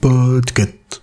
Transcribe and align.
Podcast. 0.00 1.00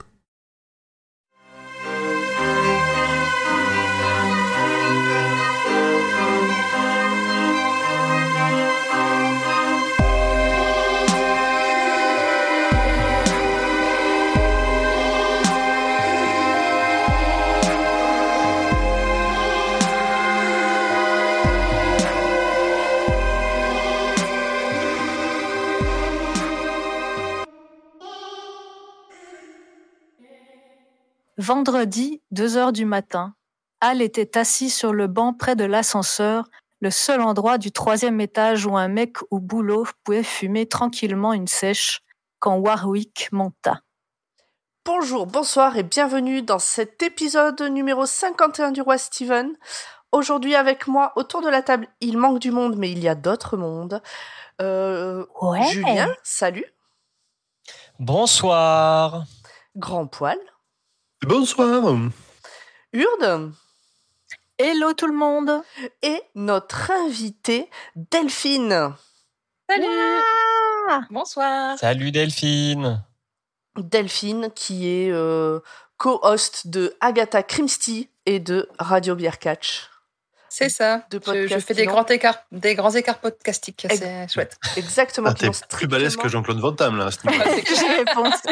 Vendredi, 31.44 32.22
2 32.32 32.56
heures 32.56 32.72
du 32.72 32.86
matin, 32.86 33.36
Al 33.82 34.02
était 34.02 34.38
assis 34.38 34.70
sur 34.70 34.94
le 34.94 35.08
banc 35.08 35.34
près 35.34 35.58
de 35.58 35.66
l'ascenseur, 35.66 36.46
le 36.80 36.90
seul 36.90 37.20
endroit 37.20 37.58
du 37.58 37.74
troisième 37.74 38.22
étage 38.22 38.66
où 38.66 38.78
un 38.78 38.88
mec 38.88 39.18
au 39.30 39.42
boulot 39.42 39.86
pouvait 40.06 40.24
fumer 40.24 40.68
tranquillement 40.68 41.34
une 41.34 41.48
sèche 41.48 42.00
quand 42.40 42.56
Warwick 42.56 43.28
monta. 43.34 43.82
Bonjour, 44.86 45.28
bonsoir 45.28 45.76
et 45.76 45.84
bienvenue 45.84 46.44
dans 46.44 46.60
cet 46.60 47.04
épisode 47.04 47.62
numéro 47.64 48.06
51 48.06 48.72
du 48.72 48.80
Roi 48.82 48.98
Steven. 48.98 49.52
Aujourd'hui 50.14 50.56
avec 50.56 50.88
moi 50.88 51.12
autour 51.18 51.42
de 51.42 51.50
la 51.50 51.62
table, 51.62 51.90
il 52.00 52.18
manque 52.18 52.40
du 52.40 52.52
monde 52.52 52.78
mais 52.78 52.90
il 52.90 53.00
y 53.00 53.10
a 53.10 53.16
d'autres 53.16 53.58
mondes. 53.58 54.02
Euh, 54.62 55.26
Ouais. 55.42 55.62
Julien, 55.68 56.08
salut. 56.24 56.74
Bonsoir. 58.00 59.26
Grand 59.76 60.08
Poil. 60.08 60.38
Bonsoir. 61.26 61.96
Urde. 62.92 63.54
Hello 64.58 64.94
tout 64.94 65.08
le 65.08 65.14
monde 65.14 65.62
Et 66.02 66.22
notre 66.36 66.92
invitée 66.92 67.70
Delphine. 67.96 68.94
Salut 69.70 69.86
Ah 70.90 71.02
Bonsoir 71.10 71.78
Salut 71.80 72.12
Delphine. 72.12 73.04
Delphine 73.78 74.50
qui 74.54 74.90
est 74.90 75.12
euh, 75.12 75.60
co-host 75.98 76.68
de 76.68 76.94
Agatha 77.00 77.42
Christie 77.42 78.10
et 78.26 78.42
de 78.42 78.68
Radio 78.78 79.16
Beer 79.16 79.38
Catch. 79.40 79.90
C'est 80.56 80.70
ça. 80.70 81.04
De 81.10 81.20
Je, 81.26 81.58
fais 81.58 81.74
des 81.74 81.88
grands 81.88 82.06
écarts, 82.06 82.38
des 82.52 82.76
grands 82.76 82.92
écarts 82.92 83.18
podcastiques. 83.18 83.88
C'est 83.90 84.32
chouette. 84.32 84.56
Exactement. 84.78 85.30
Ah, 85.32 85.34
t'es 85.34 85.50
plus 85.68 85.88
balèze 85.88 86.16
que 86.16 86.30
Jean-Claude 86.30 86.60
Van 86.60 86.72
Damme, 86.72 87.00
là. 87.00 87.10
J'y 87.10 87.86
ai 87.86 88.06
pensé. 88.06 88.50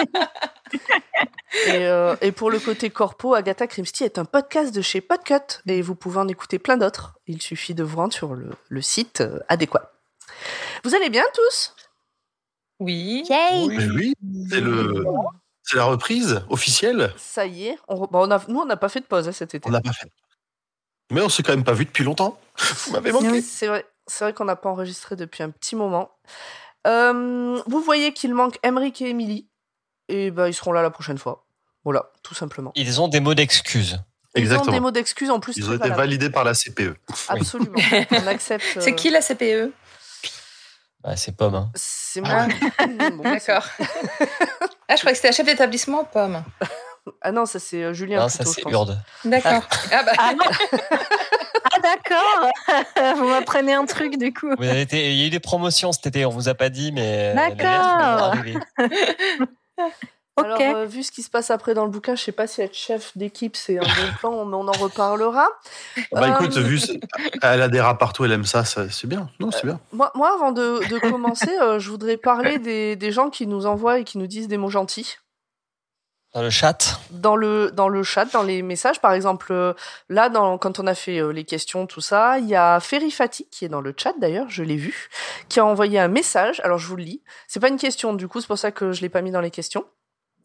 Et, 1.68 1.86
euh, 1.86 2.16
et 2.22 2.32
pour 2.32 2.50
le 2.50 2.60
côté 2.60 2.90
corpo, 2.90 3.36
Agatha 3.36 3.68
Christie 3.68 4.06
est 4.06 4.18
un 4.18 4.24
podcast 4.24 4.74
de 4.74 4.82
chez 4.82 5.02
Podcut 5.02 5.60
et 5.68 5.82
vous 5.82 5.96
pouvez 5.96 6.18
en 6.18 6.28
écouter 6.30 6.60
plein 6.60 6.78
d'autres. 6.78 7.20
Il 7.28 7.42
suffit 7.42 7.76
de 7.76 7.84
vous 7.84 7.98
rendre 7.98 8.14
sur 8.14 8.34
le, 8.34 8.50
le 8.70 8.82
site 8.82 9.20
euh, 9.20 9.40
adéquat. 9.50 9.92
Vous 10.86 10.96
allez 10.96 11.10
bien 11.10 11.26
tous? 11.36 11.76
Oui. 12.80 13.26
Yay 13.30 13.66
oui, 13.68 14.16
c'est 14.50 14.62
le, 14.62 15.04
c'est 15.62 15.76
la 15.76 15.84
reprise 15.84 16.42
officielle? 16.50 17.14
Ça 17.18 17.46
y 17.46 17.68
est. 17.68 17.78
On, 17.90 17.96
re- 17.96 18.10
bon, 18.10 18.28
on 18.28 18.32
a, 18.32 18.42
nous, 18.48 18.62
on 18.62 18.66
n'a 18.66 18.78
pas 18.78 18.90
fait 18.90 19.02
de 19.02 19.06
pause 19.06 19.28
hein, 19.28 19.34
cet 19.34 19.54
été. 19.54 19.68
On 19.68 19.72
n'a 19.74 19.82
pas 19.82 19.92
fait. 19.94 20.10
Mais 21.12 21.22
on 21.22 21.30
s'est 21.30 21.44
quand 21.44 21.52
même 21.52 21.64
pas 21.64 21.74
vu 21.74 21.86
depuis 21.86 22.04
longtemps. 22.04 22.40
Vous 22.86 22.94
m'avez 22.94 23.12
manqué. 23.12 23.30
Oui. 23.30 23.42
C'est 23.42 23.68
vrai, 23.68 23.86
c'est 24.08 24.24
vrai 24.24 24.34
qu'on 24.34 24.46
n'a 24.46 24.56
pas 24.56 24.70
enregistré 24.70 25.16
depuis 25.16 25.44
un 25.44 25.50
petit 25.50 25.76
moment. 25.76 26.12
Euh, 26.88 27.62
vous 27.68 27.82
voyez 27.82 28.14
qu'il 28.14 28.34
manque 28.34 28.58
Emeric 28.64 29.02
et 29.02 29.10
Emily. 29.10 29.48
Et 30.10 30.32
ben, 30.32 30.48
ils 30.48 30.54
seront 30.54 30.72
là 30.72 30.82
la 30.82 30.90
prochaine 30.90 31.18
fois. 31.18 31.46
Voilà, 31.84 32.12
tout 32.24 32.34
simplement. 32.34 32.72
Ils 32.76 33.02
ont 33.02 33.08
des 33.08 33.20
mots 33.20 33.34
d'excuses. 33.34 34.00
Ils 34.36 34.40
ont 34.40 34.44
Exactement. 34.44 34.72
des 34.72 34.80
mots 34.80 34.92
d'excuses 34.92 35.30
en 35.30 35.40
plus. 35.40 35.58
Ils 35.58 35.70
ont 35.70 35.74
été 35.74 35.90
validés 35.90 36.30
par 36.30 36.44
la. 36.44 36.54
CPE. 36.54 36.96
Absolument. 37.28 37.78
on 38.12 38.28
accepte. 38.28 38.64
C'est 38.80 38.92
euh, 38.92 38.96
qui 38.96 39.10
la 39.10 39.22
CPE 39.22 39.72
Bah, 41.04 41.16
c'est 41.18 41.36
pomme. 41.36 41.56
Hein. 41.56 41.72
C'est 41.76 42.22
moi. 42.22 42.48
Ah. 42.78 42.88
Bon, 43.12 43.24
D'accord. 43.24 43.66
ah, 44.88 44.96
je 44.96 44.98
croyais 44.98 45.12
que 45.12 45.16
c'était 45.16 45.30
la 45.30 45.34
chef 45.34 45.46
d'établissement, 45.46 46.06
Pomme. 46.06 46.44
Ah 47.22 47.32
non, 47.32 47.46
ça 47.46 47.60
c'est 47.60 47.84
euh, 47.84 47.94
Julien. 47.94 48.20
Non, 48.22 48.30
ça 48.30 48.44
plutôt, 48.44 48.62
c'est. 48.64 48.70
Urde. 48.72 48.98
D'accord. 49.26 49.62
Ah 49.92 50.04
bah. 50.04 50.12
Ah, 50.18 50.34
non. 50.34 50.46
Ah, 51.74 51.80
d'accord 51.80 53.16
Vous 53.18 53.28
m'apprenez 53.30 53.74
un 53.74 53.86
truc 53.86 54.18
du 54.18 54.34
coup. 54.34 54.50
Vous 54.58 54.64
avez 54.68 54.82
été- 54.82 55.12
Il 55.12 55.18
y 55.18 55.24
a 55.24 55.28
eu 55.28 55.30
des 55.30 55.40
promotions 55.40 55.92
cet 55.94 56.06
été, 56.08 56.26
on 56.26 56.30
vous 56.30 56.50
a 56.50 56.54
pas 56.54 56.68
dit, 56.70 56.92
mais. 56.92 57.32
euh, 57.34 57.50
D'accord. 57.56 58.34
Alors, 60.38 60.58
euh, 60.76 60.86
vu 60.86 61.04
ce 61.04 61.12
qui 61.12 61.24
se 61.24 61.30
passe 61.30 61.52
après 61.52 61.74
dans 61.74 61.86
le 61.86 61.92
bouquin, 61.92 62.16
je 62.16 62.24
sais 62.24 62.32
pas 62.32 62.48
si 62.48 62.62
être 62.62 62.74
chef 62.76 63.16
d'équipe 63.18 63.56
c'est 63.56 63.78
un 63.78 63.82
bon 63.84 64.14
plan, 64.20 64.46
mais 64.46 64.56
on 64.56 64.68
en 64.68 64.72
reparlera. 64.72 65.48
Bah 66.12 66.30
écoute, 66.30 66.58
vu, 66.58 66.80
elle 67.42 67.62
a 67.62 67.68
des 67.68 67.80
rats 67.82 67.98
partout, 67.98 68.26
elle 68.26 68.32
aime 68.32 68.46
ça, 68.46 68.64
ça- 68.66 68.90
c'est 68.90 69.08
bien. 69.08 69.30
Non, 69.40 69.52
c'est 69.52 69.66
bien. 69.66 69.80
Moi, 69.94 70.12
moi 70.16 70.34
avant 70.34 70.52
de, 70.52 70.88
de 70.90 70.98
commencer, 71.00 71.52
euh, 71.62 71.80
je 71.80 71.90
voudrais 71.90 72.18
parler 72.18 72.60
des, 72.60 72.96
des 72.96 73.12
gens 73.12 73.30
qui 73.30 73.46
nous 73.46 73.66
envoient 73.66 74.00
et 74.00 74.04
qui 74.04 74.18
nous 74.18 74.28
disent 74.28 74.48
des 74.48 74.58
mots 74.58 74.70
gentils. 74.70 75.18
Dans 76.34 76.42
le 76.42 76.50
chat. 76.50 77.02
dans 77.12 77.36
le 77.36 77.72
dans 77.72 77.90
le 77.90 78.04
chat, 78.04 78.26
dans 78.26 78.44
les 78.44 78.62
messages, 78.62 79.02
par 79.02 79.12
exemple, 79.12 79.52
euh, 79.52 79.74
là, 80.08 80.30
dans, 80.30 80.58
quand 80.58 80.80
on 80.80 80.88
a 80.88 80.96
fait 80.96 81.20
euh, 81.20 81.34
les 81.34 81.44
questions, 81.44 81.88
tout 81.88 82.00
ça, 82.00 82.40
il 82.40 82.48
y 82.48 82.56
a 82.56 82.80
Ferry 82.80 83.12
Fati 83.12 83.48
qui 83.52 83.66
est 83.66 83.70
dans 83.70 83.82
le 83.82 83.94
chat 83.98 84.14
d'ailleurs, 84.18 84.50
je 84.50 84.64
l'ai 84.64 84.78
vu, 84.78 85.10
qui 85.50 85.60
a 85.60 85.66
envoyé 85.66 86.00
un 86.00 86.08
message. 86.08 86.62
Alors 86.64 86.78
je 86.78 86.88
vous 86.88 86.96
le 86.96 87.04
lis. 87.04 87.22
C'est 87.48 87.60
pas 87.60 87.68
une 87.68 87.78
question, 87.78 88.14
du 88.14 88.30
coup, 88.30 88.40
c'est 88.40 88.48
pour 88.48 88.58
ça 88.58 88.72
que 88.72 88.94
je 88.94 89.02
l'ai 89.02 89.10
pas 89.10 89.22
mis 89.22 89.32
dans 89.32 89.42
les 89.42 89.52
questions. 89.52 89.86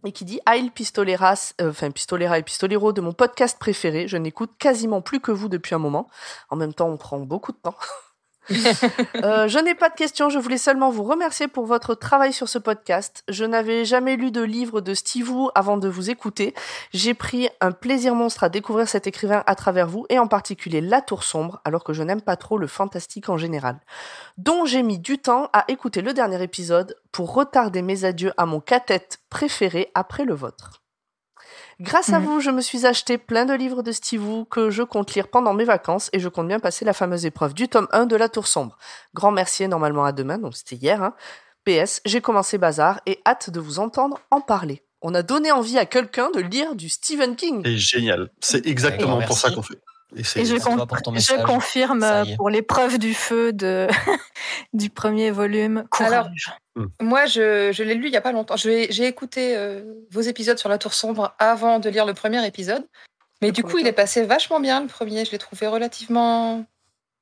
Et 0.04 0.12
qui 0.12 0.24
dit 0.24 0.40
Ail 0.46 0.70
Pistoleras, 0.70 1.54
euh, 1.60 1.70
enfin 1.70 1.90
Pistolera 1.90 2.38
et 2.38 2.42
Pistolero 2.42 2.92
de 2.92 3.00
mon 3.00 3.12
podcast 3.12 3.58
préféré. 3.58 4.08
Je 4.08 4.16
n'écoute 4.16 4.52
quasiment 4.58 5.00
plus 5.00 5.20
que 5.20 5.32
vous 5.32 5.48
depuis 5.48 5.74
un 5.74 5.78
moment. 5.78 6.08
En 6.48 6.56
même 6.56 6.74
temps, 6.74 6.88
on 6.88 6.96
prend 6.96 7.18
beaucoup 7.20 7.52
de 7.52 7.58
temps. 7.58 7.76
Euh, 9.16 9.48
je 9.48 9.58
n'ai 9.58 9.74
pas 9.74 9.88
de 9.88 9.94
questions, 9.94 10.28
je 10.28 10.38
voulais 10.38 10.58
seulement 10.58 10.90
vous 10.90 11.02
remercier 11.02 11.48
pour 11.48 11.66
votre 11.66 11.94
travail 11.94 12.32
sur 12.32 12.48
ce 12.48 12.58
podcast. 12.58 13.24
Je 13.28 13.44
n'avais 13.44 13.84
jamais 13.84 14.16
lu 14.16 14.30
de 14.30 14.42
livre 14.42 14.80
de 14.80 14.94
Steve 14.94 15.30
Wu 15.30 15.48
avant 15.54 15.76
de 15.76 15.88
vous 15.88 16.10
écouter. 16.10 16.54
J'ai 16.92 17.14
pris 17.14 17.48
un 17.60 17.72
plaisir 17.72 18.14
monstre 18.14 18.44
à 18.44 18.48
découvrir 18.48 18.88
cet 18.88 19.06
écrivain 19.06 19.42
à 19.46 19.54
travers 19.54 19.86
vous, 19.86 20.06
et 20.10 20.18
en 20.18 20.26
particulier 20.26 20.80
La 20.80 21.00
Tour 21.00 21.24
Sombre, 21.24 21.60
alors 21.64 21.84
que 21.84 21.92
je 21.92 22.02
n'aime 22.02 22.20
pas 22.20 22.36
trop 22.36 22.58
le 22.58 22.66
fantastique 22.66 23.28
en 23.28 23.36
général. 23.36 23.80
Dont 24.38 24.64
j'ai 24.64 24.82
mis 24.82 24.98
du 24.98 25.18
temps 25.18 25.48
à 25.52 25.64
écouter 25.68 26.02
le 26.02 26.12
dernier 26.12 26.42
épisode 26.42 26.96
pour 27.12 27.34
retarder 27.34 27.82
mes 27.82 28.04
adieux 28.04 28.32
à 28.36 28.46
mon 28.46 28.60
cathète 28.60 29.18
préféré 29.30 29.90
après 29.94 30.24
le 30.24 30.34
vôtre. 30.34 30.82
Grâce 31.80 32.10
à 32.12 32.18
Mhm. 32.20 32.24
vous, 32.24 32.40
je 32.40 32.50
me 32.50 32.62
suis 32.62 32.86
acheté 32.86 33.18
plein 33.18 33.44
de 33.44 33.52
livres 33.52 33.82
de 33.82 33.92
Steve 33.92 34.26
Wu 34.26 34.44
que 34.50 34.70
je 34.70 34.82
compte 34.82 35.14
lire 35.14 35.28
pendant 35.28 35.52
mes 35.52 35.64
vacances 35.64 36.08
et 36.14 36.18
je 36.20 36.28
compte 36.28 36.48
bien 36.48 36.58
passer 36.58 36.84
la 36.86 36.94
fameuse 36.94 37.26
épreuve 37.26 37.52
du 37.52 37.68
tome 37.68 37.86
1 37.92 38.06
de 38.06 38.16
La 38.16 38.28
Tour 38.30 38.46
Sombre. 38.46 38.78
Grand 39.14 39.30
merci 39.30 39.64
et 39.64 39.68
normalement 39.68 40.04
à 40.04 40.12
demain, 40.12 40.38
donc 40.38 40.56
c'était 40.56 40.76
hier. 40.76 41.02
Hein. 41.02 41.14
PS, 41.64 42.00
j'ai 42.06 42.20
commencé 42.22 42.56
Bazar 42.58 43.00
et 43.04 43.20
hâte 43.26 43.50
de 43.50 43.60
vous 43.60 43.78
entendre 43.78 44.20
en 44.30 44.40
parler. 44.40 44.82
On 45.02 45.14
a 45.14 45.22
donné 45.22 45.52
envie 45.52 45.76
à 45.78 45.84
quelqu'un 45.84 46.30
de 46.30 46.40
lire 46.40 46.74
du 46.74 46.88
Stephen 46.88 47.36
King. 47.36 47.60
C'est 47.64 47.76
génial. 47.76 48.30
C'est 48.40 48.66
exactement 48.66 49.20
pour 49.20 49.36
ça 49.36 49.50
qu'on 49.50 49.62
fait. 49.62 49.78
Et 50.14 50.22
c'est 50.22 50.40
Et 50.40 50.44
je, 50.44 50.56
con- 50.56 50.76
pour 50.86 51.02
ton 51.02 51.14
je 51.14 51.42
confirme 51.44 52.02
euh, 52.04 52.24
pour 52.36 52.48
l'épreuve 52.48 52.98
du 52.98 53.12
feu 53.14 53.52
de 53.52 53.88
du 54.72 54.88
premier 54.90 55.30
volume. 55.30 55.84
Courage. 55.90 56.52
Moi, 57.00 57.26
je, 57.26 57.72
je 57.72 57.82
l'ai 57.82 57.94
lu 57.94 58.06
il 58.06 58.12
y 58.12 58.16
a 58.16 58.20
pas 58.20 58.32
longtemps. 58.32 58.54
Vais- 58.56 58.86
J'ai 58.90 59.06
écouté 59.06 59.56
euh, 59.56 59.82
vos 60.12 60.20
épisodes 60.20 60.58
sur 60.58 60.68
la 60.68 60.78
Tour 60.78 60.94
Sombre 60.94 61.34
avant 61.38 61.78
de 61.80 61.88
lire 61.88 62.06
le 62.06 62.14
premier 62.14 62.46
épisode. 62.46 62.86
Mais 63.42 63.48
Le 63.48 63.52
du 63.52 63.62
coup, 63.64 63.78
il 63.78 63.86
est 63.86 63.92
passé 63.92 64.22
vachement 64.24 64.60
bien 64.60 64.80
le 64.80 64.86
premier. 64.86 65.24
Je 65.24 65.32
l'ai 65.32 65.38
trouvé 65.38 65.66
relativement 65.66 66.64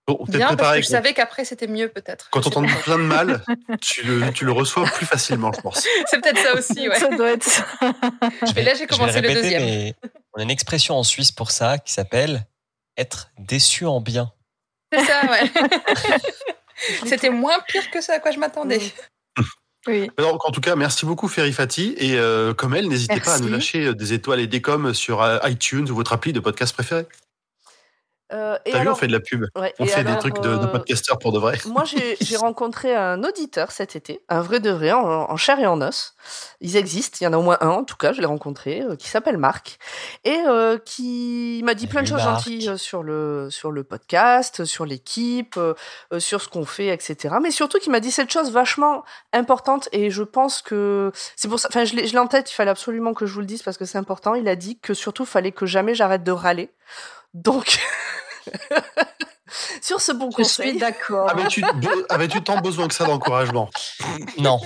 Bon, 0.07 0.23
bien 0.29 0.55
parce 0.55 0.77
que 0.77 0.83
je 0.83 0.87
savais 0.89 1.15
qu'après 1.15 1.47
c'était 1.47 1.67
mieux 1.67 1.89
peut-être. 1.89 2.29
Quand 2.31 2.45
on 2.47 2.63
entend 2.65 2.67
plein 2.83 2.99
de 2.99 3.05
mal, 3.05 3.43
tu 3.81 4.03
le, 4.05 4.31
tu 4.33 4.45
le 4.45 4.53
reçois 4.53 4.85
plus 4.85 5.07
facilement, 5.07 5.51
je 5.53 5.63
pense. 5.63 5.87
C'est 6.07 6.21
peut-être 6.21 6.39
ça 6.39 6.55
aussi, 6.55 6.87
ouais. 6.89 6.99
Ça 6.99 7.09
doit 7.09 7.31
être 7.31 7.43
ça. 7.43 7.65
Je 7.81 8.53
Mais 8.55 8.63
là, 8.65 8.75
j'ai 8.75 8.83
je 8.85 8.89
commencé 8.89 9.21
le 9.23 9.29
répéter, 9.29 9.43
deuxième. 9.43 9.63
mais 9.65 9.95
on 10.35 10.41
a 10.41 10.43
une 10.43 10.51
expression 10.51 10.95
en 10.97 11.05
Suisse 11.05 11.33
pour 11.33 11.51
ça 11.51 11.79
qui 11.79 11.91
s'appelle 11.95 12.45
être 12.97 13.31
déçu 13.39 13.87
en 13.87 14.01
bien. 14.01 14.33
C'est 14.93 15.05
ça, 15.05 15.23
ouais. 15.31 15.51
C'était 17.07 17.31
moins 17.31 17.59
pire 17.69 17.91
que 17.91 18.01
ça 18.01 18.15
à 18.15 18.19
quoi 18.19 18.31
je 18.31 18.39
m'attendais. 18.39 18.81
Oui. 19.87 20.11
Mais 20.17 20.25
donc, 20.25 20.47
en 20.47 20.51
tout 20.51 20.63
cas, 20.63 20.77
merci 20.77 21.05
beaucoup 21.05 21.29
Ferry 21.29 21.53
Fati. 21.53 21.95
Et 21.99 22.15
euh, 22.15 22.55
comme 22.55 22.75
elle, 22.75 22.89
n'hésitez 22.89 23.21
pas 23.21 23.35
à 23.35 23.39
nous 23.39 23.49
lâcher 23.49 23.89
euh, 23.89 23.95
des 23.95 24.15
étoiles 24.15 24.41
et 24.41 24.47
des 24.47 24.63
coms 24.63 24.95
sur 24.95 25.21
euh, 25.21 25.39
iTunes 25.45 25.91
ou 25.91 25.95
votre 25.95 26.15
appli 26.15 26.33
de 26.33 26.41
podcast 26.41 26.73
préféré. 26.73 27.07
Euh, 28.35 28.59
T'as 28.71 28.81
vu, 28.81 28.89
on 28.89 28.95
fait 28.95 29.07
de 29.07 29.13
la 29.13 29.21
pub. 29.21 29.45
ouais, 29.57 29.73
On 29.79 29.87
fait 29.87 30.03
des 30.05 30.19
trucs 30.19 30.41
de, 30.41 30.57
de 30.57 30.65
euh, 30.65 30.67
podcasteurs 30.67 31.19
pour 31.19 31.33
de 31.33 31.39
vrai. 31.39 31.59
Moi, 31.67 31.85
j'ai 32.21 32.37
rencontré 32.37 32.95
un 32.95 33.23
auditeur 33.23 33.71
cet 33.71 33.95
été, 33.97 34.23
un 34.29 34.41
vrai 34.41 34.61
de 34.61 34.71
vrai, 34.71 34.93
en, 34.93 35.05
en 35.05 35.37
chair 35.37 35.59
et 35.61 35.67
en 35.67 35.81
os. 35.81 36.15
Ils 36.61 36.77
existent, 36.77 37.19
il 37.21 37.25
y 37.25 37.27
en 37.27 37.33
a 37.33 37.39
au 37.39 37.43
moins 37.43 37.59
un 37.61 37.69
en 37.69 37.85
tout 37.85 37.97
cas, 37.97 38.13
je 38.13 38.21
l'ai 38.21 38.27
rencontré, 38.27 38.83
euh, 38.83 38.97
qui 38.97 39.09
s'appelle 39.09 39.39
Marc, 39.39 39.79
et 40.25 40.39
euh, 40.47 40.79
qui 40.79 41.61
m'a 41.65 41.75
dit 41.75 41.87
plein 41.87 42.03
de 42.03 42.07
choses 42.07 42.25
Marc. 42.25 42.39
gentilles 42.45 42.79
sur 42.79 43.03
le, 43.03 43.49
sur 43.51 43.71
le 43.71 43.85
podcast, 43.85 44.65
sur 44.65 44.85
l'équipe, 44.87 45.59
sur 46.19 46.41
ce 46.43 46.49
qu'on 46.49 46.65
fait, 46.65 46.89
etc. 46.89 47.37
Mais 47.43 47.51
surtout, 47.51 47.79
qui 47.79 47.91
m'a 47.91 48.01
dit 48.01 48.11
cette 48.11 48.33
chose 48.33 48.51
vachement 48.51 49.05
importante, 49.33 49.89
et 49.93 50.11
je 50.11 50.23
pense 50.23 50.61
que 50.63 51.13
c'est 51.37 51.49
pour 51.49 51.59
ça, 51.61 51.69
enfin, 51.71 51.85
je 51.85 51.95
l'ai 51.95 52.07
je 52.07 52.13
l'ai 52.13 52.19
en 52.19 52.27
tête, 52.27 52.51
il 52.51 52.55
fallait 52.55 52.71
absolument 52.71 53.15
que 53.15 53.27
je 53.27 53.35
vous 53.35 53.41
le 53.41 53.47
dise 53.47 53.63
parce 53.63 53.77
que 53.79 53.85
c'est 53.85 53.99
important. 53.99 54.35
Il 54.35 54.49
a 54.49 54.57
dit 54.57 54.79
que 54.79 54.95
surtout, 54.95 55.25
fallait 55.25 55.53
que 55.53 55.67
jamais 55.67 55.95
j'arrête 55.95 56.23
de 56.25 56.33
râler. 56.33 56.71
Donc, 57.35 57.79
sur 59.83 60.01
ce 60.01 60.13
bon 60.13 60.31
Je 60.31 60.37
conseil. 60.37 60.71
suis 60.71 60.79
d'accord. 60.79 61.29
Avais-tu 61.31 61.61
be- 61.63 62.07
avais-tu 62.09 62.43
tant 62.43 62.61
besoin 62.61 62.89
que 62.89 62.95
ça 62.95 63.05
d'encouragement? 63.05 63.71
Non, 64.39 64.59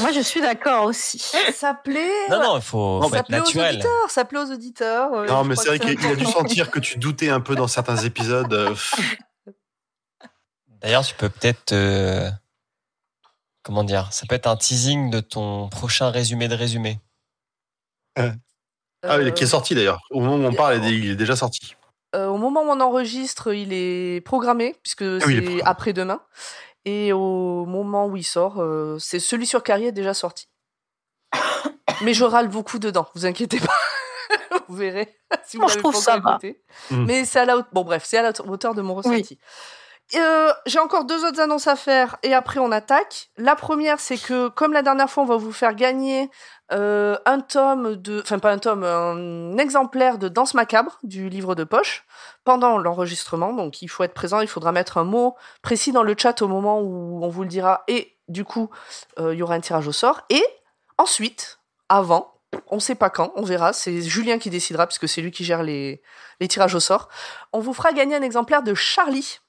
Moi, 0.00 0.12
je 0.12 0.20
suis 0.20 0.40
d'accord 0.40 0.84
aussi. 0.84 1.18
Ça 1.54 1.74
plaît. 1.74 2.28
non, 2.30 2.40
non, 2.42 2.56
il 2.56 2.62
faut, 2.62 3.00
Non, 3.00 3.08
faut 3.08 3.14
être 3.16 3.28
naturel. 3.30 3.74
auditeurs, 3.74 4.10
ça 4.10 4.24
plaît 4.24 4.38
aux 4.38 4.50
auditeurs. 4.52 5.12
euh, 5.12 5.26
Non, 5.26 5.42
je 5.44 5.48
mais 5.48 5.56
c'est 5.56 5.68
vrai 5.76 5.78
qu'il 5.78 6.06
a 6.06 6.16
dû 6.16 6.24
sentir 6.26 6.70
que 6.70 6.78
tu 6.78 6.98
doutais 6.98 7.28
un 7.30 7.40
peu 7.40 7.54
dans 7.54 7.68
certains 7.68 7.96
épisodes. 7.98 8.52
euh, 8.52 8.74
D'ailleurs, 10.80 11.04
tu 11.04 11.14
peux 11.14 11.28
peut-être, 11.30 11.72
euh, 11.72 12.30
comment 13.62 13.84
dire, 13.84 14.12
ça 14.12 14.26
peut 14.26 14.34
être 14.34 14.46
un 14.46 14.56
teasing 14.56 15.10
de 15.10 15.20
ton 15.20 15.68
prochain 15.68 16.10
résumé 16.10 16.48
de 16.48 16.54
résumé. 16.54 17.00
Ah, 18.16 18.26
il 19.02 19.08
est- 19.08 19.10
Euh, 19.26 19.30
qui 19.32 19.44
est 19.44 19.48
sorti 19.48 19.74
d'ailleurs. 19.74 20.00
Au 20.10 20.20
moment 20.20 20.36
où 20.36 20.48
on 20.48 20.54
parle, 20.54 20.82
il 20.84 21.10
est 21.10 21.16
déjà 21.16 21.36
sorti. 21.36 21.74
Euh, 22.14 22.28
au 22.28 22.38
moment 22.38 22.62
où 22.62 22.68
on 22.68 22.80
enregistre, 22.80 23.52
il 23.52 23.72
est 23.72 24.24
programmé, 24.24 24.76
puisque 24.82 25.02
est 25.02 25.20
c'est 25.20 25.62
après-demain. 25.64 26.20
Et 26.84 27.12
au 27.12 27.64
moment 27.64 28.06
où 28.06 28.16
il 28.16 28.24
sort, 28.24 28.60
euh, 28.60 28.98
c'est 28.98 29.18
celui 29.18 29.46
sur 29.46 29.62
Carrier 29.62 29.88
est 29.88 29.92
déjà 29.92 30.14
sorti. 30.14 30.48
Mais 32.02 32.14
je 32.14 32.24
râle 32.24 32.48
beaucoup 32.48 32.78
dedans, 32.78 33.08
vous 33.14 33.26
inquiétez 33.26 33.58
pas. 33.58 33.72
vous 34.68 34.76
verrez 34.76 35.14
si 35.46 35.56
vous 35.56 35.62
Moi, 35.62 35.72
je 35.72 35.78
trouve 35.78 35.94
pas 35.94 36.00
ça 36.00 36.18
va. 36.18 36.38
Mm. 36.90 37.04
Mais 37.04 37.24
c'est 37.24 37.40
à 37.40 37.44
la 37.44 37.56
haute... 37.56 37.66
Bon 37.72 37.82
bref, 37.84 38.04
c'est 38.04 38.18
à 38.18 38.22
la 38.22 38.32
hauteur 38.46 38.74
de 38.74 38.82
mon 38.82 38.94
ressenti. 38.94 39.38
Euh, 40.14 40.52
J'ai 40.66 40.78
encore 40.78 41.04
deux 41.04 41.24
autres 41.24 41.40
annonces 41.40 41.66
à 41.66 41.76
faire 41.76 42.16
et 42.22 42.34
après 42.34 42.60
on 42.60 42.70
attaque. 42.70 43.30
La 43.36 43.56
première, 43.56 44.00
c'est 44.00 44.18
que 44.18 44.48
comme 44.48 44.72
la 44.72 44.82
dernière 44.82 45.10
fois, 45.10 45.22
on 45.22 45.26
va 45.26 45.36
vous 45.36 45.52
faire 45.52 45.74
gagner 45.74 46.30
euh, 46.72 47.16
un 47.24 47.40
tome 47.40 47.96
de, 47.96 48.20
enfin 48.20 48.38
pas 48.38 48.52
un 48.52 48.58
tome, 48.58 48.84
un 48.84 49.56
exemplaire 49.56 50.18
de 50.18 50.28
Danse 50.28 50.54
macabre 50.54 50.98
du 51.02 51.28
livre 51.28 51.54
de 51.54 51.64
poche 51.64 52.04
pendant 52.44 52.78
l'enregistrement. 52.78 53.52
Donc 53.54 53.82
il 53.82 53.88
faut 53.88 54.04
être 54.04 54.14
présent, 54.14 54.40
il 54.40 54.48
faudra 54.48 54.72
mettre 54.72 54.98
un 54.98 55.04
mot 55.04 55.36
précis 55.62 55.90
dans 55.90 56.02
le 56.02 56.14
chat 56.16 56.42
au 56.42 56.48
moment 56.48 56.80
où 56.80 57.24
on 57.24 57.28
vous 57.28 57.42
le 57.42 57.48
dira 57.48 57.82
et 57.88 58.16
du 58.28 58.44
coup 58.44 58.70
euh, 59.18 59.34
il 59.34 59.38
y 59.38 59.42
aura 59.42 59.54
un 59.54 59.60
tirage 59.60 59.88
au 59.88 59.92
sort. 59.92 60.20
Et 60.28 60.44
ensuite, 60.98 61.60
avant, 61.88 62.34
on 62.68 62.78
sait 62.78 62.94
pas 62.94 63.10
quand, 63.10 63.32
on 63.36 63.42
verra. 63.42 63.72
C'est 63.72 64.02
Julien 64.02 64.38
qui 64.38 64.50
décidera 64.50 64.86
puisque 64.86 65.08
c'est 65.08 65.22
lui 65.22 65.32
qui 65.32 65.44
gère 65.44 65.62
les 65.62 66.02
tirages 66.48 66.74
au 66.74 66.80
sort. 66.80 67.08
On 67.52 67.60
vous 67.60 67.72
fera 67.72 67.92
gagner 67.92 68.14
un 68.14 68.22
exemplaire 68.22 68.62
de 68.62 68.74
Charlie. 68.74 69.40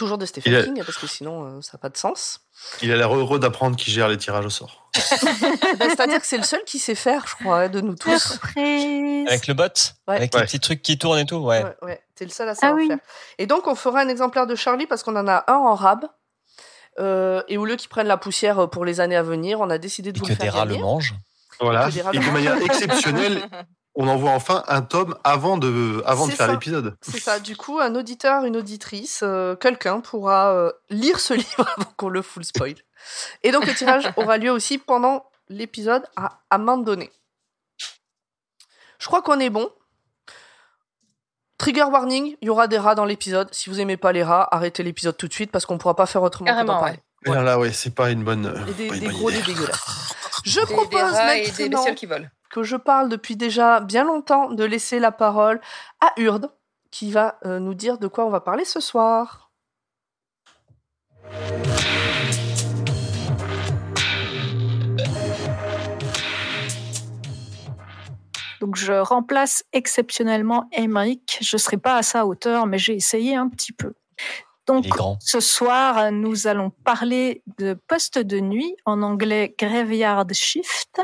Toujours 0.00 0.16
de 0.18 0.24
Stephen 0.24 0.54
a- 0.54 0.62
King, 0.62 0.82
parce 0.84 0.96
que 0.96 1.06
sinon 1.06 1.44
euh, 1.44 1.60
ça 1.60 1.72
n'a 1.74 1.78
pas 1.78 1.90
de 1.90 1.96
sens. 1.98 2.40
Il 2.80 2.90
a 2.90 2.96
l'air 2.96 3.14
heureux 3.14 3.38
d'apprendre 3.38 3.76
qui 3.76 3.90
gère 3.90 4.08
les 4.08 4.16
tirages 4.16 4.46
au 4.46 4.50
sort. 4.50 4.90
Ben, 5.78 5.88
C'est-à-dire 5.90 6.20
que 6.20 6.26
c'est 6.26 6.38
le 6.38 6.42
seul 6.42 6.62
qui 6.64 6.78
sait 6.78 6.94
faire, 6.94 7.26
je 7.26 7.34
crois, 7.34 7.68
de 7.68 7.80
nous 7.82 7.94
tous. 7.96 8.18
Surprise. 8.18 9.28
Avec 9.28 9.46
le 9.46 9.52
bot 9.54 9.64
Ouais. 10.08 10.16
Avec 10.16 10.34
Ouais. 10.34 10.40
les 10.40 10.46
petits 10.46 10.58
trucs 10.60 10.80
qui 10.82 10.96
tournent 10.98 11.18
et 11.18 11.26
tout 11.26 11.36
Ouais. 11.36 11.62
Ouais, 11.62 11.76
ouais, 11.82 12.02
t'es 12.14 12.24
le 12.24 12.30
seul 12.30 12.48
à 12.48 12.54
savoir 12.54 12.78
oui. 12.78 12.88
faire. 12.88 12.98
Et 13.38 13.46
donc, 13.46 13.66
on 13.66 13.74
fera 13.74 14.00
un 14.00 14.08
exemplaire 14.08 14.46
de 14.46 14.54
Charlie 14.54 14.86
parce 14.86 15.02
qu'on 15.02 15.16
en 15.16 15.28
a 15.28 15.44
un 15.48 15.54
en 15.54 15.74
rab. 15.74 16.06
Euh, 16.98 17.42
et 17.48 17.56
au 17.58 17.64
lieu 17.66 17.76
qu'ils 17.76 17.88
prennent 17.90 18.08
la 18.08 18.16
poussière 18.16 18.68
pour 18.70 18.84
les 18.86 19.00
années 19.00 19.16
à 19.16 19.22
venir, 19.22 19.60
on 19.60 19.68
a 19.70 19.78
décidé 19.78 20.12
de 20.12 20.18
Et 20.18 20.20
vous 20.20 20.26
que 20.26 20.32
le 20.32 20.36
des 20.38 20.44
faire 20.44 20.54
rats 20.54 20.64
le 20.64 20.76
mangent. 20.78 21.14
Voilà. 21.60 21.86
que 21.86 21.92
des 21.92 22.00
Et 22.00 22.18
de 22.20 22.30
manière 22.30 22.56
exceptionnelle, 22.62 23.42
on 23.94 24.08
envoie 24.08 24.30
enfin 24.30 24.62
un 24.68 24.82
tome 24.82 25.16
avant 25.24 25.58
de, 25.58 26.02
avant 26.06 26.26
de 26.26 26.32
faire 26.32 26.50
l'épisode. 26.50 26.96
C'est 27.00 27.18
ça. 27.20 27.40
Du 27.40 27.56
coup, 27.56 27.80
un 27.80 27.94
auditeur, 27.94 28.44
une 28.44 28.56
auditrice, 28.56 29.20
euh, 29.22 29.56
quelqu'un 29.56 30.00
pourra 30.00 30.52
euh, 30.52 30.72
lire 30.90 31.18
ce 31.18 31.34
livre 31.34 31.68
avant 31.76 31.90
qu'on 31.96 32.08
le 32.08 32.22
full 32.22 32.44
spoil. 32.44 32.76
Et 33.42 33.50
donc, 33.50 33.66
le 33.66 33.74
tirage 33.74 34.10
aura 34.16 34.38
lieu 34.38 34.50
aussi 34.50 34.78
pendant 34.78 35.24
l'épisode 35.48 36.04
à 36.16 36.40
un 36.50 36.58
moment 36.58 36.78
donné. 36.78 37.10
Je 38.98 39.06
crois 39.06 39.22
qu'on 39.22 39.40
est 39.40 39.50
bon. 39.50 39.70
Trigger 41.58 41.84
warning, 41.84 42.36
il 42.40 42.46
y 42.46 42.48
aura 42.48 42.68
des 42.68 42.78
rats 42.78 42.94
dans 42.94 43.04
l'épisode. 43.04 43.52
Si 43.52 43.68
vous 43.68 43.80
aimez 43.80 43.96
pas 43.96 44.12
les 44.12 44.22
rats, 44.22 44.48
arrêtez 44.50 44.82
l'épisode 44.82 45.16
tout 45.16 45.28
de 45.28 45.32
suite 45.32 45.50
parce 45.50 45.66
qu'on 45.66 45.76
pourra 45.78 45.94
pas 45.96 46.06
faire 46.06 46.22
autrement 46.22 46.46
que 46.46 46.52
Carrément, 46.52 46.80
parler. 46.80 47.00
Et 47.26 47.30
là, 47.30 47.42
là, 47.42 47.58
ouais, 47.58 47.72
c'est 47.72 47.94
pas 47.94 48.10
une 48.10 48.24
bonne. 48.24 48.46
Et 48.68 48.72
des, 48.72 48.88
pas 48.88 48.94
une 48.94 49.00
des 49.00 49.06
bonne 49.08 49.16
gros, 49.16 49.30
idée. 49.30 49.40
des 49.40 49.46
dégueulasses. 49.52 50.14
Je 50.44 50.60
Des, 50.60 50.66
des 50.66 50.72
propose 50.72 51.02
rats 51.12 51.36
et 51.36 51.50
des 51.50 51.62
maintenant 51.64 51.78
bestioles 51.78 51.94
qui 51.96 52.06
volent. 52.06 52.28
Que 52.50 52.62
je 52.62 52.76
parle 52.76 53.08
depuis 53.08 53.36
déjà 53.36 53.80
bien 53.80 54.04
longtemps 54.04 54.50
de 54.50 54.64
laisser 54.64 54.98
la 54.98 55.12
parole 55.12 55.60
à 56.00 56.12
Urde, 56.18 56.50
qui 56.90 57.10
va 57.12 57.38
euh, 57.46 57.60
nous 57.60 57.74
dire 57.74 57.98
de 57.98 58.08
quoi 58.08 58.26
on 58.26 58.30
va 58.30 58.40
parler 58.40 58.64
ce 58.64 58.80
soir. 58.80 59.50
Donc 68.60 68.76
je 68.76 68.92
remplace 68.92 69.64
exceptionnellement 69.72 70.68
Emmerich. 70.72 71.38
Je 71.40 71.56
ne 71.56 71.58
serai 71.58 71.78
pas 71.78 71.96
à 71.96 72.02
sa 72.02 72.26
hauteur, 72.26 72.66
mais 72.66 72.76
j'ai 72.76 72.94
essayé 72.94 73.34
un 73.34 73.48
petit 73.48 73.72
peu. 73.72 73.94
Donc 74.66 74.86
ce 75.20 75.40
soir, 75.40 76.12
nous 76.12 76.46
allons 76.46 76.70
parler 76.70 77.42
de 77.58 77.74
Poste 77.74 78.18
de 78.18 78.38
nuit, 78.38 78.76
en 78.84 79.02
anglais 79.02 79.54
Graveyard 79.58 80.26
Shift, 80.32 81.00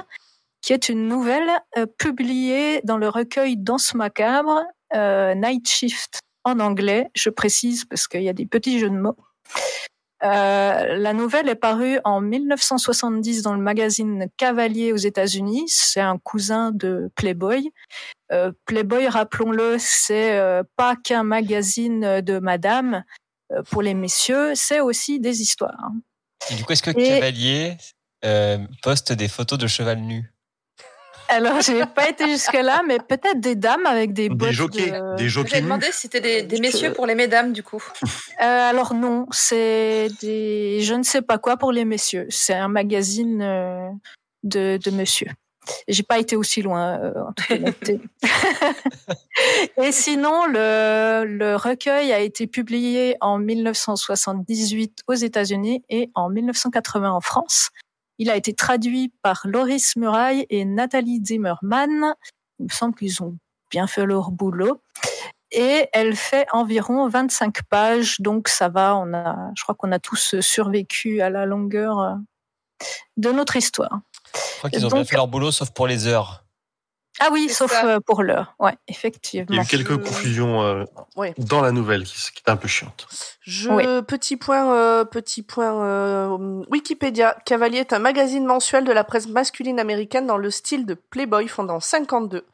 qui 0.67 0.73
est 0.73 0.89
une 0.89 1.07
nouvelle 1.07 1.49
euh, 1.79 1.87
publiée 1.87 2.81
dans 2.83 2.97
le 2.97 3.09
recueil 3.09 3.57
Danse 3.57 3.95
macabre, 3.95 4.65
euh, 4.97 5.33
Night 5.37 5.69
Shift 5.69 6.19
en 6.43 6.59
anglais. 6.59 7.09
Je 7.15 7.31
précise 7.31 7.85
parce 7.85 8.09
qu'il 8.09 8.23
y 8.25 8.29
a 8.29 8.33
des 8.33 8.47
petits 8.47 8.81
jeux 8.81 8.91
de 8.91 8.97
mots. 8.99 9.17
Euh, 10.25 10.97
la 10.97 11.13
nouvelle 11.13 11.49
est 11.49 11.55
parue 11.55 12.01
en 12.03 12.21
1970 12.21 13.43
dans 13.43 13.55
le 13.55 13.61
magazine 13.61 14.27
Cavalier 14.39 14.93
aux 14.93 14.97
États-Unis. 14.97 15.67
C'est 15.69 16.01
un 16.01 16.19
cousin 16.19 16.73
de 16.73 17.13
Playboy. 17.15 17.71
Euh, 18.33 18.51
Playboy, 18.65 19.07
rappelons-le, 19.07 19.77
c'est 19.79 20.37
euh, 20.37 20.65
pas 20.75 20.97
qu'un 20.97 21.23
magazine 21.23 22.23
de 22.23 22.41
madame 22.41 23.05
pour 23.71 23.83
les 23.83 23.95
messieurs, 23.95 24.57
c'est 24.57 24.81
aussi 24.81 25.21
des 25.21 25.43
histoires. 25.43 25.93
Et 26.51 26.57
du 26.57 26.65
coup, 26.65 26.73
est-ce 26.73 26.83
que 26.83 26.91
Et- 26.91 27.05
Cavalier 27.21 27.77
poste 28.83 29.13
des 29.13 29.29
photos 29.29 29.61
de 29.61 29.69
cheval 29.69 30.01
nu? 30.01 30.33
Alors, 31.29 31.61
j'ai 31.61 31.85
pas 31.87 32.09
été 32.09 32.27
jusque-là, 32.29 32.83
mais 32.87 32.99
peut-être 32.99 33.41
des 33.41 33.55
dames 33.57 33.85
avec 33.87 34.13
des 34.13 34.29
bottes 34.29 34.49
Des 34.49 34.55
jockeys, 34.55 34.91
de- 34.91 35.17
des 35.17 35.29
jockeys. 35.29 35.51
J'ai 35.57 35.61
demandé 35.63 35.87
si 35.93 36.03
c'était 36.03 36.21
des, 36.21 36.43
des 36.43 36.57
Je- 36.57 36.63
messieurs 36.63 36.93
pour 36.93 37.07
les 37.07 37.15
mesdames, 37.15 37.53
du 37.53 37.63
coup. 37.63 37.83
Euh, 38.43 38.69
alors 38.71 38.93
non, 38.93 39.27
c'est 39.31 40.09
des 40.21 40.81
je 40.83 40.93
ne 40.93 41.03
sais 41.03 41.23
pas 41.23 41.39
quoi 41.39 41.57
pour 41.57 41.73
les 41.73 41.87
messieurs. 41.87 42.27
C'est 42.29 42.53
un 42.53 42.69
magazine 42.69 43.41
euh, 43.41 43.89
de, 44.43 44.79
de 44.85 44.91
monsieur. 44.91 45.29
J'ai 45.89 46.03
pas 46.03 46.19
été 46.19 46.37
aussi 46.37 46.61
loin 46.61 47.01
euh, 47.01 47.13
en 47.29 47.33
toute 47.33 47.51
honnêteté. 47.51 47.99
Et 49.83 49.91
sinon, 49.91 50.45
le, 50.47 51.25
le 51.25 51.57
recueil 51.57 52.13
a 52.13 52.21
été 52.21 52.47
publié 52.47 53.17
en 53.23 53.39
1978 53.39 55.01
aux 55.07 55.15
États-Unis 55.15 55.83
et 55.89 56.11
en 56.15 56.29
1980 56.29 57.11
en 57.11 57.21
France. 57.23 57.71
Il 58.19 58.31
a 58.31 58.37
été 58.37 58.55
traduit 58.55 59.13
par 59.23 59.43
Loris 59.45 59.97
Muraille 59.97 60.47
et 60.51 60.65
Nathalie 60.65 61.21
Zimmerman. 61.25 62.15
Il 62.59 62.65
me 62.67 62.71
semble 62.71 62.95
qu'ils 62.95 63.23
ont 63.23 63.37
bien 63.71 63.87
fait 63.87 64.07
leur 64.07 64.31
boulot 64.31 64.81
et 65.51 65.89
elle 65.93 66.17
fait 66.17 66.47
environ 66.53 67.09
25 67.09 67.63
pages, 67.69 68.21
donc 68.21 68.49
ça 68.49 68.69
va. 68.69 68.97
On 68.97 69.13
a, 69.15 69.51
je 69.57 69.63
crois 69.63 69.75
qu'on 69.75 69.93
a 69.93 69.99
tous 69.99 70.41
survécu 70.41 71.21
à 71.21 71.31
la 71.31 71.47
longueur 71.47 71.99
euh, 72.01 72.15
de 73.17 73.31
notre 73.31 73.57
histoire. 73.57 74.01
Je 74.35 74.59
crois 74.59 74.71
qu'ils 74.71 74.85
ont 74.87 74.89
Donc- 74.89 74.99
bien 74.99 75.05
fait 75.05 75.17
leur 75.17 75.29
boulot, 75.29 75.53
sauf 75.53 75.71
pour 75.71 75.87
les 75.87 76.07
heures. 76.07 76.45
Ah 77.21 77.29
oui, 77.33 77.49
sauf 77.49 77.73
ça. 77.73 77.87
euh, 77.87 78.01
pour 78.05 78.23
l'heure. 78.23 78.55
Ouais, 78.59 78.73
Il 78.89 78.93
y 78.93 78.97
effectivement. 78.97 79.59
a 79.59 79.63
eu 79.63 79.67
quelques 79.67 79.97
confusions 80.03 80.63
euh, 80.63 80.85
Ouais. 81.17 81.35
dans 81.39 81.61
la 81.63 81.73
nouvelle 81.73 82.05
qui, 82.05 82.15
qui 82.33 82.43
est 82.47 82.51
un 82.51 82.57
peu 82.57 82.69
chiante. 82.69 83.07
Je, 83.41 83.71
Oui. 83.71 83.85
Petit 84.07 84.37
point, 84.37 84.73
euh, 84.75 85.05
petit 85.05 85.43
point 85.43 85.83
euh, 85.83 86.37
Wikipédia. 86.71 87.37
Cavalier 87.47 87.79
est 87.79 87.93
un 87.93 87.99
magazine 87.99 88.45
mensuel 88.45 88.85
de 88.85 88.93
la 88.93 89.05
presse 89.05 89.29
masculine 89.29 89.81
américaine 89.81 90.27
dans 90.27 90.37
le 90.37 90.51
style 90.51 90.85
de 90.87 90.95
Playboy 90.95 91.49
fondant 91.49 91.81
52. 91.81 92.45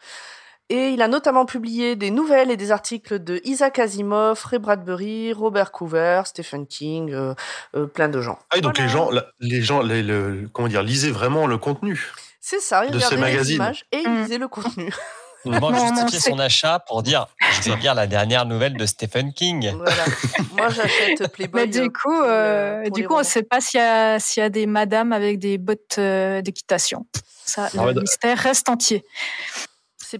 Et 0.68 0.88
il 0.90 1.02
a 1.02 1.08
notamment 1.08 1.44
publié 1.44 1.96
des 1.96 2.10
nouvelles 2.10 2.50
et 2.50 2.56
des 2.56 2.70
articles 2.70 3.18
de 3.22 3.40
Isaac 3.44 3.78
Asimov, 3.78 4.42
Ray 4.44 4.58
Bradbury, 4.58 5.32
Robert 5.34 5.70
Coover, 5.70 6.22
Stephen 6.24 6.66
King, 6.66 7.12
euh, 7.12 7.34
euh, 7.76 7.86
plein 7.86 8.08
de 8.08 8.20
gens. 8.22 8.38
Ah, 8.50 8.56
et 8.56 8.60
donc 8.62 8.76
Voilà. 8.76 8.86
les 8.86 8.92
gens, 8.92 9.10
la- 9.10 9.26
les 9.40 9.60
gens, 9.60 9.82
les- 9.82 10.02
le, 10.02 10.48
comment 10.52 10.68
dire, 10.68 10.82
lisaient 10.82 11.10
vraiment 11.10 11.46
le 11.46 11.58
contenu. 11.58 12.10
C'est 12.44 12.60
ça, 12.60 12.84
il 12.84 12.90
de 12.90 12.98
ces 12.98 13.04
regardait 13.06 13.16
les 13.26 13.32
magazines. 13.32 13.54
images 13.56 13.84
et 13.92 13.98
il 14.00 14.08
Mm. 14.10 14.22
lisait 14.22 14.38
le 14.38 14.48
contenu. 14.48 14.92
Non, 15.44 15.70
non, 15.72 15.74
justifier 15.96 16.18
son 16.32 16.38
achat 16.38 16.78
pour 16.86 17.02
dire 17.02 17.26
je 17.62 17.70
vais 17.70 17.76
lire 17.80 17.94
la 17.94 18.06
dernière 18.06 18.46
nouvelle 18.46 18.76
de 18.76 18.84
Stephen 18.86 19.32
King. 19.32 19.72
Voilà. 19.76 20.04
Moi, 20.56 20.68
j'achète 20.70 21.26
Playboy. 21.32 21.66
Mais 21.66 21.76
euh, 21.78 21.82
du 21.82 21.90
coup, 21.92 22.12
euh, 22.22 22.84
euh, 22.86 22.90
du 22.90 23.06
coup, 23.06 23.14
on 23.14 23.18
ne 23.20 23.24
sait 23.24 23.42
pas 23.42 23.60
s'il 23.60 23.78
y, 23.78 23.82
a- 23.82 24.18
s'il 24.20 24.40
y 24.42 24.46
a 24.46 24.50
des 24.50 24.66
madames 24.66 25.12
avec 25.12 25.38
des 25.40 25.56
bottes 25.58 25.96
euh, 25.98 26.42
d'équitation. 26.42 27.06
Ça, 27.44 27.68
Ah 27.76 27.86
ouais, 27.86 27.92
le 27.94 28.00
mystère 28.02 28.38
reste 28.38 28.68
entier. 28.68 29.04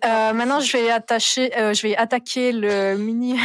Euh, 0.05 0.33
maintenant, 0.33 0.59
je 0.61 0.73
vais 0.77 0.91
attacher, 0.91 1.57
euh, 1.57 1.73
je 1.75 1.83
vais 1.83 1.97
attaquer 1.97 2.51
le 2.53 2.97
mini. 2.97 3.39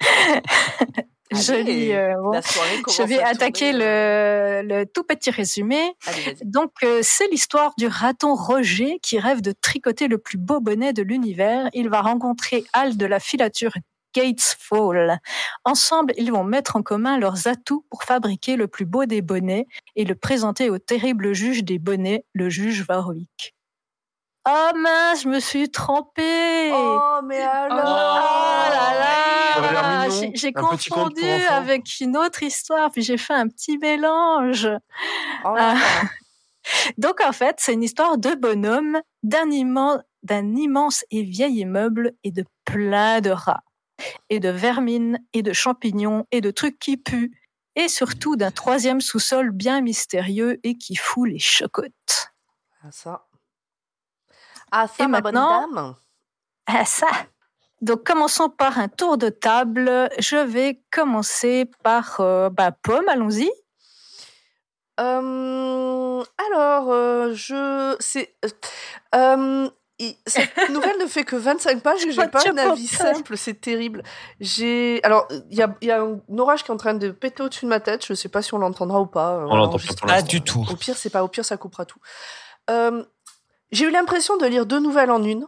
Joli. 1.34 1.92
euh, 1.92 2.14
bon. 2.20 2.40
Soirée 2.42 2.82
Je 2.88 3.02
vais 3.02 3.22
attaquer 3.22 3.72
le, 3.72 4.62
le 4.64 4.84
tout 4.86 5.04
petit 5.04 5.30
résumé. 5.30 5.94
Allez. 6.06 6.36
Donc, 6.44 6.72
euh, 6.84 7.00
c'est 7.02 7.28
l'histoire 7.28 7.72
du 7.78 7.86
raton 7.86 8.34
Roger 8.34 8.98
qui 9.02 9.18
rêve 9.18 9.40
de 9.40 9.52
tricoter 9.52 10.08
le 10.08 10.18
plus 10.18 10.38
beau 10.38 10.60
bonnet 10.60 10.92
de 10.92 11.02
l'univers. 11.02 11.68
Il 11.72 11.88
va 11.88 12.00
rencontrer 12.02 12.64
Al 12.72 12.96
de 12.96 13.06
la 13.06 13.20
filature 13.20 13.72
Gates 14.14 14.56
Fall. 14.58 15.20
Ensemble, 15.64 16.12
ils 16.18 16.30
vont 16.32 16.44
mettre 16.44 16.76
en 16.76 16.82
commun 16.82 17.18
leurs 17.18 17.48
atouts 17.48 17.86
pour 17.90 18.02
fabriquer 18.02 18.56
le 18.56 18.68
plus 18.68 18.84
beau 18.84 19.06
des 19.06 19.22
bonnets 19.22 19.66
et 19.96 20.04
le 20.04 20.14
présenter 20.14 20.68
au 20.68 20.78
terrible 20.78 21.32
juge 21.32 21.64
des 21.64 21.78
bonnets, 21.78 22.24
le 22.34 22.50
juge 22.50 22.84
Warwick. 22.88 23.54
Oh 24.44 24.70
mince, 24.76 25.22
je 25.22 25.28
me 25.28 25.38
suis 25.38 25.70
trompée. 25.70 26.70
Oh, 26.72 27.20
mais 27.24 27.40
alors 27.40 27.78
Oh 29.54 29.60
là 29.60 30.06
là, 30.08 30.30
j'ai 30.34 30.52
confondu 30.52 31.22
avec 31.24 32.00
une 32.00 32.16
autre 32.16 32.42
histoire, 32.42 32.90
puis 32.90 33.02
j'ai 33.02 33.18
fait 33.18 33.34
un 33.34 33.48
petit 33.48 33.78
mélange. 33.78 34.68
Oh 35.44 35.54
là 35.54 35.74
là. 35.74 35.80
Donc 36.98 37.20
en 37.20 37.32
fait, 37.32 37.56
c'est 37.58 37.74
une 37.74 37.82
histoire 37.82 38.18
de 38.18 38.34
bonhomme, 38.34 39.00
d'un 39.22 39.50
immense, 39.50 40.00
d'un 40.22 40.56
immense 40.56 41.04
et 41.10 41.22
vieil 41.22 41.60
immeuble 41.60 42.12
et 42.24 42.30
de 42.30 42.44
plein 42.64 43.20
de 43.20 43.30
rats, 43.30 43.64
et 44.30 44.40
de 44.40 44.48
vermines, 44.48 45.18
et 45.32 45.42
de 45.42 45.52
champignons, 45.52 46.26
et 46.30 46.40
de 46.40 46.50
trucs 46.50 46.78
qui 46.78 46.96
puent, 46.96 47.32
et 47.76 47.88
surtout 47.88 48.36
d'un 48.36 48.50
troisième 48.50 49.00
sous-sol 49.00 49.50
bien 49.50 49.80
mystérieux 49.80 50.60
et 50.62 50.76
qui 50.76 50.96
fout 50.96 51.28
les 51.28 51.38
chocottes. 51.38 52.32
Ah, 52.82 52.90
ça. 52.90 53.26
Ah, 54.72 54.88
ça, 54.88 55.04
Et 55.04 55.06
ma 55.06 55.20
maintenant 55.20 55.66
bonne 55.66 55.74
dame? 55.74 55.94
Ah 56.66 56.84
ça 56.84 57.06
Donc 57.82 58.04
commençons 58.04 58.48
par 58.48 58.78
un 58.78 58.88
tour 58.88 59.18
de 59.18 59.28
table. 59.28 60.08
Je 60.18 60.36
vais 60.36 60.80
commencer 60.90 61.70
par 61.84 62.16
euh, 62.20 62.48
bah, 62.50 62.72
Pomme, 62.72 63.08
allons-y. 63.08 63.50
Euh, 65.00 66.22
alors, 66.50 66.90
euh, 66.90 67.32
je. 67.34 67.96
C'est. 68.00 68.34
euh, 68.42 68.48
euh, 69.14 69.68
cette 70.26 70.56
nouvelle 70.70 70.98
ne 71.00 71.06
fait 71.06 71.24
que 71.24 71.36
25 71.36 71.82
pages 71.82 72.04
et 72.04 72.12
j'ai 72.12 72.26
pas 72.28 72.40
un 72.48 72.56
avis 72.56 72.86
simple, 72.86 73.36
c'est 73.36 73.60
terrible. 73.60 74.02
J'ai. 74.40 75.00
Alors, 75.04 75.26
il 75.50 75.56
y 75.56 75.62
a, 75.62 75.74
il 75.80 75.88
y 75.88 75.90
a 75.90 76.02
un 76.02 76.20
orage 76.38 76.64
qui 76.64 76.70
est 76.70 76.74
en 76.74 76.78
train 76.78 76.94
de 76.94 77.10
péter 77.10 77.42
au-dessus 77.42 77.64
de 77.64 77.70
ma 77.70 77.80
tête, 77.80 78.04
je 78.06 78.14
sais 78.14 78.28
pas 78.28 78.42
si 78.42 78.54
on 78.54 78.58
l'entendra 78.58 79.00
ou 79.00 79.06
pas. 79.06 79.44
On 79.48 79.56
l'entend 79.56 79.78
pas 80.06 80.22
du 80.22 80.40
tout. 80.42 80.66
Au 80.70 80.76
pire, 80.76 80.96
c'est 80.96 81.10
pas 81.10 81.22
au 81.24 81.28
pire, 81.28 81.44
ça 81.44 81.56
coupera 81.56 81.84
tout. 81.84 82.00
Euh, 82.70 83.04
j'ai 83.72 83.86
eu 83.86 83.90
l'impression 83.90 84.36
de 84.36 84.46
lire 84.46 84.66
deux 84.66 84.80
nouvelles 84.80 85.10
en 85.10 85.22
une. 85.24 85.46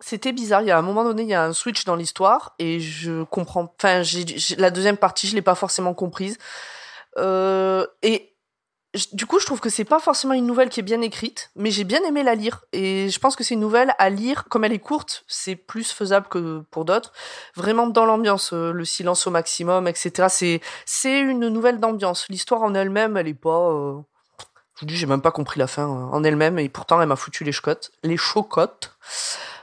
C'était 0.00 0.32
bizarre. 0.32 0.62
Il 0.62 0.68
y 0.68 0.70
a 0.70 0.78
un 0.78 0.82
moment 0.82 1.04
donné, 1.04 1.22
il 1.22 1.28
y 1.28 1.34
a 1.34 1.44
un 1.44 1.52
switch 1.52 1.84
dans 1.84 1.96
l'histoire 1.96 2.54
et 2.58 2.78
je 2.80 3.22
comprends. 3.24 3.74
Enfin, 3.78 4.02
la 4.58 4.70
deuxième 4.70 4.98
partie, 4.98 5.26
je 5.26 5.34
l'ai 5.34 5.42
pas 5.42 5.54
forcément 5.54 5.94
comprise. 5.94 6.36
Euh, 7.16 7.86
et 8.02 8.34
du 9.12 9.26
coup, 9.26 9.40
je 9.40 9.46
trouve 9.46 9.60
que 9.60 9.70
c'est 9.70 9.84
pas 9.84 9.98
forcément 9.98 10.34
une 10.34 10.46
nouvelle 10.46 10.68
qui 10.68 10.80
est 10.80 10.84
bien 10.84 11.00
écrite, 11.00 11.50
mais 11.56 11.70
j'ai 11.70 11.84
bien 11.84 12.02
aimé 12.04 12.22
la 12.22 12.34
lire. 12.34 12.64
Et 12.72 13.08
je 13.08 13.18
pense 13.18 13.34
que 13.34 13.42
c'est 13.42 13.54
une 13.54 13.60
nouvelle 13.60 13.94
à 13.98 14.10
lire, 14.10 14.44
comme 14.48 14.64
elle 14.64 14.72
est 14.72 14.78
courte, 14.78 15.24
c'est 15.26 15.56
plus 15.56 15.90
faisable 15.92 16.28
que 16.28 16.60
pour 16.70 16.84
d'autres. 16.84 17.12
Vraiment 17.56 17.86
dans 17.86 18.04
l'ambiance, 18.04 18.52
euh, 18.52 18.72
le 18.72 18.84
silence 18.84 19.26
au 19.26 19.30
maximum, 19.30 19.88
etc. 19.88 20.28
C'est, 20.28 20.60
c'est 20.86 21.18
une 21.18 21.48
nouvelle 21.48 21.80
d'ambiance. 21.80 22.26
L'histoire 22.28 22.62
en 22.62 22.74
elle-même, 22.74 23.16
elle 23.16 23.28
est 23.28 23.34
pas. 23.34 23.70
euh, 23.70 24.00
vous 24.84 24.88
dis, 24.88 24.96
j'ai 24.96 25.06
même 25.06 25.22
pas 25.22 25.32
compris 25.32 25.58
la 25.58 25.66
fin 25.66 25.84
euh, 25.84 26.06
en 26.12 26.22
elle-même, 26.24 26.58
et 26.58 26.68
pourtant 26.68 27.00
elle 27.00 27.08
m'a 27.08 27.16
foutu 27.16 27.44
les 27.44 27.52
chocottes. 27.52 27.90
Les 28.02 28.16
chocottes. 28.16 28.96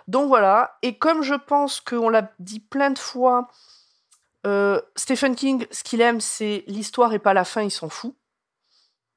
Donc 0.08 0.28
voilà. 0.28 0.78
Et 0.82 0.98
comme 0.98 1.24
je 1.24 1.36
pense 1.36 1.80
qu'on 1.80 2.10
l'a 2.10 2.32
dit 2.40 2.60
plein 2.60 2.90
de 2.90 3.00
fois, 3.00 3.48
euh, 4.46 4.82
Stephen 4.96 5.36
King, 5.36 5.66
ce 5.72 5.84
qu'il 5.84 6.02
aime, 6.02 6.20
c'est 6.20 6.64
l'histoire 6.68 7.14
et 7.14 7.20
pas 7.20 7.34
la 7.34 7.46
fin, 7.46 7.62
il 7.62 7.72
s'en 7.72 7.90
fout. 7.90 8.16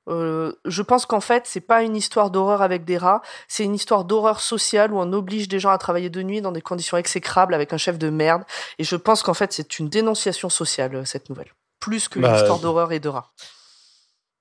Euh, 0.09 0.53
je 0.67 0.83
pense 0.83 1.07
qu'en 1.07 1.21
fait, 1.21 1.47
c'est 1.47 1.63
pas 1.63 1.83
une 1.83 1.97
histoire 1.97 2.31
d'horreur 2.31 2.61
avec 2.61 2.85
des 2.85 2.99
rats, 2.99 3.23
c'est 3.49 3.65
une 3.65 3.75
histoire 3.75 4.05
d'horreur 4.05 4.41
sociale 4.41 4.93
où 4.93 4.99
on 4.99 5.11
oblige 5.15 5.49
des 5.49 5.59
gens 5.59 5.71
à 5.71 5.79
travailler 5.79 6.11
de 6.11 6.23
nuit 6.23 6.43
dans 6.43 6.53
des 6.53 6.61
conditions 6.61 6.99
exécrables 6.99 7.55
avec 7.55 7.73
un 7.73 7.79
chef 7.79 7.99
de 7.99 8.11
merde. 8.11 8.45
Et 8.79 8.85
je 8.85 8.97
pense 8.97 9.23
qu'en 9.23 9.33
fait, 9.33 9.55
c'est 9.55 9.79
une 9.79 9.89
dénonciation 9.89 10.51
sociale, 10.51 10.95
euh, 10.95 11.05
cette 11.07 11.31
nouvelle. 11.31 11.55
Plus 11.81 12.09
qu'une 12.09 12.23
Bah, 12.23 12.37
histoire 12.37 12.59
d'horreur 12.59 12.93
et 12.93 13.01
de 13.01 13.09
rats. 13.09 13.33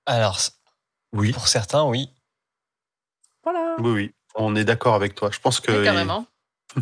Alors, 0.05 0.37
Oui, 1.13 1.31
pour 1.31 1.47
certains, 1.47 1.83
oui. 1.85 2.09
Voilà. 3.43 3.75
oui, 3.79 3.91
oui. 3.91 4.13
On 4.35 4.55
est 4.55 4.63
d'accord 4.65 4.95
avec 4.95 5.13
toi. 5.15 5.29
Je 5.31 5.39
pense 5.39 5.59
que 5.59 5.71
Oui, 5.71 5.83
carrément. 5.83 6.25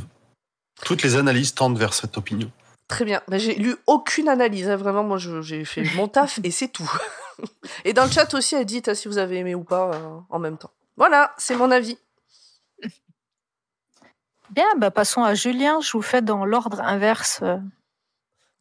toutes 0.85 1.03
les 1.03 1.15
analyses 1.17 1.53
tendent 1.53 1.77
vers 1.77 1.93
cette 1.93 2.17
opinion. 2.17 2.49
Très 2.87 3.03
bien. 3.05 3.21
Bah, 3.27 3.37
j'ai 3.37 3.55
lu 3.55 3.75
aucune 3.87 4.27
analyse. 4.29 4.69
hein. 4.69 4.75
Vraiment, 4.77 5.03
moi, 5.03 5.17
j'ai 5.17 5.65
fait 5.65 5.83
mon 5.95 6.07
taf 6.07 6.39
et 6.43 6.51
c'est 6.51 6.67
tout. 6.69 6.89
et 7.85 7.93
dans 7.93 8.05
le 8.05 8.11
chat 8.11 8.33
aussi, 8.33 8.55
elle 8.55 8.65
dit 8.65 8.81
si 8.93 9.07
vous 9.07 9.17
avez 9.17 9.37
aimé 9.37 9.53
ou 9.55 9.63
pas 9.63 9.93
euh, 9.93 10.19
en 10.29 10.39
même 10.39 10.57
temps. 10.57 10.71
Voilà, 10.97 11.33
c'est 11.37 11.55
mon 11.55 11.71
avis. 11.71 11.97
Bien, 14.49 14.65
bah, 14.77 14.91
passons 14.91 15.23
à 15.23 15.33
Julien. 15.33 15.79
Je 15.81 15.91
vous 15.93 16.01
fais 16.01 16.21
dans 16.21 16.45
l'ordre 16.45 16.81
inverse 16.81 17.39
euh, 17.41 17.57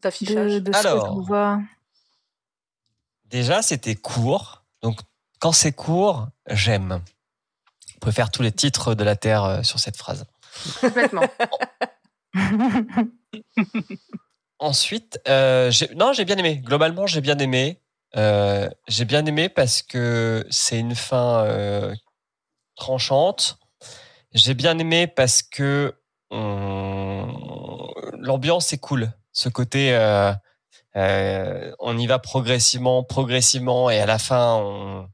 D'affichage. 0.03 0.55
de, 0.55 0.59
de 0.61 0.73
ce 0.73 0.83
que 0.83 0.87
Alors. 0.87 1.21
je 1.21 1.27
vois. 1.27 1.61
Déjà, 3.27 3.63
c'était 3.63 3.95
court. 3.97 4.63
Donc, 4.83 5.01
quand 5.41 5.53
c'est 5.53 5.73
court, 5.73 6.29
j'aime. 6.49 7.01
On 7.97 7.99
peut 8.01 8.13
faire 8.13 8.31
tous 8.31 8.43
les 8.43 8.53
titres 8.53 8.95
de 8.95 9.03
la 9.05 9.17
Terre 9.17 9.45
euh, 9.45 9.63
sur 9.63 9.79
cette 9.81 9.97
phrase. 9.97 10.25
Complètement. 10.81 11.23
Ensuite, 14.59 15.21
euh, 15.29 15.71
j'ai- 15.71 15.95
non, 15.95 16.13
j'ai 16.13 16.25
bien 16.25 16.37
aimé. 16.37 16.59
Globalement, 16.59 17.07
j'ai 17.07 17.21
bien 17.21 17.39
aimé. 17.39 17.81
Euh, 18.17 18.69
j'ai 18.89 19.05
bien 19.05 19.25
aimé 19.25 19.49
parce 19.49 19.83
que 19.83 20.45
c'est 20.51 20.79
une 20.79 20.95
fin 20.95 21.45
euh, 21.45 21.95
tranchante. 22.77 23.59
J'ai 24.33 24.55
bien 24.55 24.79
aimé 24.79 25.07
parce 25.07 25.43
que 25.43 25.95
on- 26.31 27.91
l'ambiance 28.19 28.73
est 28.73 28.79
cool. 28.79 29.11
Ce 29.33 29.49
côté, 29.49 29.95
on 30.95 31.99
y 31.99 32.07
va 32.07 32.19
progressivement, 32.19 33.03
progressivement, 33.03 33.89
et 33.91 33.99
à 34.01 34.07
la 34.07 34.19
fin, 34.19 34.57
on 34.57 35.09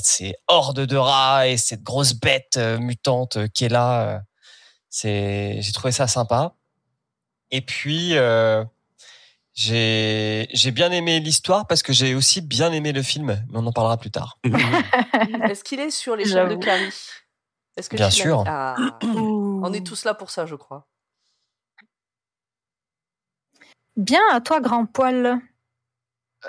ces 0.00 0.34
hordes 0.48 0.80
de 0.80 0.96
rats 0.96 1.46
et 1.48 1.56
cette 1.56 1.82
grosse 1.82 2.14
bête 2.14 2.56
euh, 2.56 2.78
mutante 2.78 3.36
euh, 3.36 3.46
qui 3.48 3.64
est 3.64 3.68
là. 3.68 4.08
euh, 4.08 4.18
c'est, 4.88 5.60
j'ai 5.60 5.72
trouvé 5.72 5.92
ça 5.92 6.06
sympa. 6.06 6.54
Et 7.50 7.60
puis, 7.60 8.16
euh, 8.16 8.64
j'ai 9.54 10.48
j'ai 10.52 10.70
bien 10.70 10.90
aimé 10.92 11.20
l'histoire 11.20 11.66
parce 11.66 11.82
que 11.82 11.92
j'ai 11.92 12.14
aussi 12.14 12.40
bien 12.40 12.72
aimé 12.72 12.92
le 12.92 13.02
film, 13.02 13.26
mais 13.48 13.58
on 13.58 13.66
en 13.66 13.72
parlera 13.72 13.96
plus 13.98 14.10
tard. 14.10 14.38
Est-ce 14.44 15.62
qu'il 15.64 15.80
est 15.80 15.90
sur 15.90 16.16
les 16.16 16.24
chaînes 16.24 16.48
de. 16.48 16.56
Carrie? 16.56 16.92
Est-ce 17.76 17.88
que 17.88 17.96
Bien 17.96 18.10
sûr. 18.10 18.44
Ah, 18.46 18.76
On 19.02 19.72
est 19.72 19.86
tous 19.86 20.04
là 20.04 20.14
pour 20.14 20.30
ça, 20.30 20.46
je 20.46 20.54
crois. 20.54 20.86
Bien, 23.96 24.22
à 24.32 24.40
toi, 24.40 24.60
grand 24.60 24.86
poil. 24.86 25.38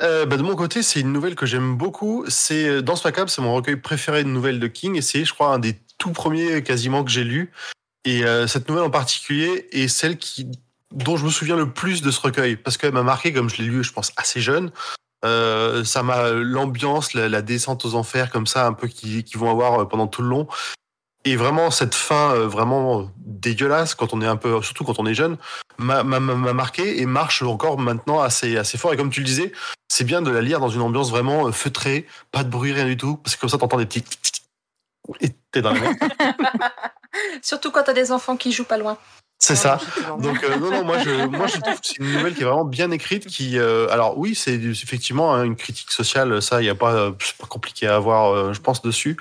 Euh, 0.02 0.26
bah, 0.26 0.38
de 0.38 0.42
mon 0.42 0.56
côté, 0.56 0.82
c'est 0.82 1.00
une 1.00 1.14
nouvelle 1.14 1.36
que 1.36 1.46
j'aime 1.46 1.78
beaucoup. 1.78 2.26
C'est 2.28 2.68
euh, 2.68 2.82
Dans 2.82 2.96
ce 2.96 3.08
macabre, 3.08 3.30
c'est 3.30 3.42
mon 3.42 3.54
recueil 3.54 3.76
préféré 3.76 4.24
de 4.24 4.30
nouvelles 4.30 4.60
de 4.60 4.68
King 4.68 4.96
et 4.96 5.02
c'est, 5.02 5.24
je 5.24 5.34
crois, 5.34 5.54
un 5.54 5.60
des 5.60 5.80
tout 5.98 6.12
premiers 6.12 6.64
quasiment 6.64 7.04
que 7.04 7.12
j'ai 7.12 7.24
lu. 7.24 7.52
Et 8.06 8.26
euh, 8.26 8.48
cette 8.48 8.68
nouvelle 8.68 8.84
en 8.84 8.90
particulier 8.90 9.68
est 9.72 9.88
celle 9.88 10.18
qui 10.18 10.48
dont 10.92 11.18
je 11.18 11.26
me 11.26 11.30
souviens 11.30 11.56
le 11.56 11.72
plus 11.72 12.02
de 12.02 12.12
ce 12.12 12.20
recueil 12.20 12.56
parce 12.56 12.78
qu'elle 12.78 12.92
m'a 12.92 13.04
marqué 13.04 13.34
comme 13.34 13.50
je 13.50 13.58
l'ai 13.58 13.68
lu, 13.68 13.84
je 13.84 13.92
pense 13.92 14.12
assez 14.18 14.42
jeune. 14.42 14.72
Euh, 15.26 15.84
ça 15.84 16.04
m'a 16.04 16.32
l'ambiance, 16.32 17.14
la, 17.14 17.30
la 17.30 17.42
descente 17.42 17.86
aux 17.86 17.96
enfers 17.96 18.30
comme 18.30 18.46
ça, 18.46 18.68
un 18.68 18.74
peu 18.74 18.88
qui, 18.88 19.24
qui 19.24 19.38
vont 19.38 19.50
avoir 19.50 19.82
euh, 19.82 19.86
pendant 19.86 20.08
tout 20.08 20.22
le 20.22 20.28
long. 20.28 20.48
Et 21.26 21.36
vraiment 21.38 21.72
cette 21.72 21.96
fin 21.96 22.34
euh, 22.34 22.48
vraiment 22.48 23.10
dégueulasse 23.18 23.96
quand 23.96 24.14
on 24.14 24.22
est 24.22 24.28
un 24.28 24.36
peu, 24.36 24.62
surtout 24.62 24.84
quand 24.84 25.00
on 25.00 25.06
est 25.06 25.14
jeune, 25.14 25.38
m'a 25.78 26.04
m'a- 26.04 26.20
m'a 26.20 26.54
marqué 26.54 27.02
et 27.02 27.06
marche 27.06 27.42
encore 27.44 27.80
maintenant 27.80 28.20
assez 28.22 28.58
assez 28.58 28.78
fort. 28.78 28.94
Et 28.94 28.98
comme 28.98 29.10
tu 29.10 29.22
le 29.22 29.26
disais, 29.26 29.52
c'est 29.88 30.04
bien 30.04 30.22
de 30.22 30.30
la 30.32 30.42
lire 30.42 30.60
dans 30.60 30.70
une 30.70 30.82
ambiance 30.82 31.12
vraiment 31.12 31.48
euh, 31.48 31.52
feutrée, 31.52 32.08
pas 32.32 32.44
de 32.44 32.50
bruit, 32.50 32.74
rien 32.74 32.86
du 32.86 32.98
tout, 32.98 33.18
parce 33.18 33.36
que 33.36 33.42
comme 33.42 33.50
ça, 33.50 33.58
t'entends 33.58 33.78
des 33.78 33.86
petits... 33.86 34.04
Et 35.22 35.30
t'es 35.52 35.62
dans 35.62 35.74
la. 35.74 35.80
Surtout 37.42 37.72
quand 37.72 37.84
t'as 37.84 37.94
des 37.94 38.12
enfants 38.12 38.38
qui 38.38 38.52
jouent 38.52 38.64
pas 38.64 38.78
loin. 38.78 38.98
C'est 39.40 39.58
ça. 39.58 39.78
Donc 40.20 40.42
euh, 40.44 40.58
non, 40.58 40.72
non, 40.72 40.86
moi 40.86 41.00
je, 41.00 41.26
moi 41.26 41.48
je 41.48 41.60
trouve 41.60 41.74
que 41.74 41.86
c'est 41.86 41.98
une 41.98 42.14
nouvelle 42.14 42.34
qui 42.34 42.42
est 42.44 42.46
vraiment 42.46 42.64
bien 42.64 42.92
écrite. 42.92 43.28
Qui, 43.28 43.60
euh, 43.60 43.90
alors 43.92 44.18
oui, 44.18 44.36
c'est 44.36 44.54
effectivement 44.56 45.34
hein, 45.34 45.44
une 45.44 45.58
critique 45.58 45.92
sociale. 45.92 46.42
Ça, 46.42 46.62
il 46.62 46.66
y 46.66 46.70
a 46.70 46.76
pas, 46.76 46.94
euh, 46.94 47.12
c'est 47.20 47.36
pas 47.36 47.48
compliqué 47.48 47.88
à 47.88 47.96
avoir, 47.96 48.54
je 48.54 48.60
pense 48.62 48.82
dessus. 48.82 49.18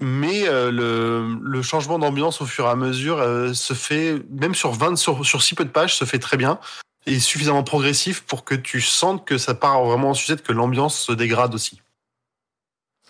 Mais 0.00 0.48
euh, 0.48 0.70
le, 0.70 1.38
le 1.42 1.62
changement 1.62 1.98
d'ambiance 1.98 2.40
au 2.40 2.46
fur 2.46 2.64
et 2.66 2.70
à 2.70 2.76
mesure 2.76 3.18
euh, 3.18 3.52
se 3.52 3.74
fait, 3.74 4.22
même 4.30 4.54
sur 4.54 4.72
20, 4.72 4.96
sur, 4.96 5.24
sur 5.26 5.42
si 5.42 5.54
peu 5.54 5.64
de 5.64 5.70
pages, 5.70 5.94
se 5.96 6.04
fait 6.04 6.18
très 6.18 6.36
bien 6.36 6.58
et 7.06 7.18
suffisamment 7.18 7.62
progressif 7.62 8.22
pour 8.22 8.44
que 8.44 8.54
tu 8.54 8.80
sentes 8.80 9.26
que 9.26 9.38
ça 9.38 9.54
part 9.54 9.84
vraiment 9.84 10.10
en 10.10 10.14
sucette, 10.14 10.42
que 10.42 10.52
l'ambiance 10.52 10.98
se 11.00 11.12
dégrade 11.12 11.54
aussi. 11.54 11.80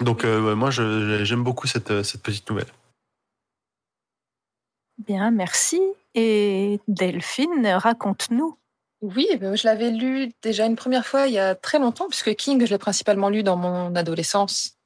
Donc 0.00 0.24
euh, 0.24 0.54
moi, 0.54 0.70
je- 0.70 1.24
j'aime 1.24 1.42
beaucoup 1.44 1.66
cette, 1.66 2.02
cette 2.02 2.22
petite 2.22 2.48
nouvelle. 2.48 2.68
Bien, 4.98 5.30
merci. 5.30 5.80
Et 6.14 6.80
Delphine, 6.88 7.66
raconte-nous. 7.66 8.56
Oui, 9.02 9.26
eh 9.30 9.36
ben, 9.38 9.56
je 9.56 9.66
l'avais 9.66 9.90
lu 9.90 10.30
déjà 10.42 10.66
une 10.66 10.76
première 10.76 11.06
fois 11.06 11.26
il 11.26 11.32
y 11.32 11.38
a 11.38 11.54
très 11.54 11.78
longtemps, 11.78 12.06
puisque 12.08 12.34
King, 12.34 12.64
je 12.64 12.70
l'ai 12.70 12.78
principalement 12.78 13.30
lu 13.30 13.42
dans 13.42 13.56
mon 13.56 13.94
adolescence. 13.96 14.76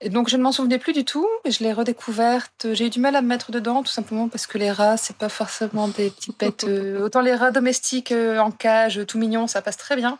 Et 0.00 0.10
donc, 0.10 0.28
je 0.28 0.36
ne 0.36 0.42
m'en 0.42 0.52
souvenais 0.52 0.78
plus 0.78 0.92
du 0.92 1.04
tout. 1.04 1.26
Je 1.48 1.62
l'ai 1.62 1.72
redécouverte. 1.72 2.66
J'ai 2.72 2.86
eu 2.86 2.90
du 2.90 3.00
mal 3.00 3.16
à 3.16 3.22
me 3.22 3.28
mettre 3.28 3.52
dedans, 3.52 3.82
tout 3.82 3.92
simplement 3.92 4.28
parce 4.28 4.46
que 4.46 4.58
les 4.58 4.70
rats, 4.70 4.96
c'est 4.96 5.16
pas 5.16 5.28
forcément 5.28 5.88
des 5.88 6.10
petites 6.10 6.38
bêtes. 6.38 6.64
euh, 6.68 7.00
autant 7.00 7.20
les 7.20 7.34
rats 7.34 7.50
domestiques 7.50 8.12
euh, 8.12 8.38
en 8.38 8.50
cage, 8.50 9.06
tout 9.06 9.18
mignons, 9.18 9.46
ça 9.46 9.62
passe 9.62 9.76
très 9.76 9.96
bien. 9.96 10.18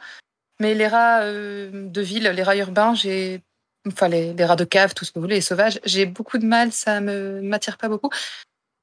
Mais 0.61 0.75
les 0.75 0.87
rats 0.87 1.23
euh, 1.23 1.71
de 1.89 2.01
ville, 2.01 2.25
les 2.25 2.43
rats 2.43 2.57
urbains, 2.57 2.95
j'ai. 2.95 3.43
Enfin, 3.87 4.09
les, 4.09 4.33
les 4.33 4.45
rats 4.47 4.57
de 4.57 4.65
cave, 4.65 4.95
tout 4.95 5.05
ce 5.05 5.11
que 5.11 5.19
vous 5.19 5.25
voulez, 5.25 5.35
les 5.35 5.41
sauvages, 5.43 5.79
j'ai 5.85 6.07
beaucoup 6.07 6.39
de 6.39 6.47
mal, 6.47 6.73
ça 6.73 7.03
me 7.03 7.43
m'attire 7.43 7.77
pas 7.77 7.89
beaucoup. 7.89 8.09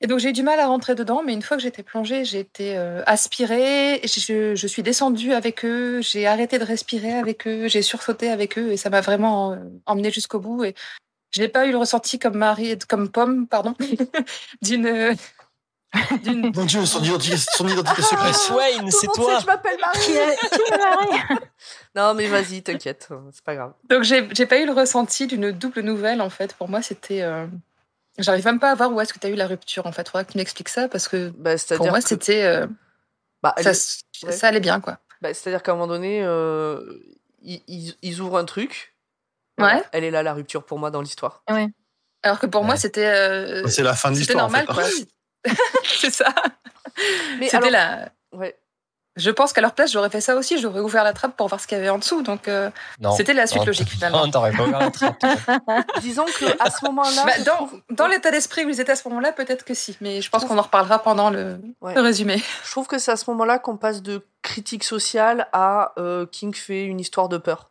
Et 0.04 0.08
donc 0.08 0.20
j'ai 0.20 0.30
eu 0.30 0.34
du 0.34 0.42
mal 0.42 0.60
à 0.60 0.68
rentrer 0.68 0.96
dedans, 0.96 1.22
mais 1.24 1.34
une 1.34 1.44
fois 1.44 1.58
que 1.58 1.64
j'étais 1.64 1.84
plongée, 1.84 2.26
j'ai 2.26 2.40
été 2.40 2.76
euh, 2.76 3.04
aspirée, 3.06 4.02
je, 4.04 4.56
je 4.56 4.68
suis 4.68 4.82
descendue 4.82 5.34
avec 5.34 5.64
eux, 5.64 6.02
j'ai 6.02 6.26
arrêté 6.26 6.58
de 6.58 6.64
respirer 6.64 7.14
avec 7.14 7.48
eux, 7.48 7.68
j'ai 7.68 7.84
sursauté 7.84 8.30
avec 8.32 8.58
eux, 8.58 8.72
et 8.72 8.78
ça 8.78 8.90
m'a 8.90 9.02
vraiment 9.02 9.52
euh, 9.54 9.58
emmenée 9.86 10.10
jusqu'au 10.12 10.40
bout. 10.40 10.64
Et 10.64 10.74
je 11.30 11.42
n'ai 11.42 11.48
pas 11.48 11.68
eu 11.68 11.72
le 11.72 11.78
ressenti 11.78 12.18
comme 12.18 12.36
Marie, 12.36 12.78
comme 12.90 13.10
Pomme, 13.10 13.48
pardon, 13.48 13.76
d'une 14.64 14.88
euh, 14.88 15.14
d'une 16.24 16.52
Mon 16.56 16.66
Dieu, 16.66 16.84
son 16.86 17.04
identité, 17.04 17.36
son 17.38 17.68
identité 17.68 18.02
secrète. 18.02 18.34
Swain, 18.34 18.80
Tout 18.80 18.86
le 18.86 18.92
c'est 18.92 19.08
monde 19.08 19.16
sait 19.16 19.22
toi. 19.22 19.36
que 19.36 19.42
je 19.42 19.46
m'appelle 19.46 19.78
Marie. 19.80 20.00
Qui 20.00 20.12
est, 20.14 20.36
qui 20.50 20.74
est 20.74 20.78
Marie? 20.78 21.40
Non, 21.96 22.14
mais 22.16 22.28
vas-y, 22.28 22.64
t'inquiète, 22.64 23.10
c'est 23.34 23.44
pas 23.44 23.54
grave. 23.56 23.74
Donc 23.90 24.04
j'ai 24.04 24.28
j'ai 24.34 24.46
pas 24.46 24.60
eu 24.60 24.66
le 24.66 24.72
ressenti 24.72 25.28
d'une 25.28 25.52
double 25.52 25.82
nouvelle 25.82 26.22
en 26.22 26.30
fait. 26.30 26.56
Pour 26.56 26.70
moi, 26.70 26.82
c'était. 26.82 27.22
J'arrive 28.18 28.46
même 28.46 28.60
pas 28.60 28.72
à 28.72 28.76
voir 28.76 28.92
où 28.92 29.00
est-ce 29.02 29.14
que 29.14 29.20
tu 29.20 29.28
as 29.28 29.30
eu 29.30 29.36
la 29.36 29.48
rupture 29.48 29.86
en 29.88 29.92
fait. 29.92 30.08
Faudra 30.08 30.24
que 30.26 30.32
tu 30.34 30.38
m'expliques 30.38 30.70
ça 30.70 30.88
parce 30.88 31.08
que 31.08 31.30
Bah, 31.38 31.56
pour 31.78 31.88
moi 31.88 32.02
que- 32.02 32.08
c'était. 32.08 32.44
euh, 32.44 32.68
bah, 33.42 33.56
ça, 33.62 33.72
ouais. 34.28 34.46
allait 34.46 34.60
bien 34.60 34.80
quoi. 34.82 35.00
bah, 35.22 35.34
c'est-à-dire 35.34 35.64
qu'à 35.64 35.72
un 35.72 35.76
moment 35.76 35.88
donné, 35.88 36.22
euh, 36.24 37.00
ils, 37.42 37.62
ils- 37.68 37.96
ils 38.02 38.20
ouvrent 38.22 38.38
un 38.38 38.46
truc. 38.46 38.96
Ouais. 39.60 39.82
Elle 39.92 40.04
est 40.04 40.12
là, 40.12 40.24
la 40.24 40.34
rupture 40.34 40.64
pour 40.66 40.78
moi 40.80 40.92
dans 40.92 41.02
l'histoire. 41.02 41.44
Alors 42.24 42.40
que 42.40 42.46
pour 42.48 42.64
moi 42.64 42.76
c'était. 42.76 43.06
euh, 43.08 43.68
C'est 43.68 43.84
la 43.84 43.96
fin 43.96 44.12
de 44.12 44.16
C'était 44.16 44.34
l'histoire. 44.34 44.46
en 44.46 44.52
normal 44.52 44.68
fait. 44.68 44.74
quoi. 44.74 45.54
C'est 45.86 46.12
ça. 46.12 46.34
Mais 47.40 47.46
C'était 47.50 47.58
alors- 47.58 47.72
la. 47.72 48.12
Ouais. 48.34 48.58
Je 49.18 49.30
pense 49.30 49.52
qu'à 49.52 49.60
leur 49.60 49.74
place, 49.74 49.92
j'aurais 49.92 50.10
fait 50.10 50.22
ça 50.22 50.36
aussi. 50.38 50.58
J'aurais 50.58 50.80
ouvert 50.80 51.04
la 51.04 51.12
trappe 51.12 51.36
pour 51.36 51.48
voir 51.50 51.60
ce 51.60 51.68
qu'il 51.68 51.78
y 51.78 51.82
avait 51.82 51.90
en 51.90 51.98
dessous. 51.98 52.22
Donc, 52.22 52.48
euh, 52.48 52.70
c'était 53.18 53.34
la 53.34 53.46
suite 53.46 53.60
Non, 53.62 53.66
logique 53.68 53.90
finalement. 53.90 54.26
Non, 54.26 54.32
t'aurais 54.32 54.52
pas 54.54 54.64
ouvert 54.64 54.80
la 54.80 54.92
trappe. 54.92 55.18
Disons 56.02 56.24
que 56.26 56.46
à 56.64 56.72
ce 56.72 56.86
moment-là, 56.86 57.26
Bah, 57.26 57.44
dans 57.46 57.56
trouve- 57.58 57.82
dans 57.90 58.08
l'état 58.08 58.32
d'esprit 58.32 58.64
où 58.64 58.70
ils 58.70 58.80
étaient 58.80 58.94
à 58.94 58.96
ce 58.96 59.08
moment-là, 59.10 59.34
peut-être 59.34 59.66
que 59.66 59.74
si. 59.74 59.98
Mais 60.00 60.22
je 60.22 60.30
pense 60.30 60.46
qu'on 60.46 60.58
en 60.58 60.62
reparlera 60.62 61.00
pendant 61.00 61.30
le, 61.30 61.60
Ouais. 61.82 61.94
le 61.94 62.02
résumé. 62.02 62.42
je 62.64 62.72
trouve 62.72 62.88
que 62.88 62.98
c'est 63.00 63.12
à 63.12 63.18
ce 63.18 63.30
moment-là 63.32 63.60
qu'on 63.60 63.76
passe 63.76 64.02
de 64.02 64.26
critique 64.44 64.86
sociale 64.86 65.48
à 65.52 65.92
euh, 65.98 66.26
King 66.26 66.54
fait 66.56 66.86
une 66.86 67.00
histoire 67.02 67.28
de 67.28 67.38
peur. 67.38 67.70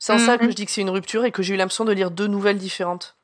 C'est 0.00 0.12
en 0.12 0.18
ça 0.18 0.36
que 0.38 0.46
je 0.50 0.54
dis 0.56 0.66
que 0.66 0.72
c'est 0.72 0.80
une 0.80 0.90
rupture 0.90 1.24
et 1.24 1.30
que 1.30 1.44
j'ai 1.44 1.54
eu 1.54 1.56
l'impression 1.56 1.84
de 1.84 1.92
lire 1.92 2.10
deux 2.10 2.26
nouvelles 2.26 2.58
différentes. 2.58 3.16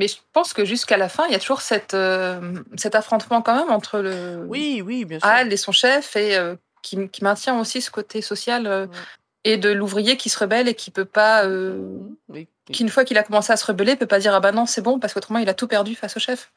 Mais 0.00 0.08
je 0.08 0.16
pense 0.32 0.54
que 0.54 0.64
jusqu'à 0.64 0.96
la 0.96 1.10
fin, 1.10 1.26
il 1.26 1.32
y 1.32 1.34
a 1.34 1.38
toujours 1.38 1.60
cette, 1.60 1.92
euh, 1.92 2.54
cet 2.78 2.94
affrontement 2.94 3.42
quand 3.42 3.54
même 3.54 3.70
entre 3.70 3.98
le 3.98 4.46
Oui, 4.48 4.80
oui, 4.82 5.04
bien 5.04 5.18
sûr. 5.20 5.28
Al 5.28 5.52
et 5.52 5.56
son 5.58 5.72
chef 5.72 6.16
et 6.16 6.36
euh, 6.38 6.56
qui, 6.80 7.06
qui 7.10 7.22
maintient 7.22 7.60
aussi 7.60 7.82
ce 7.82 7.90
côté 7.90 8.22
social 8.22 8.66
euh, 8.66 8.86
Ouais. 8.86 8.96
et 9.44 9.56
de 9.58 9.68
l'ouvrier 9.68 10.16
qui 10.16 10.30
se 10.30 10.38
rebelle 10.38 10.68
et 10.68 10.74
qui 10.74 10.90
peut 10.90 11.04
pas, 11.04 11.44
euh, 11.44 11.74
Mhm. 11.74 12.16
Mais- 12.30 12.48
qui 12.72 12.82
une 12.82 12.88
fois 12.88 13.04
qu'il 13.04 13.18
a 13.18 13.22
commencé 13.24 13.52
à 13.52 13.58
se 13.58 13.66
rebeller, 13.66 13.94
peut 13.96 14.06
pas 14.06 14.20
dire 14.20 14.34
ah 14.34 14.40
bah 14.40 14.52
non 14.52 14.64
c'est 14.64 14.80
bon 14.80 14.98
parce 14.98 15.12
qu'autrement 15.12 15.38
il 15.40 15.48
a 15.50 15.54
tout 15.54 15.68
perdu 15.68 15.94
face 15.94 16.16
au 16.16 16.20
chef. 16.20 16.50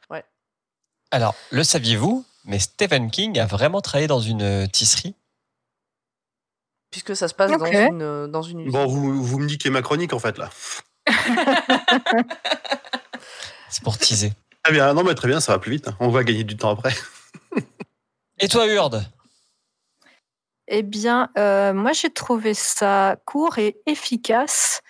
Alors, 1.12 1.36
le 1.52 1.64
saviez-vous 1.66 2.24
Mais 2.46 2.60
Stephen 2.60 3.12
King 3.12 3.38
a 3.40 3.46
vraiment 3.46 3.82
travaillé 3.82 4.08
dans 4.08 4.20
une 4.22 4.68
tisserie? 4.70 5.16
Puisque 6.92 7.14
ça 7.16 7.28
se 7.28 7.34
passe 7.34 7.52
dans 7.52 7.66
une 7.66 8.28
dans 8.28 8.42
une 8.42 8.60
usine. 8.62 8.72
Bon, 8.72 8.86
vous, 8.88 9.22
vous 9.22 9.40
me 9.40 9.46
niquez 9.48 9.70
ma 9.70 9.82
chronique 9.82 10.14
en 10.14 10.20
fait 10.20 10.38
là. 10.38 10.50
C'est 13.74 13.84
pour 13.84 13.98
teaser. 13.98 14.32
Très 14.64 14.72
bien, 14.72 14.94
non 14.94 15.04
mais 15.04 15.16
très 15.16 15.28
bien, 15.28 15.40
ça 15.40 15.52
va 15.54 15.58
plus 15.60 15.72
vite. 15.72 15.88
hein. 15.88 15.96
On 16.00 16.10
va 16.10 16.24
gagner 16.24 16.44
du 16.44 16.56
temps 16.56 16.70
après. 16.70 16.94
Et 18.40 18.48
toi, 18.48 18.68
Urde 18.68 19.04
Eh 20.68 20.84
bien, 20.84 21.30
euh, 21.40 21.74
moi, 21.74 21.92
j'ai 21.94 22.12
trouvé 22.12 22.54
ça 22.54 23.16
court 23.26 23.58
et 23.58 23.78
efficace. 23.88 24.82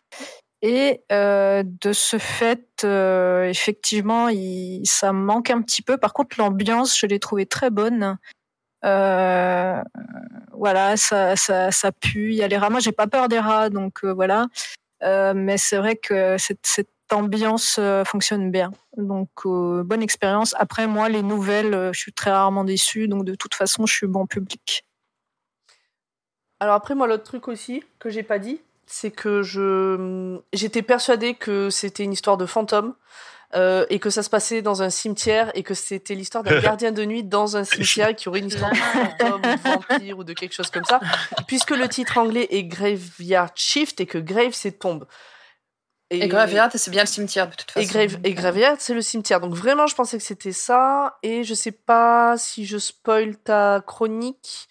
Et 0.61 1.01
euh, 1.13 1.63
de 1.65 1.93
ce 1.93 2.17
fait, 2.17 2.83
euh, 2.83 3.45
effectivement, 3.45 4.27
il- 4.27 4.81
ça 4.85 5.13
me 5.13 5.19
manque 5.23 5.49
un 5.49 5.61
petit 5.61 5.81
peu. 5.81 5.97
Par 5.97 6.11
contre, 6.13 6.35
l'ambiance, 6.39 6.97
je 6.99 7.05
l'ai 7.05 7.19
trouvée 7.19 7.45
très 7.45 7.69
bonne. 7.69 8.17
Euh, 8.85 9.81
voilà, 10.51 10.97
ça, 10.97 11.35
ça, 11.37 11.71
ça 11.71 11.91
pue. 11.93 12.31
Il 12.31 12.35
y 12.35 12.43
a 12.43 12.47
les 12.49 12.57
rats. 12.57 12.69
Moi, 12.69 12.79
j'ai 12.81 12.91
pas 12.91 13.07
peur 13.07 13.27
des 13.29 13.39
rats, 13.39 13.69
donc 13.69 14.03
euh, 14.03 14.13
voilà. 14.13 14.47
Euh, 15.03 15.33
mais 15.35 15.57
c'est 15.57 15.77
vrai 15.77 15.95
que 15.97 16.37
cette, 16.37 16.65
cette 16.65 16.92
ambiance 17.13 17.77
euh, 17.79 18.03
fonctionne 18.03 18.51
bien. 18.51 18.71
Donc, 18.97 19.29
euh, 19.45 19.83
bonne 19.83 20.01
expérience. 20.01 20.55
Après, 20.57 20.87
moi, 20.87 21.09
les 21.09 21.23
nouvelles, 21.23 21.73
euh, 21.73 21.93
je 21.93 21.99
suis 21.99 22.13
très 22.13 22.31
rarement 22.31 22.63
déçue. 22.63 23.07
Donc, 23.07 23.25
de 23.25 23.35
toute 23.35 23.55
façon, 23.55 23.85
je 23.85 23.93
suis 23.93 24.07
bon 24.07 24.25
public. 24.25 24.85
Alors 26.59 26.75
après, 26.75 26.95
moi, 26.95 27.07
l'autre 27.07 27.23
truc 27.23 27.47
aussi 27.47 27.83
que 27.99 28.09
j'ai 28.09 28.23
pas 28.23 28.39
dit, 28.39 28.61
c'est 28.85 29.11
que 29.11 29.41
je 29.43 30.39
j'étais 30.53 30.81
persuadée 30.81 31.33
que 31.33 31.69
c'était 31.69 32.03
une 32.03 32.13
histoire 32.13 32.37
de 32.37 32.45
fantôme 32.45 32.93
euh, 33.55 33.85
et 33.89 33.99
que 33.99 34.09
ça 34.09 34.23
se 34.23 34.31
passait 34.31 34.63
dans 34.63 34.81
un 34.81 34.89
cimetière 34.89 35.51
et 35.53 35.61
que 35.61 35.73
c'était 35.73 36.15
l'histoire 36.15 36.43
d'un 36.43 36.59
gardien 36.61 36.91
de 36.91 37.05
nuit 37.05 37.23
dans 37.23 37.55
un 37.55 37.63
cimetière 37.63 38.09
et 38.09 38.15
qu'il 38.15 38.25
y 38.25 38.29
aurait 38.29 38.39
une 38.39 38.47
histoire 38.47 38.71
de 38.71 38.77
fantôme 38.77 39.41
ou 39.41 39.55
de 39.55 39.61
vampire 39.61 40.17
ou 40.17 40.23
de 40.23 40.33
quelque 40.33 40.53
chose 40.53 40.71
comme 40.71 40.85
ça, 40.85 40.99
puisque 41.47 41.71
le 41.71 41.87
titre 41.87 42.17
anglais 42.17 42.47
est 42.49 42.63
Graveyard 42.63 43.51
Shift 43.55 44.01
et 44.01 44.05
que 44.05 44.17
Grave 44.17 44.53
c'est 44.53 44.79
tombe. 44.79 45.05
Et 46.21 46.27
Graveyard, 46.27 46.69
c'est 46.73 46.91
bien 46.91 47.03
le 47.03 47.07
cimetière 47.07 47.49
de 47.49 47.55
toute 47.55 47.71
façon. 47.71 47.85
Et, 47.85 47.91
Grave, 47.91 48.19
et 48.23 48.33
Graveyard, 48.33 48.75
c'est 48.79 48.93
le 48.93 49.01
cimetière. 49.01 49.39
Donc 49.39 49.53
vraiment, 49.53 49.87
je 49.87 49.95
pensais 49.95 50.17
que 50.17 50.23
c'était 50.23 50.51
ça. 50.51 51.17
Et 51.23 51.43
je 51.43 51.53
sais 51.53 51.71
pas 51.71 52.37
si 52.37 52.65
je 52.65 52.77
spoil 52.77 53.37
ta 53.37 53.81
chronique, 53.85 54.67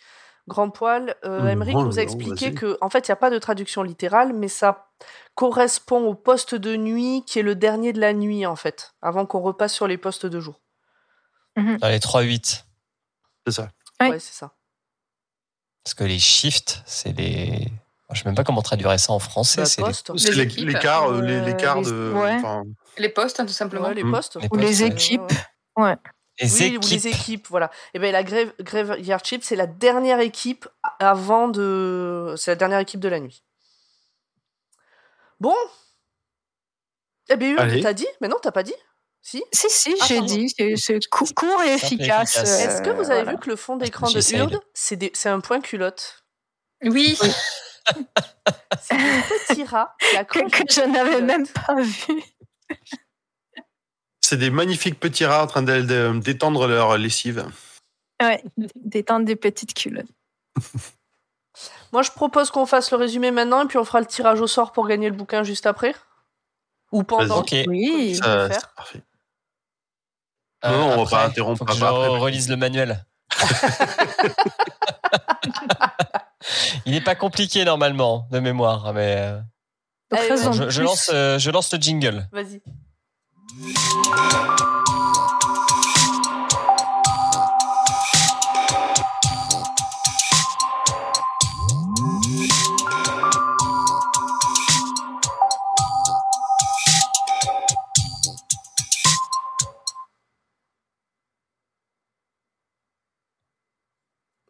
Grand 0.48 0.70
Poil. 0.70 1.16
Euh, 1.24 1.55
non, 1.55 1.85
nous 1.85 1.98
a 1.98 2.02
expliqué 2.02 2.55
que, 2.55 2.78
en 2.81 2.90
fait, 2.90 3.09
il 3.09 3.11
n'y 3.11 3.14
a 3.14 3.16
pas 3.16 3.31
de 3.31 3.38
traduction 3.38 3.83
littérale, 3.83 4.33
mais 4.33 4.48
ça 4.48 4.88
correspond 5.35 6.05
au 6.07 6.14
poste 6.14 6.55
de 6.55 6.76
nuit 6.76 7.24
qui 7.26 7.38
est 7.38 7.42
le 7.42 7.55
dernier 7.55 7.92
de 7.92 8.00
la 8.00 8.12
nuit, 8.12 8.46
en 8.46 8.57
fait, 8.57 8.94
avant 9.02 9.26
qu'on 9.26 9.40
repasse 9.40 9.74
sur 9.74 9.87
les 9.87 9.98
postes 9.98 10.26
de 10.26 10.40
jour. 10.40 10.61
Dans 11.57 11.88
les 11.88 11.98
3-8. 11.98 12.64
C'est 13.46 13.52
ça. 13.52 13.68
Oui. 14.00 14.09
Ouais, 14.09 14.18
c'est 14.18 14.35
ça. 14.35 14.52
Parce 15.85 15.94
que 15.94 16.05
les 16.05 16.18
shifts, 16.18 16.83
c'est 16.87 17.12
les. 17.12 17.68
Je 18.12 18.20
sais 18.22 18.29
même 18.29 18.35
pas 18.35 18.44
comment 18.44 18.62
traduire 18.62 18.98
ça 19.01 19.12
en 19.12 19.18
français. 19.18 19.64
C'est 19.64 19.81
les- 20.33 20.44
l'écart, 20.46 21.09
euh, 21.11 21.18
euh, 21.18 21.22
les- 21.22 21.40
l'écart 21.40 21.81
les- 21.81 21.90
de. 21.90 22.12
ouais. 22.14 22.40
Les 22.98 23.09
postes, 23.09 23.40
hein, 23.40 23.46
tout 23.46 23.53
simplement. 23.53 23.88
Ouais, 23.88 23.94
les 23.94 24.05
Mm. 24.05 24.12
postes. 24.12 24.37
les 24.40 24.48
Ou 24.51 24.57
les 24.57 24.83
euh, 24.83 24.87
équipes. 24.87 25.33
Ouais. 25.77 25.96
Les 26.40 26.51
oui, 26.53 26.62
équipes. 26.66 26.85
ou 26.85 26.88
les 26.88 27.09
équipes, 27.09 27.46
voilà. 27.48 27.70
Et 27.94 27.98
ben 27.98 28.11
la 28.12 28.22
Grave, 28.22 28.53
Graveyard 28.61 29.25
Shift, 29.25 29.44
c'est 29.44 29.57
la 29.57 29.66
dernière 29.66 30.20
équipe 30.20 30.66
avant 30.98 31.48
de. 31.48 32.35
C'est 32.37 32.51
la 32.51 32.57
dernière 32.57 32.79
équipe 32.81 33.01
de 33.01 33.09
la 33.09 33.20
nuit. 33.20 33.42
Bon. 35.40 35.55
Eh 37.31 37.37
bien, 37.37 37.57
t'as 37.81 37.92
dit? 37.92 38.07
Mais 38.20 38.29
non, 38.29 38.37
t'as 38.42 38.53
pas 38.53 38.62
dit? 38.62 38.75
Si? 39.20 39.42
Si, 39.53 39.66
si, 39.70 39.94
Ah, 40.01 40.05
j'ai 40.09 40.16
pardon. 40.18 40.35
dit, 40.35 40.48
c'est- 40.57 40.75
c'est 40.77 40.98
cou- 41.09 41.25
court 41.37 41.62
et 41.62 41.75
efficace. 41.75 42.37
efficace. 42.37 42.61
euh, 42.61 42.68
Est-ce 42.68 42.83
que 42.83 42.90
vous 42.90 43.11
avez 43.11 43.22
voilà. 43.22 43.31
vu 43.33 43.38
que 43.38 43.48
le 43.51 43.57
fond 43.57 43.77
d'écran 43.77 44.11
de. 44.11 44.18
Hurd, 44.37 44.59
c'est 44.75 44.96
des- 44.96 45.12
c'est 45.14 45.29
un 45.29 45.40
point 45.40 45.61
culotte? 45.61 46.25
Oui, 46.85 47.16
C'est 48.81 48.97
des 48.97 49.23
petits 49.49 49.64
rats 49.64 49.95
qui 50.01 50.16
que, 50.27 50.62
que 50.64 50.73
je 50.73 50.81
n'avais 50.88 51.21
même 51.21 51.47
pas 51.47 51.75
vu. 51.81 52.23
C'est 54.21 54.37
des 54.37 54.51
magnifiques 54.51 54.99
petits 55.01 55.25
rats 55.27 55.42
en 55.42 55.47
train 55.47 55.62
d'étendre 55.62 56.66
leur 56.66 56.97
lessive. 56.97 57.47
Ouais, 58.23 58.42
détendre 58.77 59.27
des 59.27 59.37
petites 59.37 59.75
culottes. 59.75 60.07
Moi, 61.92 62.03
je 62.03 62.11
propose 62.11 62.51
qu'on 62.51 62.66
fasse 62.66 62.90
le 62.92 62.97
résumé 62.97 63.31
maintenant 63.31 63.64
et 63.64 63.66
puis 63.66 63.79
on 63.79 63.85
fera 63.85 64.01
le 64.01 64.07
tirage 64.07 64.40
au 64.40 64.47
sort 64.47 64.73
pour 64.73 64.87
gagner 64.88 65.11
le 65.11 65.16
bouquin 65.16 65.42
juste 65.42 65.66
après. 65.66 65.95
Ou 66.92 67.03
pendant. 67.05 67.40
Ok. 67.40 67.55
Oui. 67.68 68.16
Ça- 68.16 68.49
faire. 68.49 68.61
c'est 68.61 68.75
parfait. 68.75 69.03
Euh, 70.64 70.71
Non, 70.71 70.85
on 70.85 70.97
va 70.97 71.03
après, 71.03 71.16
pas 71.16 71.25
interrompre 71.27 71.59
Faut 71.59 71.64
que 71.64 71.75
je 71.75 71.81
papa 71.81 72.05
après. 72.05 72.18
relise 72.18 72.49
le 72.49 72.57
manuel. 72.57 73.05
Il 76.87 76.92
n'est 76.92 77.00
pas 77.00 77.14
compliqué 77.14 77.64
normalement 77.64 78.26
de 78.31 78.40
mémoire, 78.40 78.92
mais 78.92 79.16
euh, 79.16 79.40
Donc, 80.11 80.52
Je, 80.55 80.70
je 80.70 80.83
lance, 80.83 81.11
euh, 81.12 81.38
je 81.38 81.50
lance 81.50 81.72
le 81.72 81.78
jingle. 81.81 82.28
Vas-y. 82.33 82.61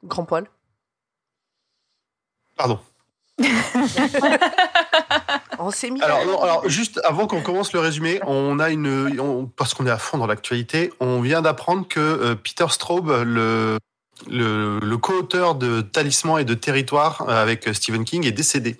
Grand 0.04 0.24
poil. 0.26 0.46
Pardon. 2.62 2.78
On 5.58 5.70
s'est 5.72 5.90
mis. 5.90 6.00
Alors, 6.02 6.24
non, 6.26 6.40
alors 6.42 6.68
juste 6.68 7.00
avant 7.04 7.26
qu'on 7.26 7.42
commence 7.42 7.72
le 7.72 7.80
résumé, 7.80 8.20
on 8.26 8.58
a 8.60 8.70
une, 8.70 9.18
on- 9.20 9.46
parce 9.46 9.74
qu'on 9.74 9.84
est 9.86 9.90
à 9.90 9.98
fond 9.98 10.18
dans 10.18 10.26
l'actualité, 10.28 10.92
on 11.00 11.20
vient 11.20 11.42
d'apprendre 11.42 11.86
que 11.88 11.98
euh, 12.00 12.34
Peter 12.36 12.66
Straub, 12.68 13.08
le, 13.24 13.78
le, 14.28 14.78
le 14.80 14.96
co-auteur 14.98 15.54
de 15.56 15.80
Talisman 15.80 16.38
et 16.40 16.44
de 16.44 16.54
Territoire 16.54 17.22
euh, 17.28 17.42
avec 17.42 17.66
euh, 17.66 17.72
Stephen 17.72 18.04
King, 18.04 18.24
est 18.26 18.32
décédé. 18.32 18.76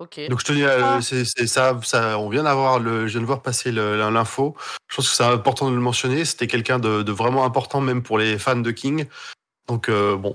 Ok. 0.00 0.20
Donc 0.28 0.40
je 0.40 0.44
tenais, 0.44 0.64
à- 0.64 0.96
Ah. 0.96 1.00
c'est 1.00 1.24
c'est 1.24 1.46
ça, 1.46 1.78
ça, 1.84 2.18
on 2.18 2.28
vient 2.28 2.42
d'avoir 2.42 2.78
le, 2.80 3.06
je 3.06 3.12
viens 3.12 3.20
de 3.22 3.26
voir 3.26 3.40
passer 3.42 3.70
le- 3.72 3.96
l'info. 4.10 4.56
Je 4.88 4.96
pense 4.96 5.08
que 5.08 5.14
c'est 5.16 5.24
important 5.24 5.70
de 5.70 5.74
le 5.74 5.80
mentionner. 5.80 6.24
C'était 6.24 6.46
quelqu'un 6.48 6.78
de, 6.80 7.02
de 7.02 7.12
vraiment 7.12 7.44
important 7.44 7.80
même 7.80 8.02
pour 8.02 8.18
les 8.18 8.36
fans 8.38 8.56
de 8.56 8.70
King. 8.72 9.06
Donc 9.68 9.88
euh, 9.88 10.16
bon, 10.16 10.34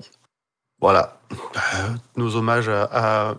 voilà, 0.82 1.18
Euh, 1.32 1.90
nos 2.18 2.36
hommages 2.36 2.68
à, 2.70 2.84
à- 2.92 3.36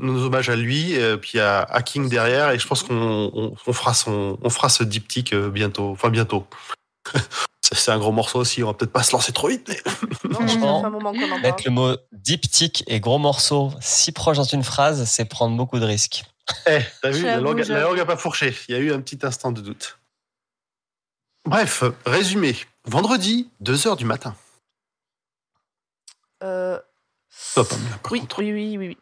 nos 0.00 0.22
hommages 0.24 0.48
à 0.50 0.56
lui, 0.56 0.92
et 0.92 1.16
puis 1.16 1.38
à, 1.40 1.62
à 1.62 1.82
King 1.82 2.08
derrière. 2.08 2.50
Et 2.50 2.58
je 2.58 2.66
pense 2.66 2.82
qu'on 2.82 3.30
on, 3.34 3.54
on 3.66 3.72
fera 3.72 3.94
son, 3.94 4.38
on 4.42 4.50
fera 4.50 4.68
ce 4.68 4.84
diptyque 4.84 5.32
euh, 5.32 5.50
bientôt, 5.50 5.90
enfin 5.90 6.10
bientôt. 6.10 6.46
C'est 7.72 7.90
un 7.92 7.98
gros 7.98 8.12
morceau 8.12 8.38
aussi. 8.40 8.62
On 8.62 8.66
va 8.68 8.74
peut-être 8.74 8.92
pas 8.92 9.02
se 9.02 9.12
lancer 9.12 9.32
trop 9.32 9.48
vite, 9.48 9.66
mais 9.68 9.80
Non, 10.30 10.34
Franchement. 10.46 10.90
Mettre 11.42 11.62
le 11.64 11.70
mot 11.70 11.96
diptyque 12.12 12.84
et 12.86 13.00
gros 13.00 13.18
morceau 13.18 13.72
si 13.80 14.12
proche 14.12 14.36
dans 14.36 14.44
une 14.44 14.62
phrase, 14.62 15.04
c'est 15.08 15.24
prendre 15.24 15.56
beaucoup 15.56 15.78
de 15.78 15.84
risques. 15.84 16.24
Eh, 16.66 16.80
t'as 17.02 17.10
vu, 17.10 17.22
la 17.24 17.38
langue, 17.40 17.58
la 17.58 17.64
j'avoue. 17.64 17.88
langue 17.90 18.00
a 18.00 18.04
pas 18.06 18.16
fourché. 18.18 18.54
Il 18.68 18.74
y 18.74 18.78
a 18.78 18.80
eu 18.80 18.92
un 18.92 19.00
petit 19.00 19.18
instant 19.24 19.50
de 19.50 19.60
doute. 19.62 19.98
Bref, 21.46 21.84
résumé. 22.06 22.54
Vendredi, 22.84 23.48
2h 23.62 23.96
du 23.96 24.04
matin. 24.04 24.34
Euh, 26.44 26.78
hein, 27.56 27.64
par 28.02 28.12
Oui, 28.12 28.20
contre. 28.20 28.38
oui, 28.40 28.52
oui, 28.52 28.76
oui, 28.78 28.88
oui. 28.88 28.98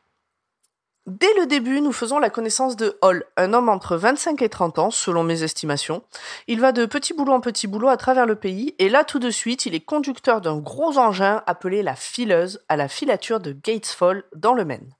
Dès 1.07 1.35
le 1.35 1.47
début, 1.47 1.81
nous 1.81 1.93
faisons 1.93 2.21
la 2.21 2.31
connaissance 2.31 2.77
de 2.77 2.97
Hall, 3.03 3.25
un 3.37 3.55
homme 3.55 3.69
entre 3.69 3.97
25 3.97 4.41
et 4.41 4.49
30 4.49 4.79
ans, 4.79 4.91
selon 4.93 5.25
mes 5.25 5.43
estimations. 5.43 6.05
Il 6.47 6.61
va 6.61 6.71
de 6.71 6.87
petit 6.87 7.13
boulot 7.13 7.33
en 7.33 7.41
petit 7.41 7.67
boulot 7.67 7.89
à 7.89 7.97
travers 7.97 8.25
le 8.25 8.37
pays, 8.37 8.77
et 8.79 8.89
là, 8.89 9.03
tout 9.03 9.19
de 9.19 9.31
suite, 9.31 9.67
il 9.67 9.75
est 9.75 9.81
conducteur 9.81 10.41
d'un 10.41 10.59
gros 10.59 10.99
engin 10.99 11.43
appelé 11.49 11.83
la 11.83 11.97
fileuse 11.97 12.63
à 12.69 12.77
la 12.77 12.87
filature 12.87 13.41
de 13.41 13.51
Gatesfall, 13.53 14.23
dans 14.37 14.55
le 14.55 14.65
Maine. 14.65 14.95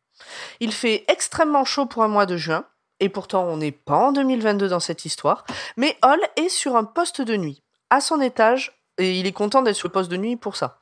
Il 0.59 0.73
fait 0.73 1.05
extrêmement 1.07 1.65
chaud 1.65 1.87
pour 1.87 2.03
un 2.03 2.09
mois 2.09 2.27
de 2.27 2.37
juin, 2.37 2.65
et 2.99 3.09
pourtant 3.09 3.45
on 3.45 3.57
n'est 3.59 3.71
pas 3.71 3.97
en 3.97 4.11
2022 4.11 4.69
dans 4.69 4.81
cette 4.81 5.05
histoire, 5.05 5.45
mais 5.77 5.97
Hall 6.03 6.21
est 6.35 6.49
sur 6.49 6.75
un 6.75 6.85
poste 6.85 7.21
de 7.23 7.37
nuit. 7.37 7.63
À 7.91 8.01
son 8.01 8.21
étage, 8.21 8.82
et 9.03 9.19
il 9.19 9.27
est 9.27 9.33
content 9.33 9.63
d'être 9.63 9.77
sur 9.77 9.89
le 9.89 9.93
poste 9.93 10.11
de 10.11 10.17
nuit 10.17 10.37
pour 10.37 10.57
ça. 10.57 10.79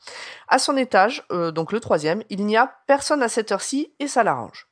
À 0.49 0.59
son 0.59 0.77
étage, 0.77 1.25
euh, 1.33 1.51
donc 1.51 1.73
le 1.73 1.81
troisième, 1.81 2.23
il 2.31 2.47
n'y 2.47 2.57
a 2.57 2.73
personne 2.87 3.23
à 3.23 3.29
cette 3.29 3.51
heure-ci 3.53 3.93
et 3.99 4.09
ça 4.09 4.23
l'arrange. 4.23 4.69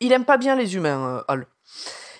Il 0.00 0.12
aime 0.12 0.24
pas 0.24 0.36
bien 0.36 0.56
les 0.56 0.76
humains, 0.76 1.18
euh, 1.18 1.22
Hall. 1.28 1.46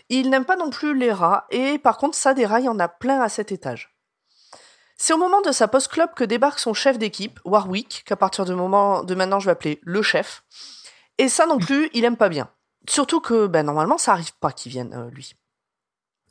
Il 0.09 0.31
n'aime 0.31 0.45
pas 0.45 0.57
non 0.57 0.71
plus 0.71 0.97
les 0.97 1.13
rats 1.13 1.47
et 1.51 1.79
par 1.79 1.99
contre 1.99 2.17
ça 2.17 2.35
des 2.35 2.47
rats, 2.47 2.61
il 2.61 2.67
y 2.67 2.69
en 2.69 2.79
a 2.79 2.89
plein 2.89 3.21
à 3.21 3.29
cet 3.29 3.53
étage. 3.53 3.95
C'est 4.97 5.13
au 5.13 5.19
moment 5.19 5.41
de 5.43 5.53
sa 5.53 5.69
post-club 5.69 6.15
que 6.15 6.25
débarque 6.25 6.59
son 6.59 6.75
chef 6.75 6.99
d'équipe, 6.99 7.39
Warwick, 7.45 8.03
qu'à 8.05 8.17
partir 8.17 8.45
de, 8.45 8.55
moment, 8.55 9.05
de 9.05 9.15
maintenant 9.15 9.39
je 9.39 9.47
vais 9.47 9.53
appeler 9.53 9.81
le 9.83 10.03
chef. 10.03 10.43
Et 11.19 11.29
ça 11.29 11.47
non 11.47 11.59
plus, 11.59 11.91
il 11.93 12.05
aime 12.05 12.17
pas 12.17 12.29
bien. 12.29 12.51
Surtout 12.89 13.21
que 13.21 13.47
ben, 13.47 13.65
normalement 13.65 13.99
ça 13.99 14.13
arrive 14.13 14.35
pas 14.41 14.51
qu'il 14.51 14.73
vienne, 14.73 14.95
euh, 14.95 15.11
lui. 15.11 15.35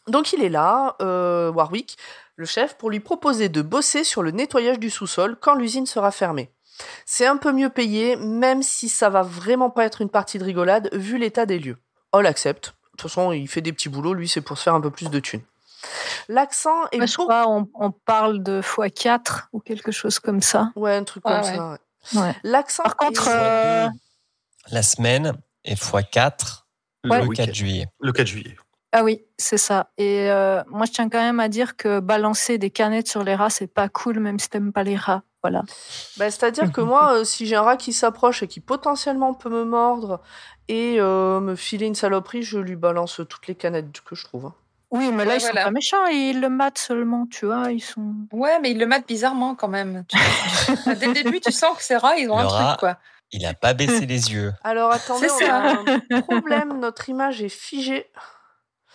Donc 0.07 0.33
il 0.33 0.41
est 0.43 0.49
là, 0.49 0.95
euh, 1.01 1.51
Warwick, 1.51 1.97
le 2.35 2.45
chef, 2.45 2.77
pour 2.77 2.89
lui 2.89 2.99
proposer 2.99 3.49
de 3.49 3.61
bosser 3.61 4.03
sur 4.03 4.23
le 4.23 4.31
nettoyage 4.31 4.79
du 4.79 4.89
sous-sol 4.89 5.37
quand 5.39 5.55
l'usine 5.55 5.85
sera 5.85 6.11
fermée. 6.11 6.51
C'est 7.05 7.25
un 7.25 7.37
peu 7.37 7.51
mieux 7.51 7.69
payé, 7.69 8.15
même 8.17 8.61
si 8.61 8.87
ça 8.89 9.09
va 9.09 9.23
vraiment 9.23 9.69
pas 9.71 9.85
être 9.85 10.01
une 10.01 10.09
partie 10.09 10.37
de 10.37 10.43
rigolade 10.43 10.89
vu 10.93 11.17
l'état 11.17 11.45
des 11.47 11.57
lieux. 11.59 11.77
Hall 12.13 12.27
accepte. 12.27 12.67
De 12.67 12.97
toute 12.97 13.09
façon, 13.09 13.31
il 13.31 13.47
fait 13.47 13.61
des 13.61 13.73
petits 13.73 13.89
boulots, 13.89 14.13
lui, 14.13 14.27
c'est 14.29 14.41
pour 14.41 14.57
se 14.57 14.63
faire 14.63 14.75
un 14.75 14.81
peu 14.81 14.91
plus 14.91 15.09
de 15.09 15.19
thunes. 15.19 15.41
L'accent 16.27 16.85
est 16.91 17.05
je 17.05 17.17
crois 17.17 17.47
on, 17.47 17.67
on 17.75 17.91
parle 17.91 18.41
de 18.43 18.61
x4 18.61 19.45
ou 19.53 19.59
quelque 19.59 19.91
chose 19.91 20.19
comme 20.19 20.41
ça. 20.41 20.71
Ouais, 20.75 20.95
un 20.95 21.03
truc 21.03 21.25
Ouais, 21.25 21.33
comme 21.33 21.41
ouais. 21.43 21.55
ça. 21.55 21.71
ouais. 21.71 22.21
Ouais. 22.21 22.35
L'accent. 22.43 22.83
Par 22.83 22.95
contre, 22.95 23.27
est- 23.27 23.31
euh, 23.31 23.87
La 24.71 24.81
semaine 24.83 25.33
est 25.63 25.75
x4 25.81 26.63
Le 27.03 27.17
le 27.17 27.25
week-end. 27.25 27.45
4 27.45 27.53
juillet. 27.55 27.85
Le 27.99 28.11
4 28.11 28.27
juillet. 28.27 28.55
Ah 28.93 29.03
oui, 29.03 29.23
c'est 29.37 29.57
ça. 29.57 29.89
Et 29.97 30.29
euh, 30.31 30.63
moi, 30.69 30.85
je 30.85 30.91
tiens 30.93 31.09
quand 31.09 31.19
même 31.19 31.39
à 31.39 31.49
dire 31.49 31.75
que 31.75 31.99
balancer 31.99 32.57
des 32.57 32.69
canettes 32.69 33.07
sur 33.09 33.23
les 33.23 33.35
rats, 33.35 33.49
c'est 33.49 33.67
pas 33.67 33.89
cool, 33.89 34.19
même 34.19 34.39
si 34.39 34.49
t'aimes 34.49 34.71
pas 34.71 34.83
les 34.83 34.95
rats. 34.95 35.23
Voilà. 35.43 35.63
Bah, 36.17 36.31
C'est-à-dire 36.31 36.71
que 36.71 36.81
moi, 36.81 37.13
euh, 37.13 37.23
si 37.23 37.45
j'ai 37.45 37.55
un 37.57 37.61
rat 37.61 37.77
qui 37.77 37.93
s'approche 37.93 38.43
et 38.43 38.47
qui 38.47 38.59
potentiellement 38.59 39.33
peut 39.33 39.49
me 39.49 39.63
mordre 39.65 40.21
et 40.67 40.97
euh, 40.99 41.39
me 41.41 41.55
filer 41.55 41.85
une 41.85 41.95
saloperie, 41.95 42.43
je 42.43 42.59
lui 42.59 42.75
balance 42.75 43.21
toutes 43.29 43.47
les 43.47 43.55
canettes 43.55 44.01
que 44.01 44.15
je 44.15 44.23
trouve. 44.25 44.45
hein. 44.47 44.53
Oui, 44.89 45.11
mais 45.11 45.25
là, 45.25 45.31
Ouais, 45.31 45.37
ils 45.37 45.41
sont 45.41 45.53
pas 45.53 45.69
méchants, 45.71 46.05
ils 46.05 46.39
le 46.39 46.47
matent 46.49 46.77
seulement, 46.79 47.27
tu 47.29 47.45
vois. 47.45 47.71
Ils 47.73 47.81
sont. 47.81 48.13
Ouais, 48.31 48.57
mais 48.61 48.71
il 48.71 48.79
le 48.79 48.85
mate 48.85 49.05
bizarrement 49.05 49.53
quand 49.53 49.67
même. 49.67 50.05
Dès 50.85 51.07
le 51.07 51.13
début, 51.13 51.41
tu 51.41 51.51
sens 51.51 51.75
que 51.77 51.83
ces 51.83 51.97
rats, 51.97 52.15
ils 52.17 52.29
ont 52.29 52.37
Le 52.37 52.43
un 52.45 52.47
rat. 52.47 52.67
truc, 52.69 52.79
quoi. 52.79 52.97
Il 53.33 53.45
a 53.45 53.53
pas 53.53 53.73
baissé 53.73 54.05
les 54.05 54.31
yeux. 54.31 54.53
Alors 54.63 54.91
attendez, 54.93 55.27
on 55.29 55.35
a 55.45 55.45
ça. 55.45 55.83
un 56.11 56.21
problème. 56.21 56.79
Notre 56.79 57.09
image 57.09 57.41
est 57.43 57.49
figée 57.49 58.05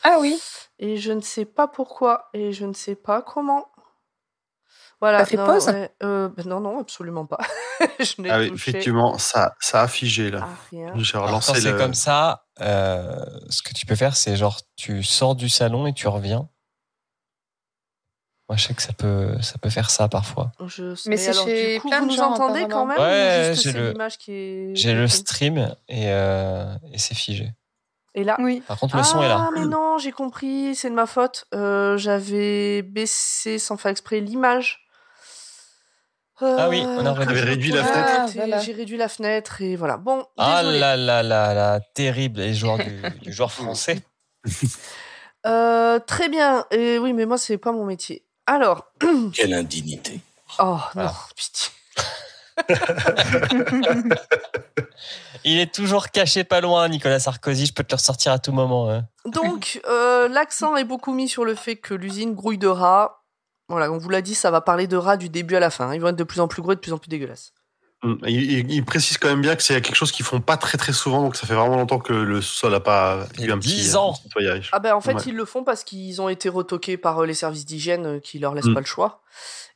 Ah 0.04 0.18
oui, 0.20 0.40
et 0.78 0.96
je 0.96 1.12
ne 1.12 1.20
sais 1.20 1.44
pas 1.44 1.68
pourquoi 1.68 2.28
et 2.34 2.52
je 2.52 2.64
ne 2.64 2.72
sais 2.74 2.94
pas 2.96 3.22
comment. 3.22 3.68
Voilà. 5.00 5.18
T'as 5.18 5.24
fait 5.26 5.36
non, 5.36 5.46
pause 5.46 5.66
ouais, 5.66 5.90
euh, 6.04 6.28
ben 6.28 6.46
non, 6.46 6.60
non, 6.60 6.78
absolument 6.80 7.26
pas. 7.26 7.38
je 7.98 8.22
n'ai 8.22 8.30
Ah 8.30 8.38
oui, 8.38 8.48
touché 8.50 8.70
effectivement, 8.70 9.18
ça, 9.18 9.54
ça 9.58 9.82
a 9.82 9.88
figé 9.88 10.30
là. 10.30 10.48
rien. 10.70 10.92
J'ai 10.96 11.16
Alors, 11.16 11.26
relancé 11.28 11.52
quand 11.52 11.58
c'est 11.60 11.72
le. 11.72 11.78
comme 11.78 11.94
ça, 11.94 12.46
euh, 12.60 13.24
ce 13.50 13.62
que 13.62 13.74
tu 13.74 13.84
peux 13.84 13.96
faire, 13.96 14.14
c'est 14.14 14.36
genre 14.36 14.60
tu 14.76 15.02
sors 15.02 15.34
du 15.34 15.48
salon 15.48 15.86
et 15.88 15.92
tu 15.92 16.06
reviens. 16.06 16.48
Moi, 18.48 18.56
je 18.56 18.66
sais 18.66 18.74
que 18.74 18.82
ça 18.82 18.92
peut, 18.92 19.40
ça 19.40 19.58
peut 19.58 19.70
faire 19.70 19.90
ça 19.90 20.08
parfois. 20.08 20.52
Je... 20.66 20.94
Mais 21.08 21.16
c'est 21.16 21.30
alors, 21.30 21.46
chez 21.46 21.74
du 21.76 21.80
coup, 21.80 21.88
plein 21.88 22.00
vous 22.00 22.06
de 22.06 22.10
nous 22.10 22.16
gens, 22.16 22.32
entendez 22.32 22.68
quand 22.68 22.86
même. 22.86 22.98
Ouais, 23.00 23.40
ou 23.50 23.54
juste 23.54 23.62
j'ai 23.64 23.72
c'est 23.72 23.78
le- 23.78 23.90
l'image 23.92 24.18
qui 24.18 24.32
est. 24.32 24.76
J'ai 24.76 24.94
le 24.94 25.08
stream 25.08 25.74
et, 25.88 26.08
euh, 26.12 26.74
et 26.92 26.98
c'est 26.98 27.14
figé. 27.14 27.52
Et 28.14 28.24
là. 28.24 28.36
Oui. 28.40 28.62
Par 28.66 28.78
contre, 28.78 28.96
le 28.96 29.02
son 29.02 29.22
est 29.22 29.28
là. 29.28 29.46
Ah, 29.48 29.50
mais 29.54 29.64
non, 29.64 29.96
j'ai 29.98 30.12
compris, 30.12 30.74
c'est 30.74 30.90
de 30.90 30.94
ma 30.94 31.06
faute. 31.06 31.46
Euh, 31.54 31.96
J'avais 31.96 32.82
baissé 32.82 33.58
sans 33.58 33.76
faire 33.76 33.90
exprès 33.90 34.20
l'image. 34.20 34.80
Ah 36.40 36.68
oui, 36.68 36.82
on 36.84 37.06
a 37.06 37.10
Euh, 37.10 37.12
réduit. 37.12 37.36
je 37.36 37.44
réduit 37.46 37.70
la 37.72 37.84
fenêtre. 37.84 38.10
Ah, 38.18 38.26
voilà. 38.34 38.58
J'ai 38.58 38.72
réduit 38.72 38.96
la 38.96 39.08
fenêtre 39.08 39.62
et 39.62 39.76
voilà. 39.76 39.96
Bon, 39.96 40.26
Ah 40.36 40.60
désolé. 40.62 40.78
là 40.80 40.96
là 40.96 41.22
là 41.22 41.54
là, 41.54 41.80
terrible, 41.94 42.40
les 42.40 42.52
joueurs 42.54 42.78
du, 42.78 43.00
du 43.22 43.32
joueur 43.32 43.52
français. 43.52 44.00
Euh, 45.46 45.98
très 46.00 46.28
bien. 46.28 46.66
Et 46.70 46.98
oui, 46.98 47.12
mais 47.12 47.26
moi, 47.26 47.38
c'est 47.38 47.58
pas 47.58 47.72
mon 47.72 47.84
métier. 47.84 48.24
Alors. 48.46 48.92
Quelle 49.34 49.54
indignité. 49.54 50.20
Oh 50.58 50.78
Voilà. 50.94 51.10
non, 51.10 51.14
pitié. 51.36 51.70
Il 55.44 55.58
est 55.58 55.72
toujours 55.74 56.10
caché 56.10 56.44
pas 56.44 56.60
loin, 56.60 56.88
Nicolas 56.88 57.18
Sarkozy. 57.18 57.66
Je 57.66 57.72
peux 57.74 57.82
te 57.82 57.92
le 57.92 57.96
ressortir 57.96 58.32
à 58.32 58.38
tout 58.38 58.52
moment. 58.52 58.88
hein. 58.90 59.04
Donc, 59.26 59.80
euh, 59.88 60.28
l'accent 60.28 60.76
est 60.76 60.84
beaucoup 60.84 61.12
mis 61.12 61.28
sur 61.28 61.44
le 61.44 61.54
fait 61.54 61.76
que 61.76 61.94
l'usine 61.94 62.34
grouille 62.34 62.58
de 62.58 62.68
rats. 62.68 63.24
Voilà, 63.68 63.90
on 63.90 63.98
vous 63.98 64.08
l'a 64.10 64.22
dit, 64.22 64.34
ça 64.34 64.50
va 64.50 64.60
parler 64.60 64.86
de 64.86 64.96
rats 64.96 65.16
du 65.16 65.28
début 65.28 65.56
à 65.56 65.60
la 65.60 65.70
fin. 65.70 65.92
Ils 65.94 66.00
vont 66.00 66.08
être 66.08 66.16
de 66.16 66.24
plus 66.24 66.40
en 66.40 66.48
plus 66.48 66.62
gros 66.62 66.72
et 66.72 66.76
de 66.76 66.80
plus 66.80 66.92
en 66.92 66.98
plus 66.98 67.08
dégueulasses. 67.08 67.52
Il, 68.04 68.18
il- 68.26 68.70
il 68.72 68.84
précise 68.84 69.16
quand 69.16 69.28
même 69.28 69.42
bien 69.42 69.54
que 69.54 69.62
c'est 69.62 69.80
quelque 69.80 69.94
chose 69.94 70.10
qu'ils 70.10 70.24
font 70.24 70.40
pas 70.40 70.56
très 70.56 70.76
très 70.76 70.92
souvent, 70.92 71.22
donc 71.22 71.36
ça 71.36 71.46
fait 71.46 71.54
vraiment 71.54 71.76
longtemps 71.76 72.00
que 72.00 72.12
le 72.12 72.42
sol 72.42 72.74
a 72.74 72.80
pas 72.80 73.26
fait 73.36 73.44
eu 73.44 73.52
un 73.52 73.58
petit 73.58 73.68
10 73.76 73.94
ans. 73.94 74.10
un 74.10 74.14
petit 74.14 74.22
nettoyage. 74.24 74.70
Ah 74.72 74.80
ben 74.80 74.92
en 74.94 75.00
fait 75.00 75.14
Ouais. 75.14 75.22
ils 75.26 75.36
le 75.36 75.44
font 75.44 75.62
parce 75.62 75.84
qu'ils 75.84 76.20
ont 76.20 76.28
été 76.28 76.48
retoqués 76.48 76.96
par 76.96 77.22
euh, 77.22 77.26
les 77.26 77.34
services 77.34 77.64
d'hygiène 77.64 78.06
euh, 78.16 78.18
qui 78.18 78.40
leur 78.40 78.54
laissent 78.56 78.64
Mm. 78.66 78.74
pas 78.74 78.80
le 78.80 78.86
choix 78.86 79.22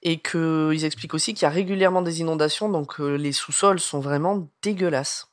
et 0.07 0.19
que 0.19 0.71
ils 0.73 0.85
expliquent 0.85 1.15
aussi 1.15 1.35
qu'il 1.35 1.43
y 1.43 1.47
a 1.47 1.51
régulièrement 1.51 2.01
des 2.01 2.21
inondations 2.21 2.69
donc 2.69 3.01
euh, 3.01 3.17
les 3.17 3.33
sous-sols 3.33 3.81
sont 3.81 3.99
vraiment 3.99 4.49
dégueulasses. 4.63 5.29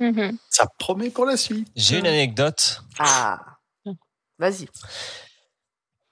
Mhm. 0.00 0.36
Ça 0.50 0.66
promet 0.78 1.08
pour 1.10 1.24
la 1.24 1.36
suite. 1.36 1.68
J'ai 1.74 1.98
une 1.98 2.06
anecdote. 2.06 2.82
Ah 2.98 3.40
vas-y. 4.38 4.68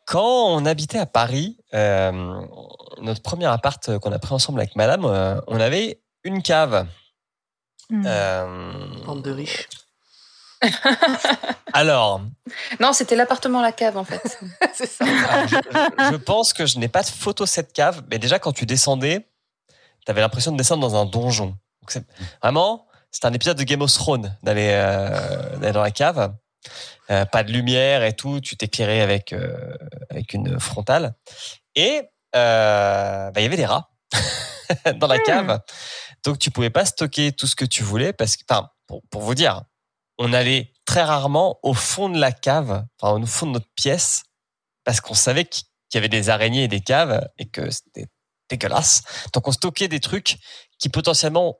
Quand 0.06 0.56
on 0.56 0.64
habitait 0.64 0.98
à 0.98 1.06
Paris, 1.06 1.58
euh, 1.74 2.40
notre 3.00 3.22
premier 3.22 3.46
appart 3.46 3.98
qu'on 3.98 4.12
a 4.12 4.18
pris 4.18 4.32
ensemble 4.32 4.60
avec 4.60 4.76
madame, 4.76 5.04
euh, 5.04 5.40
on 5.46 5.60
avait 5.60 6.00
une 6.24 6.42
cave. 6.42 6.86
Euh, 7.92 9.04
Bande 9.04 9.22
de 9.22 9.30
riches. 9.30 9.68
Alors, 11.72 12.20
Non, 12.80 12.92
c'était 12.92 13.16
l'appartement, 13.16 13.62
la 13.62 13.72
cave, 13.72 13.96
en 13.96 14.04
fait. 14.04 14.38
c'est 14.74 14.86
ça. 14.86 15.04
alors, 15.04 15.48
je, 15.48 15.56
je- 15.56 16.10
je 16.12 16.16
pense 16.16 16.52
que 16.52 16.66
je 16.66 16.78
n'ai 16.78 16.88
pas 16.88 17.02
de 17.02 17.08
photo 17.08 17.44
de 17.44 17.48
cette 17.48 17.72
cave, 17.72 18.02
mais 18.10 18.18
déjà 18.18 18.38
quand 18.38 18.52
tu 18.52 18.66
descendais, 18.66 19.26
tu 20.04 20.10
avais 20.10 20.20
l'impression 20.20 20.52
de 20.52 20.56
descendre 20.56 20.82
dans 20.88 20.96
un 21.00 21.06
donjon. 21.06 21.46
Donc 21.80 21.90
c'est- 21.90 22.04
vraiment, 22.42 22.86
c'est 23.10 23.24
un 23.24 23.32
épisode 23.32 23.56
de 23.56 23.62
Game 23.64 23.82
of 23.82 23.92
Thrones 23.92 24.36
d'aller 24.42 24.70
euh, 24.72 25.56
d'aller 25.58 25.72
dans 25.72 25.82
la 25.82 25.90
cave. 25.90 26.34
Euh, 27.10 27.24
pas 27.24 27.42
de 27.42 27.52
lumière 27.52 28.04
et 28.04 28.12
tout, 28.14 28.40
tu 28.40 28.56
t'éclairais 28.56 29.00
avec 29.00 29.32
euh, 29.32 29.76
avec 30.10 30.32
une 30.34 30.60
frontale. 30.60 31.14
Et 31.74 32.02
euh, 32.36 33.30
bah, 33.30 33.40
il 33.40 33.42
y 33.42 33.46
avait 33.46 33.56
des 33.56 33.66
rats 33.66 33.90
dans 34.96 35.06
la 35.06 35.16
Hmm. 35.16 35.22
cave, 35.24 35.60
donc 36.24 36.38
tu 36.38 36.50
pouvais 36.50 36.70
pas 36.70 36.84
stocker 36.84 37.32
tout 37.32 37.46
ce 37.46 37.56
que 37.56 37.64
tu 37.64 37.82
voulais 37.82 38.12
parce 38.12 38.36
que, 38.36 38.42
enfin, 38.48 38.68
pour, 38.86 39.02
pour 39.10 39.22
vous 39.22 39.34
dire, 39.34 39.62
on 40.20 40.34
allait 40.34 40.72
très 40.84 41.02
rarement 41.02 41.58
au 41.62 41.72
fond 41.72 42.10
de 42.10 42.18
la 42.18 42.30
cave, 42.30 42.84
enfin 43.00 43.18
au 43.18 43.26
fond 43.26 43.46
de 43.46 43.52
notre 43.52 43.70
pièce, 43.74 44.22
parce 44.84 45.00
qu'on 45.00 45.14
savait 45.14 45.46
qu'il 45.46 45.64
y 45.94 45.96
avait 45.96 46.10
des 46.10 46.28
araignées 46.28 46.64
et 46.64 46.68
des 46.68 46.82
caves 46.82 47.26
et 47.38 47.48
que 47.48 47.70
c'était 47.70 48.06
dégueulasse. 48.50 49.02
Donc 49.32 49.48
on 49.48 49.52
stockait 49.52 49.88
des 49.88 49.98
trucs 49.98 50.36
qui 50.78 50.90
potentiellement 50.90 51.56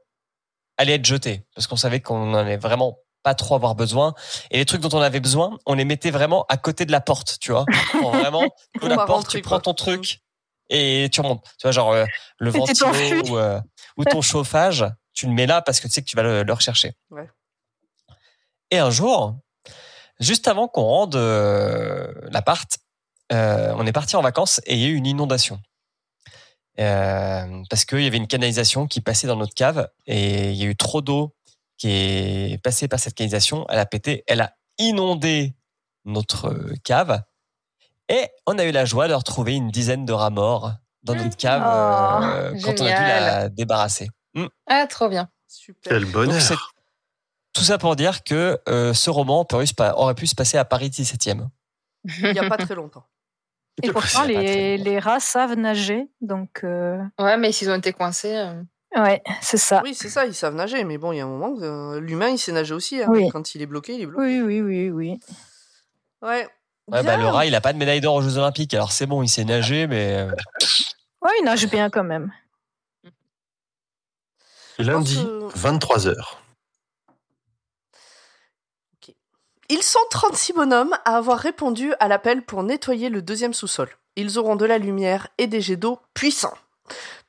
allaient 0.77 0.97
être 0.97 1.07
jetés 1.07 1.47
parce 1.55 1.67
qu'on 1.67 1.77
savait 1.77 2.01
qu'on 2.01 2.27
n'en 2.27 2.39
allait 2.39 2.59
vraiment 2.59 2.99
pas 3.23 3.35
trop 3.35 3.55
avoir 3.55 3.75
besoin. 3.75 4.15
Et 4.51 4.59
les 4.59 4.67
trucs 4.67 4.83
dont 4.83 4.97
on 4.97 5.01
avait 5.01 5.21
besoin, 5.21 5.59
on 5.65 5.73
les 5.73 5.87
mettait 5.87 6.11
vraiment 6.11 6.45
à 6.51 6.59
côté 6.59 6.85
de 6.85 6.93
la 6.93 7.01
porte, 7.01 7.39
tu 7.41 7.53
vois. 7.53 7.65
Pour 7.93 8.11
vraiment, 8.15 8.47
tu 8.75 8.81
ouvres 8.81 8.89
la 8.89 9.07
porte, 9.07 9.29
tu 9.29 9.41
prends 9.41 9.61
ton 9.61 9.73
truc 9.73 10.21
et 10.69 11.09
tu 11.11 11.23
remontes. 11.23 11.45
Tu 11.59 11.63
vois, 11.63 11.73
genre 11.73 11.93
euh, 11.93 12.05
le 12.39 12.51
ventilo 12.51 12.89
ou, 13.31 13.39
euh, 13.39 13.59
ou 13.97 14.05
ton 14.05 14.21
chauffage, 14.21 14.85
tu 15.15 15.27
le 15.27 15.33
mets 15.33 15.47
là 15.47 15.63
parce 15.63 15.81
que 15.81 15.89
tu 15.89 15.95
sais 15.95 16.03
que 16.03 16.09
tu 16.11 16.17
vas 16.17 16.23
le, 16.23 16.43
le 16.43 16.53
rechercher. 16.53 16.93
Ouais. 17.11 17.27
Et 18.71 18.79
un 18.79 18.91
jour, 18.91 19.37
juste 20.21 20.49
avant 20.49 20.69
qu'on 20.69 20.83
rende 20.85 21.17
euh, 21.17 22.13
l'appart, 22.31 22.79
euh, 23.33 23.73
on 23.77 23.87
est 23.87 23.93
parti 23.93 24.17
en 24.17 24.23
vacances 24.23 24.61
et 24.67 24.75
il 24.75 24.81
y 24.81 24.85
a 24.85 24.89
eu 24.89 24.95
une 24.95 25.07
inondation. 25.07 25.61
Euh, 26.79 27.63
parce 27.69 27.85
qu'il 27.85 28.01
y 28.03 28.07
avait 28.07 28.17
une 28.17 28.27
canalisation 28.29 28.87
qui 28.87 29.01
passait 29.01 29.27
dans 29.27 29.37
notre 29.37 29.55
cave 29.55 29.89
et 30.07 30.51
il 30.51 30.57
y 30.57 30.63
a 30.63 30.67
eu 30.67 30.77
trop 30.77 31.03
d'eau 31.03 31.35
qui 31.77 31.91
est 31.91 32.63
passée 32.63 32.89
par 32.89 32.99
cette 33.01 33.15
canalisation. 33.15 33.67
Elle 33.69 33.79
a 33.81 33.87
pété, 33.87 34.25
elle 34.27 34.41
a 34.41 34.55
inondé 34.79 35.55
notre 36.05 36.55
cave 36.85 37.23
et 38.09 38.29
on 38.47 38.59
a 38.59 38.65
eu 38.65 38.71
la 38.73 38.85
joie 38.85 39.09
de 39.09 39.15
retrouver 39.15 39.55
une 39.55 39.71
dizaine 39.71 40.05
de 40.05 40.13
rats 40.13 40.31
morts 40.31 40.73
dans 41.03 41.15
notre 41.15 41.37
cave 41.37 41.63
Oh, 41.67 41.71
euh, 41.71 42.55
quand 42.65 42.81
on 42.81 42.87
a 42.87 42.93
dû 42.93 43.05
la 43.05 43.49
débarrasser. 43.49 44.09
Ah, 44.67 44.87
trop 44.89 45.09
bien. 45.09 45.29
Super. 45.49 45.91
Quel 45.91 46.05
Donc, 46.05 46.13
bonheur. 46.13 46.41
c'est- 46.41 46.55
tout 47.53 47.63
ça 47.63 47.79
pour 47.79 47.97
dire 47.97 48.23
que 48.25 48.59
euh, 48.69 48.95
ce 48.95 49.11
roman 49.11 49.47
aurait 49.97 50.15
pu 50.15 50.27
se 50.27 50.35
passer 50.35 50.59
à 50.59 50.65
Paris 50.65 50.89
17e. 50.89 51.49
Il 52.23 52.33
n'y 52.33 52.39
a 52.39 52.49
pas 52.49 52.57
très 52.57 52.75
longtemps. 52.75 53.05
Et 53.83 53.91
pourtant, 53.93 54.25
les, 54.25 54.99
rats 54.99 55.21
savent 55.21 55.55
nager, 55.55 56.09
donc 56.21 56.61
euh, 56.65 57.03
Ouais, 57.19 57.37
mais 57.37 57.53
s'ils 57.53 57.71
ont 57.71 57.77
été 57.77 57.93
coincés. 57.93 58.37
euh, 58.37 58.63
ouais, 59.03 59.23
c'est 59.41 59.57
ça. 59.57 59.81
Oui, 59.83 59.95
c'est 59.95 60.09
ça, 60.09 60.27
ils 60.27 60.35
savent 60.35 60.55
nager, 60.55 60.85
mais 60.85 60.99
bon, 60.99 61.13
il 61.13 61.19
y 61.19 61.21
a 61.21 61.25
un 61.25 61.29
moment, 61.29 61.55
euh, 61.61 62.01
l'humain, 62.01 62.29
il 62.29 62.39
sait 62.39 62.53
nager 62.53 62.75
aussi. 62.75 63.03
hein. 63.03 63.07
Oui. 63.09 63.29
Quand 63.31 63.55
il 63.55 63.63
est 63.63 63.67
bloqué, 63.67 63.95
il 63.95 64.03
est 64.03 64.07
bloqué. 64.07 64.23
Oui, 64.23 64.41
oui, 64.43 64.61
oui, 64.61 64.91
oui. 64.91 65.21
Ouais. 66.23 66.47
Ouais, 66.89 67.03
bah, 67.03 67.17
le 67.17 67.29
rat, 67.29 67.47
il 67.47 67.55
a 67.55 67.61
pas 67.61 67.73
de 67.73 67.79
médaille 67.79 68.01
d'or 68.01 68.17
aux 68.17 68.23
Jeux 68.23 68.37
Olympiques, 68.37 68.75
alors 68.75 68.93
c'est 68.93 69.07
bon, 69.07 69.23
il 69.23 69.29
sait 69.29 69.45
nager, 69.45 69.87
mais 69.87 70.27
Ouais, 71.23 71.31
il 71.41 71.45
nage 71.45 71.69
bien 71.69 71.91
quand 71.91 72.05
même. 72.05 72.33
Lundi, 74.79 75.17
pense, 75.17 75.55
23h. 75.55 76.15
Ils 79.73 79.85
sont 79.85 80.01
36 80.11 80.55
bonhommes 80.55 80.97
à 81.05 81.17
avoir 81.17 81.39
répondu 81.39 81.93
à 82.01 82.09
l'appel 82.09 82.43
pour 82.43 82.65
nettoyer 82.65 83.09
le 83.09 83.23
deuxième 83.23 83.55
sous-sol. 83.55 83.89
Ils 84.17 84.37
auront 84.37 84.57
de 84.57 84.65
la 84.65 84.79
lumière 84.79 85.29
et 85.39 85.47
des 85.47 85.61
jets 85.61 85.77
d'eau 85.77 86.01
puissants. 86.13 86.59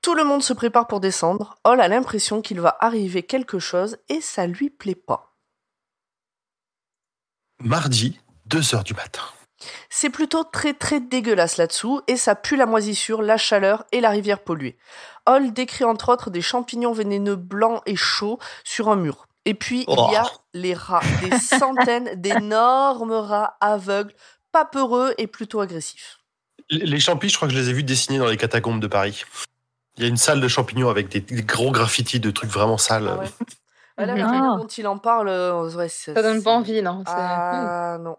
Tout 0.01 0.15
le 0.15 0.23
monde 0.23 0.41
se 0.41 0.53
prépare 0.53 0.87
pour 0.87 0.99
descendre. 0.99 1.55
Hall 1.63 1.79
a 1.79 1.87
l'impression 1.87 2.41
qu'il 2.41 2.59
va 2.59 2.75
arriver 2.79 3.21
quelque 3.21 3.59
chose 3.59 3.97
et 4.09 4.21
ça 4.21 4.47
lui 4.47 4.71
plaît 4.71 4.95
pas. 4.95 5.35
Mardi, 7.59 8.19
2h 8.49 8.85
du 8.85 8.95
matin. 8.95 9.21
C'est 9.91 10.09
plutôt 10.09 10.43
très 10.43 10.73
très 10.73 10.99
dégueulasse 10.99 11.57
là-dessous 11.57 12.01
et 12.07 12.17
ça 12.17 12.33
pue 12.33 12.55
la 12.55 12.65
moisissure, 12.65 13.21
la 13.21 13.37
chaleur 13.37 13.85
et 13.91 14.01
la 14.01 14.09
rivière 14.09 14.43
polluée. 14.43 14.79
Hall 15.27 15.53
décrit 15.53 15.83
entre 15.83 16.11
autres 16.11 16.31
des 16.31 16.41
champignons 16.41 16.91
vénéneux 16.91 17.35
blancs 17.35 17.83
et 17.85 17.95
chauds 17.95 18.39
sur 18.63 18.89
un 18.89 18.95
mur. 18.95 19.27
Et 19.45 19.53
puis 19.53 19.85
il 19.87 19.93
y 20.11 20.15
a 20.15 20.23
Oh. 20.25 20.37
les 20.53 20.73
rats, 20.73 21.01
des 21.23 21.37
centaines 21.37 22.09
d'énormes 22.21 23.11
rats 23.13 23.57
aveugles, 23.59 24.13
pas 24.51 24.65
peureux 24.65 25.13
et 25.17 25.27
plutôt 25.27 25.61
agressifs. 25.61 26.19
Les 26.69 26.85
les 26.85 26.99
champis, 26.99 27.29
je 27.29 27.35
crois 27.35 27.47
que 27.47 27.53
je 27.53 27.59
les 27.59 27.69
ai 27.69 27.73
vus 27.73 27.83
dessiner 27.83 28.17
dans 28.19 28.27
les 28.27 28.37
catacombes 28.37 28.79
de 28.79 28.87
Paris. 28.87 29.23
Il 29.97 30.03
y 30.03 30.05
a 30.05 30.09
une 30.09 30.17
salle 30.17 30.39
de 30.41 30.47
champignons 30.47 30.89
avec 30.89 31.09
des, 31.09 31.19
des 31.21 31.41
gros 31.43 31.71
graffitis 31.71 32.19
de 32.19 32.31
trucs 32.31 32.49
vraiment 32.51 32.77
sales. 32.77 33.07
Ah 33.09 33.17
ouais. 33.19 33.27
Ah, 33.97 34.05
là, 34.05 34.15
la 34.15 34.25
Ah. 34.25 34.31
manière 34.31 34.55
dont 34.57 34.67
il 34.67 34.87
en 34.87 34.97
parle, 34.97 35.27
euh, 35.27 35.69
ouais, 35.75 35.89
Ça 35.89 36.13
donne 36.13 36.41
pas 36.41 36.51
envie, 36.51 36.81
non 36.81 37.03
Ah 37.07 37.97
non. 37.99 38.15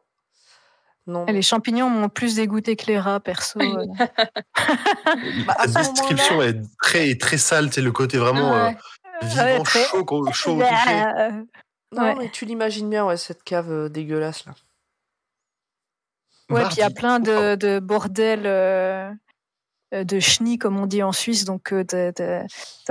Non. 1.06 1.26
Et 1.26 1.32
les 1.32 1.42
champignons 1.42 1.88
m'ont 1.88 2.10
plus 2.10 2.36
dégoûté 2.36 2.76
que 2.76 2.86
les 2.86 3.00
rats, 3.00 3.18
perso. 3.20 3.58
euh. 3.58 3.86
Bah, 5.46 5.56
ce 5.66 5.72
description 5.72 6.42
est 6.42 6.60
très, 6.80 7.16
très 7.16 7.38
sale, 7.38 7.72
c'est 7.72 7.80
le 7.80 7.90
côté 7.90 8.18
vraiment 8.18 8.54
euh. 8.54 8.70
Vivant, 9.22 9.64
chaud, 9.64 10.32
chaud 10.32 10.56
au 10.56 10.60
toucher. 10.62 11.02
Euh, 11.18 11.30
Non, 11.94 12.02
Ouais. 12.02 12.14
mais 12.18 12.30
tu 12.30 12.44
l'imagines 12.46 12.88
bien, 12.88 13.04
ouais, 13.04 13.16
cette 13.18 13.42
cave 13.42 13.70
euh, 13.70 13.88
dégueulasse 13.88 14.46
là. 14.46 14.54
Ouais, 16.50 16.64
puis 16.66 16.76
il 16.76 16.80
y 16.80 16.82
a 16.82 16.90
plein 16.90 17.18
de, 17.20 17.54
de 17.54 17.78
bordels 17.78 18.46
euh, 18.46 19.10
euh, 19.94 20.04
de 20.04 20.20
chenilles, 20.20 20.58
comme 20.58 20.78
on 20.78 20.86
dit 20.86 21.02
en 21.02 21.12
Suisse. 21.12 21.44
Donc, 21.44 21.72
euh, 21.72 21.82
t'as- 21.84 22.44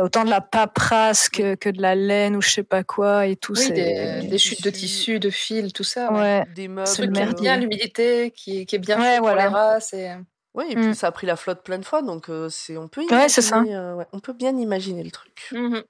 autant 0.04 0.24
de 0.24 0.30
la 0.32 0.42
paperasse 0.42 1.30
que, 1.30 1.54
que 1.56 1.70
de 1.70 1.80
la 1.82 1.94
laine 1.96 2.36
ou 2.36 2.42
je 2.42 2.50
sais 2.50 2.64
pas 2.64 2.84
quoi 2.84 3.28
et 3.28 3.36
tout. 3.36 3.54
Oui, 3.54 3.64
c'est- 3.68 3.74
des, 4.22 4.28
des 4.28 4.38
chutes 4.40 4.64
de 4.64 4.70
tissus. 4.72 5.20
de 5.20 5.30
fils, 5.30 5.74
tout 5.74 5.84
ça. 5.84 6.12
ouais. 6.12 6.20
Ouais. 6.20 6.44
Des 6.56 6.68
meubles. 6.68 6.88
C'est 6.88 7.06
le 7.06 7.12
truc 7.12 7.26
qui 7.28 7.32
aime 7.32 7.40
bien 7.40 7.58
l'humidité, 7.58 8.32
qui, 8.32 8.66
qui 8.66 8.76
est 8.76 8.80
bien 8.80 8.98
Ouais, 9.00 9.14
fait 9.14 9.18
pour 9.18 9.28
voilà. 9.28 9.44
les 9.44 9.54
rats. 9.54 9.80
C'est... 9.80 10.16
Oui, 10.54 10.66
et 10.70 10.76
puis 10.76 10.88
Mm. 10.88 10.94
ça 10.96 11.08
a 11.08 11.12
pris 11.12 11.28
la 11.28 11.36
flotte 11.38 11.64
plein 11.64 11.78
de 11.80 11.86
fois, 11.86 12.02
donc 12.02 12.30
euh, 12.30 12.50
c'est 12.50 12.76
on 12.78 12.88
peut 12.90 13.06
Ouais, 13.10 13.30
c'est 13.30 13.42
ça. 13.42 13.58
imaginer, 13.58 13.76
euh, 13.78 13.96
ouais, 13.96 14.06
on 14.12 14.20
peut 14.20 14.34
bien 14.34 14.58
imaginer 14.58 15.02
le 15.04 15.12
truc. 15.12 15.48
Mhm. 15.54 15.82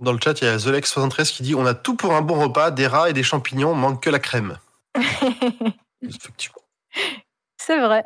Dans 0.00 0.12
le 0.12 0.18
chat, 0.22 0.40
il 0.40 0.44
y 0.44 0.48
a 0.48 0.56
Zolex73 0.56 1.32
qui 1.32 1.42
dit 1.42 1.54
On 1.54 1.66
a 1.66 1.74
tout 1.74 1.96
pour 1.96 2.12
un 2.14 2.22
bon 2.22 2.38
repas, 2.40 2.70
des 2.70 2.86
rats 2.86 3.10
et 3.10 3.12
des 3.12 3.22
champignons, 3.22 3.74
manque 3.74 4.02
que 4.02 4.10
la 4.10 4.18
crème. 4.20 4.58
Effectivement. 6.02 6.62
c'est 7.56 7.80
vrai. 7.80 8.04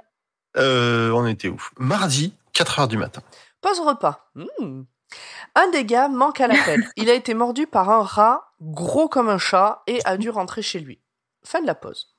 Euh, 0.56 1.10
on 1.10 1.26
était 1.26 1.48
où? 1.48 1.62
Mardi, 1.78 2.34
4h 2.54 2.88
du 2.88 2.96
matin. 2.96 3.22
Pause 3.60 3.80
repas. 3.80 4.30
Mm. 4.34 4.82
Un 5.54 5.70
des 5.70 5.84
gars 5.84 6.08
manque 6.08 6.40
à 6.40 6.46
l'appel. 6.48 6.88
Il 6.96 7.10
a 7.10 7.14
été 7.14 7.34
mordu 7.34 7.66
par 7.66 7.90
un 7.90 8.02
rat 8.02 8.52
gros 8.60 9.08
comme 9.08 9.28
un 9.28 9.38
chat 9.38 9.82
et 9.86 10.00
a 10.06 10.16
dû 10.16 10.30
rentrer 10.30 10.62
chez 10.62 10.80
lui. 10.80 11.00
Fin 11.44 11.60
de 11.60 11.66
la 11.66 11.74
pause. 11.74 12.14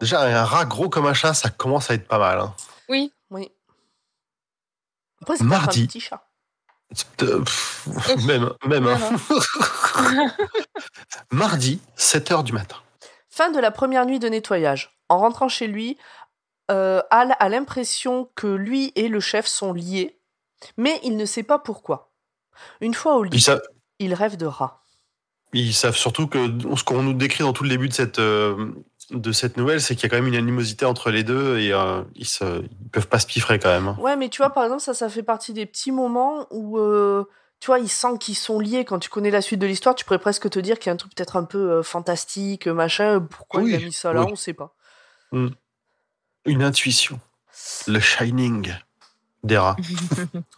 Déjà, 0.00 0.22
un 0.22 0.44
rat 0.44 0.64
gros 0.64 0.88
comme 0.88 1.06
un 1.06 1.14
chat, 1.14 1.34
ça 1.34 1.50
commence 1.50 1.90
à 1.90 1.94
être 1.94 2.08
pas 2.08 2.18
mal. 2.18 2.40
hein. 2.40 2.54
Oui. 2.88 3.12
Oui. 3.30 3.52
Après, 5.22 5.36
c'est 5.36 5.44
Mardi. 5.44 5.80
pas 5.80 5.84
un 5.84 5.86
petit 5.86 6.00
chat. 6.00 6.28
Pff, 7.18 7.88
même, 8.26 8.50
même. 8.66 8.86
hein. 8.86 8.98
Mardi, 11.30 11.80
7h 11.96 12.42
du 12.44 12.52
matin. 12.52 12.76
Fin 13.30 13.50
de 13.50 13.58
la 13.58 13.70
première 13.70 14.06
nuit 14.06 14.18
de 14.18 14.28
nettoyage. 14.28 14.96
En 15.08 15.18
rentrant 15.18 15.48
chez 15.48 15.66
lui, 15.66 15.96
euh, 16.70 17.00
Al 17.10 17.34
a 17.38 17.48
l'impression 17.48 18.30
que 18.34 18.46
lui 18.46 18.92
et 18.94 19.08
le 19.08 19.20
chef 19.20 19.46
sont 19.46 19.72
liés, 19.72 20.18
mais 20.76 21.00
il 21.02 21.16
ne 21.16 21.24
sait 21.24 21.42
pas 21.42 21.58
pourquoi. 21.58 22.12
Une 22.80 22.94
fois 22.94 23.16
au 23.16 23.24
lit, 23.24 23.44
il 23.98 24.14
rêve 24.14 24.36
de 24.36 24.46
rats. 24.46 24.82
ils 25.52 25.74
savent 25.74 25.96
surtout 25.96 26.26
que 26.26 26.38
ce 26.76 26.84
qu'on 26.84 27.02
nous 27.02 27.14
décrit 27.14 27.42
dans 27.44 27.52
tout 27.52 27.64
le 27.64 27.70
début 27.70 27.88
de 27.88 27.94
cette, 27.94 28.18
euh, 28.18 28.72
de 29.12 29.32
cette 29.32 29.56
nouvelle, 29.56 29.80
c'est 29.80 29.94
qu'il 29.94 30.04
y 30.04 30.06
a 30.06 30.08
quand 30.10 30.22
même 30.22 30.32
une 30.32 30.38
animosité 30.38 30.84
entre 30.84 31.10
les 31.10 31.22
deux 31.24 31.58
et 31.58 31.72
euh, 31.72 32.02
ils, 32.14 32.26
se, 32.26 32.62
ils 32.62 32.88
peuvent 32.90 33.08
pas 33.08 33.18
se 33.18 33.26
piffrer 33.26 33.58
quand 33.58 33.68
même. 33.70 33.88
hein. 33.88 33.96
Ouais, 34.00 34.16
mais 34.16 34.28
tu 34.28 34.38
vois, 34.38 34.50
par 34.50 34.64
exemple, 34.64 34.82
ça, 34.82 34.94
ça 34.94 35.08
fait 35.08 35.22
partie 35.22 35.52
des 35.52 35.66
petits 35.66 35.92
moments 35.92 36.46
où, 36.50 36.78
euh, 36.78 37.24
tu 37.60 37.66
vois, 37.66 37.78
ils 37.78 37.88
sentent 37.88 38.18
qu'ils 38.20 38.36
sont 38.36 38.58
liés. 38.58 38.84
Quand 38.84 38.98
tu 38.98 39.08
connais 39.10 39.30
la 39.30 39.40
suite 39.42 39.60
de 39.60 39.66
l'histoire, 39.66 39.94
tu 39.94 40.04
pourrais 40.04 40.18
presque 40.18 40.48
te 40.50 40.58
dire 40.58 40.78
qu'il 40.78 40.86
y 40.88 40.90
a 40.90 40.94
un 40.94 40.96
truc 40.96 41.14
peut-être 41.14 41.36
un 41.36 41.44
peu 41.44 41.70
euh, 41.70 41.82
fantastique, 41.82 42.66
machin. 42.66 43.20
Pourquoi 43.20 43.62
il 43.62 43.74
a 43.74 43.78
Oui, 43.78 43.84
mis 43.86 43.92
ça 43.92 44.12
là, 44.12 44.22
oui. 44.22 44.28
on 44.32 44.36
sait 44.36 44.54
pas. 44.54 44.74
Une 45.32 46.62
intuition. 46.62 47.20
Le 47.86 48.00
Shining 48.00 48.72
des 49.44 49.58
rats. 49.58 49.76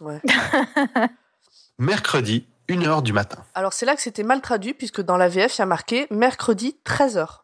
Ouais. 0.01 0.21
Mercredi, 1.77 2.47
1h 2.69 3.03
du 3.03 3.13
matin. 3.13 3.43
Alors, 3.53 3.73
c'est 3.73 3.85
là 3.85 3.95
que 3.95 4.01
c'était 4.01 4.23
mal 4.23 4.41
traduit, 4.41 4.73
puisque 4.73 5.01
dans 5.01 5.17
la 5.17 5.27
VF, 5.27 5.57
il 5.57 5.59
y 5.59 5.61
a 5.61 5.65
marqué 5.65 6.07
mercredi 6.09 6.77
13h. 6.85 7.41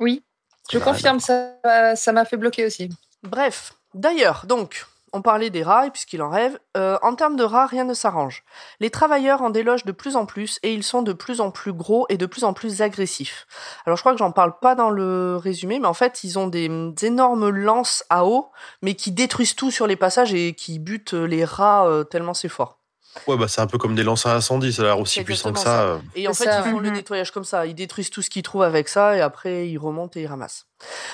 Oui, 0.00 0.24
je 0.70 0.78
Bah, 0.78 0.84
confirme, 0.84 1.20
ça 1.20 1.54
ça 1.96 2.12
m'a 2.12 2.24
fait 2.24 2.36
bloquer 2.36 2.66
aussi. 2.66 2.90
Bref, 3.22 3.74
d'ailleurs, 3.94 4.44
donc, 4.46 4.86
on 5.12 5.22
parlait 5.22 5.50
des 5.50 5.62
rats, 5.62 5.86
et 5.86 5.90
puisqu'il 5.90 6.22
en 6.22 6.28
rêve, 6.28 6.58
euh, 6.76 6.98
en 7.00 7.14
termes 7.14 7.36
de 7.36 7.44
rats, 7.44 7.66
rien 7.66 7.84
ne 7.84 7.94
s'arrange. 7.94 8.42
Les 8.80 8.90
travailleurs 8.90 9.42
en 9.42 9.50
délogent 9.50 9.84
de 9.84 9.92
plus 9.92 10.16
en 10.16 10.26
plus, 10.26 10.58
et 10.64 10.74
ils 10.74 10.82
sont 10.82 11.02
de 11.02 11.12
plus 11.12 11.40
en 11.40 11.50
plus 11.52 11.72
gros 11.72 12.04
et 12.08 12.16
de 12.16 12.26
plus 12.26 12.42
en 12.44 12.52
plus 12.52 12.82
agressifs. 12.82 13.46
Alors 13.86 13.96
je 13.96 14.02
crois 14.02 14.12
que 14.12 14.18
j'en 14.18 14.32
parle 14.32 14.58
pas 14.58 14.74
dans 14.74 14.90
le 14.90 15.36
résumé, 15.36 15.78
mais 15.78 15.86
en 15.86 15.94
fait, 15.94 16.24
ils 16.24 16.38
ont 16.38 16.48
des, 16.48 16.68
des 16.68 17.06
énormes 17.06 17.48
lances 17.48 18.04
à 18.10 18.26
eau, 18.26 18.50
mais 18.82 18.94
qui 18.94 19.12
détruisent 19.12 19.54
tout 19.54 19.70
sur 19.70 19.86
les 19.86 19.96
passages 19.96 20.34
et 20.34 20.54
qui 20.54 20.78
butent 20.80 21.14
les 21.14 21.44
rats 21.44 21.86
euh, 21.86 22.04
tellement 22.04 22.34
c'est 22.34 22.48
fort. 22.48 22.80
Ouais, 23.26 23.36
bah 23.36 23.48
c'est 23.48 23.60
un 23.60 23.66
peu 23.66 23.78
comme 23.78 23.94
des 23.94 24.02
lances 24.02 24.26
à 24.26 24.34
incendie, 24.34 24.72
ça 24.72 24.82
a 24.82 24.84
l'air 24.86 24.98
aussi 25.00 25.22
puissant 25.24 25.52
que 25.52 25.58
ça. 25.58 25.64
ça. 25.64 25.82
euh. 25.82 25.98
Et 26.14 26.26
en 26.28 26.34
fait, 26.34 26.44
ça, 26.44 26.62
ils 26.66 26.70
font 26.72 26.78
le 26.80 26.88
Mhm. 26.90 26.96
nettoyage 26.96 27.30
comme 27.30 27.44
ça. 27.44 27.64
Ils 27.66 27.74
détruisent 27.74 28.10
tout 28.10 28.22
ce 28.22 28.30
qu'ils 28.30 28.42
trouvent 28.42 28.62
avec 28.62 28.88
ça 28.88 29.16
et 29.16 29.20
après, 29.20 29.68
ils 29.68 29.78
remontent 29.78 30.18
et 30.18 30.22
ils 30.22 30.26
ramassent. 30.26 30.66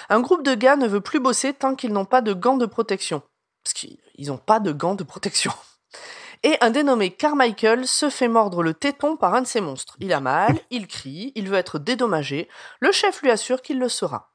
Un 0.09 0.21
groupe 0.21 0.43
de 0.45 0.55
gars 0.55 0.77
ne 0.77 0.87
veut 0.89 1.01
plus 1.03 1.21
bosser 1.21 1.53
tant 1.53 1.75
qu'ils 1.75 1.93
n'ont 1.93 2.05
pas 2.07 2.23
de 2.23 2.33
gants 2.33 2.57
de 2.57 2.67
protection. 2.67 3.23
Parce 3.63 3.75
qu'ils 3.75 3.99
n'ont 4.29 4.39
pas 4.39 4.61
de 4.61 4.73
gants 4.73 4.95
de 4.95 5.05
protection. 5.05 5.53
Et 6.43 6.57
un 6.63 6.71
dénommé 6.71 7.11
Carmichael 7.11 7.87
se 7.87 8.09
fait 8.09 8.29
mordre 8.29 8.63
le 8.63 8.73
téton 8.73 9.19
par 9.19 9.35
un 9.35 9.43
de 9.43 9.47
ces 9.47 9.61
monstres. 9.61 9.97
Il 10.01 10.11
a 10.15 10.21
mal, 10.21 10.59
il 10.71 10.87
crie, 10.87 11.33
il 11.35 11.51
veut 11.51 11.59
être 11.59 11.79
dédommagé. 11.79 12.49
Le 12.81 12.93
chef 12.93 13.21
lui 13.21 13.31
assure 13.31 13.61
qu'il 13.61 13.79
le 13.79 13.91
sera. 13.91 14.30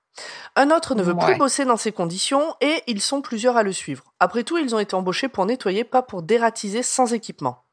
Un 0.56 0.72
autre 0.72 0.96
ne 0.96 1.04
veut 1.04 1.16
plus 1.16 1.36
bosser 1.38 1.66
dans 1.66 1.78
ces 1.78 1.92
conditions 1.92 2.56
et 2.62 2.84
ils 2.88 3.02
sont 3.02 3.22
plusieurs 3.22 3.58
à 3.58 3.64
le 3.64 3.74
suivre. 3.74 4.04
Après 4.20 4.44
tout, 4.44 4.58
ils 4.58 4.74
ont 4.76 4.80
été 4.80 4.96
embauchés 4.96 5.28
pour 5.28 5.46
nettoyer, 5.46 5.84
pas 5.84 6.02
pour 6.02 6.22
dératiser 6.22 6.84
sans 6.84 7.14
équipement. 7.14 7.64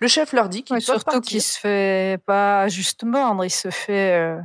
Le 0.00 0.08
chef 0.08 0.32
leur 0.32 0.48
dit 0.48 0.64
qu'ils 0.64 0.74
Ouais, 0.76 0.80
surtout 0.80 1.20
qu'il 1.20 1.40
se 1.40 1.58
fait 1.58 2.20
pas 2.26 2.68
juste 2.68 3.04
mordre, 3.04 3.44
il 3.44 3.50
se 3.50 3.70
fait 3.70 4.18
euh, 4.18 4.38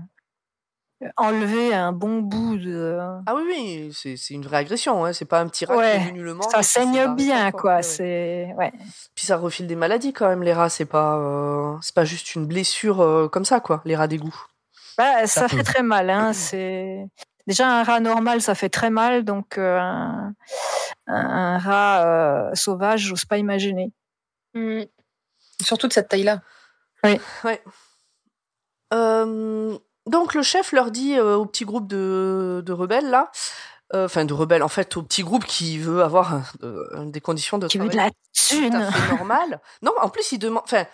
enlever 1.18 1.74
un 1.74 1.92
bon 1.92 2.20
bout 2.20 2.58
de. 2.58 2.98
Ah 3.26 3.36
oui, 3.36 3.42
oui, 3.48 3.92
c'est 3.94 4.16
c'est 4.18 4.34
une 4.36 4.44
vraie 4.44 4.58
agression. 4.58 5.04
Hein. 5.04 5.14
C'est 5.14 5.26
pas 5.26 5.40
un 5.42 5.48
petit 5.48 5.66
rat 5.66 5.76
Ouais, 5.76 5.98
qui 5.98 6.04
est 6.04 6.08
venu 6.10 6.24
le 6.24 6.34
mordre. 6.34 6.52
ça 6.52 6.64
saigne 6.64 7.14
bien, 7.16 7.52
quoi. 7.52 7.82
C'est 7.82 8.54
ouais. 8.58 8.72
Puis 9.16 9.26
ça 9.26 9.36
refile 9.38 9.68
des 9.68 9.76
maladies 9.76 10.14
quand 10.14 10.28
même. 10.30 10.44
Les 10.44 10.54
rats, 10.54 10.70
c'est 10.70 10.86
pas, 10.86 11.18
euh, 11.18 11.76
c'est 11.82 11.94
pas 11.96 12.06
juste 12.06 12.36
une 12.36 12.46
blessure 12.46 13.02
euh, 13.02 13.28
comme 13.28 13.46
ça, 13.46 13.60
quoi. 13.60 13.82
Les 13.84 13.96
rats 13.96 14.08
d'égout. 14.08 14.36
Bah, 14.98 15.28
ça, 15.28 15.42
Ça 15.42 15.48
fait 15.50 15.58
peut. 15.58 15.64
très 15.64 15.84
mal. 15.84 16.10
Hein. 16.10 16.32
C'est 16.34 17.06
déjà 17.48 17.80
un 17.80 17.84
rat 17.84 18.00
normal, 18.00 18.42
ça 18.42 18.54
fait 18.54 18.70
très 18.70 18.90
mal. 18.90 19.24
Donc 19.24 19.58
euh, 19.58 19.80
un, 21.08 21.58
rat 21.58 22.06
euh, 22.06 22.56
sauvage, 22.56 23.02
j'ose 23.02 23.26
pas 23.26 23.38
imaginer. 23.38 23.92
Mm. 24.54 24.84
Surtout 25.62 25.88
de 25.88 25.94
cette 25.94 26.10
taille-là. 26.10 26.42
Euh, 28.94 29.78
donc 30.06 30.34
le 30.34 30.42
chef 30.42 30.72
leur 30.72 30.92
dit 30.92 31.18
euh, 31.18 31.36
au 31.36 31.46
petit 31.46 31.66
groupe 31.66 31.88
de, 31.88 32.64
de 32.66 32.74
rebelles 32.74 33.10
là, 33.10 33.32
euh, 33.94 34.06
enfin 34.06 34.26
de 34.26 34.34
rebelles 34.34 34.64
en 34.64 34.70
fait, 34.70 34.96
au 34.98 35.04
petit 35.04 35.24
groupe 35.24 35.46
qui 35.46 35.78
veut 35.78 36.04
avoir 36.04 36.42
euh, 36.64 37.06
des 37.06 37.20
conditions 37.20 37.58
de 37.58 37.68
Qui 37.68 37.78
veut 37.78 37.90
travail 37.90 38.12
de 38.12 38.16
la 38.16 38.70
tout 38.70 38.78
à 38.78 38.88
thune. 38.88 38.92
fait 38.92 39.16
normales. 39.16 39.60
Non, 39.82 39.92
en 40.02 40.10
plus 40.10 40.32
ils 40.32 40.40
demandent, 40.40 40.64
enfin 40.64 40.86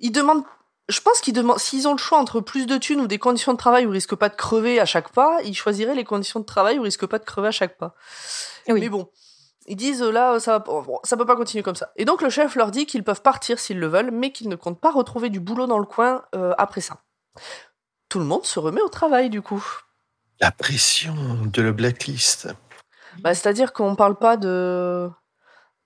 ils 0.00 0.12
demandent. 0.12 0.44
Je 0.92 1.00
pense 1.00 1.20
qu'ils 1.20 1.32
demandent, 1.32 1.58
s'ils 1.58 1.88
ont 1.88 1.92
le 1.92 1.98
choix 1.98 2.18
entre 2.18 2.40
plus 2.40 2.66
de 2.66 2.76
thunes 2.76 3.00
ou 3.00 3.06
des 3.06 3.18
conditions 3.18 3.52
de 3.52 3.56
travail 3.56 3.86
où 3.86 3.90
ils 3.90 3.94
risquent 3.94 4.14
pas 4.14 4.28
de 4.28 4.36
crever 4.36 4.78
à 4.78 4.84
chaque 4.84 5.10
pas, 5.10 5.38
ils 5.42 5.54
choisiraient 5.54 5.94
les 5.94 6.04
conditions 6.04 6.38
de 6.38 6.44
travail 6.44 6.78
où 6.78 6.82
ils 6.82 6.84
risquent 6.84 7.06
pas 7.06 7.18
de 7.18 7.24
crever 7.24 7.48
à 7.48 7.52
chaque 7.52 7.78
pas. 7.78 7.94
Oui. 8.68 8.78
Mais 8.80 8.88
bon, 8.90 9.08
ils 9.66 9.76
disent 9.76 10.02
là, 10.02 10.38
ça, 10.38 10.58
bon, 10.58 11.00
ça 11.02 11.16
peut 11.16 11.24
pas 11.24 11.36
continuer 11.36 11.62
comme 11.62 11.76
ça. 11.76 11.92
Et 11.96 12.04
donc 12.04 12.20
le 12.20 12.28
chef 12.28 12.56
leur 12.56 12.70
dit 12.70 12.84
qu'ils 12.84 13.04
peuvent 13.04 13.22
partir 13.22 13.58
s'ils 13.58 13.78
le 13.78 13.86
veulent, 13.86 14.10
mais 14.10 14.32
qu'ils 14.32 14.50
ne 14.50 14.56
comptent 14.56 14.80
pas 14.80 14.90
retrouver 14.90 15.30
du 15.30 15.40
boulot 15.40 15.66
dans 15.66 15.78
le 15.78 15.86
coin 15.86 16.24
euh, 16.34 16.52
après 16.58 16.82
ça. 16.82 16.98
Tout 18.10 18.18
le 18.18 18.26
monde 18.26 18.44
se 18.44 18.58
remet 18.58 18.82
au 18.82 18.88
travail 18.88 19.30
du 19.30 19.40
coup. 19.40 19.64
La 20.40 20.50
pression 20.50 21.14
de 21.46 21.62
le 21.62 21.72
blacklist. 21.72 22.48
Bah, 23.20 23.34
C'est-à-dire 23.34 23.72
qu'on 23.72 23.96
parle 23.96 24.16
pas 24.18 24.36
de 24.36 25.08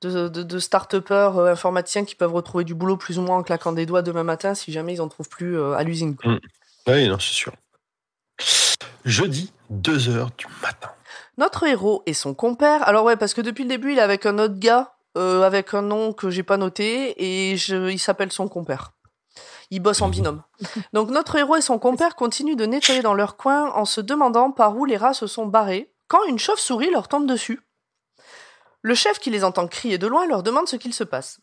de, 0.02 0.28
de, 0.28 0.42
de 0.42 0.58
start-upers 0.58 1.38
euh, 1.38 1.52
informaticiens 1.52 2.04
qui 2.04 2.14
peuvent 2.14 2.34
retrouver 2.34 2.64
du 2.64 2.74
boulot 2.74 2.96
plus 2.96 3.18
ou 3.18 3.22
moins 3.22 3.38
en 3.38 3.42
claquant 3.42 3.72
des 3.72 3.86
doigts 3.86 4.02
demain 4.02 4.22
matin 4.24 4.54
si 4.54 4.72
jamais 4.72 4.94
ils 4.94 5.00
en 5.00 5.08
trouvent 5.08 5.28
plus 5.28 5.58
euh, 5.58 5.72
à 5.74 5.82
l'usine. 5.82 6.16
quoi. 6.16 6.32
Oui, 6.86 7.08
non, 7.08 7.18
c'est 7.18 7.34
sûr. 7.34 7.52
Jeudi, 9.04 9.52
2 9.70 10.08
heures 10.10 10.30
du 10.36 10.46
matin. 10.62 10.90
Notre 11.38 11.64
héros 11.64 12.02
et 12.06 12.14
son 12.14 12.34
compère. 12.34 12.86
Alors 12.86 13.04
ouais, 13.04 13.16
parce 13.16 13.34
que 13.34 13.40
depuis 13.40 13.62
le 13.64 13.68
début, 13.68 13.92
il 13.92 13.98
est 13.98 14.02
avec 14.02 14.26
un 14.26 14.38
autre 14.38 14.58
gars 14.58 14.94
euh, 15.16 15.42
avec 15.42 15.74
un 15.74 15.82
nom 15.82 16.12
que 16.12 16.30
j'ai 16.30 16.42
pas 16.42 16.56
noté 16.56 17.14
et 17.16 17.56
je, 17.56 17.90
il 17.90 17.98
s'appelle 17.98 18.32
son 18.32 18.48
compère. 18.48 18.92
Ils 19.70 19.80
bossent 19.80 20.02
en 20.02 20.08
binôme. 20.08 20.42
Donc 20.92 21.10
notre 21.10 21.36
héros 21.36 21.56
et 21.56 21.60
son 21.60 21.78
compère 21.78 22.16
continuent 22.16 22.56
de 22.56 22.66
nettoyer 22.66 23.02
dans 23.02 23.14
leur 23.14 23.36
coin 23.36 23.72
en 23.72 23.84
se 23.84 24.00
demandant 24.00 24.50
par 24.50 24.76
où 24.76 24.84
les 24.84 24.96
rats 24.96 25.14
se 25.14 25.26
sont 25.26 25.46
barrés 25.46 25.92
quand 26.08 26.24
une 26.24 26.38
chauve-souris 26.38 26.90
leur 26.90 27.08
tombe 27.08 27.26
dessus. 27.26 27.60
Le 28.82 28.94
chef 28.94 29.18
qui 29.18 29.30
les 29.30 29.44
entend 29.44 29.66
crier 29.66 29.98
de 29.98 30.06
loin 30.06 30.26
leur 30.26 30.42
demande 30.42 30.68
ce 30.68 30.76
qu'il 30.76 30.94
se 30.94 31.04
passe. 31.04 31.40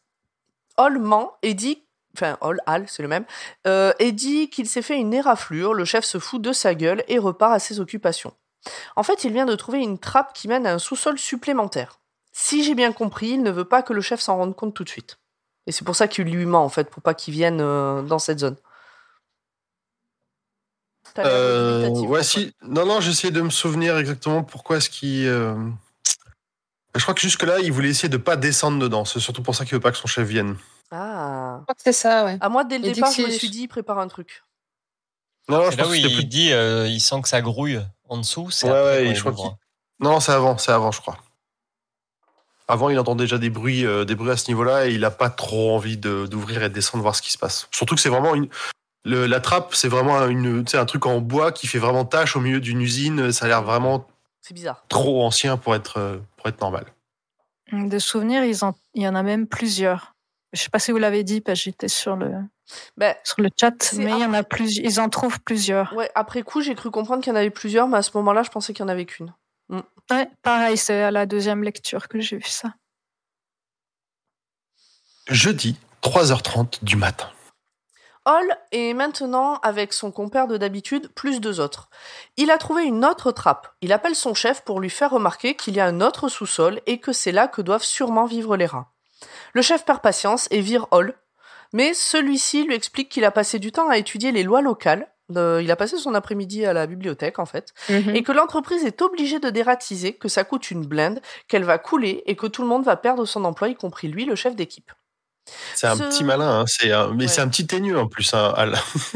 Hall 0.77 0.99
ment 0.99 1.37
et 1.41 1.53
dit, 1.53 1.83
enfin 2.15 2.37
Hall, 2.41 2.59
Hal, 2.65 2.85
c'est 2.87 3.03
le 3.03 3.09
même, 3.09 3.25
euh, 3.67 3.93
et 3.99 4.11
dit 4.11 4.49
qu'il 4.49 4.67
s'est 4.67 4.81
fait 4.81 4.97
une 4.97 5.13
éraflure. 5.13 5.73
Le 5.73 5.85
chef 5.85 6.05
se 6.05 6.19
fout 6.19 6.41
de 6.41 6.53
sa 6.53 6.75
gueule 6.75 7.03
et 7.07 7.19
repart 7.19 7.53
à 7.53 7.59
ses 7.59 7.79
occupations. 7.79 8.33
En 8.95 9.03
fait, 9.03 9.23
il 9.23 9.33
vient 9.33 9.45
de 9.45 9.55
trouver 9.55 9.79
une 9.79 9.99
trappe 9.99 10.33
qui 10.33 10.47
mène 10.47 10.65
à 10.65 10.73
un 10.73 10.79
sous-sol 10.79 11.17
supplémentaire. 11.19 11.99
Si 12.31 12.63
j'ai 12.63 12.75
bien 12.75 12.91
compris, 12.91 13.29
il 13.29 13.43
ne 13.43 13.51
veut 13.51 13.65
pas 13.65 13.83
que 13.83 13.93
le 13.93 14.01
chef 14.01 14.19
s'en 14.19 14.37
rende 14.37 14.55
compte 14.55 14.73
tout 14.73 14.83
de 14.83 14.89
suite. 14.89 15.19
Et 15.67 15.71
c'est 15.71 15.85
pour 15.85 15.95
ça 15.95 16.07
qu'il 16.07 16.25
lui 16.25 16.45
ment, 16.45 16.63
en 16.63 16.69
fait, 16.69 16.89
pour 16.89 17.03
pas 17.03 17.13
qu'il 17.13 17.33
vienne 17.33 17.59
euh, 17.61 18.01
dans 18.01 18.19
cette 18.19 18.39
zone. 18.39 18.55
Euh, 21.19 21.89
ouais, 21.89 22.23
si. 22.23 22.55
Non, 22.63 22.85
non, 22.85 22.99
j'essayais 22.99 23.31
de 23.31 23.41
me 23.41 23.51
souvenir 23.51 23.97
exactement 23.97 24.43
pourquoi 24.43 24.77
est-ce 24.77 24.89
qu'il. 24.89 25.27
Je 26.95 27.01
crois 27.01 27.13
que 27.13 27.21
jusque-là, 27.21 27.59
il 27.59 27.71
voulait 27.71 27.89
essayer 27.89 28.09
de 28.09 28.17
pas 28.17 28.35
descendre 28.35 28.79
dedans. 28.79 29.03
C'est 29.05 29.19
surtout 29.19 29.41
pour 29.41 29.55
ça 29.55 29.65
qu'il 29.65 29.73
veut 29.73 29.79
pas 29.79 29.91
que 29.91 29.97
son 29.97 30.07
chef 30.07 30.27
vienne. 30.27 30.57
Ah. 30.91 31.57
Je 31.59 31.63
crois 31.63 31.75
que 31.75 31.81
c'est 31.83 31.93
ça, 31.93 32.25
ouais. 32.25 32.37
À 32.39 32.49
moi, 32.49 32.63
dès 32.63 32.77
le 32.77 32.85
Il 32.87 32.93
départ, 32.93 33.11
je 33.11 33.23
me 33.23 33.29
suis 33.31 33.49
dit, 33.49 33.67
prépare 33.67 33.97
un 33.99 34.07
truc. 34.07 34.43
Non, 35.49 35.57
non, 35.57 35.65
je 35.65 35.71
C'est 35.71 35.77
là 35.77 35.83
pense 35.83 35.91
où 35.91 35.95
il 35.95 36.13
plus. 36.15 36.25
dit, 36.25 36.53
euh, 36.53 36.87
il 36.87 36.99
sent 37.01 37.21
que 37.21 37.27
ça 37.27 37.41
grouille 37.41 37.81
en 38.07 38.17
dessous. 38.17 38.51
C'est 38.51 38.67
Ouais, 38.69 38.77
après 38.77 39.07
ouais, 39.07 39.15
je 39.15 39.19
crois 39.21 39.31
ouvre. 39.33 39.57
Non, 39.99 40.19
c'est 40.19 40.31
avant, 40.31 40.57
c'est 40.57 40.71
avant, 40.71 40.91
je 40.91 41.01
crois. 41.01 41.17
Avant, 42.67 42.89
il 42.89 42.97
entend 42.97 43.15
déjà 43.15 43.37
des 43.37 43.49
bruits, 43.49 43.85
euh, 43.85 44.05
des 44.05 44.15
bruits 44.15 44.31
à 44.31 44.37
ce 44.37 44.47
niveau-là 44.49 44.87
et 44.87 44.93
il 44.93 45.03
a 45.03 45.11
pas 45.11 45.29
trop 45.29 45.75
envie 45.75 45.97
de- 45.97 46.27
d'ouvrir 46.27 46.63
et 46.63 46.69
de 46.69 46.73
descendre 46.73 47.01
voir 47.01 47.15
ce 47.15 47.21
qui 47.21 47.31
se 47.31 47.37
passe. 47.37 47.67
Surtout 47.71 47.95
que 47.95 48.01
c'est 48.01 48.09
vraiment 48.09 48.35
une. 48.35 48.47
le- 49.05 49.25
la 49.27 49.41
trappe, 49.41 49.75
c'est 49.75 49.89
vraiment 49.89 50.25
une, 50.27 50.63
tu 50.63 50.71
sais, 50.71 50.77
un 50.77 50.85
truc 50.85 51.05
en 51.05 51.19
bois 51.19 51.51
qui 51.51 51.67
fait 51.67 51.77
vraiment 51.79 52.05
tâche 52.05 52.37
au 52.37 52.39
milieu 52.39 52.61
d'une 52.61 52.79
usine. 52.81 53.33
Ça 53.33 53.45
a 53.45 53.47
l'air 53.49 53.61
vraiment 53.63 54.07
C'est 54.45 54.53
bizarre. 54.53 54.83
trop 54.89 55.23
ancien 55.23 55.55
pour 55.57 55.73
être, 55.73 55.97
euh, 55.97 56.19
pour 56.37 56.47
être 56.49 56.59
normal. 56.59 56.85
De 57.71 57.97
souvenirs, 57.97 58.43
ils 58.43 58.63
en- 58.65 58.75
il 58.93 59.01
y 59.01 59.07
en 59.07 59.15
a 59.15 59.23
même 59.23 59.47
plusieurs. 59.47 60.13
Je 60.51 60.61
sais 60.61 60.69
pas 60.69 60.79
si 60.79 60.91
vous 60.91 60.97
l'avez 60.99 61.23
dit, 61.23 61.39
parce 61.41 61.57
que 61.59 61.63
j'étais 61.63 61.87
sur 61.87 62.15
le 62.17 62.31
Ben, 62.97 63.15
sur 63.23 63.41
le 63.41 63.49
chat, 63.59 63.93
mais 63.93 64.11
il 64.11 64.19
y 64.19 64.25
en 64.25 64.33
a 64.33 64.43
plus. 64.43 64.77
Ils 64.77 64.99
en 64.99 65.09
trouvent 65.09 65.39
plusieurs. 65.41 65.93
ouais, 65.93 66.11
après 66.13 66.43
coup, 66.43 66.61
j'ai 66.61 66.75
cru 66.75 66.91
comprendre 66.91 67.23
qu'il 67.23 67.31
y 67.31 67.33
en 67.35 67.39
avait 67.39 67.49
plusieurs, 67.49 67.87
mais 67.87 67.97
à 67.97 68.01
ce 68.03 68.11
moment-là, 68.15 68.43
je 68.43 68.49
pensais 68.49 68.73
qu'il 68.73 68.83
y 68.83 68.85
en 68.85 68.89
avait 68.89 69.05
qu'une. 69.05 69.33
Ouais, 70.11 70.29
pareil, 70.41 70.77
c'est 70.77 71.01
à 71.03 71.11
la 71.11 71.25
deuxième 71.25 71.63
lecture 71.63 72.07
que 72.09 72.19
j'ai 72.19 72.37
vu 72.37 72.43
ça. 72.47 72.73
Jeudi, 75.29 75.77
3h30 76.01 76.83
du 76.83 76.95
matin. 76.97 77.29
Hall 78.25 78.55
est 78.71 78.93
maintenant 78.93 79.55
avec 79.63 79.91
son 79.91 80.11
compère 80.11 80.47
de 80.47 80.55
d'habitude, 80.57 81.09
plus 81.13 81.41
deux 81.41 81.59
autres. 81.59 81.89
Il 82.37 82.51
a 82.51 82.57
trouvé 82.57 82.83
une 82.83 83.03
autre 83.03 83.31
trappe. 83.31 83.67
Il 83.81 83.91
appelle 83.91 84.15
son 84.15 84.33
chef 84.33 84.61
pour 84.61 84.79
lui 84.79 84.89
faire 84.89 85.11
remarquer 85.11 85.55
qu'il 85.55 85.75
y 85.75 85.79
a 85.81 85.85
un 85.85 85.99
autre 85.99 86.29
sous-sol 86.29 86.81
et 86.85 86.99
que 86.99 87.11
c'est 87.11 87.33
là 87.33 87.47
que 87.47 87.61
doivent 87.61 87.83
sûrement 87.83 88.25
vivre 88.25 88.55
les 88.55 88.65
rats. 88.65 88.91
Le 89.53 89.61
chef 89.61 89.83
perd 89.83 89.99
patience 90.01 90.47
et 90.51 90.61
vire 90.61 90.87
Hall, 90.91 91.15
mais 91.73 91.93
celui-ci 91.93 92.63
lui 92.63 92.75
explique 92.75 93.09
qu'il 93.09 93.25
a 93.25 93.31
passé 93.31 93.59
du 93.59 93.71
temps 93.71 93.89
à 93.89 93.97
étudier 93.97 94.31
les 94.31 94.43
lois 94.43 94.61
locales. 94.61 95.09
Euh, 95.35 95.61
il 95.63 95.71
a 95.71 95.75
passé 95.75 95.97
son 95.97 96.13
après-midi 96.13 96.65
à 96.65 96.73
la 96.73 96.85
bibliothèque 96.85 97.39
en 97.39 97.45
fait, 97.45 97.73
Mhm. 97.89 98.15
et 98.15 98.23
que 98.23 98.31
l'entreprise 98.31 98.85
est 98.85 99.01
obligée 99.01 99.39
de 99.39 99.49
dératiser, 99.49 100.13
que 100.13 100.27
ça 100.27 100.43
coûte 100.43 100.69
une 100.71 100.85
blinde, 100.85 101.21
qu'elle 101.47 101.63
va 101.63 101.77
couler 101.77 102.23
et 102.25 102.35
que 102.35 102.45
tout 102.47 102.61
le 102.61 102.67
monde 102.67 102.83
va 102.83 102.95
perdre 102.97 103.25
son 103.25 103.43
emploi, 103.45 103.69
y 103.69 103.75
compris 103.75 104.07
lui, 104.09 104.25
le 104.25 104.35
chef 104.35 104.55
d'équipe. 104.55 104.91
C'est 105.75 105.87
un 105.87 105.95
Ce- 105.97 106.03
petit 106.03 106.23
malin, 106.23 106.61
hein, 106.61 106.63
c'est 106.67 106.91
un- 106.93 107.09
mais 107.13 107.23
Ouais. 107.23 107.27
c'est 107.27 107.41
un 107.41 107.47
petit 107.49 107.67
teigneux 107.67 107.99
en 107.99 108.07
plus. 108.07 108.33
hein, 108.33 108.53
Al. 108.55 108.75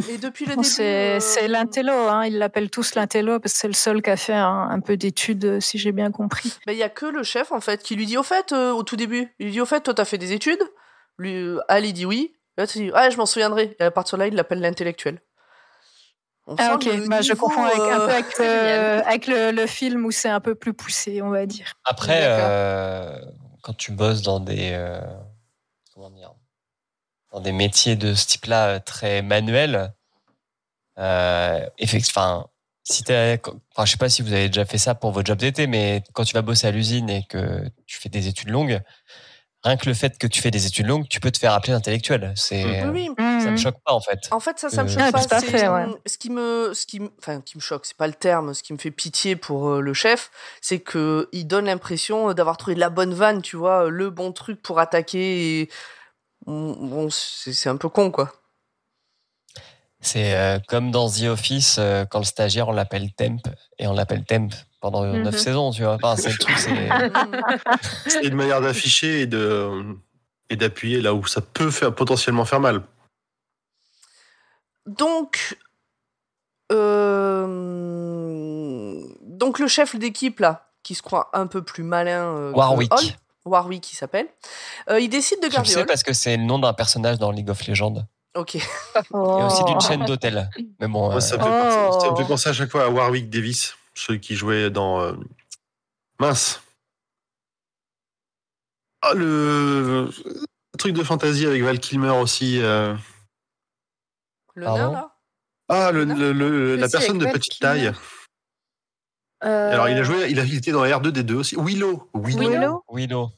Et 0.10 0.18
depuis 0.18 0.46
le 0.46 0.56
début, 0.56 0.68
C'est 0.68 1.18
euh, 1.18 1.20
c'est 1.22 1.48
l'intello, 1.48 1.94
hein, 1.94 2.26
ils 2.26 2.38
l'appellent 2.38 2.70
tous 2.70 2.96
l'intello 2.96 3.40
parce 3.40 3.54
que 3.54 3.60
c'est 3.60 3.68
le 3.68 3.74
seul 3.74 4.02
qui 4.02 4.10
a 4.10 4.18
fait 4.18 4.34
un, 4.34 4.68
un 4.70 4.80
peu 4.82 4.98
d'études, 4.98 5.46
euh, 5.46 5.60
si 5.62 5.78
j'ai 5.78 5.92
bien 5.94 6.12
compris. 6.12 6.54
Ben, 6.66 6.74
il 6.74 6.78
y 6.80 6.84
a 6.84 6.90
que 6.90 7.06
le 7.06 7.24
chef 7.24 7.52
en 7.52 7.62
fait 7.62 7.82
qui 7.82 7.96
lui 7.96 8.06
dit 8.06 8.18
au 8.18 8.24
fait 8.24 8.52
euh, 8.52 8.72
au 8.72 8.84
tout 8.84 8.98
début, 8.98 9.34
il 9.40 9.46
lui 9.46 9.52
dit 9.54 9.62
au 9.62 9.66
fait 9.66 9.82
toi 9.82 9.94
t'as 9.94 10.06
fait 10.06 10.18
des 10.18 10.34
études, 10.34 10.62
lui 11.18 11.34
euh, 11.36 11.60
Al 11.70 11.86
il 11.86 11.94
dit 11.94 12.06
oui, 12.06 12.34
là 12.58 12.68
tu 12.68 12.78
dis 12.80 12.92
ah 12.94 13.10
je 13.10 13.16
m'en 13.18 13.26
souviendrai 13.26 13.76
et 13.80 13.84
à 13.84 13.92
partir 13.92 14.18
de 14.18 14.24
là 14.24 14.28
il 14.28 14.36
l'appelle 14.36 14.60
l'intellectuel. 14.60 15.22
On 16.50 16.56
Ah 16.58 16.68
sent 16.68 16.74
ok, 16.76 16.86
le 16.98 17.08
bah, 17.10 17.22
je 17.22 17.34
confonds 17.34 17.64
avec, 17.64 17.80
un 17.80 18.00
peu 18.06 18.12
avec, 18.12 18.38
le, 18.40 19.08
avec 19.08 19.28
le, 19.28 19.52
le 19.52 19.68
film 19.68 20.06
où 20.06 20.12
c'est 20.12 20.30
un 20.30 20.40
peu 20.42 20.56
plus 20.56 20.74
poussé, 20.74 21.22
on 21.22 21.30
va 21.30 21.46
dire. 21.46 21.74
Après, 21.86 22.20
euh, 22.24 23.18
quand 23.64 23.76
tu 23.76 23.92
bosses 23.92 24.22
dans 24.22 24.40
des, 24.40 24.70
euh, 24.74 25.02
dans 27.32 27.42
des 27.42 27.52
métiers 27.52 27.96
de 27.96 28.14
ce 28.14 28.28
type-là 28.28 28.68
euh, 28.68 28.80
très 28.80 29.22
manuels, 29.22 29.94
euh, 31.00 31.70
enfin, 32.10 32.48
sais 33.92 33.98
pas 33.98 34.10
si 34.10 34.22
vous 34.22 34.34
avez 34.34 34.48
déjà 34.48 34.66
fait 34.66 34.78
ça 34.78 34.96
pour 34.96 35.12
votre 35.12 35.28
job 35.28 35.38
d'été, 35.38 35.68
mais 35.68 36.04
quand 36.14 36.24
tu 36.24 36.34
vas 36.34 36.42
bosser 36.42 36.68
à 36.68 36.72
l'usine 36.72 37.10
et 37.10 37.24
que 37.24 37.70
tu 37.86 37.98
fais 38.00 38.10
des 38.10 38.28
études 38.28 38.50
longues, 38.50 38.82
rien 39.64 39.76
que 39.78 39.88
le 39.88 39.94
fait 39.94 40.18
que 40.18 40.28
tu 40.28 40.42
fais 40.42 40.52
des 40.52 40.66
études 40.68 40.88
longues, 40.88 41.08
tu 41.10 41.20
peux 41.20 41.32
te 41.32 41.38
faire 41.38 41.54
appeler 41.54 41.74
intellectuel. 41.74 42.34
C'est, 42.36 42.86
Oui, 42.88 43.10
oui. 43.10 43.42
ça 43.42 43.52
me 43.52 43.58
choque 43.58 43.76
pas 43.86 43.94
en 43.94 44.00
fait. 44.02 44.20
En 44.32 44.40
fait, 44.40 44.58
ça, 44.60 44.70
ça 44.70 44.84
me 44.84 44.90
Euh, 44.90 44.92
choque 44.94 45.02
Ah, 45.06 45.12
pas. 45.12 45.26
tout 45.26 45.34
à 45.36 45.40
c'est- 45.40 45.48
fait, 45.48 45.68
ouais. 45.68 45.86
Ce 46.06 46.18
qui 46.18 46.30
me, 46.30 46.72
ce 46.74 46.86
qui, 46.86 47.02
enfin, 47.20 47.42
qui 47.42 47.58
me 47.58 47.62
choque, 47.62 47.86
c'est 47.86 47.98
pas 47.98 48.08
le 48.08 48.14
terme. 48.14 48.54
Ce 48.54 48.64
qui 48.64 48.72
me 48.74 48.78
fait 48.78 48.92
pitié 48.92 49.36
pour 49.36 49.70
euh, 49.70 49.82
le 49.82 49.94
chef, 49.94 50.32
c'est 50.62 50.80
que 50.80 51.28
il 51.32 51.46
donne 51.48 51.66
l'impression 51.66 52.34
d'avoir 52.34 52.58
trouvé 52.58 52.76
la 52.76 52.90
bonne 52.90 53.14
vanne, 53.14 53.42
tu 53.42 53.56
vois, 53.58 53.90
le 53.90 54.10
bon 54.10 54.32
truc 54.32 54.62
pour 54.62 54.80
attaquer. 54.80 55.62
Et... 55.62 55.70
Bon, 56.46 57.10
c'est 57.10 57.68
un 57.70 57.76
peu 57.78 57.90
con, 57.90 58.10
quoi. 58.12 58.32
C'est 60.00 60.36
euh, 60.36 60.60
comme 60.68 60.92
dans 60.92 61.10
The 61.10 61.24
Office, 61.24 61.78
euh, 61.80 62.06
quand 62.06 62.20
le 62.20 62.26
stagiaire, 62.26 62.68
on 62.68 62.72
l'appelle 62.72 63.12
Temp, 63.14 63.40
et 63.80 63.88
on 63.88 63.94
l'appelle 63.94 64.24
Temp 64.26 64.50
pendant 64.80 65.04
Mhm. 65.04 65.24
neuf 65.24 65.38
saisons, 65.38 65.72
tu 65.72 65.82
vois. 65.84 65.96
Enfin, 66.02 66.16
c'est 68.08 68.24
une 68.24 68.36
manière 68.36 68.62
d'afficher 68.62 69.22
et 69.22 69.26
de 69.28 69.96
et 70.50 70.56
d'appuyer 70.56 71.02
là 71.02 71.14
où 71.14 71.26
ça 71.26 71.42
peut 71.42 71.72
faire 71.72 71.94
potentiellement 71.94 72.46
faire 72.46 72.60
mal. 72.62 72.84
Donc, 74.86 75.58
euh, 77.68 79.04
donc 79.24 79.60
le 79.60 79.68
chef 79.68 79.96
d'équipe 79.96 80.40
là, 80.40 80.70
qui 80.84 80.96
se 80.96 81.02
croit 81.02 81.30
un 81.34 81.48
peu 81.48 81.62
plus 81.64 81.84
malin 81.84 82.26
euh, 82.38 82.52
que 82.52 82.58
Warwick. 82.58 82.92
Hall, 82.94 83.04
Warwick, 83.46 83.84
qui 83.84 83.96
s'appelle, 83.96 84.28
euh, 84.90 85.00
il 85.00 85.10
décide 85.10 85.40
de 85.40 85.46
Je 85.46 85.50
le 85.50 85.54
garder 85.56 85.70
sais 85.72 85.80
Hall. 85.82 85.86
parce 85.86 86.04
que 86.04 86.14
c'est 86.14 86.38
le 86.38 86.44
nom 86.44 86.60
d'un 86.60 86.74
personnage 86.74 87.18
dans 87.18 87.32
League 87.32 87.50
of 87.50 87.66
Legends. 87.68 88.06
Ok. 88.38 88.56
Et 88.56 88.62
aussi 89.14 89.64
d'une 89.64 89.78
Oh. 89.78 89.80
chaîne 89.82 90.06
d'hôtels. 90.06 90.50
Mais 90.80 90.88
bon, 90.88 91.08
Moi, 91.08 91.16
euh, 91.16 91.20
ça, 91.20 91.38
me 91.38 91.44
fait 91.44 91.50
penser, 91.50 91.78
Oh. 91.92 92.00
ça 92.00 92.12
me 92.12 92.16
fait 92.16 92.28
penser 92.28 92.50
à 92.50 92.54
chaque 92.54 92.70
fois 92.72 92.86
à 92.86 92.90
Warwick 92.90 93.30
Davis, 93.30 93.76
celui 93.96 94.20
qui 94.20 94.36
jouait 94.36 94.70
dans 94.70 95.02
euh, 95.02 95.14
mince. 96.20 96.62
Ah, 99.02 99.14
le... 99.14 100.06
le 100.06 100.78
truc 100.78 100.94
de 100.94 101.04
fantasy 101.04 101.46
avec 101.46 101.62
Val 101.64 101.80
Kilmer 101.80 102.10
aussi. 102.10 102.62
euh. 102.62 102.96
Le 104.56 104.66
nain 104.66 104.92
là? 104.92 105.12
Ah, 105.70 105.92
le, 105.92 106.06
Non. 106.06 106.16
le- 106.16 106.32
le- 106.32 106.76
la 106.76 106.88
personne 106.90 107.18
de 107.18 107.26
Val 107.26 107.34
petite 107.34 107.54
Kilmer. 107.54 107.74
taille. 107.74 107.92
Euh, 109.44 109.72
Alors, 109.72 109.88
il 109.90 109.98
a 109.98 110.04
joué, 110.04 110.30
il 110.32 110.40
a 110.40 110.44
été 110.44 110.72
dans 110.72 110.84
R2D2 110.84 111.34
aussi. 111.36 111.56
Willow. 111.58 112.10
Willow. 112.16 112.50
Willow 112.50 112.84
Willow. 112.92 113.32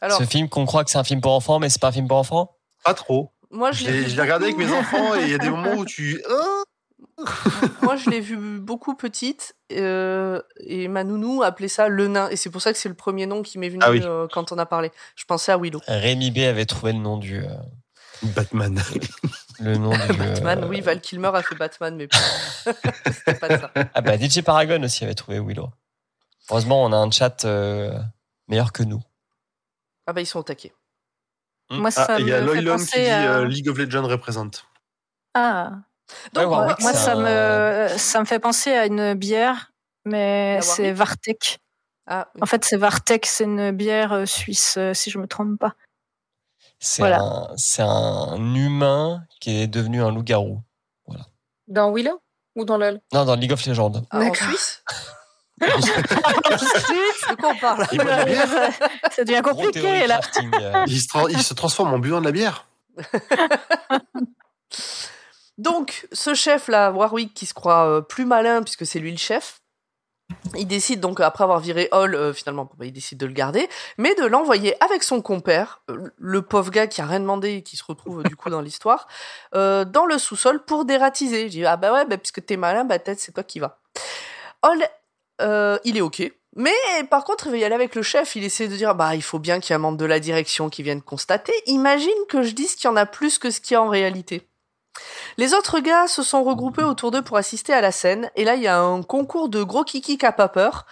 Alors, 0.00 0.18
Ce 0.18 0.24
film 0.24 0.48
qu'on 0.48 0.66
croit 0.66 0.84
que 0.84 0.90
c'est 0.90 0.98
un 0.98 1.04
film 1.04 1.20
pour 1.20 1.32
enfants, 1.32 1.58
mais 1.60 1.68
c'est 1.68 1.80
pas 1.80 1.88
un 1.88 1.92
film 1.92 2.08
pour 2.08 2.16
enfants? 2.18 2.56
Pas 2.84 2.94
trop. 2.94 3.32
Moi 3.52 3.70
Je 3.72 3.80
je 3.80 3.86
l'ai 3.86 3.92
l'ai 3.92 4.00
vu 4.04 4.10
je 4.10 4.16
l'ai 4.16 4.22
regardé 4.22 4.44
avec 4.46 4.56
beaucoup- 4.56 4.68
mes 4.70 4.76
enfants 4.76 5.14
et 5.14 5.22
il 5.22 5.30
y 5.30 5.34
a 5.34 5.38
des 5.38 5.50
moments 5.56 5.74
où 5.74 5.84
tu. 5.84 6.22
Ah 6.28 6.62
Moi, 7.82 7.96
je 7.96 8.10
l'ai 8.10 8.20
vu 8.20 8.36
beaucoup 8.58 8.94
petite 8.94 9.54
euh, 9.72 10.40
et 10.60 10.88
ma 10.88 11.04
nounou 11.04 11.42
appelait 11.42 11.68
ça 11.68 11.88
le 11.88 12.08
nain. 12.08 12.28
Et 12.30 12.36
c'est 12.36 12.50
pour 12.50 12.62
ça 12.62 12.72
que 12.72 12.78
c'est 12.78 12.88
le 12.88 12.94
premier 12.94 13.26
nom 13.26 13.42
qui 13.42 13.58
m'est 13.58 13.68
venu 13.68 13.80
Ah 13.84 13.90
oui. 13.90 14.00
euh, 14.02 14.26
quand 14.32 14.50
on 14.52 14.58
a 14.58 14.66
parlé. 14.66 14.90
Je 15.16 15.24
pensais 15.24 15.52
à 15.52 15.58
Willow. 15.58 15.80
Rémi 15.86 16.30
B 16.30 16.38
avait 16.38 16.64
trouvé 16.66 16.92
le 16.92 16.98
nom 16.98 17.18
du. 17.18 17.38
euh, 17.44 17.48
Batman. 18.22 18.80
le 19.60 19.76
nom 19.76 19.90
du. 19.90 20.16
Batman, 20.16 20.64
euh, 20.64 20.68
oui, 20.68 20.80
Val 20.80 21.00
Kilmer 21.00 21.30
a 21.34 21.42
fait 21.42 21.54
Batman, 21.56 21.94
mais 21.96 22.08
c'était 23.06 23.34
pas 23.34 23.58
ça. 23.58 23.70
Ah 23.94 24.00
bah 24.00 24.16
DJ 24.18 24.42
Paragon 24.42 24.82
aussi 24.82 25.04
avait 25.04 25.14
trouvé 25.14 25.38
Willow. 25.40 25.68
Heureusement, 26.50 26.82
on 26.84 26.92
a 26.92 26.96
un 26.96 27.10
chat 27.10 27.44
euh, 27.44 27.98
meilleur 28.48 28.72
que 28.72 28.82
nous. 28.84 29.02
Ah 30.06 30.12
bah, 30.12 30.20
ils 30.20 30.26
sont 30.26 30.38
au 30.40 30.42
taquet. 30.44 30.72
Moi, 31.78 31.90
Ah, 31.96 32.06
ça 32.06 32.20
il 32.20 32.28
y 32.28 32.32
a 32.32 32.40
me 32.40 32.46
fait 32.48 32.60
Loylon 32.60 32.76
qui 32.76 32.84
penser 32.84 33.04
dit 33.04 33.10
à... 33.10 33.32
euh, 33.38 33.44
League 33.46 33.68
of 33.68 33.78
Legends 33.78 34.06
représente. 34.08 34.66
Ah, 35.34 35.72
Donc, 36.34 36.44
Ouais, 36.44 36.50
Warwick, 36.50 36.80
moi, 36.80 36.92
ça 36.92 37.14
me, 37.16 37.88
ça 37.96 38.20
me 38.20 38.24
fait 38.24 38.38
penser 38.38 38.72
à 38.72 38.86
une 38.86 39.14
bière, 39.14 39.72
mais 40.04 40.60
c'est 40.62 40.92
Vartek. 40.92 41.58
Ah, 42.06 42.28
oui. 42.34 42.40
En 42.42 42.46
fait, 42.46 42.64
c'est 42.64 42.76
Vartek, 42.76 43.24
c'est 43.26 43.44
une 43.44 43.70
bière 43.70 44.12
euh, 44.12 44.26
suisse, 44.26 44.74
euh, 44.76 44.92
si 44.92 45.10
je 45.10 45.18
me 45.18 45.26
trompe 45.26 45.58
pas. 45.58 45.74
C'est 46.80 47.00
Voilà. 47.02 47.20
un, 47.20 47.48
c'est 47.56 47.82
un 47.82 48.54
humain 48.56 49.24
qui 49.40 49.60
est 49.62 49.66
devenu 49.68 50.02
un 50.02 50.10
loup-garou. 50.10 50.60
Dans 51.68 51.92
Willow 51.92 52.20
Ou 52.56 52.64
dans 52.64 52.76
LOL? 52.76 53.00
Non, 53.12 53.24
dans 53.24 53.36
League 53.36 53.52
of 53.52 53.64
Legends. 53.64 54.02
Ah, 54.10 54.18
en. 54.18 54.34
Suisse? 54.34 54.82
De 55.62 57.34
quoi 57.36 57.50
on 57.50 57.56
parle 57.58 57.86
Il 57.92 57.98
boit 57.98 58.04
de 58.04 58.10
la 58.18 58.24
bière. 58.24 58.48
Ça 59.10 59.24
devient 59.24 59.42
compliqué, 59.42 60.06
là. 60.06 60.20
euh, 60.60 60.84
Il 60.86 61.00
se, 61.00 61.06
tra- 61.08 61.30
il 61.30 61.42
se 61.42 61.54
transforme 61.54 61.92
en 61.94 61.98
buvant 61.98 62.20
de 62.20 62.26
la 62.26 62.32
bière. 62.32 62.66
Donc, 65.58 66.06
ce 66.12 66.34
chef-là, 66.34 66.90
Warwick, 66.92 67.34
qui 67.34 67.46
se 67.46 67.54
croit 67.54 67.86
euh, 67.86 68.00
plus 68.00 68.24
malin 68.24 68.62
puisque 68.62 68.86
c'est 68.86 68.98
lui 68.98 69.10
le 69.12 69.18
chef, 69.18 69.60
il 70.56 70.66
décide 70.66 70.98
donc, 70.98 71.20
après 71.20 71.44
avoir 71.44 71.60
viré 71.60 71.88
Hall, 71.92 72.14
euh, 72.14 72.32
finalement, 72.32 72.70
bah, 72.78 72.86
il 72.86 72.92
décide 72.92 73.18
de 73.18 73.26
le 73.26 73.34
garder, 73.34 73.68
mais 73.98 74.14
de 74.14 74.24
l'envoyer 74.24 74.82
avec 74.82 75.02
son 75.02 75.20
compère, 75.20 75.82
euh, 75.90 76.10
le 76.16 76.40
pauvre 76.42 76.70
gars 76.70 76.86
qui 76.86 77.02
a 77.02 77.06
rien 77.06 77.20
demandé 77.20 77.56
et 77.56 77.62
qui 77.62 77.76
se 77.76 77.84
retrouve 77.84 78.20
euh, 78.20 78.22
du 78.22 78.34
coup 78.34 78.48
dans 78.48 78.62
l'histoire, 78.62 79.08
euh, 79.54 79.84
dans 79.84 80.06
le 80.06 80.16
sous-sol 80.18 80.64
pour 80.64 80.86
dératiser. 80.86 81.44
Je 81.48 81.50
dis, 81.52 81.66
ah 81.66 81.76
bah 81.76 81.92
ouais, 81.92 82.06
bah, 82.06 82.16
puisque 82.16 82.44
t'es 82.46 82.56
malin, 82.56 82.84
bah 82.84 82.98
peut-être 82.98 83.20
c'est 83.20 83.32
toi 83.32 83.44
qui 83.44 83.60
va. 83.60 83.78
Hall, 84.62 84.82
euh, 85.42 85.78
il 85.84 85.96
est 85.96 86.00
ok. 86.00 86.22
Mais 86.56 86.72
par 87.10 87.24
contre, 87.24 87.46
il 87.46 87.52
va 87.52 87.56
y 87.58 87.64
aller 87.64 87.74
avec 87.74 87.94
le 87.94 88.02
chef. 88.02 88.36
Il 88.36 88.44
essaie 88.44 88.68
de 88.68 88.76
dire, 88.76 88.94
bah, 88.94 89.14
il 89.14 89.22
faut 89.22 89.38
bien 89.38 89.58
qu'il 89.60 89.70
y 89.70 89.72
ait 89.72 89.76
un 89.76 89.78
membre 89.78 89.96
de 89.98 90.04
la 90.04 90.20
direction 90.20 90.68
qui 90.68 90.82
vienne 90.82 91.00
constater. 91.00 91.52
Imagine 91.66 92.10
que 92.28 92.42
je 92.42 92.52
dise 92.52 92.74
qu'il 92.74 92.88
y 92.88 92.92
en 92.92 92.96
a 92.96 93.06
plus 93.06 93.38
que 93.38 93.50
ce 93.50 93.60
qu'il 93.60 93.74
y 93.74 93.76
a 93.76 93.82
en 93.82 93.88
réalité. 93.88 94.46
Les 95.38 95.54
autres 95.54 95.80
gars 95.80 96.06
se 96.06 96.22
sont 96.22 96.44
regroupés 96.44 96.82
autour 96.82 97.10
d'eux 97.10 97.22
pour 97.22 97.38
assister 97.38 97.72
à 97.72 97.80
la 97.80 97.92
scène, 97.92 98.30
et 98.36 98.44
là 98.44 98.56
il 98.56 98.62
y 98.62 98.66
a 98.66 98.78
un 98.78 99.02
concours 99.02 99.48
de 99.48 99.62
gros 99.62 99.84
kiki 99.84 100.18
qui 100.18 100.26
a 100.26 100.32
pas 100.32 100.48
peur, 100.48 100.84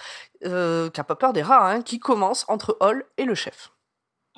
euh, 0.46 0.88
qui 0.88 0.98
a 1.00 1.04
pas 1.04 1.16
peur 1.16 1.34
des 1.34 1.42
rats, 1.42 1.70
hein, 1.70 1.82
qui 1.82 1.98
commence 1.98 2.46
entre 2.48 2.78
Hall 2.80 3.04
et 3.18 3.24
le 3.24 3.34
chef. 3.34 3.70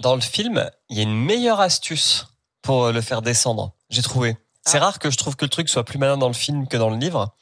Dans 0.01 0.17
le 0.17 0.21
film, 0.21 0.69
il 0.89 0.97
y 0.97 1.01
a 1.01 1.05
une 1.05 1.15
meilleure 1.17 1.61
astuce 1.61 2.27
pour 2.63 2.87
euh, 2.87 2.93
le 2.93 3.01
faire 3.01 3.23
descendre. 3.23 3.73
J'ai 3.89 4.03
trouvé. 4.03 4.37
C'est 4.67 4.79
Ah. 4.79 4.87
rare 4.87 4.99
que 4.99 5.11
je 5.11 5.17
trouve 5.17 5.37
que 5.37 5.45
le 5.45 5.51
truc 5.51 5.69
soit 5.69 5.85
plus 5.85 5.99
malin 5.99 6.17
dans 6.17 6.29
le 6.29 6.35
film 6.35 6.67
que 6.67 6.77
dans 6.77 6.91
le 6.91 6.97
livre. 6.97 7.33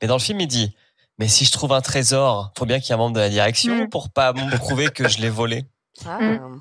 Mais 0.00 0.06
dans 0.06 0.16
le 0.16 0.22
film, 0.22 0.40
il 0.40 0.46
dit 0.46 0.76
Mais 1.18 1.28
si 1.28 1.44
je 1.44 1.52
trouve 1.52 1.72
un 1.72 1.80
trésor, 1.80 2.52
faut 2.58 2.66
bien 2.66 2.80
qu'il 2.80 2.88
y 2.88 2.90
ait 2.90 2.94
un 2.94 2.98
membre 2.98 3.14
de 3.14 3.20
la 3.20 3.28
direction 3.28 3.84
Mm. 3.84 3.88
pour 3.88 4.10
pas 4.10 4.32
me 4.32 4.56
prouver 4.56 4.90
que 4.90 5.08
je 5.08 5.18
l'ai 5.20 5.30
volé. 5.30 5.64
Ah. 6.06 6.18
Mm. 6.18 6.60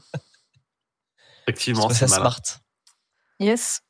Effectivement, 1.48 1.90
c'est 1.90 2.08
smart. 2.08 2.40
Yes. 3.40 3.82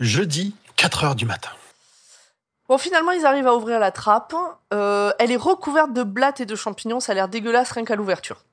Jeudi, 0.00 0.54
4 0.76 1.04
heures 1.04 1.14
du 1.14 1.24
matin. 1.26 1.50
Bon, 2.68 2.76
finalement, 2.76 3.12
ils 3.12 3.24
arrivent 3.24 3.46
à 3.46 3.54
ouvrir 3.54 3.78
la 3.78 3.90
trappe. 3.90 4.34
Euh, 4.74 5.10
elle 5.18 5.32
est 5.32 5.36
recouverte 5.36 5.92
de 5.92 6.02
blattes 6.02 6.40
et 6.40 6.46
de 6.46 6.54
champignons, 6.54 7.00
ça 7.00 7.12
a 7.12 7.14
l'air 7.14 7.28
dégueulasse 7.28 7.70
rien 7.72 7.84
qu'à 7.84 7.96
l'ouverture. 7.96 8.44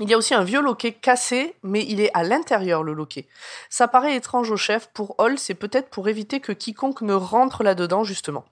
Il 0.00 0.08
y 0.08 0.14
a 0.14 0.18
aussi 0.18 0.34
un 0.34 0.44
vieux 0.44 0.60
loquet 0.60 0.92
cassé, 0.92 1.56
mais 1.62 1.84
il 1.84 2.00
est 2.00 2.10
à 2.14 2.22
l'intérieur, 2.24 2.82
le 2.82 2.92
loquet. 2.94 3.28
Ça 3.70 3.86
paraît 3.88 4.16
étrange 4.16 4.50
au 4.50 4.56
chef. 4.56 4.88
Pour 4.92 5.14
Hall, 5.18 5.38
c'est 5.38 5.54
peut-être 5.54 5.88
pour 5.88 6.08
éviter 6.08 6.40
que 6.40 6.52
quiconque 6.52 7.00
ne 7.02 7.14
rentre 7.14 7.62
là-dedans, 7.62 8.02
justement. 8.04 8.44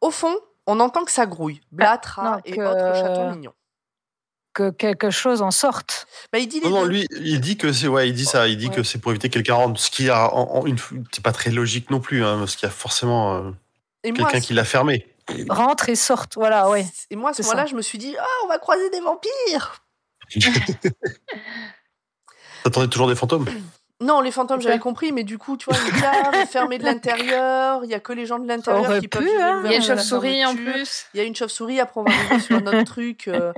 Au 0.00 0.10
fond, 0.10 0.34
on 0.66 0.80
entend 0.80 1.04
que 1.04 1.12
ça 1.12 1.26
grouille. 1.26 1.60
Rats 1.78 2.00
non, 2.22 2.38
et 2.44 2.56
que- 2.56 2.60
autres 2.60 2.94
chatons 2.94 3.30
mignons. 3.32 3.52
Que 4.54 4.70
quelque 4.70 5.10
chose 5.10 5.40
en 5.42 5.50
sorte. 5.52 6.06
Bah, 6.32 6.38
il 6.40 6.48
dit 6.48 6.60
Non, 6.60 6.70
non, 6.70 6.84
lui, 6.84 7.06
il 7.20 7.40
dit 7.40 7.56
que 7.56 7.72
c'est, 7.72 7.86
ouais, 7.86 8.08
il 8.08 8.14
dit 8.14 8.24
ça, 8.24 8.48
il 8.48 8.56
dit 8.56 8.66
Ouais. 8.68 8.74
que 8.76 8.82
c'est 8.82 8.98
pour 8.98 9.12
éviter 9.12 9.28
que 9.28 9.34
quelqu'un 9.34 9.54
rentre. 9.54 9.78
Ce 9.80 9.90
qui 9.90 10.10
a, 10.10 10.32
en, 10.34 10.56
en 10.56 10.66
une, 10.66 10.76
c'est 11.12 11.22
pas 11.22 11.32
très 11.32 11.50
logique 11.50 11.90
non 11.90 12.00
plus, 12.00 12.24
hein, 12.24 12.38
parce 12.38 12.56
qu'il 12.56 12.66
y 12.66 12.70
a 12.70 12.74
forcément 12.74 13.36
euh, 13.36 13.50
quelqu'un 14.02 14.40
qui 14.40 14.54
l'a 14.54 14.64
fermé. 14.64 15.06
Rentre 15.48 15.90
et 15.90 15.94
sorte, 15.94 16.34
voilà, 16.36 16.68
ouais. 16.70 16.86
Et 17.10 17.16
moi, 17.16 17.30
à 17.30 17.34
ce 17.34 17.42
moment-là, 17.42 17.66
je 17.66 17.74
me 17.76 17.82
suis 17.82 17.98
dit, 17.98 18.16
ah, 18.18 18.24
on 18.44 18.48
va 18.48 18.58
croiser 18.58 18.88
des 18.90 19.00
vampires. 19.00 19.84
T'attendais 22.64 22.88
toujours 22.88 23.08
des 23.08 23.14
fantômes? 23.14 23.46
Non, 24.00 24.20
les 24.20 24.30
fantômes, 24.30 24.60
j'avais 24.60 24.78
compris, 24.78 25.10
mais 25.10 25.24
du 25.24 25.38
coup, 25.38 25.56
tu 25.56 25.68
vois, 25.68 25.76
une 25.80 26.00
cave 26.00 26.46
fermée 26.46 26.78
de 26.78 26.84
l'intérieur, 26.84 27.84
il 27.84 27.90
y 27.90 27.94
a 27.94 28.00
que 28.00 28.12
les 28.12 28.26
gens 28.26 28.38
de 28.38 28.46
l'intérieur 28.46 29.00
qui 29.00 29.08
peuvent 29.08 29.26
hein. 29.40 29.62
Il 29.64 29.70
y 29.72 29.74
a 29.74 29.76
une 29.76 29.82
chauve-souris 29.82 30.44
en 30.46 30.54
plus. 30.54 31.06
Il 31.14 31.18
y 31.18 31.20
a 31.20 31.24
une 31.24 31.34
chauve-souris, 31.34 31.80
après 31.80 32.00
on 32.00 32.04
va 32.04 32.12
arriver 32.12 32.38
sur 32.38 32.56
un 32.56 32.66
autre 32.66 32.84
truc. 32.84 33.26
euh, 33.26 33.52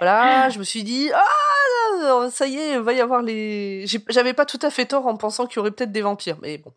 voilà, 0.00 0.50
je 0.50 0.58
me 0.58 0.64
suis 0.64 0.84
dit, 0.84 1.10
ah, 1.14 2.28
ça 2.30 2.46
y 2.46 2.58
est, 2.58 2.74
il 2.74 2.80
va 2.80 2.92
y 2.92 3.00
avoir 3.00 3.22
les. 3.22 3.86
J'avais 4.08 4.34
pas 4.34 4.44
tout 4.44 4.58
à 4.60 4.68
fait 4.70 4.84
tort 4.84 5.06
en 5.06 5.16
pensant 5.16 5.46
qu'il 5.46 5.56
y 5.56 5.58
aurait 5.60 5.70
peut-être 5.70 5.92
des 5.92 6.02
vampires, 6.02 6.36
mais 6.42 6.58
bon. 6.58 6.74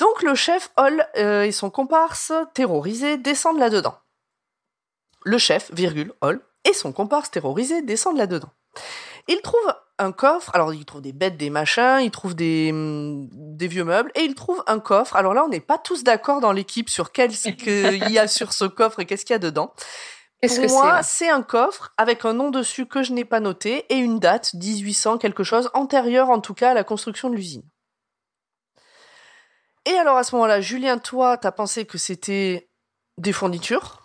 Donc 0.00 0.22
le 0.22 0.34
chef 0.34 0.70
Hall 0.76 1.06
euh, 1.16 1.44
et 1.44 1.52
son 1.52 1.70
comparse, 1.70 2.32
terrorisés, 2.54 3.18
descendent 3.18 3.58
là-dedans. 3.58 3.94
Le 5.24 5.38
chef, 5.38 5.72
virgule, 5.72 6.12
Hall, 6.20 6.40
et 6.64 6.72
son 6.72 6.92
comparse 6.92 7.30
terrorisé 7.30 7.82
descendent 7.82 8.18
là-dedans. 8.18 8.50
Ils 9.28 9.40
trouvent 9.42 9.74
un 9.98 10.12
coffre, 10.12 10.50
alors 10.54 10.74
ils 10.74 10.84
trouvent 10.84 11.02
des 11.02 11.12
bêtes, 11.12 11.36
des 11.36 11.50
machins, 11.50 12.00
ils 12.02 12.10
trouvent 12.10 12.34
des, 12.34 12.70
hum, 12.72 13.28
des 13.32 13.68
vieux 13.68 13.84
meubles, 13.84 14.10
et 14.14 14.20
ils 14.20 14.34
trouvent 14.34 14.62
un 14.66 14.78
coffre. 14.78 15.16
Alors 15.16 15.34
là, 15.34 15.44
on 15.44 15.48
n'est 15.48 15.60
pas 15.60 15.78
tous 15.78 16.04
d'accord 16.04 16.40
dans 16.40 16.52
l'équipe 16.52 16.90
sur 16.90 17.12
qu'est-ce 17.12 17.48
qu'il 17.50 18.10
y 18.12 18.18
a 18.18 18.28
sur 18.28 18.52
ce 18.52 18.64
coffre 18.64 19.00
et 19.00 19.06
qu'est-ce 19.06 19.24
qu'il 19.24 19.34
y 19.34 19.36
a 19.36 19.38
dedans. 19.38 19.72
Pour 20.42 20.50
que 20.50 20.68
moi, 20.70 21.02
c'est 21.02 21.30
un 21.30 21.42
coffre 21.42 21.94
avec 21.96 22.24
un 22.24 22.34
nom 22.34 22.50
dessus 22.50 22.86
que 22.86 23.02
je 23.02 23.12
n'ai 23.12 23.24
pas 23.24 23.40
noté 23.40 23.86
et 23.88 23.96
une 23.96 24.18
date, 24.18 24.52
1800 24.54 25.18
quelque 25.18 25.44
chose, 25.44 25.70
antérieure 25.72 26.28
en 26.28 26.40
tout 26.40 26.54
cas 26.54 26.72
à 26.72 26.74
la 26.74 26.84
construction 26.84 27.30
de 27.30 27.36
l'usine. 27.36 27.62
Et 29.86 29.94
alors 29.94 30.18
à 30.18 30.24
ce 30.24 30.34
moment-là, 30.34 30.60
Julien, 30.60 30.98
toi, 30.98 31.38
t'as 31.38 31.52
pensé 31.52 31.86
que 31.86 31.96
c'était 31.96 32.68
des 33.18 33.32
fournitures? 33.32 34.02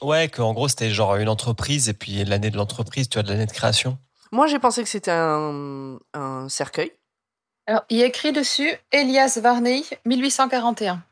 Ouais, 0.00 0.28
qu'en 0.28 0.54
gros, 0.54 0.68
c'était 0.68 0.90
genre 0.90 1.16
une 1.16 1.28
entreprise 1.28 1.88
et 1.90 1.92
puis 1.92 2.24
l'année 2.24 2.50
de 2.50 2.56
l'entreprise, 2.56 3.08
tu 3.08 3.18
vois, 3.18 3.22
de 3.22 3.28
l'année 3.28 3.46
de 3.46 3.52
création. 3.52 3.98
Moi, 4.32 4.46
j'ai 4.46 4.58
pensé 4.58 4.82
que 4.82 4.88
c'était 4.88 5.10
un, 5.10 5.98
un 6.14 6.48
cercueil. 6.48 6.92
Alors, 7.66 7.84
il 7.90 7.98
y 7.98 8.02
a 8.02 8.06
écrit 8.06 8.32
dessus 8.32 8.70
Elias 8.90 9.38
Varney, 9.42 9.82
1841. 10.06 11.02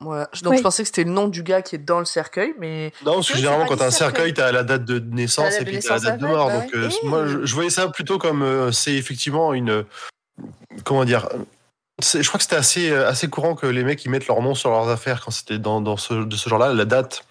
Voilà. 0.00 0.28
Donc 0.42 0.52
Oui. 0.52 0.58
je 0.58 0.62
pensais 0.62 0.82
que 0.84 0.86
c'était 0.86 1.02
le 1.02 1.10
nom 1.10 1.26
du 1.26 1.42
gars 1.42 1.60
qui 1.62 1.74
est 1.74 1.78
dans 1.78 1.98
le 1.98 2.04
cercueil, 2.04 2.54
mais 2.58 2.92
Non, 3.04 3.14
parce 3.14 3.28
que 3.28 3.32
Oui, 3.32 3.38
généralement, 3.40 3.66
quand 3.66 3.78
t'as 3.78 3.86
un 3.86 3.90
cercueil. 3.90 4.32
t'as 4.32 4.52
la 4.52 4.62
date 4.62 4.84
de 4.84 5.00
naissance 5.00 5.54
et 5.60 5.64
puis 5.64 5.80
t'as 5.80 5.94
la 5.94 6.00
date 6.00 6.20
de 6.20 6.26
mort. 6.26 6.46
bah 6.48 6.60
Donc, 6.60 6.74
euh, 6.74 6.88
moi, 7.02 7.26
je, 7.26 7.44
je 7.44 7.54
voyais 7.54 7.70
ça 7.70 7.88
plutôt 7.88 8.18
comme 8.18 8.42
euh, 8.42 8.70
c'est 8.70 8.94
effectivement 8.94 9.52
une. 9.54 9.84
Comment 10.84 11.04
dire 11.04 11.28
Je 12.00 12.22
crois 12.28 12.38
que 12.38 12.44
c'était 12.44 12.54
assez, 12.54 12.90
euh, 12.90 13.08
assez 13.08 13.28
courant 13.28 13.56
que 13.56 13.66
les 13.66 13.82
mecs 13.82 14.04
ils 14.04 14.08
mettent 14.10 14.28
leur 14.28 14.40
nom 14.40 14.54
sur 14.54 14.70
leurs 14.70 14.88
affaires 14.88 15.24
quand 15.24 15.32
c'était 15.32 15.58
dans, 15.58 15.80
dans 15.80 15.96
ce, 15.96 16.14
de 16.14 16.36
ce 16.36 16.48
genre-là, 16.48 16.72
la 16.72 16.84
date. 16.84 17.24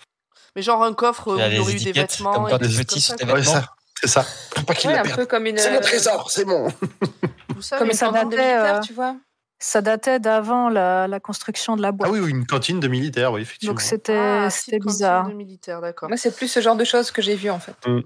mais 0.57 0.61
genre 0.61 0.83
un 0.83 0.93
coffre 0.93 1.31
où 1.31 1.37
Il 1.39 1.55
y 1.55 1.59
aurait 1.59 1.71
eu 1.73 1.79
des 1.79 1.93
vêtements. 1.93 2.33
comme 2.33 2.49
quand 2.49 2.57
des 2.57 2.67
t'es 2.67 2.83
petit 2.83 2.99
sur 2.99 3.15
tes 3.15 3.23
quoi. 3.23 3.35
Ouais, 3.35 3.39
vêtements. 3.39 3.61
ça. 3.61 3.73
C'est 4.01 4.07
ça. 4.07 4.25
Pour 4.55 4.65
pas 4.65 4.73
qu'ils 4.75 4.89
Ouais, 4.89 4.95
la 4.95 5.01
un 5.01 5.03
perdent. 5.03 5.19
peu 5.19 5.25
comme 5.25 5.45
une. 5.47 5.57
C'est 5.57 5.71
mon 5.71 5.79
trésor, 5.81 6.29
c'est 6.31 6.45
mon. 6.45 6.69
Comme 6.71 7.87
une 7.87 7.93
ça 7.93 8.09
cantine 8.09 8.29
de 8.29 8.37
euh, 8.37 8.79
tu 8.81 8.93
vois. 8.93 9.15
Ça 9.59 9.81
datait 9.81 10.19
d'avant 10.19 10.69
la, 10.69 11.07
la 11.07 11.19
construction 11.19 11.75
de 11.75 11.81
la 11.81 11.91
boîte. 11.91 12.09
Ah 12.09 12.13
oui, 12.13 12.19
oui, 12.19 12.29
une 12.29 12.45
cantine 12.45 12.79
de 12.79 12.87
militaires, 12.87 13.31
oui, 13.31 13.41
effectivement. 13.41 13.73
Donc 13.73 13.81
c'était 13.81 14.15
Ah, 14.15 14.49
bizarre. 14.85 15.27
de 15.29 15.33
militaire, 15.33 15.81
d'accord. 15.81 16.09
Moi, 16.09 16.17
c'est 16.17 16.35
plus 16.35 16.47
ce 16.47 16.59
genre 16.61 16.75
de 16.75 16.83
choses 16.83 17.09
que 17.09 17.23
j'ai 17.23 17.35
vu 17.35 17.49
en 17.49 17.59
fait. 17.59 17.73
Mm. 17.87 18.01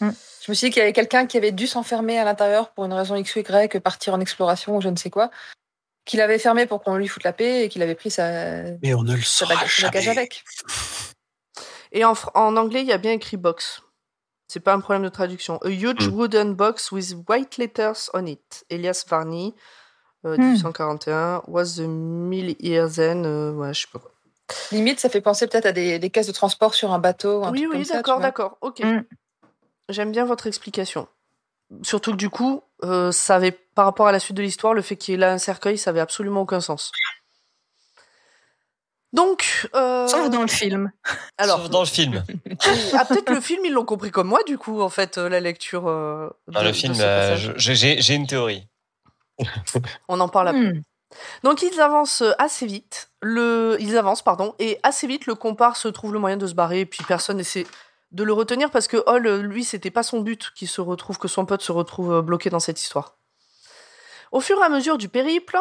Mm. 0.00 0.10
Je 0.44 0.50
me 0.52 0.54
suis 0.54 0.68
dit 0.68 0.70
qu'il 0.72 0.78
y 0.80 0.82
avait 0.82 0.92
quelqu'un 0.92 1.26
qui 1.26 1.36
avait 1.36 1.50
dû 1.50 1.66
s'enfermer 1.66 2.16
à 2.18 2.24
l'intérieur 2.24 2.70
pour 2.72 2.84
une 2.84 2.92
raison 2.92 3.16
X 3.16 3.34
ou 3.34 3.40
Y, 3.40 3.80
partir 3.80 4.14
en 4.14 4.20
exploration 4.20 4.76
ou 4.76 4.80
je 4.80 4.88
ne 4.88 4.96
sais 4.96 5.10
quoi, 5.10 5.30
qu'il 6.04 6.20
avait 6.20 6.38
fermé 6.38 6.66
pour 6.66 6.80
qu'on 6.82 6.94
lui 6.96 7.08
foute 7.08 7.24
la 7.24 7.32
paix 7.32 7.64
et 7.64 7.68
qu'il 7.68 7.82
avait 7.82 7.94
pris 7.96 8.10
sa, 8.12 8.62
Mais 8.82 8.94
on 8.94 9.02
ne 9.02 9.16
le 9.16 9.22
sa 9.22 9.46
saura 9.46 9.54
baga- 9.56 9.68
sa 9.68 9.86
bagage 9.88 10.04
jamais. 10.04 10.18
avec. 10.18 10.44
Et 11.90 12.04
en 12.04 12.14
anglais, 12.56 12.82
il 12.82 12.86
y 12.86 12.92
a 12.92 12.98
bien 12.98 13.12
écrit 13.12 13.36
box. 13.36 13.82
C'est 14.48 14.60
pas 14.60 14.74
un 14.74 14.80
problème 14.80 15.02
de 15.02 15.08
traduction. 15.08 15.58
A 15.64 15.68
huge 15.68 16.08
Mm. 16.08 16.12
wooden 16.14 16.54
box 16.54 16.92
with 16.92 17.14
white 17.28 17.56
letters 17.58 18.10
on 18.14 18.26
it. 18.26 18.64
Elias 18.70 19.04
Varney, 19.08 19.54
euh, 20.26 20.36
Mm. 20.36 20.54
1841, 20.56 21.42
was 21.48 21.76
the 21.76 21.86
mill 21.88 22.54
years 22.60 22.98
end, 22.98 23.24
euh, 23.24 23.52
ouais, 23.52 23.72
je 23.74 23.82
sais 23.82 23.88
pas 23.92 23.98
quoi. 23.98 24.10
Limite, 24.72 25.00
ça 25.00 25.08
fait 25.08 25.22
penser 25.22 25.46
peut-être 25.46 25.66
à 25.66 25.72
des, 25.72 25.98
des 25.98 26.10
caisses 26.10 26.26
de 26.26 26.32
transport 26.32 26.74
sur 26.74 26.92
un 26.92 26.98
bateau. 26.98 27.42
Un 27.44 27.50
Oui, 27.52 27.60
truc 27.62 27.70
oui, 27.72 27.76
comme 27.78 27.84
ça, 27.84 27.90
tu 27.94 27.96
d'accord, 27.98 28.20
d'accord. 28.20 28.58
Ok. 28.60 28.80
Mm. 28.80 29.02
J'aime 29.88 30.12
bien 30.12 30.24
votre 30.26 30.46
explication. 30.46 31.08
Surtout 31.82 32.12
que 32.12 32.16
du 32.16 32.28
coup, 32.30 32.62
euh, 32.84 33.10
ça 33.10 33.36
avait, 33.36 33.50
par 33.52 33.86
rapport 33.86 34.06
à 34.06 34.12
la 34.12 34.20
suite 34.20 34.36
de 34.36 34.42
l'histoire, 34.42 34.74
le 34.74 34.82
fait 34.82 34.96
qu'il 34.96 35.12
y 35.12 35.14
ait 35.14 35.18
là 35.18 35.32
un 35.32 35.38
cercueil, 35.38 35.78
ça 35.78 35.90
avait 35.90 36.00
absolument 36.00 36.42
aucun 36.42 36.60
sens. 36.60 36.92
Donc, 39.14 39.68
euh, 39.76 40.08
Sauf 40.08 40.28
dans 40.28 40.42
le 40.42 40.48
film. 40.48 40.90
alors, 41.38 41.60
Sauf 41.60 41.70
dans 41.70 41.80
le 41.80 41.86
film. 41.86 42.24
ah, 42.94 43.04
peut-être 43.04 43.30
le 43.30 43.40
film, 43.40 43.64
ils 43.64 43.72
l'ont 43.72 43.84
compris 43.84 44.10
comme 44.10 44.26
moi, 44.26 44.42
du 44.44 44.58
coup, 44.58 44.82
en 44.82 44.88
fait, 44.88 45.18
euh, 45.18 45.28
la 45.28 45.38
lecture. 45.38 45.86
euh, 45.86 46.28
le 46.48 46.72
film, 46.72 46.94
euh, 46.98 47.36
j'ai 47.56 48.14
une 48.14 48.26
théorie. 48.26 48.66
On 50.08 50.18
en 50.18 50.28
parle 50.28 50.48
après. 50.48 50.60
Hmm. 50.60 50.82
Donc 51.44 51.62
ils 51.62 51.80
avancent 51.80 52.24
assez 52.38 52.66
vite. 52.66 53.10
Le, 53.22 53.76
ils 53.78 53.96
avancent 53.96 54.22
pardon 54.22 54.56
et 54.58 54.80
assez 54.82 55.06
vite 55.06 55.26
le 55.26 55.36
comparse 55.36 55.86
trouve 55.92 56.12
le 56.12 56.18
moyen 56.18 56.36
de 56.36 56.46
se 56.48 56.54
barrer 56.54 56.80
et 56.80 56.86
puis 56.86 57.04
personne 57.06 57.36
n'essaie 57.36 57.68
de 58.10 58.24
le 58.24 58.32
retenir 58.32 58.72
parce 58.72 58.88
que 58.88 58.96
Hall 59.06 59.28
lui 59.42 59.62
c'était 59.62 59.92
pas 59.92 60.02
son 60.02 60.22
but 60.22 60.50
qu'il 60.56 60.66
se 60.66 60.80
retrouve 60.80 61.18
que 61.18 61.28
son 61.28 61.46
pote 61.46 61.62
se 61.62 61.70
retrouve 61.70 62.20
bloqué 62.20 62.50
dans 62.50 62.58
cette 62.58 62.80
histoire. 62.80 63.16
Au 64.32 64.40
fur 64.40 64.58
et 64.58 64.64
à 64.64 64.68
mesure 64.68 64.98
du 64.98 65.08
périple, 65.08 65.56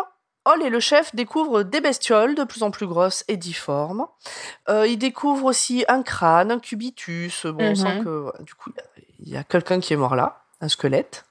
Hall 0.45 0.61
et 0.61 0.69
le 0.69 0.79
chef 0.79 1.13
découvrent 1.15 1.63
des 1.63 1.79
bestioles 1.81 2.35
de 2.35 2.43
plus 2.43 2.63
en 2.63 2.71
plus 2.71 2.87
grosses 2.87 3.23
et 3.27 3.37
difformes. 3.37 4.07
Euh, 4.69 4.85
ils 4.87 4.97
découvrent 4.97 5.45
aussi 5.45 5.85
un 5.87 6.03
crâne, 6.03 6.51
un 6.51 6.59
cubitus. 6.59 7.45
Bon, 7.45 7.65
on 7.65 7.69
Mhm. 7.69 7.75
sent 7.75 8.03
que 8.03 8.09
voilà, 8.09 8.39
du 8.43 8.53
coup 8.53 8.71
il 8.71 8.75
y 8.77 8.79
a- 8.81 9.03
il 9.25 9.29
y 9.33 9.37
a, 9.37 9.43
quelqu'un 9.43 9.79
qui 9.79 9.93
est 9.93 9.97
mort 9.97 10.15
là, 10.15 10.43
un 10.59 10.67
squelette. 10.67 11.25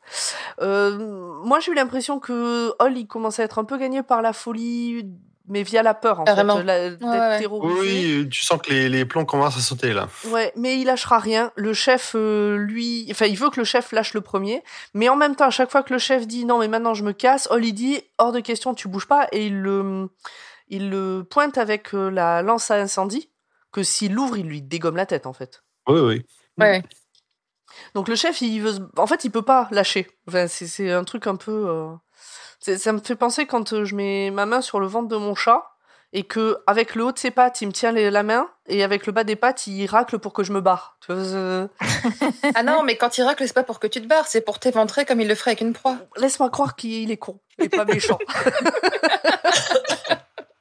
Euh, 0.61 0.97
moi, 1.45 1.61
j'ai 1.61 1.73
eu 1.73 1.75
l'impression 1.75 2.21
que 2.21 2.75
Hall, 2.79 2.97
il 2.97 3.07
commençait 3.07 3.43
à 3.43 3.45
être 3.45 3.59
un 3.59 3.65
peu 3.65 3.77
gagné 3.77 4.03
par 4.03 4.23
la 4.23 4.33
folie, 4.33 5.07
mais 5.49 5.63
via 5.63 5.83
la 5.83 5.95
peur, 5.95 6.21
en 6.21 6.25
Carrément. 6.25 6.59
fait, 6.59 6.63
la- 6.65 6.91
d'être 6.91 7.03
Ouais, 7.03 7.19
ouais. 7.19 7.39
terrorisé. 7.39 7.81
Oui, 8.21 8.29
tu 8.29 8.45
sens 8.45 8.61
que 8.63 8.71
les, 8.71 8.89
les 8.89 9.05
plombs 9.05 9.25
commencent 9.25 9.57
à 9.57 9.61
sauter 9.61 9.93
là. 9.93 10.09
Ouais, 10.29 10.53
mais 10.57 10.79
il 10.81 10.85
lâchera 10.87 11.19
rien. 11.19 11.51
Le 11.57 11.73
chef, 11.75 12.13
euh, 12.15 12.57
lui, 12.57 13.07
enfin, 13.11 13.27
il 13.27 13.37
veut 13.37 13.51
que 13.51 13.59
le 13.61 13.65
chef 13.65 13.93
lâche 13.93 14.15
le 14.15 14.21
premier, 14.21 14.63
mais 14.95 15.09
en 15.09 15.17
même 15.17 15.35
temps, 15.37 15.47
à 15.47 15.51
chaque 15.51 15.71
fois 15.71 15.83
que 15.83 15.93
le 15.93 15.99
chef 15.99 16.27
dit 16.27 16.45
non, 16.45 16.59
mais 16.59 16.69
maintenant 16.69 16.95
je 16.95 17.03
me 17.05 17.13
casse, 17.13 17.49
Hall, 17.51 17.65
il 17.65 17.73
dit 17.73 18.01
hors 18.19 18.33
de 18.33 18.41
question, 18.41 18.75
tu 18.75 18.89
bouges 18.89 19.07
pas, 19.09 19.27
et 19.33 19.47
il 19.47 19.61
le, 19.61 20.09
il 20.69 20.91
le 20.91 21.27
pointe 21.29 21.59
avec 21.59 21.93
euh, 21.95 22.09
la 22.11 22.43
lance 22.43 22.71
à 22.71 22.77
incendie, 22.77 23.29
que 23.73 23.83
s'il 23.83 24.13
l'ouvre, 24.15 24.37
il 24.37 24.47
lui 24.47 24.63
dégomme 24.63 24.97
la 24.97 25.07
tête, 25.07 25.27
en 25.27 25.33
fait. 25.33 25.63
Oui, 25.89 25.99
oui. 26.01 26.27
Ouais. 26.59 26.83
Donc 27.95 28.09
le 28.09 28.15
chef, 28.17 28.41
il 28.43 28.61
veut, 28.61 28.75
en 28.99 29.07
fait, 29.07 29.25
il 29.25 29.31
peut 29.31 29.43
pas 29.43 29.67
lâcher. 29.71 30.07
Enfin, 30.29 30.47
c'est, 30.47 30.67
c'est 30.67 30.93
un 30.93 31.05
truc 31.05 31.27
un 31.27 31.37
peu. 31.37 31.67
euh, 31.69 31.93
ça 32.63 32.93
me 32.93 33.01
fait 33.01 33.17
penser 33.17 33.47
quand 33.47 33.73
euh, 33.73 33.85
je 33.85 33.95
mets 33.95 34.31
ma 34.31 34.47
main 34.47 34.61
sur 34.63 34.81
le 34.81 34.87
ventre 34.87 35.09
de 35.09 35.17
mon 35.17 35.35
chat 35.35 35.65
et 36.15 36.25
que 36.25 36.59
avec 36.67 36.95
le 36.95 37.05
haut 37.05 37.13
de 37.13 37.19
ses 37.19 37.31
pattes, 37.31 37.63
il 37.63 37.67
me 37.69 37.73
tient 37.73 37.91
les- 37.91 38.11
la 38.11 38.23
main 38.23 38.47
et 38.67 38.85
avec 38.85 39.07
le 39.07 39.13
bas 39.13 39.25
des 39.25 39.35
pattes, 39.37 39.67
il 39.67 39.87
racle 39.87 40.19
pour 40.19 40.33
que 40.35 40.43
je 40.43 40.53
me 40.53 40.61
barre. 40.61 40.97
Ah 42.55 42.63
non, 42.63 42.83
mais 42.83 42.97
quand 42.97 43.17
il 43.19 43.23
racle, 43.23 43.47
c'est 43.47 43.55
pas 43.55 43.63
pour 43.63 43.81
que 43.81 43.87
tu 43.87 44.01
te 44.03 44.07
barres, 44.07 44.27
c'est 44.27 44.43
pour 44.43 44.59
t'éventrer 44.59 45.05
comme 45.07 45.21
il 45.21 45.29
le 45.29 45.35
ferait 45.35 45.53
avec 45.53 45.63
une 45.63 45.73
proie. 45.73 45.97
Laisse-moi 46.19 46.51
croire 46.51 46.77
qu'il 46.77 47.11
est 47.11 47.17
con 47.17 47.41
et 47.59 47.69
pas 47.69 47.85
méchant. 47.85 48.19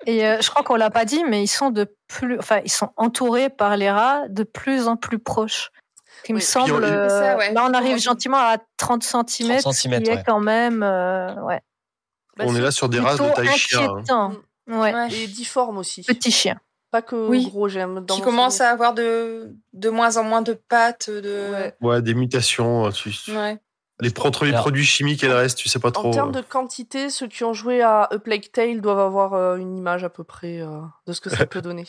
Et 0.08 0.26
euh, 0.26 0.38
je 0.42 0.50
crois 0.50 0.64
qu'on 0.64 0.76
l'a 0.78 0.90
pas 0.90 1.06
dit, 1.06 1.24
mais 1.26 1.44
ils 1.44 1.48
sont 1.48 1.70
de 1.70 1.94
plus, 2.08 2.40
enfin, 2.40 2.60
ils 2.66 2.72
sont 2.72 2.90
entourés 2.98 3.50
par 3.52 3.78
les 3.78 3.90
rats 3.92 4.24
de 4.30 4.42
plus 4.44 4.88
en 4.88 4.96
plus 4.98 5.20
proches. 5.20 5.72
Il 6.28 6.34
me 6.36 6.40
semble. 6.40 6.74
On- 6.74 6.82
euh, 6.82 7.08
Ça, 7.10 7.38
ouais. 7.38 7.54
Là, 7.54 7.66
on 7.70 7.74
arrive 7.74 7.98
gentiment 8.00 8.38
à 8.38 8.58
30 8.78 9.04
cm, 9.04 9.60
30 9.60 9.74
ce 9.74 9.82
qui 9.88 9.94
est 10.10 10.24
quand 10.26 10.40
même, 10.40 10.82
euh, 10.82 11.36
ouais, 11.44 11.62
Bah, 12.38 12.46
on 12.48 12.56
est 12.56 12.62
là 12.62 12.72
sur 12.72 12.90
des 12.90 13.00
races 13.00 13.20
de 13.20 13.30
taille 13.34 13.48
chien. 13.58 13.82
hein. 13.82 13.94
inquiétant. 13.98 14.34
Ouais. 14.68 14.94
Ouais. 14.94 15.14
Et 15.14 15.28
difforme 15.28 15.78
aussi. 15.78 16.04
Petit 16.04 16.32
chien. 16.32 16.60
Pas 16.92 17.02
que 17.02 17.16
Oui. 17.16 17.46
gros, 17.50 17.68
j'aime. 17.70 18.06
Qui 18.06 18.22
commence 18.22 18.60
à 18.62 18.70
avoir 18.70 18.94
de, 18.94 19.56
de 19.74 19.90
moins 19.90 20.18
en 20.18 20.24
moins 20.24 20.42
de 20.42 20.54
pattes, 20.54 21.10
de. 21.10 21.52
Ouais. 21.52 21.76
Ouais, 21.82 22.02
des 22.02 22.14
mutations. 22.14 22.88
euh, 22.88 22.92
tu- 22.92 23.12
Ouais. 23.36 23.60
les, 24.02 24.12
entre 24.20 24.46
les 24.46 24.52
produits 24.54 24.84
chimiques 24.86 25.24
et 25.24 25.28
le 25.28 25.36
reste, 25.36 25.58
tu 25.58 25.70
sais 25.70 25.80
pas 25.80 25.92
trop. 25.92 26.10
En 26.10 26.12
termes 26.12 26.30
euh. 26.30 26.34
de 26.34 26.42
quantité, 26.42 27.10
ceux 27.10 27.28
qui 27.28 27.44
ont 27.44 27.54
joué 27.54 27.82
à 27.82 28.04
A 28.04 28.20
Plague 28.20 28.52
Tale 28.52 28.82
doivent 28.82 29.00
avoir 29.00 29.34
euh, 29.34 29.56
une 29.58 29.78
image 29.78 30.04
à 30.04 30.10
peu 30.10 30.24
près 30.24 30.60
euh, 30.62 30.80
de 31.08 31.14
ce 31.14 31.22
que 31.22 31.30
ça 31.30 31.46
peut 31.48 31.62
donner. 31.62 31.86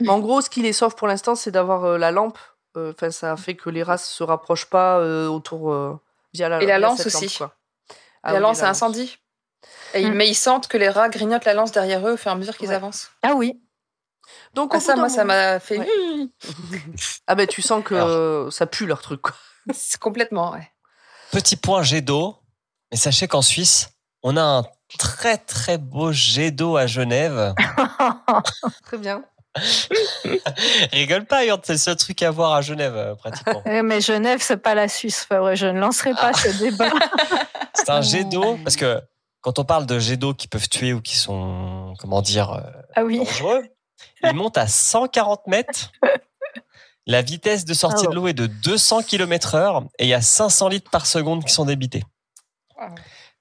Mais 0.00 0.08
en 0.08 0.18
gros, 0.18 0.40
ce 0.40 0.50
qui 0.50 0.62
les 0.62 0.72
sauve 0.72 0.94
pour 0.96 1.06
l'instant, 1.08 1.34
c'est 1.34 1.50
d'avoir 1.50 1.84
euh, 1.84 1.98
la 1.98 2.10
lampe. 2.10 2.38
Euh, 2.76 2.92
Enfin, 2.96 3.10
ça 3.10 3.36
fait 3.36 3.54
que 3.54 3.70
les 3.70 3.82
races 3.82 4.08
se 4.08 4.22
rapprochent 4.24 4.66
pas 4.70 4.98
euh, 4.98 5.28
autour 5.28 5.72
euh, 5.72 5.98
via 6.34 6.48
la 6.48 6.56
Et 6.62 6.66
la 6.66 6.78
via 6.78 6.88
lance 6.88 7.02
cette 7.02 7.12
lampe, 7.14 7.22
aussi. 7.24 7.38
Ah 8.22 8.32
la 8.32 8.34
oui, 8.38 8.42
lance 8.42 8.60
la 8.60 8.66
à 8.68 8.70
incendie. 8.70 9.18
Et 9.94 10.00
ils, 10.02 10.10
Mm. 10.10 10.14
mais 10.14 10.28
ils 10.28 10.34
sentent 10.34 10.68
que 10.68 10.76
les 10.76 10.88
rats 10.88 11.08
grignotent 11.08 11.44
la 11.44 11.54
lance 11.54 11.72
derrière 11.72 12.06
eux 12.06 12.12
au 12.12 12.16
fur 12.16 12.30
et 12.30 12.34
à 12.34 12.36
mesure 12.36 12.56
qu'ils 12.56 12.68
Ouais. 12.68 12.74
avancent. 12.74 13.10
Ah 13.22 13.34
oui. 13.34 13.60
Donc, 14.54 14.72
Ah, 14.74 14.80
ça, 14.80 14.96
moi, 14.96 15.08
ça 15.08 15.24
m'a 15.24 15.60
fait. 15.60 15.78
Ouais. 15.78 15.86
Ah 17.26 17.34
ben, 17.34 17.46
tu 17.46 17.62
sens 17.62 17.82
que 17.84 18.48
ça 18.50 18.66
pue 18.66 18.86
leur 18.86 19.00
truc. 19.02 19.20
Quoi. 19.22 19.34
C'est 19.74 19.98
complètement, 20.00 20.52
ouais. 20.52 20.68
Petit 21.32 21.56
point 21.56 21.82
jet 21.82 22.00
d'eau. 22.00 22.36
Mais 22.90 22.96
sachez 22.96 23.26
qu'en 23.28 23.42
Suisse, 23.42 23.88
on 24.22 24.36
a 24.36 24.42
un 24.42 24.64
très 24.98 25.36
très 25.38 25.76
beau 25.78 26.12
jet 26.12 26.50
d'eau 26.52 26.76
à 26.76 26.86
Genève. 26.86 27.54
Très 28.84 28.98
bien. 28.98 29.24
Rigole 30.92 31.24
pas, 31.24 31.44
Yurt, 31.44 31.64
c'est 31.64 31.72
le 31.72 31.78
seul 31.78 31.96
truc 31.96 32.22
à 32.22 32.30
voir 32.30 32.52
à 32.52 32.60
Genève, 32.62 32.94
euh, 32.96 33.14
pratiquement. 33.14 33.62
Eh, 33.66 33.82
mais 33.82 34.00
Genève, 34.00 34.40
c'est 34.42 34.58
pas 34.58 34.74
la 34.74 34.86
Suisse. 34.88 35.26
Enfin, 35.28 35.40
ouais, 35.42 35.56
je 35.56 35.66
ne 35.66 35.80
lancerai 35.80 36.12
pas 36.14 36.32
ce 36.32 36.48
débat. 36.62 36.90
C'est 37.74 37.90
un 37.90 38.00
jet 38.02 38.24
d'eau, 38.24 38.58
parce 38.62 38.76
que 38.76 39.00
quand 39.46 39.60
on 39.60 39.64
parle 39.64 39.86
de 39.86 40.00
jets 40.00 40.16
d'eau 40.16 40.34
qui 40.34 40.48
peuvent 40.48 40.68
tuer 40.68 40.92
ou 40.92 41.00
qui 41.00 41.14
sont, 41.14 41.94
comment 42.00 42.20
dire, 42.20 42.50
euh, 42.54 42.62
Ah 42.96 43.04
oui. 43.04 43.18
dangereux, 43.18 43.62
ils 44.24 44.32
montent 44.34 44.58
à 44.58 44.66
140 44.66 45.46
mètres. 45.46 45.92
La 47.06 47.22
vitesse 47.22 47.64
de 47.64 47.72
sortie 47.72 48.06
Ah 48.08 48.10
de 48.10 48.14
l'eau 48.16 48.26
est 48.26 48.32
de 48.32 48.46
200 48.48 49.04
km 49.04 49.54
heure 49.54 49.84
et 50.00 50.06
il 50.06 50.08
y 50.08 50.14
a 50.14 50.20
500 50.20 50.68
litres 50.68 50.90
par 50.90 51.06
seconde 51.06 51.44
qui 51.44 51.52
sont 51.52 51.64
débités. 51.64 52.02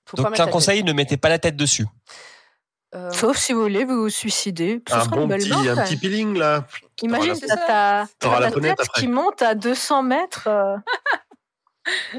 Faut 0.05 0.17
pas 0.17 0.29
Donc, 0.29 0.39
un 0.39 0.45
conseil, 0.45 0.83
ne 0.83 0.93
mettez 0.93 1.17
pas 1.17 1.29
la 1.29 1.39
tête 1.39 1.55
dessus. 1.55 1.87
Euh, 2.93 3.09
Sauf 3.11 3.37
si 3.37 3.53
vous 3.53 3.61
voulez 3.61 3.83
vous 3.83 4.07
suicider. 4.09 4.83
Ce 4.87 4.93
Un 4.93 5.03
sera 5.05 5.15
une 5.15 5.21
bon 5.23 5.27
belle 5.27 5.39
petit, 5.39 5.49
mort, 5.49 5.79
un 5.79 5.83
petit 5.85 5.97
peeling 5.97 6.37
là. 6.37 6.67
Imagine, 7.01 7.33
t'as 7.47 7.57
ta, 7.57 8.07
la 8.21 8.39
ta 8.41 8.51
fenêtre 8.51 8.59
tête 8.59 8.87
après. 8.89 9.01
qui 9.01 9.07
monte 9.07 9.41
à 9.41 9.55
200 9.55 10.03
mètres. 10.03 10.47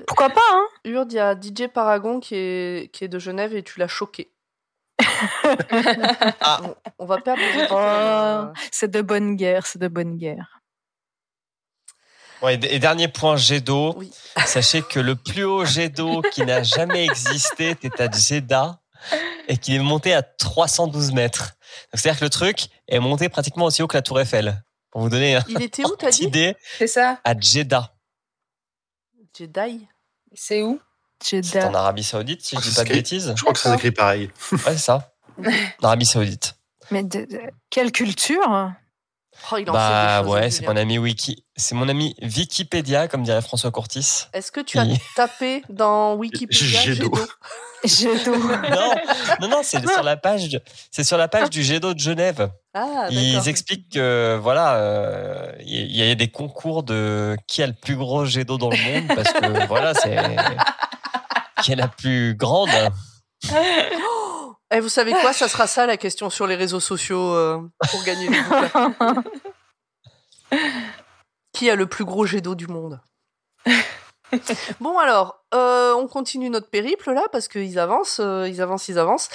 Pourquoi 0.06 0.30
pas, 0.30 0.40
hein 0.52 0.66
Urde, 0.84 1.12
il 1.12 1.16
y 1.16 1.18
a 1.18 1.34
DJ 1.34 1.68
Paragon 1.72 2.20
qui 2.20 2.34
est, 2.36 2.90
qui 2.92 3.04
est 3.04 3.08
de 3.08 3.18
Genève 3.18 3.54
et 3.54 3.62
tu 3.62 3.78
l'as 3.80 3.88
choqué. 3.88 4.30
Ah. 6.40 6.60
on, 6.98 7.06
va 7.06 7.18
perdre 7.18 7.40
Oh, 7.70 8.52
C'est 8.70 8.90
de 8.90 9.02
bonne 9.02 9.36
guerre, 9.36 9.66
c'est 9.66 9.78
de 9.78 9.88
bonne 9.88 10.16
guerre. 10.16 10.60
Ouais, 12.42 12.54
et 12.54 12.78
dernier 12.78 13.08
point 13.08 13.36
jet 13.36 13.60
d'eau. 13.60 13.94
Oui. 13.96 14.10
Sachez 14.44 14.82
que 14.82 15.00
le 15.00 15.16
plus 15.16 15.44
haut 15.44 15.64
jet 15.64 15.88
d'eau 15.88 16.22
qui 16.32 16.44
n'a 16.44 16.62
jamais 16.62 17.04
existé 17.04 17.70
était 17.70 18.00
à 18.02 18.10
Jeddah. 18.10 18.78
et 19.48 19.56
qu'il 19.56 19.74
est 19.74 19.78
monté 19.78 20.12
à 20.12 20.22
312 20.22 21.12
mètres. 21.12 21.56
Donc, 21.92 22.00
C'est-à-dire 22.00 22.20
que 22.20 22.24
le 22.24 22.30
truc 22.30 22.66
est 22.88 22.98
monté 22.98 23.28
pratiquement 23.28 23.64
aussi 23.66 23.82
haut 23.82 23.86
que 23.86 23.96
la 23.96 24.02
Tour 24.02 24.20
Eiffel. 24.20 24.62
Pour 24.90 25.00
vous 25.02 25.08
donner 25.08 25.38
Il 25.48 25.62
était 25.62 25.84
où, 25.84 25.94
une 26.02 26.26
idée, 26.26 26.56
C'est 26.78 26.86
ça. 26.86 27.20
à 27.24 27.38
Jeddah. 27.38 27.95
Jedi. 29.36 29.86
C'est 30.34 30.62
où? 30.62 30.80
C'est 31.22 31.62
en 31.64 31.74
Arabie 31.74 32.02
Saoudite, 32.04 32.42
si 32.44 32.56
je 32.56 32.60
dis 32.68 32.74
pas 32.74 32.84
de 32.84 32.88
bêtises. 32.90 33.32
Je 33.36 33.40
crois 33.40 33.52
que 33.54 33.58
ça 33.58 33.72
s'écrit 33.72 33.90
pareil. 33.90 34.30
Ouais, 34.52 34.58
c'est 34.66 34.78
ça. 34.78 35.12
En 35.82 35.86
Arabie 35.86 36.06
Saoudite. 36.06 36.54
Mais 36.90 37.02
de, 37.02 37.24
de- 37.24 37.40
quelle 37.70 37.90
culture? 37.92 38.72
Oh, 39.52 39.56
il 39.58 39.68
en 39.70 39.72
Bah 39.72 39.88
fait 39.88 40.22
des 40.22 40.24
choses, 40.24 40.34
ouais, 40.34 40.46
hein, 40.46 40.50
c'est 40.50 40.66
mon 40.66 40.76
ami 40.76 40.98
Wiki, 40.98 41.44
c'est 41.56 41.74
mon 41.74 41.88
ami 41.88 42.14
Wikipédia, 42.22 43.08
comme 43.08 43.22
dirait 43.22 43.42
François 43.42 43.70
Courtis. 43.70 44.26
Est-ce 44.32 44.50
que 44.52 44.60
tu 44.60 44.78
as 44.78 44.86
tapé 45.14 45.62
dans 45.68 46.14
Wikipédia 46.14 46.80
Jet 46.80 46.96
d'eau. 46.96 47.12
Jet 47.84 48.24
d'eau 48.24 48.34
Jeddah. 48.34 48.70
non, 48.70 48.94
non, 49.40 49.48
non, 49.48 49.60
c'est 49.62 49.86
sur 49.86 50.02
la 50.02 50.16
page, 50.16 50.60
c'est 50.90 51.04
sur 51.04 51.16
la 51.16 51.28
page 51.28 51.50
du 51.50 51.62
jet 51.62 51.78
d'eau 51.78 51.94
de 51.94 51.98
Genève. 51.98 52.50
Ah, 52.74 53.06
Ils 53.10 53.48
expliquent 53.48 53.92
que 53.92 54.38
voilà, 54.42 54.76
euh, 54.76 55.52
il 55.60 55.94
y, 55.94 56.02
a 56.02 56.14
des 56.14 56.28
concours 56.28 56.82
de 56.82 57.36
qui 57.46 57.62
a 57.62 57.66
le 57.66 57.74
plus 57.74 57.96
gros 57.96 58.24
jet 58.24 58.44
d'eau 58.44 58.58
dans 58.58 58.70
le 58.70 58.76
monde 58.76 59.08
parce 59.08 59.32
que 59.32 59.66
voilà, 59.68 59.94
c'est 59.94 60.16
qui 61.62 61.72
est 61.72 61.76
la 61.76 61.88
plus 61.88 62.34
grande. 62.34 62.70
Oh 64.70 64.74
Eh, 64.74 64.80
vous 64.80 64.88
savez 64.88 65.12
quoi? 65.12 65.32
Ça 65.32 65.48
sera 65.48 65.66
ça 65.66 65.86
la 65.86 65.96
question 65.96 66.30
sur 66.30 66.46
les 66.46 66.56
réseaux 66.56 66.80
sociaux 66.80 67.34
euh, 67.34 67.60
pour 67.90 68.02
gagner 68.04 68.28
les 68.28 68.40
bouquins. 68.40 68.94
Qui 71.52 71.70
a 71.70 71.76
le 71.76 71.86
plus 71.86 72.04
gros 72.04 72.26
jet 72.26 72.40
d'eau 72.40 72.54
du 72.54 72.66
monde? 72.66 73.00
Bon 74.80 74.98
alors, 74.98 75.44
euh, 75.54 75.94
on 75.94 76.08
continue 76.08 76.50
notre 76.50 76.68
périple 76.68 77.12
là 77.12 77.22
parce 77.30 77.46
qu'ils 77.46 77.78
avancent, 77.78 78.18
euh, 78.20 78.48
ils 78.48 78.60
avancent, 78.60 78.88
ils 78.88 78.98
avancent. 78.98 79.28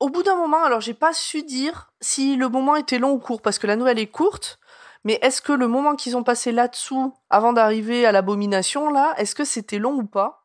Au 0.00 0.08
bout 0.08 0.24
d'un 0.24 0.34
moment, 0.34 0.64
alors 0.64 0.80
j'ai 0.80 0.94
pas 0.94 1.12
su 1.12 1.44
dire 1.44 1.92
si 2.00 2.34
le 2.34 2.48
moment 2.48 2.74
était 2.74 2.98
long 2.98 3.12
ou 3.12 3.18
court 3.20 3.40
parce 3.40 3.60
que 3.60 3.68
la 3.68 3.76
nouvelle 3.76 4.00
est 4.00 4.08
courte. 4.08 4.58
Mais 5.04 5.20
est-ce 5.22 5.40
que 5.40 5.52
le 5.52 5.68
moment 5.68 5.94
qu'ils 5.94 6.16
ont 6.16 6.24
passé 6.24 6.50
là-dessous 6.50 7.14
avant 7.30 7.52
d'arriver 7.52 8.04
à 8.04 8.10
l'abomination 8.10 8.90
là, 8.90 9.14
est-ce 9.16 9.36
que 9.36 9.44
c'était 9.44 9.78
long 9.78 9.94
ou 9.94 10.04
pas? 10.04 10.44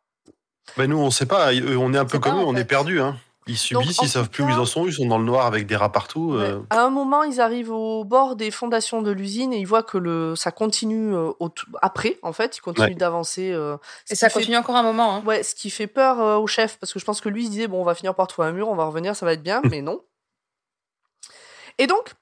Ben 0.78 0.88
nous, 0.88 0.99
on 0.99 1.09
sait 1.09 1.26
pas. 1.26 1.47
On 1.51 1.93
est 1.95 1.97
un 1.97 2.05
peu 2.05 2.19
comme 2.19 2.36
pas, 2.36 2.41
eux, 2.41 2.45
on 2.45 2.53
fait. 2.53 2.61
est 2.61 2.65
perdus. 2.65 3.01
Hein. 3.01 3.17
Ils 3.48 3.58
subissent, 3.58 4.00
en 4.00 4.04
ils 4.04 4.10
savent 4.10 4.30
plus 4.30 4.44
où 4.44 4.50
ils 4.50 4.54
en 4.60 4.66
sont. 4.66 4.86
Ils 4.86 4.94
sont 4.94 5.08
dans 5.08 5.18
le 5.18 5.24
noir 5.26 5.48
avec 5.48 5.66
des 5.66 5.76
rats 5.76 5.92
partout. 5.92 6.34
euh. 6.36 6.62
À 6.70 6.84
un 6.84 6.89
moment, 6.92 7.24
ils 7.24 7.42
arrivent 7.42 7.72
au 7.72 8.04
bord 8.04 8.36
des 8.36 8.52
fondations 8.52 9.02
de 9.02 9.10
l'usine 9.12 9.52
et 9.52 9.58
ils 9.58 9.66
voient 9.66 9.82
que 9.82 9.98
le, 9.98 10.36
ça 10.36 10.52
continue 10.52 11.14
euh, 11.16 11.32
au 11.39 11.50
après, 11.82 12.20
en 12.22 12.34
fait, 12.34 12.58
ils 12.58 12.62
continuent 12.62 12.86
Ouais. 12.89 12.94
d'avancer. 12.96 13.52
euh, 13.52 13.78
Et 14.12 14.16
ça 14.16 14.30
fait- 14.30 14.39
continue 14.39 14.58
encore 14.58 14.76
un 14.76 14.84
moment. 14.84 15.16
Hein. 15.16 15.24
Ouais, 15.26 15.42
ce 15.42 15.56
qui 15.56 15.72
fait 15.72 15.88
peur 15.88 16.22
euh, 16.22 16.38
au 16.38 16.46
chef, 16.46 16.78
parce 16.78 16.94
que 16.94 17.00
je 17.00 17.06
pense 17.06 17.20
que 17.20 17.30
lui, 17.30 17.42
il 17.44 17.46
se 17.48 17.52
disait, 17.52 17.68
bon, 17.68 17.82
on 17.82 17.84
va 17.84 17.96
finir 17.96 18.14
par 18.14 18.28
trouver 18.28 18.48
un 18.48 18.52
mur, 18.52 18.70
on 18.70 18.76
va 18.76 18.86
revenir, 18.86 19.16
ça 19.16 19.26
va 19.26 19.34
être 19.34 19.44
bien, 19.44 19.62
mais 19.72 19.82
non. 19.82 20.02
Et 21.80 21.88
donc, 21.88 22.14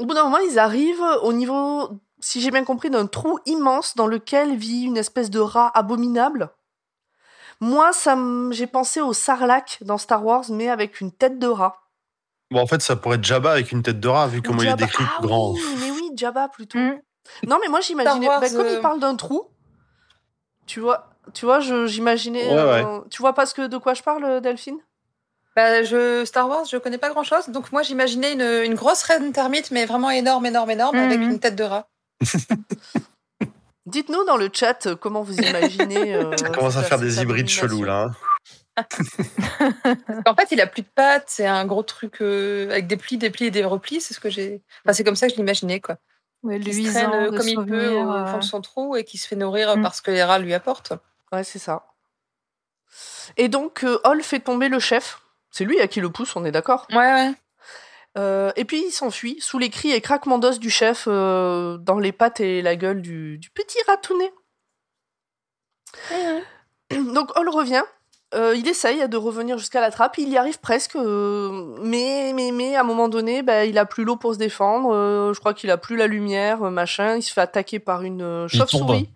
au 0.00 0.06
bout 0.06 0.14
d'un 0.14 0.24
moment, 0.24 0.38
ils 0.38 0.58
arrivent 0.58 1.04
au 1.22 1.32
niveau, 1.32 1.90
si 2.18 2.40
j'ai 2.40 2.50
bien 2.50 2.64
compris, 2.64 2.90
d'un 2.90 3.06
trou 3.06 3.38
immense 3.46 3.94
dans 3.94 4.08
lequel 4.08 4.56
vit 4.56 4.82
une 4.82 4.96
espèce 4.96 5.30
de 5.30 5.38
rat 5.38 5.70
abominable. 5.74 6.50
Moi, 7.60 7.92
ça 7.92 8.16
j'ai 8.50 8.66
pensé 8.66 9.00
au 9.00 9.12
Sarlacc 9.12 9.78
dans 9.82 9.98
Star 9.98 10.24
Wars, 10.24 10.44
mais 10.50 10.68
avec 10.68 11.00
une 11.00 11.12
tête 11.12 11.38
de 11.38 11.46
rat. 11.46 11.76
Bon, 12.50 12.60
en 12.60 12.66
fait, 12.66 12.82
ça 12.82 12.96
pourrait 12.96 13.16
être 13.16 13.24
Jabba 13.24 13.52
avec 13.52 13.72
une 13.72 13.82
tête 13.82 14.00
de 14.00 14.08
rat, 14.08 14.26
vu 14.28 14.42
comment 14.42 14.62
il 14.62 14.68
est 14.68 14.74
décrit 14.76 15.04
ah 15.16 15.20
grand. 15.22 15.52
Oui, 15.52 15.62
mais 15.80 15.90
oui, 15.90 16.10
Jabba 16.16 16.48
plutôt. 16.48 16.78
Mm. 16.78 17.00
Non, 17.46 17.58
mais 17.62 17.68
moi 17.68 17.80
j'imaginais, 17.80 18.26
bah, 18.26 18.40
comme 18.50 18.66
il 18.68 18.76
euh, 18.76 18.80
parle 18.82 19.00
d'un 19.00 19.16
trou, 19.16 19.48
tu 20.66 20.80
vois, 20.80 21.10
tu 21.32 21.46
vois, 21.46 21.60
je- 21.60 21.86
j'imaginais. 21.86 22.46
Ouais, 22.46 22.84
euh, 22.84 23.00
Tu 23.10 23.22
vois 23.22 23.32
pas 23.32 23.46
ce 23.46 23.54
que 23.54 23.66
de 23.66 23.78
quoi 23.78 23.94
je 23.94 24.02
parle, 24.02 24.40
Delphine? 24.40 24.78
Bah, 25.56 25.82
je, 25.84 26.24
Star 26.24 26.48
Wars, 26.48 26.64
je 26.64 26.76
connais 26.76 26.98
pas 26.98 27.10
grand 27.10 27.22
chose. 27.22 27.48
Donc, 27.48 27.70
moi, 27.72 27.82
j'imaginais 27.82 28.32
une, 28.32 28.42
une 28.42 28.74
grosse 28.74 29.02
reine 29.04 29.32
termite, 29.32 29.70
mais 29.70 29.86
vraiment 29.86 30.10
énorme, 30.10 30.44
énorme, 30.46 30.70
énorme, 30.70 30.96
avec 30.96 31.20
Mhm. 31.20 31.30
une 31.30 31.40
tête 31.40 31.54
de 31.56 31.62
rat. 31.64 31.86
Dites-nous 33.86 34.24
dans 34.24 34.36
le 34.36 34.48
chat 34.52 34.86
euh, 34.86 34.96
comment 34.96 35.22
vous 35.22 35.36
imaginez. 35.38 36.14
euh, 36.14 36.30
Ça 36.36 36.48
commence 36.50 36.76
à 36.76 36.82
faire 36.82 36.98
des 36.98 37.20
hybrides 37.20 37.48
chelous, 37.48 37.84
là. 37.84 38.06
hein. 38.76 38.84
En 40.26 40.34
fait, 40.34 40.48
il 40.50 40.60
a 40.60 40.66
plus 40.66 40.82
de 40.82 40.88
pattes, 40.94 41.24
c'est 41.28 41.46
un 41.46 41.64
gros 41.64 41.82
truc 41.82 42.20
euh, 42.20 42.70
avec 42.70 42.86
des 42.86 42.96
plis, 42.96 43.18
des 43.18 43.30
plis 43.30 43.46
et 43.46 43.50
des 43.50 43.64
replis. 43.64 44.00
C'est 44.00 44.14
ce 44.14 44.20
que 44.20 44.30
j'ai. 44.30 44.62
Enfin, 44.84 44.92
c'est 44.94 45.04
comme 45.04 45.16
ça 45.16 45.26
que 45.26 45.32
je 45.32 45.36
l'imaginais, 45.38 45.80
quoi. 45.80 45.96
Ouais, 46.42 46.58
Qui 46.60 46.84
se 46.86 46.90
traîne 46.90 47.10
euh, 47.14 47.30
comme 47.36 47.48
il 47.48 47.64
peut 47.64 47.88
au 47.96 48.26
fond 48.26 48.38
de 48.38 48.44
son 48.44 48.60
trou 48.60 48.96
et 48.96 49.04
qui 49.04 49.16
se 49.18 49.26
fait 49.28 49.36
nourrir 49.36 49.76
Mm. 49.76 49.82
parce 49.82 50.00
que 50.00 50.10
les 50.10 50.22
rats 50.22 50.38
lui 50.38 50.52
apportent. 50.54 50.92
Ouais, 51.32 51.44
c'est 51.44 51.58
ça. 51.58 51.86
Et 53.36 53.48
donc, 53.48 53.84
euh, 53.84 53.98
Hall 54.04 54.22
fait 54.22 54.40
tomber 54.40 54.68
le 54.68 54.78
chef. 54.78 55.20
C'est 55.50 55.64
lui 55.64 55.80
à 55.80 55.86
qui 55.88 56.00
le 56.00 56.10
pousse, 56.10 56.34
on 56.36 56.44
est 56.44 56.50
d'accord? 56.52 56.86
Ouais, 56.90 56.96
ouais. 56.96 57.32
Euh, 58.16 58.52
Et 58.56 58.64
puis 58.64 58.84
il 58.86 58.92
s'enfuit 58.92 59.38
sous 59.40 59.58
les 59.58 59.70
cris 59.70 59.90
et 59.90 60.00
craquements 60.00 60.38
d'os 60.38 60.58
du 60.60 60.70
chef 60.70 61.06
euh, 61.08 61.76
dans 61.78 61.98
les 61.98 62.12
pattes 62.12 62.40
et 62.40 62.62
la 62.62 62.76
gueule 62.76 63.02
du, 63.02 63.38
du 63.38 63.50
petit 63.50 63.78
ratounet. 63.88 64.32
Donc 66.90 67.36
Hall 67.36 67.48
revient. 67.48 67.82
Euh, 68.34 68.56
il 68.56 68.66
essaye 68.66 69.08
de 69.08 69.16
revenir 69.16 69.58
jusqu'à 69.58 69.80
la 69.80 69.92
trappe, 69.92 70.18
il 70.18 70.28
y 70.28 70.36
arrive 70.36 70.58
presque, 70.58 70.96
euh, 70.96 71.76
mais, 71.80 72.32
mais, 72.34 72.50
mais 72.50 72.74
à 72.74 72.80
un 72.80 72.82
moment 72.82 73.08
donné, 73.08 73.42
bah, 73.42 73.64
il 73.64 73.78
a 73.78 73.86
plus 73.86 74.02
l'eau 74.02 74.16
pour 74.16 74.34
se 74.34 74.38
défendre, 74.40 74.92
euh, 74.92 75.32
je 75.32 75.38
crois 75.38 75.54
qu'il 75.54 75.70
a 75.70 75.76
plus 75.76 75.96
la 75.96 76.08
lumière, 76.08 76.58
machin, 76.62 77.14
il 77.14 77.22
se 77.22 77.32
fait 77.32 77.42
attaquer 77.42 77.78
par 77.78 78.02
une 78.02 78.22
euh, 78.22 78.48
Il 78.52 78.58
chauve-souris, 78.58 79.08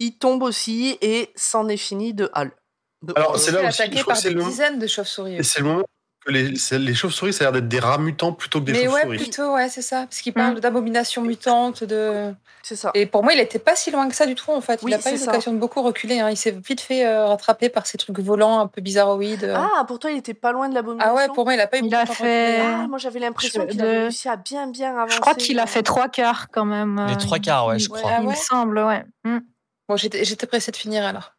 il 0.00 0.18
tombe 0.18 0.42
aussi, 0.42 0.98
et 1.00 1.30
c'en 1.34 1.66
est 1.68 1.78
fini 1.78 2.12
de 2.12 2.30
Hall. 2.34 2.52
De 3.00 3.14
Alors, 3.16 3.38
c'est 3.38 3.52
là 3.52 3.66
aussi, 3.68 3.82
je 3.90 4.02
crois 4.02 4.12
par 4.12 4.22
que 4.22 4.28
des 4.28 4.34
le- 4.34 4.42
dizaines 4.42 4.78
de 4.78 4.86
chauves-souris. 4.86 5.36
Et 5.36 5.42
c'est 5.42 5.60
le 5.60 5.66
moment 5.66 5.84
que 6.26 6.32
les, 6.32 6.94
chauves-souris, 6.94 7.32
ça 7.32 7.44
a 7.44 7.46
l'air 7.46 7.52
d'être 7.52 7.68
des 7.68 7.78
rats 7.80 7.96
mutants 7.98 8.32
plutôt 8.32 8.60
que 8.60 8.66
des 8.66 8.72
Mais 8.72 8.78
ouais, 8.88 8.90
chauves-souris. 9.02 9.16
plutôt, 9.18 9.54
ouais, 9.54 9.68
c'est 9.68 9.82
ça. 9.82 10.02
Parce 10.02 10.20
qu'il 10.20 10.32
parle 10.34 10.56
Mm. 10.56 10.60
d'abomination 10.60 11.22
mutante, 11.22 11.84
de. 11.84 12.34
C'est 12.62 12.76
ça. 12.76 12.90
Et 12.94 13.06
pour 13.06 13.22
moi, 13.22 13.32
il 13.32 13.40
était 13.40 13.58
pas 13.58 13.74
si 13.76 13.90
loin 13.90 14.08
que 14.08 14.14
ça 14.14 14.26
du 14.26 14.34
tout, 14.34 14.50
en 14.50 14.60
fait. 14.60 14.80
Oui, 14.82 14.90
il 14.90 14.94
a 14.94 14.98
pas 14.98 15.12
eu 15.12 15.18
l'occasion 15.18 15.52
de 15.52 15.58
beaucoup 15.58 15.80
reculer. 15.80 16.20
hein. 16.20 16.28
Il 16.28 16.36
s'est 16.36 16.50
vite 16.50 16.80
fait 16.82 17.06
euh, 17.06 17.26
rattraper 17.26 17.70
par 17.70 17.86
ces 17.86 17.96
trucs 17.96 18.18
volants 18.18 18.60
un 18.60 18.66
peu 18.66 18.80
bizarroïdes. 18.82 19.44
euh. 19.44 19.56
Ah, 19.56 19.84
pour 19.86 19.98
toi, 19.98 20.10
il 20.10 20.18
était 20.18 20.34
pas 20.34 20.52
loin 20.52 20.68
de 20.68 20.74
l'abomination 20.74 21.12
Ah 21.12 21.16
ouais, 21.16 21.28
pour 21.34 21.44
moi, 21.44 21.54
il 21.54 21.60
a 21.60 21.66
pas 21.66 21.78
eu 21.78 21.80
Il 21.80 21.84
beaucoup 21.90 21.96
a 22.02 22.06
fait- 22.06 22.56
reculer. 22.58 22.74
Ah, 22.82 22.86
moi 22.88 22.98
j'avais 22.98 23.20
l'impression 23.20 23.66
qu'il 23.66 23.78
de- 23.78 23.82
avait 23.82 23.98
réussi 24.00 24.28
à 24.28 24.36
bien 24.36 24.66
bien 24.66 24.90
avancer. 24.94 25.14
Je 25.14 25.20
crois 25.20 25.34
qu'il 25.34 25.58
a 25.60 25.66
fait 25.66 25.82
trois 25.82 26.08
quarts 26.08 26.48
quand 26.50 26.66
même. 26.66 27.02
Les 27.08 27.14
euh, 27.14 27.16
trois 27.16 27.38
quarts, 27.38 27.66
ouais, 27.68 27.78
je 27.78 27.84
il- 27.86 27.88
crois. 27.88 28.10
Ah 28.12 28.18
Il 28.20 28.26
ouais 28.26 28.32
me 28.32 28.36
semble, 28.36 28.78
ouais. 28.80 29.04
Mm. 29.24 29.38
Bon, 29.88 29.96
j'étais 29.96 30.24
j'étais 30.24 30.46
pressée 30.46 30.70
de 30.72 30.76
finir 30.76 31.06
alors. 31.06 31.32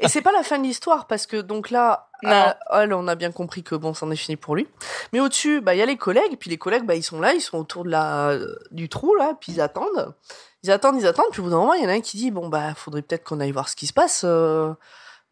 Et 0.00 0.08
c'est 0.08 0.22
pas 0.22 0.32
la 0.32 0.42
fin 0.42 0.58
de 0.58 0.64
l'histoire 0.64 1.06
parce 1.06 1.26
que 1.26 1.36
donc 1.40 1.70
là, 1.70 2.08
à 2.24 2.56
Hall, 2.70 2.92
on 2.92 3.08
a 3.08 3.14
bien 3.14 3.32
compris 3.32 3.62
que 3.62 3.74
bon, 3.74 3.94
c'en 3.94 4.10
est 4.10 4.16
fini 4.16 4.36
pour 4.36 4.54
lui. 4.54 4.68
Mais 5.12 5.20
au-dessus, 5.20 5.60
bah 5.60 5.74
il 5.74 5.78
y 5.78 5.82
a 5.82 5.86
les 5.86 5.96
collègues, 5.96 6.36
puis 6.38 6.50
les 6.50 6.58
collègues, 6.58 6.84
bah 6.84 6.94
ils 6.94 7.02
sont 7.02 7.20
là, 7.20 7.34
ils 7.34 7.40
sont 7.40 7.58
autour 7.58 7.84
de 7.84 7.90
la 7.90 8.36
du 8.70 8.88
trou 8.88 9.14
là, 9.14 9.34
puis 9.40 9.52
ils 9.52 9.60
attendent, 9.60 10.14
ils 10.62 10.70
attendent, 10.70 11.00
ils 11.00 11.06
attendent. 11.06 11.30
Puis 11.32 11.40
au 11.40 11.44
bout 11.44 11.50
d'un 11.50 11.56
moment, 11.56 11.74
il 11.74 11.82
y 11.82 11.86
en 11.86 11.88
a 11.88 11.92
un 11.94 12.00
qui 12.00 12.16
dit 12.16 12.30
bon 12.30 12.48
bah 12.48 12.74
faudrait 12.74 13.02
peut-être 13.02 13.24
qu'on 13.24 13.40
aille 13.40 13.52
voir 13.52 13.68
ce 13.68 13.76
qui 13.76 13.86
se 13.86 13.92
passe, 13.92 14.22
euh, 14.24 14.72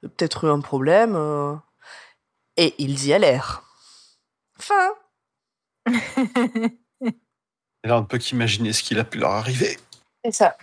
peut-être 0.02 0.44
eu 0.44 0.50
un 0.50 0.60
problème. 0.60 1.14
euh. 1.16 1.54
Et 2.56 2.74
ils 2.78 3.06
y 3.06 3.12
allèrent. 3.12 3.62
Fin. 4.58 4.90
Et 7.84 7.88
là, 7.88 7.98
on 7.98 8.00
ne 8.00 8.06
peut 8.06 8.18
qu'imaginer 8.18 8.72
ce 8.72 8.82
qu'il 8.82 8.98
a 8.98 9.04
pu 9.04 9.18
leur 9.18 9.30
arriver. 9.30 9.78
C'est 10.24 10.32
ça. 10.32 10.56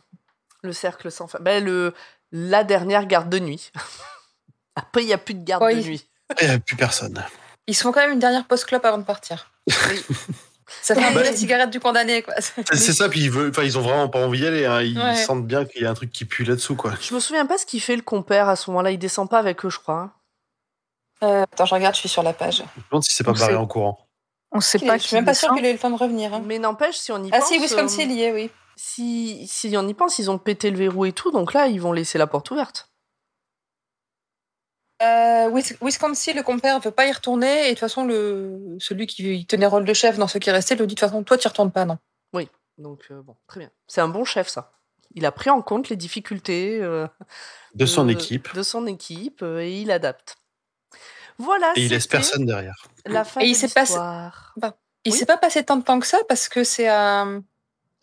Le 0.61 0.73
cercle 0.73 1.09
sans 1.09 1.27
fin. 1.27 1.39
Ben, 1.39 1.63
le, 1.63 1.93
la 2.37 2.63
dernière 2.65 3.05
garde 3.05 3.29
de 3.29 3.39
nuit. 3.39 3.71
Après, 4.75 5.03
il 5.03 5.07
n'y 5.07 5.13
a 5.13 5.17
plus 5.17 5.33
de 5.35 5.43
garde 5.43 5.63
de 5.69 5.75
nuit. 5.81 6.05
Il 6.41 6.47
n'y 6.47 6.53
a 6.53 6.59
plus 6.59 6.75
personne. 6.75 7.23
Ils 7.67 7.73
se 7.75 7.81
font 7.83 7.91
quand 7.91 8.01
même 8.01 8.11
une 8.11 8.19
dernière 8.19 8.45
post-clope 8.45 8.83
avant 8.85 8.97
de 8.97 9.03
partir. 9.03 9.51
Oui. 9.89 10.03
Ça 10.81 10.95
fait 10.95 11.03
un 11.03 11.09
peu 11.13 11.19
Bah, 11.19 11.23
la 11.23 11.35
cigarette 11.35 11.69
du 11.69 11.79
condamné, 11.79 12.23
quoi. 12.23 12.33
C'est 12.39 12.91
ça, 12.93 13.07
puis 13.07 13.21
ils, 13.21 13.31
veulent, 13.31 13.51
enfin, 13.51 13.63
ils 13.63 13.77
ont 13.77 13.81
vraiment 13.81 14.09
pas 14.09 14.25
envie 14.25 14.39
d'y 14.39 14.47
aller. 14.47 14.65
hein. 14.65 14.81
Ils 14.81 14.99
Ouais. 14.99 15.15
sentent 15.15 15.45
bien 15.47 15.63
qu'il 15.65 15.81
y 15.83 15.85
a 15.85 15.89
un 15.89 15.93
truc 15.93 16.11
qui 16.11 16.25
pue 16.25 16.43
là-dessous, 16.43 16.75
quoi. 16.75 16.93
Je 16.99 17.13
me 17.13 17.19
souviens 17.19 17.45
pas 17.45 17.57
ce 17.57 17.65
qu'il 17.65 17.81
fait 17.81 17.95
le 17.95 18.01
compère 18.01 18.49
à 18.49 18.55
ce 18.55 18.69
moment-là. 18.71 18.91
Il 18.91 18.97
descend 18.99 19.29
pas 19.29 19.39
avec 19.39 19.63
eux, 19.63 19.69
je 19.69 19.79
crois. 19.79 19.95
hein. 19.99 20.11
Euh, 21.23 21.43
attends, 21.43 21.65
je 21.65 21.73
regarde, 21.73 21.95
je 21.95 22.01
suis 22.01 22.09
sur 22.09 22.23
la 22.23 22.33
page. 22.33 22.57
Je 22.57 22.61
me 22.63 22.83
demande 22.91 23.03
si 23.03 23.15
c'est 23.15 23.23
pas 23.23 23.31
On 23.31 23.35
barré 23.35 23.55
en 23.55 23.65
courant. 23.67 23.99
On 24.51 24.59
sait 24.59 24.79
Je 24.79 24.85
pas 24.85 24.99
suis 24.99 25.09
qui 25.09 25.15
même 25.15 25.25
pas 25.25 25.33
sûre 25.33 25.49
descend. 25.49 25.57
qu'il 25.57 25.65
ait 25.65 25.69
eu 25.69 25.73
le 25.73 25.79
temps 25.79 25.91
de 25.91 25.97
revenir. 25.97 26.33
hein. 26.33 26.41
Mais 26.45 26.59
n'empêche, 26.59 26.97
si 26.97 27.11
on 27.11 27.23
y 27.23 27.29
Ah 27.31 27.39
pense. 27.39 27.47
si, 27.49 27.59
Wisconsin, 27.59 28.01
euh, 28.01 28.05
il 28.05 28.11
y 28.13 28.23
est, 28.23 28.31
oui. 28.33 28.49
Si, 28.75 29.47
si 29.47 29.75
on 29.77 29.87
y 29.87 29.93
pense, 29.93 30.19
ils 30.19 30.29
ont 30.31 30.37
pété 30.37 30.69
le 30.71 30.77
verrou 30.77 31.05
et 31.05 31.11
tout. 31.13 31.31
Donc 31.31 31.53
là, 31.53 31.67
ils 31.67 31.81
vont 31.81 31.91
laisser 31.93 32.17
la 32.17 32.27
porte 32.27 32.51
ouverte. 32.51 32.89
Euh, 35.01 35.49
Wis- 35.49 35.75
Wisconsin, 35.81 36.33
le 36.33 36.43
compère, 36.43 36.79
veut 36.79 36.91
pas 36.91 37.05
y 37.05 37.11
retourner. 37.11 37.63
Et 37.65 37.65
de 37.65 37.69
toute 37.71 37.79
façon, 37.79 38.05
le... 38.05 38.77
celui 38.79 39.07
qui 39.07 39.45
tenait 39.45 39.65
rôle 39.65 39.85
de 39.85 39.93
chef 39.93 40.17
dans 40.17 40.27
ceux 40.27 40.39
qui 40.39 40.51
restaient, 40.51 40.75
lui 40.75 40.87
dit 40.87 40.95
de 40.95 40.99
toute 40.99 41.09
façon, 41.09 41.23
toi, 41.23 41.37
tu 41.37 41.45
y 41.45 41.49
retournes 41.49 41.71
pas, 41.71 41.85
non. 41.85 41.97
Donc 42.77 43.05
euh, 43.09 43.21
bon, 43.21 43.37
très 43.47 43.61
bien. 43.61 43.71
C'est 43.87 44.01
un 44.01 44.09
bon 44.09 44.25
chef, 44.25 44.49
ça. 44.49 44.73
Il 45.13 45.25
a 45.25 45.31
pris 45.31 45.49
en 45.49 45.61
compte 45.61 45.87
les 45.87 45.95
difficultés 45.95 46.81
euh, 46.81 47.07
De 47.73 47.85
son 47.85 48.03
de- 48.03 48.11
équipe. 48.11 48.53
de 48.53 48.63
son 48.63 48.85
équipe 48.85 49.41
euh, 49.43 49.61
et 49.61 49.79
il 49.79 49.91
adapte. 49.91 50.35
Voilà. 51.37 51.71
Et 51.77 51.85
il 51.85 51.89
laisse 51.91 52.05
personne 52.05 52.45
derrière. 52.45 52.75
La 53.05 53.23
fin 53.23 53.39
Et 53.39 53.45
il 53.45 53.53
de 53.53 53.57
s'est 53.57 53.69
passé-. 53.69 53.93
Il 55.05 55.13
Oui. 55.13 55.17
s'est 55.17 55.25
pas 55.25 55.37
passé 55.37 55.63
tant 55.63 55.77
de 55.77 55.83
temps 55.85 56.01
que 56.01 56.05
ça 56.05 56.17
parce 56.27 56.49
que 56.49 56.65
c'est 56.65 56.89
à, 56.89 57.25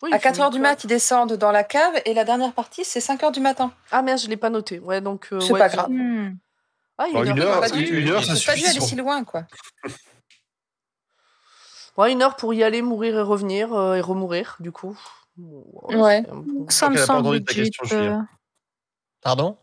Oui, 0.03 0.11
à 0.11 0.17
il 0.17 0.19
fait 0.19 0.23
4 0.23 0.39
heures 0.41 0.47
une 0.47 0.53
du 0.55 0.59
mat, 0.59 0.83
ils 0.83 0.87
descendent 0.87 1.33
dans 1.33 1.51
la 1.51 1.63
cave 1.63 1.93
et 2.05 2.13
la 2.13 2.25
dernière 2.25 2.51
partie, 2.51 2.83
c'est 2.83 2.99
5 2.99 3.23
heures 3.23 3.31
du 3.31 3.39
matin. 3.39 3.71
Ah 3.89 4.01
merde, 4.01 4.19
je 4.19 4.27
l'ai 4.27 4.35
pas 4.35 4.49
noté. 4.49 4.79
Ouais, 4.79 4.99
donc. 4.99 5.29
euh, 5.31 5.39
C'est 5.39 5.53
ouais, 5.53 5.59
pas 5.59 5.69
grave. 5.69 5.89
Hmm. 5.89 6.35
Ah, 6.97 7.05
il 7.07 7.13
Bon, 7.13 7.23
est 7.23 7.29
une 7.29 7.39
heure, 7.39 7.63
heure, 7.63 7.75
une 7.77 8.09
heure, 8.09 8.23
ça 8.25 8.35
faut 8.35 8.45
pas 8.51 8.55
dû 8.55 8.59
suffit. 8.61 8.65
aller 8.77 8.81
si 8.81 8.95
loin, 8.97 9.23
quoi. 9.23 9.45
Ouais, 11.95 12.11
une 12.11 12.21
heure 12.21 12.35
pour 12.35 12.53
y 12.53 12.63
aller, 12.63 12.81
mourir 12.81 13.15
et 13.17 13.21
revenir 13.21 13.71
euh, 13.71 13.95
et 13.95 14.01
remourir, 14.01 14.57
du 14.59 14.71
coup. 14.71 14.97
Ouais. 15.37 16.23
bon- 16.23 16.67
Ça 16.69 16.89
me 16.89 16.97
semble 16.97 17.31
euh, 17.91 18.19
Pardon? 19.21 19.57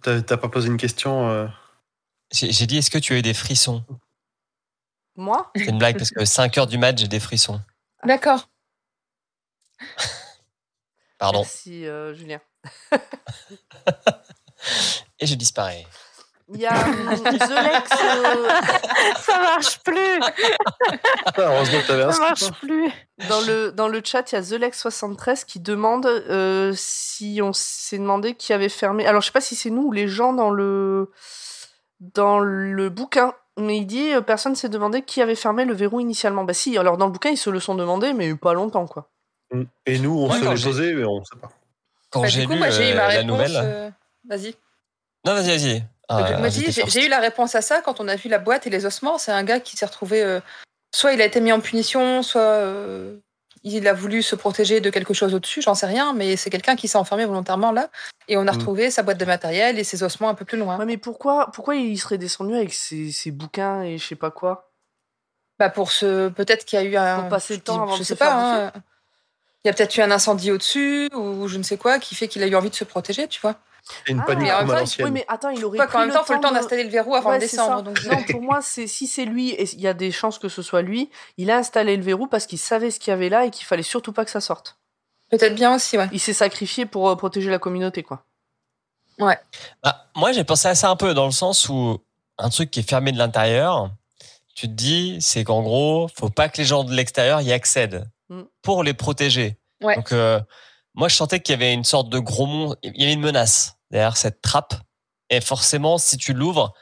T'as 0.00 0.22
pas 0.22 0.48
posé 0.48 0.68
une 0.68 0.76
question 0.76 1.28
euh, 1.28 1.48
J'ai 2.32 2.50
j'ai 2.52 2.66
dit, 2.66 2.78
est-ce 2.78 2.90
que 2.90 2.98
tu 2.98 3.12
as 3.14 3.18
eu 3.18 3.22
des 3.22 3.34
frissons? 3.34 3.84
Moi? 5.16 5.50
C'est 5.56 5.66
une 5.66 5.78
blague 5.78 5.98
parce 5.98 6.10
que 6.12 6.24
5 6.24 6.56
heures 6.56 6.66
du 6.66 6.78
match, 6.78 6.98
j'ai 7.00 7.08
des 7.08 7.20
frissons. 7.20 7.60
D'accord. 8.04 8.48
Pardon. 11.18 11.40
Merci, 11.40 11.86
euh, 11.86 12.14
Julien. 12.14 12.40
Et 15.20 15.26
je 15.26 15.34
disparais. 15.34 15.86
Il 16.48 16.60
y 16.60 16.66
a 16.66 16.74
hum, 16.86 17.14
The 17.24 17.50
Lex. 17.50 17.90
euh, 18.04 18.48
Ça 19.20 19.40
marche 19.40 19.80
plus. 19.82 20.20
ah, 21.24 21.32
Heureusement 21.38 21.80
que 21.80 21.86
t'avais 21.88 22.02
un 22.04 22.12
Ça 22.12 22.20
marche 22.20 22.42
hein. 22.44 22.50
plus. 22.60 22.88
Dans 23.28 23.40
le, 23.40 23.72
dans 23.72 23.88
le 23.88 24.00
chat, 24.04 24.30
il 24.30 24.34
y 24.36 24.38
a 24.38 24.42
TheLex73 24.42 25.44
qui 25.44 25.58
demande 25.58 26.06
euh, 26.06 26.72
si 26.76 27.40
on 27.42 27.52
s'est 27.52 27.98
demandé 27.98 28.34
qui 28.34 28.52
avait 28.52 28.68
fermé. 28.68 29.06
Alors, 29.06 29.22
je 29.22 29.26
sais 29.26 29.32
pas 29.32 29.40
si 29.40 29.56
c'est 29.56 29.70
nous 29.70 29.84
ou 29.88 29.92
les 29.92 30.06
gens 30.06 30.32
dans 30.32 30.50
le, 30.50 31.10
dans 31.98 32.38
le 32.38 32.90
bouquin, 32.90 33.34
mais 33.58 33.78
il 33.78 33.86
dit 33.86 34.12
euh, 34.12 34.20
personne 34.20 34.54
s'est 34.54 34.68
demandé 34.68 35.02
qui 35.02 35.22
avait 35.22 35.34
fermé 35.34 35.64
le 35.64 35.74
verrou 35.74 35.98
initialement. 35.98 36.44
Bah, 36.44 36.54
si, 36.54 36.78
alors 36.78 36.96
dans 36.96 37.06
le 37.06 37.12
bouquin, 37.12 37.30
ils 37.30 37.36
se 37.38 37.50
le 37.50 37.58
sont 37.58 37.74
demandé, 37.74 38.12
mais 38.12 38.32
pas 38.36 38.54
longtemps, 38.54 38.86
quoi. 38.86 39.10
Et 39.86 39.98
nous, 39.98 40.16
on 40.18 40.28
Ouais, 40.30 40.38
se 40.38 40.56
j'ai- 40.56 40.64
posé, 40.64 40.94
mais 40.94 41.04
on 41.04 41.22
sait 41.24 41.38
pas. 41.40 41.48
Quand 42.10 42.22
Bah, 42.22 42.28
j'ai 42.28 42.46
lu 42.46 42.56
moi, 42.56 42.70
j'ai 42.70 42.90
eu 42.90 42.92
euh, 42.92 43.08
la 43.08 43.22
nouvelle. 43.22 43.56
euh, 43.56 43.90
Vas-y. 44.28 44.54
Non, 45.24 45.34
vas-y, 45.34 45.48
vas-y. 45.48 45.84
Ah, 46.08 46.38
moi, 46.38 46.48
je 46.48 46.60
j'ai 46.86 47.06
eu 47.06 47.08
la 47.08 47.18
réponse 47.18 47.54
à 47.56 47.62
ça 47.62 47.80
quand 47.82 47.98
on 48.00 48.06
a 48.06 48.14
vu 48.14 48.28
la 48.28 48.38
boîte 48.38 48.66
et 48.66 48.70
les 48.70 48.86
ossements. 48.86 49.18
C'est 49.18 49.32
un 49.32 49.42
gars 49.42 49.58
qui 49.60 49.76
s'est 49.76 49.86
retrouvé. 49.86 50.22
euh, 50.22 50.40
soit 50.94 51.12
il 51.12 51.20
a 51.20 51.24
été 51.24 51.40
mis 51.40 51.50
en 51.52 51.60
punition, 51.60 52.22
soit 52.22 52.40
euh, 52.42 53.16
il 53.64 53.86
a 53.88 53.92
voulu 53.92 54.22
se 54.22 54.36
protéger 54.36 54.80
de 54.80 54.88
quelque 54.90 55.12
chose 55.14 55.34
au-dessus, 55.34 55.60
j'en 55.62 55.74
sais 55.74 55.86
rien, 55.86 56.12
mais 56.12 56.36
c'est 56.36 56.48
quelqu'un 56.48 56.76
qui 56.76 56.86
s'est 56.86 56.96
enfermé 56.96 57.24
volontairement 57.26 57.72
là. 57.72 57.90
Et 58.28 58.36
on 58.36 58.42
a 58.42 58.52
Mm. 58.52 58.56
retrouvé 58.56 58.90
sa 58.90 59.02
boîte 59.02 59.18
de 59.18 59.24
matériel 59.24 59.78
et 59.80 59.84
ses 59.84 60.04
ossements 60.04 60.28
un 60.28 60.34
peu 60.34 60.44
plus 60.44 60.56
loin. 60.58 60.78
Ouais, 60.78 60.86
mais 60.86 60.96
pourquoi, 60.96 61.50
pourquoi 61.52 61.74
il 61.74 61.98
serait 61.98 62.18
descendu 62.18 62.54
avec 62.54 62.72
ses, 62.72 63.10
ses 63.10 63.32
bouquins 63.32 63.82
et 63.82 63.98
je 63.98 64.06
sais 64.06 64.14
pas 64.14 64.30
quoi? 64.30 64.70
Bah 65.58 65.70
pour 65.70 65.90
ce, 65.90 66.28
peut-être 66.28 66.64
qu'il 66.64 66.78
y 66.78 66.82
a 66.82 66.84
eu 66.84 66.96
un. 66.96 67.20
Pour 67.22 67.28
passer 67.30 67.54
le 67.56 67.60
temps 67.62 67.82
avant 67.82 67.94
je 67.94 68.00
de 68.00 68.04
sais 68.04 68.14
se 68.14 68.18
pas. 68.18 68.26
faire 68.26 68.36
hein, 68.36 68.72
Il 69.66 69.68
y 69.68 69.70
a 69.70 69.72
peut-être 69.72 69.96
eu 69.96 70.00
un 70.00 70.12
incendie 70.12 70.52
au-dessus 70.52 71.08
ou 71.12 71.48
je 71.48 71.58
ne 71.58 71.64
sais 71.64 71.76
quoi 71.76 71.98
qui 71.98 72.14
fait 72.14 72.28
qu'il 72.28 72.40
a 72.44 72.46
eu 72.46 72.54
envie 72.54 72.70
de 72.70 72.74
se 72.76 72.84
protéger, 72.84 73.26
tu 73.26 73.40
vois. 73.40 73.56
Une 74.06 74.20
Ah, 74.20 74.24
panique 74.24 74.44
mais 74.44 74.52
en 74.52 74.58
comme 74.60 74.70
à 74.70 74.78
l'ancienne. 74.78 75.06
Oui, 75.06 75.10
mais 75.12 75.24
attends, 75.26 75.48
il 75.50 75.64
aurait 75.64 75.78
qu'en 75.88 75.98
même 76.00 76.12
temps, 76.12 76.20
il 76.22 76.26
faut 76.26 76.34
le 76.34 76.40
temps 76.40 76.50
de- 76.50 76.54
d'installer 76.54 76.84
le 76.84 76.88
verrou 76.90 77.16
avant 77.16 77.30
Ouais, 77.30 77.36
de 77.38 77.40
descendre. 77.40 77.82
Donc... 77.82 78.00
Non, 78.04 78.22
pour 78.30 78.42
moi, 78.42 78.60
c'est 78.62 78.86
si 78.86 79.08
c'est 79.08 79.24
lui, 79.24 79.50
et 79.50 79.68
il 79.72 79.80
y 79.80 79.88
a 79.88 79.92
des 79.92 80.12
chances 80.12 80.38
que 80.38 80.48
ce 80.48 80.62
soit 80.62 80.82
lui, 80.82 81.10
il 81.36 81.50
a 81.50 81.56
installé 81.56 81.96
le 81.96 82.02
verrou 82.04 82.28
parce 82.28 82.46
qu'il 82.46 82.60
savait 82.60 82.92
ce 82.92 83.00
qu'il 83.00 83.10
y 83.10 83.14
avait 83.14 83.28
là 83.28 83.44
et 83.44 83.50
qu'il 83.50 83.66
fallait 83.66 83.82
surtout 83.82 84.12
pas 84.12 84.24
que 84.24 84.30
ça 84.30 84.40
sorte. 84.40 84.76
Peut-être 85.32 85.56
bien 85.56 85.74
aussi, 85.74 85.98
ouais. 85.98 86.08
Il 86.12 86.20
s'est 86.20 86.32
sacrifié 86.32 86.86
pour 86.86 87.08
euh, 87.08 87.16
protéger 87.16 87.50
la 87.50 87.58
communauté, 87.58 88.04
quoi. 88.04 88.22
Ah, 89.82 90.06
moi, 90.14 90.30
j'ai 90.30 90.44
pensé 90.44 90.68
à 90.68 90.76
ça 90.76 90.90
un 90.90 90.96
peu 90.96 91.12
dans 91.12 91.26
le 91.26 91.32
sens 91.32 91.68
où 91.68 91.98
un 92.38 92.50
truc 92.50 92.70
qui 92.70 92.80
est 92.80 92.88
fermé 92.88 93.10
de 93.10 93.18
l'intérieur, 93.18 93.90
tu 94.54 94.68
te 94.68 94.72
dis, 94.72 95.18
c'est 95.20 95.42
qu'en 95.42 95.62
gros, 95.62 96.08
faut 96.16 96.30
pas 96.30 96.48
que 96.48 96.58
les 96.58 96.64
gens 96.64 96.84
de 96.84 96.92
l'extérieur 96.94 97.40
y 97.40 97.52
accèdent 97.52 98.06
Mm. 98.28 98.42
pour 98.62 98.82
les 98.82 98.94
protéger. 98.94 99.58
Ouais. 99.82 99.94
Donc, 99.96 100.12
euh, 100.12 100.40
moi, 100.94 101.08
je 101.08 101.14
sentais 101.14 101.40
qu'il 101.40 101.52
y 101.52 101.56
avait 101.56 101.72
une 101.72 101.84
sorte 101.84 102.08
de 102.08 102.18
gros 102.18 102.46
monstre, 102.46 102.78
il 102.82 102.98
y 103.00 103.04
avait 103.04 103.12
une 103.12 103.20
menace 103.20 103.76
derrière 103.90 104.16
cette 104.16 104.40
trappe. 104.42 104.74
Et 105.30 105.40
forcément, 105.40 105.98
si 105.98 106.16
tu 106.16 106.32
l'ouvres, 106.32 106.72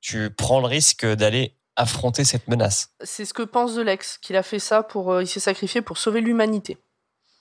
tu 0.00 0.30
prends 0.30 0.60
le 0.60 0.66
risque 0.66 1.06
d'aller 1.06 1.56
affronter 1.76 2.24
cette 2.24 2.48
menace. 2.48 2.90
C'est 3.02 3.24
ce 3.24 3.32
que 3.32 3.42
pense 3.42 3.74
The 3.74 3.78
Lex, 3.78 4.18
qu'il 4.18 4.36
a 4.36 4.42
fait 4.42 4.58
ça 4.58 4.82
pour. 4.82 5.12
euh, 5.12 5.22
il 5.22 5.26
s'est 5.26 5.40
sacrifié 5.40 5.80
pour 5.82 5.98
sauver 5.98 6.20
l'humanité. 6.20 6.78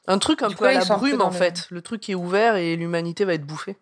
Un 0.08 0.18
truc 0.20 0.42
un 0.42 0.48
Du 0.48 0.56
peu 0.56 0.60
coup, 0.60 0.66
à 0.66 0.74
la 0.74 0.86
brume, 0.86 1.22
en 1.22 1.32
fait. 1.32 1.68
Le 1.70 1.82
truc 1.82 2.10
est 2.10 2.16
ouvert 2.16 2.56
et 2.56 2.76
l'humanité 2.76 3.26
va 3.26 3.34
être 3.34 3.46
bouffée. 3.46 3.78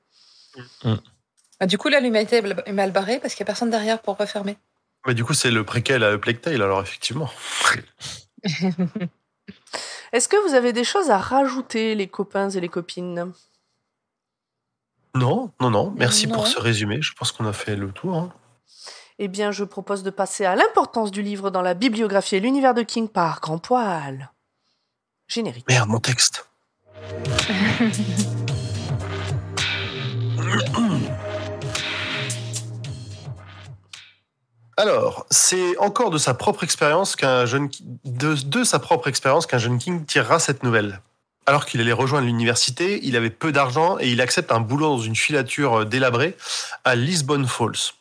Ah, 1.61 1.65
du 1.67 1.77
coup, 1.77 1.87
là, 1.89 1.99
l'humanité 1.99 2.41
est 2.65 2.71
mal 2.73 2.91
barrée 2.91 3.19
parce 3.19 3.35
qu'il 3.35 3.43
n'y 3.43 3.45
a 3.45 3.51
personne 3.51 3.69
derrière 3.69 4.01
pour 4.01 4.17
refermer. 4.17 4.57
Mais 5.07 5.13
du 5.13 5.23
coup, 5.23 5.33
c'est 5.33 5.51
le 5.51 5.63
préquel 5.63 6.03
à 6.03 6.17
Plague 6.17 6.41
Tale, 6.41 6.61
alors 6.61 6.81
effectivement. 6.81 7.29
Est-ce 10.11 10.27
que 10.27 10.47
vous 10.47 10.55
avez 10.55 10.73
des 10.73 10.83
choses 10.83 11.09
à 11.11 11.17
rajouter, 11.17 11.95
les 11.95 12.07
copains 12.07 12.49
et 12.49 12.59
les 12.59 12.69
copines? 12.69 13.31
Non, 15.15 15.51
non, 15.59 15.69
non. 15.69 15.93
Merci 15.97 16.27
Non. 16.27 16.35
pour 16.35 16.47
ce 16.47 16.59
résumé. 16.59 17.01
Je 17.01 17.13
pense 17.13 17.31
qu'on 17.31 17.45
a 17.45 17.53
fait 17.53 17.75
le 17.75 17.91
tour. 17.91 18.15
hein. 18.15 18.33
Eh 19.19 19.27
bien, 19.27 19.51
je 19.51 19.63
propose 19.65 20.03
de 20.03 20.09
passer 20.11 20.45
à 20.45 20.55
l'importance 20.55 21.11
du 21.11 21.21
livre 21.21 21.49
dans 21.49 21.61
la 21.61 21.73
bibliographie 21.73 22.37
et 22.37 22.39
l'univers 22.39 22.73
de 22.73 22.83
King 22.83 23.09
par 23.09 23.41
Grand 23.41 23.57
Poil. 23.57 24.31
Générique. 25.27 25.65
Merde, 25.67 25.89
mon 25.89 25.99
texte. 25.99 26.47
Alors, 34.79 35.25
c'est 35.29 35.77
encore 35.77 36.09
de 36.09 36.17
sa 36.17 36.33
propre 36.33 36.63
expérience 36.63 37.17
qu'un 37.17 37.45
jeune 37.45 37.69
de, 38.05 38.63
sa 38.63 38.79
propre 38.79 39.09
expérience 39.09 39.45
qu'un 39.45 39.57
jeune 39.57 39.77
King 39.77 40.05
tirera 40.05 40.39
cette 40.39 40.63
nouvelle. 40.63 41.01
Alors 41.45 41.65
qu'il 41.65 41.81
allait 41.81 41.91
rejoindre 41.91 42.27
l'université, 42.27 43.01
il 43.03 43.17
avait 43.17 43.29
peu 43.29 43.51
d'argent 43.51 43.97
et 43.99 44.07
il 44.09 44.21
accepte 44.21 44.53
un 44.53 44.61
boulot 44.61 44.87
dans 44.87 45.01
une 45.01 45.17
filature 45.17 45.81
euh, 45.81 45.85
délabrée 45.85 46.37
à 46.85 46.95
Lisbon 46.95 47.45
Falls. 47.45 47.91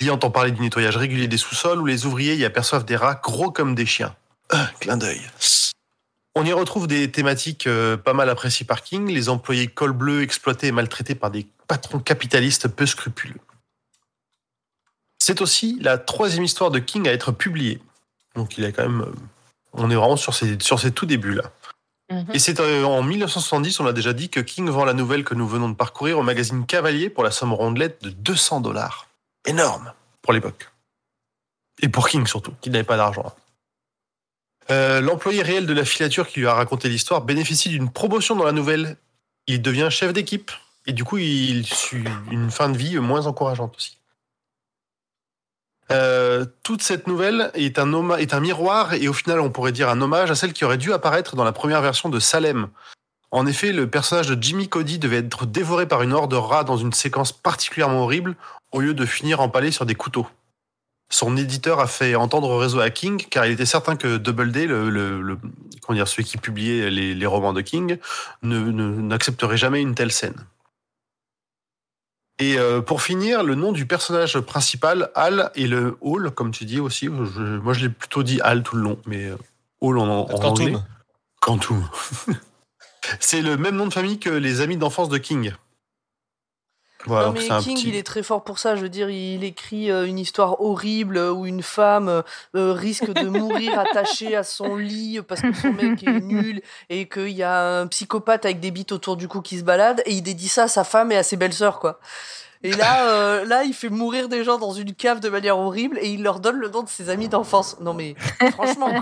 Il 0.00 0.08
y 0.08 0.10
entend 0.10 0.32
parler 0.32 0.50
du 0.50 0.60
nettoyage 0.60 0.96
régulier 0.96 1.28
des 1.28 1.36
sous-sols 1.38 1.80
où 1.80 1.86
les 1.86 2.04
ouvriers 2.04 2.34
y 2.34 2.44
aperçoivent 2.44 2.84
des 2.84 2.96
rats 2.96 3.20
gros 3.22 3.52
comme 3.52 3.76
des 3.76 3.86
chiens. 3.86 4.16
Un 4.50 4.66
clin 4.80 4.96
d'œil. 4.96 5.20
On 6.34 6.44
y 6.44 6.52
retrouve 6.52 6.88
des 6.88 7.12
thématiques 7.12 7.68
euh, 7.68 7.96
pas 7.96 8.12
mal 8.12 8.28
appréciées 8.28 8.66
par 8.66 8.82
King, 8.82 9.06
les 9.06 9.28
employés 9.28 9.68
col 9.68 9.92
bleu 9.92 10.22
exploités 10.22 10.66
et 10.66 10.72
maltraités 10.72 11.14
par 11.14 11.30
des 11.30 11.46
patrons 11.68 12.00
capitalistes 12.00 12.66
peu 12.66 12.86
scrupuleux. 12.86 13.38
C'est 15.20 15.40
aussi 15.42 15.78
la 15.80 15.98
troisième 15.98 16.42
histoire 16.42 16.70
de 16.70 16.78
King 16.78 17.06
à 17.06 17.12
être 17.12 17.30
publiée. 17.30 17.80
Donc 18.34 18.58
il 18.58 18.64
est 18.64 18.72
quand 18.72 18.82
même... 18.82 19.06
on 19.74 19.90
est 19.90 19.94
vraiment 19.94 20.16
sur 20.16 20.34
ses, 20.34 20.58
sur 20.60 20.80
ses 20.80 20.90
tout 20.90 21.06
débuts 21.06 21.34
là. 21.34 21.52
Mhm. 22.10 22.26
Et 22.34 22.38
c'est 22.38 22.58
euh, 22.58 22.84
en 22.84 23.02
1970, 23.02 23.78
on 23.80 23.84
l'a 23.84 23.92
déjà 23.92 24.12
dit, 24.12 24.28
que 24.28 24.40
King 24.40 24.68
vend 24.68 24.84
la 24.84 24.94
nouvelle 24.94 25.22
que 25.22 25.34
nous 25.34 25.46
venons 25.46 25.68
de 25.68 25.76
parcourir 25.76 26.18
au 26.18 26.22
magazine 26.22 26.66
Cavalier 26.66 27.08
pour 27.08 27.22
la 27.22 27.30
somme 27.30 27.52
rondelette 27.52 28.02
de 28.02 28.10
200 28.10 28.62
dollars. 28.62 29.06
Énorme 29.46 29.92
pour 30.22 30.32
l'époque. 30.32 30.70
Et 31.80 31.88
pour 31.88 32.08
King 32.08 32.26
surtout, 32.26 32.52
qui 32.60 32.70
n'avait 32.70 32.84
pas 32.84 32.96
d'argent. 32.96 33.32
Euh, 34.70 35.00
L'employé 35.00 35.42
réel 35.42 35.66
de 35.66 35.72
la 35.72 35.84
filature 35.84 36.28
qui 36.28 36.40
lui 36.40 36.46
a 36.46 36.54
raconté 36.54 36.88
l'histoire 36.88 37.22
bénéficie 37.22 37.68
d'une 37.68 37.90
promotion 37.90 38.36
dans 38.36 38.44
la 38.44 38.52
nouvelle. 38.52 38.96
Il 39.46 39.62
devient 39.62 39.88
chef 39.90 40.12
d'équipe. 40.12 40.50
Et 40.86 40.92
du 40.92 41.04
coup, 41.04 41.18
il 41.18 41.66
suit 41.66 42.04
une 42.30 42.50
fin 42.50 42.68
de 42.68 42.76
vie 42.76 42.98
moins 42.98 43.26
encourageante 43.26 43.76
aussi. 43.76 43.99
Euh, 45.90 46.44
toute 46.62 46.82
cette 46.82 47.06
nouvelle 47.06 47.50
est 47.54 47.78
un, 47.78 48.40
miroir 48.40 48.94
et 48.94 49.08
au 49.08 49.12
final, 49.12 49.40
on 49.40 49.50
pourrait 49.50 49.72
dire 49.72 49.88
un 49.88 50.00
hommage 50.00 50.30
à 50.30 50.34
celle 50.34 50.52
qui 50.52 50.64
aurait 50.64 50.78
dû 50.78 50.92
apparaître 50.92 51.34
dans 51.34 51.44
la 51.44 51.52
première 51.52 51.82
version 51.82 52.08
de 52.08 52.20
Salem. 52.20 52.68
En 53.32 53.46
effet, 53.46 53.72
le 53.72 53.88
personnage 53.88 54.28
de 54.28 54.40
Jimmy 54.40 54.68
Cody 54.68 54.98
devait 54.98 55.18
être 55.18 55.46
dévoré 55.46 55.86
par 55.86 56.02
une 56.02 56.12
horde 56.12 56.30
de 56.30 56.36
rats 56.36 56.64
dans 56.64 56.76
une 56.76 56.92
séquence 56.92 57.32
particulièrement 57.32 58.02
horrible 58.02 58.36
au 58.72 58.80
lieu 58.80 58.94
de 58.94 59.06
finir 59.06 59.40
empalé 59.40 59.70
sur 59.70 59.86
des 59.86 59.94
couteaux. 59.94 60.26
Son 61.12 61.36
éditeur 61.36 61.80
a 61.80 61.88
fait 61.88 62.14
entendre 62.14 62.50
au 62.50 62.58
réseau 62.58 62.78
à 62.80 62.90
King 62.90 63.24
car 63.28 63.46
il 63.46 63.52
était 63.52 63.66
certain 63.66 63.96
que 63.96 64.16
Doubleday, 64.16 64.66
le, 64.66 64.90
le, 64.90 65.38
celui 66.06 66.24
qui 66.24 66.38
publiait 66.38 66.88
les, 66.88 67.26
romans 67.26 67.52
de 67.52 67.60
King, 67.62 67.98
n'accepterait 68.42 69.56
jamais 69.56 69.80
une 69.80 69.96
telle 69.96 70.12
scène. 70.12 70.36
Et 72.40 72.58
euh, 72.58 72.80
pour 72.80 73.02
finir, 73.02 73.42
le 73.42 73.54
nom 73.54 73.70
du 73.72 73.86
personnage 73.86 74.38
principal, 74.40 75.10
Hal, 75.14 75.50
et 75.54 75.66
le 75.66 75.96
Hall, 76.00 76.30
comme 76.30 76.50
tu 76.52 76.64
dis 76.64 76.80
aussi. 76.80 77.06
je- 77.06 77.58
moi, 77.58 77.72
je 77.74 77.80
l'ai 77.80 77.88
plutôt 77.90 78.22
dit 78.22 78.40
Hal 78.42 78.62
tout 78.62 78.76
le 78.76 78.82
long, 78.82 78.98
mais 79.06 79.26
euh, 79.26 79.36
Hall 79.80 79.98
en, 79.98 80.04
en 80.04 80.26
anglais. 80.44 80.72
Quantum. 81.40 81.84
Quantum. 81.86 82.34
c'est 83.20 83.42
le 83.42 83.56
même 83.56 83.76
nom 83.76 83.86
de 83.86 83.92
famille 83.92 84.18
que 84.18 84.30
les 84.30 84.60
amis 84.60 84.76
d'enfance 84.76 85.08
de 85.08 85.18
King. 85.18 85.52
Voilà, 87.06 87.28
non, 87.28 87.32
mais 87.32 87.40
King, 87.62 87.76
petit- 87.76 87.88
il 87.88 87.96
est 87.96 88.02
très 88.06 88.22
fort 88.22 88.44
pour 88.44 88.58
ça. 88.58 88.76
Je 88.76 88.82
veux 88.82 88.88
dire, 88.88 89.08
il 89.08 89.42
écrit 89.42 89.90
euh, 89.90 90.06
une 90.06 90.18
histoire 90.18 90.60
horrible 90.60 91.16
euh, 91.16 91.32
où 91.32 91.46
une 91.46 91.62
femme 91.62 92.22
euh, 92.54 92.72
risque 92.72 93.10
de 93.12 93.26
mourir 93.28 93.78
attachée 93.78 94.36
à 94.36 94.42
son 94.42 94.76
lit 94.76 95.20
parce 95.26 95.40
que 95.40 95.52
son 95.54 95.72
mec 95.72 96.02
est 96.02 96.20
nul 96.20 96.60
et 96.90 97.08
qu'il 97.08 97.30
y 97.30 97.42
a 97.42 97.80
un 97.80 97.86
psychopathe 97.86 98.44
avec 98.44 98.60
des 98.60 98.70
bites 98.70 98.92
autour 98.92 99.16
du 99.16 99.28
cou 99.28 99.40
qui 99.40 99.58
se 99.58 99.64
balade 99.64 100.02
et 100.04 100.12
il 100.12 100.22
dédie 100.22 100.48
ça 100.48 100.64
à 100.64 100.68
sa 100.68 100.84
femme 100.84 101.10
et 101.12 101.16
à 101.16 101.22
ses 101.22 101.36
belles-sœurs, 101.36 101.80
quoi. 101.80 101.98
Et 102.62 102.72
là, 102.72 103.08
euh, 103.08 103.44
là, 103.46 103.64
il 103.64 103.72
fait 103.72 103.88
mourir 103.88 104.28
des 104.28 104.44
gens 104.44 104.58
dans 104.58 104.72
une 104.72 104.94
cave 104.94 105.20
de 105.20 105.30
manière 105.30 105.58
horrible 105.58 105.98
et 106.00 106.10
il 106.10 106.22
leur 106.22 106.40
donne 106.40 106.56
le 106.56 106.68
nom 106.68 106.82
de 106.82 106.88
ses 106.88 107.08
amis 107.08 107.28
d'enfance. 107.28 107.78
Non 107.80 107.94
mais 107.94 108.14
franchement. 108.52 108.90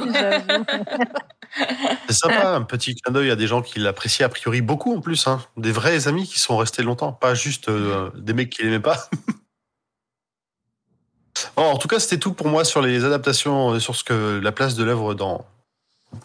C'est 2.09 2.15
sympa, 2.15 2.51
un 2.51 2.63
petit 2.63 2.95
clin 2.95 3.13
d'œil 3.13 3.31
à 3.31 3.37
des 3.37 3.47
gens 3.47 3.63
qui 3.63 3.81
l'appréciaient 3.81 4.25
a 4.25 4.29
priori 4.29 4.61
beaucoup 4.61 4.95
en 4.95 5.01
plus. 5.01 5.27
hein. 5.27 5.41
Des 5.57 5.73
vrais 5.73 6.07
amis 6.07 6.27
qui 6.27 6.39
sont 6.39 6.57
restés 6.57 6.83
longtemps, 6.83 7.13
pas 7.13 7.35
juste 7.35 7.69
euh, 7.69 8.11
des 8.15 8.33
mecs 8.33 8.51
qui 8.51 8.63
l'aimaient 8.63 8.81
pas. 8.81 9.09
en 11.57 11.77
tout 11.79 11.89
cas, 11.89 11.99
c'était 11.99 12.19
tout 12.19 12.33
pour 12.33 12.49
moi 12.49 12.65
sur 12.65 12.83
les 12.83 13.05
adaptations, 13.05 13.75
euh, 13.75 13.81
sur 13.81 13.97
ce 13.97 14.05
que 14.05 14.41
la 14.43 14.53
place 14.53 14.75
de 14.77 14.85
l'œuvre 14.85 15.15
dans. 15.15 15.47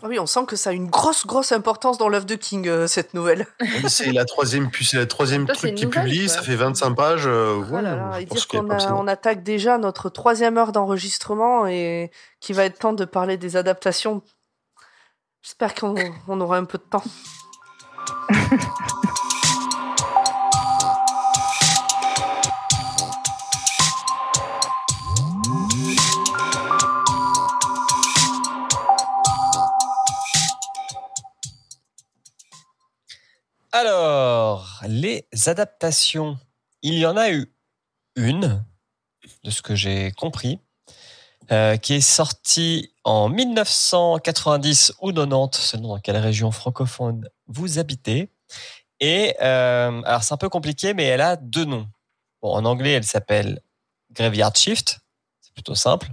Ah 0.02 0.08
Oui, 0.08 0.18
on 0.20 0.26
sent 0.26 0.46
que 0.48 0.56
ça 0.56 0.70
a 0.70 0.74
une 0.74 0.90
grosse, 0.90 1.26
grosse 1.26 1.52
importance 1.52 1.98
dans 1.98 2.08
l'œuvre 2.10 2.26
de 2.26 2.36
King, 2.36 2.68
euh, 2.68 2.88
cette 2.88 3.14
nouvelle. 3.14 3.48
C'est 3.88 4.12
la 4.12 4.26
troisième, 4.26 4.70
puis 4.72 4.86
c'est 4.86 4.98
la 4.98 5.06
troisième 5.06 5.46
Toi, 5.46 5.56
truc 5.56 5.72
une 5.72 5.76
qui 5.76 5.86
nouvelle, 5.86 6.04
publie, 6.04 6.30
ça 6.30 6.42
fait 6.42 6.56
25 6.56 6.94
pages. 6.96 7.24
euh, 7.28 7.58
ouais, 7.58 7.82
là 7.82 7.96
là, 7.96 8.12
je 8.16 8.22
et 8.22 8.26
pense 8.26 8.38
dire 8.38 8.48
qu'il 8.48 8.58
y 8.58 8.72
a 8.72 8.90
qu'on 8.90 8.96
on 9.04 9.08
attaque 9.08 9.44
déjà 9.44 9.78
notre 9.78 10.10
troisième 10.10 10.58
heure 10.58 10.72
d'enregistrement 10.72 11.68
et 11.68 12.12
qu'il 12.40 12.56
va 12.56 12.66
être 12.66 12.80
temps 12.80 12.94
de 12.94 13.06
parler 13.06 13.38
des 13.38 13.58
adaptations. 13.58 14.22
J'espère 15.42 15.76
qu'on 15.76 15.96
on 16.28 16.40
aura 16.40 16.58
un 16.58 16.66
peu 16.66 16.78
de 16.78 16.84
temps. 16.84 17.04
Alors, 33.76 34.82
les 34.88 35.26
adaptations. 35.48 36.38
Il 36.84 36.94
y 36.94 37.08
en 37.08 37.18
a 37.18 37.32
eu 37.32 37.52
une, 38.16 38.64
de 39.44 39.50
ce 39.50 39.64
que 39.64 39.74
j'ai 39.74 40.12
compris, 40.12 40.60
euh, 41.52 41.78
qui 41.78 41.96
est 41.96 42.02
sortie 42.02 42.94
en 43.04 43.30
1990 43.30 44.94
ou 45.02 45.12
90, 45.12 45.58
selon 45.60 45.88
dans 45.88 46.00
quelle 46.00 46.18
région 46.18 46.52
francophone 46.52 47.28
vous 47.48 47.80
habitez. 47.80 48.30
Et 49.00 49.36
euh, 49.42 50.04
alors, 50.04 50.24
c'est 50.24 50.36
un 50.36 50.38
peu 50.38 50.50
compliqué, 50.50 50.94
mais 50.94 51.06
elle 51.06 51.22
a 51.22 51.36
deux 51.36 51.66
noms. 51.66 51.88
Bon, 52.44 52.54
en 52.54 52.66
anglais, 52.66 52.92
elle 52.92 53.04
s'appelle 53.06 53.60
Graveyard 54.12 54.56
Shift. 54.56 55.00
C'est 55.42 55.54
plutôt 55.56 55.74
simple. 55.76 56.10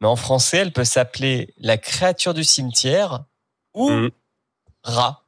Mais 0.00 0.08
en 0.08 0.16
français, 0.16 0.58
elle 0.58 0.72
peut 0.72 0.84
s'appeler 0.84 1.52
La 1.58 1.76
créature 1.76 2.32
du 2.32 2.42
cimetière 2.42 3.24
ou 3.74 3.90
Mhm. 3.90 4.10
Rat 4.82 5.19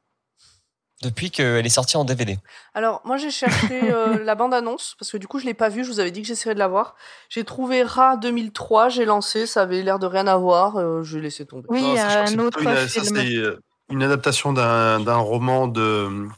depuis 1.02 1.30
qu'elle 1.30 1.66
est 1.66 1.70
sortie 1.70 1.96
en 1.96 2.04
DVD. 2.04 2.38
Alors, 2.74 3.02
moi, 3.04 3.16
j'ai 3.18 3.30
cherché 3.30 3.92
euh, 3.92 4.18
la 4.24 4.34
bande-annonce, 4.34 4.94
parce 4.98 5.10
que 5.10 5.18
du 5.18 5.26
coup, 5.26 5.38
je 5.38 5.44
l'ai 5.44 5.54
pas 5.54 5.68
vue, 5.68 5.84
je 5.84 5.90
vous 5.90 6.00
avais 6.00 6.10
dit 6.10 6.22
que 6.22 6.28
j'essaierais 6.28 6.54
de 6.54 6.58
la 6.58 6.68
voir. 6.68 6.94
J'ai 7.28 7.44
trouvé 7.44 7.82
Ra 7.82 8.16
2003, 8.16 8.88
j'ai 8.88 9.04
lancé, 9.04 9.46
ça 9.46 9.62
avait 9.62 9.82
l'air 9.82 9.98
de 9.98 10.06
rien 10.06 10.26
avoir, 10.26 10.76
euh, 10.76 11.02
je 11.02 11.16
vais 11.16 11.24
laisser 11.24 11.44
tomber. 11.44 11.66
Oui, 11.68 11.82
Non, 11.82 11.96
ça, 11.96 12.24
que 12.24 12.32
un 12.32 12.38
autre 12.38 12.62
une, 12.62 12.74
ça, 12.74 12.86
film. 12.86 13.16
c'est, 13.16 13.34
euh, 13.36 13.60
une 13.90 14.02
adaptation 14.02 14.52
d'un 14.52 15.00
d'un 15.00 15.16
roman 15.16 15.68
de. 15.68 16.28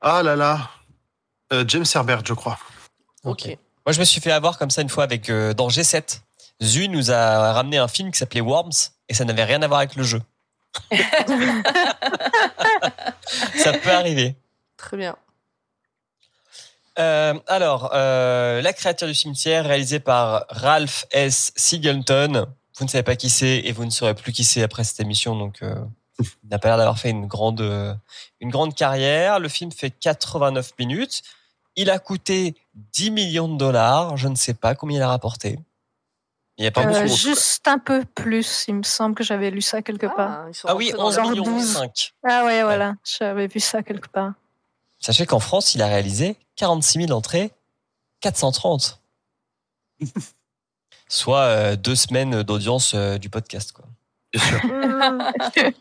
Ah 0.00 0.22
là 0.22 0.36
là. 0.36 0.70
Euh, 1.52 1.64
James 1.66 1.84
Herbert, 1.92 2.22
je 2.24 2.34
crois. 2.34 2.58
Ok. 3.24 3.46
Moi, 3.86 3.92
je 3.92 4.00
me 4.00 4.04
suis 4.04 4.20
fait 4.20 4.30
avoir 4.30 4.58
comme 4.58 4.70
ça 4.70 4.82
une 4.82 4.88
fois 4.88 5.04
avec 5.04 5.30
euh, 5.30 5.54
dans 5.54 5.68
G7. 5.68 6.20
Zu 6.62 6.88
nous 6.88 7.10
a 7.10 7.52
ramené 7.52 7.78
un 7.78 7.88
film 7.88 8.10
qui 8.10 8.18
s'appelait 8.18 8.40
Worms 8.40 8.90
et 9.08 9.14
ça 9.14 9.24
n'avait 9.24 9.44
rien 9.44 9.62
à 9.62 9.68
voir 9.68 9.78
avec 9.78 9.96
le 9.96 10.02
jeu. 10.02 10.20
ça 13.56 13.72
peut 13.72 13.90
arriver. 13.90 14.36
Très 14.76 14.96
bien. 14.96 15.16
Euh, 16.98 17.34
alors, 17.46 17.90
euh, 17.94 18.60
La 18.60 18.72
créature 18.72 19.06
du 19.06 19.14
cimetière, 19.14 19.64
réalisée 19.66 20.00
par 20.00 20.46
Ralph 20.48 21.06
S. 21.10 21.52
Singleton. 21.56 22.46
Vous 22.78 22.84
ne 22.84 22.90
savez 22.90 23.02
pas 23.02 23.16
qui 23.16 23.28
c'est 23.30 23.58
et 23.58 23.72
vous 23.72 23.84
ne 23.84 23.90
saurez 23.90 24.14
plus 24.14 24.32
qui 24.32 24.44
c'est 24.44 24.62
après 24.62 24.84
cette 24.84 25.00
émission, 25.00 25.36
donc 25.36 25.62
euh, 25.62 25.74
il 26.20 26.48
n'a 26.50 26.58
pas 26.58 26.68
l'air 26.68 26.78
d'avoir 26.78 26.98
fait 26.98 27.10
une 27.10 27.26
grande, 27.26 27.60
une 28.40 28.50
grande 28.50 28.74
carrière. 28.74 29.38
Le 29.38 29.48
film 29.48 29.70
fait 29.72 29.90
89 29.90 30.72
minutes. 30.78 31.22
Il 31.76 31.90
a 31.90 31.98
coûté 31.98 32.56
10 32.92 33.10
millions 33.12 33.48
de 33.48 33.56
dollars. 33.56 34.16
Je 34.16 34.26
ne 34.26 34.34
sais 34.34 34.54
pas 34.54 34.74
combien 34.74 34.98
il 34.98 35.02
a 35.02 35.08
rapporté. 35.08 35.60
Il 36.58 36.62
n'y 36.62 36.66
a 36.66 36.72
pas 36.72 36.82
Euh, 36.86 37.02
beaucoup. 37.04 37.16
juste 37.16 37.66
un 37.68 37.78
peu 37.78 38.04
plus, 38.04 38.64
il 38.68 38.74
me 38.74 38.82
semble 38.82 39.14
que 39.14 39.22
j'avais 39.24 39.50
lu 39.50 39.62
ça 39.62 39.80
quelque 39.80 40.06
part. 40.06 40.48
ils 40.48 40.54
sont 40.54 40.66
Ah 40.68 40.74
oui, 40.74 40.92
rentrés 40.92 40.98
dans 40.98 41.06
11 41.06 41.16
le- 41.16 41.22
Genre 41.22 41.30
millions 41.30 41.58
12. 41.58 41.72
5. 41.74 42.12
Ah 42.28 42.44
ouais, 42.44 42.62
voilà, 42.64 42.94
j'avais 43.04 43.46
vu 43.46 43.60
ça 43.60 43.82
quelque 43.84 44.08
part. 44.08 44.32
Sachez 44.98 45.24
qu'en 45.26 45.38
France, 45.38 45.74
il 45.76 45.82
a 45.82 45.86
réalisé 45.86 46.36
46 46.56 47.06
000 47.06 47.12
entrées, 47.12 47.52
430. 48.20 49.00
Soit 51.08 51.38
euh, 51.42 51.76
deux 51.76 51.94
semaines 51.96 52.42
d'audience 52.42 52.92
euh, 52.94 53.16
du 53.18 53.30
podcast. 53.30 53.72
Quoi. 53.72 53.84
Bien 54.34 54.42
sûr. 54.42 55.70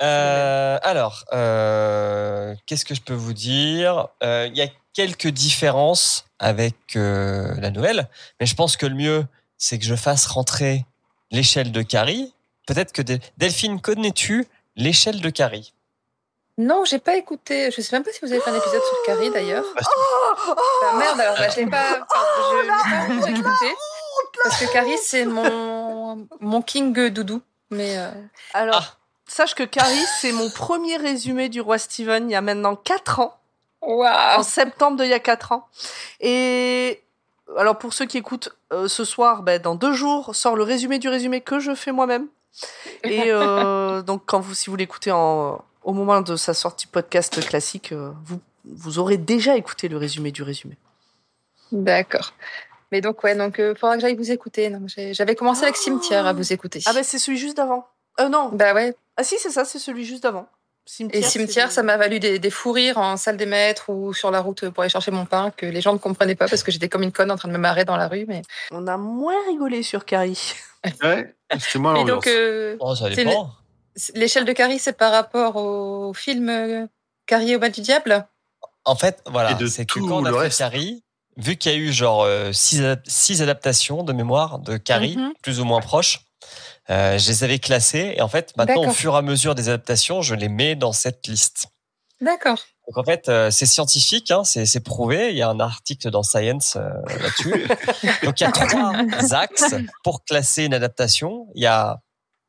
Euh, 0.00 0.78
alors, 0.82 1.24
euh, 1.32 2.54
qu'est-ce 2.66 2.84
que 2.84 2.94
je 2.94 3.00
peux 3.00 3.14
vous 3.14 3.32
dire? 3.32 4.06
Euh, 4.22 4.46
Il 4.48 4.56
y 4.56 4.62
a 4.62 4.68
quelques 4.98 5.28
différences 5.28 6.24
avec 6.40 6.74
euh, 6.96 7.54
la 7.60 7.70
nouvelle, 7.70 8.08
mais 8.40 8.46
je 8.46 8.56
pense 8.56 8.76
que 8.76 8.84
le 8.84 8.96
mieux, 8.96 9.24
c'est 9.56 9.78
que 9.78 9.84
je 9.84 9.94
fasse 9.94 10.26
rentrer 10.26 10.86
l'échelle 11.30 11.70
de 11.70 11.82
Carrie. 11.82 12.34
Peut-être 12.66 12.90
que 12.92 13.02
Del- 13.02 13.20
Delphine, 13.36 13.80
connais-tu 13.80 14.48
l'échelle 14.74 15.20
de 15.20 15.30
Carrie? 15.30 15.72
Non, 16.58 16.84
j'ai 16.84 16.98
pas 16.98 17.14
écouté. 17.16 17.70
Je 17.70 17.80
sais 17.80 17.94
même 17.94 18.02
pas 18.02 18.10
si 18.10 18.18
vous 18.22 18.32
avez 18.32 18.40
fait 18.40 18.50
un 18.50 18.56
épisode 18.56 18.82
sur 18.82 18.96
Carrie 19.06 19.30
d'ailleurs. 19.30 19.64
Ah, 19.76 19.82
Ah, 20.90 20.96
merde, 20.96 21.20
alors 21.20 21.36
bah, 21.38 21.48
je 21.48 21.60
l'ai 21.60 21.66
pas. 21.66 21.92
je 22.50 22.60
l'ai 22.60 22.68
pas 22.68 23.14
encore 23.14 23.28
écouté. 23.28 23.74
Parce 24.42 24.58
que 24.60 24.72
Carrie, 24.72 24.98
c'est 25.00 25.24
mon, 25.26 26.26
mon 26.40 26.60
king 26.60 26.92
doudou. 27.10 27.40
Mais 27.70 27.98
euh, 27.98 28.10
Alors, 28.52 28.96
sache 29.28 29.54
que 29.54 29.62
Carrie, 29.62 30.04
c'est 30.20 30.32
mon 30.32 30.50
premier 30.50 30.96
résumé 30.96 31.48
du 31.48 31.60
roi 31.60 31.78
Steven 31.78 32.28
il 32.28 32.32
y 32.32 32.36
a 32.36 32.40
maintenant 32.40 32.74
4 32.74 33.20
ans. 33.20 33.37
En 33.80 34.42
septembre 34.42 34.96
d'il 34.96 35.08
y 35.08 35.14
a 35.14 35.20
4 35.20 35.52
ans. 35.52 35.68
Et 36.20 37.02
alors 37.56 37.78
pour 37.78 37.92
ceux 37.92 38.06
qui 38.06 38.18
écoutent 38.18 38.56
euh, 38.72 38.88
ce 38.88 39.04
soir, 39.04 39.42
ben, 39.42 39.60
dans 39.60 39.74
deux 39.74 39.92
jours 39.92 40.34
sort 40.34 40.56
le 40.56 40.62
résumé 40.62 40.98
du 40.98 41.08
résumé 41.08 41.40
que 41.40 41.58
je 41.58 41.74
fais 41.74 41.92
moi-même. 41.92 42.28
Et 43.04 43.24
euh, 43.26 44.02
donc 44.06 44.22
quand 44.26 44.40
vous, 44.40 44.54
si 44.54 44.70
vous 44.70 44.76
l'écoutez 44.76 45.12
en, 45.12 45.64
au 45.82 45.92
moment 45.92 46.20
de 46.20 46.36
sa 46.36 46.54
sortie 46.54 46.86
podcast 46.86 47.44
classique, 47.46 47.92
euh, 47.92 48.12
vous, 48.24 48.40
vous 48.64 48.98
aurez 48.98 49.16
déjà 49.16 49.56
écouté 49.56 49.88
le 49.88 49.96
résumé 49.96 50.32
du 50.32 50.42
résumé. 50.42 50.76
D'accord. 51.72 52.32
Mais 52.90 53.02
donc, 53.02 53.22
ouais, 53.22 53.34
donc, 53.34 53.60
faudra 53.78 53.96
que 53.96 54.00
j'aille 54.00 54.16
vous 54.16 54.30
écouter. 54.30 54.74
J'avais 55.12 55.34
commencé 55.34 55.64
avec 55.64 55.76
Cimetière 55.76 56.26
à 56.26 56.32
vous 56.32 56.54
écouter. 56.54 56.80
Ah 56.86 56.94
ben 56.94 57.04
c'est 57.04 57.18
celui 57.18 57.36
juste 57.36 57.58
d'avant. 57.58 57.86
Euh 58.18 58.30
non. 58.30 58.48
Bah 58.52 58.72
ouais. 58.72 58.96
Ah 59.18 59.24
si 59.24 59.36
c'est 59.38 59.50
ça, 59.50 59.66
c'est 59.66 59.78
celui 59.78 60.06
juste 60.06 60.22
d'avant. 60.22 60.48
Cimetière, 60.90 61.22
Et 61.22 61.26
Cimetière, 61.28 61.68
c'est- 61.68 61.74
ça 61.76 61.82
m'a 61.82 61.98
valu 61.98 62.18
des, 62.18 62.38
des 62.38 62.50
fous 62.50 62.72
rires 62.72 62.96
en 62.96 63.18
salle 63.18 63.36
des 63.36 63.44
maîtres 63.44 63.90
ou 63.90 64.14
sur 64.14 64.30
la 64.30 64.40
route 64.40 64.70
pour 64.70 64.82
aller 64.82 64.88
chercher 64.90 65.10
mon 65.10 65.26
pain 65.26 65.50
que 65.54 65.66
les 65.66 65.82
gens 65.82 65.92
ne 65.92 65.98
comprenaient 65.98 66.34
pas 66.34 66.48
parce 66.48 66.62
que 66.62 66.70
j'étais 66.72 66.88
comme 66.88 67.02
une 67.02 67.12
conne 67.12 67.30
en 67.30 67.36
train 67.36 67.48
de 67.48 67.52
me 67.52 67.58
marrer 67.58 67.84
dans 67.84 67.96
la 67.98 68.08
rue. 68.08 68.24
Mais... 68.26 68.40
On 68.70 68.86
a 68.86 68.96
moins 68.96 69.36
rigolé 69.48 69.82
sur 69.82 70.04
Carrie. 70.06 70.54
Ouais, 71.02 71.34
c'était 71.58 71.78
moi 71.80 71.92
Et 71.92 71.94
l'ambiance. 71.96 72.24
donc, 72.24 72.26
euh, 72.28 72.76
Oh, 72.80 72.94
ça 72.94 73.06
C'est 73.10 73.16
dépend. 73.24 73.50
l'échelle 74.14 74.44
de 74.46 74.52
Carrie, 74.52 74.78
c'est 74.78 74.92
par 74.96 75.12
rapport 75.12 75.56
au 75.56 76.14
film 76.14 76.48
euh, 76.48 76.86
Carrie 77.26 77.54
au 77.56 77.58
bal 77.58 77.72
du 77.72 77.80
diable? 77.82 78.26
En 78.84 78.94
fait, 78.96 79.20
voilà, 79.26 79.58
c'est 79.68 79.84
que 79.84 79.92
tout 79.92 80.06
quand 80.06 80.18
on 80.22 80.24
a 80.24 80.30
le 80.30 80.36
fait 80.36 80.42
reste. 80.44 80.58
Carrie, 80.60 81.02
vu 81.36 81.56
qu'il 81.56 81.72
y 81.72 81.74
a 81.74 81.78
eu 81.78 81.92
genre 81.92 82.22
euh, 82.22 82.52
six, 82.52 82.80
adap- 82.80 83.02
six 83.06 83.42
adaptations 83.42 84.04
de 84.04 84.12
mémoire 84.12 84.60
de 84.60 84.76
Carrie, 84.78 85.16
Mhm. 85.18 85.32
plus 85.42 85.60
ou 85.60 85.64
moins 85.64 85.80
proches, 85.80 86.20
euh, 86.90 87.18
je 87.18 87.28
les 87.28 87.44
avais 87.44 87.58
classées. 87.58 88.14
Et 88.16 88.22
en 88.22 88.28
fait, 88.28 88.56
maintenant, 88.56 88.86
au 88.86 88.92
fur 88.92 89.14
et 89.14 89.18
à 89.18 89.22
mesure 89.22 89.54
des 89.54 89.68
adaptations, 89.68 90.22
je 90.22 90.34
les 90.34 90.48
mets 90.48 90.74
dans 90.74 90.92
cette 90.92 91.26
liste. 91.26 91.68
D'accord. 92.20 92.58
Donc 92.86 92.96
en 92.96 93.04
fait, 93.04 93.28
euh, 93.28 93.50
c'est 93.50 93.66
scientifique, 93.66 94.30
hein, 94.30 94.42
c'est 94.44 94.66
c'est 94.66 94.80
prouvé. 94.80 95.30
Il 95.30 95.36
y 95.36 95.42
a 95.42 95.48
un 95.48 95.60
article 95.60 96.10
dans 96.10 96.22
Science 96.22 96.76
euh, 96.76 96.88
là-dessus. 97.06 97.68
Donc 98.24 98.40
il 98.40 98.44
y 98.44 98.46
a 98.46 98.50
trois 98.50 99.34
axes 99.34 99.74
pour 100.02 100.24
classer 100.24 100.64
une 100.64 100.74
adaptation. 100.74 101.46
Il 101.54 101.62
y 101.62 101.66
a 101.66 102.00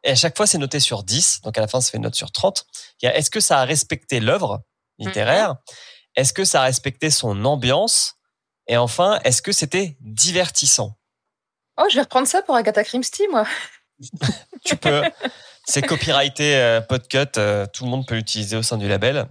et 0.03 0.11
à 0.11 0.15
chaque 0.15 0.37
fois 0.37 0.47
c'est 0.47 0.57
noté 0.57 0.79
sur 0.79 1.03
10, 1.03 1.41
donc 1.41 1.57
à 1.57 1.61
la 1.61 1.67
fin 1.67 1.81
ça 1.81 1.91
fait 1.91 1.97
une 1.97 2.03
note 2.03 2.15
sur 2.15 2.31
30. 2.31 2.65
Il 3.01 3.05
y 3.05 3.09
a 3.09 3.17
est-ce 3.17 3.29
que 3.29 3.41
ça 3.41 3.59
a 3.59 3.65
respecté 3.65 4.21
l'œuvre 4.21 4.61
littéraire? 4.97 5.55
Est-ce 6.15 6.31
que 6.31 6.45
ça 6.45 6.61
a 6.61 6.63
respecté 6.63 7.09
son 7.09 7.43
ambiance? 7.43 8.15
Et 8.67 8.77
enfin, 8.77 9.19
est-ce 9.25 9.41
que 9.41 9.51
c'était 9.51 9.97
divertissant? 9.99 10.97
Oh, 11.77 11.85
je 11.89 11.95
vais 11.95 12.01
reprendre 12.01 12.27
ça 12.27 12.41
pour 12.41 12.55
Agatha 12.55 12.83
Christie, 12.83 13.27
moi. 13.29 13.45
Tu 14.63 14.75
peux. 14.75 15.01
C'est 15.65 15.81
copyrighté 15.83 16.55
euh, 16.55 16.81
podcut, 16.81 17.37
euh, 17.37 17.65
tout 17.71 17.83
le 17.85 17.91
monde 17.91 18.05
peut 18.07 18.15
l'utiliser 18.15 18.57
au 18.57 18.63
sein 18.63 18.77
du 18.77 18.87
label. 18.87 19.27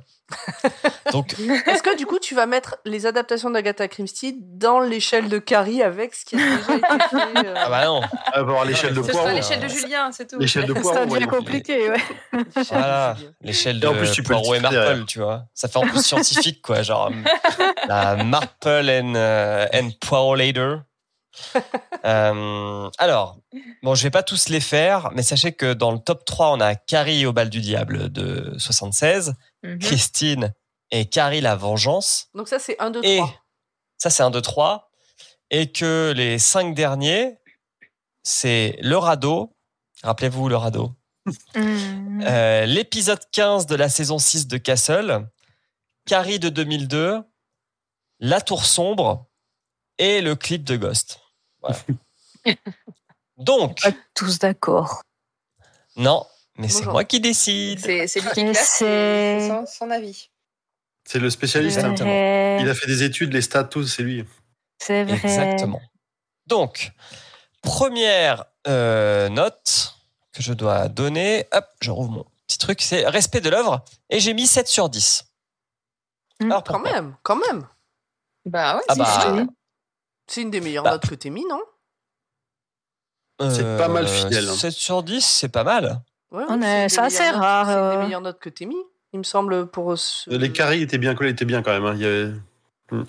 Donc 1.13 1.35
Est-ce 1.67 1.83
que 1.83 1.97
du 1.97 2.05
coup 2.05 2.19
tu 2.19 2.35
vas 2.35 2.45
mettre 2.45 2.77
les 2.85 3.07
adaptations 3.07 3.49
d'Agatha 3.49 3.89
Christie 3.89 4.37
dans 4.39 4.79
l'échelle 4.79 5.31
de 5.31 5.39
Carrie 5.39 5.83
avec 5.83 6.15
ce 6.15 6.27
qui 6.27 6.37
a 6.37 6.39
déjà 6.39 6.77
été 6.77 7.05
fait 7.11 7.47
euh, 7.47 7.55
ah 7.57 7.71
bah 7.71 7.87
non, 7.87 8.03
voir 8.45 8.67
l'échelle 8.67 8.93
de 8.93 9.01
l'échelle 9.35 9.61
de 9.61 9.69
Julien, 9.69 10.13
c'est 10.13 10.27
tout. 10.29 10.39
L'échelle 10.39 10.67
de 10.67 10.75
Ça 10.75 10.81
poireau. 10.81 10.99
devient 11.07 11.09
voyons. 11.09 11.29
compliqué, 11.29 11.89
ouais. 11.89 11.97
l'échelle 12.35 12.63
de 12.63 12.65
Voilà, 12.69 13.17
l'échelle 13.41 13.81
de 13.81 13.87
en 13.89 13.95
plus, 13.95 14.13
tu 14.13 14.23
peux 14.23 14.35
le 14.35 14.39
Poirot 14.41 14.55
et 14.57 14.61
Marple, 14.61 15.05
tu 15.07 15.19
vois. 15.19 15.45
Ça 15.55 15.67
fait 15.69 15.79
en 15.79 15.87
plus 15.87 16.05
scientifique, 16.05 16.61
quoi, 16.61 16.83
genre 16.83 17.11
euh, 17.11 17.65
la 17.89 18.23
Marple 18.23 18.91
and, 18.91 19.15
euh, 19.17 19.67
and 19.73 19.91
Poirot 19.99 20.35
later. 20.35 20.81
Euh, 22.05 22.89
alors, 22.99 23.39
bon, 23.83 23.95
je 23.97 24.03
vais 24.05 24.11
pas 24.11 24.23
tous 24.23 24.49
les 24.49 24.61
faire, 24.61 25.11
mais 25.15 25.23
sachez 25.23 25.53
que 25.53 25.75
dans 25.75 25.91
le 25.91 25.99
top 25.99 26.25
3, 26.25 26.53
on 26.53 26.61
a 26.61 26.75
Carrie 26.77 27.27
au 27.27 27.33
bal 27.33 27.51
du 27.51 27.61
diable 27.61 28.11
de 28.11 28.55
76, 28.57 29.35
Mhm. 29.65 29.79
Christine 29.81 30.55
et 30.93 31.07
Carrie 31.07 31.41
la 31.41 31.57
vengeance. 31.57 32.29
Donc 32.35 32.47
ça 32.49 32.59
c'est 32.61 32.79
1, 32.81 32.91
2, 32.93 33.01
Et 33.03 33.17
3. 33.17 33.35
ça, 33.99 34.11
c'est 34.11 34.23
un 34.23 34.31
2, 34.31 34.41
3. 34.41 34.91
et 35.51 35.73
que 35.73 36.13
les 36.17 36.39
cinq 36.39 36.75
derniers, 36.75 37.37
c'est 38.23 38.77
le 38.81 38.97
radeau. 38.97 39.57
Rappelez-vous 40.05 40.49
le 40.49 40.57
radeau. 40.57 40.93
Hmm. 41.57 42.23
Euh, 42.23 42.65
L'épisode 42.67 43.21
15 43.33 43.67
de 43.67 43.75
la 43.75 43.89
saison 43.89 44.19
6 44.19 44.47
de 44.47 44.57
Castle, 44.57 45.27
Carrie 46.07 46.39
de 46.39 46.49
2002, 46.49 47.23
La 48.21 48.41
Tour 48.41 48.65
Sombre 48.65 49.27
et 49.99 50.21
le 50.21 50.35
clip 50.37 50.65
de 50.65 50.77
Ghost. 50.77 51.21
Voilà. 51.61 51.77
Donc, 53.37 53.81
Pas 53.83 53.93
tous 54.15 54.39
d'accord. 54.39 55.03
non, 55.97 56.27
mais 56.57 56.69
c'est 56.69 56.87
moi 56.87 57.05
qui 57.05 57.21
décide. 57.21 57.81
C'est 57.81 58.21
lui 58.21 58.29
qui 58.35 58.45
classe, 58.45 58.79
son, 58.79 59.65
son 59.67 59.91
avis. 59.91 60.31
C'est 61.05 61.19
le 61.21 61.31
spécialiste. 61.31 61.79
hein. 61.79 61.95
Il 62.61 62.69
a 62.69 62.75
fait 62.75 62.87
des 62.87 63.03
études, 63.03 63.33
les 63.33 63.43
stats, 63.43 63.65
tout, 63.65 63.87
c'est 63.87 64.03
lui. 64.03 64.25
C'est 64.79 65.05
vrai. 65.05 65.15
Exactement. 65.23 65.81
Donc, 66.47 66.93
première 67.63 68.45
euh, 68.67 69.29
note 69.29 69.95
que 70.33 70.43
je 70.43 70.53
dois 70.53 70.89
donner. 70.89 71.47
Hop, 71.53 71.67
je 71.81 71.91
rouvre 71.91 72.11
mon 72.11 72.27
petit 72.47 72.59
truc. 72.59 72.83
C'est 72.83 73.07
respect 73.07 73.41
de 73.41 73.51
l'œuvre. 73.51 73.85
Et 74.11 74.21
j'ai 74.21 74.35
mis 74.35 74.47
7 74.47 74.67
sur 74.69 74.89
10. 74.89 75.25
Hmm, 76.41 76.51
Alors, 76.53 76.65
Quand 76.65 76.79
même, 76.81 77.17
quand 77.23 77.37
même. 77.37 77.67
Bah 78.45 78.77
ouais, 78.77 78.83
Ah 78.89 78.95
bah. 78.95 79.47
C'est 80.29 80.43
une 80.43 80.51
des 80.51 80.61
meilleures 80.61 80.85
Bah. 80.85 80.93
notes 80.93 81.07
que 81.09 81.15
t'es 81.15 81.31
mis, 81.31 81.45
non? 81.49 81.61
C'est 83.51 83.63
pas 83.79 83.89
mal 83.89 84.09
fidèle, 84.09 84.49
hein. 84.49 84.55
7 84.55 84.73
Euh, 84.73 84.77
sur 84.77 85.03
10, 85.05 85.25
c'est 85.25 85.49
pas 85.49 85.63
mal. 85.65 86.01
Ouais, 86.33 86.89
c'est 86.89 86.99
assez 87.01 87.29
rare, 87.31 87.67
C'est 87.67 87.73
une 87.73 87.91
des 87.91 87.97
euh. 87.97 88.03
meilleures 88.05 88.21
notes 88.21 88.41
que 88.41 88.49
t'es 88.49 88.67
mis, 88.67 88.77
il 89.13 89.21
me 89.21 89.25
semble, 89.25 89.69
pour 89.71 89.97
ce... 89.97 90.29
Les 90.31 90.51
caries 90.53 90.83
étaient 90.83 90.99
bien 90.99 91.15
collés, 91.15 91.31
étaient 91.31 91.45
bien 91.45 91.63
quand 91.63 91.71
même. 91.71 91.85
hein. 91.87 91.95
Il 91.95 92.01
y 92.03 92.05
avait- 92.05 92.33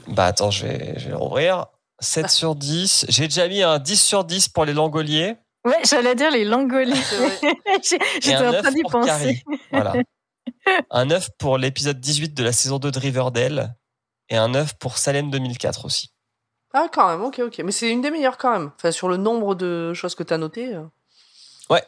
Bah 0.07 0.25
attends, 0.27 0.51
je 0.51 0.65
vais, 0.67 0.93
je 0.99 1.05
vais 1.05 1.11
le 1.11 1.17
rouvrir. 1.17 1.65
7 1.99 2.29
sur 2.29 2.55
10. 2.55 3.05
J'ai 3.09 3.27
déjà 3.27 3.47
mis 3.47 3.61
un 3.63 3.79
10 3.79 4.01
sur 4.01 4.23
10 4.23 4.47
pour 4.49 4.65
les 4.65 4.73
langoliers. 4.73 5.35
Ouais, 5.65 5.79
j'allais 5.83 6.15
dire 6.15 6.31
les 6.31 6.45
langoliers. 6.45 6.93
J'étais 8.21 8.35
un 8.35 8.49
en 8.49 8.51
9 8.53 8.61
train 8.61 8.71
d'y 8.71 8.81
pour 8.83 8.91
penser. 8.91 9.07
Carrie. 9.09 9.43
Voilà. 9.71 9.93
un 10.91 11.05
9 11.05 11.29
pour 11.37 11.57
l'épisode 11.57 11.99
18 11.99 12.33
de 12.35 12.43
la 12.43 12.53
saison 12.53 12.77
2 12.79 12.91
de 12.91 12.99
Riverdale. 12.99 13.75
Et 14.29 14.37
un 14.37 14.47
9 14.49 14.75
pour 14.79 14.97
Salem 14.97 15.29
2004 15.31 15.83
aussi. 15.85 16.11
Ah, 16.73 16.87
quand 16.91 17.07
même, 17.09 17.21
ok, 17.21 17.39
ok. 17.45 17.59
Mais 17.65 17.71
c'est 17.71 17.89
une 17.89 18.01
des 18.01 18.11
meilleures 18.11 18.37
quand 18.37 18.51
même. 18.51 18.71
Enfin, 18.75 18.91
sur 18.91 19.09
le 19.09 19.17
nombre 19.17 19.55
de 19.55 19.93
choses 19.93 20.13
que 20.15 20.23
t'as 20.23 20.37
notées. 20.37 20.73
euh. 20.75 20.83
Ouais. 21.69 21.83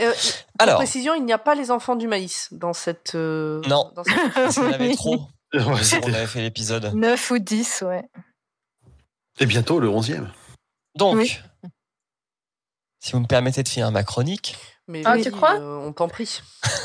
Euh, 0.00 0.12
pour 0.12 0.22
Alors, 0.58 0.76
précision, 0.76 1.14
il 1.14 1.24
n'y 1.24 1.32
a 1.32 1.38
pas 1.38 1.54
les 1.54 1.70
enfants 1.70 1.96
du 1.96 2.06
maïs 2.06 2.48
dans 2.52 2.74
cette... 2.74 3.14
euh, 3.14 3.62
Non. 3.68 3.90
dans 3.94 4.04
cette- 4.04 4.54
qu'on 4.56 4.72
avait 4.72 4.94
trop. 4.94 5.26
On 5.54 6.14
avait 6.14 6.26
fait 6.26 6.40
l'épisode. 6.40 6.94
9 6.94 7.30
ou 7.30 7.38
10, 7.38 7.82
ouais. 7.86 8.04
Et 9.38 9.46
bientôt 9.46 9.80
le 9.80 9.88
11e. 9.88 10.26
Donc, 10.94 11.16
Oui. 11.16 11.38
si 13.00 13.12
vous 13.12 13.20
me 13.20 13.26
permettez 13.26 13.62
de 13.62 13.68
finir 13.68 13.90
ma 13.90 14.02
chronique. 14.02 14.56
Mais 14.88 15.02
Ah, 15.04 15.14
oui, 15.14 15.22
tu 15.22 15.30
crois? 15.30 15.54
euh, 15.58 15.78
On 15.86 15.92
t'en 15.92 16.08
prie. 16.08 16.40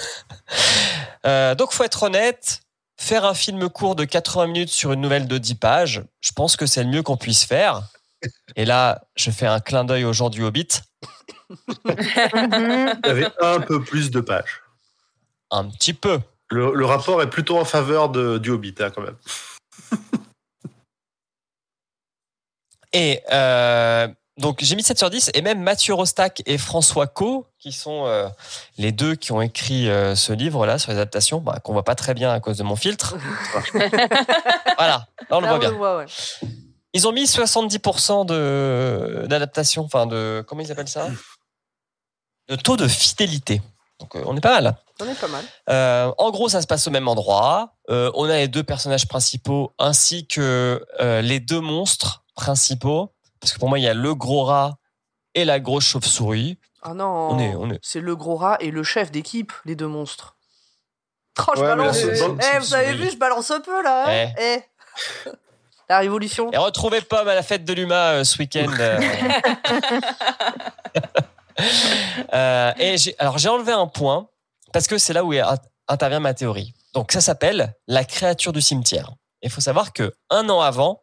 Euh, 1.25 1.55
donc, 1.55 1.73
faut 1.73 1.83
être 1.83 2.03
honnête, 2.03 2.61
faire 3.00 3.26
un 3.26 3.34
film 3.34 3.70
court 3.70 3.95
de 3.95 4.06
80 4.06 4.48
minutes 4.48 4.70
sur 4.70 4.91
une 4.91 5.02
nouvelle 5.02 5.28
de 5.28 5.38
10 5.38 5.56
pages, 5.56 6.04
je 6.22 6.32
pense 6.32 6.56
que 6.56 6.66
c'est 6.66 6.84
le 6.84 6.89
mieux 6.89 7.04
qu'on 7.04 7.18
puisse 7.18 7.45
faire. 7.45 7.84
Et 8.56 8.66
là, 8.66 9.04
je 9.16 9.30
fais 9.30 9.45
un 9.45 9.60
clin 9.60 9.84
d'œil 9.84 10.04
aux 10.06 10.14
gens 10.14 10.30
du 10.30 10.43
Hobbit. 10.43 10.82
Mhm. 11.50 13.00
Il 13.04 13.08
y 13.08 13.10
avait 13.10 13.32
un 13.41 13.62
peu 13.62 13.82
plus 13.82 14.12
de 14.12 14.20
pages. 14.20 14.62
Un 15.52 15.70
petit 15.70 15.93
peu. 15.93 16.20
Le, 16.50 16.74
le 16.74 16.86
rapport 16.86 17.22
est 17.22 17.30
plutôt 17.30 17.58
en 17.58 17.66
faveur 17.66 18.10
de, 18.10 18.38
du 18.38 18.52
Hobbit, 18.52 18.76
hein, 18.80 18.89
quand 18.89 19.02
même. 19.02 19.18
Et 22.93 23.22
euh, 23.32 24.08
donc, 24.38 24.59
j'ai 24.61 24.75
mis 24.75 24.83
7 24.83 24.97
sur 24.99 25.09
10. 25.09 25.31
Et 25.33 25.41
même 25.41 25.61
Mathieu 25.61 25.95
Rostac 25.95 26.43
et 26.45 26.59
François 26.59 27.07
Co, 27.07 27.47
qui 27.57 27.71
sont 27.71 28.05
euh, 28.05 28.27
les 28.77 28.91
deux 28.91 29.15
qui 29.15 29.31
ont 29.31 29.41
écrit 29.41 29.89
euh, 29.89 30.15
ce 30.15 30.31
livre-là 30.31 30.77
sur 30.77 30.91
les 30.91 30.97
adaptations, 30.97 31.39
bah, 31.39 31.59
qu'on 31.63 31.73
voit 31.73 31.83
pas 31.83 31.95
très 31.95 32.13
bien 32.13 32.31
à 32.31 32.39
cause 32.39 32.57
de 32.57 32.63
mon 32.63 32.75
filtre. 32.75 33.15
voilà, 33.73 33.97
là, 34.77 35.07
on 35.31 35.39
le 35.39 35.45
Là, 35.45 35.49
voit 35.49 35.59
bien. 35.59 35.71
voit, 35.71 35.97
ouais. 35.97 36.05
Ils 36.93 37.07
ont 37.07 37.11
mis 37.11 37.25
70% 37.25 38.25
de 38.25 39.25
d'adaptation, 39.27 39.83
enfin 39.83 40.05
de 40.05 40.43
comment 40.47 40.61
ils 40.61 40.71
appellent 40.71 40.88
ça? 40.88 41.09
De 42.47 42.55
taux 42.55 42.77
de 42.77 42.88
fidélité. 42.88 43.61
Donc 43.99 44.15
euh, 44.15 44.23
on 44.25 44.38
est 44.38 44.41
pas 44.41 44.61
mal. 44.61 44.77
On 45.01 45.05
est 45.05 45.19
pas 45.19 45.27
mal. 45.27 46.13
En 46.17 46.31
gros, 46.31 46.47
ça 46.47 46.61
se 46.61 46.67
passe 46.67 46.88
au 46.88 46.91
même 46.91 47.07
endroit. 47.07 47.73
On 47.89 48.23
a 48.29 48.38
les 48.38 48.47
deux 48.47 48.63
personnages 48.63 49.07
principaux 49.07 49.73
ainsi 49.79 50.27
que 50.27 50.83
les 50.99 51.39
deux 51.39 51.59
monstres 51.59 52.23
principaux. 52.35 53.11
Parce 53.39 53.53
que 53.53 53.59
pour 53.59 53.69
moi, 53.69 53.79
il 53.79 53.83
y 53.83 53.88
a 53.88 53.93
le 53.93 54.15
gros 54.15 54.43
rat 54.43 54.77
et 55.35 55.45
la 55.45 55.59
grosse 55.59 55.85
chauve-souris. 55.85 56.57
Ah 56.81 56.93
non, 56.93 57.05
On 57.31 57.39
est- 57.39 57.55
on 57.55 57.69
est- 57.71 57.79
c'est 57.81 57.99
le 57.99 58.15
gros 58.15 58.35
rat 58.35 58.57
et 58.59 58.71
le 58.71 58.83
chef 58.83 59.11
d'équipe, 59.11 59.51
les 59.65 59.75
deux 59.75 59.88
monstres. 59.88 60.35
Oh, 61.39 61.51
je 61.55 61.61
Ouais, 61.61 61.67
balance. 61.67 61.97
c'est 61.97 62.17
Eh, 62.17 62.27
le- 62.27 62.59
vous 62.59 62.73
avez 62.73 62.93
vu, 62.95 63.09
je 63.11 63.17
balance 63.17 63.51
un 63.51 63.59
peu 63.61 63.83
là. 63.83 64.05
hein 64.07 64.31
Eh. 64.39 64.61
La 65.89 65.99
révolution. 65.99 66.51
Et 66.51 66.57
retrouvez 66.57 66.99
Pomme 67.01 67.27
à 67.29 67.35
la 67.35 67.43
fête 67.43 67.63
de 67.63 67.71
l'UMA 67.73 67.95
euh, 68.11 68.23
ce 68.25 68.38
week-end. 68.39 68.67
euh. 68.79 68.99
Euh, 72.33 72.71
et 72.77 72.97
j'ai, 72.97 73.15
alors 73.17 73.39
j'ai 73.39 73.49
enlevé 73.49 73.71
un 73.71 73.88
point 73.88 74.29
parce 74.73 74.85
que 74.85 74.99
c'est 74.99 75.13
là 75.13 75.23
où 75.23 75.33
intervient 75.88 76.19
ma 76.19 76.35
théorie. 76.35 76.75
Donc 76.93 77.11
ça 77.11 77.19
s'appelle 77.21 77.73
La 77.88 78.03
créature 78.05 78.53
du 78.53 78.61
cimetière. 78.61 79.11
Il 79.41 79.49
faut 79.49 79.61
savoir 79.61 79.91
que 79.91 80.13
un 80.29 80.49
an 80.49 80.61
avant 80.61 81.01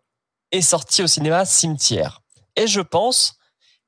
est 0.52 0.60
sorti 0.60 1.02
au 1.02 1.06
cinéma 1.08 1.44
Cimetière. 1.44 2.20
Et 2.56 2.66
je 2.66 2.80
pense 2.80 3.36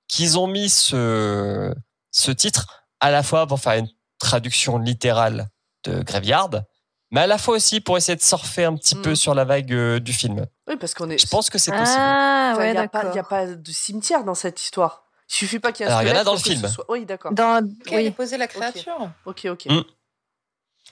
qu'ils 0.09 0.39
ont 0.39 0.47
mis 0.47 0.69
ce, 0.71 1.73
ce 2.11 2.31
titre 2.31 2.85
à 3.01 3.11
la 3.11 3.23
fois 3.23 3.47
pour 3.47 3.61
faire 3.61 3.75
une 3.75 3.89
traduction 4.19 4.79
littérale 4.79 5.49
de 5.85 6.03
Graveyard, 6.03 6.63
mais 7.11 7.21
à 7.21 7.27
la 7.27 7.39
fois 7.39 7.55
aussi 7.57 7.81
pour 7.81 7.97
essayer 7.97 8.17
de 8.17 8.23
surfer 8.23 8.65
un 8.65 8.75
petit 8.77 8.97
Mm. 8.97 9.03
peu 9.03 9.15
sur 9.15 9.35
la 9.35 9.45
vague 9.45 9.73
euh, 9.73 10.01
du 10.01 10.13
film. 10.13 10.47
Oui, 10.67 10.77
parce 10.77 10.95
qu'on 10.95 11.09
est. 11.11 11.19
Je 11.19 11.27
pense 11.27 11.51
que 11.51 11.59
c'est 11.59 11.71
possible. 11.71 11.99
Ah, 12.01 12.55
ouais, 12.59 12.71
il 12.71 12.73
n'y 12.73 12.79
a, 12.79 12.89
pas- 12.89 12.99
d'accord. 12.99 13.13
il 13.15 13.17
y 13.17 13.21
a 13.21 13.25
pas 13.25 13.47
de 13.47 13.71
cimetière 13.73 14.25
dans 14.25 14.35
cette 14.35 14.61
histoire. 14.61 15.05
Il 15.29 15.35
suffit 15.35 15.59
pas 15.59 15.73
qu'il 15.73 15.85
y 15.87 15.89
ait 15.89 15.93
un 15.93 15.97
Alors, 15.99 16.09
il 16.11 16.15
y 16.15 16.17
en 16.17 16.21
a 16.21 16.25
dans 16.25 16.33
le 16.35 16.39
film. 16.39 16.67
soit- 16.69 16.85
Oui, 16.89 17.05
d'accord. 17.05 17.33
Dans... 17.33 17.59
Est 17.87 17.97
Oui. 17.97 18.11
posée 18.11 18.37
la 18.39 18.47
créature? 18.49 19.11
Ok, 19.25 19.45
ok. 19.51 19.67
Mm. 19.67 19.83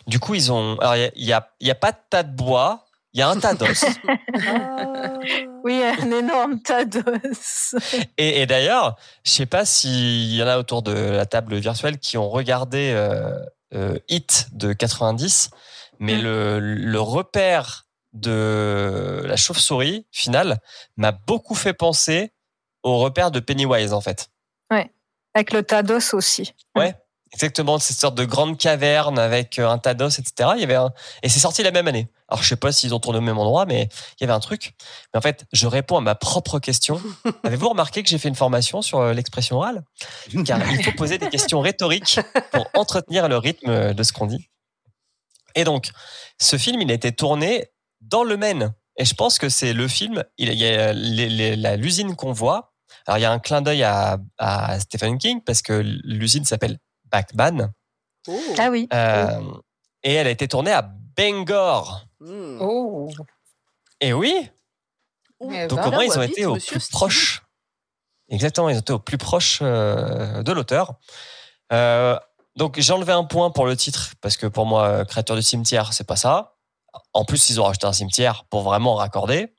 Du 0.06 0.18
coup, 0.20 0.34
ils 0.34 0.52
ont. 0.52 0.78
Alors, 0.80 0.96
il 0.96 1.00
y 1.02 1.04
a- 1.06 1.12
il 1.16 1.24
y 1.24 1.32
a, 1.32 1.50
il 1.60 1.66
y 1.68 1.70
a 1.70 1.74
pas 1.74 1.92
de 1.92 1.98
tas 2.10 2.22
de 2.22 2.34
bois, 2.34 2.84
il 3.14 3.20
y 3.20 3.22
a 3.22 3.28
un 3.28 3.38
tas 3.38 3.54
d'os. 3.54 3.84
Ah. 4.46 5.18
Oui, 5.62 5.80
un 5.82 6.10
énorme 6.10 6.60
tas 6.60 6.84
d'os. 6.84 7.74
et 8.18 8.42
et 8.42 8.46
d'ailleurs, 8.46 8.96
je 9.24 9.30
sais 9.30 9.46
pas 9.46 9.64
s'il 9.64 10.34
y 10.34 10.42
en 10.42 10.46
a 10.48 10.58
autour 10.58 10.82
de 10.82 10.92
la 10.92 11.24
table 11.24 11.54
virtuelle 11.56 11.98
qui 11.98 12.18
ont 12.18 12.28
regardé 12.28 12.92
euh, 12.94 13.32
euh, 13.74 13.98
Hit 14.08 14.48
de 14.52 14.72
90, 14.72 15.50
mais 16.00 16.16
Mm. 16.16 16.22
le, 16.22 16.60
le 16.60 17.00
repère 17.00 17.86
de 18.12 19.22
la 19.24 19.36
chauve-souris 19.36 20.06
finale 20.12 20.58
m'a 20.96 21.12
beaucoup 21.12 21.54
fait 21.54 21.72
penser 21.72 22.32
au 22.82 22.98
repère 22.98 23.30
de 23.30 23.40
Pennywise 23.40 23.92
en 23.92 24.00
fait. 24.00 24.28
Avec 25.36 25.52
le 25.52 25.64
tas 25.64 25.82
d'os 25.82 26.14
aussi. 26.14 26.54
Ouais, 26.76 26.94
exactement, 27.34 27.78
cette 27.78 27.98
sorte 27.98 28.14
de 28.14 28.24
grande 28.24 28.56
caverne 28.56 29.18
avec 29.18 29.58
euh, 29.58 29.68
un 29.68 29.78
tas 29.78 29.94
d'os, 29.94 30.18
etc. 30.18 30.50
Il 30.54 30.60
y 30.60 30.64
avait 30.64 30.76
un... 30.76 30.92
Et 31.22 31.28
c'est 31.28 31.40
sorti 31.40 31.62
la 31.62 31.72
même 31.72 31.88
année. 31.88 32.08
Alors 32.28 32.42
je 32.42 32.48
sais 32.48 32.56
pas 32.56 32.72
s'ils 32.72 32.94
ont 32.94 33.00
tourné 33.00 33.18
au 33.18 33.22
même 33.22 33.38
endroit, 33.38 33.66
mais 33.66 33.88
il 34.18 34.22
y 34.22 34.24
avait 34.24 34.32
un 34.32 34.40
truc. 34.40 34.72
Mais 35.12 35.18
en 35.18 35.20
fait, 35.20 35.44
je 35.52 35.66
réponds 35.66 35.98
à 35.98 36.00
ma 36.00 36.14
propre 36.14 36.58
question. 36.58 37.00
Avez-vous 37.44 37.68
remarqué 37.68 38.02
que 38.02 38.08
j'ai 38.08 38.18
fait 38.18 38.28
une 38.28 38.34
formation 38.34 38.80
sur 38.80 39.00
euh, 39.00 39.12
l'expression 39.12 39.56
orale? 39.56 39.82
Car 40.46 40.60
il 40.72 40.82
faut 40.82 40.92
poser 40.92 41.18
des 41.18 41.28
questions 41.28 41.60
rhétoriques 41.60 42.20
pour 42.52 42.68
entretenir 42.74 43.28
le 43.28 43.36
rythme 43.36 43.92
de 43.92 44.02
ce 44.02 44.12
qu'on 44.12 44.26
dit. 44.26 44.48
Et 45.54 45.64
donc, 45.64 45.90
ce 46.40 46.56
film, 46.56 46.80
il 46.80 46.90
a 46.90 46.94
été 46.94 47.12
tourné 47.12 47.66
dans 48.00 48.24
le 48.24 48.36
Maine. 48.36 48.74
Et 48.96 49.04
je 49.04 49.14
pense 49.14 49.38
que 49.38 49.48
c'est 49.48 49.72
le 49.72 49.88
film, 49.88 50.24
il 50.38 50.52
y 50.52 50.66
a 50.66 50.92
l'usine 51.76 52.14
qu'on 52.16 52.32
voit. 52.32 52.72
Alors, 53.06 53.18
il 53.18 53.22
y 53.22 53.24
a 53.24 53.32
un 53.32 53.38
clin 53.38 53.60
d'œil 53.60 53.82
à, 53.82 54.18
à 54.38 54.80
Stephen 54.80 55.18
King 55.18 55.40
parce 55.44 55.62
que 55.62 55.82
l'usine 56.04 56.44
s'appelle 56.44 56.78
Backban. 57.14 57.70
Oh. 58.26 58.40
Ah 58.58 58.70
oui. 58.70 58.88
Euh, 58.92 59.40
et 60.02 60.14
elle 60.14 60.26
a 60.26 60.30
été 60.30 60.48
tournée 60.48 60.72
à 60.72 60.82
Bangor. 60.82 62.06
Mm. 62.20 62.58
Oh 62.60 63.08
Et 64.00 64.12
oui. 64.12 64.50
Eh 65.52 65.66
donc 65.68 65.78
ben, 65.78 65.88
au 65.88 65.90
moins 65.92 66.04
ils 66.04 66.18
ont 66.18 66.22
été 66.22 66.46
au 66.46 66.56
plus 66.56 66.88
proche. 66.88 67.42
Exactement, 68.28 68.68
ils 68.68 68.76
ont 68.76 68.80
été 68.80 68.92
au 68.92 68.98
plus 68.98 69.18
proche 69.18 69.58
euh, 69.62 70.42
de 70.42 70.52
l'auteur. 70.52 70.94
Euh, 71.72 72.18
donc 72.56 72.80
j'ai 72.80 72.92
enlevé 72.92 73.12
un 73.12 73.24
point 73.24 73.50
pour 73.50 73.66
le 73.66 73.76
titre 73.76 74.14
parce 74.20 74.36
que 74.36 74.46
pour 74.46 74.66
moi, 74.66 74.88
euh, 74.88 75.04
créature 75.04 75.36
du 75.36 75.42
cimetière, 75.42 75.92
c'est 75.92 76.06
pas 76.06 76.16
ça. 76.16 76.56
En 77.12 77.24
plus, 77.24 77.50
ils 77.50 77.60
ont 77.60 77.64
rajouté 77.64 77.86
un 77.86 77.92
cimetière 77.92 78.44
pour 78.44 78.62
vraiment 78.62 78.94
raccorder. 78.94 79.54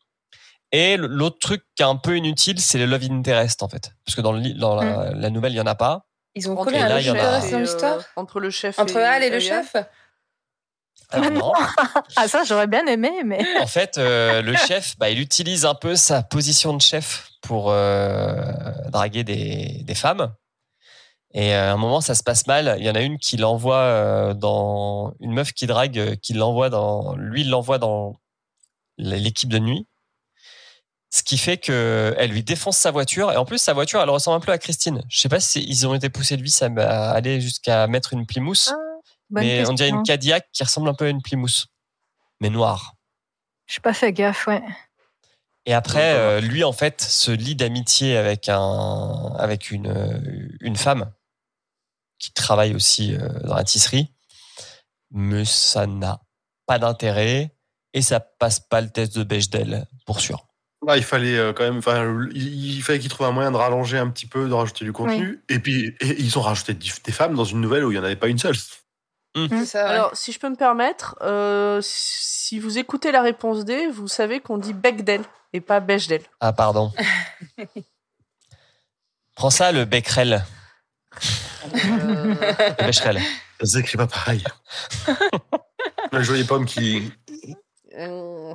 Et 0.72 0.98
l'autre 0.98 1.38
truc 1.40 1.64
qui 1.76 1.84
est 1.84 1.86
un 1.86 1.96
peu 1.96 2.18
inutile, 2.18 2.60
c'est 2.60 2.78
le 2.80 2.86
love 2.86 3.04
interest 3.10 3.62
en 3.64 3.70
fait, 3.70 3.92
parce 4.06 4.16
que 4.16 4.22
dans, 4.22 4.32
le, 4.32 4.40
li- 4.40 4.56
dans 4.56 4.76
la, 4.76 5.12
la 5.12 5.30
nouvelle, 5.30 5.54
il 5.54 5.58
y 5.58 5.62
en 5.62 5.68
a 5.68 5.76
pas. 5.76 6.05
Ils 6.36 6.50
ont 6.50 6.56
collé 6.56 6.78
un 6.78 6.98
et, 6.98 7.04
dans 7.06 7.16
euh, 7.16 7.60
l'histoire 7.60 8.04
Entre 8.16 8.40
le 8.40 8.50
chef 8.50 8.78
Entre 8.78 8.98
et 8.98 9.04
Al 9.04 9.24
et 9.24 9.30
le 9.30 9.40
chef 9.40 9.76
Alors, 11.10 11.32
non. 11.32 11.54
Ah, 12.16 12.28
ça, 12.28 12.44
j'aurais 12.44 12.68
bien 12.68 12.86
aimé, 12.88 13.12
mais. 13.24 13.42
En 13.60 13.68
fait, 13.68 13.98
euh, 13.98 14.42
le 14.42 14.56
chef, 14.68 14.98
bah, 14.98 15.10
il 15.10 15.20
utilise 15.20 15.66
un 15.66 15.76
peu 15.76 15.96
sa 15.96 16.24
position 16.24 16.74
de 16.74 16.82
chef 16.82 17.30
pour 17.42 17.72
euh, 17.72 18.36
draguer 18.90 19.24
des, 19.24 19.82
des 19.84 19.96
femmes. 19.96 20.34
Et 21.36 21.54
euh, 21.54 21.72
à 21.72 21.74
un 21.74 21.78
moment, 21.78 22.00
ça 22.00 22.16
se 22.16 22.24
passe 22.24 22.48
mal. 22.48 22.78
Il 22.80 22.86
y 22.86 22.90
en 22.90 22.96
a 22.96 23.02
une 23.02 23.20
qui 23.20 23.36
l'envoie 23.36 23.76
euh, 23.76 24.34
dans 24.34 25.14
une 25.20 25.34
meuf 25.34 25.52
qui 25.52 25.68
drague, 25.68 26.16
qui 26.22 26.34
l'envoie 26.34 26.70
dans 26.70 27.16
lui, 27.18 27.42
il 27.42 27.50
l'envoie 27.50 27.78
dans 27.78 28.16
l'équipe 28.98 29.50
de 29.50 29.60
nuit. 29.60 29.86
Ce 31.16 31.24
qui 31.24 31.38
fait 31.38 31.56
que 31.56 32.14
elle 32.18 32.32
lui 32.32 32.44
défonce 32.44 32.76
sa 32.76 32.92
voiture 32.92 33.32
et 33.32 33.38
en 33.38 33.46
plus 33.46 33.58
sa 33.58 33.72
voiture, 33.72 34.02
elle 34.02 34.10
ressemble 34.10 34.36
un 34.36 34.42
peu 34.42 34.52
à 34.52 34.58
Christine. 34.58 35.02
Je 35.08 35.22
sais 35.22 35.30
pas 35.30 35.40
si 35.40 35.64
ils 35.64 35.88
ont 35.88 35.94
été 35.94 36.10
poussés 36.10 36.36
de 36.36 36.44
vis 36.44 36.62
à 36.62 37.12
aller 37.12 37.40
jusqu'à 37.40 37.88
mettre 37.88 38.12
une 38.12 38.26
Plymouth, 38.26 38.74
Bonne 39.30 39.42
mais 39.42 39.66
on 39.66 39.72
dirait 39.72 39.88
question. 39.88 40.00
une 40.00 40.04
Cadillac 40.04 40.50
qui 40.52 40.62
ressemble 40.62 40.90
un 40.90 40.94
peu 40.94 41.06
à 41.06 41.08
une 41.08 41.22
Plymouth, 41.22 41.68
mais 42.42 42.50
noire. 42.50 42.96
J'ai 43.66 43.80
pas 43.80 43.94
fait 43.94 44.12
gaffe, 44.12 44.46
ouais. 44.48 44.62
Et 45.66 45.74
après, 45.74 46.16
euh, 46.16 46.42
lui, 46.42 46.66
en 46.66 46.74
fait, 46.74 47.00
se 47.00 47.32
lie 47.32 47.56
d'amitié 47.56 48.18
avec 48.18 48.50
un, 48.50 49.34
avec 49.40 49.72
une, 49.72 50.58
une 50.60 50.76
femme 50.76 51.14
qui 52.20 52.34
travaille 52.34 52.76
aussi 52.76 53.16
euh, 53.16 53.40
dans 53.46 53.56
la 53.56 53.64
tisserie. 53.64 54.12
Mais 55.12 55.46
ça 55.46 55.88
n'a 55.88 56.20
pas 56.66 56.78
d'intérêt 56.78 57.56
et 57.94 58.02
ça 58.02 58.20
passe 58.20 58.60
pas 58.60 58.82
le 58.82 58.90
test 58.90 59.18
de 59.18 59.24
Bechdel, 59.24 59.88
pour 60.06 60.20
sûr. 60.20 60.45
Il 60.94 61.04
fallait 61.04 61.38
euh, 61.38 61.54
quand 61.54 61.64
même, 61.64 61.78
enfin, 61.78 62.28
il 62.34 62.76
il 62.76 62.82
fallait 62.84 63.00
qu'ils 63.00 63.10
trouvent 63.10 63.28
un 63.28 63.32
moyen 63.32 63.52
de 63.52 63.58
rallonger 63.58 63.98
un 63.98 64.10
petit 64.10 64.26
peu, 64.28 64.48
de 64.48 64.54
rajouter 64.54 64.86
du 64.86 64.92
contenu. 64.94 65.42
Et 65.50 65.60
puis, 65.60 65.96
et 66.00 66.22
ils 66.22 66.38
ont 66.38 66.42
rajouté 66.42 66.74
des 66.74 67.12
femmes 67.12 67.36
dans 67.36 67.44
une 67.46 67.62
nouvelle 67.62 67.84
où 67.86 67.92
il 67.92 67.96
n'y 67.96 68.00
en 68.00 68.04
avait 68.04 68.16
pas 68.16 68.28
une 68.28 68.38
seule. 68.40 68.56
Ça, 68.56 68.70
ouais. 69.36 69.76
Alors, 69.76 70.16
si 70.16 70.32
je 70.32 70.40
peux 70.40 70.50
me 70.50 70.56
permettre, 70.56 71.18
euh, 71.22 71.80
si 71.82 72.60
vous 72.60 72.78
écoutez 72.78 73.12
la 73.12 73.22
réponse 73.22 73.66
D, 73.66 73.88
vous 73.88 74.08
savez 74.08 74.40
qu'on 74.40 74.58
dit 74.58 74.74
Bechdel 74.74 75.22
et 75.52 75.60
pas 75.62 75.80
Bechdel. 75.82 76.22
Ah, 76.40 76.54
pardon. 76.54 76.94
Prends 79.36 79.50
ça, 79.50 79.72
le 79.74 79.84
Becquerel. 79.86 80.46
Euh, 81.74 82.36
Le 82.80 82.86
Becherel. 82.86 83.20
Ça 83.60 83.66
s'écrit 83.66 83.98
pas 83.98 84.08
pareil. 84.08 84.44
La 86.12 86.22
jolie 86.22 86.44
pomme 86.44 86.66
qui. 86.66 87.12
euh, 87.98 88.54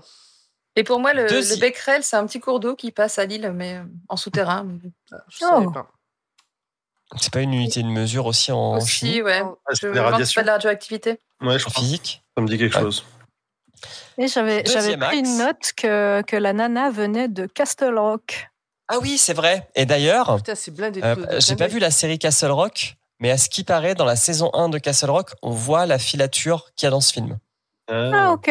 Et 0.81 0.85
pour 0.85 0.99
moi, 0.99 1.13
le, 1.13 1.25
le 1.27 1.61
Becquerel, 1.61 2.03
c'est 2.03 2.17
un 2.17 2.25
petit 2.27 2.41
cours 2.41 2.59
d'eau 2.59 2.75
qui 2.75 2.91
passe 2.91 3.19
à 3.19 3.27
Lille, 3.27 3.53
mais 3.55 3.75
euh, 3.77 3.83
en 4.09 4.17
souterrain. 4.17 4.67
je 5.29 5.37
savais 5.39 5.67
Oh. 5.67 5.71
pas. 5.71 5.91
C'est 7.19 7.31
pas 7.33 7.41
une 7.43 7.53
unité 7.53 7.83
de 7.83 7.89
mesure 7.89 8.25
aussi 8.25 8.51
en 8.51 8.79
Aussi, 8.79 8.89
chimie, 8.89 9.21
ouais. 9.21 9.43
Ah, 9.45 9.73
Je 9.79 9.89
des 9.89 10.01
radiations. 10.01 10.39
pas 10.39 10.43
de 10.43 10.47
la 10.47 10.53
radioactivité. 10.55 11.19
Ouais, 11.43 11.59
je 11.59 11.67
en 11.67 11.71
crois. 11.71 11.83
physique 11.83 12.23
Ça 12.35 12.43
me 12.43 12.49
dit 12.49 12.57
quelque 12.57 12.77
Ouais. 12.77 12.81
chose. 12.83 13.05
Et 14.17 14.27
j'avais 14.27 14.63
pris 14.97 15.19
une 15.19 15.37
note 15.37 15.73
que, 15.77 16.23
que 16.23 16.37
la 16.37 16.55
nana 16.55 16.91
venait 16.91 17.29
de 17.29 17.45
Castle 17.45 17.99
Rock. 17.99 18.49
Ah 18.89 18.99
oui, 19.03 19.19
c'est 19.19 19.35
vrai. 19.35 19.69
Et 19.75 19.85
d'ailleurs, 19.85 20.39
Euh, 20.49 21.41
J'ai 21.41 21.57
pas 21.57 21.67
vu 21.67 21.79
la 21.79 21.91
série 21.91 22.19
Castle 22.19 22.53
Rock, 22.53 22.97
mais 23.19 23.31
à 23.31 23.37
ce 23.37 23.51
qui 23.51 23.65
paraît, 23.65 23.95
dans 23.95 24.07
la 24.07 24.17
saison 24.17 24.51
1 24.55 24.71
de 24.71 24.79
Castle 24.79 25.11
Rock, 25.11 25.33
on 25.43 25.51
voit 25.51 25.85
la 25.85 25.99
filature 25.99 26.71
qu'il 26.75 26.87
y 26.87 26.89
a 26.89 26.91
dans 26.91 27.01
ce 27.03 27.13
film. 27.13 27.39
Ah, 27.89 28.31
ok. 28.33 28.51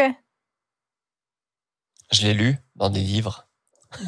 Je 2.12 2.22
l'ai 2.24 2.34
lu 2.34 2.57
dans 2.76 2.89
des 2.89 3.01
livres. 3.01 3.47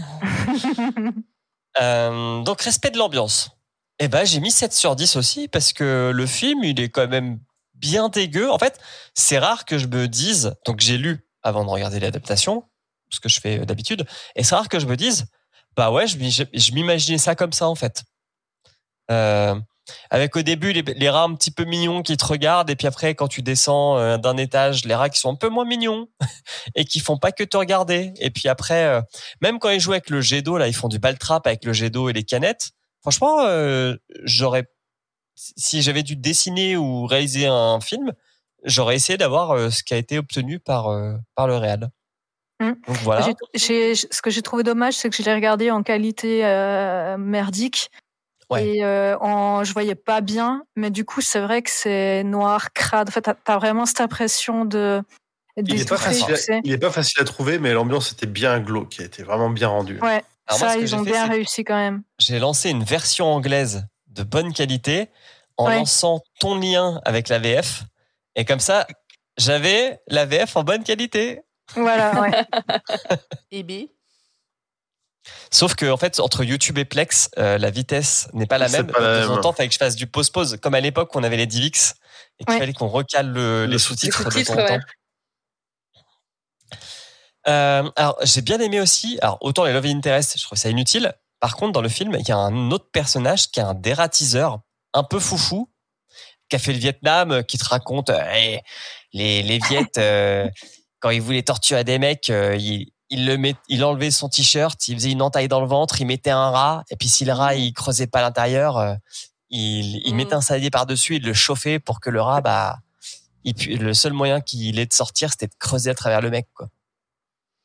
Euh, 1.80 2.42
donc, 2.44 2.62
respect 2.64 2.92
de 2.92 2.98
l'ambiance. 2.98 3.52
Eh 4.00 4.10
ben, 4.10 4.26
j'ai 4.26 4.42
mis 4.42 4.52
7 4.52 4.74
sur 4.74 4.94
10 4.98 5.16
aussi, 5.16 5.48
parce 5.48 5.72
que 5.72 6.12
le 6.14 6.26
film, 6.26 6.66
il 6.66 6.78
est 6.82 6.90
quand 6.90 7.08
même 7.08 7.40
bien 7.76 8.10
dégueu. 8.10 8.52
En 8.52 8.60
fait, 8.60 8.78
c'est 9.14 9.38
rare 9.40 9.64
que 9.64 9.78
je 9.78 9.88
me 9.88 10.10
dise, 10.10 10.54
donc 10.66 10.82
j'ai 10.82 10.98
lu 10.98 11.26
avant 11.44 11.64
de 11.64 11.70
regarder 11.70 12.02
l'adaptation, 12.02 12.68
ce 13.10 13.22
que 13.22 13.30
je 13.30 13.40
fais 13.40 13.60
d'habitude, 13.66 14.06
et 14.36 14.44
c'est 14.44 14.54
rare 14.56 14.68
que 14.68 14.80
je 14.80 14.86
me 14.86 14.98
dise, 14.98 15.28
bah 15.78 15.92
ouais, 15.92 16.08
je, 16.08 16.18
m'y- 16.18 16.30
je- 16.32 16.44
je 16.54 16.72
m'imaginais 16.74 17.18
ça 17.18 17.36
comme 17.36 17.54
ça, 17.54 17.70
en 17.70 17.76
fait. 17.76 18.04
Euh, 19.10 19.56
avec 20.10 20.36
au 20.36 20.42
début 20.42 20.74
les, 20.74 20.82
les 20.82 21.10
rats 21.10 21.24
un 21.24 21.36
petit 21.36 21.52
peu 21.52 21.64
mignons 21.64 22.02
qui 22.02 22.18
te 22.18 22.26
regardent, 22.26 22.70
et 22.70 22.76
puis 22.76 22.88
après, 22.88 23.16
quand 23.16 23.28
tu 23.28 23.42
descends 23.42 23.98
euh, 23.98 24.18
d'un 24.18 24.38
étage, 24.38 24.86
les 24.86 24.96
rats 24.96 25.10
qui 25.10 25.20
sont 25.20 25.32
un 25.32 25.36
peu 25.36 25.50
moins 25.50 25.66
mignons 25.66 26.08
et 26.76 26.86
qui 26.86 27.00
font 27.00 27.18
pas 27.18 27.32
que 27.32 27.44
te 27.44 27.58
regarder. 27.58 28.14
Et 28.20 28.30
puis 28.30 28.48
après, 28.48 28.86
euh, 28.86 29.02
même 29.42 29.60
quand 29.60 29.70
ils 29.70 29.80
jouent 29.80 29.92
avec 29.92 30.10
le 30.10 30.22
jet 30.22 30.42
d'eau, 30.42 30.58
là, 30.58 30.68
ils 30.68 30.76
font 30.76 30.88
du 30.88 31.00
ball 31.00 31.18
trap 31.18 31.48
avec 31.48 31.66
le 31.66 31.74
jet 31.74 31.90
d'eau 31.90 32.10
et 32.10 32.14
les 32.14 32.24
canettes. 32.24 32.72
Franchement, 33.02 33.42
euh, 33.42 33.96
j'aurais, 34.24 34.66
si 35.36 35.82
j'avais 35.82 36.04
dû 36.04 36.16
dessiner 36.16 36.78
ou 36.78 37.06
réaliser 37.06 37.48
un 37.48 37.80
film, 37.80 38.14
j'aurais 38.64 38.96
essayé 38.96 39.18
d'avoir 39.18 39.72
ce 39.72 39.84
qui 39.84 39.94
a 39.94 39.98
été 39.98 40.20
obtenu 40.20 40.60
par 40.60 40.90
par 41.36 41.48
le 41.48 41.58
réal. 41.58 41.90
Mm. 42.60 42.74
Donc 42.88 42.98
voilà. 42.98 43.28
Ce 43.56 44.22
que 44.22 44.30
j'ai 44.30 44.42
trouvé 44.44 44.62
dommage, 44.62 44.94
c'est 44.94 45.10
que 45.10 45.16
je 45.16 45.24
l'ai 45.24 45.34
regardé 45.34 45.72
en 45.72 45.82
qualité 45.82 46.42
merdique. 47.18 47.90
Ouais. 48.52 48.68
Et 48.68 48.84
euh, 48.84 49.18
en, 49.20 49.64
je 49.64 49.72
voyais 49.74 49.96
pas 49.96 50.22
bien, 50.22 50.64
mais 50.76 50.90
du 50.92 51.06
coup, 51.06 51.22
c'est 51.22 51.40
vrai 51.40 51.62
que 51.62 51.70
c'est 51.72 52.24
noir, 52.24 52.74
crade. 52.74 53.08
En 53.10 53.12
fait, 53.12 53.22
t'as 53.22 53.34
as 53.46 53.58
vraiment 53.58 53.86
cette 53.86 54.02
impression 54.02 54.66
de 54.66 55.02
Il 55.58 55.80
est, 55.80 55.88
pas 55.88 55.98
facile 55.98 56.26
tu 56.26 56.34
à, 56.34 56.36
sais. 56.36 56.62
il 56.66 56.72
est 56.74 56.78
pas 56.78 56.92
facile 56.92 57.22
à 57.22 57.24
trouver, 57.26 57.60
mais 57.60 57.72
l'ambiance 57.74 58.12
était 58.12 58.26
bien 58.28 58.60
glauque, 58.60 58.90
qui 58.90 59.02
a 59.02 59.06
été 59.06 59.24
vraiment 59.24 59.50
bien 59.50 59.70
rendue. 59.70 60.00
Ouais, 60.02 60.22
Alors 60.48 60.60
ça, 60.60 60.78
ils 60.78 60.86
j'ai 60.88 60.96
ont 60.96 61.04
fait, 61.06 61.12
bien 61.12 61.28
réussi 61.28 61.64
quand 61.64 61.78
même. 61.78 62.04
J'ai 62.20 62.40
lancé 62.40 62.70
une 62.70 62.84
version 62.84 63.28
anglaise 63.34 63.86
de 64.08 64.24
bonne 64.24 64.52
qualité 64.54 65.10
en 65.58 65.68
Ouais. 65.68 65.76
lançant 65.78 66.22
ton 66.40 66.56
lien 66.60 67.00
avec 67.06 67.30
la 67.30 67.40
VF. 67.40 67.84
Et 68.36 68.44
comme 68.46 68.60
ça, 68.60 68.86
j'avais 69.38 70.00
la 70.08 70.26
VF 70.26 70.58
en 70.58 70.64
bonne 70.64 70.84
qualité. 70.84 71.42
Voilà, 71.76 72.20
ouais. 72.20 72.32
Et 73.52 73.64
B 73.64 73.88
Sauf 75.52 75.76
que 75.76 75.90
en 75.90 75.98
fait, 75.98 76.20
entre 76.20 76.44
YouTube 76.44 76.78
et 76.78 76.86
Plex, 76.86 77.30
euh, 77.38 77.58
la 77.58 77.70
vitesse 77.70 78.28
n'est 78.34 78.48
pas 78.48 78.58
la 78.58 78.70
même. 78.70 78.88
pas 78.88 79.00
la 79.00 79.22
de 79.22 79.26
temps 79.28 79.34
en 79.34 79.42
temps, 79.42 79.52
il 79.52 79.56
fallait 79.56 79.68
que 79.70 79.74
je 79.74 79.80
fasse 79.80 79.96
du 79.96 80.08
pause-pause, 80.08 80.58
comme 80.62 80.74
à 80.74 80.80
l'époque 80.80 81.14
où 81.16 81.20
on 81.20 81.24
avait 81.24 81.38
les 81.38 81.46
DivX 81.46 81.94
et 82.40 82.46
qu'il 82.46 82.54
Ouais. 82.54 82.60
fallait 82.60 82.74
qu'on 82.74 82.88
recale 82.88 83.28
le- 83.30 83.66
les 83.66 83.74
Le 83.74 83.78
sous-titres 83.78 84.24
de 84.24 84.44
temps 84.44 84.54
en 84.54 84.56
ouais. 84.58 84.80
temps. 84.80 84.86
Euh, 87.48 87.90
alors, 87.96 88.18
j'ai 88.24 88.42
bien 88.42 88.60
aimé 88.60 88.80
aussi. 88.80 89.18
Alors, 89.22 89.38
autant 89.42 89.64
les 89.66 89.74
Love 89.74 89.86
Interest, 89.88 90.38
je 90.38 90.44
trouve 90.44 90.58
ça 90.58 90.70
inutile. 90.70 91.14
Par 91.40 91.56
contre, 91.56 91.72
dans 91.72 91.82
le 91.82 91.90
film, 91.90 92.16
il 92.20 92.28
y 92.28 92.32
a 92.32 92.38
un 92.38 92.72
autre 92.72 92.90
personnage 92.92 93.50
qui 93.50 93.60
est 93.60 93.64
un 93.64 93.74
dératiseur, 93.74 94.60
un 94.94 95.04
peu 95.04 95.20
foufou, 95.20 95.72
qui 96.50 96.56
a 96.56 96.60
fait 96.60 96.74
le 96.74 96.80
Vietnam, 96.80 97.32
euh, 97.32 97.42
qui 97.42 97.58
te 97.58 97.66
raconte 97.66 98.10
euh, 98.12 98.22
Hey, 98.32 98.62
les, 99.14 99.42
les 99.42 99.58
Viettes, 99.70 99.98
euh, 99.98 100.48
quand 101.00 101.10
ils 101.10 101.22
voulaient 101.22 101.42
torturer 101.44 101.84
des 101.84 101.98
mecs, 101.98 102.30
euh, 102.30 102.56
ils, 102.56 102.92
il 103.12 103.28
le 103.28 103.38
met, 103.38 103.56
il 103.68 103.84
enlevait 103.84 104.10
son 104.10 104.30
t-shirt, 104.30 104.88
il 104.88 104.96
faisait 104.96 105.12
une 105.12 105.22
entaille 105.22 105.48
dans 105.48 105.62
le 105.62 105.68
ventre, 105.68 106.02
il 106.02 106.06
mettait 106.06 106.32
un 106.32 106.50
rat, 106.50 106.84
et 106.90 106.96
puis 106.96 107.10
si 107.10 107.26
le 107.26 107.34
rat 107.34 107.54
il 107.56 107.74
creusait 107.74 108.08
pas 108.08 108.22
l'intérieur, 108.22 108.78
euh, 108.78 108.96
il, 109.52 110.02
il 110.08 110.14
Mm. 110.14 110.18
mettait 110.18 110.34
un 110.34 110.42
saladier 110.42 110.72
par 110.72 110.86
dessus, 110.88 111.18
il 111.18 111.24
le 111.24 111.34
chauffait 111.34 111.78
pour 111.78 112.00
que 112.00 112.10
le 112.10 112.22
rat, 112.22 112.42
bah, 112.42 112.80
il 113.44 113.80
le 113.80 113.94
seul 113.94 114.14
moyen 114.14 114.40
qu'il 114.42 114.80
ait 114.80 114.86
de 114.86 114.94
sortir, 114.94 115.30
c'était 115.30 115.48
de 115.48 115.56
creuser 115.60 115.90
à 115.90 115.94
travers 115.96 116.22
le 116.22 116.30
mec, 116.30 116.48
quoi. 116.56 116.70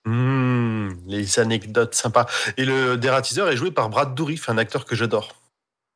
Mmh, 0.05 1.01
les 1.09 1.39
anecdotes 1.41 1.95
sympas. 1.95 2.27
Et 2.57 2.65
le 2.65 2.97
dératiseur 2.97 3.49
est 3.49 3.57
joué 3.57 3.73
par 3.73 3.89
Brad 3.89 4.15
Dourif, 4.15 4.49
un 4.49 4.57
acteur 4.57 4.85
que 4.85 4.95
j'adore. 4.95 5.35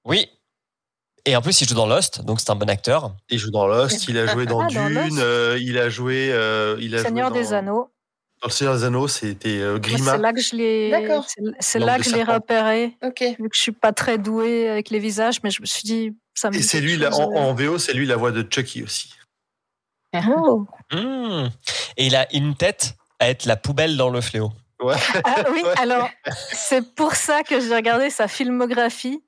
Oui. 0.04 0.28
Et 1.26 1.36
en 1.36 1.42
plus, 1.42 1.60
il 1.60 1.68
joue 1.68 1.74
dans 1.74 1.86
Lost, 1.86 2.22
donc 2.22 2.40
c'est 2.40 2.50
un 2.50 2.56
bon 2.56 2.68
acteur. 2.68 3.14
Il 3.28 3.38
joue 3.38 3.50
dans 3.50 3.66
Lost, 3.66 4.08
il 4.08 4.18
a 4.18 4.26
joué 4.32 4.46
dans 4.46 4.62
Ah, 4.62 4.66
Dune, 4.66 5.18
euh, 5.18 5.58
il 5.60 5.78
a 5.78 5.88
joué, 5.90 6.32
euh, 6.32 6.76
il 6.80 6.96
a 6.96 7.02
Seigneur 7.02 7.28
joué 7.28 7.38
dans, 7.38 7.48
des 7.48 7.52
Anneaux. 7.52 7.90
Dans 8.42 8.48
le 8.48 8.52
Seigneur 8.52 8.74
des 8.76 8.84
Anneaux, 8.84 9.06
c'était 9.08 9.58
euh, 9.60 9.78
Grima. 9.78 10.12
C'est 10.12 10.18
là 10.18 10.32
que 10.32 10.40
je 10.40 10.56
l'ai. 10.56 10.90
D'accord. 10.90 11.26
c'est- 11.60 11.78
là 11.78 11.98
que 11.98 12.04
je 12.04 12.14
l'ai 12.14 12.22
repéré. 12.22 12.96
Ok. 13.02 13.20
Vu 13.38 13.48
que 13.50 13.54
je 13.54 13.60
suis 13.60 13.72
pas 13.72 13.92
très 13.92 14.16
douée 14.16 14.68
avec 14.70 14.88
les 14.90 14.98
visages, 14.98 15.42
mais 15.44 15.50
je 15.50 15.60
me 15.60 15.66
suis 15.66 15.82
dit, 15.82 16.16
ça 16.34 16.50
me. 16.50 16.56
Et 16.56 16.62
c'est 16.62 16.80
lui, 16.80 16.96
en, 17.06 17.10
euh. 17.10 17.36
en 17.36 17.52
VO, 17.54 17.78
c'est 17.78 17.92
lui 17.92 18.06
la 18.06 18.16
voix 18.16 18.30
de 18.32 18.46
Chucky 18.50 18.82
aussi. 18.82 19.10
Oh. 20.14 20.66
Mmh. 20.92 21.50
Et 21.98 22.06
il 22.06 22.16
a 22.16 22.26
une 22.34 22.56
tête 22.56 22.94
à 23.20 23.28
être 23.30 23.44
la 23.44 23.56
poubelle 23.56 23.96
dans 23.96 24.10
le 24.10 24.20
fléau. 24.20 24.50
Ouais. 24.82 24.96
Ah 25.22 25.44
oui, 25.52 25.62
Ouais. 25.64 25.72
alors 25.78 26.08
c'est 26.52 26.94
pour 26.96 27.14
ça 27.14 27.44
que 27.44 27.60
j'ai 27.60 27.72
regardé 27.72 28.10
sa 28.10 28.26
filmographie. 28.26 29.22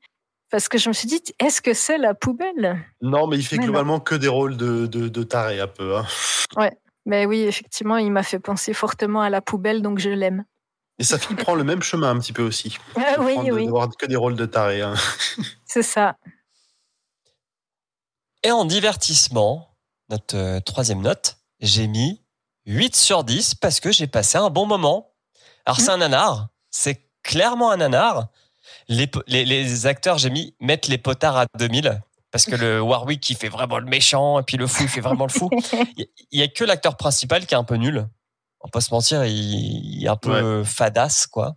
Parce 0.51 0.69
que 0.69 0.77
je 0.79 0.89
me 0.89 0.93
suis 0.93 1.07
dit, 1.07 1.23
est-ce 1.39 1.63
que 1.63 1.73
c'est 1.73 1.99
la 1.99 2.15
poubelle? 2.15 2.85
Non, 3.01 3.27
mais 3.29 3.37
il 3.39 3.47
fait 3.47 3.57
Mais 3.57 3.61
non. 3.67 3.67
globalement 3.73 4.01
que 4.01 4.15
des 4.17 4.27
rôles 4.29 4.57
de, 4.57 4.87
de, 4.87 5.07
de 5.09 5.23
taré 5.23 5.61
un 5.61 5.67
peu. 5.69 5.97
hein. 5.97 6.05
Mais 7.07 7.27
oui, 7.27 7.41
effectivement, 7.43 7.97
il 7.97 8.13
m'a 8.13 8.23
fait 8.23 8.39
penser 8.39 8.73
fortement 8.75 9.21
à 9.23 9.31
la 9.31 9.41
poubelle, 9.41 9.83
donc 9.83 9.99
je 9.99 10.11
l'aime. 10.11 10.45
Et 10.99 11.05
sa 11.05 11.19
fille 11.19 11.35
prend 11.37 11.55
le 11.55 11.65
même 11.65 11.83
chemin 11.83 12.11
un 12.11 12.19
petit 12.19 12.33
peu 12.33 12.43
aussi. 12.43 12.77
Ah 12.97 13.17
oui, 13.21 13.37
de- 13.45 13.53
oui, 13.53 13.65
d'avoir 13.65 13.89
que 13.97 14.07
des 14.07 14.17
rôles 14.17 14.37
de 14.37 14.47
taré. 14.47 14.83
hein. 14.83 14.95
c'est 15.65 15.83
ça. 15.83 16.17
Et 18.43 18.51
en 18.51 18.65
divertissement, 18.65 19.77
notre 20.09 20.37
euh, 20.37 20.61
troisième 20.61 21.01
note, 21.01 21.39
j'ai 21.61 21.87
mis 21.87 22.23
8 22.67 22.95
sur 22.97 23.25
10 23.25 23.55
parce 23.57 23.81
que 23.81 23.93
j'ai 23.93 24.07
passé 24.07 24.39
un 24.39 24.51
bon 24.51 24.67
moment. 24.67 25.13
Alors, 25.65 25.81
c'est 25.81 25.91
un 25.91 25.99
nanar. 25.99 26.49
C'est 26.71 27.09
clairement 27.23 27.71
un 27.71 27.77
nanar. 27.79 28.29
Les, 28.89 29.09
les, 29.27 29.45
les 29.45 29.87
acteurs, 29.87 30.19
j'ai 30.19 30.31
mis 30.31 30.55
mettre 30.61 30.91
les 30.91 30.99
potards 30.99 31.37
à 31.37 31.47
2000 31.59 32.01
Parce 32.33 32.47
que 32.47 32.57
le 32.57 32.81
Warwick, 32.81 33.29
il 33.31 33.37
fait 33.37 33.49
vraiment 33.51 33.79
le 33.79 33.85
méchant, 33.85 34.41
et 34.41 34.43
puis 34.43 34.57
le 34.57 34.67
fou, 34.67 34.83
il 34.85 34.89
fait 34.89 35.01
vraiment 35.03 35.27
le 35.27 35.33
fou. 35.33 35.49
Il 36.33 36.41
y 36.41 36.43
a 36.43 36.49
que 36.49 36.65
l'acteur 36.65 36.97
principal 36.97 37.47
qui 37.47 37.55
est 37.55 37.59
un 37.59 37.63
peu 37.65 37.77
nul. 37.77 38.09
On 38.61 38.69
pas 38.69 38.81
se 38.81 38.93
mentir, 38.95 39.25
il, 39.25 39.33
il 39.99 40.05
est 40.05 40.09
un 40.09 40.17
peu 40.17 40.65
fadasse, 40.65 41.27
quoi. 41.27 41.55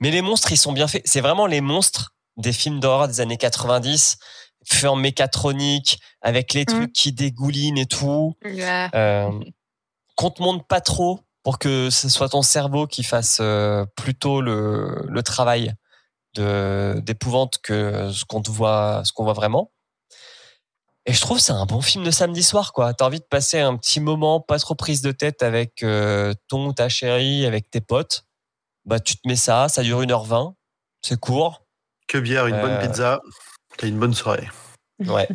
Mais 0.00 0.10
les 0.10 0.22
monstres, 0.22 0.52
ils 0.52 0.56
sont 0.58 0.72
bien 0.72 0.86
faits. 0.88 1.02
C'est 1.04 1.20
vraiment 1.20 1.46
les 1.46 1.60
monstres 1.60 2.14
des 2.36 2.52
films 2.52 2.80
d'horreur 2.80 3.08
des 3.08 3.20
années 3.20 3.36
90, 3.38 4.18
faits 4.66 4.90
en 4.90 4.96
mécatronique, 4.96 5.98
avec 6.20 6.54
les 6.54 6.62
Mm. 6.62 6.66
trucs 6.66 6.92
qui 6.92 7.12
dégoulinent 7.12 7.78
et 7.78 7.86
tout. 7.86 8.36
Ouais. 8.44 8.88
Euh, 8.94 9.30
qu'on 10.16 10.30
te 10.30 10.42
montre 10.42 10.64
pas 10.66 10.80
trop 10.80 11.20
pour 11.42 11.58
que 11.58 11.90
ce 11.90 12.08
soit 12.08 12.28
ton 12.28 12.42
cerveau 12.42 12.86
qui 12.86 13.02
fasse 13.02 13.38
euh, 13.40 13.84
plutôt 13.96 14.40
le, 14.40 15.04
le 15.08 15.22
travail 15.22 15.72
d'épouvante 16.34 17.58
que 17.62 18.10
ce 18.12 18.24
qu'on 18.24 18.40
voit 18.42 19.02
ce 19.04 19.12
qu'on 19.12 19.24
voit 19.24 19.32
vraiment. 19.32 19.70
Et 21.04 21.12
je 21.12 21.20
trouve 21.20 21.38
que 21.38 21.42
c'est 21.42 21.52
un 21.52 21.66
bon 21.66 21.80
film 21.80 22.04
de 22.04 22.10
samedi 22.12 22.42
soir 22.44 22.72
quoi. 22.72 22.94
T'as 22.94 23.06
envie 23.06 23.18
de 23.18 23.24
passer 23.24 23.58
un 23.58 23.76
petit 23.76 23.98
moment 24.00 24.40
pas 24.40 24.58
trop 24.58 24.74
prise 24.76 25.02
de 25.02 25.10
tête 25.10 25.42
avec 25.42 25.82
euh, 25.82 26.32
ton 26.48 26.66
ou 26.66 26.72
ta 26.72 26.88
chérie, 26.88 27.44
avec 27.44 27.70
tes 27.70 27.80
potes. 27.80 28.24
Bah 28.84 29.00
tu 29.00 29.16
te 29.16 29.26
mets 29.26 29.36
ça, 29.36 29.68
ça 29.68 29.82
dure 29.82 30.00
1h20, 30.02 30.54
c'est 31.02 31.18
court. 31.18 31.62
Que 32.06 32.18
bière, 32.18 32.46
une 32.46 32.60
bonne 32.60 32.72
Euh. 32.72 32.86
pizza, 32.86 33.20
t'as 33.78 33.86
une 33.88 33.98
bonne 33.98 34.14
soirée. 34.14 34.48
Ouais. 35.00 35.28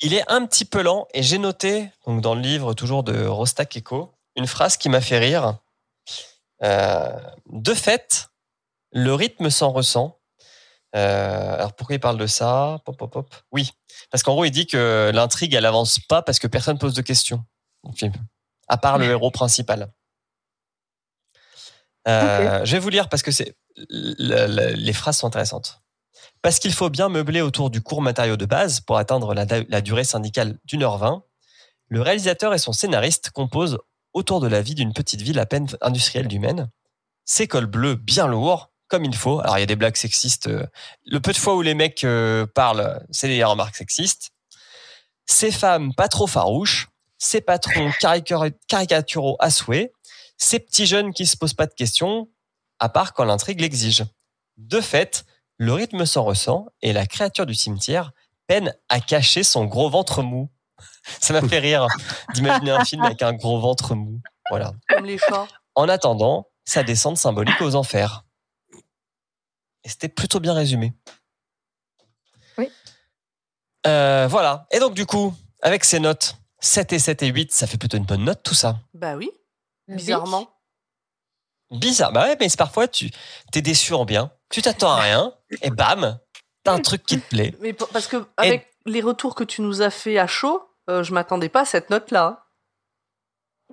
Il 0.00 0.14
est 0.14 0.28
un 0.28 0.44
petit 0.46 0.64
peu 0.64 0.82
lent 0.82 1.06
et 1.14 1.22
j'ai 1.22 1.38
noté, 1.38 1.90
donc 2.06 2.20
dans 2.20 2.34
le 2.34 2.40
livre 2.40 2.74
toujours 2.74 3.04
de 3.04 3.24
Rostak 3.26 3.76
Eco, 3.76 4.12
une 4.34 4.46
phrase 4.48 4.76
qui 4.76 4.88
m'a 4.88 5.00
fait 5.00 5.18
rire. 5.18 5.58
Euh, 6.62 7.16
de 7.50 7.74
fait, 7.74 8.28
le 8.90 9.14
rythme 9.14 9.50
s'en 9.50 9.70
ressent. 9.70 10.18
Euh, 10.94 11.54
alors 11.54 11.72
pourquoi 11.74 11.96
il 11.96 12.00
parle 12.00 12.18
de 12.18 12.26
ça? 12.26 12.78
Pop, 12.84 12.96
pop, 12.96 13.12
pop. 13.12 13.34
Oui, 13.50 13.72
parce 14.10 14.22
qu'en 14.22 14.32
gros 14.34 14.44
il 14.44 14.50
dit 14.52 14.66
que 14.66 15.10
l'intrigue 15.12 15.54
elle 15.54 15.66
avance 15.66 15.98
pas 15.98 16.22
parce 16.22 16.38
que 16.38 16.46
personne 16.46 16.78
pose 16.78 16.94
de 16.94 17.02
questions 17.02 17.44
dans 17.82 17.90
le 17.90 17.96
film, 17.96 18.12
à 18.68 18.76
part 18.76 18.98
le 18.98 19.06
héros 19.06 19.30
principal. 19.32 19.92
Euh, 22.06 22.64
Je 22.64 22.72
vais 22.72 22.78
vous 22.78 22.90
lire 22.90 23.08
parce 23.08 23.22
que 23.22 23.30
c'est 23.32 23.56
le- 23.76 24.46
le- 24.46 24.74
les 24.74 24.92
phrases 24.92 25.18
sont 25.18 25.26
intéressantes. 25.26 25.80
Parce 26.42 26.58
qu'il 26.58 26.72
faut 26.72 26.90
bien 26.90 27.08
meubler 27.08 27.40
autour 27.40 27.70
du 27.70 27.80
court 27.82 28.02
matériau 28.02 28.36
de 28.36 28.44
base 28.46 28.80
pour 28.80 28.98
atteindre 28.98 29.34
la, 29.34 29.46
la 29.68 29.80
durée 29.80 30.04
syndicale 30.04 30.58
d'une 30.64 30.82
heure 30.82 30.98
vingt, 30.98 31.24
le 31.88 32.02
réalisateur 32.02 32.52
et 32.54 32.58
son 32.58 32.72
scénariste 32.72 33.30
composent 33.30 33.78
autour 34.12 34.40
de 34.40 34.46
la 34.46 34.60
vie 34.62 34.74
d'une 34.74 34.92
petite 34.92 35.22
ville 35.22 35.38
à 35.38 35.46
peine 35.46 35.66
industrielle 35.80 36.28
du 36.28 36.38
Maine. 36.38 36.70
Ses 37.24 37.48
cols 37.48 37.66
bleus 37.66 37.94
bien 37.94 38.26
lourds, 38.26 38.70
comme 38.88 39.04
il 39.04 39.14
faut. 39.14 39.40
Alors 39.40 39.56
il 39.58 39.60
y 39.60 39.64
a 39.64 39.66
des 39.66 39.76
blagues 39.76 39.96
sexistes. 39.96 40.46
euh, 40.48 40.66
Le 41.04 41.20
peu 41.20 41.32
de 41.32 41.36
fois 41.38 41.54
où 41.56 41.62
les 41.62 41.74
mecs 41.74 42.04
euh, 42.04 42.46
parlent, 42.46 43.04
c'est 43.10 43.28
des 43.28 43.42
remarques 43.44 43.76
sexistes. 43.76 44.30
Ces 45.26 45.50
femmes 45.50 45.94
pas 45.94 46.08
trop 46.08 46.26
farouches, 46.26 46.88
ces 47.18 47.40
patrons 47.40 47.90
caricaturaux 48.68 49.36
à 49.40 49.50
souhait, 49.50 49.92
ces 50.36 50.58
petits 50.58 50.86
jeunes 50.86 51.12
qui 51.12 51.26
se 51.26 51.36
posent 51.36 51.54
pas 51.54 51.66
de 51.66 51.74
questions, 51.74 52.28
à 52.78 52.88
part 52.88 53.14
quand 53.14 53.24
l'intrigue 53.24 53.60
l'exige. 53.60 54.04
De 54.58 54.80
fait, 54.80 55.24
le 55.56 55.72
rythme 55.72 56.04
s'en 56.04 56.24
ressent 56.24 56.66
et 56.82 56.92
la 56.92 57.06
créature 57.06 57.46
du 57.46 57.54
cimetière 57.54 58.12
peine 58.46 58.74
à 58.88 59.00
cacher 59.00 59.42
son 59.42 59.64
gros 59.64 59.88
ventre 59.88 60.22
mou. 60.22 60.50
Ça 61.20 61.32
m'a 61.32 61.46
fait 61.48 61.60
rire 61.60 61.86
d'imaginer 62.34 62.72
un 62.72 62.84
film 62.84 63.02
avec 63.02 63.22
un 63.22 63.32
gros 63.32 63.58
ventre 63.60 63.94
mou. 63.94 64.20
Voilà. 64.50 64.72
Comme 64.88 65.06
les 65.06 65.18
chats. 65.18 65.46
En 65.74 65.88
attendant, 65.88 66.48
sa 66.64 66.82
descente 66.82 67.16
symbolique 67.16 67.60
aux 67.62 67.74
enfers. 67.74 68.23
Et 69.84 69.88
c'était 69.88 70.08
plutôt 70.08 70.40
bien 70.40 70.54
résumé. 70.54 70.92
Oui. 72.58 72.70
Euh, 73.86 74.26
voilà. 74.28 74.66
Et 74.70 74.78
donc, 74.78 74.94
du 74.94 75.06
coup, 75.06 75.34
avec 75.62 75.84
ces 75.84 76.00
notes, 76.00 76.36
7 76.60 76.92
et 76.94 76.98
7 76.98 77.22
et 77.22 77.26
8, 77.28 77.52
ça 77.52 77.66
fait 77.66 77.76
plutôt 77.76 77.96
une 77.96 78.04
bonne 78.06 78.24
note, 78.24 78.42
tout 78.42 78.54
ça. 78.54 78.78
Bah 78.94 79.14
oui, 79.16 79.30
bizarrement. 79.88 80.48
Bizarre. 81.70 82.12
Bah 82.12 82.24
ouais, 82.24 82.36
mais 82.40 82.46
parfois, 82.56 82.88
tu 82.88 83.10
t'es 83.52 83.60
déçu 83.62 83.92
en 83.94 84.04
bien. 84.04 84.30
Tu 84.50 84.62
t'attends 84.62 84.92
à 84.92 85.00
rien. 85.00 85.34
Et 85.62 85.70
bam, 85.70 86.18
t'as 86.62 86.72
un 86.72 86.80
truc 86.80 87.04
qui 87.04 87.20
te 87.20 87.28
plaît. 87.28 87.54
Mais 87.60 87.72
parce 87.72 88.06
que 88.06 88.24
avec 88.36 88.70
les 88.86 89.00
retours 89.00 89.34
que 89.34 89.44
tu 89.44 89.60
nous 89.62 89.82
as 89.82 89.90
fait 89.90 90.18
à 90.18 90.26
chaud, 90.26 90.62
euh, 90.88 91.02
je 91.02 91.12
m'attendais 91.12 91.48
pas 91.48 91.62
à 91.62 91.64
cette 91.64 91.90
note-là. 91.90 92.46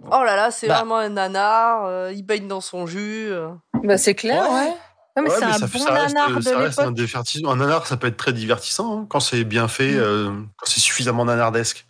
Oh 0.05 0.23
là 0.23 0.35
là, 0.35 0.51
c'est 0.51 0.67
Bah. 0.67 0.77
vraiment 0.77 0.97
un 0.97 1.09
nanar, 1.09 1.85
euh, 1.85 2.11
il 2.13 2.23
baigne 2.23 2.47
dans 2.47 2.61
son 2.61 2.87
jus. 2.87 3.27
euh. 3.31 3.53
Bah, 3.83 3.97
c'est 3.97 4.15
clair, 4.15 4.49
Ouais. 4.49 4.69
ouais. 4.69 4.77
Ouais, 5.15 5.23
mais 5.23 5.29
Ouais, 5.29 5.35
c'est 5.39 5.45
mais 5.45 5.51
un 5.51 5.57
ça 5.57 5.67
bon 5.67 5.79
ça 5.79 5.91
reste, 5.93 6.15
nanar 6.15 6.35
de 6.37 6.41
ça 6.41 6.57
reste 6.57 6.79
un 6.79 6.91
divertissement. 6.91 7.51
Un 7.51 7.55
nanar, 7.57 7.85
ça 7.87 7.97
peut 7.97 8.07
être 8.07 8.17
très 8.17 8.33
divertissant 8.33 8.99
hein, 9.01 9.05
quand 9.09 9.19
c'est 9.19 9.43
bien 9.43 9.67
fait, 9.67 9.91
Mm. 9.91 9.99
euh, 9.99 10.31
quand 10.57 10.65
c'est 10.65 10.79
suffisamment 10.79 11.25
nanardesque. 11.25 11.85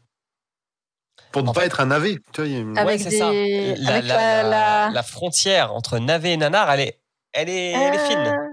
Pour 1.32 1.44
ne 1.44 1.50
En 1.50 1.54
pas 1.54 1.62
fait- 1.62 1.68
être 1.68 1.80
un 1.80 1.86
navet. 1.86 2.20
Tu 2.34 2.42
vois, 2.44 2.82
Avec 2.82 2.88
Ouais, 2.88 2.98
c'est 2.98 3.10
des- 3.10 3.18
ça. 3.20 3.32
La, 3.32 3.90
avec 3.96 4.06
la- 4.06 4.16
la- 4.16 4.44
la- 4.44 4.50
la- 4.50 4.90
la 4.92 5.04
frontière 5.04 5.74
entre 5.74 6.00
navet 6.00 6.34
et 6.34 6.38
nanar, 6.38 6.70
elle 6.72 6.80
est, 6.82 7.00
elle 7.34 7.50
est, 7.50 7.72
elle 7.72 7.96
est 7.96 8.06
fine. 8.08 8.18
Euh, 8.18 8.48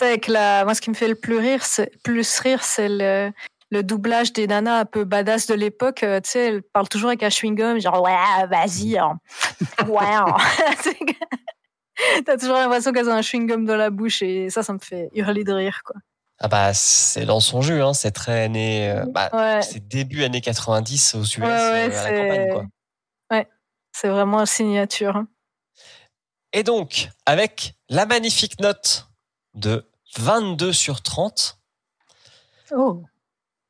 avec 0.00 0.26
la... 0.26 0.64
Moi, 0.64 0.74
ce 0.74 0.80
qui 0.80 0.90
me 0.90 0.94
fait 0.96 1.06
le 1.06 1.14
plus 1.14 1.36
rire, 1.38 1.64
c'est, 1.64 1.90
plus 2.02 2.40
rire, 2.40 2.64
c'est 2.64 2.88
le, 2.88 3.30
le 3.70 3.82
doublage 3.84 4.32
des 4.32 4.46
nanas 4.48 4.80
un 4.80 4.84
peu 4.86 5.04
badass 5.04 5.46
de 5.46 5.54
l'époque. 5.54 6.02
Euh, 6.02 6.20
Tu 6.20 6.30
sais, 6.30 6.46
elles 6.48 6.62
parlent 6.62 6.88
toujours 6.88 7.08
avec 7.10 7.22
un 7.22 7.28
chewing-gum, 7.28 7.80
genre, 7.80 8.02
ouais, 8.02 8.46
vas-y. 8.50 8.98
hein. 8.98 9.18
Ouais. 9.86 10.04
hein. 10.04 10.24
T'as 12.26 12.36
toujours 12.36 12.56
l'impression 12.56 12.92
qu'elles 12.92 13.08
ont 13.08 13.12
un 13.14 13.20
chewing-gum 13.20 13.64
dans 13.66 13.76
la 13.76 13.90
bouche 13.90 14.22
et 14.22 14.50
ça, 14.50 14.62
ça 14.62 14.72
me 14.72 14.78
fait 14.78 15.10
hurler 15.14 15.44
de 15.44 15.52
rire, 15.52 15.82
quoi. 15.84 15.96
Ah 16.44 16.48
bah, 16.48 16.74
c'est 16.74 17.24
dans 17.24 17.40
son 17.40 17.62
jus, 17.62 17.80
hein. 17.82 17.94
C'est 17.94 18.10
très 18.10 18.42
année, 18.44 18.90
euh, 18.90 19.04
bah, 19.08 19.30
Ouais, 19.32 19.60
c'est 19.62 19.86
début 19.86 20.24
années 20.24 20.40
90 20.40 21.14
aux 21.14 21.22
US, 21.22 21.38
ouais, 21.38 21.44
ouais, 21.44 21.48
euh, 21.94 21.98
à 22.00 22.10
la 22.10 22.18
campagne, 22.20 22.52
quoi. 22.52 22.64
Ouais, 23.30 23.48
c'est 23.92 24.08
vraiment 24.08 24.40
une 24.40 24.46
signature. 24.46 25.16
hein. 25.16 25.28
Et 26.52 26.62
donc, 26.64 27.08
avec 27.26 27.74
la 27.88 28.06
magnifique 28.06 28.58
note 28.60 29.08
de 29.54 29.88
22 30.16 30.72
sur 30.72 31.00
30, 31.02 31.58
Oh. 32.74 33.02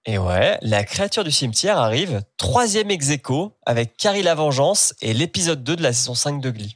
et 0.06 0.16
ouais, 0.18 0.58
la 0.62 0.84
créature 0.84 1.24
du 1.24 1.32
cimetière 1.32 1.76
arrive 1.78 2.22
troisième 2.36 2.90
ex 2.90 3.10
aequo 3.10 3.56
avec 3.66 3.96
Carrie 3.96 4.22
la 4.22 4.34
Vengeance 4.36 4.94
et 5.00 5.12
l'épisode 5.12 5.62
2 5.64 5.74
de 5.76 5.82
la 5.82 5.92
saison 5.92 6.14
5 6.14 6.40
de 6.40 6.50
Glee. 6.50 6.74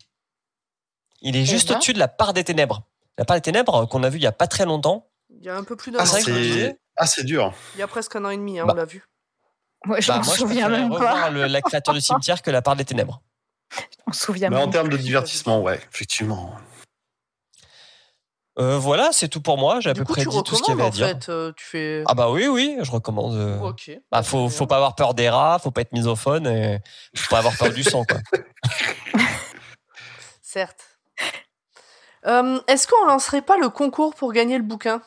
Il 1.22 1.36
est 1.36 1.44
juste 1.44 1.68
ben. 1.68 1.74
au-dessus 1.76 1.92
de 1.92 1.98
la 1.98 2.08
part 2.08 2.32
des 2.32 2.44
ténèbres. 2.44 2.82
La 3.18 3.24
part 3.24 3.36
des 3.36 3.40
ténèbres 3.42 3.74
euh, 3.82 3.86
qu'on 3.86 4.02
a 4.02 4.08
vu 4.08 4.18
il 4.18 4.22
y 4.22 4.26
a 4.26 4.32
pas 4.32 4.46
très 4.46 4.64
longtemps. 4.66 5.08
Il 5.30 5.44
y 5.44 5.48
a 5.48 5.56
un 5.56 5.64
peu 5.64 5.76
plus 5.76 5.90
d'un 5.92 5.98
Ah, 6.00 6.02
an. 6.02 6.06
c'est 6.06 6.22
je 6.22 6.72
ah, 6.96 7.06
c'est 7.06 7.24
dur. 7.24 7.52
Il 7.74 7.80
y 7.80 7.82
a 7.82 7.86
presque 7.86 8.16
un 8.16 8.24
an 8.24 8.30
et 8.30 8.36
demi, 8.36 8.58
hein, 8.58 8.64
Bah. 8.66 8.72
on 8.74 8.76
l'a 8.76 8.84
vu. 8.86 9.04
Ouais, 9.86 10.00
je 10.00 10.08
Bah, 10.08 10.18
m'en 10.18 10.24
moi, 10.24 10.34
je 10.34 10.38
souviens 10.40 10.68
même 10.68 10.90
revoir 10.92 11.14
pas. 11.14 11.30
le- 11.30 11.46
la 11.46 11.60
créature 11.60 11.92
du 11.92 12.00
cimetière 12.00 12.40
que 12.42 12.50
la 12.50 12.62
part 12.62 12.74
des 12.76 12.84
ténèbres. 12.84 13.22
On 14.06 14.12
se 14.12 14.24
souvient 14.26 14.48
Mais 14.50 14.56
même 14.56 14.68
en 14.68 14.70
termes 14.70 14.88
de 14.88 14.96
divertissement, 14.96 15.60
ouais, 15.60 15.80
effectivement. 15.92 16.54
Euh, 18.58 18.78
voilà, 18.78 19.10
c'est 19.12 19.28
tout 19.28 19.42
pour 19.42 19.58
moi. 19.58 19.80
J'ai 19.80 19.90
à 19.90 19.92
du 19.92 20.00
peu 20.00 20.06
coup, 20.06 20.12
près 20.14 20.24
dit 20.24 20.42
tout 20.44 20.56
ce 20.56 20.62
qu'il 20.62 20.70
y 20.74 20.78
avait 20.80 20.86
à 20.86 20.90
dire. 20.90 21.08
fait. 21.08 21.28
euh, 21.28 21.52
tu 21.56 21.64
fais. 21.66 22.02
Ah 22.06 22.14
bah 22.14 22.30
oui, 22.30 22.46
oui, 22.48 22.78
je 22.80 22.90
recommande. 22.90 23.34
euh, 23.34 23.60
ok. 23.60 23.90
Bah, 24.10 24.22
faut, 24.22 24.48
faut 24.48 24.66
pas 24.66 24.76
avoir 24.76 24.94
peur 24.94 25.12
des 25.12 25.28
rats, 25.28 25.58
faut 25.62 25.70
pas 25.70 25.82
être 25.82 25.92
misophone 25.92 26.46
et 26.46 26.78
faut 27.14 27.28
pas 27.28 27.38
avoir 27.38 27.54
peur 27.58 27.70
du 27.70 27.82
sang, 27.82 28.04
quoi. 28.06 28.18
Certes. 30.42 30.95
Euh, 32.26 32.60
Est-ce 32.66 32.88
qu'on 32.88 33.04
lancerait 33.06 33.42
pas 33.42 33.56
le 33.56 33.68
concours 33.68 34.14
pour 34.14 34.32
gagner 34.32 34.56
le 34.58 34.64
bouquin? 34.64 35.00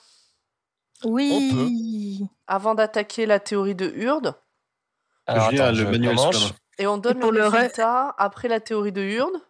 Oui. 1.05 2.27
avant 2.47 2.75
d'attaquer 2.75 3.25
la 3.25 3.39
théorie 3.39 3.75
de 3.75 3.87
Hurde 3.95 4.35
Alors, 5.27 5.47
attends, 5.47 5.67
le 5.69 5.73
je 5.75 5.83
manuel 5.85 6.15
et 6.77 6.87
on 6.87 6.97
donne 6.97 7.19
pour 7.19 7.31
le 7.31 7.39
le 7.39 7.45
re- 7.45 7.49
résultat 7.51 8.15
après 8.17 8.47
la 8.47 8.59
théorie 8.59 8.91
de 8.91 9.01
Hurde 9.01 9.41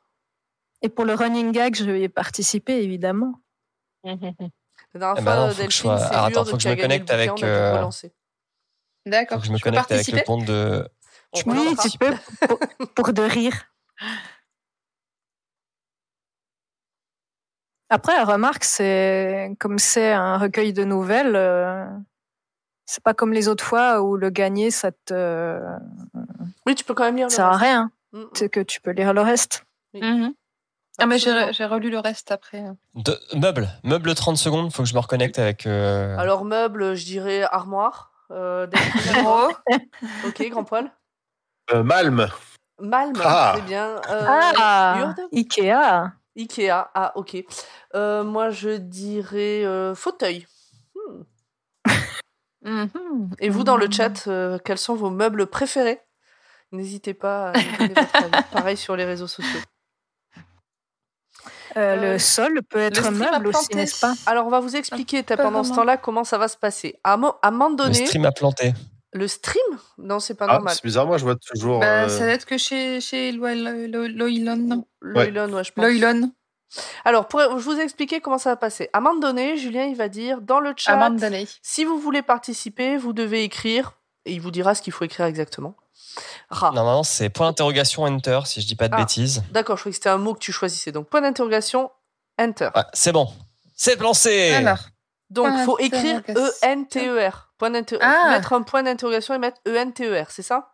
Et 0.82 0.90
pour 0.90 1.06
le 1.06 1.14
running 1.14 1.52
gag, 1.52 1.76
je 1.76 1.86
vais 1.86 2.02
y 2.04 2.10
participer, 2.10 2.84
évidemment. 2.84 3.42
La 4.04 4.16
dernière 4.16 4.40
Eh 4.94 4.96
ben 4.96 5.22
fois, 5.24 5.36
non, 5.36 5.48
Delphine, 5.48 5.70
sois- 5.70 5.96
attends, 6.26 6.46
faut 6.46 6.58
que 6.58 6.64
je 6.64 6.70
me 6.70 6.76
gagné 6.76 7.00
le 7.00 7.06
connecte 7.06 7.12
avec, 7.12 7.30
D'accord. 9.06 9.40
que 9.40 9.46
je 9.48 9.52
me 9.52 9.60
connecte 9.60 9.92
avec 9.92 10.08
le 10.08 10.14
participer 10.14 10.24
compte 10.24 10.46
de. 10.46 10.88
On 11.34 11.42
Oui, 11.52 11.76
participer. 11.76 12.08
tu 12.12 12.48
peux, 12.48 12.48
pour, 12.48 12.94
pour 13.06 13.14
de 13.14 13.22
rire. 13.24 13.56
Après, 17.90 18.22
remarque, 18.24 18.64
c'est 18.64 19.52
comme 19.60 19.80
c'est 19.80 20.12
un 20.12 20.38
recueil 20.38 20.74
de 20.74 20.84
nouvelles, 20.84 21.36
euh, 21.36 21.86
c'est 22.86 23.04
pas 23.04 23.14
comme 23.14 23.34
les 23.34 23.48
autres 23.48 23.64
fois 23.64 24.02
où 24.02 24.16
le 24.16 24.30
gagner, 24.30 24.70
ça 24.72 24.92
te 25.06 25.60
Oui, 26.66 26.76
tu 26.76 26.84
peux 26.84 26.94
quand 26.94 27.04
même 27.06 27.16
lire 27.16 27.28
le 27.28 27.32
sert 27.34 27.48
à 27.48 27.58
rien. 27.58 27.92
Mm, 28.14 28.20
mm. 28.22 28.30
C'est 28.34 28.50
que 28.50 28.60
tu 28.60 28.80
peux 28.82 28.92
lire 28.92 29.14
le 29.14 29.22
reste. 29.22 29.66
Mhm. 29.94 30.34
Ah, 31.02 31.06
mais 31.06 31.18
j'ai 31.18 31.66
relu 31.66 31.90
le 31.90 32.00
reste 32.00 32.30
après. 32.32 32.64
De... 32.94 33.18
Meuble. 33.34 33.70
Meuble 33.84 34.14
30 34.14 34.38
secondes, 34.38 34.72
faut 34.74 34.84
que 34.84 34.90
je 34.90 34.94
me 34.94 35.00
reconnecte 35.00 35.40
avec. 35.40 35.66
euh, 35.66 36.18
Alors, 36.18 36.44
meuble, 36.44 36.94
je 36.96 37.06
dirais 37.06 37.44
armoire. 37.44 38.12
Euh, 38.32 38.68
ok, 40.26 40.50
grand 40.50 40.64
poil. 40.66 40.92
Euh, 41.74 41.84
Malm. 41.84 42.28
Malm, 42.82 43.14
Ah. 43.24 43.54
c'est 43.56 43.62
bien. 43.66 43.96
Euh, 44.10 44.26
ah, 44.28 45.16
Ikea. 45.34 46.12
Ikea, 46.38 46.70
ah 46.94 47.12
ok. 47.16 47.38
Euh, 47.96 48.24
moi 48.24 48.50
je 48.50 48.70
dirais 48.78 49.66
euh, 49.66 49.94
fauteuil. 49.96 50.48
Hmm. 50.96 51.24
Mhm. 52.64 53.30
Et 53.40 53.50
vous, 53.50 53.64
dans 53.64 53.78
le 53.78 53.86
Mhm. 53.88 53.92
chat, 53.94 54.28
euh, 54.28 54.58
quels 54.64 54.78
sont 54.78 54.96
vos 54.96 55.10
meubles 55.10 55.48
préférés? 55.48 56.02
N'hésitez 56.72 57.14
pas 57.14 57.50
à 57.50 57.54
nous 57.54 57.78
donner 57.78 57.94
votre 57.96 58.16
avis. 58.16 58.32
Pareil 58.52 58.78
sur 58.78 58.96
les 58.96 59.06
réseaux 59.06 59.28
sociaux. 59.28 59.60
Le 61.76 62.18
sol 62.18 62.62
peut 62.64 62.80
être 62.80 63.06
a 63.06 63.12
meuble 63.12 63.48
aussi, 63.48 63.76
n'est-ce 63.76 64.00
pas? 64.00 64.14
Alors, 64.26 64.46
on 64.46 64.50
va 64.50 64.60
vous 64.60 64.76
expliquer 64.76 65.24
Pas 65.24 65.38
pendant 65.38 65.64
ce 65.64 65.74
temps-là 65.74 65.98
comment 65.98 66.24
ça 66.24 66.38
va 66.38 66.48
se 66.48 66.58
passer. 66.58 67.00
À 67.04 67.14
un 67.14 67.18
mo- 67.18 67.36
à 67.42 67.48
un 67.48 67.52
moment 67.52 67.70
Le 67.70 67.76
donné, 67.76 68.06
stream 68.06 68.26
a 68.26 68.32
planté. 68.32 68.74
Le 69.14 69.28
stream? 69.28 69.64
Non, 69.98 70.20
c'est 70.20 70.36
pas 70.36 70.46
Ah, 70.50 70.54
normal. 70.56 70.74
c'est 70.76 70.84
bizarre, 70.84 71.06
moi 71.08 71.18
je 71.18 71.24
vois 71.24 71.36
toujours. 71.36 71.80
Bah, 71.80 72.04
euh, 72.04 72.10
Ça 72.10 72.20
doit 72.20 72.28
être 72.34 72.46
que 72.46 72.58
chez, 72.58 73.02
chez 73.02 73.32
Lo- 73.32 73.48
Lo- 73.48 73.88
Lo- 73.88 74.08
Loilon. 74.08 74.86
Loilon, 75.02 75.54
ouais, 75.54 75.64
je 75.64 75.72
pense. 75.72 75.84
Loilon. 75.86 76.32
Alors, 77.04 77.28
pour 77.28 77.40
je 77.42 77.64
vous 77.64 77.80
expliquer 77.80 78.22
comment 78.22 78.38
ça 78.38 78.52
va 78.52 78.56
passer. 78.56 78.90
À 78.94 79.00
un 79.00 79.02
moment 79.02 79.20
donné, 79.20 79.58
Julien, 79.58 79.86
il 79.86 79.96
va 79.96 80.08
dire 80.08 80.40
dans 80.42 80.60
le 80.60 80.74
chat, 80.78 81.10
Lay. 81.30 81.48
si 81.64 81.84
vous 81.84 81.98
voulez 81.98 82.22
participer, 82.22 82.98
vous 82.98 83.12
devez 83.14 83.44
écrire, 83.44 83.94
et 84.26 84.34
il 84.34 84.42
vous 84.42 84.52
dira 84.52 84.76
ce 84.76 84.82
qu'il 84.84 84.94
faut 84.94 85.04
écrire 85.06 85.26
exactement. 85.26 85.76
Ra. 86.50 86.72
Normalement, 86.72 87.04
c'est 87.04 87.30
point 87.30 87.48
d'interrogation 87.48 88.04
enter, 88.04 88.40
si 88.46 88.62
je 88.62 88.68
dis 88.68 88.76
pas 88.76 88.88
de 88.88 88.94
Ah. 88.94 88.98
bêtises. 88.98 89.42
D'accord, 89.52 89.78
je 89.78 89.82
croyais 89.82 89.94
que 89.94 89.98
c'était 89.98 90.10
un 90.10 90.18
mot 90.20 90.34
que 90.36 90.40
tu 90.40 90.52
choisissais. 90.52 90.92
Donc, 90.92 91.08
point 91.10 91.22
d'interrogation, 91.22 91.90
enter. 92.40 92.70
Ouais, 92.76 92.84
c'est 92.94 93.12
bon. 93.12 93.28
C'est 93.76 94.00
lancé. 94.00 94.52
Alors, 94.54 94.78
Donc, 95.32 95.48
Point 95.48 95.66
faut 95.66 95.80
écrire. 95.80 96.22
E-N-T-E-R. 96.30 97.49
Point 97.60 97.74
Ah. 98.02 98.30
Mettre 98.30 98.54
un 98.54 98.64
point 98.64 98.82
d'interrogation 98.84 99.34
et 99.36 99.38
mettre 99.38 99.60
E-N-T-E-R, 99.68 100.32
c'est 100.32 100.42
ça? 100.42 100.74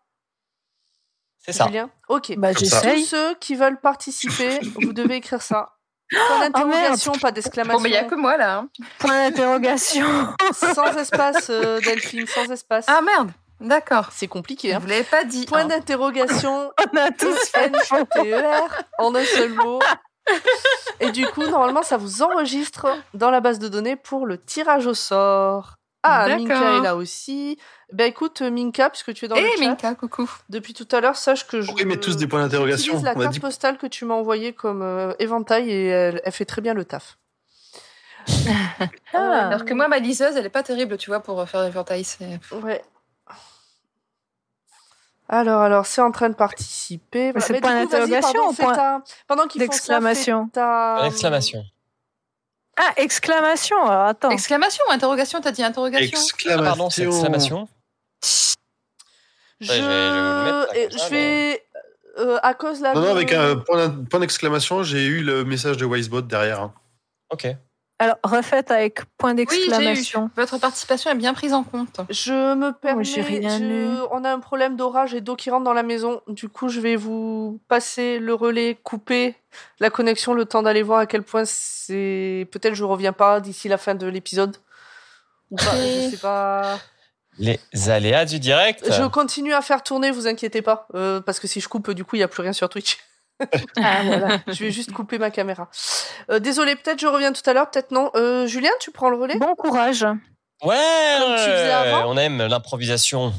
C'est 1.39 1.51
ça. 1.51 1.65
Julien? 1.65 1.89
Ok. 2.07 2.33
Bah. 2.37 2.53
Tous 2.53 2.65
ceux 2.65 3.35
qui 3.35 3.55
veulent 3.55 3.79
participer, 3.81 4.59
vous 4.81 4.93
devez 4.93 5.15
écrire 5.15 5.41
ça. 5.41 5.73
Point 6.11 6.39
d'interrogation, 6.39 7.13
pas 7.13 7.31
d'exclamation. 7.31 7.77
bon, 7.77 7.83
mais 7.83 7.89
il 7.89 7.93
n'y 7.93 7.97
a 7.97 8.03
que 8.03 8.15
moi 8.15 8.37
là. 8.37 8.57
hein. 8.59 8.69
Point 8.99 9.29
d'interrogation. 9.29 10.05
Sans 10.53 10.95
espace, 10.97 11.49
euh, 11.49 11.79
Delphine, 11.81 12.27
sans 12.27 12.51
espace. 12.51 12.85
Ah 12.87 13.01
merde, 13.01 13.31
d'accord. 13.59 14.09
C'est 14.11 14.27
compliqué, 14.27 14.73
hein. 14.73 14.79
Vous 14.79 14.87
l'avez 14.87 15.03
pas 15.03 15.23
dit. 15.23 15.45
Point 15.47 15.61
hein. 15.61 15.65
d'interrogation, 15.65 16.71
On 16.93 16.97
a 16.97 17.09
tous 17.09 17.35
fait 17.49 17.71
faux. 17.85 17.95
N-T-E-R, 17.95 18.83
en 18.99 19.15
un 19.15 19.25
seul 19.25 19.53
mot. 19.53 19.79
Et 20.99 21.11
du 21.11 21.25
coup, 21.27 21.43
normalement, 21.43 21.83
ça 21.83 21.97
vous 21.97 22.21
enregistre 22.21 22.87
dans 23.15 23.31
la 23.31 23.41
base 23.41 23.57
de 23.57 23.67
données 23.67 23.95
pour 23.95 24.27
le 24.27 24.37
tirage 24.39 24.85
au 24.85 24.93
sort. 24.93 25.75
Ah. 26.07 26.27
Minka 26.37 26.77
est 26.77 26.81
là 26.81 26.95
aussi. 26.95 27.57
Ben 27.93 28.05
écoute, 28.07 28.41
Minka, 28.41 28.89
puisque 28.89 29.13
tu 29.13 29.25
es 29.25 29.27
dans 29.27 29.35
Eh 29.35 29.41
le 29.41 29.47
chat, 29.49 29.59
Minka, 29.59 29.95
coucou. 29.95 30.29
depuis 30.49 30.73
tout 30.73 30.87
à 30.91 31.01
l'heure, 31.01 31.15
sache 31.15 31.45
que 31.47 31.61
je. 31.61 31.67
Pourquoi 31.67 31.83
ils 31.83 31.87
mettent 31.87 32.01
tous 32.01 32.17
des 32.17 32.27
points 32.27 32.41
d'interrogation 32.41 33.01
la 33.03 33.11
On 33.15 33.19
carte 33.19 33.33
dit- 33.33 33.39
postale 33.39 33.77
que 33.77 33.87
tu 33.87 34.05
m'as 34.05 34.15
envoyée 34.15 34.53
comme 34.53 34.81
euh, 34.81 35.13
éventail 35.19 35.69
et 35.69 35.87
elle, 35.87 36.21
elle 36.23 36.31
fait 36.31 36.45
très 36.45 36.61
bien 36.61 36.73
le 36.73 36.83
taf. 36.85 37.17
Ah. 39.13 39.47
Alors 39.47 39.65
que 39.65 39.73
moi, 39.73 39.87
ma 39.87 39.99
liseuse, 39.99 40.35
elle 40.35 40.45
est 40.45 40.49
pas 40.49 40.63
terrible, 40.63 40.97
tu 40.97 41.09
vois, 41.11 41.19
pour 41.19 41.47
faire 41.47 41.61
l'éventail. 41.63 42.03
C'est... 42.03 42.39
Ouais. 42.63 42.81
Alors, 45.27 45.61
alors, 45.61 45.85
c'est 45.87 46.01
en 46.01 46.11
train 46.11 46.29
de 46.29 46.35
participer. 46.35 47.31
Voilà. 47.31 47.45
c'est 47.47 47.53
Mais 47.53 47.61
point 47.61 47.73
d'interrogation 47.83 48.49
ou 48.49 48.53
point 48.53 48.73
ta- 48.73 49.03
Pendant 49.27 49.47
qu'ils 49.47 49.63
font 49.65 49.71
ça, 49.71 49.77
ta- 49.95 49.99
Point 49.99 51.03
d'exclamation. 51.05 51.65
Ah, 52.77 52.91
exclamation. 52.97 53.77
Alors, 53.85 54.07
attends. 54.07 54.29
Exclamation 54.31 54.83
ou 54.89 54.91
interrogation 54.91 55.39
T'as 55.41 55.51
dit 55.51 55.63
interrogation 55.63 56.17
Ah, 56.19 56.23
Exclamation. 56.23 56.63
pardon, 56.65 56.89
c'est 56.89 57.03
exclamation. 57.03 57.67
Je, 59.61 59.69
Ouais, 59.71 59.77
je 59.77 59.81
vais 59.83 60.89
ça, 60.99 61.05
je 61.05 61.09
vais 61.09 61.63
euh, 62.17 62.37
à 62.43 62.53
cause 62.53 62.81
là. 62.81 62.93
Non, 62.93 62.99
non, 63.01 63.07
de- 63.07 63.11
avec 63.11 63.31
un 63.33 63.55
point 63.55 64.19
d'exclamation, 64.19 64.83
j'ai 64.83 65.05
eu 65.05 65.21
le 65.23 65.45
message 65.45 65.77
de 65.77 65.85
Wisebot 65.85 66.21
derrière. 66.21 66.61
hein. 66.61 66.73
Ok. 67.29 67.47
Alors, 67.97 68.17
refaites 68.23 68.71
avec 68.71 69.01
point 69.17 69.33
Oui, 69.35 69.45
j'ai 69.47 69.53
eu. 69.55 69.67
d'exclamation. 69.67 70.29
Votre 70.35 70.57
participation 70.57 71.11
est 71.11 71.15
bien 71.15 71.33
prise 71.33 71.53
en 71.53 71.63
compte. 71.63 72.01
Je 72.09 72.53
me 72.53 72.71
permets. 72.73 73.03
rien 73.03 73.57
je- 73.57 73.63
eu. 73.63 73.87
On 74.11 74.25
a 74.25 74.31
un 74.33 74.39
problème 74.39 74.75
d'orage 74.75 75.13
et 75.13 75.21
d'eau 75.21 75.37
qui 75.37 75.49
rentre 75.49 75.63
dans 75.63 75.71
la 75.73 75.83
maison. 75.83 76.21
Du 76.27 76.49
coup, 76.49 76.67
je 76.67 76.81
vais 76.81 76.97
vous 76.97 77.61
passer 77.69 78.19
le 78.19 78.33
relais, 78.33 78.77
couper 78.83 79.35
la 79.79 79.89
connexion, 79.89 80.33
le 80.33 80.43
temps 80.45 80.61
d'aller 80.61 80.83
voir 80.83 80.99
à 80.99 81.05
quel 81.05 81.23
point 81.23 81.43
c'est. 81.45 82.47
Peut-être 82.51 82.73
je 82.73 82.83
reviens 82.83 83.13
pas 83.13 83.39
d'ici 83.39 83.69
la 83.69 83.77
fin 83.77 83.95
de 83.95 84.07
l'épisode. 84.07 84.57
Ou 85.51 85.55
pas, 85.55 85.71
je 85.75 86.09
sais 86.11 86.17
pas. 86.17 86.77
Les 87.37 87.59
aléas 87.87 88.25
du 88.25 88.39
direct. 88.39 88.83
Je 88.91 89.07
continue 89.07 89.53
à 89.53 89.61
faire 89.61 89.83
tourner, 89.83 90.11
vous 90.11 90.27
inquiétez 90.27 90.61
pas. 90.61 90.87
euh, 90.95 91.21
parce 91.21 91.39
que 91.39 91.47
si 91.47 91.61
je 91.61 91.69
coupe, 91.69 91.91
du 91.91 92.03
coup, 92.03 92.15
il 92.17 92.19
n'y 92.19 92.23
a 92.23 92.27
plus 92.27 92.41
rien 92.41 92.53
sur 92.53 92.67
Twitch. 92.67 92.97
Ah, 93.77 94.01
voilà. 94.05 94.39
je 94.47 94.63
vais 94.63 94.71
juste 94.71 94.91
couper 94.93 95.17
ma 95.17 95.29
caméra. 95.31 95.69
Euh, 96.31 96.39
désolé, 96.39 96.75
peut-être 96.75 96.99
je 96.99 97.07
reviens 97.07 97.33
tout 97.33 97.47
à 97.49 97.53
l'heure, 97.53 97.69
peut-être 97.69 97.91
non. 97.91 98.11
Euh, 98.15 98.47
Julien, 98.47 98.69
tu 98.79 98.91
prends 98.91 99.09
le 99.09 99.17
relais? 99.17 99.37
Bon 99.37 99.55
courage. 99.55 100.05
Ouais. 100.63 101.17
Comme 101.19 101.35
tu 101.35 101.41
faisais 101.41 101.71
avant? 101.71 102.11
On 102.11 102.17
aime 102.17 102.45
l'improvisation. 102.47 103.33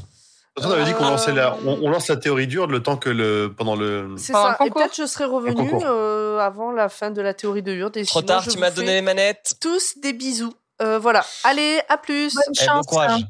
On 0.59 0.71
avait 0.71 0.85
dit 0.85 0.93
qu'on 0.93 1.05
lançait 1.05 1.33
la, 1.33 1.55
on, 1.65 1.79
on 1.83 1.89
lance 1.89 2.07
la 2.07 2.17
théorie 2.17 2.47
dure 2.47 2.65
le 2.65 2.81
temps 2.81 2.97
que 2.97 3.09
le 3.11 3.53
pendant 3.55 3.75
le. 3.75 4.15
C'est 4.17 4.33
ça. 4.33 4.57
Et 4.65 4.71
peut-être 4.71 4.95
je 4.95 5.05
serai 5.05 5.25
revenu 5.25 5.69
euh, 5.83 6.39
avant 6.39 6.71
la 6.71 6.89
fin 6.89 7.11
de 7.11 7.21
la 7.21 7.35
théorie 7.35 7.61
de 7.61 7.73
Hurde. 7.73 7.93
Trop 7.93 8.21
sinon, 8.21 8.21
tard, 8.23 8.43
je 8.43 8.49
tu 8.49 8.57
m'as 8.57 8.71
donné 8.71 8.93
les 8.93 9.01
manettes. 9.01 9.53
tous 9.61 9.99
des 9.99 10.13
bisous. 10.13 10.53
Euh, 10.81 10.97
voilà. 10.97 11.23
Allez, 11.43 11.79
à 11.89 11.97
plus. 11.97 12.33
Bonne 12.33 12.43
Eh, 12.59 12.65
bon 12.67 12.81
courage. 12.81 13.21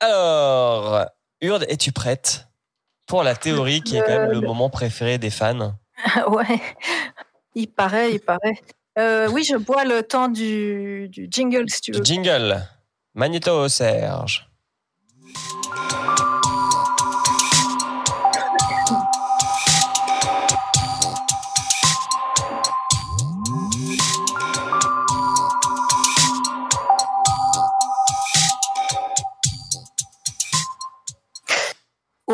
Alors, 0.00 1.04
Urde, 1.42 1.66
es-tu 1.68 1.92
prête? 1.92 2.47
Pour 3.08 3.24
la 3.24 3.34
théorie 3.34 3.80
qui 3.82 3.96
est 3.96 4.02
quand 4.02 4.18
même 4.18 4.30
le 4.30 4.40
moment 4.40 4.70
préféré 4.70 5.18
des 5.18 5.30
fans 5.30 5.74
ouais. 6.28 6.60
Il 7.54 7.66
paraît, 7.66 8.12
il 8.12 8.20
paraît. 8.20 8.60
Euh, 8.98 9.28
oui, 9.30 9.42
je 9.42 9.56
bois 9.56 9.84
le 9.84 10.02
temps 10.02 10.28
du, 10.28 11.08
du 11.08 11.26
jingle, 11.30 11.68
si 11.68 11.80
tu 11.80 11.92
veux. 11.92 12.00
Du 12.00 12.12
jingle. 12.12 12.62
Magnéto 13.14 13.68
Serge. 13.68 14.48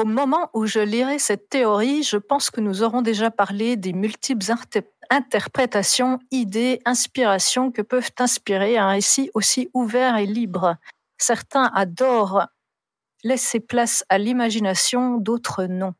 Au 0.05 0.07
moment 0.07 0.51
où 0.53 0.67
je 0.67 0.81
lirai 0.81 1.19
cette 1.19 1.49
théorie, 1.49 2.03
je 2.03 2.19
pense 2.19 2.51
que 2.51 2.61
nous 2.61 2.83
aurons 2.83 3.01
déjà 3.01 3.31
parlé 3.31 3.77
des 3.77 3.95
multiples 3.95 4.45
inter- 4.53 4.87
interprétations, 5.09 6.19
idées, 6.31 6.83
inspirations 6.85 7.73
que 7.73 7.81
peuvent 7.81 8.11
inspirer 8.19 8.77
un 8.77 8.89
récit 8.89 9.31
aussi 9.33 9.71
ouvert 9.73 10.19
et 10.19 10.27
libre. 10.27 10.77
Certains 11.17 11.71
adorent 11.75 12.49
laisser 13.23 13.61
place 13.61 14.05
à 14.11 14.19
l'imagination, 14.19 15.17
d'autres 15.17 15.65
non. 15.65 15.95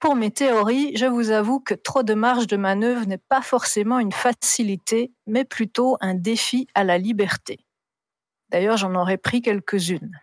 Pour 0.00 0.16
mes 0.16 0.30
théories, 0.30 0.94
je 0.94 1.06
vous 1.06 1.30
avoue 1.30 1.58
que 1.58 1.72
trop 1.72 2.02
de 2.02 2.12
marge 2.12 2.48
de 2.48 2.58
manœuvre 2.58 3.06
n'est 3.06 3.16
pas 3.16 3.40
forcément 3.40 4.00
une 4.00 4.12
facilité, 4.12 5.14
mais 5.26 5.46
plutôt 5.46 5.96
un 6.02 6.12
défi 6.12 6.66
à 6.74 6.84
la 6.84 6.98
liberté. 6.98 7.64
D'ailleurs, 8.50 8.76
j'en 8.76 8.94
aurais 8.94 9.16
pris 9.16 9.40
quelques-unes. 9.40 10.20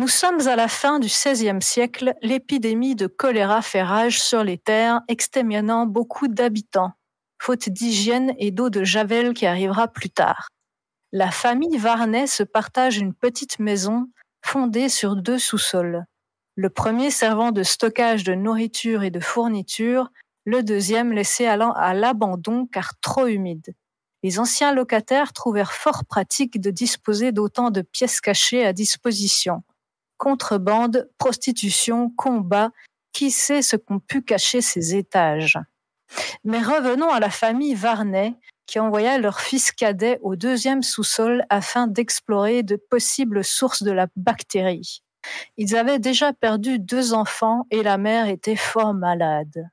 Nous 0.00 0.08
sommes 0.08 0.48
à 0.48 0.56
la 0.56 0.66
fin 0.66 0.98
du 0.98 1.08
XVIe 1.08 1.60
siècle, 1.60 2.14
l'épidémie 2.22 2.94
de 2.94 3.06
choléra 3.06 3.60
fait 3.60 3.82
rage 3.82 4.18
sur 4.18 4.42
les 4.42 4.56
terres, 4.56 5.02
exterminant 5.08 5.84
beaucoup 5.84 6.26
d'habitants, 6.26 6.92
faute 7.38 7.68
d'hygiène 7.68 8.32
et 8.38 8.50
d'eau 8.50 8.70
de 8.70 8.82
Javel 8.82 9.34
qui 9.34 9.44
arrivera 9.44 9.88
plus 9.88 10.08
tard. 10.08 10.48
La 11.12 11.30
famille 11.30 11.76
Varnet 11.76 12.26
se 12.26 12.42
partage 12.42 12.96
une 12.96 13.12
petite 13.12 13.58
maison 13.58 14.06
fondée 14.42 14.88
sur 14.88 15.16
deux 15.16 15.38
sous-sols. 15.38 16.06
Le 16.56 16.70
premier 16.70 17.10
servant 17.10 17.52
de 17.52 17.62
stockage 17.62 18.24
de 18.24 18.32
nourriture 18.32 19.02
et 19.02 19.10
de 19.10 19.20
fournitures, 19.20 20.08
le 20.46 20.62
deuxième 20.62 21.12
laissé 21.12 21.44
à 21.44 21.58
l'an- 21.58 21.74
à 21.74 21.92
l'abandon 21.92 22.66
car 22.72 22.98
trop 23.02 23.26
humide. 23.26 23.74
Les 24.22 24.38
anciens 24.38 24.72
locataires 24.72 25.34
trouvèrent 25.34 25.74
fort 25.74 26.06
pratique 26.06 26.58
de 26.58 26.70
disposer 26.70 27.32
d'autant 27.32 27.70
de 27.70 27.82
pièces 27.82 28.22
cachées 28.22 28.64
à 28.64 28.72
disposition 28.72 29.62
contrebande, 30.20 31.08
prostitution, 31.16 32.10
combat, 32.10 32.70
qui 33.12 33.30
sait 33.30 33.62
ce 33.62 33.76
qu'ont 33.76 34.00
pu 34.00 34.22
cacher 34.22 34.60
ces 34.60 34.94
étages? 34.94 35.58
Mais 36.44 36.60
revenons 36.62 37.10
à 37.10 37.20
la 37.20 37.30
famille 37.30 37.74
Varnet, 37.74 38.34
qui 38.66 38.78
envoya 38.78 39.18
leur 39.18 39.40
fils 39.40 39.72
cadet 39.72 40.18
au 40.22 40.36
deuxième 40.36 40.82
sous-sol 40.82 41.44
afin 41.48 41.86
d'explorer 41.86 42.62
de 42.62 42.76
possibles 42.76 43.42
sources 43.42 43.82
de 43.82 43.92
la 43.92 44.08
bactérie. 44.14 45.02
Ils 45.56 45.74
avaient 45.74 45.98
déjà 45.98 46.32
perdu 46.32 46.78
deux 46.78 47.14
enfants 47.14 47.66
et 47.70 47.82
la 47.82 47.96
mère 47.96 48.28
était 48.28 48.56
fort 48.56 48.94
malade. 48.94 49.70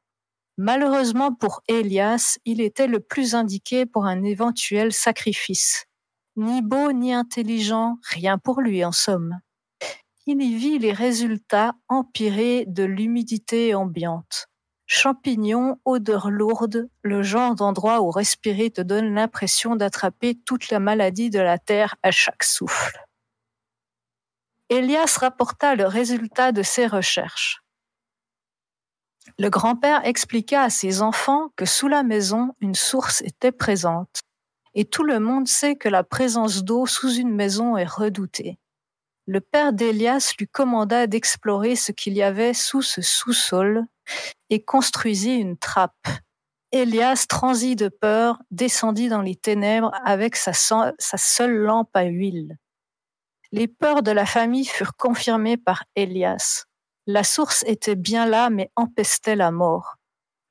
Malheureusement 0.57 1.33
pour 1.33 1.61
Elias, 1.67 2.37
il 2.45 2.61
était 2.61 2.87
le 2.87 3.01
plus 3.01 3.35
indiqué 3.35 3.85
pour 3.85 4.05
un 4.05 4.23
éventuel 4.23 4.93
sacrifice. 4.93 5.85
Ni 6.37 6.61
beau 6.61 6.91
ni 6.93 7.13
intelligent, 7.13 7.97
rien 8.09 8.37
pour 8.37 8.61
lui 8.61 8.85
en 8.85 8.91
somme 8.91 9.39
il 10.27 10.41
y 10.41 10.55
vit 10.55 10.77
les 10.77 10.91
résultats 10.91 11.73
empirés 11.87 12.65
de 12.67 12.83
l'humidité 12.83 13.73
ambiante. 13.73 14.47
Champignons, 14.85 15.79
odeur 15.85 16.29
lourde, 16.29 16.89
le 17.01 17.23
genre 17.23 17.55
d'endroit 17.55 18.01
où 18.01 18.11
respirer 18.11 18.69
te 18.69 18.81
donne 18.81 19.13
l'impression 19.13 19.77
d'attraper 19.77 20.35
toute 20.45 20.69
la 20.69 20.79
maladie 20.79 21.29
de 21.29 21.39
la 21.39 21.57
terre 21.57 21.95
à 22.03 22.11
chaque 22.11 22.43
souffle. 22.43 23.05
Elias 24.69 25.17
rapporta 25.17 25.75
le 25.75 25.85
résultat 25.85 26.51
de 26.51 26.61
ses 26.61 26.87
recherches. 26.87 27.63
Le 29.39 29.49
grand-père 29.49 30.05
expliqua 30.05 30.63
à 30.63 30.69
ses 30.69 31.01
enfants 31.01 31.53
que 31.55 31.65
sous 31.65 31.87
la 31.87 32.03
maison, 32.03 32.53
une 32.59 32.75
source 32.75 33.21
était 33.21 33.53
présente. 33.53 34.19
Et 34.73 34.83
tout 34.83 35.03
le 35.03 35.21
monde 35.21 35.47
sait 35.47 35.77
que 35.77 35.87
la 35.87 36.03
présence 36.03 36.65
d'eau 36.65 36.85
sous 36.85 37.13
une 37.13 37.33
maison 37.33 37.77
est 37.77 37.89
redoutée. 37.89 38.59
Le 39.27 39.41
père 39.41 39.73
d'Elias 39.73 40.33
lui 40.39 40.47
commanda 40.47 41.05
d'explorer 41.05 41.75
ce 41.75 41.91
qu'il 41.91 42.13
y 42.13 42.23
avait 42.23 42.53
sous 42.53 42.81
ce 42.81 43.01
sous-sol 43.01 43.83
et 44.49 44.63
construisit 44.63 45.35
une 45.35 45.57
trappe. 45.57 46.07
Elias 46.71 47.25
transit 47.27 47.77
de 47.77 47.89
peur, 47.89 48.41
descendit 48.51 49.09
dans 49.09 49.21
les 49.21 49.35
ténèbres 49.35 49.91
avec 50.05 50.37
sa, 50.37 50.53
sa 50.53 51.17
seule 51.17 51.57
lampe 51.57 51.93
à 51.93 52.03
huile. 52.03 52.57
Les 53.51 53.67
peurs 53.67 54.01
de 54.01 54.11
la 54.11 54.25
famille 54.25 54.65
furent 54.65 54.95
confirmées 54.95 55.57
par 55.57 55.83
Elias. 55.95 56.63
La 57.05 57.23
source 57.23 57.63
était 57.67 57.95
bien 57.95 58.25
là, 58.25 58.49
mais 58.49 58.71
empestait 58.75 59.35
la 59.35 59.51
mort. 59.51 59.95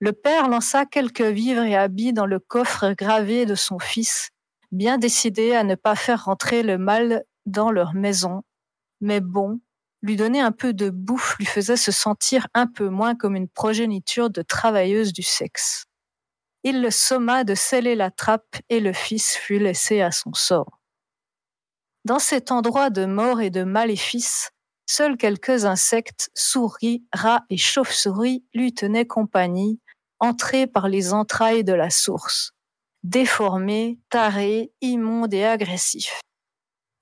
Le 0.00 0.12
père 0.12 0.48
lança 0.48 0.84
quelques 0.84 1.22
vivres 1.22 1.64
et 1.64 1.76
habits 1.76 2.12
dans 2.12 2.26
le 2.26 2.40
coffre 2.40 2.92
gravé 2.92 3.46
de 3.46 3.54
son 3.54 3.78
fils, 3.78 4.28
bien 4.70 4.98
décidé 4.98 5.54
à 5.54 5.64
ne 5.64 5.74
pas 5.74 5.96
faire 5.96 6.26
rentrer 6.26 6.62
le 6.62 6.76
mal 6.76 7.24
dans 7.46 7.70
leur 7.70 7.94
maison. 7.94 8.42
Mais 9.00 9.20
bon, 9.20 9.60
lui 10.02 10.16
donner 10.16 10.40
un 10.40 10.52
peu 10.52 10.72
de 10.72 10.90
bouffe 10.90 11.36
lui 11.38 11.46
faisait 11.46 11.76
se 11.76 11.92
sentir 11.92 12.46
un 12.54 12.66
peu 12.66 12.88
moins 12.88 13.14
comme 13.14 13.36
une 13.36 13.48
progéniture 13.48 14.30
de 14.30 14.42
travailleuse 14.42 15.12
du 15.12 15.22
sexe. 15.22 15.84
Il 16.64 16.82
le 16.82 16.90
somma 16.90 17.44
de 17.44 17.54
sceller 17.54 17.94
la 17.94 18.10
trappe 18.10 18.56
et 18.68 18.80
le 18.80 18.92
fils 18.92 19.36
fut 19.36 19.58
laissé 19.58 20.00
à 20.00 20.10
son 20.10 20.32
sort. 20.32 20.80
Dans 22.04 22.18
cet 22.18 22.50
endroit 22.52 22.90
de 22.90 23.04
mort 23.04 23.40
et 23.40 23.50
de 23.50 23.64
maléfice, 23.64 24.50
Seuls 24.88 25.16
quelques 25.16 25.64
insectes, 25.64 26.30
souris, 26.34 27.04
rats 27.12 27.44
et 27.50 27.56
chauves-souris 27.56 28.44
lui 28.54 28.72
tenaient 28.72 29.06
compagnie, 29.06 29.80
entrés 30.20 30.68
par 30.68 30.88
les 30.88 31.12
entrailles 31.12 31.64
de 31.64 31.72
la 31.72 31.90
source, 31.90 32.52
déformés, 33.02 33.98
tarés, 34.10 34.72
immondes 34.80 35.34
et 35.34 35.44
agressifs. 35.44 36.20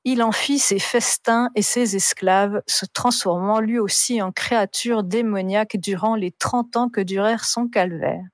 Il 0.04 0.22
en 0.22 0.32
fit 0.32 0.58
ses 0.58 0.78
festins 0.78 1.50
et 1.54 1.62
ses 1.62 1.96
esclaves, 1.96 2.62
se 2.66 2.84
transformant 2.84 3.60
lui 3.60 3.78
aussi 3.78 4.20
en 4.20 4.32
créature 4.32 5.02
démoniaque 5.02 5.76
durant 5.76 6.14
les 6.14 6.30
trente 6.30 6.76
ans 6.76 6.88
que 6.90 7.00
durèrent 7.00 7.44
son 7.44 7.68
calvaire. 7.68 8.24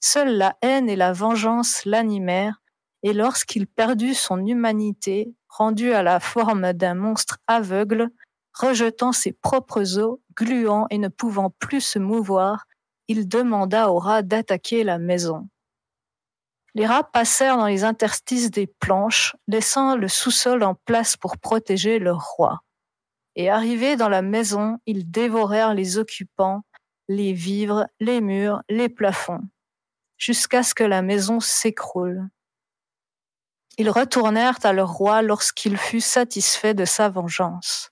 Seule 0.00 0.36
la 0.36 0.56
haine 0.62 0.88
et 0.88 0.96
la 0.96 1.12
vengeance 1.12 1.84
l'animèrent, 1.84 2.60
et 3.04 3.12
lorsqu'il 3.12 3.66
perdut 3.66 4.14
son 4.14 4.44
humanité, 4.44 5.32
rendu 5.48 5.92
à 5.92 6.02
la 6.02 6.18
forme 6.18 6.72
d'un 6.72 6.94
monstre 6.94 7.38
aveugle, 7.46 8.10
Rejetant 8.58 9.12
ses 9.12 9.32
propres 9.32 9.98
os, 9.98 10.18
gluant 10.34 10.86
et 10.90 10.98
ne 10.98 11.06
pouvant 11.06 11.50
plus 11.60 11.80
se 11.80 12.00
mouvoir, 12.00 12.66
il 13.06 13.28
demanda 13.28 13.90
aux 13.90 14.00
rats 14.00 14.22
d'attaquer 14.22 14.82
la 14.82 14.98
maison. 14.98 15.48
Les 16.74 16.86
rats 16.86 17.04
passèrent 17.04 17.56
dans 17.56 17.66
les 17.66 17.84
interstices 17.84 18.50
des 18.50 18.66
planches, 18.66 19.34
laissant 19.46 19.96
le 19.96 20.08
sous-sol 20.08 20.62
en 20.62 20.74
place 20.74 21.16
pour 21.16 21.38
protéger 21.38 21.98
leur 21.98 22.22
roi. 22.36 22.62
Et 23.36 23.50
arrivés 23.50 23.96
dans 23.96 24.08
la 24.08 24.22
maison, 24.22 24.78
ils 24.86 25.10
dévorèrent 25.10 25.74
les 25.74 25.98
occupants, 25.98 26.62
les 27.08 27.32
vivres, 27.32 27.86
les 28.00 28.20
murs, 28.20 28.62
les 28.68 28.88
plafonds, 28.88 29.42
jusqu'à 30.18 30.62
ce 30.62 30.74
que 30.74 30.84
la 30.84 31.02
maison 31.02 31.40
s'écroule. 31.40 32.28
Ils 33.78 33.90
retournèrent 33.90 34.58
à 34.64 34.72
leur 34.72 34.92
roi 34.92 35.22
lorsqu'il 35.22 35.76
fut 35.76 36.00
satisfait 36.00 36.74
de 36.74 36.84
sa 36.84 37.08
vengeance. 37.08 37.90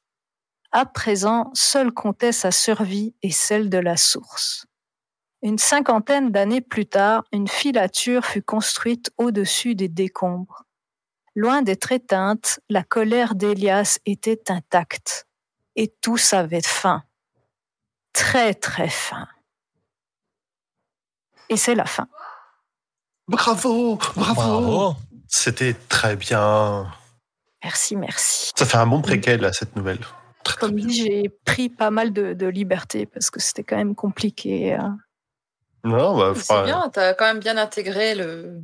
À 0.72 0.84
présent, 0.84 1.50
seule 1.54 1.92
comptait 1.92 2.32
sa 2.32 2.50
survie 2.50 3.14
et 3.22 3.30
celle 3.30 3.70
de 3.70 3.78
la 3.78 3.96
source. 3.96 4.66
Une 5.42 5.58
cinquantaine 5.58 6.30
d'années 6.32 6.60
plus 6.60 6.86
tard, 6.86 7.24
une 7.32 7.46
filature 7.48 8.24
fut 8.24 8.42
construite 8.42 9.10
au-dessus 9.18 9.74
des 9.74 9.88
décombres. 9.88 10.64
Loin 11.34 11.62
d'être 11.62 11.92
éteinte, 11.92 12.60
la 12.70 12.82
colère 12.82 13.34
d'Elias 13.34 13.98
était 14.06 14.50
intacte. 14.50 15.26
Et 15.76 15.94
tous 16.00 16.32
avaient 16.32 16.62
faim. 16.64 17.02
Très 18.14 18.54
très 18.54 18.88
faim. 18.88 19.28
Et 21.50 21.56
c'est 21.58 21.74
la 21.74 21.84
fin. 21.84 22.08
Bravo, 23.28 23.96
bravo. 23.96 24.34
Bravo. 24.34 24.96
C'était 25.28 25.74
très 25.74 26.16
bien. 26.16 26.90
Merci, 27.62 27.96
merci. 27.96 28.52
Ça 28.56 28.64
fait 28.64 28.78
un 28.78 28.86
bon 28.86 29.02
préquel 29.02 29.44
à 29.44 29.52
cette 29.52 29.76
nouvelle. 29.76 29.98
Très, 30.44 30.58
Comme 30.58 30.76
dit, 30.80 31.04
j'ai 31.04 31.28
pris 31.44 31.68
pas 31.68 31.90
mal 31.90 32.12
de, 32.12 32.32
de 32.32 32.46
liberté 32.46 33.04
parce 33.04 33.30
que 33.30 33.40
c'était 33.40 33.64
quand 33.64 33.76
même 33.76 33.94
compliqué. 33.94 34.74
euh. 34.74 34.88
Non, 35.86 36.16
bah, 36.16 36.32
C'est 36.36 36.64
bien, 36.64 36.90
tu 36.92 36.98
as 36.98 37.14
quand 37.14 37.26
même 37.26 37.38
bien 37.38 37.56
intégré 37.56 38.16
le... 38.16 38.60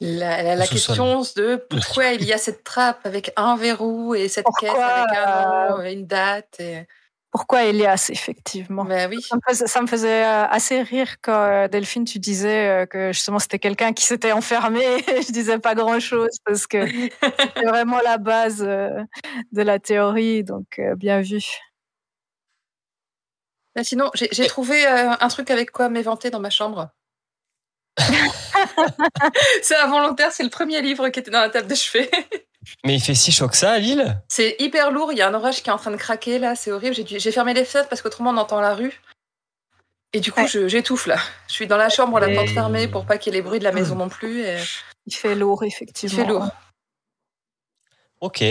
la, 0.00 0.56
la- 0.56 0.66
question 0.66 1.22
de 1.36 1.56
pourquoi 1.70 2.12
il 2.14 2.24
y 2.24 2.32
a 2.32 2.38
cette 2.38 2.64
trappe 2.64 3.06
avec 3.06 3.32
un 3.36 3.56
verrou 3.56 4.14
et 4.14 4.28
cette 4.28 4.44
Pourquoi, 4.44 4.68
caisse 4.68 4.78
avec 4.78 5.16
un 5.16 5.68
nom, 5.70 5.82
une 5.82 6.06
date. 6.06 6.56
Et... 6.58 6.86
Pourquoi 7.30 7.64
Elias, 7.66 8.08
effectivement? 8.10 8.84
Ben 8.84 9.08
oui. 9.08 9.22
ça 9.22 9.36
me, 9.36 9.40
faisait, 9.46 9.66
ça 9.68 9.80
me 9.82 9.86
faisait, 9.86 10.24
euh, 10.24 10.46
assez 10.46 10.82
rire 10.82 11.16
quand 11.22 11.44
euh, 11.44 11.68
Delphine, 11.68 12.04
tu 12.04 12.18
disais 12.18 12.66
euh, 12.66 12.86
que 12.86 13.12
justement 13.12 13.38
c'était 13.38 13.58
quelqu'un 13.58 13.92
qui 13.92 14.04
s'était 14.04 14.32
enfermé. 14.32 14.80
Et 15.08 15.22
je 15.22 15.32
disais 15.32 15.58
pas 15.58 15.76
grand 15.76 16.00
chose 16.00 16.36
parce 16.44 16.66
que 16.66 16.84
c'est 17.20 17.66
vraiment 17.66 18.00
la 18.02 18.18
base 18.18 18.58
de 18.58 19.62
la 19.62 19.78
théorie. 19.78 20.42
Donc, 20.42 20.80
bien 20.96 21.20
vu. 21.20 21.44
Ben 23.76 23.84
sinon, 23.84 24.10
j'ai 24.14 24.46
trouvé 24.46 24.86
euh, 24.86 25.10
un 25.20 25.28
truc 25.28 25.50
avec 25.50 25.70
quoi 25.70 25.88
m'éventer 25.90 26.30
dans 26.30 26.40
ma 26.40 26.50
chambre. 26.50 26.88
c'est 29.62 29.76
involontaire, 29.76 30.32
c'est 30.32 30.42
le 30.42 30.50
premier 30.50 30.80
livre 30.82 31.08
qui 31.10 31.20
était 31.20 31.30
dans 31.30 31.40
la 31.40 31.50
table 31.50 31.68
de 31.68 31.74
chevet. 31.74 32.10
Mais 32.84 32.94
il 32.96 33.00
fait 33.00 33.14
si 33.14 33.30
chaud 33.32 33.48
que 33.48 33.56
ça 33.56 33.72
à 33.72 33.78
Lille 33.78 34.20
C'est 34.28 34.56
hyper 34.58 34.90
lourd, 34.90 35.12
il 35.12 35.18
y 35.18 35.22
a 35.22 35.28
un 35.28 35.34
orage 35.34 35.62
qui 35.62 35.68
est 35.70 35.72
en 35.72 35.78
train 35.78 35.90
de 35.92 35.96
craquer 35.96 36.38
là, 36.38 36.56
c'est 36.56 36.72
horrible. 36.72 36.96
J'ai 37.06 37.32
fermé 37.32 37.54
les 37.54 37.64
fenêtres 37.64 37.88
parce 37.88 38.02
qu'autrement 38.02 38.30
on 38.30 38.36
entend 38.38 38.60
la 38.60 38.74
rue. 38.74 39.00
Et 40.12 40.20
du 40.20 40.32
coup, 40.32 40.40
Ouais. 40.40 40.48
je- 40.48 40.66
j'étouffe 40.68 41.06
là. 41.06 41.18
Je 41.48 41.52
suis 41.52 41.66
dans 41.66 41.76
la 41.76 41.88
chambre, 41.90 42.18
la 42.18 42.30
Et- 42.30 42.34
porte 42.34 42.48
fermée 42.48 42.88
pour 42.88 43.04
pas 43.06 43.18
qu'il 43.18 43.32
y 43.34 43.36
ait 43.36 43.40
les 43.40 43.42
bruits 43.42 43.58
de 43.58 43.64
la 43.64 43.72
maison 43.72 43.94
non 43.94 44.08
plus. 44.08 44.40
Et... 44.42 44.56
Il 45.04 45.14
fait 45.14 45.34
lourd, 45.34 45.62
Il 45.64 45.68
effectivement. 45.68 46.16
fait 46.16 46.24
lourd. 46.28 46.48
Ok. 48.20 48.42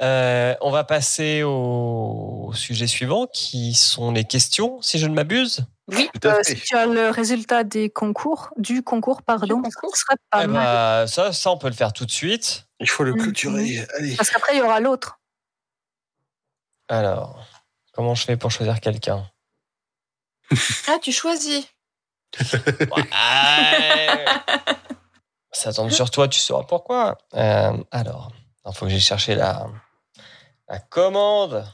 Euh, 0.00 0.54
on 0.60 0.70
va 0.70 0.84
passer 0.84 1.42
au 1.42 2.52
sujet 2.54 2.86
suivant 2.86 3.26
qui 3.26 3.74
sont 3.74 4.12
les 4.12 4.24
questions, 4.24 4.80
si 4.80 4.98
je 4.98 5.06
ne 5.06 5.14
m'abuse. 5.14 5.64
Oui, 5.88 6.08
Euh, 6.24 6.40
si 6.44 6.54
tu 6.54 6.76
as 6.76 6.86
le 6.86 7.10
résultat 7.10 7.64
des 7.64 7.90
concours, 7.90 8.50
du 8.56 8.82
concours, 8.84 9.22
pardon, 9.22 9.56
Du 9.56 9.62
concours 9.62 9.96
ce 9.96 10.02
serait 10.02 10.16
pas 10.30 10.44
Eh 10.44 10.46
mal. 10.46 10.62
ben, 11.02 11.06
ça, 11.08 11.32
ça, 11.32 11.50
on 11.50 11.58
peut 11.58 11.66
le 11.68 11.74
faire 11.74 11.92
tout 11.92 12.04
de 12.06 12.10
suite. 12.12 12.66
Il 12.78 12.88
faut 12.88 13.02
le 13.02 13.12
Mhm. 13.12 13.22
clôturer. 13.22 13.86
Allez. 13.96 14.14
Parce 14.16 14.30
qu'après, 14.30 14.54
il 14.54 14.58
y 14.58 14.62
aura 14.62 14.78
l'autre. 14.80 15.18
Alors, 16.88 17.44
comment 17.92 18.14
je 18.14 18.24
fais 18.24 18.36
pour 18.36 18.50
choisir 18.50 18.80
quelqu'un? 18.80 19.28
Ah, 20.86 20.98
tu 21.02 21.10
choisis. 21.12 21.66
Ouais. 22.40 23.08
Ça 25.52 25.72
tombe 25.72 25.90
sur 25.90 26.10
toi, 26.10 26.28
tu 26.28 26.38
sauras 26.38 26.62
pourquoi. 26.64 27.18
Euh, 27.34 27.76
alors, 27.90 28.30
il 28.66 28.74
faut 28.74 28.84
que 28.86 28.90
j'ai 28.92 29.00
cherché 29.00 29.34
la, 29.34 29.66
la 30.68 30.78
commande. 30.78 31.64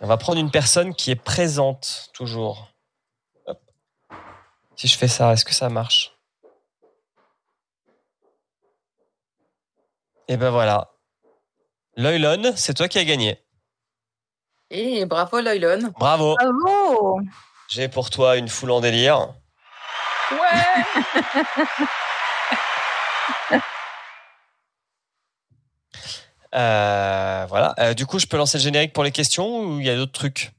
On 0.00 0.06
va 0.06 0.16
prendre 0.16 0.40
une 0.40 0.50
personne 0.50 0.94
qui 0.94 1.10
est 1.10 1.16
présente 1.16 2.10
toujours. 2.12 2.68
Hop. 3.46 3.60
Si 4.76 4.88
je 4.88 4.98
fais 4.98 5.08
ça, 5.08 5.32
est-ce 5.32 5.44
que 5.44 5.54
ça 5.54 5.68
marche? 5.68 6.12
Et 10.28 10.36
ben 10.36 10.50
voilà. 10.50 10.92
Loylon, 11.96 12.54
c'est 12.56 12.74
toi 12.74 12.88
qui 12.88 12.98
as 12.98 13.04
gagné. 13.04 13.38
Et 14.70 15.04
bravo 15.04 15.40
Loylon. 15.40 15.92
Bravo. 15.98 16.36
Bravo 16.36 17.20
J'ai 17.68 17.88
pour 17.88 18.10
toi 18.10 18.36
une 18.36 18.48
foule 18.48 18.70
en 18.70 18.80
délire. 18.80 19.34
Ouais 20.30 21.12
voilà. 26.52 27.74
Euh, 27.78 27.94
du 27.94 28.06
coup, 28.06 28.18
je 28.18 28.26
peux 28.26 28.36
lancer 28.36 28.58
le 28.58 28.62
générique 28.62 28.92
pour 28.92 29.04
les 29.04 29.12
questions 29.12 29.60
ou 29.60 29.80
il 29.80 29.86
y 29.86 29.90
a 29.90 29.96
d'autres 29.96 30.12
trucs? 30.12 30.52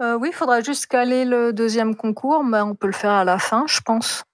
Euh, 0.00 0.16
Oui, 0.18 0.28
il 0.32 0.34
faudra 0.34 0.60
juste 0.60 0.86
caler 0.86 1.24
le 1.24 1.52
deuxième 1.52 1.96
concours, 1.96 2.44
mais 2.44 2.60
on 2.60 2.74
peut 2.74 2.86
le 2.86 2.92
faire 2.92 3.12
à 3.12 3.24
la 3.24 3.38
fin, 3.38 3.64
je 3.66 3.80
pense. 3.80 4.24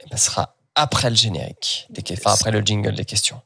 Eh 0.00 0.08
ben, 0.08 0.16
Ce 0.16 0.26
sera 0.26 0.56
après 0.74 1.10
le 1.10 1.16
générique, 1.16 1.86
des 1.90 2.02
enfin 2.12 2.32
après 2.32 2.50
le 2.50 2.60
jingle 2.60 2.94
des 2.94 3.04
questions. 3.04 3.40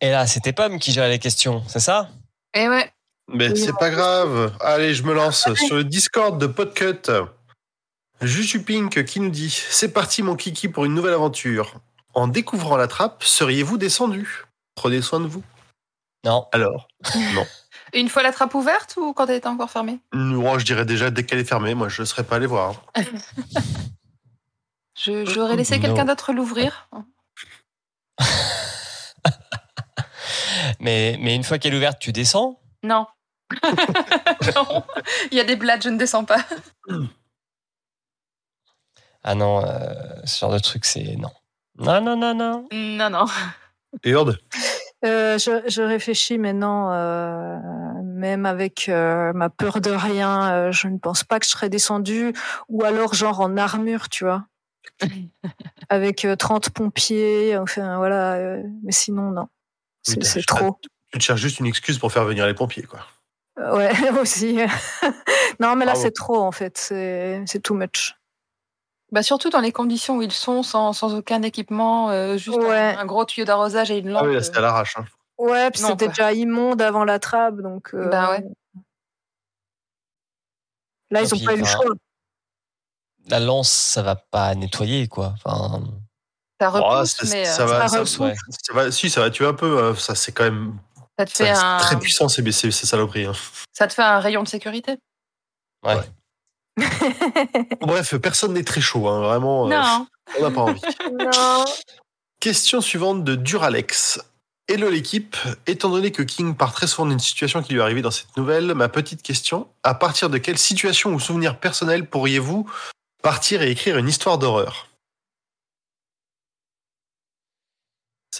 Et 0.00 0.10
là, 0.10 0.26
c'était 0.26 0.52
Pomme 0.52 0.78
qui 0.78 0.92
gérait 0.92 1.08
les 1.08 1.18
questions, 1.18 1.62
c'est 1.68 1.80
ça? 1.80 2.08
Et 2.54 2.68
ouais. 2.68 2.90
Mais 3.28 3.54
c'est 3.56 3.76
pas 3.78 3.90
grave. 3.90 4.54
Allez, 4.60 4.94
je 4.94 5.02
me 5.02 5.12
lance 5.12 5.52
sur 5.54 5.74
le 5.76 5.84
Discord 5.84 6.40
de 6.40 6.46
Podcut. 6.46 7.10
Juju 8.22 8.62
Pink 8.62 9.04
qui 9.04 9.20
nous 9.20 9.28
dit 9.30 9.50
C'est 9.50 9.92
parti, 9.92 10.22
mon 10.22 10.34
kiki, 10.34 10.68
pour 10.68 10.84
une 10.86 10.94
nouvelle 10.94 11.14
aventure. 11.14 11.74
En 12.14 12.26
découvrant 12.26 12.76
la 12.76 12.86
trappe, 12.88 13.22
seriez-vous 13.22 13.76
descendu? 13.76 14.44
Prenez 14.74 15.02
soin 15.02 15.20
de 15.20 15.26
vous. 15.26 15.42
Non. 16.24 16.46
Alors? 16.52 16.88
Une 17.94 18.08
fois 18.08 18.22
la 18.22 18.32
trappe 18.32 18.54
ouverte 18.54 18.96
ou 18.98 19.12
quand 19.12 19.26
elle 19.26 19.36
était 19.36 19.46
encore 19.46 19.70
fermée? 19.70 19.98
Moi, 20.12 20.58
je 20.58 20.64
dirais 20.64 20.84
déjà 20.84 21.10
dès 21.10 21.24
qu'elle 21.24 21.38
est 21.38 21.44
fermée. 21.44 21.74
Moi, 21.74 21.88
je 21.88 22.02
ne 22.02 22.06
serais 22.06 22.24
pas 22.24 22.36
allé 22.36 22.46
voir. 22.46 22.82
Je- 25.00 25.24
J'aurais 25.26 25.54
laissé 25.56 25.76
Non. 25.76 25.82
quelqu'un 25.82 26.04
d'autre 26.06 26.32
l'ouvrir. 26.32 26.88
Mais, 30.80 31.16
mais 31.20 31.34
une 31.34 31.44
fois 31.44 31.58
qu'elle 31.58 31.74
est 31.74 31.76
ouverte, 31.76 31.98
tu 31.98 32.12
descends? 32.12 32.60
Non. 32.82 33.06
non. 34.54 34.84
Il 35.30 35.36
y 35.36 35.40
a 35.40 35.44
des 35.44 35.56
blagues, 35.56 35.82
je 35.82 35.88
ne 35.88 35.98
descends 35.98 36.24
pas. 36.24 36.44
Ah 39.24 39.34
non, 39.34 39.64
euh, 39.64 39.94
ce 40.24 40.38
genre 40.38 40.52
de 40.52 40.58
truc, 40.58 40.84
c'est 40.84 41.16
non. 41.16 41.30
Non, 41.78 42.00
non, 42.00 42.16
non, 42.16 42.34
non. 42.34 42.68
Non, 42.72 43.10
non. 43.10 43.26
Urde? 44.04 44.38
Euh, 45.04 45.38
je, 45.38 45.62
je 45.68 45.82
réfléchis 45.82 46.38
maintenant, 46.38 46.92
euh, 46.92 47.58
même 48.02 48.46
avec 48.46 48.88
euh, 48.88 49.32
ma 49.32 49.48
peur 49.48 49.80
de 49.80 49.90
rien, 49.90 50.52
euh, 50.52 50.72
je 50.72 50.88
ne 50.88 50.98
pense 50.98 51.22
pas 51.22 51.38
que 51.38 51.46
je 51.46 51.50
serais 51.50 51.68
descendue, 51.68 52.32
ou 52.68 52.84
alors 52.84 53.14
genre 53.14 53.40
en 53.40 53.56
armure, 53.56 54.08
tu 54.08 54.24
vois, 54.24 54.44
avec 55.88 56.24
euh, 56.24 56.34
30 56.34 56.70
pompiers, 56.70 57.56
enfin 57.56 57.96
voilà, 57.98 58.34
euh, 58.34 58.62
mais 58.82 58.90
sinon 58.90 59.30
non, 59.30 59.48
c'est 60.22 60.44
trop. 60.46 60.78
Tu 61.12 61.18
te 61.18 61.24
cherches 61.24 61.40
juste 61.40 61.58
une 61.60 61.66
excuse 61.66 61.98
pour 61.98 62.12
faire 62.12 62.24
venir 62.24 62.46
les 62.46 62.54
pompiers, 62.54 62.82
quoi. 62.84 63.00
Euh, 63.58 63.76
Ouais, 63.76 63.90
aussi. 64.20 64.58
non, 65.60 65.74
mais 65.76 65.84
là 65.84 65.94
c'est 65.94 66.12
trop 66.12 66.38
en 66.40 66.52
fait, 66.52 66.76
c'est 66.78 67.42
c'est 67.46 67.60
too 67.60 67.74
much. 67.74 68.14
Bah 69.10 69.22
surtout 69.22 69.48
dans 69.50 69.60
les 69.60 69.72
conditions 69.72 70.18
où 70.18 70.22
ils 70.22 70.30
sont, 70.32 70.62
sans, 70.62 70.92
sans 70.92 71.14
aucun 71.14 71.40
équipement, 71.42 72.10
euh, 72.10 72.36
juste 72.36 72.58
Ouais. 72.58 72.94
un, 72.94 72.98
un 72.98 73.06
gros 73.06 73.24
tuyau 73.24 73.46
d'arrosage 73.46 73.90
et 73.90 73.98
une 73.98 74.10
lampe. 74.10 74.22
Ah 74.24 74.28
oui, 74.28 74.34
là, 74.34 74.42
c'était 74.42 74.58
à 74.58 74.60
l'arrache. 74.60 74.96
hein. 74.98 75.06
Ouais, 75.38 75.70
puis 75.70 75.80
Non, 75.82 75.88
c'était 75.88 76.08
déjà 76.08 76.32
immonde 76.34 76.82
avant 76.82 77.04
la 77.04 77.18
trappe, 77.18 77.56
donc. 77.56 77.94
euh, 77.94 78.08
Bah 78.10 78.30
ouais. 78.32 78.44
Là, 81.10 81.22
ils 81.22 81.32
ont 81.34 81.36
puis, 81.38 81.46
pas 81.46 81.54
eu 81.54 81.60
le 81.60 81.64
choix. 81.64 81.86
La 83.28 83.40
lance, 83.40 83.70
ça 83.70 84.02
va 84.02 84.16
pas 84.16 84.54
nettoyer, 84.54 85.08
quoi. 85.08 85.34
Enfin, 85.42 85.82
ça 86.60 86.70
Oh, 86.74 86.78
repousse, 86.78 87.10
ça- 87.16 87.26
mais 87.30 87.44
ça 87.44 87.62
euh, 87.62 87.66
va, 87.66 87.80
ça 87.82 87.88
ça, 87.88 87.98
repousse. 87.98 88.38
ça 88.66 88.72
va- 88.72 88.90
si, 88.92 89.10
ça 89.10 89.20
va 89.20 89.30
tuer 89.30 89.46
un 89.46 89.54
peu. 89.54 89.78
euh, 89.78 89.94
Ça, 89.94 90.14
c'est 90.14 90.32
quand 90.32 90.44
même 90.44 90.78
ça, 91.18 91.24
te 91.24 91.30
ça, 91.32 91.44
fait 91.44 91.50
un, 91.50 91.78
très 91.78 91.98
puissant, 91.98 92.28
ces, 92.28 92.42
ces, 92.52 92.70
ces 92.70 92.86
saloperies. 92.86 93.26
hein. 93.26 93.32
ça 93.72 93.86
te 93.86 93.94
fait 93.94 94.02
un 94.02 94.18
rayon 94.20 94.42
de 94.42 94.48
sécurité? 94.48 94.96
ouais. 95.84 95.94
Ouais. 95.96 96.04
Bref, 97.80 98.16
personne 98.18 98.52
n'est 98.54 98.62
très 98.64 98.80
chaud, 98.80 99.08
hein, 99.08 99.20
vraiment. 99.20 99.66
euh, 99.66 99.70
Non. 99.70 100.06
on 100.38 100.42
n'a 100.42 100.50
pas 100.50 100.60
envie. 100.62 100.80
non. 101.12 101.64
Question 102.40 102.80
suivante 102.80 103.24
de 103.24 103.34
Duralex. 103.34 104.20
Hello 104.68 104.90
l'équipe, 104.90 105.36
étant 105.66 105.88
donné 105.88 106.12
que 106.12 106.22
King 106.22 106.54
part 106.54 106.72
très 106.74 106.86
souvent 106.86 107.08
d'une 107.08 107.18
situation 107.18 107.62
qui 107.62 107.72
lui 107.72 107.80
est 107.80 107.82
arrivée 107.82 108.02
dans 108.02 108.10
cette 108.10 108.36
nouvelle, 108.36 108.74
ma 108.74 108.88
petite 108.88 109.22
question, 109.22 109.66
à 109.82 109.94
partir 109.94 110.28
de 110.28 110.36
quelle 110.38 110.58
situation 110.58 111.10
ou 111.14 111.18
souvenir 111.20 111.58
personnel 111.58 112.06
pourriez-vous 112.06 112.70
partir 113.22 113.62
et 113.62 113.70
écrire 113.70 113.96
une 113.96 114.08
histoire 114.08 114.36
d'horreur? 114.38 114.87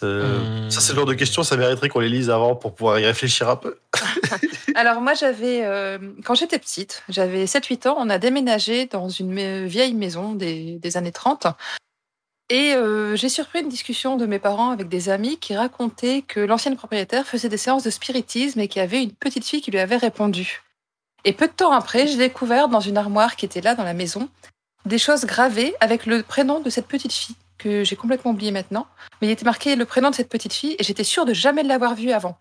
C'est- 0.00 0.06
Hmm. 0.06 0.70
Ça, 0.70 0.80
c'est 0.80 0.92
le 0.92 0.96
genre 0.98 1.06
de 1.06 1.14
questions, 1.14 1.42
ça 1.42 1.56
mériterait 1.56 1.88
qu'on 1.88 2.00
les 2.00 2.08
lise 2.08 2.30
avant 2.30 2.54
pour 2.54 2.74
pouvoir 2.74 2.98
y 3.00 3.04
réfléchir 3.06 3.48
un 3.48 3.56
peu. 3.56 3.78
Alors 4.74 5.00
moi 5.00 5.14
j'avais, 5.14 5.64
euh, 5.64 5.98
quand 6.24 6.34
j'étais 6.34 6.58
petite, 6.58 7.02
j'avais 7.08 7.46
7-8 7.46 7.86
ans, 7.88 7.96
on 7.98 8.08
a 8.10 8.18
déménagé 8.18 8.86
dans 8.86 9.08
une 9.08 9.66
vieille 9.66 9.94
maison 9.94 10.34
des, 10.34 10.78
des 10.78 10.96
années 10.96 11.10
30. 11.12 11.46
Et 12.50 12.74
euh, 12.74 13.14
j'ai 13.16 13.28
surpris 13.28 13.60
une 13.60 13.68
discussion 13.68 14.16
de 14.16 14.24
mes 14.24 14.38
parents 14.38 14.70
avec 14.70 14.88
des 14.88 15.08
amis 15.10 15.36
qui 15.38 15.54
racontaient 15.56 16.22
que 16.26 16.40
l'ancienne 16.40 16.76
propriétaire 16.76 17.26
faisait 17.26 17.48
des 17.50 17.58
séances 17.58 17.82
de 17.84 17.90
spiritisme 17.90 18.60
et 18.60 18.68
qu'il 18.68 18.80
y 18.80 18.84
avait 18.84 19.02
une 19.02 19.12
petite 19.12 19.44
fille 19.44 19.60
qui 19.60 19.70
lui 19.70 19.78
avait 19.80 19.96
répondu. 19.98 20.62
Et 21.24 21.32
peu 21.32 21.46
de 21.46 21.52
temps 21.52 21.72
après, 21.72 22.06
j'ai 22.06 22.16
découvert 22.16 22.68
dans 22.68 22.80
une 22.80 22.96
armoire 22.96 23.36
qui 23.36 23.44
était 23.44 23.60
là 23.60 23.74
dans 23.74 23.84
la 23.84 23.92
maison 23.94 24.28
des 24.86 24.96
choses 24.98 25.26
gravées 25.26 25.74
avec 25.80 26.06
le 26.06 26.22
prénom 26.22 26.60
de 26.60 26.70
cette 26.70 26.86
petite 26.86 27.12
fille 27.12 27.36
que 27.58 27.84
j'ai 27.84 27.96
complètement 27.96 28.30
oublié 28.30 28.50
maintenant. 28.50 28.86
Mais 29.20 29.28
il 29.28 29.30
était 29.30 29.44
marqué 29.44 29.76
le 29.76 29.84
prénom 29.84 30.10
de 30.10 30.14
cette 30.14 30.28
petite 30.28 30.52
fille 30.52 30.76
et 30.78 30.84
j'étais 30.84 31.04
sûre 31.04 31.24
de 31.24 31.34
jamais 31.34 31.62
l'avoir 31.62 31.94
vue 31.94 32.12
avant. 32.12 32.38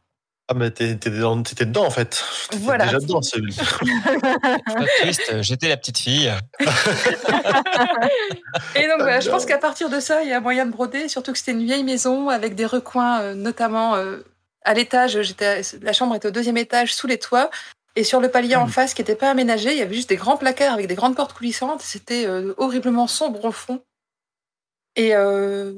Ah, 0.49 0.53
mais 0.53 0.71
t'étais 0.71 1.09
dedans, 1.09 1.85
en 1.85 1.89
fait. 1.89 2.23
T'étais 2.49 2.63
Voilà. 2.63 2.85
déjà 2.85 2.99
dedans. 2.99 3.19
triste, 5.01 5.41
j'étais 5.41 5.67
la 5.67 5.75
petite 5.75 5.97
fille. 5.97 6.31
Et 8.75 8.87
donc, 8.87 8.99
voilà, 8.99 9.19
je 9.19 9.29
pense 9.29 9.45
qu'à 9.45 9.57
partir 9.57 9.89
de 9.89 9.99
ça, 9.99 10.23
il 10.23 10.29
y 10.29 10.33
a 10.33 10.39
moyen 10.39 10.65
de 10.65 10.71
broder, 10.71 11.09
surtout 11.09 11.33
que 11.33 11.37
c'était 11.37 11.51
une 11.51 11.65
vieille 11.65 11.83
maison 11.83 12.29
avec 12.29 12.55
des 12.55 12.65
recoins, 12.65 13.19
euh, 13.21 13.33
notamment 13.33 13.95
euh, 13.95 14.19
à 14.63 14.73
l'étage. 14.73 15.19
La 15.81 15.93
chambre 15.93 16.15
était 16.15 16.29
au 16.29 16.31
deuxième 16.31 16.57
étage, 16.57 16.93
sous 16.95 17.07
les 17.07 17.17
toits. 17.19 17.49
Et 17.97 18.03
sur 18.03 18.21
le 18.21 18.29
palier 18.29 18.55
en 18.55 18.67
face, 18.67 18.93
qui 18.93 19.01
n'était 19.01 19.15
pas 19.15 19.31
aménagé, 19.31 19.71
il 19.71 19.77
y 19.79 19.81
avait 19.81 19.95
juste 19.95 20.09
des 20.09 20.17
grands 20.17 20.37
placards 20.37 20.73
avec 20.73 20.85
des 20.87 20.93
grandes 20.95 21.15
portes 21.15 21.33
coulissantes. 21.33 21.81
C'était 21.81 22.25
euh, 22.27 22.53
horriblement 22.57 23.07
sombre 23.07 23.43
au 23.45 23.51
fond. 23.51 23.81
Et 24.97 25.15
euh, 25.15 25.73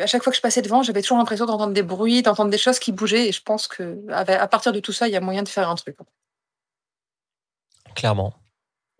à 0.00 0.06
chaque 0.06 0.22
fois 0.24 0.30
que 0.32 0.36
je 0.36 0.40
passais 0.42 0.62
devant, 0.62 0.82
j'avais 0.82 1.02
toujours 1.02 1.18
l'impression 1.18 1.44
d'entendre 1.46 1.72
des 1.74 1.82
bruits, 1.82 2.22
d'entendre 2.22 2.50
des 2.50 2.58
choses 2.58 2.78
qui 2.80 2.90
bougeaient. 2.90 3.28
Et 3.28 3.32
je 3.32 3.42
pense 3.42 3.68
que 3.68 4.04
avec- 4.10 4.40
à 4.40 4.48
partir 4.48 4.72
de 4.72 4.80
tout 4.80 4.92
ça, 4.92 5.06
il 5.06 5.12
y 5.12 5.16
a 5.16 5.20
moyen 5.20 5.42
de 5.44 5.48
faire 5.48 5.68
un 5.68 5.74
truc. 5.76 5.96
Clairement. 7.94 8.34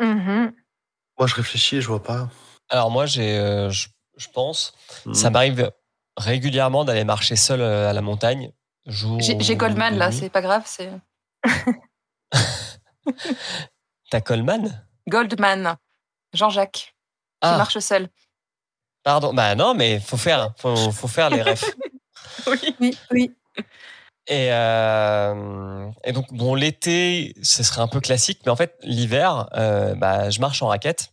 Mhm. 0.01 0.55
Moi, 1.19 1.27
je 1.27 1.35
réfléchis, 1.35 1.81
je 1.81 1.89
vois 1.89 2.03
pas. 2.03 2.29
Alors 2.69 2.91
moi, 2.91 3.07
j'ai, 3.07 3.39
euh, 3.39 3.71
je, 3.71 3.89
je 4.17 4.29
pense, 4.29 4.75
Hmm. 5.07 5.15
ça 5.15 5.31
m'arrive 5.31 5.71
régulièrement 6.19 6.85
d'aller 6.85 7.05
marcher 7.05 7.37
seul 7.37 7.61
euh, 7.63 7.89
à 7.89 7.93
la 7.93 8.03
montagne. 8.03 8.53
Jour 8.87 9.19
J'ai, 9.21 9.57
Goldman 9.57 9.97
là, 9.97 10.13
c'est 10.13 10.29
pas 10.31 10.43
grave, 10.43 10.63
c'est 10.67 10.91
T'as 14.11 14.21
Coleman 14.21 14.85
Goldman, 15.09 15.77
Jean-Jacques, 16.33 16.73
qui 16.73 16.93
Ah, 17.41 17.57
marche 17.57 17.79
seul. 17.79 18.09
Pardon. 19.07 19.33
Bah 19.33 19.55
non, 19.55 19.73
mais 19.75 20.01
faut 20.01 20.17
faire, 20.17 20.53
faut, 20.59 20.91
faut 20.91 21.09
faire 21.09 21.31
les 21.31 21.43
refs. 21.43 21.65
Oui. 22.47 22.77
Oui, 22.81 22.99
oui. 23.11 23.31
Et, 24.29 24.49
euh, 24.53 25.89
et 26.05 26.13
donc, 26.13 26.33
bon, 26.33 26.55
l'été, 26.55 27.35
ce 27.43 27.63
serait 27.63 27.81
un 27.81 27.89
peu 27.89 28.01
classique, 28.01 28.41
mais 28.45 28.53
en 28.53 28.57
fait, 28.57 28.77
l'hiver, 28.83 29.49
euh, 29.55 29.95
bah, 29.95 30.29
je 30.31 30.39
marche 30.41 30.63
en 30.63 30.69
raquette. 30.69 31.13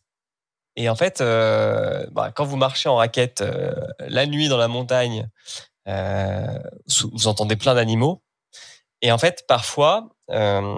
Et 0.76 0.90
en 0.90 0.96
fait, 0.96 1.22
euh, 1.22 2.06
bah, 2.12 2.32
quand 2.36 2.44
vous 2.46 2.58
marchez 2.58 2.90
en 2.90 2.98
raquette 2.98 3.42
euh, 3.42 3.74
la 4.00 4.26
nuit 4.26 4.48
dans 4.48 4.58
la 4.58 4.68
montagne, 4.68 5.30
euh, 5.88 6.60
vous 7.14 7.28
entendez 7.28 7.56
plein 7.56 7.74
d'animaux. 7.74 8.22
Et 9.02 9.12
en 9.12 9.18
fait, 9.18 9.46
parfois, 9.48 10.10
euh, 10.32 10.78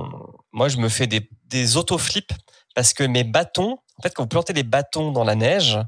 moi, 0.54 0.70
je 0.70 0.78
me 0.78 0.90
fais 0.90 1.08
des, 1.08 1.30
des 1.46 1.76
autoflips 1.78 2.34
parce 2.76 2.94
que 2.94 3.04
mes 3.04 3.24
bâtons, 3.24 3.78
en 3.98 4.02
fait, 4.04 4.14
quand 4.14 4.24
vous 4.24 4.30
plantez 4.30 4.54
des 4.54 4.64
bâtons 4.64 5.12
dans 5.12 5.24
la 5.24 5.36
neige, 5.36 5.80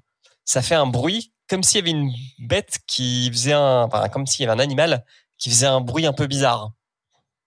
ça 0.48 0.62
fait 0.64 0.74
un 0.76 0.88
bruit 0.88 1.32
comme 1.50 1.62
s'il 1.64 1.78
y 1.78 1.82
avait 1.82 1.92
une 1.92 2.12
bête 2.40 2.80
qui 2.88 3.30
faisait 3.32 3.54
un, 3.54 3.84
enfin, 3.84 4.10
comme 4.10 4.26
s'il 4.26 4.44
y 4.46 4.50
avait 4.50 4.60
un 4.60 4.64
animal 4.64 5.06
qui 5.38 5.50
faisait 5.52 5.68
un 5.68 5.82
bruit 5.82 6.06
un 6.08 6.14
peu 6.14 6.26
bizarre. 6.26 6.72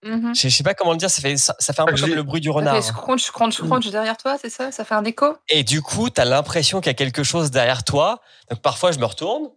Mhm. 0.03 0.33
Je, 0.33 0.47
je 0.47 0.55
sais 0.55 0.63
pas 0.63 0.73
comment 0.73 0.91
le 0.93 0.97
dire, 0.97 1.09
ça 1.11 1.21
fait, 1.21 1.37
ça, 1.37 1.55
ça 1.59 1.73
fait 1.73 1.81
un 1.81 1.85
peu 1.85 1.95
Je 1.95 2.05
comme 2.05 2.15
le 2.15 2.23
bruit 2.23 2.41
du 2.41 2.47
Ça 2.47 2.53
renard. 2.55 2.75
fait 2.75 2.81
scrunch, 2.81 3.29
crunch, 3.31 3.61
crunch 3.61 3.87
derrière 3.89 4.17
toi, 4.17 4.37
c'est 4.41 4.49
ça? 4.49 4.71
Ça 4.71 4.83
fait 4.85 4.95
un 4.95 5.03
écho? 5.03 5.35
Et 5.49 5.63
du 5.63 5.81
coup, 5.83 6.09
tu 6.09 6.19
as 6.21 6.25
l'impression 6.25 6.79
qu'il 6.79 6.87
y 6.87 6.91
a 6.91 6.95
quelque 6.95 7.21
chose 7.23 7.51
derrière 7.51 7.83
toi. 7.83 8.19
Donc 8.49 8.61
parfois, 8.61 8.91
je 8.91 8.97
me 8.99 9.05
retourne, 9.05 9.49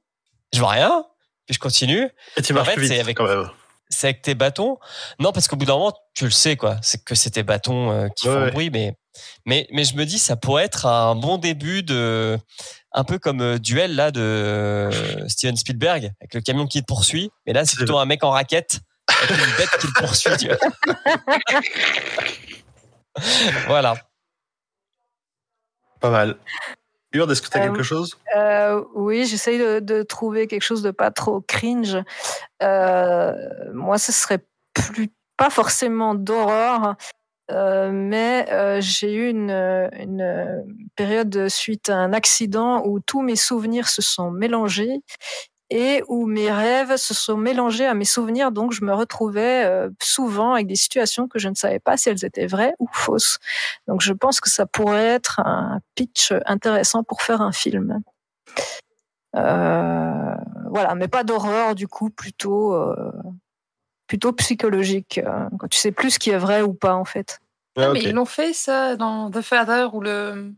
je 0.53 0.59
vois 0.61 0.71
rien, 0.71 1.05
puis 1.47 1.55
je 1.55 1.59
continue. 1.61 2.11
Et 2.37 2.43
tu 2.43 2.53
En 2.53 2.57
marches 2.57 2.69
fait, 2.71 2.75
plus 2.75 2.83
vite 2.85 2.93
c'est 2.93 3.01
avec- 3.01 3.17
quand 3.17 3.27
même. 3.29 3.49
C'est 3.89 4.09
avec 4.09 4.23
tes 4.23 4.35
bâtons. 4.35 4.79
Non, 5.21 5.31
parce 5.33 5.47
qu'au 5.47 5.57
bout 5.57 5.67
d'un 5.67 5.75
moment, 5.75 5.93
tu 6.15 6.25
le 6.25 6.31
sais, 6.31 6.57
quoi. 6.57 6.77
C'est 6.83 7.05
que 7.05 7.15
c'est 7.15 7.31
tes 7.31 7.43
bâtons 7.43 7.91
euh, 7.93 8.09
qui 8.09 8.27
Ouais, 8.29 8.35
font 8.35 8.41
ouais. 8.41 8.47
le 8.47 8.51
bruit, 8.53 8.71
mais, 8.71 8.97
mais, 9.47 9.67
mais 9.71 9.85
je 9.85 9.95
me 9.95 10.05
dis, 10.05 10.19
ça 10.19 10.37
pourrait 10.37 10.65
être 10.65 10.87
un 10.87 11.15
bon 11.15 11.39
début 11.39 11.83
de, 11.83 12.39
un 12.95 13.05
peu 13.05 13.19
comme 13.19 13.41
euh, 13.41 13.59
duel 13.59 13.97
là 13.97 14.11
de 14.11 14.21
euh, 14.21 15.29
Steven 15.29 15.57
Spielberg 15.57 16.13
avec 16.21 16.35
le 16.35 16.41
camion 16.41 16.67
qui 16.67 16.81
te 16.81 16.87
poursuit. 16.87 17.31
Mais 17.47 17.53
là, 17.53 17.65
c'est 17.65 17.77
plutôt 17.77 17.99
un 17.99 18.07
mec 18.07 18.23
en 18.25 18.31
raquette 18.31 18.81
avec 19.23 19.37
une 19.37 19.57
bête 19.59 19.71
qui 19.81 19.87
le 19.89 19.93
poursuit. 20.01 20.37
Tu 20.39 20.49
vois. 20.49 20.57
voilà. 23.67 23.95
Pas 26.01 26.11
mal. 26.11 26.37
Urde, 27.13 27.31
est-ce 27.31 27.43
que 27.43 27.49
tu 27.49 27.59
as 27.59 27.63
Euh, 27.63 27.67
quelque 27.67 27.83
chose? 27.83 28.19
Euh, 28.37 28.83
oui, 28.95 29.25
j'essaye 29.27 29.59
de, 29.59 29.81
de 29.81 30.03
trouver 30.03 30.47
quelque 30.47 30.63
chose 30.63 30.83
de 30.83 30.91
pas 30.91 31.11
trop 31.11 31.41
cringe. 31.41 31.97
Euh, 32.63 33.33
moi, 33.73 33.99
ce 33.99 34.13
serait 34.13 34.45
plus 34.75 35.11
pas 35.37 35.51
forcément 35.51 36.15
d'horreur, 36.15 36.95
euh, 37.51 37.91
mais 37.93 38.47
euh, 38.51 38.81
j'ai 38.81 39.15
eu 39.15 39.29
une, 39.29 39.51
une 39.51 40.65
période 40.97 41.49
suite 41.49 41.91
à 41.91 41.97
un 41.97 42.13
accident 42.13 42.83
où 42.87 43.01
tous 43.01 43.23
mes 43.23 43.37
souvenirs 43.37 43.89
se 43.89 44.03
sont 44.03 44.31
mélangés 44.31 45.03
et 45.71 46.03
où 46.09 46.27
mes 46.27 46.51
rêves 46.53 46.97
se 46.97 47.15
sont 47.15 47.37
mélangés 47.37 47.87
à 47.87 47.95
mes 47.95 48.05
souvenirs, 48.05 48.53
donc 48.53 48.73
je 48.73 48.85
me 48.85 48.95
retrouvais 48.95 49.65
euh, 49.65 49.91
souvent 50.03 50.55
avec 50.55 50.67
des 50.67 50.77
situations 50.77 51.27
que 51.27 51.39
je 51.39 51.49
ne 51.49 51.55
savais 51.55 51.81
pas 51.81 51.97
si 51.97 52.11
elles 52.11 52.25
étaient 52.25 52.47
vraies 52.47 52.75
ou 52.79 52.87
fausses. 52.93 53.39
Donc 53.89 54.01
je 54.01 54.13
pense 54.13 54.41
que 54.41 54.51
ça 54.51 54.67
pourrait 54.67 55.07
être 55.07 55.41
un 55.41 55.81
pitch 55.95 56.33
intéressant 56.47 57.03
pour 57.03 57.23
faire 57.23 57.41
un 57.41 57.53
film. 57.53 58.03
Euh, 59.37 60.35
voilà, 60.71 60.95
mais 60.95 61.09
pas 61.09 61.25
d'horreur 61.25 61.75
du 61.75 61.89
coup, 61.89 62.11
plutôt 62.11 62.75
euh, 62.75 63.13
plutôt 64.15 64.33
psychologique. 64.33 65.19
euh, 65.19 65.49
Quand 65.59 65.67
tu 65.69 65.77
sais 65.79 65.91
plus 65.91 66.13
ce 66.13 66.19
qui 66.21 66.31
est 66.31 66.39
vrai 66.39 66.63
ou 66.63 66.73
pas 66.73 66.95
en 66.95 67.05
fait. 67.05 67.41
Ah, 67.77 67.89
Mais 67.93 68.01
ils 68.05 68.13
l'ont 68.13 68.25
fait 68.25 68.53
ça 68.53 68.95
dans 68.95 69.29
The 69.31 69.41
Father 69.41 69.89
où 69.93 70.01
le, 70.01 70.53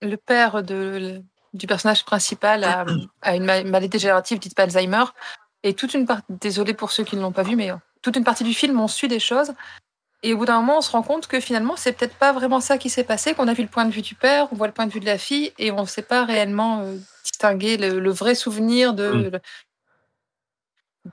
le 0.00 0.16
père 0.16 0.62
de, 0.62 0.74
le- 0.74 1.22
du 1.52 1.66
personnage 1.66 2.04
principal 2.06 2.64
a, 2.64 2.86
a 3.20 3.36
une 3.36 3.44
ma- 3.44 3.62
maladie 3.64 3.90
dégénérative 3.90 4.38
dite 4.38 4.58
Alzheimer. 4.58 5.04
Et 5.62 5.74
toute 5.74 5.92
une 5.92 6.06
partie, 6.06 6.24
désolé 6.40 6.72
pour 6.72 6.90
ceux 6.90 7.04
qui 7.04 7.14
ne 7.16 7.20
l'ont 7.20 7.32
pas 7.32 7.42
vu, 7.42 7.54
mais 7.54 7.70
euh, 7.70 7.76
toute 8.00 8.16
une 8.16 8.24
partie 8.24 8.44
du 8.44 8.54
film, 8.54 8.80
on 8.80 8.88
suit 8.88 9.08
des 9.08 9.20
choses. 9.20 9.52
Et 10.22 10.32
au 10.32 10.38
bout 10.38 10.46
d'un 10.46 10.60
moment, 10.60 10.78
on 10.78 10.80
se 10.80 10.90
rend 10.90 11.02
compte 11.02 11.26
que 11.26 11.38
finalement, 11.38 11.76
c'est 11.76 11.92
peut-être 11.92 12.16
pas 12.16 12.32
vraiment 12.32 12.60
ça 12.60 12.78
qui 12.78 12.88
s'est 12.88 13.04
passé, 13.04 13.34
qu'on 13.34 13.46
a 13.48 13.52
vu 13.52 13.62
le 13.62 13.68
point 13.68 13.84
de 13.84 13.90
vue 13.92 14.00
du 14.02 14.14
père, 14.14 14.48
on 14.52 14.56
voit 14.56 14.68
le 14.68 14.72
point 14.72 14.86
de 14.86 14.92
vue 14.92 15.00
de 15.00 15.04
la 15.06 15.18
fille, 15.18 15.52
et 15.58 15.70
on 15.70 15.82
ne 15.82 15.86
sait 15.86 16.02
pas 16.02 16.24
réellement 16.24 16.80
euh, 16.80 16.96
distinguer 17.24 17.76
le, 17.76 18.00
le 18.00 18.10
vrai 18.10 18.34
souvenir 18.34 18.94
de, 18.94 19.08
Mm. 19.12 19.40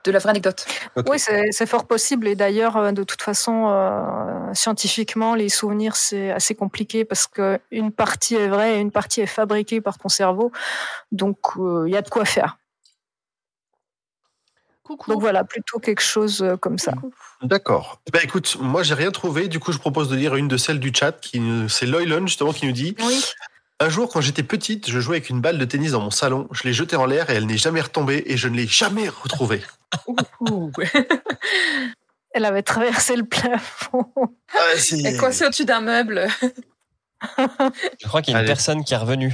De 0.05 0.11
la 0.11 0.19
vraie 0.19 0.31
anecdote. 0.31 0.65
Oui, 1.09 1.17
c'est 1.19 1.65
fort 1.65 1.87
possible. 1.87 2.27
Et 2.27 2.35
d'ailleurs, 2.35 2.77
euh, 2.77 2.91
de 2.91 3.03
toute 3.03 3.21
façon, 3.21 3.67
euh, 3.69 4.53
scientifiquement, 4.53 5.35
les 5.35 5.49
souvenirs, 5.49 5.95
c'est 5.95 6.31
assez 6.31 6.55
compliqué 6.55 7.05
parce 7.05 7.27
que 7.27 7.59
une 7.71 7.91
partie 7.91 8.35
est 8.35 8.47
vraie 8.47 8.77
et 8.77 8.79
une 8.79 8.91
partie 8.91 9.21
est 9.21 9.27
fabriquée 9.27 9.81
par 9.81 9.97
ton 9.97 10.09
cerveau. 10.09 10.51
Donc, 11.11 11.37
euh, 11.57 11.85
il 11.87 11.93
y 11.93 11.97
a 11.97 12.01
de 12.01 12.09
quoi 12.09 12.25
faire. 12.25 12.57
Coucou. 14.83 15.11
Donc 15.11 15.21
voilà, 15.21 15.43
plutôt 15.43 15.77
quelque 15.79 16.01
chose 16.01 16.43
comme 16.61 16.79
ça. 16.79 16.93
D'accord. 17.43 18.01
Bah 18.11 18.19
écoute, 18.23 18.57
moi 18.59 18.81
j'ai 18.81 18.95
rien 18.95 19.11
trouvé, 19.11 19.47
du 19.47 19.59
coup 19.59 19.71
je 19.71 19.77
propose 19.77 20.09
de 20.09 20.15
lire 20.15 20.35
une 20.35 20.47
de 20.47 20.57
celles 20.57 20.79
du 20.79 20.91
chat, 20.91 21.11
qui 21.11 21.39
c'est 21.69 21.85
Loylon 21.85 22.25
justement 22.25 22.53
qui 22.53 22.65
nous 22.65 22.71
dit 22.71 22.95
Oui. 23.05 23.23
Un 23.81 23.87
jour 23.89 24.09
quand 24.11 24.19
j'étais 24.21 24.43
petite, 24.43 24.89
je 24.89 24.99
jouais 24.99 25.17
avec 25.17 25.29
une 25.29 25.39
balle 25.39 25.57
de 25.57 25.63
tennis 25.65 25.91
dans 25.93 26.01
mon 26.01 26.11
salon, 26.11 26.47
je 26.51 26.63
l'ai 26.63 26.73
jetée 26.73 26.97
en 26.97 27.05
l'air 27.05 27.29
et 27.29 27.35
elle 27.35 27.45
n'est 27.45 27.57
jamais 27.57 27.79
retombée 27.79 28.23
et 28.25 28.35
je 28.35 28.47
ne 28.49 28.55
l'ai 28.57 28.67
jamais 28.67 29.07
retrouvée. 29.07 29.61
Elle 32.31 32.45
avait 32.45 32.61
traversé 32.61 33.15
le 33.15 33.23
plafond. 33.25 34.05
Ah, 34.53 34.59
Elle 34.91 35.05
est 35.07 35.17
coincée 35.17 35.45
au-dessus 35.45 35.65
d'un 35.65 35.81
meuble. 35.81 36.27
Je 37.37 38.07
crois 38.07 38.21
qu'il 38.21 38.33
y 38.33 38.35
a 38.35 38.39
une 38.39 38.43
Allez. 38.45 38.47
personne 38.47 38.83
qui 38.83 38.93
est 38.93 38.97
revenue. 38.97 39.33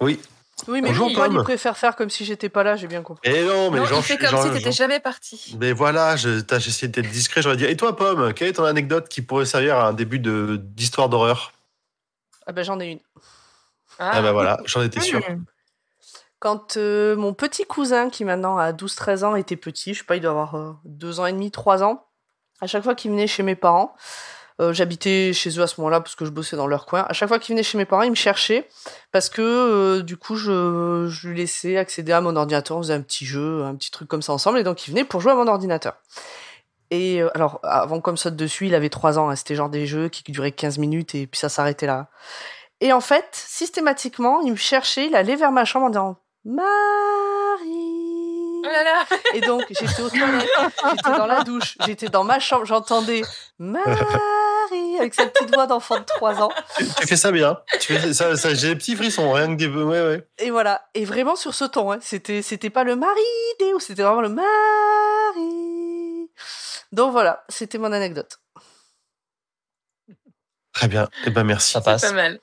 Oui. 0.00 0.20
Oui, 0.68 0.82
mais 0.82 0.88
Bonjour, 0.88 1.10
Paul, 1.14 1.30
il 1.32 1.42
préfère 1.42 1.76
faire 1.76 1.96
comme 1.96 2.10
si 2.10 2.24
j'étais 2.24 2.48
pas 2.48 2.62
là, 2.62 2.76
j'ai 2.76 2.86
bien 2.86 3.02
compris. 3.02 3.28
Et 3.28 3.44
non, 3.44 3.70
mais 3.70 3.78
non, 3.78 3.86
genre, 3.86 3.98
il 4.00 4.04
fait 4.04 4.18
comme 4.18 4.28
genre- 4.30 4.42
si 4.44 4.50
t'étais 4.50 4.64
genre- 4.64 4.72
jamais 4.72 5.00
parti. 5.00 5.56
Mais 5.58 5.72
voilà, 5.72 6.16
je- 6.16 6.40
t'as- 6.40 6.58
j'ai 6.58 6.68
essayé 6.68 6.88
d'être 6.88 7.10
discret, 7.10 7.42
j'aurais 7.42 7.56
dit 7.56 7.64
Et 7.64 7.76
toi, 7.76 7.96
Pomme, 7.96 8.32
quelle 8.34 8.48
est 8.48 8.52
ton 8.52 8.64
anecdote 8.64 9.08
qui 9.08 9.20
pourrait 9.22 9.46
servir 9.46 9.76
à 9.78 9.88
un 9.88 9.92
début 9.94 10.18
de- 10.20 10.56
d'histoire 10.62 11.08
d'horreur? 11.08 11.52
Ah 12.46 12.52
ben 12.52 12.62
j'en 12.62 12.78
ai 12.78 12.86
une. 12.92 13.00
Ah 13.98 14.22
bah 14.22 14.32
voilà, 14.32 14.58
j'en 14.64 14.82
étais 14.82 15.00
sûr. 15.00 15.20
Quand 16.38 16.76
euh, 16.76 17.16
mon 17.16 17.32
petit 17.32 17.64
cousin, 17.64 18.10
qui 18.10 18.24
maintenant 18.24 18.58
a 18.58 18.72
12-13 18.72 19.24
ans, 19.24 19.36
était 19.36 19.56
petit, 19.56 19.94
je 19.94 20.00
sais 20.00 20.04
pas, 20.04 20.16
il 20.16 20.20
doit 20.20 20.32
avoir 20.32 20.78
2 20.84 21.20
ans 21.20 21.26
et 21.26 21.32
demi, 21.32 21.50
3 21.50 21.82
ans, 21.82 22.06
à 22.60 22.66
chaque 22.66 22.84
fois 22.84 22.94
qu'il 22.94 23.10
venait 23.10 23.26
chez 23.26 23.42
mes 23.42 23.56
parents, 23.56 23.94
euh, 24.60 24.72
j'habitais 24.72 25.32
chez 25.32 25.50
eux 25.58 25.62
à 25.62 25.66
ce 25.66 25.80
moment-là 25.80 26.00
parce 26.00 26.14
que 26.14 26.24
je 26.24 26.30
bossais 26.30 26.56
dans 26.56 26.68
leur 26.68 26.86
coin, 26.86 27.04
à 27.08 27.12
chaque 27.12 27.28
fois 27.28 27.40
qu'il 27.40 27.54
venait 27.54 27.64
chez 27.64 27.76
mes 27.76 27.84
parents, 27.84 28.02
il 28.02 28.10
me 28.10 28.14
cherchait 28.14 28.68
parce 29.10 29.28
que 29.28 29.42
euh, 29.42 30.02
du 30.02 30.16
coup, 30.16 30.36
je, 30.36 31.08
je 31.08 31.28
lui 31.28 31.36
laissais 31.36 31.76
accéder 31.76 32.12
à 32.12 32.20
mon 32.20 32.36
ordinateur, 32.36 32.76
on 32.76 32.82
faisait 32.82 32.94
un 32.94 33.00
petit 33.00 33.26
jeu, 33.26 33.64
un 33.64 33.74
petit 33.74 33.90
truc 33.90 34.08
comme 34.08 34.22
ça 34.22 34.32
ensemble, 34.32 34.58
et 34.58 34.62
donc 34.62 34.86
il 34.86 34.90
venait 34.92 35.04
pour 35.04 35.20
jouer 35.20 35.32
à 35.32 35.34
mon 35.34 35.48
ordinateur. 35.48 35.94
Et 36.90 37.20
euh, 37.20 37.30
alors, 37.34 37.58
avant 37.64 38.00
comme 38.00 38.16
saute 38.16 38.36
dessus, 38.36 38.66
il 38.66 38.74
avait 38.76 38.90
3 38.90 39.18
ans, 39.18 39.28
hein, 39.28 39.34
c'était 39.34 39.56
genre 39.56 39.70
des 39.70 39.86
jeux 39.86 40.08
qui 40.08 40.22
duraient 40.30 40.52
15 40.52 40.78
minutes 40.78 41.16
et 41.16 41.26
puis 41.26 41.40
ça 41.40 41.48
s'arrêtait 41.48 41.86
là. 41.86 42.08
Et 42.80 42.92
en 42.92 43.00
fait, 43.00 43.26
systématiquement, 43.32 44.40
il 44.42 44.52
me 44.52 44.56
cherchait, 44.56 45.06
il 45.06 45.16
allait 45.16 45.36
vers 45.36 45.52
ma 45.52 45.64
chambre 45.64 45.86
en 45.86 45.90
disant 45.90 46.16
Marie. 46.44 46.62
Oh 48.66 48.66
là 48.66 48.82
là 48.82 49.04
Et 49.34 49.40
donc, 49.40 49.64
j'étais 49.70 50.02
aux 50.02 50.08
toilettes, 50.08 50.48
j'étais 50.96 51.18
dans 51.18 51.26
la 51.26 51.42
douche, 51.44 51.76
j'étais 51.84 52.08
dans 52.08 52.24
ma 52.24 52.40
chambre, 52.40 52.64
j'entendais 52.64 53.22
Marie 53.58 54.96
avec 54.98 55.14
sa 55.14 55.26
petite 55.26 55.54
voix 55.54 55.66
d'enfant 55.66 55.98
de 55.98 56.04
3 56.04 56.42
ans. 56.42 56.50
Tu, 56.78 56.84
tu 57.00 57.06
fais 57.06 57.16
ça 57.16 57.30
bien. 57.30 57.58
Tu 57.80 57.96
fais 57.98 58.14
ça, 58.14 58.36
ça- 58.36 58.54
j'ai 58.54 58.68
des 58.68 58.76
petits 58.76 58.96
frissons, 58.96 59.30
rien 59.32 59.48
que 59.48 59.54
des. 59.56 59.66
Ouais, 59.68 60.00
ouais. 60.00 60.26
Et 60.38 60.50
voilà. 60.50 60.88
Et 60.94 61.04
vraiment 61.04 61.36
sur 61.36 61.54
ce 61.54 61.64
ton, 61.64 61.92
hein. 61.92 61.98
c'était, 62.00 62.42
c'était 62.42 62.70
pas 62.70 62.84
le 62.84 62.96
Marie 62.96 63.20
Déo, 63.60 63.78
c'était 63.80 64.02
vraiment 64.02 64.22
le 64.22 64.30
Marie. 64.30 66.30
Donc 66.92 67.12
voilà, 67.12 67.44
c'était 67.48 67.78
mon 67.78 67.92
anecdote. 67.92 68.38
Très 70.72 70.88
bien. 70.88 71.08
Eh 71.26 71.30
ben 71.30 71.44
merci. 71.44 71.72
Ça 71.72 71.80
passe. 71.80 72.02
Pas 72.02 72.12
mal. 72.12 72.40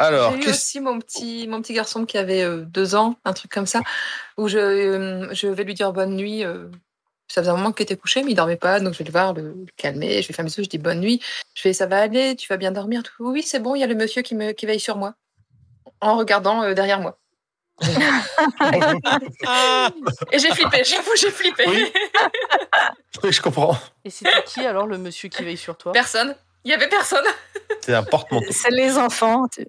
Alors, 0.00 0.32
J'ai 0.36 0.46
eu 0.46 0.50
aussi 0.50 0.80
mon 0.80 0.98
petit, 0.98 1.46
mon 1.46 1.60
petit 1.60 1.74
garçon 1.74 2.06
qui 2.06 2.16
avait 2.18 2.42
euh, 2.42 2.62
deux 2.66 2.94
ans, 2.94 3.16
un 3.24 3.32
truc 3.32 3.50
comme 3.52 3.66
ça, 3.66 3.80
où 4.38 4.48
je, 4.48 4.58
euh, 4.58 5.28
je 5.32 5.46
vais 5.46 5.62
lui 5.64 5.74
dire 5.74 5.92
bonne 5.92 6.16
nuit. 6.16 6.42
euh, 6.44 6.68
ça 7.28 7.42
faisait 7.42 7.52
un 7.52 7.56
moment 7.56 7.70
qu'il 7.72 7.84
était 7.84 7.96
couché, 7.96 8.22
mais 8.24 8.32
il 8.32 8.34
dormait 8.34 8.56
pas, 8.56 8.80
donc 8.80 8.94
je 8.94 8.98
vais 8.98 9.04
le 9.04 9.12
voir, 9.12 9.34
le, 9.34 9.42
le 9.42 9.66
calmer. 9.76 10.20
Je 10.22 10.28
vais 10.28 10.34
faire 10.34 10.44
mes 10.44 10.50
yeux, 10.50 10.64
je 10.64 10.68
dis 10.68 10.78
bonne 10.78 11.00
nuit. 11.00 11.20
Je 11.54 11.62
fais 11.62 11.72
ça 11.72 11.86
va 11.86 12.00
aller, 12.00 12.34
tu 12.34 12.48
vas 12.48 12.56
bien 12.56 12.72
dormir. 12.72 13.02
Tout. 13.04 13.12
Oui, 13.30 13.42
c'est 13.42 13.60
bon, 13.60 13.74
il 13.76 13.80
y 13.80 13.84
a 13.84 13.86
le 13.86 13.94
monsieur 13.94 14.22
qui, 14.22 14.34
me, 14.34 14.50
qui 14.52 14.66
veille 14.66 14.80
sur 14.80 14.96
moi, 14.96 15.14
en 16.00 16.16
regardant 16.16 16.62
euh, 16.64 16.74
derrière 16.74 16.98
moi. 17.00 17.18
Et 20.32 20.38
j'ai 20.38 20.50
flippé, 20.54 20.82
j'avoue, 20.84 21.12
j'ai 21.16 21.30
flippé. 21.30 21.64
Oui. 21.68 21.84
Oui, 23.24 23.32
je 23.32 23.42
comprends. 23.42 23.76
Et 24.04 24.10
c'était 24.10 24.42
qui 24.46 24.64
alors 24.64 24.86
le 24.86 24.96
monsieur 24.96 25.28
qui 25.28 25.42
veille 25.42 25.56
sur 25.56 25.76
toi? 25.76 25.92
Personne. 25.92 26.34
Il 26.64 26.70
y 26.70 26.74
avait 26.74 26.88
personne. 26.88 27.24
C'est 27.82 27.94
un 27.94 28.02
porte-manteau. 28.02 28.46
C'est 28.52 28.70
les 28.70 28.98
enfants. 28.98 29.46
tu- 29.48 29.66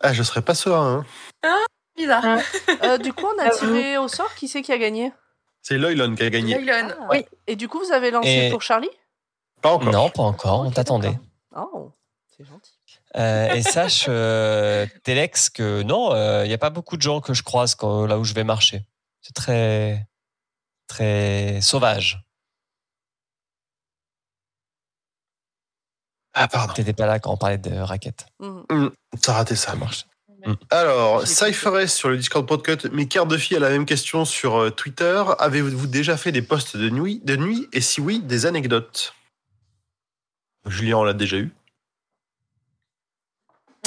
Ah, 0.00 0.12
je 0.12 0.22
serais 0.22 0.42
pas 0.42 0.54
serein. 0.54 1.04
hein. 1.42 1.56
Bizarre. 1.96 2.38
Euh, 2.82 2.98
Du 2.98 3.12
coup, 3.12 3.26
on 3.26 3.38
a 3.42 3.50
tiré 3.50 3.96
au 3.98 4.08
sort 4.08 4.34
qui 4.34 4.48
c'est 4.48 4.62
qui 4.62 4.72
a 4.72 4.78
gagné? 4.78 5.12
C'est 5.62 5.78
Loylon 5.78 6.14
qui 6.16 6.24
a 6.24 6.30
gagné. 6.30 6.58
Nylon. 6.58 6.88
Ah. 7.00 7.06
Oui. 7.10 7.24
Et 7.46 7.56
du 7.56 7.68
coup, 7.68 7.78
vous 7.78 7.92
avez 7.92 8.10
lancé 8.10 8.28
Et- 8.46 8.50
pour 8.50 8.62
Charlie? 8.62 8.90
Pas 9.62 9.70
encore. 9.72 9.92
Non, 9.92 10.10
pas 10.10 10.22
encore, 10.24 10.60
on 10.60 10.70
t'attendait. 10.70 11.16
Oh, 11.56 11.90
c'est 12.36 12.44
gentil. 12.44 12.72
Euh, 13.16 13.54
et 13.54 13.62
sache, 13.62 14.06
euh, 14.08 14.86
Telex, 15.04 15.48
que 15.48 15.82
non, 15.82 16.10
il 16.42 16.48
n'y 16.48 16.52
a 16.54 16.58
pas 16.58 16.70
beaucoup 16.70 16.96
de 16.96 17.02
gens 17.02 17.20
que 17.20 17.32
je 17.32 17.42
croise 17.44 17.74
quand, 17.76 18.04
là 18.06 18.18
où 18.18 18.24
je 18.24 18.34
vais 18.34 18.44
marcher. 18.44 18.82
C'est 19.22 19.32
très, 19.32 20.04
très 20.88 21.60
sauvage. 21.62 22.23
Ah, 26.34 26.48
pardon. 26.48 26.74
T'étais 26.74 26.92
pas 26.92 27.06
là 27.06 27.18
quand 27.18 27.32
on 27.32 27.36
parlait 27.36 27.58
de 27.58 27.74
raquettes. 27.78 28.26
Mhm. 28.40 28.90
T'as 29.22 29.32
raté 29.32 29.56
ça. 29.56 29.70
Ça 29.70 29.76
marche. 29.76 30.06
Alors, 30.70 31.20
J'ai 31.20 31.52
Cypher 31.52 31.86
sur 31.86 32.10
le 32.10 32.18
Discord 32.18 32.46
Podcut, 32.46 32.90
mes 32.92 33.08
cartes 33.08 33.28
de 33.28 33.38
filles 33.38 33.56
a 33.56 33.60
la 33.60 33.70
même 33.70 33.86
question 33.86 34.26
sur 34.26 34.56
euh, 34.56 34.70
Twitter. 34.70 35.22
Avez-vous 35.38 35.86
déjà 35.86 36.16
fait 36.18 36.32
des 36.32 36.42
posts 36.42 36.76
de 36.76 36.90
nuit, 36.90 37.20
de 37.24 37.36
nuit 37.36 37.66
Et 37.72 37.80
si 37.80 38.00
oui, 38.00 38.20
des 38.20 38.44
anecdotes? 38.44 39.14
Julien, 40.66 40.98
on 40.98 41.04
l'a 41.04 41.14
déjà 41.14 41.38
eu. 41.38 41.50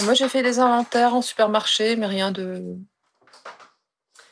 Moi, 0.04 0.14
j'ai 0.14 0.30
fait 0.30 0.44
des 0.44 0.60
inventaires 0.60 1.14
en 1.14 1.22
supermarché, 1.22 1.96
mais 1.96 2.06
rien 2.06 2.32
de 2.32 2.76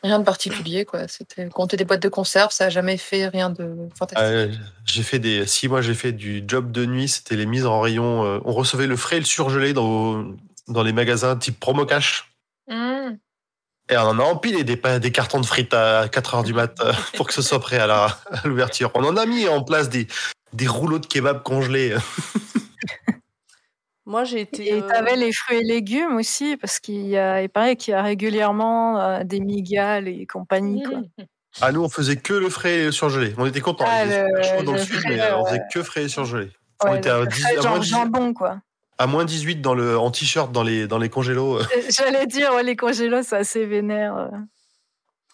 rien 0.05 0.19
de 0.19 0.23
particulier, 0.23 0.85
quoi. 0.85 1.07
C'était 1.07 1.47
compter 1.49 1.77
des 1.77 1.85
boîtes 1.85 2.01
de 2.01 2.09
conserve, 2.09 2.51
ça 2.51 2.65
a 2.65 2.69
jamais 2.69 2.97
fait 2.97 3.27
rien 3.27 3.49
de 3.49 3.75
fantastique. 3.97 4.17
Euh, 4.25 4.53
j'ai 4.85 5.03
fait 5.03 5.19
des. 5.19 5.45
Si 5.45 5.67
moi 5.67 5.81
j'ai 5.81 5.93
fait 5.93 6.11
du 6.11 6.43
job 6.47 6.71
de 6.71 6.85
nuit, 6.85 7.07
c'était 7.07 7.35
les 7.35 7.45
mises 7.45 7.65
en 7.65 7.79
rayon. 7.81 8.23
euh, 8.25 8.39
on 8.45 8.53
recevait 8.53 8.87
le 8.87 8.95
frais 8.95 9.17
et 9.17 9.19
le 9.19 9.25
surgelé 9.25 9.73
dans, 9.73 10.25
dans 10.67 10.83
les 10.83 10.93
magasins 10.93 11.35
type 11.35 11.59
promo 11.59 11.85
cash. 11.85 12.31
Mmh. 12.69 13.17
Et 13.89 13.97
on 13.97 14.01
en 14.01 14.19
a 14.19 14.23
empilé 14.23 14.63
des, 14.63 14.81
des 14.99 15.11
cartons 15.11 15.39
de 15.39 15.45
frites 15.45 15.73
à 15.75 16.07
4 16.11 16.35
heures 16.35 16.43
du 16.43 16.53
mat 16.53 16.79
euh, 16.81 16.91
pour 17.17 17.27
que 17.27 17.33
ce 17.33 17.41
soit 17.43 17.59
prêt 17.59 17.77
à 17.77 17.85
la- 17.87 18.17
à 18.31 18.47
l'ouverture. 18.47 18.91
On 18.95 19.03
en 19.03 19.15
a 19.17 19.25
mis 19.27 19.47
en 19.47 19.61
place 19.63 19.89
des, 19.89 20.07
des 20.53 20.67
rouleaux 20.67 20.99
de 20.99 21.05
kebab 21.05 21.43
congelés. 21.43 21.95
Moi, 24.05 24.23
j'ai 24.23 24.41
été. 24.41 24.67
Et 24.67 24.73
euh, 24.73 24.87
t'avais 24.87 25.15
les 25.15 25.31
fruits 25.33 25.57
et 25.57 25.63
légumes 25.63 26.15
aussi, 26.17 26.57
parce 26.57 26.79
qu'il 26.79 27.07
y 27.07 27.17
a, 27.17 27.41
il 27.41 27.49
paraît 27.49 27.75
qu'il 27.75 27.91
y 27.91 27.95
a 27.95 28.01
régulièrement 28.03 28.99
euh, 29.01 29.23
des 29.23 29.39
migales 29.39 30.07
et 30.07 30.25
compagnie. 30.27 30.83
Quoi. 30.83 30.99
Mmh. 30.99 31.25
Ah, 31.61 31.71
nous, 31.71 31.83
on 31.83 31.89
faisait 31.89 32.17
que 32.17 32.33
le 32.33 32.49
frais 32.49 32.79
et 32.79 32.83
le 32.85 32.91
surgelé. 32.91 33.33
On 33.37 33.45
était 33.45 33.61
contents. 33.61 33.85
Ah, 33.87 34.05
le- 34.05 34.63
dans 34.63 34.73
le, 34.73 34.77
le 34.77 34.83
sud, 34.83 34.95
frais, 34.99 35.09
mais 35.09 35.21
euh, 35.21 35.37
on 35.37 35.41
euh, 35.41 35.45
faisait 35.47 35.61
que 35.73 35.81
frais 35.83 36.03
et 36.03 36.09
surgelé. 36.09 36.51
on 36.83 36.93
était 36.95 37.09
à, 37.09 37.19
le 37.21 37.27
10 37.27 37.41
frais, 37.41 37.51
à 37.51 37.61
moins 37.61 37.63
genre 37.63 37.79
10 37.79 37.89
jambon, 37.89 38.33
quoi. 38.33 38.59
à 38.97 39.07
moins 39.07 39.25
18 39.25 39.61
dans 39.61 39.73
le, 39.73 39.97
en 39.97 40.11
t-shirt 40.11 40.51
dans 40.51 40.63
les, 40.63 40.85
dans 40.87 40.97
les 40.99 41.09
congélos. 41.09 41.59
euh, 41.59 41.63
J'allais 41.89 42.27
dire, 42.27 42.53
ouais, 42.53 42.63
les 42.63 42.75
congélos, 42.75 43.23
c'est 43.23 43.37
assez 43.37 43.65
vénère. 43.65 44.15
euh. 44.17 44.27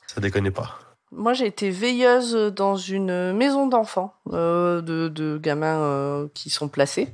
Ça 0.08 0.22
déconnait 0.22 0.52
pas. 0.52 0.78
Moi, 1.12 1.34
j'ai 1.34 1.48
été 1.48 1.72
veilleuse 1.72 2.34
dans 2.56 2.78
une 2.78 3.34
maison 3.34 3.68
d'enfants, 3.68 4.14
euh, 4.32 4.82
de, 4.82 5.10
de 5.10 5.38
gamins 5.42 5.82
euh, 5.82 6.28
qui 6.34 6.50
sont 6.50 6.70
placés. 6.70 7.10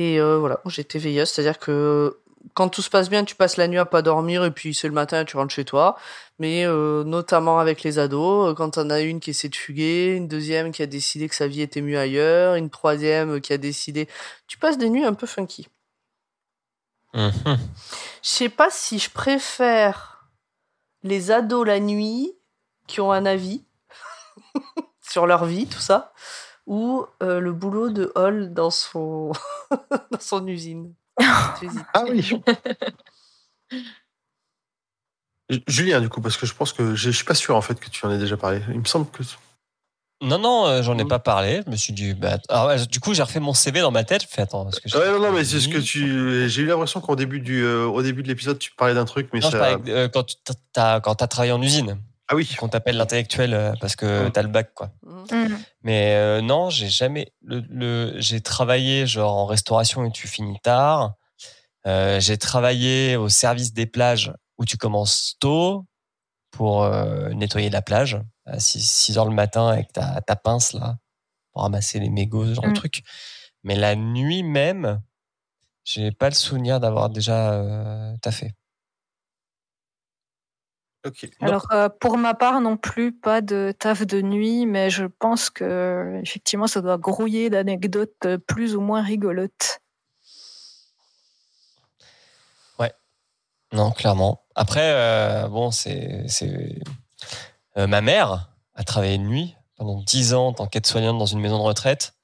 Et 0.00 0.18
euh, 0.18 0.38
voilà, 0.38 0.62
j'étais 0.64 0.98
veilleuse, 0.98 1.28
c'est-à-dire 1.28 1.58
que 1.58 2.18
quand 2.54 2.70
tout 2.70 2.80
se 2.80 2.88
passe 2.88 3.10
bien, 3.10 3.22
tu 3.22 3.34
passes 3.34 3.58
la 3.58 3.68
nuit 3.68 3.76
à 3.76 3.84
pas 3.84 4.00
dormir 4.00 4.46
et 4.46 4.50
puis 4.50 4.72
c'est 4.72 4.88
le 4.88 4.94
matin, 4.94 5.26
tu 5.26 5.36
rentres 5.36 5.52
chez 5.52 5.66
toi. 5.66 5.98
Mais 6.38 6.64
euh, 6.64 7.04
notamment 7.04 7.58
avec 7.58 7.82
les 7.82 7.98
ados, 7.98 8.48
euh, 8.48 8.54
quand 8.54 8.78
on 8.78 8.88
a 8.88 9.00
une 9.00 9.20
qui 9.20 9.28
essaie 9.28 9.50
de 9.50 9.56
fuguer, 9.56 10.14
une 10.16 10.26
deuxième 10.26 10.72
qui 10.72 10.82
a 10.82 10.86
décidé 10.86 11.28
que 11.28 11.34
sa 11.34 11.46
vie 11.46 11.60
était 11.60 11.82
mieux 11.82 11.98
ailleurs, 11.98 12.54
une 12.54 12.70
troisième 12.70 13.42
qui 13.42 13.52
a 13.52 13.58
décidé, 13.58 14.08
tu 14.46 14.56
passes 14.56 14.78
des 14.78 14.88
nuits 14.88 15.04
un 15.04 15.12
peu 15.12 15.26
funky. 15.26 15.68
Mhm. 17.12 17.58
Je 18.22 18.28
sais 18.28 18.48
pas 18.48 18.70
si 18.70 18.98
je 18.98 19.10
préfère 19.10 20.30
les 21.02 21.30
ados 21.30 21.66
la 21.66 21.78
nuit 21.78 22.32
qui 22.86 23.02
ont 23.02 23.12
un 23.12 23.26
avis 23.26 23.64
sur 25.02 25.26
leur 25.26 25.44
vie, 25.44 25.66
tout 25.66 25.78
ça, 25.78 26.14
ou 26.66 27.04
euh, 27.22 27.40
le 27.40 27.52
boulot 27.52 27.90
de 27.90 28.12
Hall 28.14 28.52
dans 28.52 28.70
son 28.70 29.32
dans 30.10 30.20
son 30.20 30.46
usine. 30.46 30.94
Ah 31.92 32.04
oui. 32.08 32.22
Julien, 35.66 36.00
du 36.00 36.08
coup, 36.08 36.20
parce 36.20 36.36
que 36.36 36.46
je 36.46 36.54
pense 36.54 36.72
que 36.72 36.94
je 36.94 37.10
je 37.10 37.16
suis 37.16 37.24
pas 37.24 37.34
sûr 37.34 37.56
en 37.56 37.60
fait 37.60 37.78
que 37.78 37.90
tu 37.90 38.06
en 38.06 38.10
aies 38.10 38.18
déjà 38.18 38.36
parlé. 38.36 38.62
Il 38.70 38.78
me 38.78 38.84
semble 38.84 39.10
que. 39.10 39.22
Non, 40.22 40.38
non, 40.38 40.66
euh, 40.66 40.82
j'en 40.82 40.98
ai 40.98 41.06
pas 41.06 41.18
parlé. 41.18 41.62
Je 41.66 41.70
me 41.70 41.76
suis 41.76 41.94
dit, 41.94 42.12
bah, 42.12 42.36
alors, 42.50 42.86
du 42.86 43.00
coup, 43.00 43.14
j'ai 43.14 43.22
refait 43.22 43.40
mon 43.40 43.54
CV 43.54 43.80
dans 43.80 43.90
ma 43.90 44.04
tête. 44.04 44.22
Je 44.22 44.28
fais, 44.28 44.42
attends, 44.42 44.68
que 44.68 44.98
Ouais, 44.98 45.10
non, 45.12 45.18
non, 45.18 45.32
mais 45.32 45.44
c'est 45.44 45.60
ce 45.60 45.68
que 45.68 45.78
tu. 45.78 46.46
J'ai 46.48 46.62
eu 46.62 46.66
l'impression 46.66 47.00
qu'au 47.00 47.16
début 47.16 47.40
du, 47.40 47.62
euh, 47.64 47.86
au 47.86 48.02
début 48.02 48.22
de 48.22 48.28
l'épisode, 48.28 48.58
tu 48.58 48.70
parlais 48.72 48.92
d'un 48.94 49.06
truc, 49.06 49.30
mais 49.32 49.40
Non, 49.40 49.46
je 49.46 49.52
ça. 49.52 49.58
parlais, 49.58 49.90
euh, 49.90 50.08
quand 50.08 50.24
tu 50.24 50.36
as 50.76 51.00
travaillé 51.26 51.52
en 51.52 51.62
usine, 51.62 51.98
Ah 52.32 52.36
oui. 52.36 52.54
qu'on 52.56 52.68
t'appelle 52.68 52.96
l'intellectuel 52.96 53.54
euh, 53.54 53.72
parce 53.80 53.96
que 53.96 54.28
Mm. 54.28 54.30
t'as 54.32 54.42
le 54.42 54.48
bac, 54.48 54.72
quoi. 54.74 54.92
Mhm. 55.02 55.24
Mhm. 55.32 55.58
Mais 55.82 56.14
euh, 56.14 56.40
non, 56.40 56.70
j'ai 56.70 56.88
jamais. 56.88 57.32
Le, 57.42 57.60
le- 57.68 58.14
j'ai 58.20 58.40
travaillé 58.40 59.04
genre 59.06 59.36
en 59.36 59.46
restauration 59.46 60.04
et 60.04 60.12
tu 60.12 60.28
finis 60.28 60.58
tard. 60.62 61.14
Euh, 61.86 62.20
j'ai 62.20 62.38
travaillé 62.38 63.16
au 63.16 63.28
service 63.28 63.72
des 63.72 63.86
plages 63.86 64.32
où 64.58 64.64
tu 64.64 64.76
commences 64.76 65.34
tôt 65.40 65.86
pour 66.52 66.84
euh, 66.84 67.30
nettoyer 67.30 67.70
la 67.70 67.82
plage 67.82 68.20
à 68.46 68.60
6, 68.60 69.16
heures 69.18 69.24
le 69.24 69.34
matin 69.34 69.66
avec 69.68 69.92
ta, 69.92 70.20
ta 70.20 70.36
pince 70.36 70.72
là 70.72 70.98
pour 71.52 71.62
ramasser 71.62 71.98
les 71.98 72.10
mégots, 72.10 72.46
ce 72.46 72.54
genre 72.54 72.64
de 72.64 72.70
Mm. 72.70 72.74
truc. 72.74 73.02
Mais 73.64 73.74
la 73.74 73.96
nuit 73.96 74.42
même, 74.44 75.00
j'ai 75.84 76.12
pas 76.12 76.28
le 76.28 76.34
souvenir 76.34 76.78
d'avoir 76.78 77.10
déjà 77.10 77.52
euh, 77.54 78.16
taffé. 78.22 78.52
Ok. 81.06 81.28
Alors, 81.40 81.66
euh, 81.72 81.88
pour 81.88 82.18
ma 82.18 82.34
part, 82.34 82.60
non 82.60 82.76
plus, 82.76 83.12
pas 83.12 83.40
de 83.40 83.72
taf 83.78 84.06
de 84.06 84.20
nuit, 84.20 84.66
mais 84.66 84.90
je 84.90 85.06
pense 85.06 85.48
que, 85.48 86.20
effectivement, 86.22 86.66
ça 86.66 86.82
doit 86.82 86.98
grouiller 86.98 87.48
d'anecdotes 87.48 88.26
euh, 88.26 88.36
plus 88.38 88.76
ou 88.76 88.80
moins 88.80 89.02
rigolotes. 89.02 89.80
Non, 93.72 93.92
clairement. 93.92 94.42
Après, 94.54 94.92
euh, 94.92 95.48
bon, 95.48 95.70
c'est. 95.70 96.24
c'est 96.28 96.80
euh, 97.76 97.86
ma 97.86 98.00
mère 98.00 98.50
a 98.74 98.82
travaillé 98.82 99.16
de 99.16 99.22
nuit 99.22 99.56
pendant 99.76 100.02
10 100.02 100.34
ans 100.34 100.48
en 100.48 100.52
tant 100.52 100.66
qu'aide-soignante 100.66 101.18
dans 101.18 101.26
une 101.26 101.40
maison 101.40 101.58
de 101.58 101.62
retraite. 101.62 102.14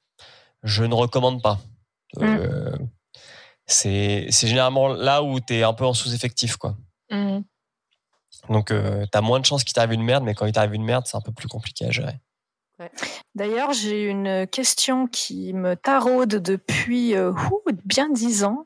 Je 0.63 0.83
ne 0.83 0.93
recommande 0.93 1.41
pas. 1.41 1.59
Euh, 2.19 2.75
c'est 3.65 4.27
c'est 4.29 4.47
généralement 4.47 4.87
là 4.87 5.23
où 5.23 5.39
tu 5.39 5.55
es 5.55 5.63
un 5.63 5.73
peu 5.73 5.85
en 5.85 5.93
sous-effectif, 5.93 6.57
quoi. 6.57 6.75
Mhm. 7.11 7.43
Donc, 8.49 8.71
euh, 8.71 9.05
tu 9.11 9.17
as 9.17 9.21
moins 9.21 9.39
de 9.39 9.45
chances 9.45 9.63
qu'il 9.63 9.73
t'arrive 9.73 9.93
une 9.93 10.03
merde, 10.03 10.23
mais 10.23 10.33
quand 10.35 10.45
il 10.45 10.51
t'arrive 10.53 10.73
une 10.73 10.83
merde, 10.85 11.05
c'est 11.07 11.17
un 11.17 11.21
peu 11.21 11.31
plus 11.31 11.47
compliqué 11.47 11.85
à 11.85 11.91
gérer. 11.91 12.19
D'ailleurs, 13.35 13.73
j'ai 13.73 14.03
une 14.03 14.45
question 14.47 15.07
qui 15.07 15.53
me 15.53 15.75
taraude 15.75 16.35
depuis 16.35 17.15
euh, 17.15 17.31
ouh, 17.31 17.61
bien 17.85 18.07
dix 18.09 18.43
ans 18.43 18.65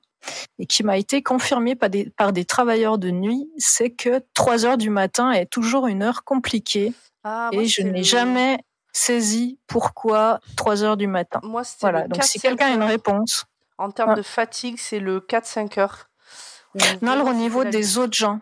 et 0.59 0.65
qui 0.65 0.83
m'a 0.83 0.97
été 0.97 1.23
confirmée 1.23 1.75
par 1.75 1.89
des, 1.89 2.09
par 2.17 2.33
des 2.33 2.43
travailleurs 2.45 2.97
de 2.97 3.09
nuit, 3.09 3.49
c'est 3.57 3.89
que 3.89 4.21
3 4.33 4.65
heures 4.65 4.77
du 4.77 4.89
matin 4.89 5.31
est 5.31 5.45
toujours 5.45 5.87
une 5.87 6.03
heure 6.03 6.23
compliquée 6.25 6.93
Ah, 7.23 7.49
moi, 7.53 7.63
et 7.63 7.67
je 7.67 7.81
n'ai 7.83 7.99
le- 7.99 8.03
jamais 8.03 8.57
saisi 8.93 9.57
pourquoi 9.67 10.41
3 10.57 10.83
heures 10.83 10.97
du 10.97 11.07
matin. 11.07 11.39
Moi, 11.43 11.63
Voilà, 11.79 12.01
le 12.03 12.09
donc 12.09 12.17
4, 12.19 12.27
si 12.27 12.39
quelqu'un 12.39 12.67
a 12.67 12.73
une 12.75 12.83
réponse. 12.83 13.45
En 13.77 13.89
termes 13.91 14.09
Ouais. 14.11 14.15
de 14.17 14.21
fatigue, 14.21 14.75
c'est 14.77 14.99
le 14.99 15.21
4-5 15.21 15.77
heures. 15.79 16.09
Où 16.75 16.79
Non, 17.01 17.13
alors, 17.13 17.25
vraiment, 17.25 17.39
au 17.39 17.41
niveau 17.41 17.63
des 17.63 17.97
autres 17.97 18.13
gens, 18.15 18.41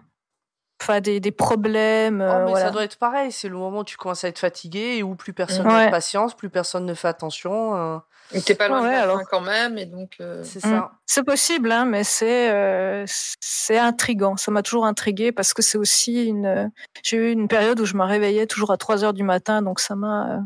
enfin 0.82 1.02
des, 1.02 1.20
des 1.20 1.32
problèmes. 1.32 2.22
Oh, 2.22 2.32
euh, 2.32 2.40
mais 2.46 2.52
voilà. 2.52 2.66
ça 2.68 2.72
doit 2.72 2.84
être 2.84 2.98
pareil. 2.98 3.32
C'est 3.32 3.50
le 3.50 3.58
moment 3.58 3.80
où 3.80 3.84
tu 3.84 3.98
commences 3.98 4.24
à 4.24 4.28
être 4.28 4.40
fatigué 4.40 4.96
et 4.98 5.04
où 5.04 5.16
plus 5.16 5.34
personne 5.34 5.68
Ouais. 5.68 5.74
n'a 5.74 5.86
de 5.88 5.92
patience, 5.92 6.36
plus 6.36 6.50
personne 6.50 6.86
ne 6.86 6.94
fait 6.94 7.08
attention. 7.08 7.76
euh, 7.76 7.98
Et 8.32 8.42
T'es 8.42 8.54
pas 8.56 8.68
loin 8.68 8.84
Ouais, 8.84 8.92
de 8.96 9.02
alors. 9.02 9.20
quand 9.30 9.42
même, 9.42 9.78
et 9.78 9.86
donc. 9.86 10.18
euh, 10.22 10.44
c'est 10.44 10.60
Mm. 10.66 10.70
ça. 10.70 10.92
C'est 11.06 11.24
possible, 11.24 11.72
hein, 11.72 11.86
mais 11.86 12.04
c'est 12.04 12.52
euh, 12.52 13.04
c'est 13.08 13.78
intrigant. 13.80 14.38
Ça 14.38 14.52
m'a 14.52 14.62
toujours 14.62 14.86
intrigué 14.86 15.32
parce 15.32 15.54
que 15.54 15.62
c'est 15.62 15.78
aussi 15.78 16.26
une. 16.26 16.72
J'ai 17.04 17.18
eu 17.18 17.32
une 17.32 17.48
période 17.48 17.80
où 17.80 17.86
je 17.86 17.96
me 17.96 18.04
réveillais 18.04 18.46
toujours 18.48 18.72
à 18.72 18.78
3 18.78 19.04
heures 19.04 19.14
du 19.14 19.24
matin, 19.24 19.62
donc 19.62 19.80
ça 19.80 19.96
m'a. 19.96 20.36
euh, 20.36 20.40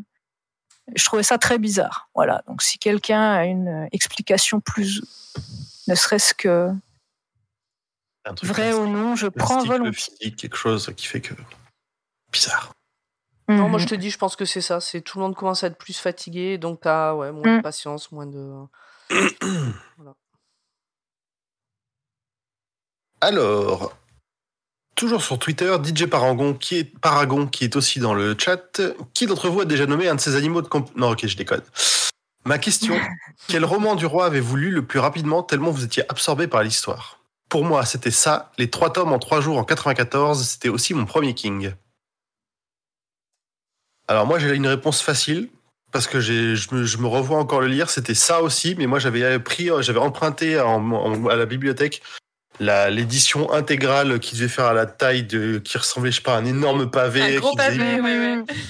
Je 0.95 1.05
trouvais 1.05 1.23
ça 1.23 1.37
très 1.37 1.57
bizarre. 1.59 2.09
Voilà. 2.15 2.41
Donc 2.47 2.61
si 2.61 2.77
quelqu'un 2.79 3.33
a 3.33 3.45
une 3.45 3.87
explication 3.91 4.59
plus, 4.61 5.01
ne 5.87 5.95
serait-ce 5.95 6.33
que 6.33 6.69
Un 8.25 8.33
truc 8.35 8.49
vrai 8.49 8.73
ou 8.73 8.87
non, 8.87 9.15
je 9.15 9.27
prends 9.27 9.63
volontiers. 9.63 9.93
physique, 9.93 10.35
quelque 10.37 10.55
chose 10.57 10.91
qui 10.95 11.05
fait 11.07 11.21
que. 11.21 11.33
Bizarre. 12.31 12.71
Non, 13.49 13.67
moi 13.67 13.77
je 13.77 13.85
te 13.87 13.95
dis, 13.95 14.09
je 14.09 14.17
pense 14.17 14.37
que 14.37 14.45
c'est 14.45 14.61
ça. 14.61 14.79
C'est 14.79 15.01
tout 15.01 15.17
le 15.19 15.23
monde 15.25 15.35
commence 15.35 15.63
à 15.63 15.67
être 15.67 15.77
plus 15.77 15.97
fatigué, 15.97 16.57
donc 16.57 16.79
t'as 16.81 17.13
ouais, 17.13 17.31
moins 17.33 17.43
de 17.43 17.57
Mm. 17.57 17.61
patience, 17.61 18.11
moins 18.13 18.25
de. 18.25 18.63
Alors, 23.21 23.95
toujours 24.95 25.21
sur 25.23 25.39
Twitter, 25.39 25.75
DJ 25.83 26.05
Paragon 26.05 26.53
qui 26.53 26.77
est, 26.79 26.83
Paragon, 26.99 27.47
qui 27.47 27.63
est 27.65 27.75
aussi 27.75 27.99
dans 27.99 28.13
le 28.13 28.35
chat. 28.37 28.81
Qui 29.13 29.25
d'entre 29.27 29.49
vous 29.49 29.61
a 29.61 29.65
déjà 29.65 29.85
nommé 29.85 30.07
un 30.07 30.15
de 30.15 30.19
ces 30.21 30.35
animaux 30.35 30.61
de 30.61 30.67
comp... 30.67 30.93
Non, 30.95 31.11
ok, 31.11 31.25
je 31.27 31.37
déconne. 31.37 31.61
Ma 32.45 32.57
question, 32.59 32.95
quel 33.47 33.63
roman 33.63 33.95
du 33.95 34.05
roi 34.05 34.25
avez-vous 34.25 34.55
lu 34.57 34.71
le 34.71 34.85
plus 34.85 34.99
rapidement 34.99 35.43
tellement 35.43 35.71
vous 35.71 35.85
étiez 35.85 36.03
absorbé 36.09 36.47
par 36.47 36.63
l'histoire? 36.63 37.19
Pour 37.53 37.65
moi, 37.65 37.85
c'était 37.85 38.09
ça, 38.09 38.51
les 38.57 38.71
trois 38.71 38.91
tomes 38.91 39.13
en 39.13 39.19
trois 39.19 39.39
jours 39.39 39.59
en 39.59 39.63
94, 39.63 40.43
c'était 40.43 40.69
aussi 40.69 40.95
mon 40.95 41.05
premier 41.05 41.35
King. 41.35 41.71
Alors 44.07 44.25
moi, 44.25 44.39
j'ai 44.39 44.55
une 44.55 44.65
réponse 44.65 45.03
facile, 45.03 45.49
parce 45.91 46.07
que 46.07 46.19
je 46.19 46.73
me, 46.73 46.83
je 46.83 46.97
me 46.97 47.05
revois 47.05 47.37
encore 47.37 47.61
le 47.61 47.67
lire, 47.67 47.91
c'était 47.91 48.15
ça 48.15 48.41
aussi, 48.41 48.73
mais 48.75 48.87
moi 48.87 48.97
j'avais 48.97 49.37
pris, 49.37 49.69
j'avais 49.81 49.99
emprunté 49.99 50.59
en- 50.59 50.81
en- 50.93 51.27
à 51.27 51.35
la 51.35 51.45
bibliothèque 51.45 52.01
l'édition 52.59 53.51
intégrale 53.53 54.19
qui 54.19 54.33
devait 54.35 54.47
faire 54.47 54.65
à 54.65 54.73
la 54.73 54.87
taille 54.87 55.21
de 55.21 55.59
qui 55.59 55.77
ressemblait 55.77 56.09
je 56.09 56.15
sais 56.17 56.21
pas 56.23 56.33
à 56.33 56.39
un 56.39 56.45
énorme 56.45 56.89
pavé 56.89 57.35
Un 57.37 57.39
gros 57.39 57.51
qui 57.51 57.57
pavé, 57.57 57.99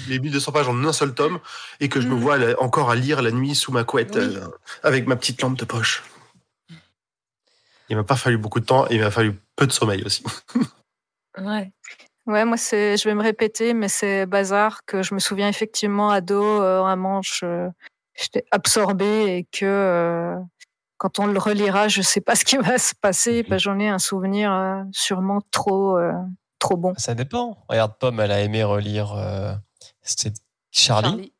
les 0.10 0.20
1200 0.20 0.52
pages 0.52 0.68
en 0.68 0.84
un 0.84 0.92
seul 0.94 1.14
tome 1.14 1.40
et 1.80 1.88
que 1.88 2.02
je 2.02 2.08
me 2.08 2.16
Mhm. 2.16 2.20
vois 2.20 2.38
encore 2.62 2.92
à 2.92 2.96
lire 2.96 3.22
la 3.22 3.32
nuit 3.32 3.56
sous 3.56 3.72
ma 3.72 3.86
couette 3.86 4.16
Oui. 4.18 4.36
euh, 4.36 4.46
avec 4.84 5.08
ma 5.08 5.16
petite 5.16 5.42
lampe 5.42 5.58
de 5.58 5.64
poche. 5.66 6.04
Il 7.94 7.98
m'a 7.98 8.04
pas 8.04 8.16
fallu 8.16 8.40
beaucoup 8.40 8.60
de 8.60 8.66
temps 8.66 8.88
et 8.90 8.96
il 8.96 9.02
m'a 9.02 9.12
fallu 9.12 9.40
peu 9.56 9.68
de 9.68 9.72
sommeil 9.72 10.02
aussi. 10.04 10.24
Ouais. 11.38 11.72
Ouais, 12.26 12.44
moi, 12.44 12.58
c'est, 12.58 12.98
je 12.98 13.08
vais 13.08 13.14
me 13.14 13.22
répéter, 13.22 13.74
mais 13.76 13.88
c'est 13.88 14.26
Bazar 14.26 14.84
que 14.86 15.04
je 15.04 15.14
me 15.14 15.20
souviens 15.20 15.48
effectivement 15.48 16.10
ado, 16.10 16.42
euh, 16.42 16.82
vraiment, 16.82 17.22
je, 17.22 17.70
j'étais 18.16 18.46
absorbée 18.50 19.38
et 19.38 19.44
que 19.44 19.66
euh, 19.66 20.36
quand 20.98 21.20
on 21.20 21.28
le 21.28 21.38
relira, 21.38 21.88
je 21.90 22.02
sais 22.02 22.22
pas 22.22 22.36
ce 22.36 22.46
qui 22.46 22.58
va 22.58 22.78
se 22.80 22.94
passer. 23.00 23.44
parce 23.44 23.62
que 23.62 23.64
j'en 23.70 23.78
ai 23.80 23.90
un 23.90 24.00
souvenir 24.00 24.52
euh, 24.52 24.82
sûrement 24.92 25.42
trop, 25.52 25.98
euh, 25.98 26.14
trop 26.60 26.78
bon. 26.78 26.94
Ça 26.98 27.14
dépend. 27.14 27.64
Regarde, 27.70 27.94
Pomme, 28.00 28.20
elle 28.22 28.32
a 28.32 28.40
aimé 28.42 28.64
relire. 28.64 29.14
euh, 29.14 29.54
C'était 30.02 30.34
Charlie. 30.72 31.33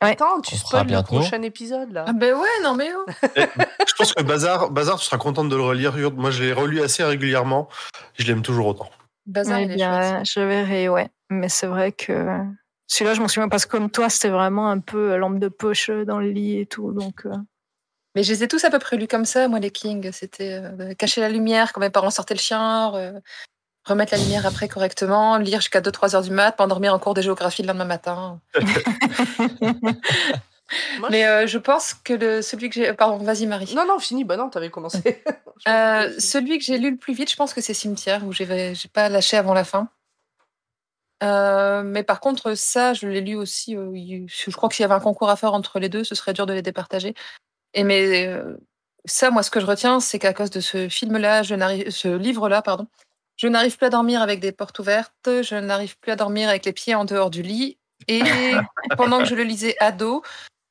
Attends, 0.00 0.40
tu 0.42 0.56
spoil 0.56 0.86
le 0.90 1.02
prochain 1.02 1.40
épisode 1.42 1.90
là. 1.92 2.04
Ah 2.06 2.12
ben 2.12 2.34
ouais, 2.34 2.48
non 2.62 2.74
mais 2.74 2.90
oh. 2.94 3.06
je 3.36 3.92
pense 3.96 4.12
que 4.12 4.22
Bazar, 4.22 4.70
Bazar, 4.70 4.98
tu 4.98 5.04
seras 5.06 5.16
contente 5.18 5.48
de 5.48 5.56
le 5.56 5.62
relire. 5.62 5.94
Moi, 6.12 6.30
je 6.30 6.42
l'ai 6.44 6.52
relu 6.52 6.82
assez 6.82 7.02
régulièrement. 7.02 7.68
Je 8.18 8.26
l'aime 8.26 8.42
toujours 8.42 8.66
autant. 8.66 8.90
Bazar, 9.26 9.58
Eh 9.58 9.64
il 9.64 9.72
est 9.72 9.74
bien, 9.76 10.16
chouette. 10.16 10.26
je 10.26 10.40
verrai, 10.40 10.88
ouais. 10.88 11.08
Mais 11.30 11.48
c'est 11.48 11.66
vrai 11.66 11.92
que 11.92 12.26
celui-là, 12.86 13.14
je 13.14 13.20
m'en 13.20 13.28
souviens 13.28 13.48
parce 13.48 13.64
que 13.66 13.70
comme 13.72 13.90
toi, 13.90 14.08
c'était 14.10 14.28
vraiment 14.28 14.68
un 14.70 14.78
peu 14.80 15.12
euh, 15.12 15.16
lampe 15.16 15.38
de 15.38 15.48
poche 15.48 15.88
euh, 15.90 16.04
dans 16.04 16.18
le 16.20 16.28
lit 16.30 16.60
et 16.60 16.66
tout. 16.66 16.92
Donc, 16.92 17.24
euh, 17.26 17.34
Mais 18.14 18.22
je 18.22 18.32
les 18.32 18.44
ai 18.44 18.48
tous 18.48 18.64
à 18.64 18.70
peu 18.70 18.78
près 18.78 18.96
lus 18.96 19.08
comme 19.08 19.24
ça, 19.24 19.48
moi, 19.48 19.58
les 19.58 19.70
Kings. 19.70 20.10
C'était 20.12 20.60
euh, 20.62 20.94
cacher 20.94 21.20
la 21.20 21.28
lumière 21.30 21.72
quand 21.72 21.80
mes 21.80 21.90
parents 21.90 22.10
sortaient 22.10 22.34
le 22.34 22.40
chien, 22.40 22.94
euh, 22.94 23.18
remettre 23.86 24.12
la 24.12 24.18
lumière 24.18 24.44
après 24.46 24.68
correctement, 24.68 25.38
lire 25.38 25.60
jusqu'à 25.60 25.80
2-3 25.80 26.16
heures 26.16 26.22
du 26.22 26.30
mat, 26.30 26.58
m'endormir 26.58 26.92
en 26.92 26.98
cours 26.98 27.14
de 27.14 27.22
géographie 27.22 27.62
le 27.62 27.68
lendemain 27.68 27.84
matin. 27.84 28.40
Mais 31.10 31.24
euh, 31.26 31.46
je 31.46 31.58
pense 31.58 31.94
que 31.94 32.12
le, 32.12 32.42
celui 32.42 32.68
que 32.68 32.74
j'ai. 32.74 32.92
Pardon, 32.92 33.18
vas-y, 33.18 33.46
Marie. 33.46 33.72
Non, 33.74 33.86
non, 33.86 34.00
fini. 34.00 34.24
Bah 34.24 34.36
non, 34.36 34.50
t'avais 34.50 34.70
commencé. 34.70 35.22
Euh, 35.66 36.12
celui 36.18 36.58
que 36.58 36.64
j'ai 36.64 36.76
lu 36.76 36.90
le 36.90 36.96
plus 36.98 37.14
vite, 37.14 37.30
je 37.30 37.34
pense 37.34 37.54
que 37.54 37.62
c'est 37.62 37.72
Cimetière, 37.72 38.26
où 38.26 38.32
j'ai 38.32 38.46
pas 38.92 39.08
lâché 39.08 39.38
avant 39.38 39.54
la 39.54 39.64
fin. 39.64 39.88
Euh, 41.22 41.82
mais 41.82 42.02
par 42.02 42.20
contre, 42.20 42.52
ça, 42.52 42.92
je 42.92 43.06
l'ai 43.08 43.22
lu 43.22 43.36
aussi. 43.36 43.72
je 43.72 44.50
crois 44.50 44.68
que 44.68 44.74
s'il 44.74 44.82
y 44.82 44.84
avait 44.84 44.94
un 44.94 45.00
concours 45.00 45.30
à 45.30 45.36
faire 45.36 45.54
entre 45.54 45.78
les 45.78 45.88
deux, 45.88 46.04
ce 46.04 46.14
serait 46.14 46.34
dur 46.34 46.44
de 46.44 46.52
les 46.52 46.60
départager. 46.60 47.14
Et 47.72 47.84
mais 47.84 48.30
ça, 49.06 49.30
moi, 49.30 49.42
ce 49.42 49.50
que 49.50 49.60
je 49.60 49.66
retiens, 49.66 49.98
c'est 49.98 50.18
qu'à 50.18 50.34
cause 50.34 50.50
de 50.50 50.60
ce 50.60 50.90
film-là, 50.90 51.42
je 51.42 51.54
ce 51.88 52.14
livre-là, 52.14 52.60
pardon, 52.60 52.86
je 53.36 53.46
n'arrive 53.48 53.76
plus 53.76 53.86
à 53.86 53.90
dormir 53.90 54.22
avec 54.22 54.40
des 54.40 54.52
portes 54.52 54.78
ouvertes, 54.78 55.12
je 55.26 55.54
n'arrive 55.56 55.98
plus 55.98 56.12
à 56.12 56.16
dormir 56.16 56.48
avec 56.48 56.64
les 56.64 56.72
pieds 56.72 56.94
en 56.94 57.04
dehors 57.04 57.30
du 57.30 57.42
lit. 57.42 57.78
Et 58.08 58.20
pendant 58.96 59.18
que 59.18 59.24
je 59.26 59.34
le 59.34 59.42
lisais 59.42 59.76
à 59.80 59.92
dos, 59.92 60.22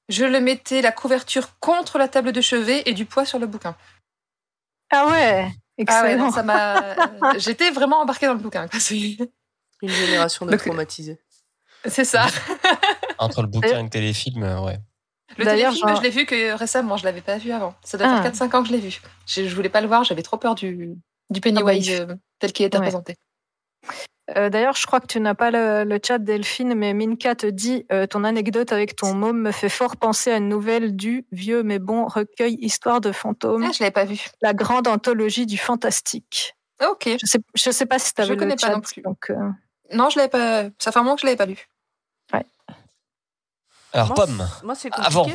je 0.10 0.26
le 0.26 0.40
mettais 0.40 0.82
la 0.82 0.92
couverture 0.92 1.58
contre 1.60 1.98
la 1.98 2.08
table 2.08 2.32
de 2.32 2.42
chevet 2.42 2.84
et 2.86 2.94
du 2.94 3.06
poids 3.06 3.26
sur 3.26 3.40
le 3.40 3.48
bouquin. 3.48 3.76
Ah 4.92 5.08
ouais, 5.08 5.48
Ah 5.88 6.04
ouais, 6.04 6.12
excellent. 6.12 6.26
non, 6.26 6.32
ça 6.32 6.44
m'a. 6.44 6.96
J'étais 7.38 7.72
vraiment 7.72 8.02
embarquée 8.02 8.28
dans 8.28 8.34
le 8.34 8.40
bouquin. 8.40 8.68
quoi. 8.68 8.80
C'est 8.80 8.96
Une 9.82 9.90
génération 9.90 10.46
de 10.46 10.52
Donc- 10.52 10.62
traumatisés. 10.62 11.20
c'est 11.86 12.06
ça. 12.06 12.28
Entre 13.18 13.42
le 13.42 13.48
bouquin 13.48 13.80
et 13.80 13.84
le 13.84 13.90
téléfilm, 13.90 14.44
euh, 14.44 14.62
ouais. 14.62 14.78
Le 15.38 15.46
D'ailleurs, 15.46 15.72
téléfilm, 15.72 15.90
genre- 15.90 15.98
je 15.98 16.04
l'ai 16.04 16.10
vu 16.12 16.26
que 16.26 16.54
récemment, 16.54 16.98
je 16.98 17.04
l'avais 17.06 17.22
pas 17.22 17.38
vu 17.38 17.52
avant. 17.52 17.76
Ça 17.84 17.98
doit 17.98 18.08
Ah. 18.08 18.22
faire 18.22 18.32
4-5 18.32 18.56
ans 18.56 18.62
que 18.62 18.68
je 18.70 18.74
l'ai 18.74 18.80
vu. 18.80 19.02
Je, 19.26 19.48
je 19.48 19.56
voulais 19.56 19.70
pas 19.70 19.82
le 19.82 19.88
voir, 19.88 20.04
j'avais 20.04 20.22
trop 20.22 20.38
peur 20.38 20.54
du, 20.56 20.96
du 21.32 21.42
Pennywise 21.42 21.90
Ah 21.90 22.04
euh, 22.12 22.16
tel 22.40 22.52
qu'il 22.54 22.66
était 22.66 22.78
Ouais. 22.78 22.84
présenté. 22.86 23.16
Euh, 24.36 24.50
D'ailleurs, 24.50 24.76
je 24.76 24.88
crois 24.88 25.00
que 25.00 25.06
tu 25.06 25.20
n'as 25.20 25.36
pas 25.36 25.52
le, 25.52 25.84
le 25.84 26.00
chat 26.04 26.18
Delphine, 26.18 26.74
mais 26.74 26.94
Minka 26.96 27.36
te 27.36 27.46
dit 27.46 27.86
euh, 27.92 28.08
ton 28.08 28.24
anecdote 28.24 28.72
avec 28.72 28.96
ton 28.96 29.14
môme 29.14 29.40
me 29.40 29.52
fait 29.52 29.70
fort 29.70 29.98
penser 29.98 30.32
à 30.32 30.38
une 30.38 30.50
nouvelle 30.50 30.96
du 30.96 31.28
vieux 31.32 31.62
mais 31.62 31.78
bon 31.78 32.08
recueil 32.08 32.58
Histoire 32.60 33.02
de 33.02 33.12
fantômes, 33.12 33.64
Ah, 33.68 33.72
je 33.72 33.84
l'avais 33.84 33.92
pas 33.92 34.06
vu. 34.06 34.20
la 34.42 34.54
grande 34.56 34.88
anthologie 34.88 35.46
du 35.46 35.60
fantastique. 35.60 36.56
Ok. 36.90 37.08
Je 37.22 37.26
sais, 37.28 37.40
je 37.54 37.70
sais 37.70 37.86
pas 37.86 38.00
si 38.00 38.14
tu 38.16 38.22
avais 38.22 38.32
le 38.32 38.36
connais 38.38 38.56
pas 38.56 38.70
non 38.72 38.82
plus. 38.82 39.02
donc 39.04 39.30
euh, 39.30 39.36
Non, 39.94 40.10
je 40.10 40.18
l'avais 40.18 40.30
pas. 40.30 40.64
Ça 40.80 40.92
fait 40.92 40.98
un 41.00 41.04
moment 41.04 41.16
que 41.16 41.22
je 41.22 41.28
l'avais 41.28 41.38
pas 41.38 41.46
lu. 41.46 41.68
Alors, 43.94 44.08
Moi, 44.08 44.16
Pomme, 44.26 44.48
Moi, 44.64 44.76
c'est 44.76 44.90
Avant. 44.94 45.26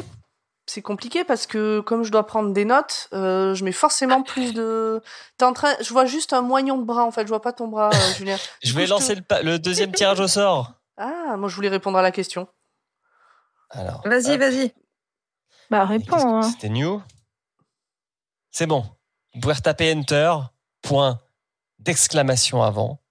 C'est 0.72 0.82
compliqué 0.82 1.24
parce 1.24 1.48
que 1.48 1.80
comme 1.80 2.04
je 2.04 2.12
dois 2.12 2.24
prendre 2.24 2.52
des 2.52 2.64
notes, 2.64 3.08
euh, 3.12 3.56
je 3.56 3.64
mets 3.64 3.72
forcément 3.72 4.22
plus 4.22 4.54
de. 4.54 5.02
T'es 5.36 5.44
en 5.44 5.52
train, 5.52 5.74
je 5.80 5.92
vois 5.92 6.06
juste 6.06 6.32
un 6.32 6.42
moignon 6.42 6.78
de 6.78 6.84
bras 6.84 7.02
en 7.02 7.10
fait. 7.10 7.22
Je 7.22 7.28
vois 7.28 7.42
pas 7.42 7.52
ton 7.52 7.66
bras, 7.66 7.90
euh, 7.92 8.14
Julien. 8.16 8.36
je 8.62 8.72
vais 8.72 8.86
lancer 8.86 9.16
le, 9.16 9.58
deuxième 9.58 9.90
tirage 9.90 10.20
au 10.20 10.28
sort. 10.28 10.74
Ah, 10.96 11.34
moi 11.36 11.48
je 11.48 11.56
voulais 11.56 11.70
répondre 11.70 11.98
à 11.98 12.02
la 12.02 12.12
question. 12.12 12.46
Alors, 13.70 14.00
Vas-y, 14.04 14.38
vas-y. 14.38 14.72
bah 15.70 15.86
réponds. 15.86 16.36
hein. 16.36 16.42
C'était 16.42 16.68
new? 16.68 17.02
C'est 18.52 18.66
bon. 18.66 18.84
Vous 19.34 19.40
pouvez 19.40 19.54
retaper 19.54 19.92
Enter, 19.92 20.36
point 20.82 21.18
d'exclamation 21.80 22.62
avant. 22.62 23.02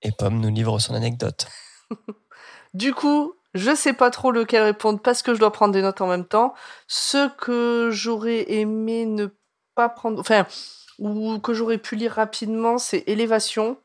Et 0.00 0.10
Pomme 0.10 0.40
nous 0.40 0.48
livre 0.48 0.78
son 0.78 0.94
anecdote. 0.94 1.48
Du 2.74 2.92
coup, 2.92 3.34
je 3.58 3.74
sais 3.74 3.92
pas 3.92 4.10
trop 4.10 4.30
lequel 4.32 4.62
répondre 4.62 5.00
parce 5.00 5.22
que 5.22 5.34
je 5.34 5.38
dois 5.40 5.52
prendre 5.52 5.72
des 5.74 5.82
notes 5.82 6.00
en 6.00 6.06
même 6.08 6.24
temps. 6.24 6.54
Ce 6.86 7.28
que 7.36 7.90
j'aurais 7.92 8.50
aimé 8.52 9.04
ne 9.06 9.26
pas 9.74 9.88
prendre, 9.88 10.18
enfin, 10.20 10.46
ou 10.98 11.38
que 11.38 11.52
j'aurais 11.54 11.78
pu 11.78 11.94
lire 11.96 12.12
rapidement, 12.12 12.78
c'est 12.78 13.04
Élévation. 13.06 13.78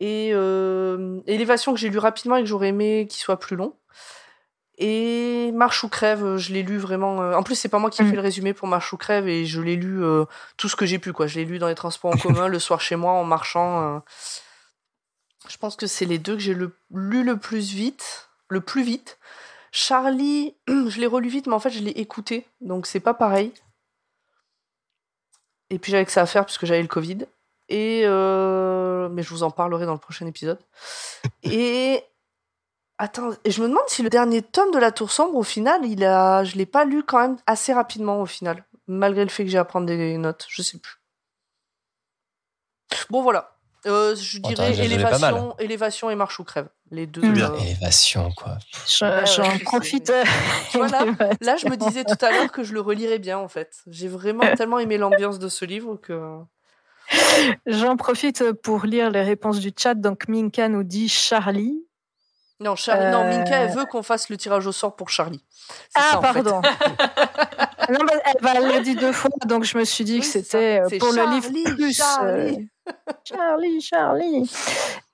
Et 0.00 0.30
euh, 0.32 1.20
Élévation 1.26 1.72
que 1.74 1.78
j'ai 1.78 1.88
lu 1.90 1.98
rapidement 1.98 2.36
et 2.36 2.40
que 2.42 2.48
j'aurais 2.48 2.68
aimé 2.68 3.06
qu'il 3.08 3.20
soit 3.20 3.38
plus 3.38 3.54
long. 3.56 3.76
Et 4.78 5.52
Marche 5.52 5.84
ou 5.84 5.88
crève, 5.88 6.38
je 6.38 6.52
l'ai 6.52 6.62
lu 6.62 6.78
vraiment. 6.78 7.22
euh, 7.22 7.34
En 7.34 7.42
plus, 7.44 7.54
c'est 7.54 7.68
pas 7.68 7.78
moi 7.78 7.90
qui 7.90 8.02
ai 8.02 8.04
Mm. 8.04 8.08
fait 8.10 8.16
le 8.16 8.22
résumé 8.22 8.52
pour 8.54 8.66
Marche 8.66 8.92
ou 8.92 8.96
crève 8.96 9.28
et 9.28 9.44
je 9.44 9.60
l'ai 9.60 9.76
lu 9.76 10.02
euh, 10.02 10.24
tout 10.56 10.68
ce 10.68 10.74
que 10.76 10.86
j'ai 10.86 10.98
pu. 10.98 11.12
quoi. 11.12 11.26
Je 11.28 11.38
l'ai 11.38 11.44
lu 11.44 11.58
dans 11.60 11.68
les 11.68 11.74
transports 11.76 12.10
en 12.12 12.16
commun, 12.18 12.48
le 12.48 12.58
soir 12.58 12.80
chez 12.80 12.96
moi, 12.96 13.12
en 13.12 13.22
marchant. 13.24 13.96
euh. 13.96 14.00
Je 15.48 15.56
pense 15.56 15.76
que 15.76 15.86
c'est 15.86 16.04
les 16.06 16.18
deux 16.18 16.34
que 16.34 16.40
j'ai 16.40 16.54
le, 16.54 16.74
lu 16.90 17.22
le 17.22 17.36
plus 17.36 17.70
vite, 17.72 18.30
le 18.52 18.60
plus 18.60 18.82
vite. 18.82 19.18
Charlie, 19.72 20.54
je 20.68 21.00
l'ai 21.00 21.06
relu 21.06 21.28
vite, 21.28 21.46
mais 21.46 21.54
en 21.54 21.58
fait, 21.58 21.70
je 21.70 21.80
l'ai 21.80 21.90
écouté, 21.90 22.46
donc 22.60 22.86
c'est 22.86 23.00
pas 23.00 23.14
pareil. 23.14 23.52
Et 25.70 25.78
puis 25.78 25.90
j'avais 25.90 26.04
que 26.04 26.12
ça 26.12 26.22
à 26.22 26.26
faire 26.26 26.44
puisque 26.44 26.66
j'avais 26.66 26.82
le 26.82 26.88
Covid. 26.88 27.26
Et 27.68 28.02
euh, 28.04 29.08
mais 29.08 29.22
je 29.22 29.30
vous 29.30 29.42
en 29.42 29.50
parlerai 29.50 29.86
dans 29.86 29.94
le 29.94 29.98
prochain 29.98 30.26
épisode. 30.26 30.58
Et 31.42 32.04
attends, 32.98 33.30
et 33.44 33.50
je 33.50 33.62
me 33.62 33.68
demande 33.68 33.88
si 33.88 34.02
le 34.02 34.10
dernier 34.10 34.42
tome 34.42 34.70
de 34.72 34.78
la 34.78 34.92
Tour 34.92 35.10
sombre, 35.10 35.36
au 35.36 35.42
final, 35.42 35.84
il 35.86 36.04
a, 36.04 36.44
je 36.44 36.56
l'ai 36.56 36.66
pas 36.66 36.84
lu 36.84 37.02
quand 37.02 37.18
même 37.18 37.36
assez 37.46 37.72
rapidement 37.72 38.20
au 38.20 38.26
final, 38.26 38.64
malgré 38.86 39.24
le 39.24 39.30
fait 39.30 39.44
que 39.44 39.50
j'ai 39.50 39.58
à 39.58 39.64
prendre 39.64 39.86
des 39.86 40.18
notes. 40.18 40.46
Je 40.48 40.62
sais 40.62 40.78
plus. 40.78 41.00
Bon 43.10 43.22
voilà. 43.22 43.56
Euh, 43.86 44.14
je 44.14 44.38
Oh, 44.42 44.48
dirais 44.48 44.78
élévation, 44.84 45.54
élévation 45.58 46.10
et 46.10 46.14
marche 46.14 46.38
ou 46.38 46.44
crève. 46.44 46.68
Les 46.90 47.06
deux. 47.06 47.22
Mm. 47.22 47.38
euh, 47.42 47.48
Élévation, 47.60 48.30
quoi. 48.32 48.58
Je- 48.86 49.04
Ouais, 49.04 49.10
ouais, 49.10 49.26
J'en 49.26 49.58
profite. 49.58 50.12
Voilà. 50.74 51.04
Là, 51.40 51.56
je 51.56 51.66
me 51.66 51.76
disais 51.76 52.04
tout 52.04 52.24
à 52.24 52.30
l'heure 52.30 52.52
que 52.52 52.62
je 52.62 52.74
le 52.74 52.80
relirais 52.80 53.18
bien, 53.18 53.38
en 53.38 53.48
fait. 53.48 53.82
J'ai 53.88 54.08
vraiment 54.08 54.54
tellement 54.54 54.78
aimé 54.78 54.98
l'ambiance 54.98 55.38
de 55.38 55.48
ce 55.48 55.64
livre 55.64 55.96
que. 55.96 56.20
J'en 57.66 57.96
profite 57.96 58.52
pour 58.62 58.84
lire 58.86 59.10
les 59.10 59.22
réponses 59.22 59.58
du 59.58 59.72
chat. 59.76 59.94
Donc 59.94 60.28
Minka 60.28 60.68
nous 60.68 60.84
dit 60.84 61.08
Charlie. 61.08 61.84
Non, 62.60 62.76
Charlie, 62.76 63.10
non, 63.10 63.22
Euh. 63.24 63.28
Minka, 63.28 63.56
elle 63.62 63.70
veut 63.72 63.86
qu'on 63.86 64.02
fasse 64.02 64.28
le 64.28 64.36
tirage 64.36 64.66
au 64.66 64.72
sort 64.72 64.94
pour 64.94 65.08
Charlie. 65.10 65.44
Ah 65.94 66.02
ça, 66.12 66.18
en 66.18 66.22
fait. 66.22 66.42
pardon. 66.42 66.60
non, 67.88 67.98
mais 68.04 68.12
elle, 68.24 68.40
bah, 68.40 68.52
elle 68.56 68.68
l'a 68.68 68.80
dit 68.80 68.94
deux 68.94 69.12
fois, 69.12 69.30
donc 69.46 69.64
je 69.64 69.76
me 69.76 69.84
suis 69.84 70.04
dit 70.04 70.14
Oui, 70.14 70.20
que 70.20 70.26
c'était 70.26 70.80
euh, 70.80 70.98
pour 70.98 71.08
le 71.10 71.16
Charlie, 71.16 71.40
livre 71.40 71.74
plus. 71.74 71.92
Charlie. 71.96 72.68
euh, 72.88 72.92
Charlie, 73.24 73.80
Charlie. 73.80 74.50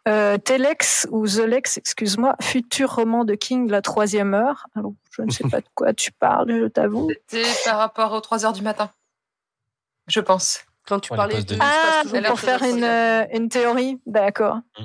Euh, 0.09 0.39
Telex 0.39 1.07
ou 1.11 1.27
The 1.27 1.39
Lex, 1.41 1.77
excuse-moi, 1.79 2.35
futur 2.41 2.95
roman 2.95 3.25
de 3.25 3.35
King, 3.35 3.71
la 3.71 3.83
troisième 3.83 4.33
heure. 4.35 4.67
Alors, 4.75 4.93
je 5.11 5.23
ne 5.23 5.31
sais 5.31 5.45
pas 5.49 5.61
de 5.61 5.67
quoi 5.75 5.93
tu 5.93 6.13
parles, 6.13 6.51
je 6.51 6.67
t'avoue. 6.67 7.11
C'était 7.29 7.47
par 7.65 7.79
rapport 7.79 8.13
aux 8.13 8.21
3 8.21 8.47
heures 8.47 8.53
du 8.55 8.63
matin. 8.63 8.91
Je 10.07 10.21
pense. 10.21 10.61
Quand 10.87 11.01
tu 11.01 11.11
parlais 11.11 11.43
de. 11.43 11.57
Ah, 11.61 12.03
pour 12.27 12.41
faire 12.41 12.63
une, 12.63 12.83
euh, 12.85 13.25
une 13.35 13.51
théorie, 13.51 14.01
d'accord. 14.07 14.57
Mm. 14.79 14.85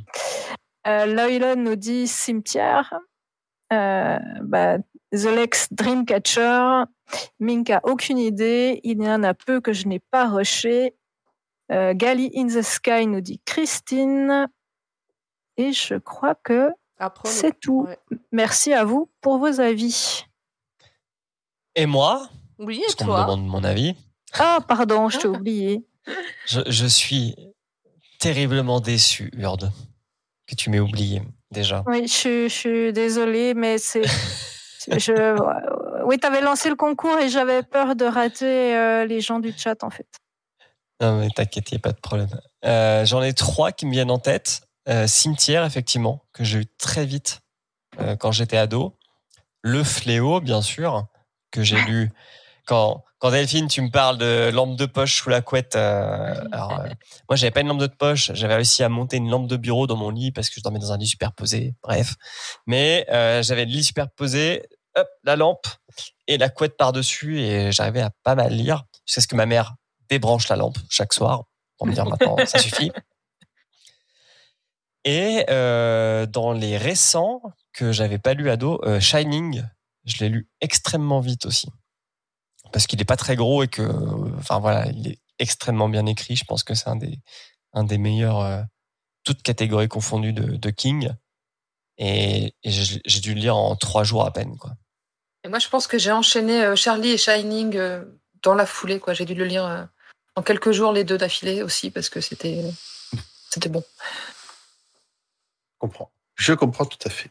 Euh, 0.87 1.05
Loylan 1.05 1.55
nous 1.57 1.75
dit 1.75 2.07
cimetière. 2.07 2.93
Euh, 3.71 4.17
bah, 4.41 4.77
The 5.11 5.25
Lex 5.35 5.67
Dreamcatcher. 5.71 6.83
Minka, 7.39 7.79
aucune 7.83 8.17
idée. 8.17 8.79
Il 8.83 9.01
y 9.01 9.09
en 9.09 9.23
a 9.23 9.33
peu 9.33 9.61
que 9.61 9.73
je 9.73 9.87
n'ai 9.87 9.99
pas 9.99 10.27
rushé. 10.29 10.95
Euh, 11.71 11.93
Gali 11.93 12.31
in 12.35 12.47
the 12.47 12.61
Sky 12.61 13.07
nous 13.07 13.21
dit 13.21 13.39
Christine. 13.45 14.47
Et 15.57 15.71
je 15.71 15.95
crois 15.95 16.35
que 16.35 16.69
c'est 17.25 17.59
tout. 17.59 17.85
ouais. 17.87 17.97
Merci 18.31 18.73
à 18.73 18.83
vous 18.85 19.09
pour 19.21 19.37
vos 19.37 19.59
avis. 19.59 20.25
Et 21.75 21.85
moi, 21.85 22.27
Oui, 22.59 22.77
et 22.79 22.81
parce 22.81 22.95
qu'on 22.95 23.05
me 23.05 23.21
demande 23.21 23.45
mon 23.47 23.63
avis, 23.63 23.95
Ah, 24.39 24.59
pardon, 24.67 25.09
je 25.09 25.19
t'ai 25.19 25.27
oublié. 25.27 25.85
je, 26.45 26.61
je 26.67 26.85
suis 26.85 27.35
terriblement 28.19 28.79
déçu, 28.79 29.31
Urde, 29.37 29.71
que 30.47 30.55
tu 30.55 30.69
m'aies 30.69 30.79
oublié, 30.79 31.21
déjà. 31.51 31.83
Oui, 31.87 32.07
je, 32.07 32.47
je 32.47 32.53
suis 32.53 32.93
désolée, 32.93 33.53
mais 33.53 33.77
c'est. 33.77 34.03
Je, 34.87 36.03
oui, 36.05 36.19
tu 36.19 36.27
avais 36.27 36.41
lancé 36.41 36.69
le 36.69 36.75
concours 36.75 37.17
et 37.19 37.29
j'avais 37.29 37.63
peur 37.63 37.95
de 37.95 38.05
rater 38.05 38.75
euh, 38.75 39.05
les 39.05 39.21
gens 39.21 39.39
du 39.39 39.53
chat, 39.55 39.83
en 39.83 39.89
fait. 39.89 40.07
Non, 41.01 41.19
mais 41.19 41.29
t'inquiète, 41.29 41.71
il 41.71 41.75
a 41.75 41.79
pas 41.79 41.91
de 41.91 41.99
problème. 41.99 42.29
Euh, 42.65 43.05
J'en 43.05 43.21
ai 43.21 43.33
trois 43.33 43.71
qui 43.71 43.85
me 43.85 43.91
viennent 43.91 44.11
en 44.11 44.19
tête. 44.19 44.61
Euh, 44.89 45.07
Cimetière, 45.07 45.65
effectivement, 45.65 46.23
que 46.33 46.43
j'ai 46.43 46.59
eu 46.59 46.65
très 46.65 47.05
vite 47.05 47.39
quand 48.19 48.31
j'étais 48.31 48.57
ado. 48.57 48.97
Le 49.61 49.83
Fléau, 49.83 50.41
bien 50.41 50.63
sûr, 50.63 51.05
que 51.51 51.61
j'ai 51.61 51.79
lu 51.83 52.11
quand, 52.65 53.03
quand 53.19 53.31
Delphine, 53.31 53.67
tu 53.67 53.81
me 53.81 53.89
parles 53.89 54.17
de 54.17 54.49
lampe 54.53 54.77
de 54.77 54.85
poche 54.85 55.15
sous 55.21 55.29
la 55.29 55.41
couette. 55.41 55.75
euh, 55.75 56.33
alors, 56.51 56.79
euh, 56.79 56.87
moi, 57.29 57.35
j'avais 57.35 57.51
pas 57.51 57.61
une 57.61 57.67
lampe 57.67 57.79
de 57.79 57.87
poche. 57.87 58.31
J'avais 58.33 58.55
réussi 58.55 58.83
à 58.83 58.89
monter 58.89 59.17
une 59.17 59.29
lampe 59.29 59.47
de 59.47 59.57
bureau 59.57 59.87
dans 59.87 59.95
mon 59.95 60.09
lit 60.09 60.31
parce 60.31 60.49
que 60.49 60.55
je 60.57 60.61
dormais 60.61 60.79
dans 60.79 60.91
un 60.91 60.97
lit 60.97 61.07
superposé. 61.07 61.75
Bref. 61.83 62.15
Mais 62.67 63.05
euh, 63.09 63.43
j'avais 63.43 63.65
le 63.65 63.71
lit 63.71 63.83
superposé, 63.83 64.63
hop, 64.95 65.07
la 65.23 65.35
lampe 65.35 65.67
et 66.27 66.37
la 66.37 66.49
couette 66.49 66.77
par-dessus 66.77 67.39
et 67.41 67.71
j'arrivais 67.71 68.01
à 68.01 68.11
pas 68.23 68.35
mal 68.35 68.53
lire. 68.53 68.83
C'est 69.05 69.21
ce 69.21 69.27
que 69.27 69.35
ma 69.35 69.45
mère 69.45 69.75
débranche 70.09 70.47
la 70.49 70.55
lampe 70.55 70.77
chaque 70.89 71.13
soir 71.13 71.43
pour 71.77 71.87
me 71.87 71.93
dire 71.93 72.05
maintenant, 72.05 72.37
ça 72.45 72.59
suffit. 72.59 72.91
Et 75.05 75.45
euh, 75.49 76.25
dans 76.25 76.53
les 76.53 76.77
récents 76.77 77.41
que 77.73 77.91
j'avais 77.91 78.19
pas 78.19 78.33
lu 78.33 78.49
ado, 78.49 78.79
euh, 78.85 78.99
Shining, 78.99 79.63
je 80.05 80.17
l'ai 80.19 80.29
lu 80.29 80.47
extrêmement 80.61 81.19
vite 81.19 81.45
aussi. 81.45 81.67
Parce 82.73 82.87
qu'il 82.87 82.99
est 82.99 83.05
pas 83.05 83.15
très 83.15 83.37
gros 83.37 83.63
et 83.63 83.69
que, 83.69 83.83
enfin 84.37 84.59
voilà, 84.59 84.87
il 84.87 85.07
est 85.07 85.19
extrêmement 85.39 85.87
bien 85.87 86.05
écrit. 86.07 86.35
Je 86.35 86.43
pense 86.43 86.63
que 86.63 86.73
c'est 86.73 86.89
un 86.89 86.97
des, 86.97 87.19
un 87.71 87.85
des 87.85 87.97
meilleurs, 87.97 88.41
euh, 88.41 88.61
toutes 89.23 89.43
catégories 89.43 89.87
confondues 89.87 90.33
de, 90.33 90.57
de 90.57 90.69
King. 90.71 91.11
Et, 91.99 92.55
et 92.63 92.71
j'ai 92.71 92.99
j'ai 93.05 93.19
dû 93.21 93.35
le 93.35 93.39
lire 93.39 93.55
en 93.55 93.75
trois 93.75 94.03
jours 94.03 94.25
à 94.25 94.33
peine, 94.33 94.57
quoi. 94.57 94.71
Et 95.43 95.49
moi, 95.49 95.59
je 95.59 95.67
pense 95.67 95.87
que 95.87 95.97
j'ai 95.97 96.11
enchaîné 96.11 96.63
euh, 96.63 96.75
Charlie 96.75 97.11
et 97.11 97.17
Shining 97.17 97.75
euh, 97.77 98.03
dans 98.41 98.55
la 98.55 98.65
foulée. 98.65 98.99
quoi. 98.99 99.13
J'ai 99.13 99.25
dû 99.25 99.35
le 99.35 99.45
lire 99.45 99.65
euh, 99.65 99.83
en 100.35 100.41
quelques 100.41 100.71
jours, 100.71 100.91
les 100.91 101.03
deux 101.03 101.17
d'affilée 101.17 101.61
aussi, 101.61 101.91
parce 101.91 102.09
que 102.09 102.21
c'était 102.21 102.63
c'était 103.51 103.69
bon. 103.69 103.83
Je 105.51 105.77
comprends. 105.79 106.11
Je 106.35 106.53
comprends 106.53 106.85
tout 106.85 106.97
à 107.05 107.09
fait. 107.09 107.29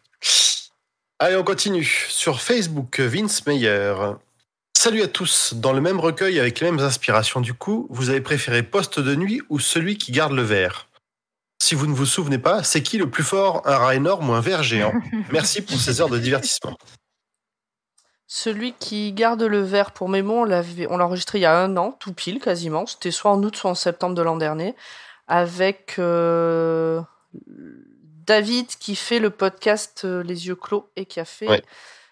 Allez, 1.18 1.36
on 1.36 1.42
continue. 1.42 2.06
Sur 2.08 2.40
Facebook, 2.40 3.00
Vince 3.00 3.44
Meyer. 3.46 3.94
Salut 4.82 5.02
à 5.02 5.06
tous. 5.06 5.54
Dans 5.54 5.72
le 5.72 5.80
même 5.80 6.00
recueil 6.00 6.40
avec 6.40 6.58
les 6.58 6.68
mêmes 6.68 6.84
inspirations 6.84 7.40
du 7.40 7.54
coup, 7.54 7.86
vous 7.88 8.10
avez 8.10 8.20
préféré 8.20 8.64
Poste 8.64 8.98
de 8.98 9.14
nuit 9.14 9.40
ou 9.48 9.60
celui 9.60 9.96
qui 9.96 10.10
garde 10.10 10.32
le 10.32 10.42
verre? 10.42 10.88
Si 11.62 11.76
vous 11.76 11.86
ne 11.86 11.94
vous 11.94 12.04
souvenez 12.04 12.38
pas, 12.38 12.64
c'est 12.64 12.82
qui 12.82 12.98
le 12.98 13.08
plus 13.08 13.22
fort, 13.22 13.62
un 13.64 13.76
rat 13.76 13.94
énorme 13.94 14.28
ou 14.28 14.32
un 14.32 14.40
verre 14.40 14.64
géant? 14.64 14.92
Merci 15.30 15.62
pour 15.62 15.78
ces 15.78 16.00
heures 16.00 16.08
de 16.08 16.18
divertissement. 16.18 16.76
Celui 18.26 18.72
qui 18.72 19.12
garde 19.12 19.44
le 19.44 19.62
verre 19.62 19.92
pour 19.92 20.08
Mémon, 20.08 20.40
on 20.40 20.44
l'a 20.46 20.64
enregistré 21.04 21.38
il 21.38 21.42
y 21.42 21.46
a 21.46 21.56
un 21.56 21.76
an, 21.76 21.92
tout 22.00 22.12
pile 22.12 22.40
quasiment. 22.40 22.84
C'était 22.84 23.12
soit 23.12 23.30
en 23.30 23.40
août, 23.44 23.54
soit 23.54 23.70
en 23.70 23.76
septembre 23.76 24.16
de 24.16 24.22
l'an 24.22 24.36
dernier, 24.36 24.74
avec 25.28 25.94
euh, 26.00 27.00
David 28.26 28.66
qui 28.66 28.96
fait 28.96 29.20
le 29.20 29.30
podcast 29.30 30.02
euh, 30.04 30.24
Les 30.24 30.48
yeux 30.48 30.56
clos 30.56 30.90
et 30.96 31.06
qui 31.06 31.20
a 31.20 31.24
fait 31.24 31.46
Ouais. 31.46 31.62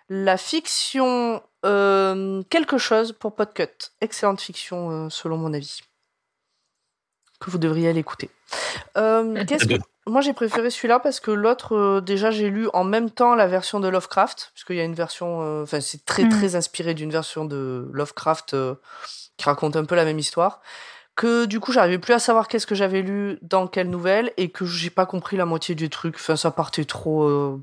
la 0.08 0.36
fiction 0.36 1.42
euh, 1.64 2.42
quelque 2.50 2.78
chose 2.78 3.12
pour 3.12 3.34
Podcut. 3.34 3.90
Excellente 4.00 4.40
fiction 4.40 4.90
euh, 4.90 5.08
selon 5.10 5.36
mon 5.36 5.52
avis. 5.54 5.80
Que 7.40 7.50
vous 7.50 7.58
devriez 7.58 7.88
aller 7.88 8.00
écouter. 8.00 8.30
Euh, 8.96 9.44
qu'est-ce 9.48 9.66
que- 9.66 9.80
Moi 10.06 10.20
j'ai 10.20 10.32
préféré 10.32 10.70
celui-là 10.70 10.98
parce 11.00 11.20
que 11.20 11.30
l'autre, 11.30 11.74
euh, 11.76 12.00
déjà 12.00 12.30
j'ai 12.30 12.50
lu 12.50 12.68
en 12.72 12.84
même 12.84 13.10
temps 13.10 13.34
la 13.34 13.46
version 13.46 13.80
de 13.80 13.88
Lovecraft, 13.88 14.50
puisqu'il 14.54 14.76
y 14.76 14.80
a 14.80 14.84
une 14.84 14.94
version, 14.94 15.42
euh, 15.42 15.62
enfin 15.62 15.80
c'est 15.80 16.04
très 16.04 16.24
Mm. 16.24 16.28
très 16.30 16.56
inspiré 16.56 16.94
d'une 16.94 17.10
version 17.10 17.44
de 17.44 17.88
Lovecraft 17.92 18.54
euh, 18.54 18.74
qui 19.36 19.44
raconte 19.46 19.76
un 19.76 19.84
peu 19.84 19.94
la 19.94 20.04
même 20.04 20.18
histoire. 20.18 20.60
Que 21.16 21.44
du 21.44 21.60
coup 21.60 21.72
j'arrivais 21.72 21.98
plus 21.98 22.14
à 22.14 22.18
savoir 22.18 22.48
qu'est-ce 22.48 22.66
que 22.66 22.74
j'avais 22.74 23.02
lu 23.02 23.38
dans 23.42 23.66
quelle 23.66 23.90
nouvelle 23.90 24.32
et 24.38 24.50
que 24.50 24.64
j'ai 24.64 24.90
pas 24.90 25.06
compris 25.06 25.36
la 25.36 25.44
moitié 25.44 25.74
du 25.74 25.90
truc. 25.90 26.14
Enfin 26.16 26.36
ça 26.36 26.50
partait 26.50 26.84
trop. 26.86 27.24
euh. 27.24 27.58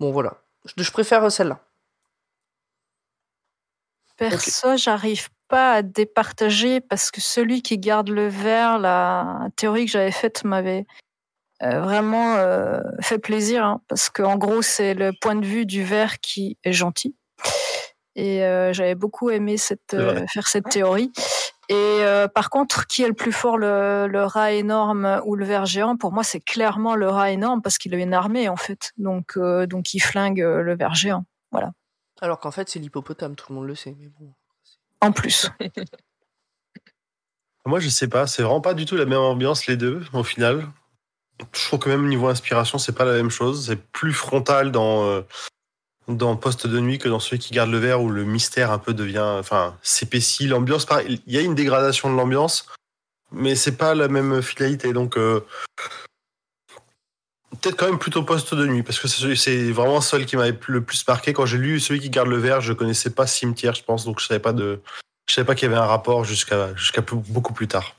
Bon 0.00 0.12
voilà, 0.12 0.34
je 0.76 0.90
préfère 0.92 1.30
celle-là. 1.30 1.60
Perso, 4.16 4.76
j'arrive 4.76 5.28
pas 5.48 5.72
à 5.72 5.82
départager 5.82 6.80
parce 6.80 7.10
que 7.10 7.20
celui 7.20 7.62
qui 7.62 7.78
garde 7.78 8.08
le 8.08 8.28
verre, 8.28 8.78
la 8.78 9.48
théorie 9.56 9.86
que 9.86 9.92
j'avais 9.92 10.10
faite 10.10 10.44
m'avait 10.44 10.86
euh, 11.62 11.80
vraiment 11.80 12.34
euh, 12.36 12.80
fait 13.00 13.18
plaisir 13.18 13.64
hein, 13.64 13.80
parce 13.88 14.10
qu'en 14.10 14.36
gros, 14.36 14.62
c'est 14.62 14.94
le 14.94 15.12
point 15.20 15.36
de 15.36 15.46
vue 15.46 15.66
du 15.66 15.82
verre 15.84 16.18
qui 16.20 16.58
est 16.64 16.72
gentil. 16.72 17.14
Et 18.14 18.44
euh, 18.44 18.72
j'avais 18.72 18.94
beaucoup 18.94 19.30
aimé 19.30 19.56
cette, 19.56 19.96
faire 20.32 20.48
cette 20.48 20.68
théorie. 20.68 21.12
Et 21.68 22.02
par 22.34 22.48
contre, 22.48 22.86
qui 22.86 23.02
est 23.02 23.08
le 23.08 23.12
plus 23.12 23.32
fort, 23.32 23.58
le, 23.58 24.06
le 24.06 24.24
rat 24.24 24.52
énorme 24.52 25.20
ou 25.24 25.34
le 25.34 25.44
ver 25.44 25.66
géant 25.66 25.96
Pour 25.96 26.12
moi, 26.12 26.22
c'est 26.22 26.40
clairement 26.40 26.94
le 26.94 27.08
rat 27.08 27.32
énorme 27.32 27.60
parce 27.60 27.76
qu'il 27.76 27.92
a 27.92 27.98
une 27.98 28.14
armée 28.14 28.48
en 28.48 28.56
fait. 28.56 28.92
Donc, 28.98 29.36
donc 29.36 29.92
il 29.92 29.98
flingue 30.00 30.38
le 30.38 30.76
ver 30.76 30.94
géant. 30.94 31.24
Alors 32.20 32.40
qu'en 32.40 32.50
fait 32.50 32.68
c'est 32.68 32.78
l'hippopotame, 32.78 33.36
tout 33.36 33.46
le 33.50 33.56
monde 33.56 33.66
le 33.66 33.74
sait. 33.74 33.94
Mais 33.98 34.08
bon. 34.18 34.32
En 35.00 35.12
plus. 35.12 35.50
Moi, 37.66 37.80
je 37.80 37.88
sais 37.88 38.06
pas, 38.06 38.28
c'est 38.28 38.42
vraiment 38.42 38.60
pas 38.60 38.74
du 38.74 38.84
tout 38.86 38.96
la 38.96 39.06
même 39.06 39.18
ambiance 39.18 39.66
les 39.66 39.76
deux 39.76 40.04
au 40.12 40.22
final. 40.22 40.68
Je 41.52 41.64
trouve 41.66 41.80
que 41.80 41.88
même 41.88 42.06
niveau 42.06 42.28
inspiration, 42.28 42.78
c'est 42.78 42.94
pas 42.94 43.04
la 43.04 43.12
même 43.12 43.30
chose. 43.30 43.66
C'est 43.66 43.76
plus 43.90 44.12
frontal 44.12 44.70
dans 44.70 45.04
euh, 45.04 45.22
dans 46.08 46.36
Poste 46.36 46.68
de 46.68 46.78
nuit 46.78 46.98
que 46.98 47.08
dans 47.08 47.18
celui 47.18 47.40
qui 47.40 47.52
garde 47.52 47.70
le 47.70 47.78
verre 47.78 48.00
où 48.00 48.08
le 48.08 48.24
mystère 48.24 48.70
un 48.70 48.78
peu 48.78 48.94
devient, 48.94 49.36
enfin, 49.38 49.76
s'épaissit. 49.82 50.46
L'ambiance, 50.46 50.86
il 51.08 51.20
y 51.26 51.36
a 51.36 51.40
une 51.40 51.56
dégradation 51.56 52.10
de 52.10 52.16
l'ambiance, 52.16 52.66
mais 53.32 53.56
c'est 53.56 53.76
pas 53.76 53.96
la 53.96 54.06
même 54.06 54.40
finalité. 54.42 54.92
Donc 54.92 55.18
euh, 55.18 55.44
peut-être 57.60 57.76
quand 57.76 57.86
même 57.86 57.98
plutôt 57.98 58.22
Poste 58.22 58.54
de 58.54 58.66
nuit 58.66 58.82
parce 58.82 58.98
que 58.98 59.08
c'est 59.08 59.70
vraiment 59.72 60.00
celui 60.00 60.26
qui 60.26 60.36
m'avait 60.36 60.58
le 60.68 60.80
plus 60.82 61.06
marqué 61.06 61.32
quand 61.32 61.46
j'ai 61.46 61.58
lu 61.58 61.80
celui 61.80 62.00
qui 62.00 62.10
garde 62.10 62.28
le 62.28 62.36
verre. 62.38 62.60
Je 62.60 62.72
connaissais 62.72 63.10
pas 63.10 63.26
Cimetière, 63.26 63.74
je 63.74 63.82
pense, 63.84 64.04
donc 64.04 64.20
je 64.20 64.26
savais 64.26 64.40
pas 64.40 64.52
de 64.52 64.80
je 65.28 65.34
savais 65.34 65.46
pas 65.46 65.54
qu'il 65.54 65.68
y 65.68 65.72
avait 65.72 65.80
un 65.80 65.86
rapport 65.86 66.24
jusqu'à 66.24 66.74
jusqu'à 66.74 67.02
beaucoup 67.02 67.52
plus 67.52 67.68
tard. 67.68 67.96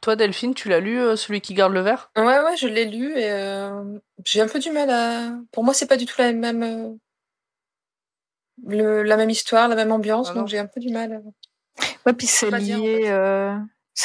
Toi 0.00 0.14
Delphine, 0.16 0.54
tu 0.54 0.68
l'as 0.68 0.80
lu 0.80 1.00
euh, 1.00 1.16
celui 1.16 1.40
qui 1.40 1.52
garde 1.54 1.72
le 1.72 1.80
verre? 1.80 2.10
Ouais, 2.16 2.22
ouais, 2.24 2.56
je 2.56 2.68
l'ai 2.68 2.84
lu 2.84 3.10
et 3.18 3.30
euh, 3.30 3.98
j'ai 4.24 4.40
un 4.40 4.46
peu 4.48 4.58
du 4.60 4.70
mal 4.70 4.88
à. 4.90 5.32
Pour 5.50 5.64
moi, 5.64 5.74
c'est 5.74 5.86
pas 5.88 5.96
du 5.96 6.06
tout 6.06 6.14
la 6.18 6.32
même, 6.32 6.62
euh, 6.62 6.94
le- 8.66 9.02
la 9.02 9.16
même 9.16 9.30
histoire, 9.30 9.68
la 9.68 9.74
même 9.76 9.90
ambiance, 9.92 10.30
Ah 10.30 10.34
donc 10.34 10.48
j'ai 10.48 10.58
un 10.58 10.66
peu 10.66 10.80
du 10.80 10.90
mal. 10.92 11.12
à- 11.12 11.84
Ouais, 12.06 12.12
puis 12.12 12.26
c'est 12.26 12.50
dire, 12.50 12.76
en 12.80 12.82
lié, 12.82 13.00
fait. 13.02 13.10
euh, 13.10 13.56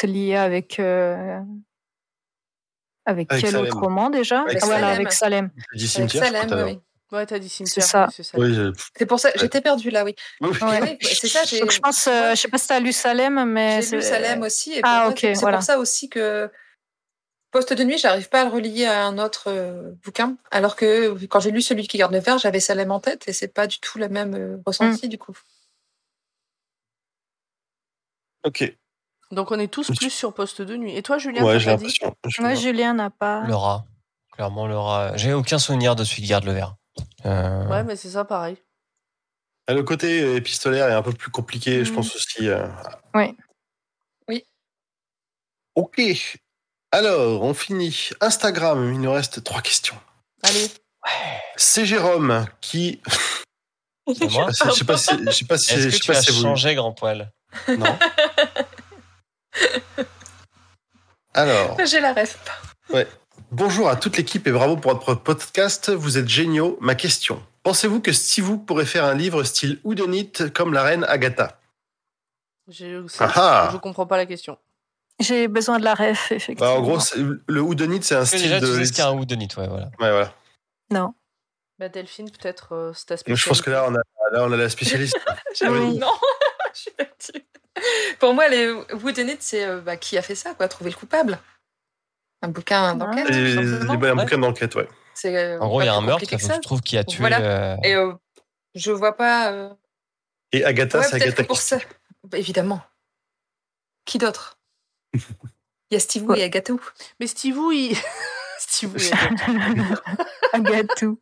lié 0.04 0.34
avec 0.36 0.80
euh, 0.80 1.38
avec, 3.10 3.30
Avec 3.30 3.44
quel 3.44 3.52
Salem. 3.52 3.66
autre 3.66 3.78
roman 3.78 4.08
déjà 4.10 4.40
Avec 4.42 4.58
Ah, 4.62 4.66
Voilà, 4.66 4.80
Salem. 4.86 5.00
avec 5.00 5.12
Salem. 5.12 5.50
Dit 5.50 5.58
Avec 5.74 5.88
cimetière, 5.90 6.22
crois, 6.32 6.48
Salem, 6.48 6.66
oui. 6.66 6.80
Ouais, 7.12 7.26
t'as 7.26 7.38
dit 7.40 7.48
cimetière. 7.48 7.84
ça. 7.84 8.06
c'est 8.14 8.22
ça. 8.22 8.38
Oui, 8.38 8.54
je- 8.54 8.72
C'est 8.96 9.04
pour 9.06 9.18
ça, 9.20 9.30
j'étais 9.34 9.60
perdue 9.60 9.90
là, 9.90 10.04
oui. 10.04 10.14
oui. 10.40 10.50
Ouais. 10.62 10.98
C'est 11.02 11.26
ça, 11.28 11.40
Donc 11.58 11.72
je 11.72 11.80
pense, 11.80 12.06
euh, 12.06 12.30
je 12.30 12.36
sais 12.36 12.48
pas 12.48 12.56
si 12.58 12.68
tu 12.68 12.72
as 12.72 12.80
lu 12.80 12.92
Salem, 12.92 13.44
mais 13.46 13.82
j'ai 13.82 13.96
lu 13.96 14.02
Salem 14.02 14.42
aussi. 14.42 14.72
Et 14.74 14.80
Ah, 14.84 15.08
ok, 15.10 15.18
c'est 15.20 15.32
voilà. 15.34 15.58
pour 15.58 15.64
ça 15.66 15.78
aussi 15.78 16.08
que 16.08 16.50
Poste 17.52 17.72
de 17.72 17.82
nuit, 17.82 17.98
j'arrive 17.98 18.28
pas 18.28 18.42
à 18.42 18.44
le 18.44 18.50
relier 18.50 18.84
à 18.84 19.04
un 19.06 19.18
autre 19.18 19.48
euh, 19.48 19.90
bouquin, 20.04 20.36
alors 20.52 20.76
que 20.76 21.16
quand 21.26 21.40
j'ai 21.40 21.50
lu 21.50 21.62
celui 21.62 21.88
qui 21.88 21.98
garde 21.98 22.12
le 22.12 22.20
verre, 22.20 22.38
j'avais 22.38 22.60
Salem 22.60 22.92
en 22.92 23.00
tête 23.00 23.26
et 23.26 23.32
c'est 23.32 23.48
pas 23.52 23.66
du 23.66 23.80
tout 23.80 23.98
le 23.98 24.08
même 24.08 24.34
euh, 24.36 24.56
ressenti 24.64 25.08
du 25.08 25.18
coup. 25.18 25.36
Ok. 28.44 28.76
Donc 29.30 29.50
on 29.52 29.58
est 29.58 29.68
tous 29.68 29.90
plus 29.96 30.10
sur 30.10 30.32
poste 30.34 30.60
de 30.62 30.76
nuit. 30.76 30.96
Et 30.96 31.02
toi 31.02 31.18
Julien, 31.18 31.44
Ouais, 31.44 31.52
t'as 31.54 31.58
j'ai 31.58 31.76
dit 31.76 31.98
Ouais, 32.40 32.56
Julien 32.56 32.94
n'a 32.94 33.10
pas. 33.10 33.42
Le 33.46 33.54
rat. 33.54 33.84
Clairement, 34.32 34.66
le 34.66 34.76
rat. 34.78 35.16
J'ai 35.16 35.32
aucun 35.32 35.58
souvenir 35.58 35.94
de 35.96 36.04
celui 36.04 36.22
qui 36.22 36.28
garde 36.28 36.44
le 36.44 36.52
verre. 36.52 36.74
Euh, 37.26 37.66
Ouais, 37.68 37.84
mais 37.84 37.94
c'est 37.96 38.10
ça 38.10 38.24
pareil. 38.24 38.56
Ah, 39.68 39.74
Le 39.74 39.82
côté 39.84 40.34
épistolaire 40.34 40.88
est 40.88 40.94
un 40.94 41.02
peu 41.02 41.12
plus 41.12 41.30
compliqué, 41.30 41.84
je 41.84 41.92
Mm. 41.92 41.94
pense 41.94 42.16
aussi. 42.16 42.48
euh. 42.48 42.66
Oui. 43.14 43.36
Oui. 44.28 44.44
Ok. 45.76 46.00
Alors, 46.90 47.42
on 47.42 47.54
finit. 47.54 48.10
Instagram, 48.20 48.92
il 48.92 49.00
nous 49.00 49.12
reste 49.12 49.44
trois 49.44 49.60
questions. 49.62 49.96
Allez. 50.42 50.68
C'est 51.56 51.86
Jérôme 51.86 52.46
qui. 52.60 53.00
c'est 54.08 54.14
Je 54.24 54.28
sais 54.28 54.28
moi 54.28 54.46
pas 54.46 54.52
si- 54.52 54.64
je 54.64 54.70
sais 54.72 54.84
pas 54.84 54.96
si. 54.98 55.10
Je 55.26 55.30
sais 55.30 55.44
pas 55.44 55.58
si. 55.58 55.72
Est-ce 55.72 55.80
je 55.82 55.86
que 55.86 55.92
sais 55.92 56.00
tu 56.00 56.12
pas 56.12 56.18
as 56.18 56.22
changé, 56.22 56.74
grand 56.74 56.92
poil? 56.92 57.30
Non. 57.68 57.96
Alors, 61.34 61.76
J'ai 61.84 62.00
la 62.00 62.12
ref. 62.12 62.38
bonjour 63.52 63.88
à 63.88 63.96
toute 63.96 64.16
l'équipe 64.16 64.46
et 64.46 64.52
bravo 64.52 64.76
pour 64.76 64.92
votre 64.94 65.14
podcast. 65.14 65.90
Vous 65.90 66.18
êtes 66.18 66.28
géniaux. 66.28 66.76
Ma 66.80 66.94
question. 66.94 67.42
Pensez-vous 67.62 68.00
que 68.00 68.12
Steve 68.12 68.58
pourrait 68.66 68.86
faire 68.86 69.04
un 69.04 69.14
livre 69.14 69.42
style 69.44 69.80
Houdonite 69.84 70.52
comme 70.52 70.72
la 70.72 70.82
reine 70.82 71.04
Agatha? 71.04 71.60
J'ai- 72.68 73.00
Ah 73.18 73.32
ah. 73.36 73.68
Je 73.72 73.76
comprends 73.78 74.06
pas 74.06 74.16
la 74.16 74.26
question. 74.26 74.58
J'ai 75.18 75.48
besoin 75.48 75.78
de 75.78 75.84
la 75.84 75.94
ref, 75.94 76.28
Bah, 76.30 76.36
effectivement. 76.36 76.74
En 76.76 76.80
gros, 76.80 76.98
le 77.46 77.60
Houdonite, 77.60 78.04
c'est 78.04 78.14
un 78.14 78.24
style 78.24 78.42
déjà, 78.42 78.60
de. 78.60 78.66
tu 78.66 78.72
sais 78.78 78.84
ce 78.86 78.92
qu'est 78.92 79.02
un 79.02 79.12
Whodunit, 79.12 79.48
ouais, 79.58 79.68
voilà. 79.68 79.86
Ouais, 80.00 80.10
voilà. 80.10 80.32
non. 80.90 81.14
Bah 81.78 81.88
Delphine, 81.88 82.30
peut-être 82.30 82.74
euh, 82.74 82.92
c'est 82.94 83.06
ta 83.06 83.34
je 83.34 83.48
pense 83.48 83.62
que 83.62 83.70
là, 83.70 83.86
on 83.88 83.94
a, 83.94 84.00
là, 84.32 84.44
on 84.44 84.52
a 84.52 84.56
la 84.56 84.68
spécialiste. 84.68 85.16
Oui. 85.62 85.96
non, 85.98 86.12
je 86.74 86.78
suis 86.80 86.90
perdue. 86.90 87.46
Pour 88.18 88.34
moi, 88.34 88.48
les 88.48 88.70
Whodunit, 89.02 89.36
c'est 89.40 89.64
euh, 89.64 89.80
bah, 89.80 89.96
qui 89.96 90.16
a 90.18 90.22
fait 90.22 90.34
ça, 90.34 90.54
quoi, 90.54 90.68
trouver 90.68 90.90
le 90.90 90.96
coupable. 90.96 91.38
Un 92.42 92.48
bouquin 92.48 92.94
d'enquête, 92.94 93.26
un 93.30 93.88
Ouais. 93.88 94.14
bouquin 94.14 94.38
d'enquête, 94.38 94.74
ouais. 94.74 94.88
C'est, 95.14 95.36
euh, 95.36 95.58
En 95.60 95.68
gros, 95.68 95.82
il 95.82 95.86
y 95.86 95.88
a 95.88 95.94
un 95.94 96.00
meurtre, 96.00 96.24
je 96.30 96.60
trouve, 96.60 96.80
qui 96.80 96.96
a 96.96 97.04
tué. 97.04 97.18
Voilà. 97.18 97.40
euh, 97.40 97.76
Et 97.84 97.94
euh, 97.94 98.14
je 98.74 98.90
vois 98.92 99.16
pas. 99.16 99.52
euh, 99.52 99.70
Et 100.52 100.64
Agatha, 100.64 100.98
ouais, 101.00 101.04
c'est 101.04 101.16
Agatha 101.16 101.44
pour 101.44 101.58
ça. 101.58 101.78
Bah, 102.24 102.38
évidemment. 102.38 102.82
Qui 104.06 104.18
d'autre? 104.18 104.58
Il 105.90 105.94
y 105.94 105.96
a 105.96 106.00
Steve 106.00 106.24
et 106.36 106.42
Agatha 106.44 106.72
Wu. 106.72 106.78
Mais 107.18 107.26
Steve 107.26 107.58
Wu, 107.58 107.74
il... 107.74 107.96
Steve 108.60 108.94
Wu, 108.94 109.00
il... 109.00 109.98
Agatou. 110.52 111.18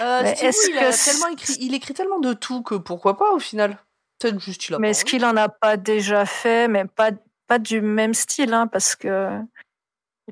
Euh, 0.00 0.34
Steve 0.34 0.52
il, 0.70 0.78
a 0.78 0.92
tellement 0.92 1.28
écrit... 1.28 1.56
il 1.60 1.74
écrit 1.74 1.92
tellement 1.92 2.18
de 2.18 2.32
tout 2.32 2.62
que 2.62 2.74
pourquoi 2.76 3.18
pas 3.18 3.32
au 3.32 3.38
final? 3.38 3.76
Peut-être 4.18 4.40
juste 4.40 4.68
il 4.68 4.74
a 4.74 4.78
Mais 4.78 4.90
est-ce 4.90 5.04
qu'il 5.04 5.24
en 5.24 5.36
a 5.36 5.48
pas 5.48 5.76
déjà 5.76 6.24
fait, 6.26 6.68
mais 6.68 6.84
pas, 6.84 7.10
pas 7.46 7.58
du 7.58 7.80
même 7.80 8.14
style, 8.14 8.52
hein, 8.52 8.66
parce 8.66 8.96
que. 8.96 9.38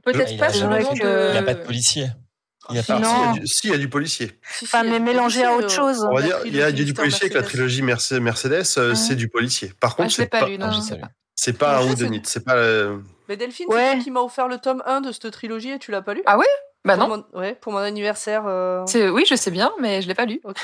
Peut-être 0.05 0.33
Il 0.33 0.39
pas 0.39 0.51
c'est 0.51 0.61
de. 0.61 1.29
Il 1.29 1.33
n'y 1.33 1.39
a 1.39 1.43
pas 1.43 1.55
de 1.55 1.63
policier. 1.65 2.09
Il 2.71 2.77
y 2.77 2.79
a 2.81 2.83
pas- 2.83 2.97
si, 2.97 3.01
il 3.01 3.05
y 3.05 3.07
a 3.07 3.27
Non. 3.27 3.33
du- 3.35 3.47
si, 3.47 3.67
il 3.69 3.71
y 3.71 3.75
a 3.75 3.79
du 3.79 3.89
policier. 3.89 4.41
Enfin, 4.65 4.83
mais 4.83 4.99
mélangé 4.99 5.45
à 5.45 5.55
autre 5.55 5.67
euh, 5.67 5.69
chose. 5.69 6.05
On 6.11 6.15
va 6.15 6.23
dire, 6.23 6.39
il 6.45 6.55
y 6.57 6.61
a, 6.63 6.73
du 6.73 6.93
policier 6.95 7.23
avec 7.27 7.35
la 7.35 7.43
trilogie 7.43 7.81
Mercedes, 7.83 8.21
Mercedes 8.21 8.65
euh, 8.79 8.95
c'est 8.97 9.15
du 9.15 9.29
policier. 9.29 9.73
Par 9.81 9.93
Ah, 9.93 10.03
contre, 10.03 10.11
je 10.11 10.17
l'ai 10.19 10.25
c'est 10.25 10.31
pas 10.31 10.41
pas, 10.41 10.49
lu, 10.49 10.59
non. 10.59 10.67
Ah, 10.69 10.73
je 10.73 10.77
j'ai 10.77 10.83
sais 10.83 10.97
pas 10.99 11.09
c'est 11.39 11.63
un 11.89 11.91
Houdonite. 11.93 12.27
C'est 12.27 12.45
pas. 12.45 12.57
euh, 12.57 12.99
Mais 13.29 13.37
Delphine, 13.37 13.67
Ouais. 13.69 13.77
c'est 13.91 13.95
toi 13.95 14.03
qui 14.05 14.11
m'a 14.11 14.21
offert 14.21 14.49
le 14.49 14.59
tome 14.59 14.83
1 14.85 15.01
de 15.01 15.13
cette 15.13 15.31
trilogie 15.31 15.71
et 15.71 15.79
tu 15.79 15.91
l'as 15.93 16.03
pas 16.03 16.15
lu? 16.15 16.23
Ah 16.27 16.37
Bah 16.85 16.97
Pour 16.97 17.09
non. 17.09 17.25
mon- 17.33 17.39
Ouais, 17.41 17.55
pour 17.55 17.73
mon 17.73 17.79
anniversaire. 17.79 18.45
euh, 18.47 18.83
C'est- 18.87 19.09
Oui, 19.11 19.25
je 19.29 19.35
sais 19.37 19.51
bien, 19.51 19.73
mais 19.81 20.03
je 20.03 20.09
l'ai 20.09 20.15
pas 20.15 20.25
lu. 20.25 20.41
Ok. 20.45 20.57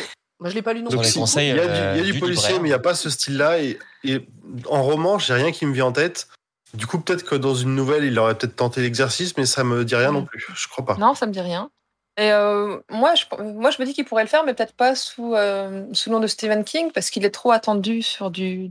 Moi, 0.42 0.50
je 0.50 0.54
l'ai 0.56 0.62
pas 0.62 0.72
lu 0.74 0.82
non 0.82 0.90
plus. 0.90 1.04
si, 1.04 1.18
il 1.18 1.46
y 1.46 1.50
a 1.52 1.54
du, 1.54 1.60
euh, 1.60 1.92
il 1.94 1.98
y 1.98 2.00
a 2.00 2.04
du 2.04 2.12
du 2.12 2.18
policier, 2.20 2.48
libraire. 2.48 2.62
mais 2.62 2.68
il 2.68 2.72
n'y 2.72 2.74
a 2.74 2.78
pas 2.80 2.94
ce 2.94 3.08
style-là. 3.08 3.60
Et, 3.60 3.78
et 4.04 4.26
en 4.68 4.82
roman, 4.82 5.18
j'ai 5.18 5.34
rien 5.34 5.52
qui 5.52 5.64
me 5.66 5.72
vient 5.72 5.86
en 5.86 5.92
tête. 5.92 6.28
Du 6.74 6.86
coup, 6.86 6.98
peut-être 6.98 7.22
que 7.24 7.34
dans 7.36 7.54
une 7.54 7.74
nouvelle, 7.74 8.02
il 8.04 8.18
aurait 8.18 8.36
peut-être 8.36 8.56
tenté 8.56 8.80
l'exercice, 8.80 9.36
mais 9.36 9.46
ça 9.46 9.62
me 9.62 9.84
dit 9.84 9.94
rien 9.94 10.10
Mm. 10.10 10.14
non 10.14 10.24
plus. 10.24 10.44
Je 10.54 10.68
crois 10.68 10.84
pas. 10.84 10.96
Non, 10.96 11.14
ça 11.14 11.26
me 11.26 11.32
dit 11.32 11.40
rien. 11.40 11.70
Et 12.18 12.30
euh, 12.32 12.78
moi, 12.90 13.14
je, 13.14 13.24
moi, 13.42 13.70
je 13.70 13.80
me 13.80 13.86
dis 13.86 13.94
qu'il 13.94 14.04
pourrait 14.04 14.24
le 14.24 14.28
faire, 14.28 14.44
mais 14.44 14.52
peut-être 14.52 14.74
pas 14.74 14.94
sous, 14.94 15.34
euh, 15.34 15.86
sous 15.94 16.10
le 16.10 16.16
nom 16.16 16.20
de 16.20 16.26
Stephen 16.26 16.64
King, 16.64 16.90
parce 16.92 17.08
qu'il 17.10 17.24
est 17.24 17.30
trop 17.30 17.52
attendu 17.52 18.02
sur 18.02 18.30
du, 18.30 18.70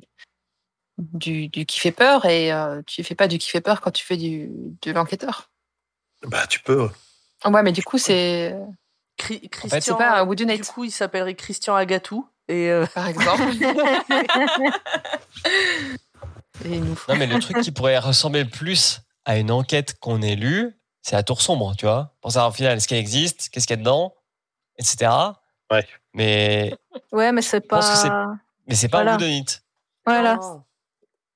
du, 0.98 1.48
du 1.48 1.65
qui 1.65 1.80
fait 1.80 1.91
peur, 1.91 2.26
et 2.26 2.52
euh, 2.52 2.81
tu 2.85 3.03
fais 3.03 3.15
pas 3.15 3.27
du 3.27 3.38
qui 3.39 3.49
fait 3.49 3.61
peur 3.61 3.81
quand 3.81 3.91
tu 3.91 4.06
fais 4.06 4.18
du, 4.18 4.49
de 4.84 4.91
l'enquêteur. 4.91 5.49
Bah, 6.27 6.45
tu 6.48 6.60
peux. 6.60 6.89
Ouais, 7.45 7.64
mais 7.64 7.72
du 7.72 7.81
coup, 7.84 7.98
c'est 7.98 8.56
Cri- 9.22 9.39
c'est 9.43 9.49
Christian, 9.49 9.95
pas 9.98 10.19
un 10.19 10.26
Woody 10.26 10.45
du 10.45 10.61
coup, 10.64 10.84
il 10.84 10.91
s'appellerait 10.91 11.35
Christian 11.35 11.76
Agatou. 11.76 12.27
Et, 12.48 12.69
euh, 12.69 12.85
par 12.93 13.07
exemple. 13.07 13.43
et 16.65 16.69
il 16.76 16.84
nous 16.84 16.95
faut- 16.95 17.11
Non, 17.11 17.18
mais 17.18 17.27
le 17.27 17.39
truc 17.39 17.61
qui 17.61 17.72
pourrait 17.72 17.98
ressembler 17.99 18.43
le 18.43 18.49
plus 18.49 19.02
à 19.26 19.38
une 19.38 19.52
enquête 19.52 19.99
qu'on 19.99 20.22
ait 20.22 20.35
lue, 20.35 20.76
c'est 21.02 21.15
la 21.15 21.23
tour 21.23 21.41
sombre, 21.41 21.76
tu 21.77 21.85
vois. 21.85 22.14
Pour 22.22 22.31
savoir 22.31 22.52
au 22.52 22.53
final, 22.53 22.77
est-ce 22.77 22.88
qu'elle 22.88 22.98
existe, 22.99 23.49
qu'est-ce 23.49 23.68
qu'il 23.68 23.76
y 23.76 23.80
a 23.80 23.81
dedans, 23.81 24.14
etc. 24.77 25.11
Ouais. 25.72 25.85
Mais, 26.14 26.76
Ouais, 27.11 27.31
mais 27.31 27.41
c'est 27.41 27.61
pas. 27.61 27.80
mais 28.68 28.76
c'est 28.76 28.89
pas 28.89 28.98
Voilà. 28.98 29.11
un 29.11 29.15
Woodonite. 29.15 29.64
Voilà. 30.06 30.39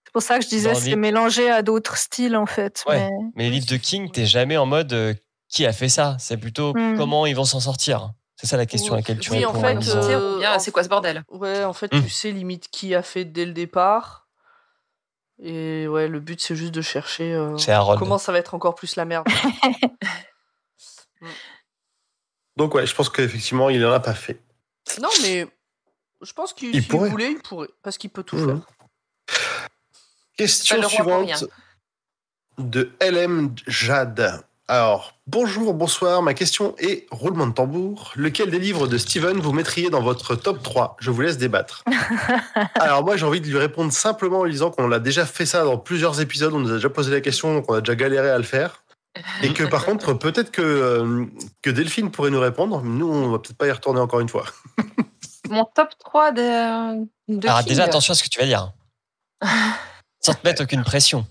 C'est 0.05 0.11
pour 0.11 0.21
ça 0.21 0.37
que 0.37 0.43
je 0.45 0.49
disais, 0.49 0.73
c'est 0.75 0.95
mélangé 0.95 1.49
à 1.49 1.61
d'autres 1.61 1.97
styles, 1.97 2.35
en 2.35 2.45
fait. 2.45 2.83
Ouais. 2.87 3.09
mais- 3.09 3.31
Mais 3.35 3.43
les 3.45 3.49
livres 3.51 3.67
de 3.67 3.77
King, 3.77 4.11
t'es 4.11 4.25
jamais 4.25 4.57
en 4.57 4.65
mode 4.65 4.91
euh, 4.93 5.13
qui 5.49 5.65
a 5.65 5.73
fait 5.73 5.89
ça? 5.89 6.17
C'est 6.19 6.37
plutôt 6.37 6.73
Hmm. 6.73 6.97
comment 6.97 7.25
ils 7.25 7.35
vont 7.35 7.45
s'en 7.45 7.59
sortir? 7.59 8.11
C'est 8.37 8.47
ça 8.47 8.57
la 8.57 8.65
question 8.65 8.93
à 8.93 8.97
laquelle 8.97 9.19
tu 9.19 9.31
Oui, 9.31 9.45
en 9.45 9.51
réponds. 9.53 9.61
fait, 9.61 9.75
en 9.75 9.79
disant- 9.79 10.09
euh, 10.09 10.39
bien, 10.39 10.55
en- 10.55 10.59
c'est 10.59 10.71
quoi 10.71 10.83
ce 10.83 10.89
bordel? 10.89 11.23
Ouais, 11.29 11.63
en 11.63 11.71
fait, 11.73 11.93
Hmm. 11.93 12.01
tu 12.03 12.09
sais 12.09 12.31
limite 12.31 12.67
qui 12.69 12.93
a 12.93 13.01
fait 13.01 13.23
dès 13.25 13.45
le 13.45 13.53
départ. 13.53 14.27
Et 15.41 15.87
ouais, 15.87 16.07
le 16.07 16.19
but, 16.19 16.39
c'est 16.41 16.55
juste 16.55 16.73
de 16.73 16.81
chercher 16.81 17.33
euh, 17.33 17.57
comment 17.97 18.17
ça 18.17 18.31
va 18.31 18.39
être 18.39 18.53
encore 18.53 18.75
plus 18.75 18.95
la 18.95 19.05
merde. 19.05 19.25
Donc, 22.57 22.73
ouais, 22.73 22.85
je 22.85 22.95
pense 22.95 23.09
qu'effectivement, 23.09 23.69
il 23.69 23.85
en 23.85 23.91
a 23.91 23.99
pas 23.99 24.13
fait. 24.13 24.41
non, 25.01 25.09
mais 25.21 25.45
je 26.21 26.31
pense 26.33 26.53
qu'il 26.53 26.73
Il 26.75 26.87
pourrait. 26.87 27.09
voulait, 27.09 27.31
il 27.31 27.39
pourrait. 27.41 27.67
Parce 27.83 27.97
qu'il 27.97 28.09
peut 28.09 28.23
tout 28.23 28.37
Mhm. 28.37 28.61
faire. 29.27 29.37
Question 30.37 30.87
suivante 30.89 31.45
de 32.57 32.91
LM 33.01 33.53
Jade. 33.67 34.43
Alors, 34.67 35.13
bonjour, 35.27 35.75
bonsoir. 35.75 36.23
Ma 36.23 36.33
question 36.33 36.73
est 36.79 37.05
roulement 37.11 37.45
de 37.45 37.53
tambour. 37.53 38.11
Lequel 38.15 38.49
des 38.49 38.57
livres 38.57 38.87
de 38.87 38.97
Steven 38.97 39.37
vous 39.37 39.53
mettriez 39.53 39.91
dans 39.91 40.01
votre 40.01 40.33
top 40.35 40.63
3 40.63 40.95
Je 40.99 41.11
vous 41.11 41.21
laisse 41.21 41.37
débattre. 41.37 41.83
Alors, 42.75 43.03
moi, 43.03 43.15
j'ai 43.15 43.27
envie 43.27 43.41
de 43.41 43.45
lui 43.45 43.59
répondre 43.59 43.93
simplement 43.93 44.39
en 44.39 44.43
lui 44.43 44.53
disant 44.53 44.71
qu'on 44.71 44.91
a 44.91 44.97
déjà 44.97 45.27
fait 45.27 45.45
ça 45.45 45.63
dans 45.63 45.77
plusieurs 45.77 46.19
épisodes. 46.19 46.51
On 46.53 46.59
nous 46.59 46.71
a 46.71 46.75
déjà 46.75 46.89
posé 46.89 47.11
la 47.11 47.21
question, 47.21 47.61
qu'on 47.61 47.75
a 47.75 47.81
déjà 47.81 47.95
galéré 47.95 48.31
à 48.31 48.37
le 48.37 48.43
faire. 48.43 48.83
Et 49.43 49.53
que 49.53 49.63
par 49.63 49.85
contre, 49.85 50.13
peut-être 50.13 50.49
que, 50.49 50.63
euh, 50.63 51.25
que 51.61 51.69
Delphine 51.69 52.09
pourrait 52.09 52.31
nous 52.31 52.41
répondre. 52.41 52.81
Nous, 52.81 53.07
on 53.07 53.29
va 53.29 53.37
peut-être 53.37 53.57
pas 53.57 53.67
y 53.67 53.71
retourner 53.71 53.99
encore 53.99 54.19
une 54.19 54.29
fois. 54.29 54.45
Mon 55.49 55.65
top 55.75 55.89
3 55.99 56.31
de, 56.31 56.41
de 57.27 57.47
Alors, 57.47 57.59
King. 57.59 57.67
déjà, 57.69 57.83
attention 57.83 58.13
à 58.13 58.15
ce 58.15 58.23
que 58.23 58.29
tu 58.29 58.39
vas 58.39 58.47
dire. 58.47 58.73
Sans 60.21 60.33
te 60.33 60.45
mettre 60.45 60.63
aucune 60.63 60.83
pression. 60.83 61.23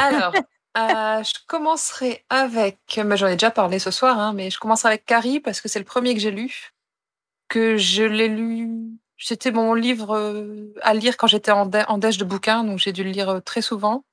Alors, 0.00 0.32
euh, 0.78 1.22
je 1.22 1.34
commencerai 1.46 2.24
avec. 2.30 2.78
J'en 2.96 3.26
ai 3.26 3.32
déjà 3.32 3.50
parlé 3.50 3.78
ce 3.78 3.90
soir, 3.90 4.18
hein, 4.18 4.32
mais 4.32 4.50
je 4.50 4.58
commencerai 4.58 4.88
avec 4.88 5.04
Carrie 5.04 5.40
parce 5.40 5.60
que 5.60 5.68
c'est 5.68 5.78
le 5.78 5.84
premier 5.84 6.14
que 6.14 6.20
j'ai 6.20 6.30
lu. 6.30 6.72
Que 7.48 7.76
je 7.76 8.02
l'ai 8.02 8.28
lu. 8.28 8.68
C'était 9.16 9.50
mon 9.50 9.74
livre 9.74 10.16
euh, 10.16 10.72
à 10.82 10.94
lire 10.94 11.16
quand 11.16 11.26
j'étais 11.26 11.50
en, 11.50 11.66
dé- 11.66 11.84
de 11.88 12.24
bouquins, 12.24 12.64
donc 12.64 12.78
j'ai 12.78 12.92
dû 12.92 13.02
le 13.04 13.10
lire 13.10 13.28
euh, 13.30 13.40
très 13.40 13.62
souvent. 13.62 14.04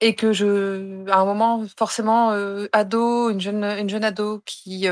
Et 0.00 0.14
que 0.14 0.32
je, 0.32 1.08
à 1.10 1.18
un 1.18 1.24
moment, 1.24 1.64
forcément, 1.76 2.30
ado, 2.72 3.30
une 3.30 3.40
jeune, 3.40 3.64
une 3.64 3.88
jeune 3.88 4.04
ado 4.04 4.40
qui, 4.46 4.86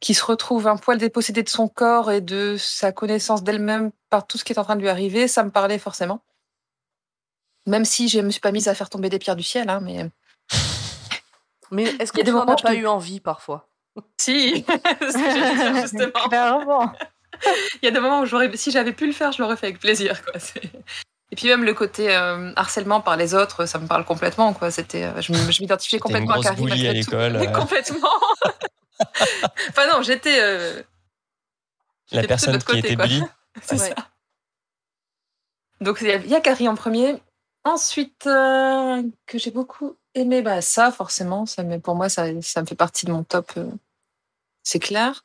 qui 0.00 0.14
se 0.14 0.24
retrouve 0.24 0.66
un 0.66 0.76
poil 0.76 0.98
dépossédée 0.98 1.44
de 1.44 1.48
son 1.48 1.68
corps 1.68 2.10
et 2.10 2.20
de 2.20 2.56
sa 2.58 2.90
connaissance 2.90 3.44
d'elle-même 3.44 3.92
par 4.10 4.26
tout 4.26 4.36
ce 4.36 4.42
qui 4.42 4.52
est 4.52 4.58
en 4.58 4.64
train 4.64 4.74
de 4.74 4.80
lui 4.80 4.88
arriver, 4.88 5.28
ça 5.28 5.44
me 5.44 5.50
parlait 5.50 5.78
forcément. 5.78 6.24
Même 7.66 7.84
si 7.84 8.08
je 8.08 8.20
me 8.20 8.30
suis 8.30 8.40
pas 8.40 8.52
mise 8.52 8.68
à 8.68 8.74
faire 8.74 8.90
tomber 8.90 9.08
des 9.08 9.18
pierres 9.18 9.36
du 9.36 9.42
ciel, 9.42 9.68
hein, 9.70 9.80
mais 9.82 10.08
Mais 11.70 11.84
est-ce 11.98 12.12
que 12.12 12.20
a 12.20 12.24
des 12.24 12.30
tu 12.30 12.32
n'en 12.32 12.40
moments 12.40 12.52
as 12.52 12.54
où 12.54 12.58
je 12.58 12.62
pas 12.64 12.70
te- 12.72 12.76
eu 12.76 12.86
envie 12.86 13.20
parfois? 13.20 13.68
Si, 14.18 14.64
c'est 15.00 15.12
ce 15.12 15.12
que 15.12 15.18
j'allais 15.40 15.54
dire, 15.72 15.82
justement. 15.82 16.28
Clairement. 16.28 16.92
Il 17.82 17.84
y 17.86 17.88
a 17.88 17.90
des 17.90 18.00
moments 18.00 18.20
où 18.20 18.26
j'aurais, 18.26 18.54
si 18.56 18.70
j'avais 18.70 18.92
pu 18.92 19.06
le 19.06 19.12
faire, 19.12 19.32
je 19.32 19.40
l'aurais 19.42 19.56
fait 19.56 19.66
avec 19.66 19.80
plaisir. 19.80 20.22
Quoi. 20.24 20.34
Et 21.30 21.36
puis 21.36 21.48
même 21.48 21.64
le 21.64 21.72
côté 21.72 22.14
euh, 22.14 22.52
harcèlement 22.56 23.00
par 23.00 23.16
les 23.16 23.34
autres, 23.34 23.64
ça 23.66 23.78
me 23.78 23.86
parle 23.86 24.04
complètement. 24.04 24.52
Quoi. 24.52 24.70
C'était, 24.70 25.04
euh, 25.04 25.20
je, 25.22 25.32
m'identifiais 25.60 25.98
T'es 25.98 26.08
une 26.08 26.26
complètement 26.26 26.46
à 26.48 26.52
bully 26.54 26.88
à 26.88 26.92
l'école, 26.92 27.36
ouais. 27.36 27.50
complètement. 27.52 28.10
enfin 29.70 29.86
non, 29.92 30.02
j'étais. 30.02 30.38
euh, 30.40 30.82
La 32.12 32.22
de 32.22 32.26
personne 32.26 32.52
l'autre 32.52 32.66
qui 32.66 32.76
côté, 32.76 32.92
était 32.92 32.96
bully. 32.96 33.22
C'est 33.62 33.80
Ouais. 33.80 33.88
ça. 33.88 33.94
Donc 35.80 35.98
il 36.02 36.08
y 36.08 36.12
a- 36.12 36.16
il 36.16 36.28
y 36.28 36.34
a 36.34 36.40
Carrie 36.40 36.68
en 36.68 36.74
premier. 36.74 37.20
Ensuite, 37.64 38.26
euh, 38.26 39.02
que 39.26 39.38
j'ai 39.38 39.50
beaucoup 39.52 39.96
aimé, 40.14 40.42
bah, 40.42 40.60
ça 40.60 40.90
forcément, 40.90 41.46
ça, 41.46 41.62
me- 41.62 41.78
pour 41.78 41.94
moi, 41.94 42.08
ça, 42.08 42.26
ça 42.42 42.60
me 42.62 42.66
fait 42.66 42.74
partie 42.74 43.06
de 43.06 43.12
mon 43.12 43.22
top, 43.24 43.52
euh, 43.56 43.70
c'est 44.62 44.80
clair. 44.80 45.24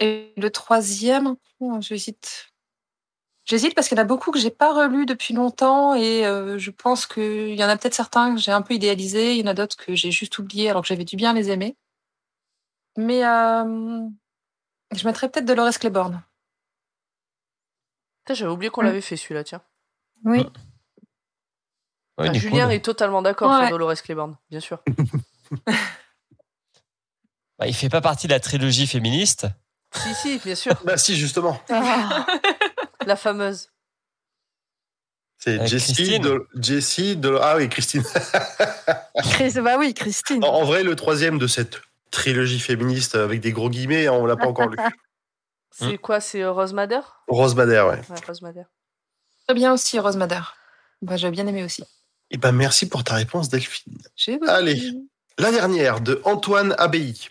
Et 0.00 0.32
le 0.36 0.50
troisième, 0.50 1.36
oh, 1.60 1.78
j'hésite. 1.80 2.48
J'hésite 3.44 3.74
parce 3.74 3.88
qu'il 3.88 3.96
y 3.96 4.00
en 4.00 4.04
a 4.04 4.06
beaucoup 4.06 4.30
que 4.30 4.38
j'ai 4.38 4.50
pas 4.50 4.74
relus 4.74 5.06
depuis 5.06 5.32
longtemps 5.32 5.94
et 5.94 6.26
euh, 6.26 6.58
je 6.58 6.70
pense 6.70 7.06
qu'il 7.06 7.54
y 7.54 7.64
en 7.64 7.68
a 7.68 7.76
peut-être 7.78 7.94
certains 7.94 8.34
que 8.34 8.40
j'ai 8.40 8.52
un 8.52 8.60
peu 8.60 8.74
idéalisés, 8.74 9.32
il 9.36 9.38
y 9.40 9.42
en 9.42 9.50
a 9.50 9.54
d'autres 9.54 9.76
que 9.76 9.94
j'ai 9.94 10.10
juste 10.10 10.38
oubliés 10.38 10.68
alors 10.68 10.82
que 10.82 10.88
j'avais 10.88 11.04
dû 11.06 11.16
bien 11.16 11.32
les 11.32 11.50
aimer. 11.50 11.74
Mais 12.98 13.24
euh, 13.24 14.06
je 14.94 15.06
mettrais 15.06 15.30
peut-être 15.30 15.46
Dolores 15.46 15.78
Claiborne. 15.78 16.22
J'avais 18.28 18.50
oublié 18.50 18.70
qu'on 18.70 18.82
Mm. 18.82 18.86
l'avait 18.86 19.00
fait 19.00 19.16
celui-là, 19.16 19.44
tiens. 19.44 19.62
Oui. 20.24 20.44
Ouais, 22.18 22.34
Julien 22.34 22.68
est 22.70 22.84
totalement 22.84 23.22
d'accord 23.22 23.50
Ouais. 23.52 23.60
sur 23.68 23.70
Dolores 23.70 23.94
Claiborne, 24.02 24.36
bien 24.50 24.60
sûr. 24.60 24.78
Bah, 27.58 27.66
il 27.66 27.74
fait 27.74 27.88
pas 27.88 28.00
partie 28.00 28.26
de 28.28 28.32
la 28.32 28.40
trilogie 28.40 28.86
féministe. 28.86 29.46
si, 29.92 30.14
si, 30.14 30.38
bien 30.44 30.54
sûr. 30.54 30.74
Bah, 30.84 30.96
si, 30.96 31.16
justement. 31.16 31.60
Ah, 31.70 32.24
La 33.04 33.16
fameuse. 33.16 33.70
C'est 35.38 35.54
Avec 35.56 35.68
Jessie, 35.68 36.18
de, 36.20 36.46
Jessie 36.56 37.16
de- 37.16 37.36
Ah 37.40 37.56
oui, 37.56 37.68
Christine. 37.68 38.02
Chris- 39.30 39.54
bah 39.60 39.76
oui, 39.78 39.94
Christine. 39.94 40.44
En, 40.44 40.48
en 40.48 40.64
vrai, 40.64 40.82
le 40.82 40.94
troisième 40.96 41.38
de 41.38 41.46
cette 41.46 41.80
trilogie 42.10 42.58
féministe 42.60 43.14
avec 43.14 43.40
des 43.40 43.52
gros 43.52 43.70
guillemets, 43.70 44.08
on 44.08 44.26
l'a 44.26 44.36
pas 44.36 44.46
encore 44.46 44.68
lu. 44.68 44.76
C'est 45.70 45.94
Mm. 45.94 45.98
quoi 45.98 46.20
C'est 46.20 46.42
euh, 46.42 46.50
Rose 46.50 46.72
Madder 46.72 47.00
Rose 47.28 47.54
Bader, 47.54 47.84
ouais. 47.88 48.00
Ouais, 48.10 48.20
Rose 48.26 48.42
Madder. 48.42 48.64
Très 49.46 49.54
bien 49.54 49.72
aussi, 49.72 49.98
Rose 50.00 50.16
Madder. 50.16 50.40
Bah, 51.02 51.16
j'ai 51.16 51.30
bien 51.30 51.46
aimé 51.46 51.62
aussi. 51.62 51.84
Eh 52.30 52.36
ben, 52.36 52.52
merci 52.52 52.88
pour 52.88 53.04
ta 53.04 53.14
réponse, 53.14 53.48
Delphine. 53.48 53.98
J'ai 54.16 54.38
Allez. 54.46 54.92
La 55.38 55.50
dernière, 55.50 56.00
de 56.00 56.20
Antoine 56.24 56.74
Abbaye. 56.78 57.28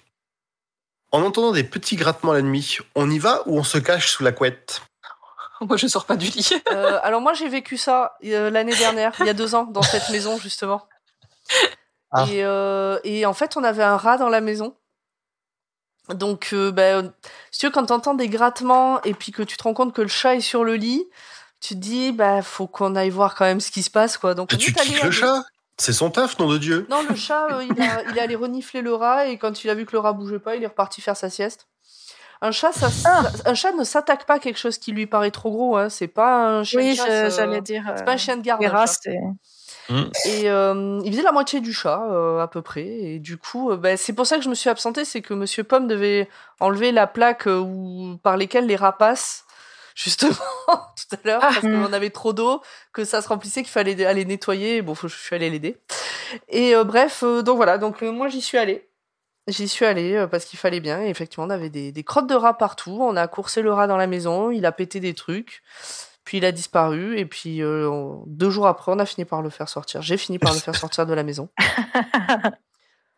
En 1.11 1.21
entendant 1.21 1.51
des 1.51 1.63
petits 1.63 1.95
grattements 1.95 2.33
la 2.33 2.41
nuit, 2.41 2.79
on 2.95 3.09
y 3.09 3.19
va 3.19 3.43
ou 3.45 3.57
on 3.57 3.63
se 3.63 3.77
cache 3.77 4.11
sous 4.11 4.23
la 4.23 4.31
couette? 4.31 4.81
Moi, 5.61 5.77
je 5.77 5.87
sors 5.87 6.05
pas 6.05 6.15
du 6.15 6.27
lit. 6.27 6.49
Euh, 6.71 6.99
alors 7.01 7.19
moi 7.19 7.33
j'ai 7.33 7.49
vécu 7.49 7.77
ça 7.77 8.17
euh, 8.25 8.51
l'année 8.51 8.75
dernière, 8.75 9.13
il 9.19 9.25
y 9.25 9.29
a 9.29 9.33
deux 9.33 9.55
ans, 9.55 9.63
dans 9.63 9.81
cette 9.81 10.09
maison 10.09 10.37
justement. 10.37 10.87
Ah. 12.11 12.25
Et, 12.29 12.43
euh, 12.43 12.99
et 13.03 13.25
en 13.25 13.33
fait 13.33 13.57
on 13.57 13.63
avait 13.63 13.83
un 13.83 13.97
rat 13.97 14.17
dans 14.17 14.29
la 14.29 14.39
maison. 14.39 14.75
Donc 16.09 16.49
euh, 16.53 16.71
ben, 16.71 17.13
si 17.51 17.59
tu 17.59 17.65
veux, 17.65 17.71
quand 17.71 17.85
t'entends 17.85 18.13
des 18.13 18.29
grattements 18.29 19.01
et 19.01 19.13
puis 19.13 19.31
que 19.31 19.43
tu 19.43 19.57
te 19.57 19.63
rends 19.63 19.73
compte 19.73 19.93
que 19.93 20.01
le 20.01 20.07
chat 20.07 20.35
est 20.35 20.41
sur 20.41 20.63
le 20.63 20.75
lit, 20.75 21.05
tu 21.67 21.73
te 21.75 21.79
dis 21.79 22.11
bah 22.11 22.41
faut 22.41 22.67
qu'on 22.67 22.95
aille 22.95 23.09
voir 23.09 23.35
quand 23.35 23.45
même 23.45 23.59
ce 23.59 23.71
qui 23.71 23.83
se 23.83 23.89
passe 23.89 24.17
quoi. 24.17 24.33
Donc 24.33 24.53
Et 24.53 24.55
on 24.55 24.59
tu 24.59 24.71
est 24.71 25.01
à 25.01 25.05
le 25.05 25.11
chat? 25.11 25.43
C'est 25.79 25.93
son 25.93 26.09
taf, 26.09 26.39
nom 26.39 26.47
de 26.49 26.57
Dieu 26.57 26.87
Non 26.89 27.03
le 27.07 27.15
chat 27.27 27.47
euh, 27.51 27.63
il, 27.63 27.81
a- 27.81 28.03
il 28.09 28.17
est 28.17 28.21
allé 28.21 28.35
renifler 28.35 28.81
le 28.81 28.93
rat 28.93 29.27
et 29.27 29.37
quand 29.37 29.63
il 29.63 29.69
a 29.69 29.75
vu 29.75 29.85
que 29.85 29.91
le 29.91 29.99
rat 29.99 30.13
bougeait 30.13 30.39
pas, 30.39 30.55
il 30.55 30.63
est 30.63 30.67
reparti 30.67 31.01
faire 31.01 31.15
sa 31.17 31.29
sieste. 31.29 31.67
Un 32.41 32.51
chat, 32.51 32.71
ça, 32.71 32.89
Ah. 33.05 33.23
un 33.45 33.53
chat 33.55 33.71
ne 33.71 33.83
s'attaque 33.83 34.25
pas 34.27 34.35
à 34.35 34.39
quelque 34.39 34.59
chose 34.59 34.77
qui 34.77 34.91
lui 34.91 35.07
paraît 35.07 35.31
trop 35.31 35.49
gros. 35.49 35.75
Hein. 35.77 35.89
C'est 35.89 36.07
pas 36.07 36.47
un 36.47 36.63
chien 36.63 36.79
Oui, 36.79 36.91
de 36.91 36.95
chasse, 36.95 37.07
euh, 37.09 37.29
j'allais 37.31 37.61
dire. 37.61 37.83
C'est 37.97 38.05
pas 38.05 38.11
un 38.13 38.17
chien 38.17 38.37
de 38.37 38.43
garde. 38.43 38.61
Les 38.61 38.67
rats, 38.67 38.85
c'est. 38.85 39.17
Et 40.25 40.49
euh, 40.49 40.99
il 41.03 41.11
faisait 41.11 41.23
la 41.23 41.31
moitié 41.31 41.61
du 41.61 41.73
chat, 41.73 42.03
euh, 42.11 42.39
à 42.39 42.47
peu 42.47 42.61
près. 42.61 42.85
Et 42.85 43.17
du 43.19 43.37
coup, 43.37 43.71
euh, 43.71 43.77
bah, 43.77 43.97
c'est 43.97 44.13
pour 44.13 44.27
ça 44.27 44.37
que 44.37 44.43
je 44.43 44.49
me 44.49 44.55
suis 44.55 44.69
absentée, 44.69 45.03
c'est 45.03 45.21
que 45.21 45.33
Monsieur 45.33 45.63
Pomme 45.63 45.87
devait 45.87 46.29
enlever 46.59 46.91
la 46.91 47.07
plaque 47.07 47.47
euh, 47.47 47.57
où, 47.59 48.17
par 48.21 48.37
lesquelles 48.37 48.67
les 48.67 48.75
rats 48.75 48.97
passent, 48.97 49.45
justement, 49.97 50.35
tout 50.67 51.15
à 51.15 51.17
l'heure, 51.25 51.39
Ah. 51.43 51.49
parce 51.53 51.63
Hmm. 51.63 51.83
qu'on 51.87 51.91
avait 51.93 52.11
trop 52.11 52.31
d'eau, 52.33 52.61
que 52.93 53.03
ça 53.03 53.21
se 53.23 53.27
remplissait, 53.27 53.63
qu'il 53.63 53.71
fallait 53.71 54.05
aller 54.05 54.23
nettoyer. 54.25 54.81
Bon, 54.83 54.93
je 54.93 55.07
suis 55.07 55.35
allée 55.35 55.49
l'aider. 55.49 55.77
Et 56.49 56.75
euh, 56.75 56.83
bref, 56.83 57.23
euh, 57.23 57.41
donc 57.41 57.55
voilà, 57.57 57.77
donc 57.77 58.03
euh, 58.03 58.11
moi 58.11 58.27
j'y 58.27 58.41
suis 58.41 58.57
allée. 58.57 58.87
J'y 59.47 59.67
suis 59.69 59.85
allée 59.85 60.25
parce 60.29 60.43
qu'il 60.45 60.59
fallait 60.59 60.81
bien. 60.81 61.01
Et 61.01 61.07
effectivement, 61.09 61.45
on 61.45 61.49
avait 61.49 61.69
des, 61.69 61.91
des 61.93 62.03
crottes 62.03 62.27
de 62.27 62.35
rats 62.35 62.57
partout. 62.57 62.97
On 63.01 63.15
a 63.15 63.27
coursé 63.29 63.61
le 63.61 63.71
rat 63.71 63.87
dans 63.87 63.95
la 63.95 64.05
maison. 64.07 64.51
Il 64.51 64.65
a 64.65 64.73
pété 64.73 64.99
des 64.99 65.13
trucs. 65.13 65.63
Puis 66.25 66.39
il 66.39 66.43
a 66.45 66.51
disparu. 66.51 67.17
Et 67.17 67.25
puis 67.25 67.63
on- 67.63 68.23
deux 68.27 68.49
jours 68.49 68.67
après, 68.67 68.91
on 68.91 68.99
a 68.99 69.05
fini 69.05 69.23
par 69.23 69.41
le 69.41 69.49
faire 69.49 69.69
sortir. 69.69 70.01
J'ai 70.01 70.17
fini 70.17 70.37
par 70.37 70.53
le 70.53 70.59
faire 70.59 70.75
sortir 70.75 71.05
de 71.05 71.13
la 71.13 71.23
maison. 71.23 71.47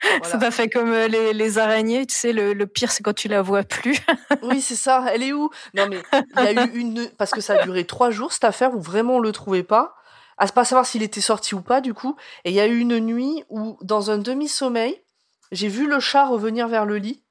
Voilà. 0.02 0.24
Ça 0.24 0.38
t'a 0.38 0.52
fait 0.52 0.70
comme 0.70 0.92
euh, 0.92 1.08
les, 1.08 1.34
les 1.34 1.58
araignées, 1.58 2.06
tu 2.06 2.16
sais, 2.16 2.32
le, 2.32 2.54
le 2.54 2.68
pire 2.68 2.92
c'est 2.92 3.04
quand 3.04 3.14
tu 3.14 3.28
la 3.28 3.42
vois 3.42 3.64
plus. 3.64 3.98
Oui, 4.44 4.62
c'est 4.62 4.76
ça. 4.76 5.06
Elle 5.12 5.24
est 5.24 5.34
où? 5.34 5.50
Non, 5.74 5.88
mais 5.90 6.02
il 6.38 6.44
y 6.44 6.48
a 6.60 6.66
eu 6.66 6.70
une. 6.74 7.10
Parce 7.18 7.32
que 7.32 7.42
ça 7.42 7.54
a 7.60 7.64
duré 7.64 7.84
trois 7.86 8.10
jours, 8.10 8.32
cette 8.32 8.46
affaire, 8.46 8.74
où 8.74 8.82
vraiment 8.82 9.16
on 9.16 9.20
le 9.20 9.32
trouvait 9.32 9.64
pas. 9.64 9.96
À 10.38 10.48
pas 10.48 10.64
savoir 10.64 10.86
s'il 10.86 11.04
était 11.04 11.20
sorti 11.20 11.54
ou 11.54 11.62
pas, 11.62 11.82
du 11.82 11.94
coup. 11.94 12.16
Et 12.46 12.52
il 12.52 12.56
y 12.56 12.62
a 12.62 12.68
eu 12.68 12.80
une 12.80 13.00
nuit 13.00 13.44
où, 13.50 13.78
dans 13.82 14.10
un 14.10 14.18
demi-sommeil, 14.18 15.02
j'ai 15.52 15.68
vu 15.68 15.86
le 15.86 16.00
chat 16.00 16.26
revenir 16.26 16.70
vers 16.70 16.86
le 16.86 16.98
lit, 16.98 17.24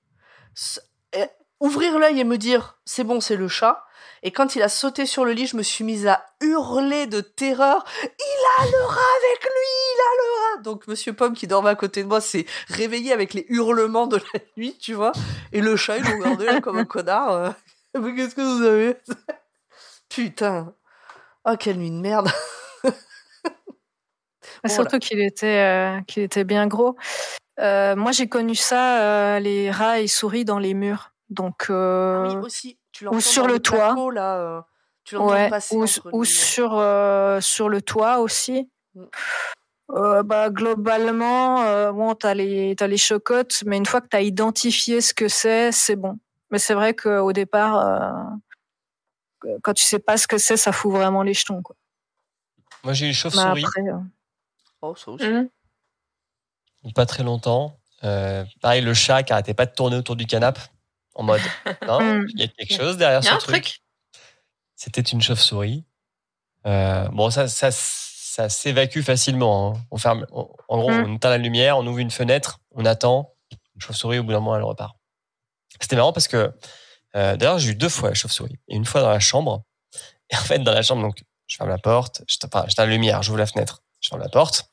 ouvrir 1.61 1.99
l'œil 1.99 2.20
et 2.20 2.24
me 2.24 2.36
dire 2.36 2.78
c'est 2.85 3.05
bon, 3.05 3.20
c'est 3.20 3.36
le 3.36 3.49
chat. 3.49 3.85
Et 4.23 4.31
quand 4.31 4.57
il 4.57 4.62
a 4.62 4.69
sauté 4.69 5.07
sur 5.07 5.24
le 5.24 5.32
lit, 5.32 5.47
je 5.47 5.57
me 5.57 5.62
suis 5.62 5.85
mise 5.85 6.07
à 6.07 6.24
hurler 6.40 7.07
de 7.07 7.20
terreur. 7.20 7.85
Il 8.03 8.62
a 8.62 8.65
le 8.66 8.85
rat 8.85 9.16
avec 9.16 9.43
lui, 9.45 9.70
il 9.95 10.01
a 10.01 10.12
le 10.16 10.57
rat. 10.57 10.62
Donc 10.62 10.86
Monsieur 10.89 11.12
Pomme 11.12 11.35
qui 11.35 11.47
dormait 11.47 11.70
à 11.70 11.74
côté 11.74 12.03
de 12.03 12.09
moi 12.09 12.20
s'est 12.20 12.47
réveillé 12.69 13.12
avec 13.12 13.35
les 13.35 13.47
hurlements 13.49 14.07
de 14.07 14.16
la 14.16 14.40
nuit, 14.57 14.77
tu 14.81 14.95
vois. 14.95 15.12
Et 15.53 15.61
le 15.61 15.77
chat, 15.77 15.99
il 15.99 16.05
le 16.05 16.15
regardait 16.16 16.47
là 16.47 16.61
comme 16.61 16.78
un 16.78 16.85
connard. 16.85 17.32
euh. 17.32 17.51
Mais 18.01 18.15
qu'est-ce 18.15 18.35
que 18.35 18.40
vous 18.40 18.62
avez 18.65 18.97
Putain. 20.09 20.74
Oh, 21.45 21.55
quelle 21.59 21.78
nuit 21.78 21.90
de 21.90 21.97
merde. 22.01 22.28
Surtout 24.66 24.99
qu'il 24.99 25.20
était, 25.20 25.47
euh, 25.99 26.01
qu'il 26.07 26.23
était 26.23 26.45
bien 26.45 26.66
gros. 26.66 26.97
Euh, 27.61 27.97
moi, 27.97 28.12
j'ai 28.12 28.28
connu 28.28 28.55
ça, 28.55 29.03
euh, 29.36 29.40
les 29.40 29.70
rats 29.70 30.01
et 30.01 30.07
souris 30.07 30.45
dans 30.45 30.59
les 30.59 30.74
murs. 30.74 31.12
Donc, 31.31 31.66
Ah 31.70 32.24
oui, 32.28 32.36
aussi. 32.36 32.77
Tu 32.98 33.04
l'entends 33.04 33.20
sur 33.20 33.46
le 33.46 33.60
toit. 33.60 33.92
placo, 33.94 34.10
là. 34.10 34.36
euh, 34.38 34.60
tu 35.04 35.16
ouais, 35.16 35.48
ou, 35.70 35.84
ou 36.12 36.22
les- 36.22 36.28
sur, 36.28 36.76
euh, 36.76 37.40
sur 37.40 37.68
le 37.68 37.80
toit 37.80 38.18
aussi. 38.18 38.68
Mm. 38.96 39.04
Euh, 39.90 40.22
bah, 40.24 40.50
globalement, 40.50 41.62
euh, 41.62 41.92
bon, 41.92 42.14
t'as 42.16 42.34
les, 42.34 42.74
t'as 42.76 42.88
les 42.88 42.96
chocottes, 42.98 43.62
mais 43.64 43.76
une 43.76 43.86
fois 43.86 44.00
que 44.00 44.08
t'as 44.08 44.20
identifié 44.20 45.00
ce 45.00 45.14
que 45.14 45.28
c'est, 45.28 45.70
c'est 45.70 45.94
bon. 45.94 46.18
Mais 46.50 46.58
c'est 46.58 46.74
vrai 46.74 46.92
qu'au 46.92 47.32
départ, 47.32 47.78
euh, 49.44 49.56
quand 49.62 49.74
tu 49.74 49.84
sais 49.84 50.00
pas 50.00 50.16
ce 50.16 50.26
que 50.26 50.36
c'est, 50.38 50.56
ça 50.56 50.72
fout 50.72 50.90
vraiment 50.92 51.22
les 51.22 51.34
jetons. 51.34 51.62
Quoi. 51.62 51.76
Moi, 52.82 52.94
j'ai 52.94 53.08
eu 53.10 53.14
chauve-souris. 53.14 53.64
après, 53.64 53.82
euh, 53.82 53.98
Oh, 54.82 54.94
ça 54.96 55.10
aussi. 55.12 55.24
A 55.24 56.92
pas 56.94 57.06
très 57.06 57.22
longtemps. 57.22 57.78
Euh, 58.02 58.44
pareil, 58.60 58.82
le 58.82 58.92
chat 58.94 59.22
qui 59.22 59.32
arrêtait 59.32 59.54
pas 59.54 59.66
de 59.66 59.72
tourner 59.72 59.96
autour 59.96 60.16
du 60.16 60.26
canapé 60.26 60.60
en 61.19 61.24
mode 61.24 61.40
non, 61.86 62.01
Mm. 62.01 62.27
il 62.31 62.40
y 62.40 62.45
a 62.45 62.49
quelque 62.49 62.74
chose 62.74 62.97
derrière 62.97 63.23
ce 63.23 63.28
truc. 63.36 63.62
truc. 63.62 63.82
C'était 64.77 65.01
une 65.03 65.20
chauve-souris. 65.20 65.85
Euh, 66.66 67.09
bon, 67.09 67.31
ça, 67.31 67.49
ça, 67.49 67.70
ça 67.73 68.49
s'évacue 68.49 69.01
facilement. 69.03 69.74
hein. 69.77 69.81
On 69.90 69.99
ferme, 69.99 70.27
on- 70.32 70.49
en 70.69 70.78
gros, 70.78 70.90
Mm. 70.90 71.05
on 71.11 71.15
éteint 71.16 71.31
la 71.31 71.39
lumière, 71.39 71.77
on 71.78 71.86
ouvre 71.86 71.99
une 71.99 72.11
fenêtre, 72.11 72.61
on 72.73 72.85
attend. 72.85 73.35
Une 73.74 73.81
chauve-souris, 73.81 74.19
au 74.19 74.24
bout 74.24 74.32
d'un 74.32 74.40
moment, 74.40 74.57
elle 74.57 74.62
repart. 74.62 74.97
C'était 75.81 75.97
marrant 75.97 76.12
parce 76.12 76.28
que, 76.28 76.53
euh, 77.16 77.36
d'ailleurs, 77.36 77.59
j'ai 77.59 77.70
eu 77.70 77.74
deux 77.74 77.89
fois 77.89 78.09
la 78.11 78.15
chauve-souris. 78.15 78.57
Et 78.69 78.77
une 78.77 78.85
fois 78.85 79.01
dans 79.03 79.11
la 79.11 79.20
chambre. 79.20 79.62
Et 80.31 80.36
en 80.36 80.40
fait, 80.40 80.59
dans 80.61 80.73
la 80.73 80.82
chambre, 80.82 81.03
donc, 81.03 81.23
je 81.47 81.57
ferme 81.57 81.70
la 81.70 81.78
porte, 81.78 82.23
je 82.28 82.36
enfin, 82.45 82.65
j'éteins 82.69 82.85
la 82.86 82.93
lumière, 82.93 83.23
j'ouvre 83.23 83.39
la 83.39 83.47
fenêtre, 83.47 83.82
je 84.01 84.09
ferme 84.09 84.20
la 84.20 84.28
porte. 84.28 84.70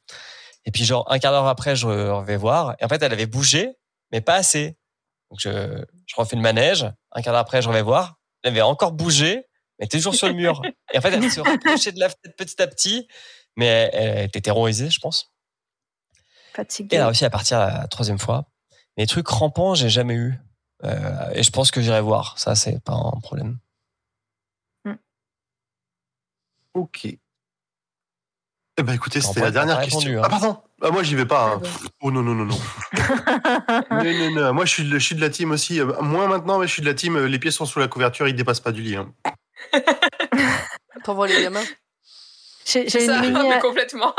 Et 0.66 0.72
puis, 0.72 0.84
genre, 0.84 1.10
un 1.12 1.20
quart 1.20 1.32
d'heure 1.32 1.48
après, 1.48 1.76
je 1.76 1.88
vais 2.24 2.38
voir. 2.38 2.76
Et 2.80 2.86
en 2.86 2.88
fait, 2.90 3.02
elle 3.02 3.14
avait 3.14 3.28
bougé, 3.28 3.78
mais 4.12 4.20
pas 4.22 4.36
assez. 4.36 4.76
Donc, 5.36 5.42
je, 5.42 5.84
je 6.06 6.16
refais 6.16 6.38
le 6.38 6.42
manège. 6.42 6.86
Un 7.12 7.22
quart 7.22 7.34
d'heure 7.34 7.42
après, 7.42 7.62
je 7.62 7.70
vais 7.70 7.82
voir. 7.82 8.16
Elle 8.42 8.52
avait 8.52 8.62
encore 8.62 8.94
bougé, 8.94 9.44
mais 9.80 9.88
toujours 9.88 10.16
sur 10.16 10.28
le 10.28 10.34
mur. 10.34 10.62
Et 10.94 10.98
en 10.98 11.02
fait, 11.02 11.12
elle 11.12 11.30
se 11.30 11.42
rapprochait 11.42 11.92
de 11.92 12.00
la 12.00 12.08
fenêtre 12.08 12.38
petit 12.38 12.62
à 12.62 12.68
petit, 12.68 13.10
mais 13.58 13.90
elle, 13.92 14.24
était 14.24 14.40
terrorisée, 14.40 14.90
je 14.90 15.00
pense. 15.02 15.34
Et 16.16 16.56
fatigué. 16.56 16.96
elle 16.96 17.02
a 17.02 17.08
réussi 17.08 17.26
à 17.26 17.30
partir 17.30 17.60
la 17.60 17.86
troisième 17.88 18.18
fois. 18.18 18.46
Les 18.96 19.08
trucs 19.08 19.28
rampants, 19.28 19.76
j'ai 19.76 19.90
jamais 19.90 20.14
eu. 20.14 20.40
Euh, 20.86 21.32
et 21.34 21.44
je 21.44 21.52
pense 21.52 21.70
que 21.70 21.82
j'irai 21.82 22.00
voir. 22.00 22.40
Ça, 22.40 22.56
c'est 22.56 22.82
pas 22.82 22.94
un 22.94 23.20
problème. 23.20 23.60
Ok. 26.76 27.08
Eh 28.78 28.84
ben 28.84 28.94
écoutez, 28.94 29.22
c'était 29.22 29.40
la 29.42 29.52
dernière 29.52 29.80
question. 29.80 30.00
répondu, 30.00 30.18
hein. 30.18 30.22
Ah 30.26 30.30
pardon. 30.30 30.58
Ah, 30.82 30.92
moi 30.92 31.02
j'y 31.04 31.16
vais 31.16 31.26
pas. 31.26 31.54
hein. 31.54 31.62
Oh 32.02 32.12
non 32.12 32.22
non 32.22 32.36
non 32.36 32.44
non. 32.46 32.58
non, 33.92 34.04
non, 34.04 34.32
non. 34.32 34.54
Moi 34.54 34.66
je 34.66 34.72
suis, 34.72 34.84
de, 34.84 35.00
je 35.00 35.04
suis 35.06 35.16
de 35.16 35.22
la 35.22 35.30
team 35.30 35.52
aussi. 35.52 35.80
euh, 35.80 35.94
Moins 36.02 36.28
maintenant, 36.28 36.60
mais 36.60 36.68
je 36.68 36.74
suis 36.74 36.82
de 36.82 36.88
la 36.88 36.94
team. 36.94 37.16
euh, 37.16 37.28
Les 37.28 37.40
pieds 37.40 37.52
sont 37.52 37.66
sous 37.66 37.80
la 37.80 37.88
couverture, 37.88 38.28
ils 38.28 38.36
dépassent 38.36 38.60
pas 38.60 38.74
du 38.74 38.82
lit. 38.82 38.98
hein. 38.98 39.14
T'envoies 41.04 41.28
les 41.28 41.42
gamins. 41.42 41.64
J'ai 42.66 42.82
une 42.84 42.90
ça, 42.90 43.22
mini, 43.22 43.40
mais 43.50 43.60
complètement. 43.60 44.14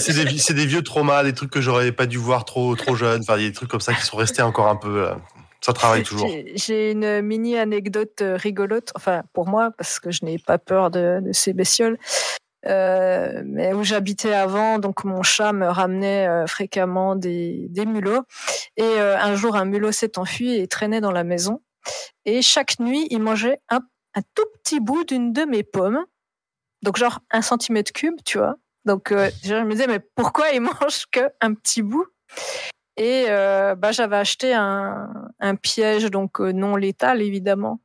C'est 0.00 0.54
des, 0.54 0.66
vieux 0.66 0.82
traumas, 0.82 1.22
des 1.22 1.34
trucs 1.34 1.50
que 1.50 1.60
j'aurais 1.60 1.92
pas 1.92 2.06
dû 2.06 2.16
voir 2.18 2.44
trop 2.44 2.74
trop 2.74 2.96
jeune. 2.96 3.20
Enfin, 3.20 3.36
il 3.36 3.42
y 3.42 3.46
a 3.46 3.48
des 3.50 3.54
trucs 3.54 3.70
comme 3.70 3.80
ça 3.80 3.92
qui 3.94 4.02
sont 4.02 4.16
restés 4.16 4.42
encore 4.42 4.66
un 4.68 4.76
peu. 4.76 5.04
euh, 5.08 5.14
Ça 5.60 5.72
travaille 5.74 6.02
toujours. 6.02 6.28
J'ai 6.54 6.92
une 6.92 7.20
mini 7.20 7.56
anecdote 7.58 8.20
euh, 8.22 8.36
rigolote, 8.36 8.92
enfin 8.96 9.22
pour 9.32 9.46
moi, 9.46 9.70
parce 9.76 10.00
que 10.00 10.10
je 10.10 10.24
n'ai 10.24 10.38
pas 10.38 10.58
peur 10.58 10.90
de, 10.90 11.20
de 11.22 11.32
ces 11.32 11.52
bestioles. 11.52 11.98
Euh, 12.66 13.42
mais 13.44 13.72
où 13.72 13.84
j'habitais 13.84 14.32
avant, 14.32 14.78
donc 14.78 15.04
mon 15.04 15.22
chat 15.22 15.52
me 15.52 15.68
ramenait 15.68 16.26
euh, 16.26 16.46
fréquemment 16.46 17.14
des, 17.14 17.66
des 17.70 17.86
mulots. 17.86 18.22
Et 18.76 18.82
euh, 18.82 19.16
un 19.18 19.36
jour, 19.36 19.56
un 19.56 19.64
mulot 19.64 19.92
s'est 19.92 20.18
enfui 20.18 20.54
et 20.54 20.66
traînait 20.66 21.00
dans 21.00 21.12
la 21.12 21.24
maison. 21.24 21.62
Et 22.24 22.42
chaque 22.42 22.80
nuit, 22.80 23.06
il 23.10 23.20
mangeait 23.20 23.60
un, 23.68 23.80
un 24.14 24.22
tout 24.34 24.46
petit 24.54 24.80
bout 24.80 25.04
d'une 25.04 25.32
de 25.32 25.44
mes 25.44 25.62
pommes. 25.62 26.04
Donc 26.82 26.96
genre 26.96 27.20
un 27.30 27.42
centimètre 27.42 27.92
cube, 27.92 28.16
tu 28.24 28.38
vois. 28.38 28.56
Donc 28.84 29.12
je 29.12 29.54
me 29.62 29.70
disais, 29.72 29.86
mais 29.86 30.00
pourquoi 30.14 30.50
il 30.50 30.60
mange 30.60 31.06
qu'un 31.12 31.54
petit 31.54 31.82
bout? 31.82 32.06
Et 32.96 33.26
euh, 33.28 33.74
bah, 33.74 33.92
j'avais 33.92 34.16
acheté 34.16 34.54
un, 34.54 35.08
un 35.40 35.54
piège 35.56 36.10
donc 36.10 36.40
euh, 36.40 36.52
non 36.52 36.76
létal 36.76 37.22
évidemment. 37.22 37.80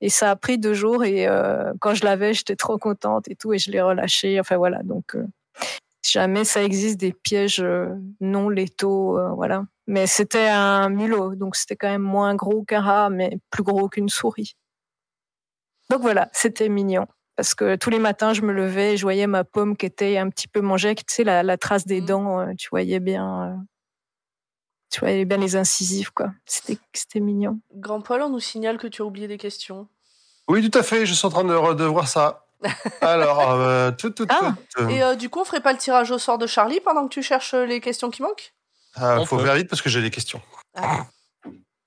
Et 0.00 0.10
ça 0.10 0.30
a 0.32 0.36
pris 0.36 0.58
deux 0.58 0.74
jours 0.74 1.04
et 1.04 1.28
euh, 1.28 1.72
quand 1.80 1.94
je 1.94 2.04
l'avais, 2.04 2.34
j'étais 2.34 2.56
trop 2.56 2.78
contente 2.78 3.28
et 3.28 3.36
tout 3.36 3.52
et 3.54 3.58
je 3.58 3.70
l'ai 3.70 3.82
relâché. 3.82 4.40
Enfin 4.40 4.56
voilà, 4.58 4.82
donc 4.84 5.16
si 6.02 6.12
jamais 6.12 6.44
ça 6.44 6.62
existe 6.62 6.98
des 7.00 7.12
pièges 7.12 7.64
non 8.20 8.48
létaux, 8.48 9.18
voilà. 9.34 9.64
Mais 9.88 10.06
c'était 10.06 10.48
un 10.48 10.88
mulot, 10.90 11.36
donc 11.36 11.56
c'était 11.56 11.76
quand 11.76 11.88
même 11.88 12.02
moins 12.02 12.34
gros 12.34 12.64
qu'un 12.64 12.80
rat, 12.80 13.10
mais 13.10 13.38
plus 13.50 13.62
gros 13.64 13.88
qu'une 13.88 14.08
souris. 14.08 14.56
Donc 15.90 16.00
voilà, 16.02 16.28
c'était 16.32 16.68
mignon. 16.68 17.06
Parce 17.36 17.54
que 17.54 17.76
tous 17.76 17.90
les 17.90 17.98
matins, 17.98 18.32
je 18.32 18.42
me 18.42 18.52
levais 18.52 18.94
et 18.94 18.96
je 18.96 19.02
voyais 19.02 19.26
ma 19.26 19.44
pomme 19.44 19.76
qui 19.76 19.86
était 19.86 20.16
un 20.16 20.28
petit 20.30 20.48
peu 20.48 20.60
mangée, 20.60 20.94
tu 20.94 21.04
sais, 21.08 21.24
la, 21.24 21.42
la 21.42 21.56
trace 21.58 21.86
des 21.86 22.00
Mhm. 22.00 22.06
dents, 22.06 22.54
tu 22.56 22.68
voyais 22.70 22.98
bien. 23.00 23.64
Tu 24.96 25.00
voyais 25.00 25.26
bien 25.26 25.36
les 25.36 25.56
incisives, 25.56 26.10
quoi. 26.10 26.30
C'était, 26.46 26.78
c'était 26.94 27.20
mignon. 27.20 27.58
Grand 27.74 28.00
Paul, 28.00 28.22
on 28.22 28.30
nous 28.30 28.40
signale 28.40 28.78
que 28.78 28.86
tu 28.86 29.02
as 29.02 29.04
oublié 29.04 29.28
des 29.28 29.36
questions. 29.36 29.88
Oui, 30.48 30.66
tout 30.70 30.78
à 30.78 30.82
fait. 30.82 31.04
Je 31.04 31.12
suis 31.12 31.26
en 31.26 31.30
train 31.30 31.44
de, 31.44 31.74
de 31.74 31.84
voir 31.84 32.08
ça. 32.08 32.46
Alors, 33.02 33.50
euh, 33.52 33.90
tout, 33.90 34.08
tout, 34.08 34.26
Ah. 34.30 34.54
tout, 34.74 34.82
euh, 34.84 34.88
Et 34.88 35.02
euh, 35.02 35.14
du 35.16 35.28
coup, 35.28 35.40
on 35.40 35.44
ferait 35.44 35.60
pas 35.60 35.72
le 35.72 35.78
tirage 35.78 36.10
au 36.10 36.16
sort 36.18 36.38
de 36.38 36.46
Charlie 36.46 36.80
pendant 36.80 37.04
que 37.06 37.12
tu 37.12 37.22
cherches 37.22 37.52
euh, 37.52 37.66
les 37.66 37.82
questions 37.82 38.08
qui 38.10 38.22
manquent? 38.22 38.54
Ah, 38.94 39.18
on 39.20 39.26
faut 39.26 39.36
peut. 39.36 39.44
faire 39.44 39.56
vite 39.56 39.68
parce 39.68 39.82
que 39.82 39.90
j'ai 39.90 40.00
des 40.00 40.10
questions. 40.10 40.40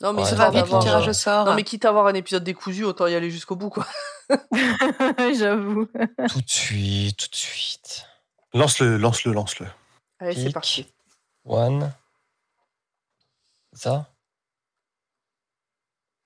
Non, 0.01 0.13
mais 0.13 0.21
Ouais, 0.21 0.23
c'est 0.25 0.35
Ça 0.35 0.35
va 0.35 0.51
grave 0.51 0.53
vite 0.53 0.61
le 0.65 0.69
d'avoir, 0.69 0.83
tirage 0.83 1.07
au 1.07 1.13
sort. 1.13 1.45
Non, 1.45 1.55
mais 1.55 1.63
quitte 1.63 1.85
à 1.85 1.89
avoir 1.89 2.05
un 2.05 2.13
épisode 2.13 2.43
décousu, 2.43 2.83
autant 2.83 3.07
y 3.07 3.15
aller 3.15 3.31
jusqu'au 3.31 3.55
bout, 3.55 3.71
quoi. 3.71 3.87
J'avoue. 5.35 5.87
Tout 6.29 6.41
de 6.41 6.49
suite, 6.49 7.17
tout 7.17 7.29
de 7.29 7.35
suite. 7.35 8.05
Lance-le, 8.53 8.97
lance-le, 8.97 9.33
lance-le. 9.33 9.65
Allez, 10.19 10.35
c'est 10.35 10.53
parti. 10.53 10.85
One. 11.45 11.91
C'est 13.79 13.87
ça 13.87 14.05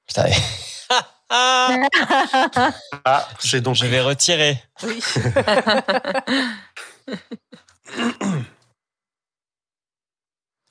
Putain. 0.07 0.25
Ah 1.29 1.69
Ah, 3.05 3.27
j'ai 3.43 3.61
donc. 3.61 3.75
Je 3.75 3.85
vais 3.85 4.01
retirer. 4.01 4.57
Oui. 4.83 4.99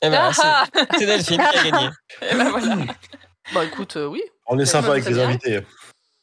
Eh 0.05 0.11
ben, 0.11 0.21
Ah, 0.21 0.33
c'est- 0.73 0.99
c'est 0.99 1.07
Delphine 1.07 1.41
qui 1.51 1.57
a 1.57 1.71
gagné. 1.71 1.89
Et 2.23 2.35
ben 2.35 2.51
voilà. 2.51 2.77
bah 3.55 3.65
écoute, 3.65 3.97
euh, 3.97 4.07
oui, 4.07 4.23
On 4.47 4.59
est 4.59 4.67
sympa 4.67 4.89
avec 4.91 5.05
les 5.05 5.15
bien. 5.15 5.29
invités. 5.29 5.61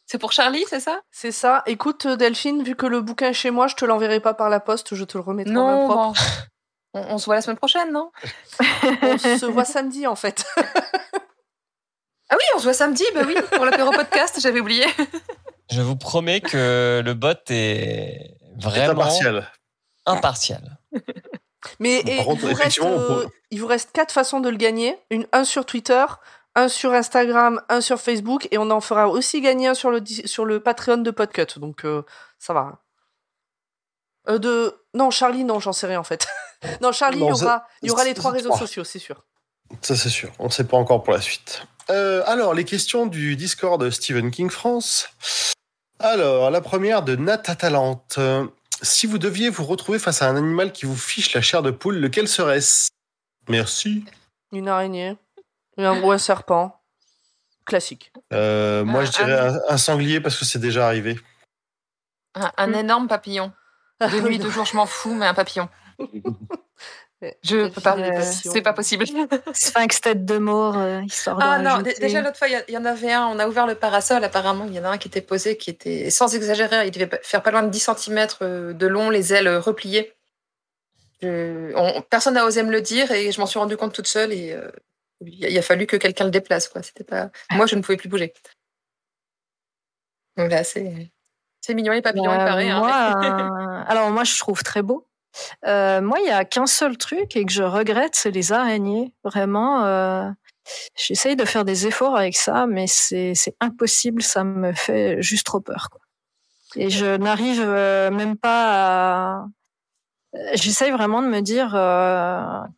C'est 0.06 0.18
pour 0.18 0.32
Charlie, 0.34 0.66
c'est 0.70 0.80
ça? 0.82 1.02
C'est 1.12 1.32
ça. 1.32 1.64
Écoute, 1.68 2.06
euh, 2.06 2.16
Delphine, 2.18 2.64
vu 2.64 2.76
que 2.76 2.86
le 2.86 3.00
bouquin 3.02 3.30
est 3.30 3.34
chez 3.34 3.52
moi, 3.52 3.68
je 3.68 3.76
te 3.76 3.86
l'enverrai 3.86 4.20
pas 4.20 4.34
par 4.34 4.50
la 4.50 4.60
poste, 4.60 4.96
je 4.96 5.04
te 5.06 5.18
le 5.18 5.24
remettrai 5.24 5.56
en 5.56 5.66
main 5.66 5.76
Non, 5.78 5.88
propre. 5.88 6.20
On, 6.94 7.02
on 7.02 7.18
se 7.18 7.26
voit 7.26 7.36
la 7.36 7.42
semaine 7.42 7.58
prochaine, 7.58 7.92
non? 7.92 8.12
On 9.02 9.18
se 9.18 9.46
voit 9.46 9.66
samedi, 9.66 10.08
en 10.08 10.16
fait. 10.16 10.46
Ah 12.30 12.36
oui, 12.36 12.44
on 12.56 12.60
se 12.60 12.64
voit 12.66 12.74
samedi, 12.74 13.04
bah 13.16 13.22
oui, 13.26 13.36
pour 13.52 13.66
l'apéro 13.66 13.92
podcast, 13.96 14.40
j'avais 14.40 14.60
oublié. 14.60 14.86
Je 15.72 15.82
vous 15.82 15.96
promets 15.96 16.42
que 16.42 17.02
le 17.04 17.14
bot 17.16 17.34
est 17.50 18.38
vraiment 18.56 18.92
impartial. 18.92 19.52
impartial. 20.06 20.78
Mais 21.80 22.04
Par 22.04 22.14
et, 22.14 22.24
contre, 22.24 22.30
il, 22.32 22.40
vous 22.40 22.48
reste, 22.48 22.60
effectivement, 22.60 22.90
on 22.90 23.20
euh, 23.20 23.26
il 23.50 23.60
vous 23.60 23.68
reste 23.68 23.92
quatre 23.94 24.12
façons 24.12 24.40
de 24.40 24.50
le 24.50 24.58
gagner. 24.58 24.98
Une, 25.10 25.26
un 25.34 25.44
sur 25.44 25.66
Twitter, 25.66 26.06
un 26.56 26.68
sur 26.68 26.94
Instagram, 26.94 27.62
un 27.68 27.82
sur 27.82 28.00
Facebook, 28.00 28.48
et 28.52 28.60
on 28.60 28.70
en 28.70 28.80
fera 28.80 29.08
aussi 29.10 29.42
gagner 29.42 29.68
un 29.68 29.74
sur 29.74 29.90
le, 29.90 30.04
sur 30.06 30.46
le 30.46 30.60
Patreon 30.60 30.98
de 30.98 31.12
Podcut. 31.12 31.58
Donc 31.58 31.84
euh, 31.84 32.04
ça 32.38 32.54
va. 32.54 32.80
Euh, 34.30 34.38
de... 34.38 34.76
Non, 34.94 35.10
Charlie, 35.10 35.44
non, 35.44 35.60
j'en 35.60 35.74
sais 35.74 35.88
rien 35.88 36.00
en 36.00 36.04
fait. 36.04 36.28
non, 36.82 36.92
Charlie, 36.92 37.20
il 37.20 37.28
y 37.28 37.32
aura, 37.32 37.66
il 37.82 37.88
y 37.88 37.92
aura 37.92 38.04
les 38.04 38.14
trois 38.14 38.32
réseaux 38.32 38.56
sociaux, 38.56 38.84
c'est 38.84 39.00
sûr. 39.00 39.24
Ça, 39.82 39.96
c'est 39.96 40.10
sûr. 40.10 40.32
On 40.40 40.46
ne 40.46 40.50
sait 40.52 40.64
pas 40.66 40.78
encore 40.78 41.04
pour 41.04 41.14
la 41.14 41.22
suite. 41.22 41.64
Euh, 41.90 42.24
alors, 42.26 42.54
les 42.54 42.66
questions 42.66 43.06
du 43.08 43.36
Discord 43.36 43.80
de 43.82 43.90
Stephen 43.90 44.32
King 44.32 44.50
France. 44.50 45.08
Alors, 46.00 46.50
la 46.50 46.62
première 46.62 47.04
de 47.04 47.16
Nat 47.16 47.42
Atalante. 47.48 48.16
Euh, 48.18 48.46
Si 48.82 49.08
vous 49.08 49.18
deviez 49.18 49.50
vous 49.50 49.66
retrouver 49.66 50.00
face 50.00 50.22
à 50.22 50.30
un 50.30 50.36
animal 50.38 50.72
qui 50.72 50.86
vous 50.86 50.96
fiche 50.96 51.34
la 51.34 51.42
chair 51.42 51.62
de 51.62 51.72
poule, 51.72 51.98
lequel 51.98 52.28
serait-ce? 52.28 52.88
Merci. 53.50 54.06
Une 54.52 54.68
araignée. 54.70 55.18
Et 55.78 55.86
un 55.86 56.00
gros 56.00 56.18
serpent. 56.18 56.82
Classique. 57.66 58.12
Euh, 58.34 58.84
moi, 58.86 59.06
je 59.06 59.12
dirais 59.12 59.38
un, 59.38 59.60
un 59.68 59.78
sanglier 59.78 60.22
parce 60.22 60.38
que 60.38 60.46
c'est 60.46 60.60
déjà 60.60 60.88
arrivé. 60.88 61.20
Un, 62.36 62.52
un 62.58 62.74
énorme 62.74 63.08
papillon. 63.08 63.52
De 64.00 64.20
nuit, 64.28 64.40
de 64.40 64.50
jour, 64.50 64.66
je 64.66 64.76
m'en 64.76 64.86
fous, 64.86 65.14
mais 65.14 65.26
un 65.28 65.34
papillon. 65.34 65.70
Je 67.44 67.68
peux 67.68 67.82
pas. 67.82 67.98
Euh. 67.98 68.22
C'est 68.24 68.62
pas 68.62 68.72
possible. 68.72 69.06
Sphinx 69.54 70.00
tête 70.00 70.24
de 70.26 70.38
mort, 70.38 70.78
euh, 70.78 71.02
histoire 71.02 71.38
de 71.38 71.44
Ah 71.44 71.60
non, 71.60 71.82
déjà 71.82 72.22
l'autre 72.22 72.38
fois, 72.38 72.48
il 72.48 72.54
y 72.54 72.72
il 72.72 72.78
en 72.78 72.86
avait 72.86 73.12
un, 73.12 73.28
on 73.28 73.40
a 73.40 73.48
ouvert 73.48 73.68
le 73.68 73.76
parasol, 73.76 74.24
apparemment, 74.24 74.66
il 74.66 74.74
y 74.74 74.80
en 74.80 74.86
a 74.86 74.90
un 74.92 74.98
qui 74.98 75.10
était 75.10 75.20
posé, 75.22 75.58
qui 75.58 75.70
était, 75.70 76.10
sans 76.12 76.34
exagérer, 76.34 76.88
il 76.88 76.92
devait 76.92 77.10
faire 77.24 77.44
pas 77.44 77.52
loin 77.52 77.64
de 77.64 77.70
10 77.70 77.90
cm 77.98 78.28
de 78.74 78.88
long, 78.88 79.10
les 79.10 79.34
ailes 79.34 79.50
repliées. 79.58 80.14
Je- 81.22 81.74
on- 81.76 82.02
personne 82.04 82.36
n'a 82.36 82.46
osé 82.46 82.64
me 82.64 82.72
le 82.72 82.80
dire 82.80 83.12
et 83.12 83.34
je 83.34 83.40
m'en 83.42 83.46
suis 83.48 83.60
rendu 83.60 83.76
compte 83.76 83.94
toute 83.94 84.08
seule 84.08 84.32
et 84.32 84.54
euh, 84.54 84.72
il 85.20 85.44
a, 85.44 85.50
il 85.50 85.58
a 85.58 85.62
fallu 85.62 85.86
que 85.88 85.98
quelqu'un 85.98 86.24
le 86.24 86.32
déplace. 86.32 86.70
Quoi. 86.70 86.82
C'était 86.84 87.04
pas... 87.04 87.30
Moi, 87.52 87.66
je 87.66 87.76
ne 87.76 87.82
pouvais 87.82 87.98
plus 87.98 88.08
bouger. 88.08 88.34
Donc 90.38 90.50
là, 90.52 90.64
c'est, 90.64 91.12
c'est 91.60 91.74
mignon 91.74 91.92
les 91.92 92.02
papillons, 92.02 92.32
il 92.34 92.40
Euh, 92.40 92.46
paraît. 92.46 92.70
hein, 92.70 92.80
moi, 92.80 93.16
euh, 93.82 93.84
alors 93.92 94.10
moi, 94.12 94.24
je 94.24 94.38
trouve 94.40 94.64
très 94.64 94.82
beau. 94.82 95.06
Euh, 95.66 96.02
moi, 96.02 96.20
il 96.20 96.28
y 96.28 96.32
a 96.32 96.46
qu'un 96.46 96.66
seul 96.66 96.98
truc 96.98 97.36
et 97.36 97.46
que 97.46 97.52
je 97.52 97.64
regrette, 97.64 98.16
c'est 98.16 98.32
les 98.32 98.52
araignées. 98.52 99.14
Vraiment, 99.24 99.86
euh, 99.86 100.30
j'essaye 100.96 101.36
de 101.36 101.46
faire 101.46 101.66
des 101.66 101.88
efforts 101.88 102.16
avec 102.18 102.36
ça, 102.36 102.68
mais 102.68 102.88
c'est 102.88 103.34
impossible. 103.60 104.22
Ça 104.22 104.44
me 104.44 104.74
fait 104.74 105.22
juste 105.22 105.46
trop 105.46 105.60
peur. 105.60 105.90
Et 106.76 106.90
je 106.90 107.18
n'arrive 107.18 107.62
euh, 107.64 108.12
même 108.12 108.38
pas 108.38 109.40
à. 109.42 109.46
euh, 110.36 110.40
J'essaye 110.54 110.92
vraiment 110.92 111.22
de 111.24 111.28
me 111.28 111.42
dire 111.42 111.72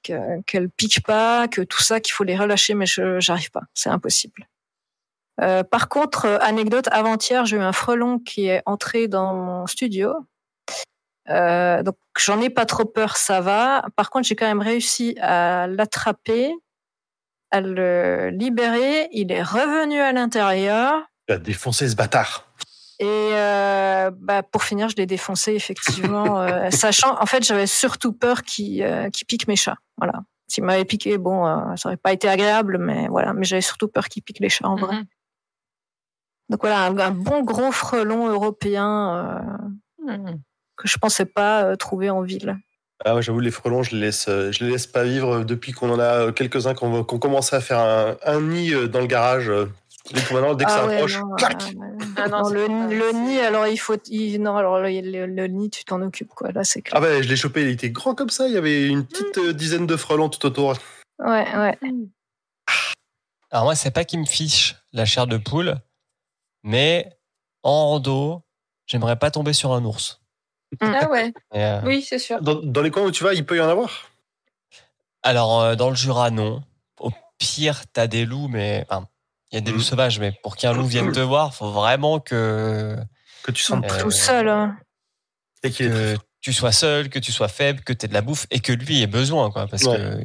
que- 0.03 0.41
qu'elles 0.43 0.69
piquent 0.69 1.03
pas, 1.05 1.47
que 1.47 1.61
tout 1.61 1.81
ça, 1.81 1.99
qu'il 1.99 2.13
faut 2.13 2.23
les 2.23 2.37
relâcher, 2.37 2.73
mais 2.73 2.85
je 2.85 3.19
j'arrive 3.19 3.51
pas. 3.51 3.63
C'est 3.73 3.89
impossible. 3.89 4.47
Par 5.71 5.89
contre, 5.89 6.27
anecdote, 6.41 6.87
avant-hier, 6.91 7.45
j'ai 7.47 7.57
eu 7.57 7.61
un 7.61 7.73
frelon 7.73 8.19
qui 8.19 8.45
est 8.47 8.61
entré 8.67 9.07
dans 9.07 9.33
mon 9.33 9.65
studio. 9.65 10.13
Donc, 11.27 11.95
j'en 12.17 12.41
ai 12.41 12.49
pas 12.49 12.65
trop 12.65 12.85
peur, 12.85 13.17
ça 13.17 13.41
va. 13.41 13.85
Par 13.95 14.09
contre, 14.09 14.27
j'ai 14.27 14.35
quand 14.35 14.45
même 14.47 14.61
réussi 14.61 15.15
à 15.21 15.67
l'attraper, 15.67 16.53
à 17.51 17.61
le 17.61 18.29
libérer. 18.29 19.09
Il 19.11 19.31
est 19.31 19.43
revenu 19.43 19.99
à 19.99 20.11
l'intérieur. 20.11 21.03
Tu 21.27 21.33
as 21.33 21.37
défoncé 21.37 21.87
ce 21.89 21.95
bâtard. 21.95 22.47
Et 22.99 23.05
euh, 23.07 24.11
bah, 24.13 24.43
pour 24.43 24.63
finir, 24.63 24.89
je 24.89 24.95
l'ai 24.95 25.07
défoncé 25.07 25.53
effectivement, 25.53 26.39
euh, 26.41 26.69
sachant, 26.69 27.19
en 27.19 27.25
fait, 27.25 27.43
j'avais 27.43 27.67
surtout 27.67 28.13
peur 28.13 28.43
qu'il 28.43 28.83
euh, 28.83 29.09
qu'il 29.09 29.25
pique 29.25 29.47
mes 29.47 29.55
chats. 29.55 29.77
Voilà. 29.97 30.21
S'il 30.47 30.63
m'avait 30.65 30.85
piqué, 30.85 31.17
bon, 31.17 31.47
euh, 31.47 31.75
ça 31.77 31.89
aurait 31.89 31.97
pas 31.97 32.13
été 32.13 32.27
agréable, 32.27 32.77
mais 32.77 33.07
voilà. 33.07 33.33
Mais 33.33 33.45
j'avais 33.45 33.61
surtout 33.61 33.87
peur 33.87 34.07
qu'il 34.07 34.21
pique 34.21 34.39
les 34.39 34.49
chats 34.49 34.67
en 34.67 34.75
vrai. 34.75 34.97
Mhm. 34.97 35.05
Donc 36.49 36.59
voilà, 36.61 36.83
un, 36.87 36.97
un 36.97 37.11
bon 37.11 37.43
gros 37.43 37.71
frelon 37.71 38.27
européen 38.27 39.15
euh, 39.15 39.67
Mhm. 40.01 40.41
Que 40.81 40.87
je 40.87 40.97
pensais 40.97 41.25
pas 41.25 41.63
euh, 41.63 41.75
trouver 41.75 42.09
en 42.09 42.21
ville. 42.21 42.57
Ah 43.03 43.15
ouais, 43.15 43.21
j'avoue, 43.21 43.39
les 43.39 43.51
frelons, 43.51 43.81
je 43.83 43.91
les 43.95 44.01
laisse, 44.01 44.27
euh, 44.27 44.51
je 44.51 44.63
les 44.63 44.71
laisse 44.71 44.85
pas 44.87 45.03
vivre 45.03 45.43
depuis 45.43 45.71
qu'on 45.71 45.89
en 45.91 45.99
a 45.99 46.03
euh, 46.27 46.31
quelques-uns 46.31 46.75
qui 46.75 46.83
ont, 46.83 47.03
qui 47.03 47.13
ont 47.15 47.19
commencé 47.19 47.55
à 47.55 47.61
faire 47.61 47.79
un, 47.79 48.15
un 48.25 48.41
nid 48.41 48.73
euh, 48.73 48.87
dans 48.87 48.99
le 48.99 49.07
garage. 49.07 49.49
euh. 49.49 49.65
Maintenant, 50.13 50.55
dès 50.55 50.65
que 50.65 50.71
ça 50.71 50.81
Ah 50.81 50.87
ouais, 50.87 50.95
approche, 50.95 51.19
non, 51.19 51.35
clac 51.35 51.63
euh, 51.69 52.05
Ah 52.17 52.27
non, 52.27 52.49
le, 52.49 53.11
nid, 53.13 53.39
alors 53.39 53.67
il 53.67 53.77
faut, 53.77 53.95
il- 54.07 54.41
non, 54.41 54.55
alors 54.57 54.79
le, 54.79 54.89
le- 55.01 55.25
le 55.27 55.47
nid, 55.47 55.69
tu 55.69 55.83
t'en 55.85 56.01
occupes 56.01 56.29
quoi. 56.33 56.51
Là, 56.51 56.63
c'est 56.63 56.81
clair. 56.81 56.99
Ah 57.01 57.01
ben, 57.05 57.21
je 57.23 57.29
l'ai 57.29 57.35
chopé, 57.35 57.61
il 57.63 57.69
était 57.69 57.91
grand 57.91 58.13
comme 58.15 58.29
ça. 58.31 58.47
Il 58.47 58.53
y 58.53 58.57
avait 58.57 58.87
une 58.87 59.05
petite 59.05 59.37
euh, 59.37 59.53
dizaine 59.53 59.85
de 59.87 59.95
frelons 59.95 60.29
tout 60.29 60.45
autour. 60.45 60.73
Ouais, 61.19 61.45
ouais. 61.55 61.77
Alors 63.51 63.65
moi, 63.65 63.75
c'est 63.75 63.91
pas 63.91 64.05
qu'il 64.05 64.19
me 64.19 64.25
fiche 64.25 64.75
la 64.93 65.05
chair 65.05 65.27
de 65.27 65.37
poule, 65.37 65.75
mais 66.63 67.11
en 67.63 67.89
rando, 67.89 68.43
j'aimerais 68.87 69.17
pas 69.17 69.29
tomber 69.31 69.53
sur 69.53 69.73
un 69.73 69.83
ours. 69.85 70.20
Ah 70.79 71.07
ouais, 71.09 71.33
Et, 71.53 71.63
euh, 71.63 71.81
oui, 71.83 72.01
c'est 72.01 72.19
sûr. 72.19 72.41
Dans, 72.41 72.55
dans 72.55 72.81
les 72.81 72.91
coins 72.91 73.03
où 73.03 73.11
tu 73.11 73.23
vas, 73.23 73.33
il 73.33 73.45
peut 73.45 73.57
y 73.57 73.61
en 73.61 73.67
avoir? 73.69 74.09
Alors, 75.23 75.61
euh, 75.61 75.75
dans 75.75 75.89
le 75.89 75.95
Jura, 75.95 76.31
non. 76.31 76.63
Au 76.99 77.11
pire, 77.37 77.81
t'as 77.91 78.07
des 78.07 78.25
loups, 78.25 78.47
mais 78.47 78.85
enfin, 78.89 79.07
il 79.51 79.55
y 79.55 79.57
a 79.57 79.61
des 79.61 79.71
Mhm. 79.71 79.77
loups 79.77 79.83
sauvages, 79.83 80.19
mais 80.19 80.31
pour 80.43 80.55
qu'un 80.55 80.73
loup 80.73 80.85
vienne 80.85 81.11
te 81.11 81.19
voir, 81.19 81.53
faut 81.53 81.71
vraiment 81.71 82.19
que, 82.19 82.95
Que 83.43 83.51
tu 83.51 83.63
sens 83.63 83.81
Euh, 83.83 83.99
Tout 84.01 84.11
seul. 84.11 84.47
hein. 84.49 84.77
et 85.63 85.69
qu'il 85.71 85.87
est 85.87 85.89
très 85.89 86.15
que 86.17 86.21
tu 86.41 86.53
sois 86.53 86.71
seul, 86.71 87.09
que 87.09 87.19
tu 87.19 87.31
sois 87.31 87.47
faible, 87.47 87.81
que 87.81 87.93
tu 87.93 88.05
aies 88.05 88.09
de 88.09 88.13
la 88.15 88.21
bouffe 88.21 88.47
et 88.49 88.59
que 88.59 88.71
lui 88.73 89.01
ait 89.01 89.07
besoin, 89.07 89.51
quoi. 89.51 89.67
Parce 89.67 89.83
Ouais. 89.83 89.97
que 89.97 90.23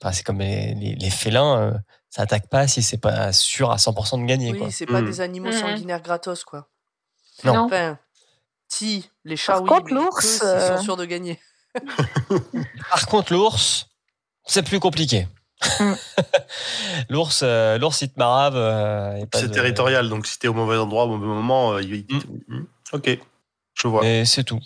enfin, 0.00 0.12
c'est 0.12 0.22
comme 0.22 0.38
les, 0.40 0.74
les- 0.74 0.94
les 0.94 1.10
félins, 1.10 1.58
euh, 1.58 1.72
ça 2.08 2.22
attaque 2.22 2.48
pas 2.48 2.66
si 2.68 2.82
c'est 2.82 2.96
pas 2.98 3.32
sûr 3.34 3.70
à 3.70 3.76
100% 3.76 4.16
de 4.18 4.24
gagner, 4.24 4.56
quoi. 4.56 4.66
Oui, 4.68 4.72
c'est 4.72 4.86
pas 4.86 5.02
Mm. 5.02 5.04
des 5.06 5.20
animaux 5.20 5.52
sanguinaires 5.52 6.00
gratos, 6.00 6.44
quoi. 6.44 6.68
Non. 7.44 7.54
Non. 7.54 7.64
Enfin, 7.66 7.98
si, 8.68 9.10
les 9.24 9.36
chats, 9.36 9.54
Par 9.54 9.62
oui, 9.62 9.68
contre, 9.68 9.94
l'ours, 9.94 10.24
eux, 10.26 10.28
s'ils 10.38 10.46
euh, 10.46 10.76
sont 10.76 10.82
sûrs 10.82 10.96
de 10.96 11.04
gagner. 11.04 11.40
Par 12.90 13.06
contre, 13.06 13.32
l'ours, 13.32 13.86
c'est 14.46 14.62
plus 14.62 14.80
compliqué. 14.80 15.26
Mm. 15.80 15.92
l'ours, 17.10 17.40
euh, 17.42 17.78
l'ours, 17.78 18.00
il 18.02 18.10
te 18.10 18.18
marave. 18.18 18.56
euh, 18.56 19.20
C'est 19.34 19.48
de- 19.48 19.52
territorial, 19.54 20.08
donc 20.08 20.26
si 20.26 20.38
t'es 20.38 20.48
au 20.48 20.54
mauvais 20.54 20.76
endroit 20.76 21.04
au 21.04 21.16
mauvais 21.16 21.26
moment, 21.26 21.72
euh, 21.74 21.82
il- 21.82 22.06
il- 22.08 22.16
Mm. 22.48 22.66
Ok, 22.92 23.18
je 23.74 23.88
vois. 23.88 24.02
Mais 24.02 24.24
c'est 24.24 24.44
tout. 24.44 24.60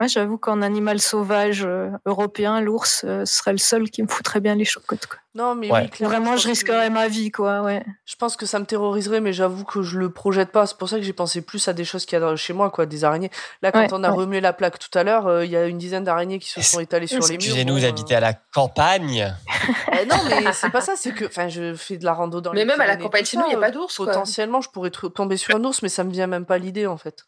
Moi, 0.00 0.08
j'avoue 0.08 0.38
qu'en 0.38 0.60
animal 0.60 1.00
sauvage 1.00 1.62
euh, 1.64 1.88
européen, 2.04 2.60
l'ours 2.60 3.04
euh, 3.04 3.24
serait 3.24 3.52
le 3.52 3.58
seul 3.58 3.90
qui 3.90 4.02
me 4.02 4.08
foutrait 4.08 4.40
bien 4.40 4.56
les 4.56 4.64
chocottes. 4.64 5.06
Quoi. 5.06 5.18
Non, 5.36 5.54
mais 5.54 5.70
Ouais. 5.70 5.88
oui, 6.00 6.04
Vraiment, 6.06 6.36
je 6.36 6.42
que- 6.44 6.48
risquerais 6.48 6.90
ma 6.90 7.06
vie, 7.06 7.30
quoi. 7.30 7.62
Ouais. 7.62 7.84
Je 8.04 8.16
pense 8.16 8.36
que 8.36 8.44
ça 8.44 8.58
me 8.58 8.64
terroriserait, 8.66 9.20
mais 9.20 9.32
j'avoue 9.32 9.64
que 9.64 9.82
je 9.82 9.96
le 9.98 10.10
projette 10.10 10.50
pas. 10.50 10.66
C'est 10.66 10.76
pour 10.76 10.88
ça 10.88 10.96
que 10.96 11.02
j'ai 11.04 11.12
pensé 11.12 11.42
plus 11.42 11.68
à 11.68 11.72
des 11.72 11.84
choses 11.84 12.06
qu'il 12.06 12.14
y 12.14 12.16
a 12.16 12.20
dans- 12.20 12.34
chez 12.34 12.52
moi, 12.52 12.70
quoi, 12.70 12.86
des 12.86 13.04
araignées. 13.04 13.30
Là, 13.62 13.70
quand 13.70 13.78
Ouais, 13.80 13.88
on 13.92 14.02
a 14.02 14.10
ouais. 14.10 14.16
remué 14.16 14.40
la 14.40 14.52
plaque 14.52 14.80
tout 14.80 14.96
à 14.98 15.04
l'heure, 15.04 15.28
euh, 15.28 15.44
il 15.44 15.50
y 15.52 15.56
a 15.56 15.66
une 15.66 15.78
dizaine 15.78 16.02
d'araignées 16.02 16.40
qui 16.40 16.50
se 16.50 16.60
sont 16.60 16.80
étalées 16.80 17.06
sur 17.06 17.20
les 17.20 17.28
murs. 17.28 17.34
Excusez-nous 17.36 17.74
bon, 17.74 17.78
euh, 17.78 17.82
d'habiter 17.82 18.16
à 18.16 18.20
la 18.20 18.32
campagne? 18.34 19.32
non, 20.10 20.16
mais 20.28 20.52
c'est 20.52 20.70
pas 20.70 20.80
ça, 20.80 20.94
c'est 20.96 21.12
que, 21.12 21.24
enfin, 21.26 21.46
je 21.48 21.74
fais 21.74 21.98
de 21.98 22.04
la 22.04 22.14
rando 22.14 22.40
dans 22.40 22.52
Mais 22.52 22.60
les 22.60 22.64
même 22.64 22.80
à 22.80 22.86
la 22.86 22.96
campagne 22.96 23.24
chez 23.24 23.36
nous, 23.36 23.44
il 23.46 23.50
n'y 23.50 23.54
a 23.54 23.58
pas 23.60 23.70
d'ours. 23.70 23.94
Potentiellement, 23.96 24.60
je 24.60 24.70
pourrais 24.70 24.90
tomber 24.90 25.36
sur 25.36 25.54
un 25.54 25.62
ours, 25.64 25.82
mais 25.82 25.88
ça 25.88 26.02
me 26.02 26.10
vient 26.10 26.26
même 26.26 26.46
pas 26.46 26.58
l'idée, 26.58 26.86
en 26.88 26.96
fait. 26.96 27.24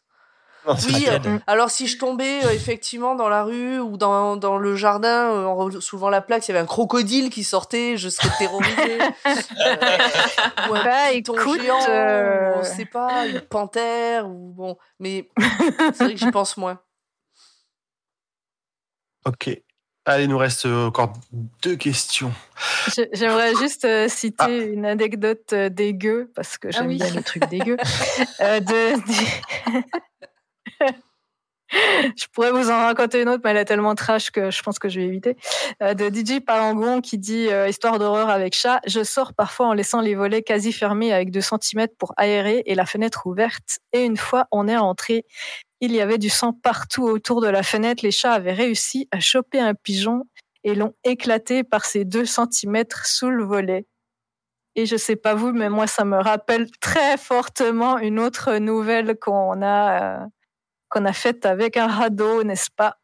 Non, 0.67 0.75
Oui, 0.85 1.07
euh, 1.07 1.39
alors 1.47 1.69
si 1.71 1.87
je 1.87 1.97
tombais 1.97 2.43
euh, 2.45 2.51
effectivement 2.51 3.15
dans 3.15 3.29
la 3.29 3.43
rue 3.43 3.79
ou 3.79 3.95
dans, 3.95 4.35
dans 4.35 4.57
le 4.57 4.75
jardin 4.75 5.31
euh, 5.31 5.45
en 5.45 5.71
soulevant 5.79 6.09
la 6.09 6.19
plaque, 6.21 6.45
il 6.47 6.51
y 6.51 6.55
avait 6.55 6.63
un 6.63 6.67
crocodile 6.67 7.29
qui 7.29 7.43
sortait, 7.45 7.95
je 7.95 8.09
serais 8.09 8.29
terrorisée. 8.37 8.97
Euh, 9.65 10.69
ou 10.69 10.75
un 10.75 10.83
Bah, 10.83 11.11
écoute, 11.13 11.61
géant, 11.61 11.79
euh, 11.89 12.55
ou, 12.55 12.59
on 12.59 12.63
sait 12.63 12.85
pas, 12.85 13.25
une 13.27 13.41
panthère 13.41 14.27
ou 14.27 14.51
bon, 14.53 14.77
mais 14.99 15.29
c'est 15.93 16.03
vrai 16.03 16.13
que 16.13 16.19
j'y 16.19 16.31
pense 16.31 16.57
moins. 16.57 16.79
Ok. 19.25 19.49
Allez, 20.05 20.23
il 20.23 20.29
nous 20.29 20.37
reste 20.37 20.65
encore 20.65 21.11
deux 21.61 21.75
questions. 21.75 22.31
J'ai- 22.95 23.09
J'aimerais 23.11 23.53
juste 23.55 23.83
euh, 23.83 24.07
citer 24.07 24.63
une 24.67 24.85
anecdote 24.85 25.51
euh, 25.51 25.67
dégueu, 25.67 26.31
parce 26.33 26.57
que 26.57 26.71
j'aime 26.71 26.87
oui. 26.87 26.95
bien 26.95 27.09
les 27.13 27.23
trucs 27.23 27.45
dégueux. 27.49 27.75
Euh, 28.39 28.61
de, 28.61 28.93
je 32.17 32.25
pourrais 32.31 32.51
vous 32.51 32.69
en 32.69 32.77
raconter 32.77 33.21
une 33.21 33.29
autre, 33.29 33.41
mais 33.43 33.51
elle 33.51 33.57
est 33.57 33.65
tellement 33.65 33.95
trash 33.95 34.31
que 34.31 34.51
je 34.51 34.61
pense 34.63 34.79
que 34.79 34.89
je 34.89 34.99
vais 34.99 35.05
éviter. 35.05 35.35
Euh, 35.81 35.93
de 35.93 36.09
DJ 36.09 36.39
Parangon 36.39 37.01
qui 37.01 37.17
dit 37.17 37.49
euh, 37.49 37.67
Histoire 37.67 37.99
d'horreur 37.99 38.29
avec 38.29 38.55
chat. 38.55 38.79
Je 38.87 39.03
sors 39.03 39.33
parfois 39.33 39.67
en 39.67 39.73
laissant 39.73 40.01
les 40.01 40.15
volets 40.15 40.43
quasi 40.43 40.71
fermés 40.71 41.13
avec 41.13 41.31
2 41.31 41.41
cm 41.41 41.87
pour 41.97 42.13
aérer 42.17 42.63
et 42.65 42.75
la 42.75 42.85
fenêtre 42.85 43.27
ouverte. 43.27 43.79
Et 43.93 44.03
une 44.03 44.17
fois, 44.17 44.47
on 44.51 44.67
est 44.67 44.77
rentré. 44.77 45.25
Il 45.81 45.91
y 45.91 46.01
avait 46.01 46.17
du 46.17 46.29
sang 46.29 46.53
partout 46.53 47.03
autour 47.03 47.41
de 47.41 47.47
la 47.47 47.63
fenêtre. 47.63 48.03
Les 48.03 48.11
chats 48.11 48.33
avaient 48.33 48.53
réussi 48.53 49.07
à 49.11 49.19
choper 49.19 49.59
un 49.59 49.73
pigeon 49.73 50.23
et 50.63 50.73
l'ont 50.73 50.93
éclaté 51.03 51.63
par 51.63 51.85
ses 51.85 52.05
2 52.05 52.25
cm 52.25 52.83
sous 53.03 53.29
le 53.29 53.43
volet. 53.43 53.85
Et 54.75 54.85
je 54.85 54.95
sais 54.95 55.15
pas 55.15 55.33
vous, 55.33 55.53
mais 55.53 55.69
moi, 55.69 55.87
ça 55.87 56.05
me 56.05 56.17
rappelle 56.17 56.69
très 56.79 57.17
fortement 57.17 57.97
une 57.97 58.19
autre 58.19 58.57
nouvelle 58.57 59.17
qu'on 59.17 59.61
a, 59.63 60.21
euh, 60.21 60.25
qu'on 60.89 61.05
a 61.05 61.13
faite 61.13 61.45
avec 61.45 61.77
un 61.77 61.87
radeau, 61.87 62.43
n'est-ce 62.43 62.69
pas? 62.75 62.97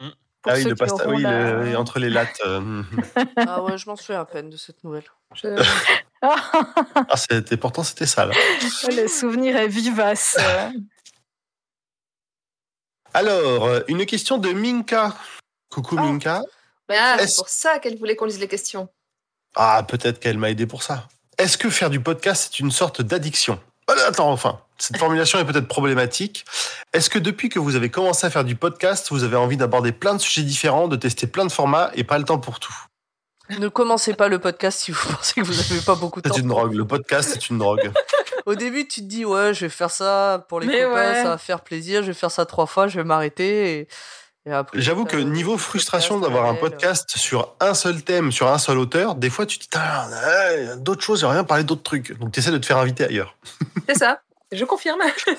Mm. 0.00 0.08
Pour 0.42 0.52
ah 0.52 0.54
oui, 0.56 0.64
le 0.64 0.74
pasta, 0.74 1.08
oui, 1.08 1.22
la- 1.22 1.52
le- 1.64 1.76
entre 1.76 1.98
les 2.00 2.10
lattes. 2.10 2.40
euh, 2.44 2.82
Ah 3.36 3.62
ouais, 3.62 3.78
je 3.78 3.88
m'en 3.88 3.96
souviens 3.96 4.20
à 4.20 4.24
peine 4.24 4.50
de 4.50 4.56
cette 4.56 4.82
nouvelle. 4.84 5.04
Je- 5.34 5.48
ah, 6.22 7.16
c'était, 7.16 7.56
pourtant, 7.56 7.82
c'était 7.84 8.06
ça, 8.06 8.26
là. 8.26 8.34
Le 8.90 9.06
souvenir 9.08 9.56
est 9.56 9.68
vivace. 9.68 10.36
Alors, 13.14 13.64
euh, 13.66 13.80
une 13.88 14.04
question 14.06 14.38
de 14.38 14.50
Minka. 14.52 15.14
Coucou 15.70 15.96
Ah. 15.98 16.02
Minka. 16.02 16.42
Ah, 16.88 17.16
Est-ce- 17.20 17.28
c'est 17.28 17.36
pour 17.36 17.48
ça 17.48 17.78
qu'elle 17.78 17.96
voulait 17.98 18.16
qu'on 18.16 18.24
lise 18.26 18.40
les 18.40 18.48
questions. 18.48 18.88
Ah, 19.54 19.82
peut-être 19.86 20.18
qu'elle 20.20 20.38
m'a 20.38 20.50
aidé 20.50 20.66
pour 20.66 20.82
ça. 20.82 21.08
Est-ce 21.38 21.56
que 21.56 21.70
faire 21.70 21.88
du 21.90 22.00
podcast 22.00 22.52
est 22.52 22.60
une 22.60 22.70
sorte 22.70 23.00
d'addiction? 23.02 23.60
Ah, 23.62 23.71
Attends, 24.06 24.30
enfin, 24.30 24.60
cette 24.78 24.96
formulation 24.96 25.38
est 25.38 25.44
peut-être 25.44 25.68
problématique. 25.68 26.44
Est-ce 26.92 27.10
que 27.10 27.18
depuis 27.18 27.48
que 27.48 27.58
vous 27.58 27.76
avez 27.76 27.88
commencé 27.88 28.26
à 28.26 28.30
faire 28.30 28.44
du 28.44 28.56
podcast, 28.56 29.08
vous 29.10 29.24
avez 29.24 29.36
envie 29.36 29.56
d'aborder 29.56 29.92
plein 29.92 30.14
de 30.14 30.20
sujets 30.20 30.42
différents, 30.42 30.88
de 30.88 30.96
tester 30.96 31.26
plein 31.26 31.46
de 31.46 31.52
formats 31.52 31.90
et 31.94 32.04
pas 32.04 32.18
le 32.18 32.24
temps 32.24 32.38
pour 32.38 32.58
tout? 32.60 32.74
Ne 33.58 33.68
commencez 33.68 34.14
pas 34.14 34.28
le 34.28 34.38
podcast 34.38 34.80
si 34.80 34.92
vous 34.92 35.12
pensez 35.16 35.34
que 35.34 35.46
vous 35.46 35.54
n'avez 35.54 35.80
pas 35.80 35.94
beaucoup 35.94 36.20
de 36.20 36.28
temps. 36.28 36.34
C'est 36.34 36.40
une 36.40 36.48
drogue. 36.48 36.74
Le 36.74 36.86
podcast, 36.86 37.30
c'est 37.32 37.48
une 37.48 37.58
drogue. 37.58 37.92
Au 38.46 38.54
début, 38.54 38.88
tu 38.88 39.02
te 39.02 39.06
dis, 39.06 39.24
ouais, 39.24 39.54
je 39.54 39.66
vais 39.66 39.70
faire 39.70 39.90
ça 39.90 40.44
pour 40.48 40.58
les 40.60 40.66
Mais 40.66 40.82
copains, 40.82 40.94
ouais. 40.94 41.22
ça 41.22 41.28
va 41.28 41.38
faire 41.38 41.60
plaisir, 41.60 42.02
je 42.02 42.08
vais 42.08 42.14
faire 42.14 42.30
ça 42.30 42.44
trois 42.44 42.66
fois, 42.66 42.88
je 42.88 42.96
vais 42.96 43.04
m'arrêter. 43.04 43.78
Et, 43.78 43.88
J'avoue 44.74 45.04
que 45.04 45.16
niveau 45.16 45.56
frustration 45.56 46.18
d'avoir 46.18 46.46
un 46.46 46.54
podcast 46.54 47.16
sur 47.16 47.54
un 47.60 47.74
seul 47.74 48.02
thème, 48.02 48.32
sur 48.32 48.48
un 48.48 48.58
seul 48.58 48.78
auteur, 48.78 49.14
des 49.14 49.30
fois 49.30 49.46
tu 49.46 49.58
te 49.58 49.64
dis, 49.76 50.80
d'autres 50.82 51.02
choses, 51.02 51.20
j'aimerais 51.20 51.36
bien 51.36 51.44
parler 51.44 51.64
d'autres 51.64 51.82
trucs. 51.84 52.18
Donc 52.18 52.32
tu 52.32 52.40
essaies 52.40 52.50
de 52.50 52.58
te 52.58 52.66
faire 52.66 52.78
inviter 52.78 53.04
ailleurs. 53.04 53.36
C'est 53.88 53.98
ça. 53.98 54.20
Je 54.50 54.66
confirme. 54.66 54.98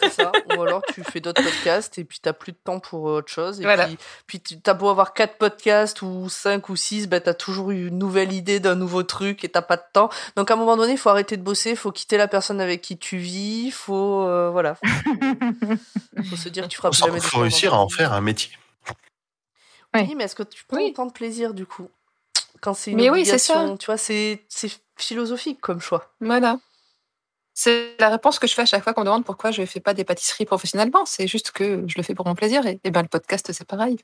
ça. 0.10 0.32
Ou 0.58 0.62
alors 0.64 0.82
tu 0.92 1.04
fais 1.04 1.20
d'autres 1.20 1.44
podcasts 1.44 2.00
et 2.00 2.04
puis 2.04 2.18
t'as 2.20 2.34
plus 2.34 2.52
de 2.54 2.58
temps 2.64 2.80
pour 2.80 3.04
autre 3.04 3.32
chose. 3.32 3.60
Et 3.60 3.64
Voilà. 3.64 3.86
puis, 3.86 3.98
puis 4.26 4.40
tu- 4.40 4.60
t'as 4.60 4.74
beau 4.74 4.90
avoir 4.90 5.14
quatre 5.14 5.38
podcasts 5.38 6.02
ou 6.02 6.30
cinq 6.30 6.68
ou 6.70 6.76
six, 6.76 7.08
ben 7.08 7.22
t'as 7.22 7.36
toujours 7.36 7.70
eu 7.70 7.90
une 7.90 8.00
nouvelle 8.00 8.32
idée 8.34 8.60
d'un 8.60 8.74
nouveau 8.74 9.04
truc 9.04 9.44
et 9.44 9.50
t'as 9.50 9.62
pas 9.62 9.76
de 9.78 9.84
temps. 9.94 10.10
Donc 10.36 10.50
à 10.50 10.56
un 10.56 10.58
moment 10.58 10.78
donné, 10.78 10.94
il 10.94 10.98
faut 10.98 11.10
arrêter 11.10 11.38
de 11.38 11.44
bosser, 11.44 11.72
il 11.72 11.76
faut 11.76 11.92
quitter 11.92 12.18
la 12.18 12.28
personne 12.28 12.60
avec 12.60 12.82
qui 12.82 12.98
tu 12.98 13.18
vis, 13.18 13.70
faut 13.70 14.24
euh, 14.24 14.50
voilà, 14.52 14.74
faut, 14.76 14.86
faut 16.32 16.36
se 16.36 16.50
dire 16.50 16.64
que 16.64 16.70
tu 16.70 16.78
feras 16.78 16.90
plus 16.90 16.98
Il 17.02 17.06
jamais 17.06 17.20
de 17.20 17.24
faut 17.24 17.40
réussir 17.40 17.76
à 17.76 17.78
en 17.78 17.90
faire 17.90 18.14
un 18.14 18.22
métier. 18.22 18.50
Oui. 19.96 20.02
Oui, 20.10 20.16
mais 20.16 20.24
est-ce 20.26 20.36
que 20.36 20.44
tu 20.44 20.64
prends 20.66 20.78
Oui. 20.78 20.90
autant 20.92 21.06
de 21.06 21.12
plaisir 21.12 21.54
du 21.54 21.66
coup 21.66 21.90
quand 22.62 22.74
c'est 22.74 22.92
une 22.92 22.98
Mais 22.98 23.10
oui, 23.10 23.26
c'est 23.26 23.38
ça. 23.38 23.76
Tu 23.80 23.86
vois, 23.88 23.98
c'est 23.98 24.44
c'est 24.50 24.72
philosophique 24.98 25.60
comme 25.62 25.80
choix. 25.82 26.14
Voilà. 26.22 26.60
C'est 27.56 27.96
la 28.00 28.10
réponse 28.10 28.40
que 28.40 28.48
je 28.48 28.56
fais 28.56 28.64
à 28.64 28.66
chaque 28.66 28.84
fois 28.84 28.94
qu'on 28.94 29.02
me 29.02 29.06
demande 29.06 29.26
pourquoi 29.26 29.52
je 29.52 29.62
ne 29.62 29.66
fais 29.68 29.80
pas 29.80 29.94
des 29.94 30.04
pâtisseries 30.04 30.46
professionnellement. 30.46 31.06
C'est 31.06 31.28
juste 31.28 31.52
que 31.52 31.84
je 31.88 31.94
le 31.98 32.04
fais 32.04 32.16
pour 32.16 32.26
mon 32.26 32.34
plaisir. 32.36 32.66
Et, 32.66 32.80
et 32.84 32.90
ben 32.90 33.02
le 33.04 33.08
podcast, 33.08 33.52
c'est 33.52 33.68
pareil. 33.68 33.98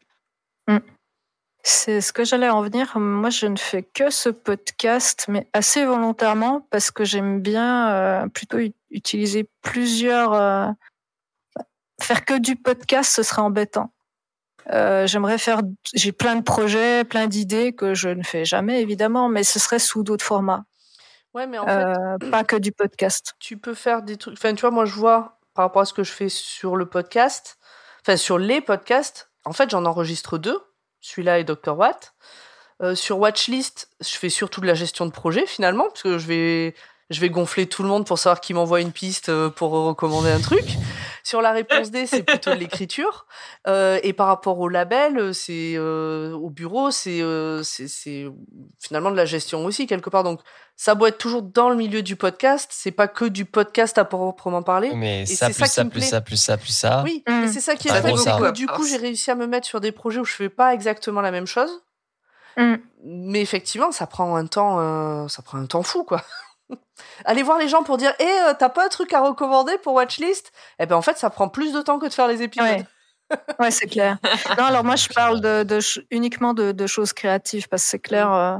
C'est 1.64 2.00
ce 2.00 2.14
que 2.14 2.24
j'allais 2.24 2.50
en 2.50 2.62
venir. 2.62 2.98
Moi, 3.00 3.30
je 3.30 3.46
ne 3.48 3.58
fais 3.58 3.84
que 3.84 4.10
ce 4.12 4.30
podcast, 4.30 5.26
mais 5.28 5.48
assez 5.54 5.84
volontairement, 5.86 6.62
parce 6.70 6.90
que 6.90 7.04
j'aime 7.04 7.42
bien 7.42 7.90
euh, 7.92 8.28
plutôt 8.28 8.60
utiliser 8.92 9.48
plusieurs. 9.62 10.34
euh, 10.34 10.68
Faire 12.02 12.24
que 12.24 12.38
du 12.40 12.56
podcast, 12.56 13.12
ce 13.14 13.24
serait 13.24 13.42
embêtant. 13.42 13.92
Euh, 14.72 15.08
J'aimerais 15.08 15.38
faire. 15.38 15.62
J'ai 15.94 16.12
plein 16.12 16.36
de 16.36 16.44
projets, 16.44 17.04
plein 17.04 17.28
d'idées 17.28 17.74
que 17.74 17.94
je 17.94 18.10
ne 18.10 18.24
fais 18.24 18.46
jamais, 18.46 18.82
évidemment, 18.82 19.30
mais 19.30 19.44
ce 19.44 19.60
serait 19.60 19.80
sous 19.80 20.04
d'autres 20.04 20.26
formats, 20.26 20.64
Ouais, 21.34 21.46
mais 21.48 21.60
en 21.60 21.66
fait, 21.66 21.72
Euh, 21.72 22.30
pas 22.32 22.44
que 22.44 22.56
du 22.56 22.72
podcast. 22.72 23.34
tu 23.40 23.58
peux 23.58 23.74
faire 23.76 24.02
des 24.02 24.18
trucs. 24.18 24.34
Enfin, 24.38 24.54
tu 24.56 24.62
vois, 24.62 24.72
moi, 24.72 24.86
je 24.86 24.94
vois 24.94 25.38
par 25.56 25.66
rapport 25.66 25.82
à 25.82 25.86
ce 25.86 25.94
que 25.94 26.04
je 26.04 26.12
fais 26.12 26.30
sur 26.30 26.76
le 26.76 26.86
podcast, 26.88 27.58
enfin, 28.02 28.18
sur 28.18 28.38
les 28.38 28.62
podcasts, 28.62 29.30
en 29.46 29.54
fait, 29.54 29.70
j'en 29.70 29.86
enregistre 29.86 30.38
deux, 30.38 30.60
celui-là 31.02 31.40
et 31.40 31.44
Dr. 31.44 31.78
Watt. 31.78 32.14
Euh, 32.82 32.96
sur 32.96 33.20
Watchlist, 33.20 33.90
je 34.00 34.18
fais 34.18 34.30
surtout 34.30 34.62
de 34.62 34.66
la 34.68 34.74
gestion 34.74 35.06
de 35.06 35.12
projet, 35.12 35.46
finalement, 35.46 35.86
parce 35.90 36.02
que 36.04 36.18
je 36.18 36.28
vais, 36.28 36.76
je 37.10 37.20
vais 37.20 37.30
gonfler 37.30 37.68
tout 37.68 37.84
le 37.84 37.90
monde 37.90 38.06
pour 38.06 38.18
savoir 38.18 38.40
qui 38.40 38.54
m'envoie 38.54 38.80
une 38.82 38.92
piste 38.94 39.32
pour 39.50 39.72
recommander 39.72 40.30
un 40.32 40.40
truc. 40.40 40.66
Sur 41.30 41.44
la 41.44 41.52
réponse 41.52 41.92
D, 41.92 42.08
c'est 42.08 42.24
plutôt 42.24 42.50
de 42.50 42.56
l'écriture. 42.56 43.28
Euh, 43.68 44.00
et 44.04 44.14
par 44.14 44.28
rapport 44.28 44.58
au 44.60 44.70
label, 44.70 45.18
euh, 45.20 45.34
c'est 45.34 45.74
euh, 45.76 46.32
au 46.32 46.50
bureau, 46.50 46.92
c'est 46.92 47.20
euh, 47.22 47.62
finalement 48.80 49.12
de 49.12 49.16
la 49.16 49.26
gestion 49.26 49.66
aussi 49.66 49.86
quelque 49.86 50.10
part. 50.10 50.24
Donc 50.24 50.40
ça 50.76 50.96
doit 50.96 51.10
être 51.10 51.18
toujours 51.18 51.44
dans 51.44 51.70
le 51.70 51.76
milieu 51.76 52.02
du 52.02 52.16
podcast. 52.16 52.70
C'est 52.74 52.92
pas 52.92 53.08
que 53.08 53.26
du 53.26 53.44
podcast 53.46 53.98
à 53.98 54.06
proprement 54.06 54.64
parler. 54.64 54.92
Mais 54.96 55.24
Et 55.24 55.26
ça, 55.26 55.48
c'est 55.48 55.54
plus 55.54 55.68
ça 55.68 55.86
plus 55.86 56.02
ça, 56.02 56.22
plus 56.22 56.38
ça, 56.38 56.58
plus 56.58 56.72
ça. 56.72 57.02
Oui, 57.04 57.24
Mm. 57.28 57.44
et 57.44 57.48
c'est 57.50 57.60
ça 57.60 57.76
qui 57.76 57.90
est 57.90 57.92
très 57.92 58.12
que 58.12 58.52
Du 58.52 58.66
coup, 58.66 58.86
j'ai 58.88 58.98
réussi 58.98 59.30
à 59.30 59.36
me 59.36 59.46
mettre 59.46 59.68
sur 59.68 59.82
des 59.82 59.92
projets 59.92 60.20
où 60.22 60.26
je 60.26 60.34
fais 60.34 60.50
pas 60.50 60.74
exactement 60.74 61.22
la 61.22 61.32
même 61.32 61.48
chose. 61.48 61.70
Mm. 62.58 62.76
Mais 63.04 63.42
effectivement, 63.42 63.92
ça 63.92 64.08
prend 64.08 64.36
un 64.36 64.46
temps, 64.46 64.80
euh, 64.80 65.28
ça 65.28 65.42
prend 65.42 65.58
un 65.58 65.66
temps 65.66 65.84
fou, 65.84 66.04
quoi. 66.04 66.24
Aller 67.26 67.44
voir 67.44 67.58
les 67.58 67.68
gens 67.68 67.84
pour 67.84 67.98
dire, 67.98 68.14
eh, 68.20 68.24
euh, 68.24 68.54
t'as 68.58 68.70
pas 68.70 68.86
un 68.86 68.90
truc 68.90 69.14
à 69.14 69.22
recommander 69.22 69.78
pour 69.84 69.94
Watchlist? 69.94 70.52
Eh 70.80 70.86
ben, 70.86 70.96
en 70.96 71.02
fait, 71.02 71.18
ça 71.18 71.30
prend 71.30 71.50
plus 71.50 71.74
de 71.74 71.82
temps 71.82 72.00
que 72.00 72.08
de 72.08 72.14
faire 72.14 72.28
les 72.28 72.42
épisodes. 72.42 72.68
Ouais. 72.68 72.86
Ouais, 73.60 73.70
c'est 73.70 73.86
clair. 73.86 74.18
Non, 74.58 74.64
alors 74.64 74.84
moi, 74.84 74.96
je 74.96 75.08
parle 75.08 75.40
de, 75.40 75.80
uniquement 76.10 76.56
de, 76.56 76.72
de 76.72 76.88
choses 76.88 77.14
créatives 77.14 77.68
parce 77.70 77.84
que 77.84 77.90
c'est 77.90 78.00
clair 78.00 78.34
euh, 78.34 78.58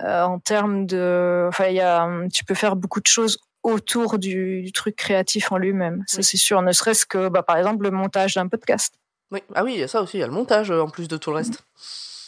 euh, 0.00 0.22
en 0.24 0.40
termes 0.40 0.86
de. 0.86 1.46
Enfin, 1.48 1.68
y 1.68 1.78
a, 1.80 2.02
hum, 2.04 2.28
tu 2.28 2.44
peux 2.44 2.54
faire 2.54 2.74
beaucoup 2.74 2.98
de 3.00 3.06
choses 3.06 3.38
autour 3.62 4.18
du, 4.18 4.62
du 4.62 4.72
truc 4.72 4.96
créatif 4.96 5.52
en 5.52 5.56
lui-même. 5.58 6.02
Ça, 6.08 6.16
Oui. 6.18 6.24
c'est 6.24 6.36
sûr. 6.36 6.62
Ne 6.62 6.72
serait-ce 6.72 7.06
que, 7.06 7.28
bah, 7.28 7.44
par 7.44 7.58
exemple, 7.58 7.84
le 7.84 7.92
montage 7.92 8.34
d'un 8.34 8.48
podcast. 8.48 8.94
Oui. 9.30 9.40
Ah 9.54 9.62
oui, 9.62 9.74
il 9.74 9.78
y 9.78 9.82
a 9.84 9.88
ça 9.88 10.02
aussi, 10.02 10.16
il 10.16 10.20
y 10.20 10.24
a 10.24 10.26
le 10.26 10.32
montage 10.32 10.72
en 10.72 10.88
plus 10.88 11.06
de 11.06 11.16
tout 11.16 11.30
le 11.30 11.36
reste. 11.36 11.62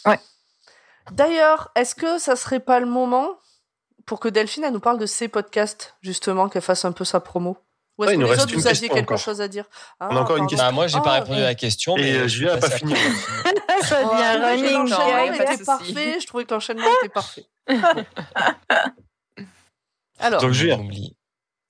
Ouais. 0.05 0.19
D'ailleurs, 1.11 1.71
est-ce 1.75 1.93
que 1.93 2.19
ça 2.19 2.37
serait 2.37 2.61
pas 2.61 2.79
le 2.79 2.85
moment 2.85 3.37
pour 4.09 4.19
que 4.19 4.27
Delphine 4.27 4.63
elle 4.63 4.73
nous 4.73 4.79
parle 4.79 4.97
de 4.97 5.05
ses 5.05 5.27
podcasts, 5.27 5.95
justement, 6.01 6.49
qu'elle 6.49 6.63
fasse 6.63 6.83
un 6.83 6.91
peu 6.91 7.05
sa 7.05 7.19
promo 7.19 7.57
Ou 7.99 8.05
est-ce 8.05 8.09
Ouais, 8.09 8.15
il 8.15 8.17
que 8.17 8.21
nous 8.21 8.25
les 8.25 8.31
reste 8.31 8.43
autres, 8.45 8.53
une 8.53 8.59
vous 8.59 8.65
aviez 8.67 8.79
question 8.79 8.95
quelque 8.95 9.11
encore. 9.11 9.19
chose 9.19 9.39
à 9.39 9.47
dire? 9.47 9.65
On 9.99 10.15
a 10.17 10.19
encore 10.21 10.37
une 10.37 10.47
question. 10.47 10.65
Bah, 10.65 10.71
moi, 10.71 10.87
j'ai 10.87 10.99
pas 10.99 11.11
Ah, 11.11 11.19
répondu 11.19 11.37
ouais. 11.37 11.43
à 11.45 11.49
la 11.49 11.55
question. 11.55 11.95
Et, 11.95 12.01
mais 12.01 12.13
euh, 12.15 12.23
je 12.23 12.27
Julien 12.29 12.49
a 12.49 12.53
suis 12.53 12.61
pas 12.61 12.69
passé 12.69 12.79
fini. 12.79 12.93
ça 13.83 13.99
Oh, 14.03 14.09
devient 14.11 14.23
après, 14.23 14.51
running 14.55 14.73
L'enchaînement 14.73 15.37
pas 15.37 15.53
était 15.53 15.63
parfait. 15.63 16.17
Je 16.19 16.25
trouvais 16.27 16.45
que 16.45 16.53
l'enchaînement 16.55 16.87
était 17.03 17.09
parfait. 17.09 17.45
Alors, 20.19 20.41
Donc, 20.41 20.51
Julien. 20.51 20.79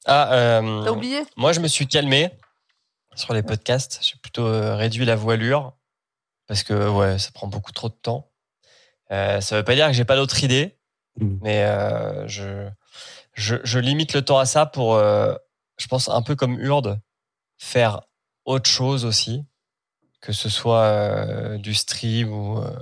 Ah, 0.06 0.34
euh, 0.34 0.84
t'as 0.86 0.92
oublié? 0.92 1.24
moi, 1.36 1.52
je 1.52 1.60
me 1.60 1.68
suis 1.68 1.88
calmé 1.88 2.32
sur 3.16 3.34
les 3.34 3.44
podcasts. 3.44 4.00
J'ai 4.02 4.16
plutôt 4.22 4.46
euh, 4.48 4.76
réduit 4.76 5.06
la 5.06 5.16
voilure 5.18 5.74
parce 6.48 6.64
que 6.64 6.88
ouais, 6.90 7.20
ça 7.20 7.32
prend 7.34 7.48
beaucoup 7.48 7.72
trop 7.74 7.90
de 7.90 7.94
temps. 8.02 8.32
Euh, 9.12 9.42
ça 9.42 9.58
veut 9.58 9.64
pas 9.64 9.76
dire 9.76 9.88
que 9.88 9.94
j'ai 9.94 10.06
pas 10.06 10.16
d'autres 10.16 10.44
idées, 10.44 10.79
Mm. 11.20 11.40
mais 11.42 11.64
euh, 11.64 12.28
je, 12.28 12.70
je 13.34 13.56
je 13.64 13.80
limite 13.80 14.14
le 14.14 14.24
temps 14.24 14.40
à 14.40 14.46
ça 14.46 14.66
pour, 14.66 14.96
euh, 14.96 15.36
je 15.78 15.88
pense 15.88 16.10
un 16.10 16.22
peu 16.22 16.36
comme 16.36 16.60
Urde, 16.60 17.00
faire 17.58 18.02
autre 18.46 18.70
chose 18.70 19.06
aussi, 19.06 19.46
que 20.22 20.34
ce 20.34 20.50
soit 20.50 20.84
euh, 20.84 21.58
du 21.58 21.74
stream 21.74 22.32
ou 22.34 22.60
euh, 22.60 22.76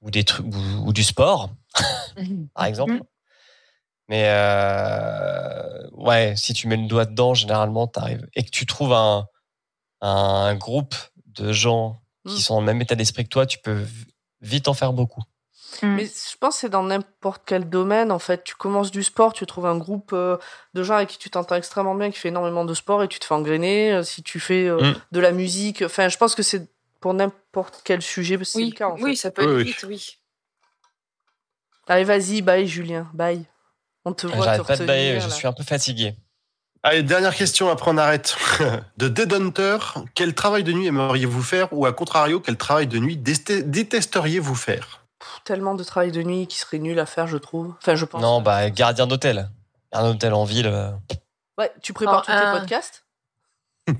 ou 0.00 0.10
des 0.10 0.24
trucs 0.24 0.46
ou, 0.46 0.86
ou 0.86 0.92
du 0.92 1.02
sport, 1.04 1.50
par 2.54 2.64
exemple. 2.66 3.00
Mais 4.08 4.24
euh, 4.28 5.88
ouais, 5.92 6.34
si 6.36 6.52
tu 6.52 6.68
mets 6.68 6.76
le 6.76 6.86
doigt 6.86 7.06
dedans, 7.06 7.32
généralement, 7.34 7.86
t'arrives 7.86 8.26
et 8.34 8.44
que 8.44 8.50
tu 8.50 8.66
trouves 8.66 8.92
un 8.92 9.26
un 10.02 10.54
groupe 10.54 10.94
de 11.26 11.52
gens 11.52 12.00
qui 12.26 12.36
Mm. 12.36 12.38
sont 12.40 12.54
dans 12.54 12.60
le 12.60 12.66
même 12.66 12.80
état 12.82 12.94
d'esprit 12.94 13.24
que 13.24 13.28
toi, 13.28 13.44
tu 13.46 13.58
peux 13.58 13.84
vite 14.40 14.68
en 14.68 14.74
faire 14.74 14.92
beaucoup. 14.94 15.22
Mm. 15.82 15.94
Mais 15.96 16.04
je 16.06 16.36
pense 16.38 16.54
que 16.54 16.60
c'est 16.62 16.68
dans 16.68 16.82
n'importe 16.82 17.42
quel 17.46 17.68
domaine, 17.68 18.10
en 18.12 18.18
fait. 18.18 18.44
Tu 18.44 18.54
commences 18.54 18.90
du 18.90 19.02
sport, 19.02 19.32
tu 19.32 19.46
trouves 19.46 19.66
un 19.66 19.76
groupe 19.76 20.10
euh, 20.12 20.36
de 20.74 20.82
gens 20.82 20.94
avec 20.96 21.08
qui 21.08 21.18
tu 21.18 21.30
t'entends 21.30 21.56
extrêmement 21.56 21.94
bien, 21.94 22.10
qui 22.10 22.18
fait 22.18 22.28
énormément 22.28 22.64
de 22.64 22.74
sport 22.74 23.02
et 23.02 23.08
tu 23.08 23.18
te 23.18 23.24
fais 23.24 23.34
engrainer. 23.34 23.92
Euh, 23.92 24.02
Si 24.02 24.22
tu 24.22 24.40
fais 24.40 24.66
euh, 24.68 24.80
Mm. 24.80 24.94
de 25.12 25.20
la 25.20 25.32
musique, 25.32 25.82
enfin, 25.82 26.08
je 26.08 26.16
pense 26.16 26.34
que 26.34 26.42
c'est 26.42 26.68
pour 27.00 27.14
n'importe 27.14 27.80
quel 27.84 28.00
sujet, 28.02 28.38
c'est 28.44 28.58
Oui, 28.58 28.70
le 28.70 28.76
cas, 28.76 28.88
en 28.88 28.96
fait. 28.96 29.02
oui, 29.02 29.16
ça 29.16 29.30
peut 29.30 29.56
oui. 29.56 29.64
vite, 29.64 29.84
oui. 29.86 30.16
Allez, 31.86 32.04
vas-y, 32.04 32.40
bye, 32.42 32.66
Julien, 32.66 33.08
bye. 33.12 33.44
On 34.06 34.12
te 34.12 34.26
voit 34.26 34.36
te 34.38 34.42
J'arrête 34.44 34.66
pas 34.66 34.76
de 34.76 34.84
bailler, 34.86 35.20
je 35.20 35.28
suis 35.28 35.46
un 35.46 35.52
peu 35.52 35.62
fatigué. 35.64 36.14
Allez, 36.82 37.02
dernière 37.02 37.34
question, 37.34 37.70
après 37.70 37.90
on 37.90 37.96
arrête. 37.96 38.36
de 38.98 39.08
Dead 39.08 39.32
Hunter, 39.32 39.78
quel 40.14 40.34
travail 40.34 40.64
de 40.64 40.72
nuit 40.72 40.86
aimeriez-vous 40.86 41.42
faire? 41.42 41.68
Ou 41.72 41.86
à 41.86 41.92
contrario, 41.94 42.40
quel 42.40 42.56
travail 42.58 42.86
de 42.86 42.98
nuit 42.98 43.16
déteste- 43.16 43.62
détesteriez-vous 43.70 44.54
faire? 44.54 45.03
Tellement 45.44 45.74
de 45.74 45.84
travail 45.84 46.10
de 46.10 46.22
nuit 46.22 46.46
qui 46.46 46.56
serait 46.58 46.78
nul 46.78 46.98
à 46.98 47.06
faire, 47.06 47.26
je 47.26 47.36
trouve. 47.36 47.74
Enfin, 47.82 47.94
je 47.94 48.04
pense. 48.06 48.20
Non, 48.22 48.40
bah 48.40 48.70
gardien 48.70 49.06
d'hôtel. 49.06 49.50
Gardien 49.92 50.12
d'hôtel 50.12 50.32
en 50.34 50.44
ville. 50.44 50.66
euh, 50.66 50.90
Ouais, 51.58 51.70
tu 51.82 51.92
prépares 51.92 52.22
Oh, 52.22 52.26
tous 52.26 52.32
un- 52.32 52.52
tes 52.54 52.58
podcasts? 52.60 53.04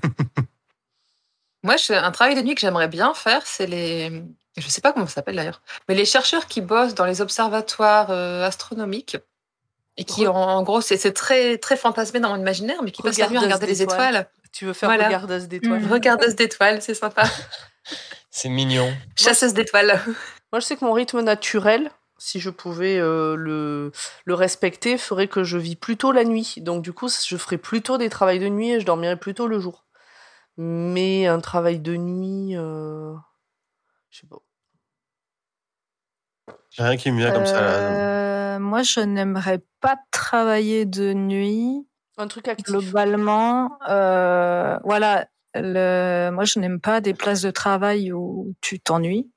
Moi, 1.63 1.77
je- 1.77 1.93
un 1.95 2.11
travail 2.11 2.35
de 2.35 2.43
nuit 2.43 2.55
que 2.55 2.61
j'aimerais 2.61 2.89
bien 2.89 3.15
faire, 3.15 3.43
c'est 3.47 3.67
les. 3.67 4.23
Je 4.57 4.69
sais 4.69 4.81
pas 4.81 4.93
comment 4.93 5.07
ça 5.07 5.15
s'appelle 5.15 5.37
d'ailleurs, 5.37 5.63
mais 5.89 5.95
les 5.95 6.05
chercheurs 6.05 6.47
qui 6.47 6.61
bossent 6.61 6.95
dans 6.95 7.07
les 7.07 7.21
observatoires 7.21 8.11
euh, 8.11 8.47
astronomiques 8.47 9.17
et 9.97 10.05
qui, 10.05 10.25
Re- 10.25 10.29
en, 10.29 10.35
en 10.59 10.63
gros, 10.63 10.81
c'est 10.81 10.97
c'est 10.97 11.13
très 11.13 11.59
très 11.59 11.77
fantasmé 11.77 12.21
dans 12.21 12.29
mon 12.31 12.37
imaginaire, 12.37 12.83
mais 12.83 12.91
qui 12.93 13.03
passent 13.03 13.19
la 13.19 13.29
nuit 13.29 13.37
à 13.37 13.41
Regardeuse 13.41 13.55
regarder 13.57 13.67
les 13.67 13.79
d'étoiles. 13.79 14.15
étoiles. 14.17 14.29
Tu 14.53 14.67
veux 14.67 14.73
faire 14.73 14.89
Voilà. 14.89 15.07
regardeuse 15.07 15.49
d'étoiles 15.49 15.81
Mm. 15.83 15.93
Regardeuse 15.93 16.35
d'étoiles, 16.37 16.83
c'est 16.83 16.95
sympa. 16.95 17.25
C'est 18.31 18.49
mignon. 18.49 18.93
Chasseuse 19.17 19.55
d'étoiles. 19.55 20.01
Moi, 20.55 20.61
je 20.61 20.67
sais 20.67 20.77
que 20.77 20.85
mon 20.85 20.93
rythme 20.93 21.21
naturel, 21.21 21.91
si 22.17 22.39
je 22.39 22.49
pouvais 22.49 22.97
euh, 22.97 23.35
le, 23.35 23.91
le 24.25 24.35
respecter, 24.35 24.99
ferait 24.99 25.27
que 25.27 25.43
je 25.43 25.59
vis 25.59 25.75
plutôt 25.75 26.13
la 26.13 26.23
nuit. 26.23 26.55
Donc, 26.59 26.81
du 26.85 26.93
coup, 26.93 27.09
je 27.09 27.37
ferais 27.37 27.59
plutôt 27.59 27.99
des 27.99 28.09
travails 28.09 28.39
de 28.39 28.49
nuit 28.49 28.71
et 28.71 28.79
je 28.79 28.87
dormirais 28.87 29.17
plutôt 29.17 29.49
le 29.49 29.59
jour. 29.59 29.85
Mais 30.57 31.27
un 31.27 31.41
travail 31.41 31.81
de 31.81 31.97
nuit, 31.97 32.57
euh, 32.57 33.17
je 34.11 34.21
sais 34.21 34.29
pas. 34.29 34.37
Rien 36.79 36.97
qui 36.97 37.11
me 37.11 37.19
vient 37.19 37.33
comme 37.33 37.47
ça. 37.47 37.61
Là. 37.61 38.55
Euh, 38.55 38.59
moi, 38.61 38.83
je 38.85 39.01
n'aimerais 39.01 39.61
pas 39.81 39.97
travailler 40.13 40.85
de 40.85 41.15
nuit. 41.15 41.85
Un 42.17 42.29
truc 42.29 42.47
actif. 42.47 42.67
Globalement, 42.67 43.77
euh, 43.89 44.79
voilà. 44.85 45.27
Le... 45.57 46.31
Moi, 46.31 46.45
je 46.45 46.61
n'aime 46.61 46.81
pas 46.81 47.01
des 47.01 47.13
places 47.13 47.43
de 47.43 47.51
travail 47.51 48.13
où 48.13 48.55
tu 48.61 48.79
t'ennuies. 48.79 49.29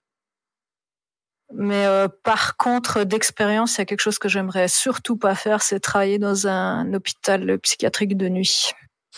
Mais 1.53 1.85
euh, 1.85 2.07
par 2.23 2.57
contre, 2.57 3.03
d'expérience, 3.03 3.77
il 3.77 3.79
y 3.79 3.81
a 3.81 3.85
quelque 3.85 4.01
chose 4.01 4.19
que 4.19 4.27
j'aimerais 4.27 4.67
surtout 4.67 5.17
pas 5.17 5.35
faire, 5.35 5.61
c'est 5.61 5.79
travailler 5.79 6.19
dans 6.19 6.47
un 6.47 6.93
hôpital 6.93 7.57
psychiatrique 7.59 8.17
de 8.17 8.27
nuit, 8.29 8.71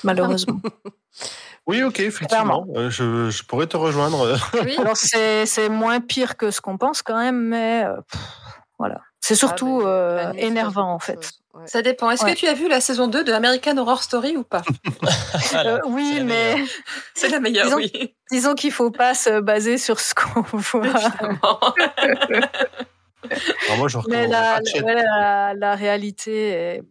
malheureusement. 0.04 0.62
Oui, 1.70 1.84
ok, 1.84 2.00
effectivement. 2.00 2.66
Euh, 2.76 2.90
je, 2.90 3.30
je, 3.30 3.44
pourrais 3.44 3.68
te 3.68 3.78
rejoindre. 3.78 4.36
Oui. 4.64 4.76
Alors, 4.80 4.98
c'est 4.98 5.70
moins 5.70 6.00
pire 6.00 6.36
que 6.36 6.50
ce 6.50 6.62
qu'on 6.62 6.80
pense 6.80 7.04
quand 7.04 7.18
même, 7.18 7.40
mais 7.40 7.84
euh, 7.86 7.96
pff, 8.12 8.22
voilà. 8.80 9.02
C'est 9.20 9.36
surtout 9.36 9.82
Ah, 9.84 9.88
euh, 9.88 10.34
énervant, 10.34 10.92
en 10.92 10.98
fait. 10.98 11.34
Ouais. 11.56 11.66
Ça 11.68 11.82
dépend. 11.82 12.12
Est-ce 12.12 12.24
Ouais. 12.24 12.34
que 12.36 12.40
tu 12.40 12.48
as 12.48 12.54
vu 12.54 12.68
la 12.68 12.80
saison 12.80 13.08
2 13.08 13.24
de 13.24 13.34
American 13.34 13.76
Horror 13.78 14.04
Story 14.04 14.38
ou 14.38 14.44
pas? 14.44 14.62
Voilà. 15.52 15.76
Euh, 15.76 15.80
oui, 15.88 16.12
c'est 16.14 16.20
la 16.20 16.24
mais 16.26 16.54
meilleure. 16.54 16.68
C'est 17.16 17.30
la 17.30 17.40
meilleure, 17.40 17.66
Disons- 17.66 17.78
oui. 17.78 18.16
disons 18.32 18.54
qu'il 18.56 18.72
faut 18.72 18.92
pas 18.92 19.14
se 19.16 19.40
baser 19.40 19.78
sur 19.80 20.00
ce 20.00 20.14
qu'on 20.14 20.42
voit. 20.58 20.86
Alors 20.88 21.74
moi, 23.78 23.88
je 23.88 23.98
Mais 24.08 24.26
recommande 24.28 25.58
la, 25.60 25.76
réalité 25.76 26.82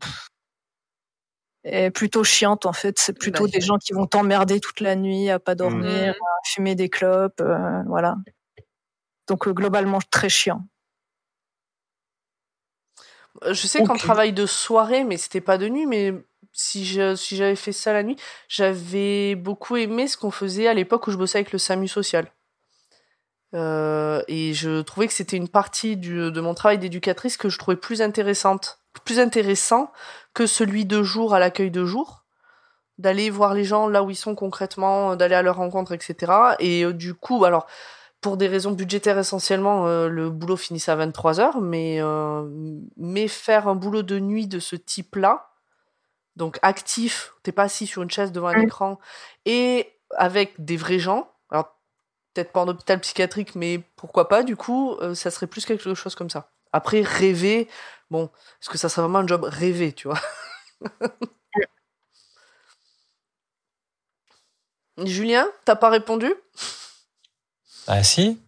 est, 1.64 1.90
plutôt 1.90 2.24
chiante 2.24 2.66
en 2.66 2.72
fait. 2.72 2.98
C'est 2.98 3.12
plutôt 3.18 3.44
Bah, 3.44 3.50
des 3.52 3.60
gens 3.60 3.78
qui 3.78 3.92
vont 3.92 4.06
t'emmerder 4.06 4.58
toute 4.60 4.80
la 4.80 4.96
nuit 4.96 5.30
à 5.30 5.38
pas 5.38 5.54
dormir, 5.54 5.88
Mhm. 5.88 6.08
à 6.10 6.14
fumer 6.46 6.74
des 6.74 6.88
clopes, 6.88 7.40
euh, 7.40 7.82
voilà. 7.86 8.16
Donc 9.28 9.46
euh, 9.46 9.52
globalement 9.52 9.98
très 10.10 10.28
chiant. 10.28 10.62
Je 13.46 13.66
sais 13.66 13.82
qu'en 13.82 13.94
Ok. 13.94 14.00
travail 14.00 14.32
de 14.32 14.46
soirée, 14.46 15.04
mais 15.04 15.16
c'était 15.16 15.40
pas 15.40 15.58
de 15.58 15.68
nuit, 15.68 15.86
mais 15.86 16.14
si 16.52 16.84
je, 16.84 17.14
si 17.14 17.36
j'avais 17.36 17.56
fait 17.56 17.72
ça 17.72 17.92
la 17.92 18.02
nuit, 18.02 18.16
j'avais 18.48 19.34
beaucoup 19.34 19.76
aimé 19.76 20.08
ce 20.08 20.16
qu'on 20.16 20.30
faisait 20.30 20.66
à 20.66 20.74
l'époque 20.74 21.06
où 21.06 21.10
je 21.10 21.16
bossais 21.16 21.38
avec 21.38 21.52
le 21.52 21.58
SAMU 21.58 21.88
social. 21.88 22.30
Euh, 23.54 24.22
et 24.28 24.52
je 24.52 24.82
trouvais 24.82 25.06
que 25.06 25.12
c'était 25.14 25.36
une 25.36 25.48
partie 25.48 25.96
du, 25.96 26.30
de 26.30 26.40
mon 26.40 26.54
travail 26.54 26.78
d'éducatrice 26.78 27.36
que 27.36 27.48
je 27.48 27.58
trouvais 27.58 27.76
plus 27.76 28.02
intéressante, 28.02 28.80
plus 29.04 29.20
intéressant 29.20 29.90
que 30.34 30.46
celui 30.46 30.84
de 30.84 31.02
jour 31.02 31.34
à 31.34 31.38
l'accueil 31.38 31.70
de 31.70 31.84
jour, 31.84 32.24
d'aller 32.98 33.30
voir 33.30 33.54
les 33.54 33.64
gens 33.64 33.88
là 33.88 34.02
où 34.02 34.10
ils 34.10 34.16
sont 34.16 34.34
concrètement, 34.34 35.16
d'aller 35.16 35.36
à 35.36 35.42
leur 35.42 35.56
rencontre, 35.56 35.92
etc. 35.92 36.32
Et 36.58 36.84
euh, 36.84 36.92
du 36.92 37.14
coup, 37.14 37.44
alors 37.44 37.66
pour 38.20 38.36
des 38.36 38.48
raisons 38.48 38.72
budgétaires 38.72 39.18
essentiellement, 39.18 39.86
euh, 39.86 40.08
le 40.08 40.30
boulot 40.30 40.56
finissait 40.56 40.90
à 40.90 40.96
23 40.96 41.40
heures, 41.40 41.60
mais, 41.60 41.98
euh, 42.00 42.44
mais 42.96 43.28
faire 43.28 43.68
un 43.68 43.74
boulot 43.74 44.02
de 44.02 44.18
nuit 44.18 44.46
de 44.48 44.58
ce 44.58 44.76
type-là, 44.76 45.50
donc 46.36 46.58
actif, 46.62 47.34
t'es 47.42 47.52
pas 47.52 47.64
assis 47.64 47.86
sur 47.86 48.02
une 48.02 48.10
chaise 48.10 48.32
devant 48.32 48.48
un 48.48 48.60
écran, 48.60 48.98
et 49.44 49.92
avec 50.16 50.54
des 50.64 50.76
vrais 50.76 50.98
gens, 50.98 51.30
alors 51.50 51.76
peut-être 52.34 52.52
pas 52.52 52.62
en 52.62 52.68
hôpital 52.68 53.00
psychiatrique, 53.00 53.54
mais 53.54 53.82
pourquoi 53.96 54.28
pas, 54.28 54.42
du 54.42 54.56
coup, 54.56 54.94
euh, 55.00 55.14
ça 55.14 55.30
serait 55.30 55.46
plus 55.46 55.66
quelque 55.66 55.94
chose 55.94 56.14
comme 56.14 56.30
ça. 56.30 56.50
Après, 56.72 57.02
rêver, 57.02 57.68
bon, 58.10 58.30
est-ce 58.60 58.68
que 58.70 58.78
ça 58.78 58.88
serait 58.88 59.02
vraiment 59.02 59.20
un 59.20 59.26
job 59.26 59.44
rêvé, 59.44 59.92
tu 59.92 60.08
vois? 60.08 60.20
Julien, 65.04 65.48
t'as 65.64 65.76
pas 65.76 65.90
répondu? 65.90 66.34
Ah 67.88 68.02
si 68.02 68.38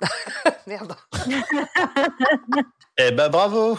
Merde. 0.66 0.96
Eh 2.98 3.12
ben, 3.12 3.28
bravo 3.28 3.78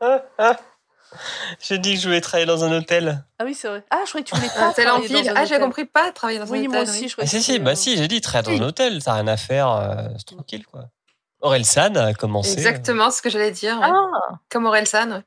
J'ai 1.60 1.78
dit 1.78 1.94
que 1.94 2.00
je 2.00 2.06
voulais 2.08 2.20
travailler 2.20 2.46
dans 2.46 2.64
un 2.64 2.72
hôtel. 2.76 3.24
Ah 3.38 3.44
oui, 3.44 3.54
c'est 3.54 3.68
vrai. 3.68 3.84
Ah, 3.90 4.00
je 4.04 4.08
croyais 4.08 4.24
que 4.24 4.30
tu 4.30 4.34
voulais 4.36 4.48
pas 4.48 4.66
Un 4.68 4.72
tel 4.72 4.88
en 4.88 4.90
travailler 5.00 5.08
dans 5.14 5.20
ville. 5.20 5.28
un 5.30 5.34
Ah, 5.36 5.44
j'ai 5.44 5.54
hôtel. 5.54 5.64
compris 5.66 5.84
pas 5.84 6.10
travailler 6.10 6.40
dans 6.40 6.46
un 6.46 6.50
Oui, 6.50 6.66
moi 6.66 6.78
hôtel, 6.80 6.90
aussi, 6.90 7.02
oui. 7.02 7.08
je 7.08 7.12
Ah 7.12 7.22
croyais 7.24 7.28
si, 7.28 7.36
que 7.36 7.42
si, 7.42 7.52
c'était, 7.52 7.64
bah 7.64 7.76
si, 7.76 7.96
j'ai 7.96 8.08
dit 8.08 8.20
travailler 8.20 8.58
dans 8.58 8.64
un 8.64 8.68
hôtel, 8.68 9.00
t'as 9.04 9.12
rien 9.14 9.28
à 9.28 9.36
faire, 9.36 9.68
euh, 9.70 10.08
c'est 10.16 10.34
tranquille 10.34 10.66
quoi. 10.66 10.86
Orelsan 11.40 11.94
a 11.94 12.14
commencé. 12.14 12.50
euh, 12.50 12.54
Exactement 12.54 13.10
ce 13.12 13.22
que 13.22 13.30
j'allais 13.30 13.52
dire. 13.52 13.78
ouais. 13.78 13.86
Ah, 13.88 14.34
Comme 14.50 14.66
Aurel 14.66 14.88
San. 14.88 15.12
ouais. 15.12 15.18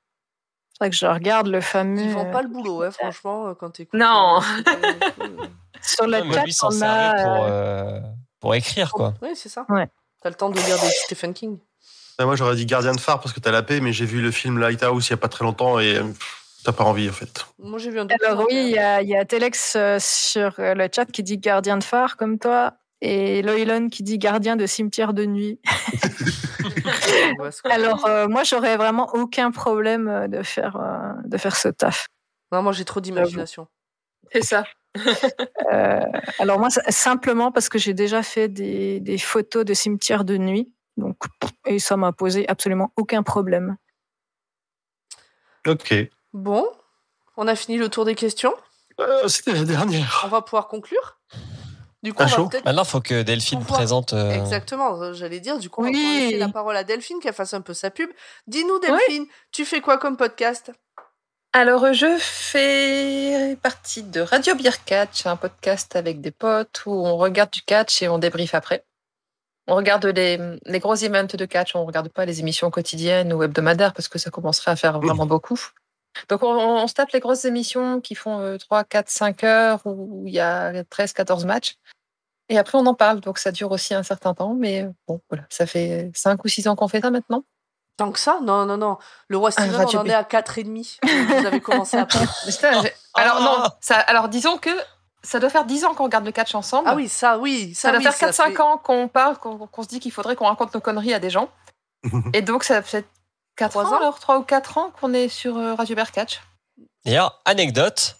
c'est 0.73 0.77
vrai 0.81 0.89
que 0.89 0.95
je 0.97 1.05
regarde 1.05 1.47
le 1.47 1.61
fameux. 1.61 2.01
Ils 2.01 2.11
font 2.11 2.29
pas 2.31 2.41
le 2.41 2.49
euh, 2.49 2.51
boulot, 2.51 2.81
hein, 2.83 2.91
franchement, 2.91 3.47
euh, 3.47 3.53
quand 3.53 3.69
t'écoutes. 3.69 3.97
Non. 3.97 4.41
euh, 4.41 4.93
Sur 5.81 6.05
non, 6.07 6.17
le 6.17 6.23
mais 6.25 6.33
chat, 6.33 6.43
lui 6.43 6.57
on 6.63 6.81
a. 6.81 7.13
pour, 7.23 7.43
euh, 7.45 7.99
pour 8.39 8.55
écrire 8.55 8.91
quoi. 8.91 9.13
Oui, 9.21 9.29
c'est 9.35 9.49
ça. 9.49 9.65
Ouais. 9.69 9.87
T'as 10.21 10.29
le 10.29 10.35
temps 10.35 10.49
de 10.49 10.55
lire 10.55 10.79
des 10.79 10.89
Stephen 10.89 11.33
King. 11.33 11.59
Ah, 12.17 12.25
Moi, 12.25 12.35
j'aurais 12.35 12.55
dit 12.55 12.65
Gardien 12.65 12.93
de 12.93 12.99
phare 12.99 13.19
parce 13.19 13.33
que 13.33 13.39
t'as 13.39 13.51
la 13.51 13.61
paix, 13.61 13.79
mais 13.79 13.93
j'ai 13.93 14.05
vu 14.05 14.21
le 14.21 14.31
film 14.31 14.57
Lighthouse 14.57 15.07
il 15.07 15.11
y 15.11 15.13
a 15.13 15.17
pas 15.17 15.27
très 15.27 15.45
longtemps 15.45 15.79
et 15.79 15.97
euh, 15.97 16.03
t'as 16.63 16.71
pas 16.71 16.83
envie 16.83 17.09
en 17.09 17.13
fait. 17.13 17.45
Moi, 17.59 17.79
j'ai 17.79 17.91
vu 17.91 17.99
un 17.99 18.07
Alors 18.23 18.45
oui, 18.47 18.55
il 18.55 18.71
y 18.71 18.79
a, 18.79 19.01
il 19.01 19.09
y 19.09 19.15
a 19.15 19.25
Telex 19.25 19.75
euh, 19.75 19.97
sur 19.99 20.53
euh, 20.59 20.73
le 20.73 20.87
chat 20.93 21.05
qui 21.05 21.23
dit 21.23 21.37
gardien 21.37 21.77
de 21.77 21.83
phare 21.83 22.17
comme 22.17 22.39
toi. 22.39 22.73
Et 22.99 23.43
Loylon 23.43 23.89
qui 23.89 24.01
dit 24.01 24.17
gardien 24.17 24.55
de 24.55 24.65
cimetière 24.65 25.13
de 25.13 25.25
nuit. 25.25 25.59
Alors 27.65 28.07
euh, 28.07 28.27
moi 28.27 28.43
j'aurais 28.43 28.77
vraiment 28.77 29.13
aucun 29.13 29.51
problème 29.51 30.27
de 30.27 30.41
faire 30.41 30.77
euh, 30.77 31.13
de 31.25 31.37
faire 31.37 31.55
ce 31.55 31.67
taf. 31.67 32.07
Non, 32.51 32.63
moi, 32.63 32.71
j'ai 32.71 32.85
trop 32.85 33.01
d'imagination. 33.01 33.67
C'est 34.31 34.43
ça. 34.43 34.63
Euh, 35.73 35.99
alors 36.39 36.59
moi 36.59 36.69
simplement 36.69 37.51
parce 37.51 37.67
que 37.67 37.77
j'ai 37.77 37.93
déjà 37.93 38.23
fait 38.23 38.47
des, 38.47 38.99
des 39.01 39.17
photos 39.17 39.65
de 39.65 39.73
cimetières 39.73 40.23
de 40.23 40.37
nuit, 40.37 40.71
donc 40.95 41.17
et 41.65 41.77
ça 41.79 41.97
m'a 41.97 42.13
posé 42.13 42.47
absolument 42.47 42.93
aucun 42.95 43.21
problème. 43.21 43.75
Ok. 45.67 45.93
Bon, 46.33 46.65
on 47.35 47.47
a 47.47 47.55
fini 47.55 47.77
le 47.77 47.89
tour 47.89 48.05
des 48.05 48.15
questions. 48.15 48.53
Euh, 48.99 49.27
C'était 49.27 49.53
la 49.53 49.63
dernière. 49.65 50.21
On 50.25 50.29
va 50.29 50.41
pouvoir 50.41 50.67
conclure. 50.67 51.19
Du 52.03 52.13
coup, 52.13 52.23
Maintenant, 52.63 52.83
faut 52.85 53.01
que 53.01 53.23
Delphine 53.23 53.59
Pouvoir- 53.59 53.79
présente. 53.79 54.13
euh, 54.13 54.31
Exactement, 54.31 55.11
j'allais 55.13 55.39
dire, 55.39 55.57
du 55.59 55.69
coup, 55.69 55.81
on 55.81 55.85
va 55.85 55.89
Oui. 55.89 55.97
laisser 56.21 56.37
la 56.37 56.47
parole 56.47 56.77
à 56.77 56.83
Delphine, 56.83 57.19
qu'elle 57.19 57.33
fasse 57.33 57.53
un 57.53 57.61
peu 57.61 57.73
sa 57.73 57.89
pub. 57.91 58.09
Dis-nous, 58.45 58.79
Delphine, 58.79 59.25
tu 59.51 59.65
fais 59.65 59.81
quoi 59.81 59.97
comme 59.97 60.15
podcast? 60.15 60.71
Alors, 61.59 61.91
je 61.91 62.19
fais 62.19 63.57
partie 63.63 64.03
de 64.03 64.21
Radio 64.21 64.53
Beer 64.53 64.83
Catch, 64.85 65.25
un 65.25 65.37
podcast 65.37 65.95
avec 65.95 66.21
des 66.21 66.29
potes 66.29 66.83
où 66.85 66.91
on 66.91 67.17
regarde 67.17 67.49
du 67.49 67.63
catch 67.63 68.03
et 68.03 68.07
on 68.07 68.19
débrief 68.19 68.53
après. 68.53 68.85
On 69.65 69.75
regarde 69.75 70.05
les, 70.05 70.37
les 70.67 70.77
gros 70.77 70.93
events 70.93 71.35
de 71.35 71.45
catch, 71.45 71.75
on 71.75 71.83
regarde 71.83 72.09
pas 72.09 72.25
les 72.25 72.41
émissions 72.41 72.69
quotidiennes 72.69 73.33
ou 73.33 73.41
hebdomadaires 73.41 73.93
parce 73.93 74.07
que 74.07 74.19
ça 74.19 74.29
commencerait 74.29 74.69
à 74.69 74.75
faire 74.75 74.99
vraiment 74.99 75.25
beaucoup. 75.25 75.59
Donc, 76.29 76.43
on, 76.43 76.53
on 76.55 76.85
se 76.85 76.93
tape 76.93 77.09
les 77.09 77.19
grosses 77.19 77.45
émissions 77.45 78.01
qui 78.01 78.13
font 78.13 78.39
euh, 78.39 78.57
3, 78.57 78.83
4, 78.83 79.09
5 79.09 79.43
heures 79.43 79.81
où 79.85 80.27
il 80.27 80.35
y 80.35 80.39
a 80.39 80.83
13, 80.83 81.13
14 81.13 81.45
matchs. 81.45 81.79
Et 82.49 82.59
après, 82.59 82.77
on 82.77 82.85
en 82.85 82.93
parle. 82.93 83.19
Donc, 83.19 83.39
ça 83.39 83.51
dure 83.51 83.71
aussi 83.71 83.95
un 83.95 84.03
certain 84.03 84.35
temps. 84.35 84.53
Mais 84.53 84.83
euh, 84.83 84.91
bon, 85.07 85.21
voilà, 85.31 85.45
ça 85.49 85.65
fait 85.65 86.11
5 86.13 86.45
ou 86.45 86.47
6 86.47 86.67
ans 86.67 86.75
qu'on 86.75 86.87
fait 86.87 87.01
ça 87.01 87.09
maintenant. 87.09 87.43
Tant 87.97 88.11
que 88.11 88.19
ça? 88.19 88.39
Non, 88.43 88.65
non, 88.65 88.77
non. 88.77 88.97
Le 89.27 89.37
roi 89.37 89.49
Steven, 89.51 89.75
Radio 89.75 89.99
on 89.99 90.01
en 90.03 90.05
est 90.05 90.13
à 90.13 90.23
4,5. 90.23 90.99
Vous 91.39 91.45
avez 91.45 91.59
commencé. 91.59 91.97
Mais 92.45 92.51
ça, 92.51 92.81
j'ai- 92.81 92.93
alors, 93.15 93.41
non, 93.41 93.63
ça, 93.81 93.95
alors 93.95 94.29
disons 94.29 94.57
que 94.59 94.69
ça 95.23 95.39
doit 95.39 95.49
faire 95.49 95.65
10 95.65 95.83
ans 95.83 95.93
qu'on 95.95 96.03
regarde 96.03 96.23
le 96.25 96.31
catch 96.31 96.53
ensemble. 96.55 96.87
Ah 96.87 96.95
oui, 96.95 97.09
ça, 97.09 97.39
oui. 97.39 97.73
Ça, 97.73 97.89
Ça 97.89 97.89
doit 97.89 97.97
oui, 97.97 98.03
faire 98.15 98.29
4-5 98.29 98.51
fait- 98.51 98.59
ans 98.61 98.77
qu'on 98.77 99.07
parle, 99.07 99.37
qu'on 99.37 99.81
se 99.83 99.87
dit 99.87 99.99
qu'il 99.99 100.11
faudrait 100.11 100.35
qu'on 100.35 100.45
raconte 100.45 100.73
nos 100.75 100.79
conneries 100.79 101.13
à 101.15 101.19
des 101.19 101.31
gens. 101.31 101.49
Et 102.33 102.41
donc, 102.43 102.63
ça 102.63 102.81
fait 102.83 103.05
4 103.55 103.71
Trois 103.71 103.85
ans, 103.85 103.93
ans? 103.93 103.97
alors 103.97 104.19
3 104.19 104.37
ou 104.37 104.43
4 104.43 104.77
ans 104.77 104.91
qu'on 105.01 105.13
est 105.15 105.27
sur 105.27 105.57
euh, 105.57 105.73
Radio 105.73 105.95
Bear 105.95 106.11
Catch. 106.11 106.39
D'ailleurs, 107.03 107.41
anecdote, 107.45 108.17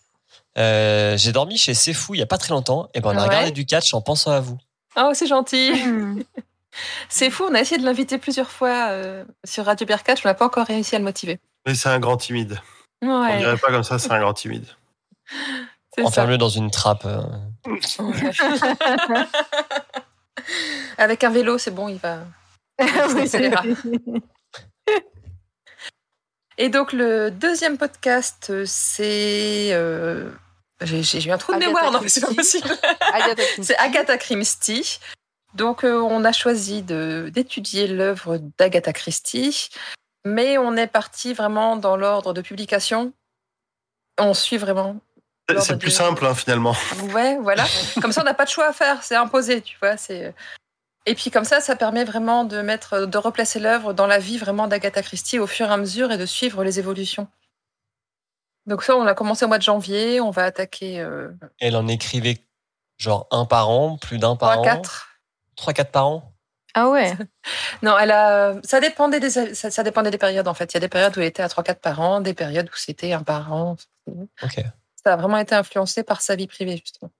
euh, 0.58 1.16
j'ai 1.18 1.32
dormi 1.32 1.56
chez 1.58 1.76
C'est 1.76 1.94
Fou 1.94 2.16
il 2.16 2.20
y 2.20 2.24
a 2.24 2.26
pas 2.26 2.40
très 2.40 2.49
longtemps, 2.49 2.90
et 2.95 2.99
ben 3.02 3.10
on 3.14 3.18
a 3.18 3.22
Ouais. 3.22 3.28
regardé 3.28 3.52
du 3.52 3.66
catch 3.68 3.94
en 3.94 4.02
pensant 4.02 4.32
à 4.32 4.40
vous. 4.40 4.58
Oh, 4.95 5.12
c'est 5.14 5.28
gentil. 5.28 5.72
C'est 7.10 7.30
fou, 7.30 7.45
on 7.49 7.54
a 7.56 7.60
essayé 7.62 7.80
de 7.80 7.86
l'inviter 7.86 8.18
plusieurs 8.18 8.49
fois 8.52 8.90
euh, 8.90 9.24
sur 9.45 9.66
Radio 9.66 9.86
Catch, 9.88 10.26
on 10.26 10.30
n'a 10.30 10.34
pas 10.36 10.45
encore 10.45 10.66
réussi 10.68 10.95
à 10.95 10.99
le 10.99 11.06
motiver. 11.06 11.40
Mais 11.66 11.76
c'est 11.76 11.90
un 11.90 11.99
grand 11.99 12.18
timide. 12.18 12.60
On 13.02 13.22
Ouais, 13.24 13.38
dirait 13.38 13.58
pas 13.58 13.70
comme 13.72 13.84
ça, 13.84 13.99
c'est 13.99 14.12
un 14.12 14.20
grand 14.20 14.34
timide. 14.34 14.66
Enferme-le 15.99 16.38
dans 16.38 16.49
une 16.49 16.70
trappe. 16.72 17.06
euh. 17.06 17.22
Avec 20.98 21.24
un 21.24 21.30
vélo, 21.30 21.58
c'est 21.58 21.72
bon, 21.72 21.88
il 21.90 21.98
va. 21.98 22.20
Et 26.60 26.70
donc, 26.70 26.91
le 26.94 27.30
deuxième 27.30 27.78
podcast, 27.78 28.48
euh, 28.49 28.64
c'est. 28.66 29.70
euh, 29.74 30.30
J'ai 30.82 31.24
eu 31.24 31.32
un 31.32 31.38
trou 31.38 31.52
de 31.52 31.58
Agatha 31.58 31.68
mémoire, 31.74 31.91
non, 31.91 31.99
mais 32.02 32.10
c'est 32.10 32.22
pas 32.22 32.34
possible. 32.34 32.70
C'est 33.62 33.78
Agatha 33.78 34.18
Christie. 34.18 34.99
Donc, 35.58 35.84
euh, 35.84 36.00
on 36.00 36.24
a 36.24 36.32
choisi 36.32 36.84
de- 36.84 37.32
d'étudier 37.34 37.88
l'œuvre 37.88 38.38
d'Agatha 38.60 38.94
Christie, 38.94 39.70
mais 40.24 40.60
on 40.60 40.76
est 40.78 40.86
parti 40.88 41.34
vraiment 41.34 41.76
dans 41.78 41.98
l'ordre 41.98 42.32
de 42.34 42.42
publication. 42.42 43.12
On 44.20 44.36
suit 44.36 44.58
vraiment. 44.58 44.98
C'est- 45.60 45.78
plus 45.78 45.92
simple 45.92 46.26
hein, 46.26 46.36
finalement. 46.36 46.76
Ouais, 47.14 47.38
voilà. 47.42 47.66
Comme 48.02 48.12
ça, 48.12 48.22
on 48.22 48.26
n'a 48.26 48.34
pas 48.36 48.46
de 48.46 48.50
choix 48.50 48.68
à 48.68 48.74
faire, 48.74 49.02
c'est 49.02 49.16
imposé, 49.16 49.62
tu 49.62 49.78
vois. 49.82 49.98
C'est. 49.98 50.36
Et 51.08 51.16
puis 51.16 51.32
comme 51.32 51.46
ça, 51.46 51.62
ça 51.62 51.78
permet 51.78 52.04
vraiment 52.04 52.44
de 52.44 52.62
mettre, 52.62 53.06
de 53.06 53.18
replacer 53.18 53.62
l'œuvre 53.62 53.94
dans 53.94 54.08
la 54.08 54.20
vie 54.20 54.38
vraiment 54.38 54.68
d'Agatha 54.68 55.02
Christie 55.02 55.40
au 55.40 55.48
fur 55.48 55.70
et 55.70 55.72
à 55.74 55.78
mesure 55.78 56.12
et 56.12 56.18
de 56.18 56.26
suivre 56.26 56.66
les 56.66 56.80
évolutions. 56.80 57.30
Donc 58.66 58.84
ça, 58.84 58.98
on 58.98 59.08
a 59.08 59.14
commencé 59.14 59.46
au 59.46 59.48
mois 59.48 59.58
de 59.58 59.64
janvier, 59.64 60.20
on 60.20 60.32
va 60.32 60.44
attaquer 60.44 61.00
euh, 61.00 61.30
Elle 61.62 61.78
en 61.78 61.88
écrivait 61.88 62.40
genre 62.98 63.26
un 63.32 63.46
par 63.46 63.70
an, 63.70 63.98
plus 63.98 64.18
d'un 64.18 64.36
par 64.36 64.52
3, 64.56 64.62
an. 64.64 64.76
4. 64.82 65.08
3-4 65.58 65.92
par 65.92 66.08
an. 66.08 66.34
Ah 66.74 66.90
ouais. 66.90 67.14
Non, 67.84 67.98
elle 67.98 68.12
a, 68.12 68.56
ça 68.64 68.80
dépendait 68.80 69.20
des, 69.20 69.30
ça, 69.30 69.72
ça 69.72 69.84
dépendait 69.84 70.12
des 70.12 70.18
périodes 70.18 70.48
en 70.48 70.54
fait. 70.54 70.72
Il 70.74 70.76
y 70.76 70.78
a 70.78 70.82
des 70.82 70.88
périodes 70.90 71.16
où 71.18 71.20
elle 71.22 71.28
était 71.28 71.44
à 71.44 71.48
3-4 71.48 71.76
par 71.76 72.00
an, 72.02 72.22
des 72.22 72.34
périodes 72.34 72.68
où 72.70 72.76
c'était 72.76 73.14
un 73.14 73.24
par 73.24 73.52
an. 73.54 73.76
Ok. 74.08 74.64
Ça 75.04 75.14
a 75.14 75.16
vraiment 75.16 75.38
été 75.38 75.56
influencé 75.56 76.04
par 76.04 76.22
sa 76.22 76.36
vie 76.36 76.48
privée 76.48 76.78
justement. 76.78 77.12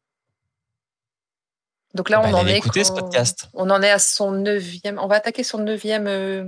Donc 1.93 2.09
là, 2.09 2.19
Bah, 2.19 2.27
on 2.30 2.34
en 2.34 2.45
est. 2.47 2.53
l'écouter, 2.55 2.84
ce 2.84 2.91
podcast. 2.91 3.47
On 3.53 3.69
en 3.69 3.81
est 3.81 3.89
à 3.89 3.99
son 3.99 4.31
neuvième. 4.31 4.99
On 4.99 5.07
va 5.07 5.15
attaquer 5.15 5.43
son 5.43 5.59
neuvième, 5.59 6.07
euh, 6.07 6.43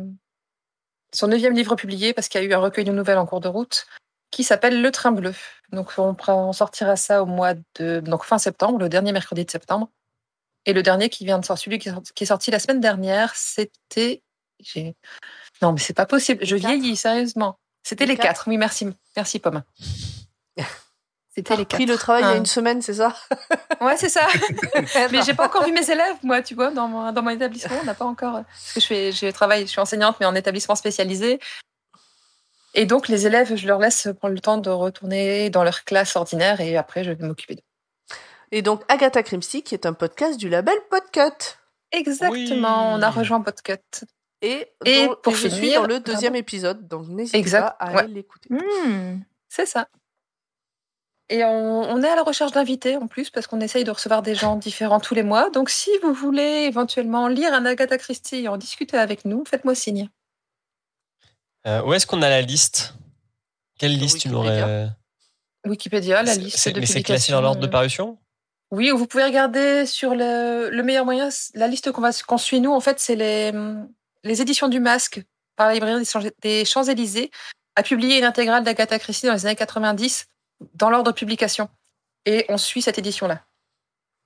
son 1.14 1.28
neuvième 1.28 1.54
livre 1.56 1.76
publié 1.76 2.14
parce 2.14 2.28
qu'il 2.28 2.42
y 2.42 2.44
a 2.44 2.48
eu 2.48 2.54
un 2.54 2.60
recueil 2.60 2.86
de 2.86 2.92
nouvelles 2.92 3.18
en 3.18 3.26
cours 3.26 3.40
de 3.40 3.48
route 3.48 3.88
qui 4.32 4.44
s'appelle 4.44 4.82
Le 4.82 4.92
Train 4.92 5.12
Bleu. 5.12 5.34
Donc 5.72 5.94
on 5.98 6.54
sortira 6.54 6.96
ça 6.96 7.24
au 7.24 7.26
mois 7.26 7.54
de 7.80 8.00
donc 8.02 8.26
fin 8.26 8.38
septembre, 8.38 8.78
le 8.80 8.90
dernier 8.90 9.12
mercredi 9.12 9.46
de 9.46 9.50
septembre. 9.52 9.90
Et 10.66 10.74
le 10.74 10.84
dernier 10.84 11.10
qui 11.10 11.26
vient 11.26 11.40
de 11.40 11.46
sortir, 11.46 11.66
celui 11.66 11.80
qui 11.80 11.90
est 11.90 12.26
sorti- 12.26 12.52
la 12.52 12.60
semaine 12.60 12.80
dernière, 12.82 13.34
c'était. 13.36 14.22
Non, 15.62 15.72
mais 15.74 15.80
c'est 15.80 15.94
pas 15.94 16.06
possible. 16.06 16.46
Je 16.46 16.56
vieillis, 16.56 16.96
sérieusement. 16.96 17.58
C'était 17.84 18.06
Le 18.06 18.12
les 18.12 18.18
quatre 18.18 18.28
quatre. 18.28 18.48
Oui, 18.50 18.58
merci. 18.58 18.88
Merci, 19.16 19.40
Pomme. 19.40 19.64
C'était 21.36 21.56
les 21.56 21.66
quatre. 21.66 21.86
le 21.86 21.96
travail 21.96 22.24
il 22.24 22.26
y 22.26 22.30
a 22.30 22.34
Ah. 22.34 22.38
une 22.38 22.46
semaine, 22.46 22.82
c'est 22.82 22.96
ça 22.96 23.16
Ouais, 23.82 23.96
c'est 23.96 24.10
ça. 24.10 24.28
mais 25.12 25.22
j'ai 25.24 25.34
pas 25.34 25.46
encore 25.46 25.64
vu 25.64 25.72
mes 25.72 25.90
élèves, 25.90 26.18
moi, 26.24 26.42
tu 26.42 26.54
vois, 26.56 26.72
dans 26.72 26.88
mon, 26.90 27.12
dans 27.14 27.22
mon 27.22 27.30
établissement, 27.30 27.78
on 27.82 27.86
n'a 27.86 27.94
pas 27.94 28.04
encore. 28.04 28.44
Parce 28.44 28.74
que 28.74 28.82
je 28.82 28.86
fais, 28.86 29.12
je 29.14 29.28
travaille, 29.28 29.62
je 29.62 29.68
suis 29.68 29.80
enseignante, 29.80 30.18
mais 30.20 30.26
en 30.26 30.36
établissement 30.36 30.76
spécialisé. 30.76 31.40
Et 32.74 32.86
donc, 32.86 33.08
les 33.08 33.26
élèves, 33.26 33.56
je 33.56 33.68
leur 33.68 33.80
laisse 33.80 34.10
prendre 34.20 34.34
le 34.34 34.42
temps 34.42 34.58
de 34.58 34.70
retourner 34.70 35.50
dans 35.50 35.64
leur 35.64 35.86
classe 35.86 36.16
ordinaire 36.18 36.60
et 36.60 36.76
après, 36.76 37.04
je 37.06 37.12
vais 37.12 37.26
m'occuper 37.26 37.56
d'eux. 37.56 37.62
Et 38.52 38.62
donc 38.62 38.82
Agatha 38.88 39.22
Christie, 39.24 39.64
qui 39.64 39.76
est 39.76 39.86
un 39.86 39.94
podcast 39.94 40.40
du 40.40 40.50
label 40.50 40.76
Podcut. 40.90 41.56
Exactement, 41.92 42.94
on 42.94 43.02
a 43.02 43.10
rejoint 43.10 43.42
Podcut. 43.42 43.78
Et, 44.42 44.68
Et 44.86 45.08
dont- 45.08 45.16
pour 45.22 45.36
je 45.36 45.48
suis 45.50 45.74
dans 45.74 45.84
le 45.86 46.00
deuxième 46.00 46.36
épisode, 46.36 46.88
donc 46.88 47.08
n'hésitez 47.08 47.38
Exact, 47.38 47.62
pas 47.62 47.68
à 47.80 47.92
ouais. 47.94 48.00
aller 48.04 48.14
l'écouter. 48.14 48.50
Hmm. 48.54 49.20
C'est 49.50 49.66
ça. 49.66 49.88
Et 51.32 51.44
on, 51.44 51.82
on 51.84 52.02
est 52.02 52.08
à 52.10 52.16
la 52.16 52.24
recherche 52.24 52.54
d'invités 52.54 52.96
en 52.96 53.06
plus, 53.08 53.30
parce 53.30 53.46
qu'on 53.48 53.60
essaye 53.62 53.84
de 53.84 53.92
recevoir 53.92 54.22
des 54.24 54.34
gens 54.34 54.56
différents 54.56 55.00
tous 55.00 55.14
les 55.14 55.22
mois. 55.24 55.50
Donc, 55.52 55.70
si 55.70 55.92
vous 56.02 56.14
voulez 56.14 56.66
éventuellement 56.68 57.28
lire 57.28 57.54
un 57.54 57.66
Agatha 57.66 57.98
Christie 58.00 58.38
et 58.44 58.48
en 58.48 58.58
discuter 58.58 58.98
avec 58.98 59.26
nous, 59.26 59.44
faites-moi 59.46 59.76
signe. 59.76 60.10
Euh, 61.68 61.84
où 61.84 61.94
est-ce 61.94 62.08
qu'on 62.08 62.22
a 62.24 62.30
la 62.30 62.42
liste? 62.42 62.96
Quelle 63.78 63.96
liste 63.98 64.20
tu 64.22 64.30
Wikipédia. 64.30 64.62
l'aurais 64.62 64.90
Wikipédia, 65.68 66.24
la 66.24 66.36
liste 66.36 66.70
de 66.70 66.80
Mais 66.80 66.86
c'est 66.86 67.04
classé 67.04 67.32
dans 67.32 67.42
l'ordre 67.42 67.60
de 67.62 67.68
euh, 67.68 67.70
parution? 67.70 68.18
Oui, 68.72 68.92
ou 68.92 68.98
vous 68.98 69.08
pouvez 69.08 69.24
regarder 69.24 69.86
sur 69.86 70.14
le, 70.14 70.70
le 70.70 70.84
meilleur 70.84 71.04
moyen, 71.06 71.30
la 71.56 71.68
liste 71.68 71.92
qu'on 71.92 72.38
suit 72.38 72.62
nous, 72.62 72.72
en 72.72 72.80
fait, 72.80 73.00
c'est 73.00 73.16
les, 73.16 73.52
les 74.24 74.42
éditions 74.42 74.68
du 74.68 74.80
Masque 74.80 75.22
par 75.56 75.68
la 75.68 75.74
librairie 75.74 76.00
des 76.00 76.06
Champs- 76.06 76.22
des 76.42 76.66
Champs-Élysées 76.66 77.32
a 77.76 77.82
publié 77.84 78.20
une 78.20 78.26
intégrale 78.26 78.64
d'Agatha 78.64 79.00
Christie 79.00 79.26
dans 79.26 79.34
les 79.34 79.46
années 79.46 79.56
90 79.56 80.28
dans 80.76 80.90
l'ordre 80.90 81.12
de 81.12 81.18
publication. 81.18 81.68
Et 82.26 82.46
on 82.50 82.58
suit 82.58 82.82
cette 82.82 83.00
édition-là. 83.00 83.42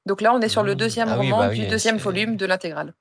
Donc 0.06 0.20
là, 0.20 0.34
on 0.34 0.42
est 0.42 0.50
sur 0.50 0.64
le 0.64 0.74
Mmh. 0.74 0.78
deuxième 0.78 1.10
Ah 1.10 1.18
oui, 1.20 1.32
roman 1.32 1.44
bah 1.46 1.50
oui, 1.52 1.60
du 1.60 1.68
deuxième 1.68 1.98
volume 1.98 2.36
de 2.36 2.46
l'intégrale. 2.46 2.94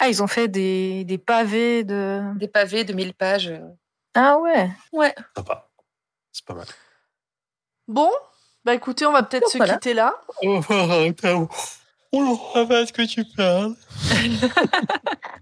Ah, 0.00 0.08
ils 0.08 0.22
ont 0.22 0.26
fait 0.26 0.48
des, 0.48 1.04
des 1.04 1.18
pavés 1.18 1.84
de. 1.84 2.22
Des 2.36 2.48
pavés 2.48 2.84
de 2.84 2.92
1000 2.94 3.14
pages. 3.14 3.48
euh. 3.48 3.60
Ah 4.14 4.38
ouais. 4.38 4.70
Ouais. 4.92 5.14
Sympa. 5.36 5.68
C'est 6.32 6.44
pas 6.46 6.54
mal. 6.54 6.66
Bon, 7.86 8.10
bah 8.64 8.74
écoutez, 8.74 9.06
on 9.06 9.12
va 9.12 9.22
peut-être 9.22 9.48
se 9.48 9.58
voilà. 9.58 9.74
quitter 9.74 9.94
là. 9.94 10.14
On 10.42 10.60
va 10.60 10.84
voir 10.86 11.00
un 11.00 11.12
tabou. 11.12 11.48
Oh 12.12 12.38
est-ce 12.70 12.92
que 12.92 13.02
tu 13.02 13.24
parles 13.36 13.74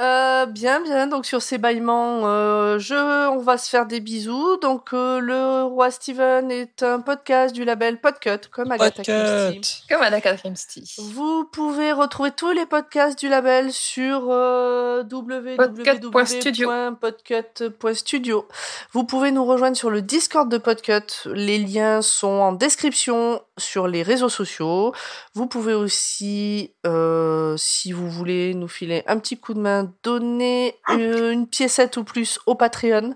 Euh, 0.00 0.46
bien, 0.46 0.80
bien. 0.80 1.06
Donc 1.06 1.26
sur 1.26 1.42
ces 1.42 1.58
bâillements, 1.58 2.22
euh, 2.24 2.78
je, 2.78 3.28
on 3.28 3.38
va 3.38 3.58
se 3.58 3.68
faire 3.68 3.84
des 3.86 4.00
bisous. 4.00 4.56
Donc 4.56 4.94
euh, 4.94 5.20
le 5.20 5.64
roi 5.64 5.90
Steven 5.90 6.50
est 6.50 6.82
un 6.82 7.00
podcast 7.00 7.54
du 7.54 7.64
label 7.64 8.00
Podcut, 8.00 8.48
comme 8.50 8.72
Agatha 8.72 9.02
Christie. 9.02 9.84
Comme 9.88 10.00
Agatha 10.00 10.36
Christie. 10.36 10.94
Vous 10.98 11.44
pouvez 11.44 11.92
retrouver 11.92 12.30
tous 12.30 12.52
les 12.52 12.64
podcasts 12.64 13.18
du 13.18 13.28
label 13.28 13.70
sur 13.70 14.28
euh, 14.30 15.04
Podcut.studio. 15.04 16.70
www.podcut.studio. 16.70 18.48
Vous 18.92 19.04
pouvez 19.04 19.30
nous 19.30 19.44
rejoindre 19.44 19.76
sur 19.76 19.90
le 19.90 20.00
Discord 20.00 20.48
de 20.48 20.56
Podcut. 20.56 21.26
Les 21.26 21.58
liens 21.58 22.00
sont 22.00 22.28
en 22.28 22.52
description 22.52 23.42
sur 23.62 23.88
les 23.88 24.02
réseaux 24.02 24.28
sociaux. 24.28 24.92
Vous 25.34 25.46
pouvez 25.46 25.74
aussi, 25.74 26.74
euh, 26.86 27.56
si 27.56 27.92
vous 27.92 28.10
voulez 28.10 28.54
nous 28.54 28.68
filer 28.68 29.02
un 29.06 29.18
petit 29.18 29.38
coup 29.38 29.54
de 29.54 29.60
main, 29.60 29.92
donner 30.02 30.76
une 30.88 31.46
piécette 31.46 31.96
ou 31.96 32.04
plus 32.04 32.38
au 32.46 32.54
Patreon. 32.54 33.14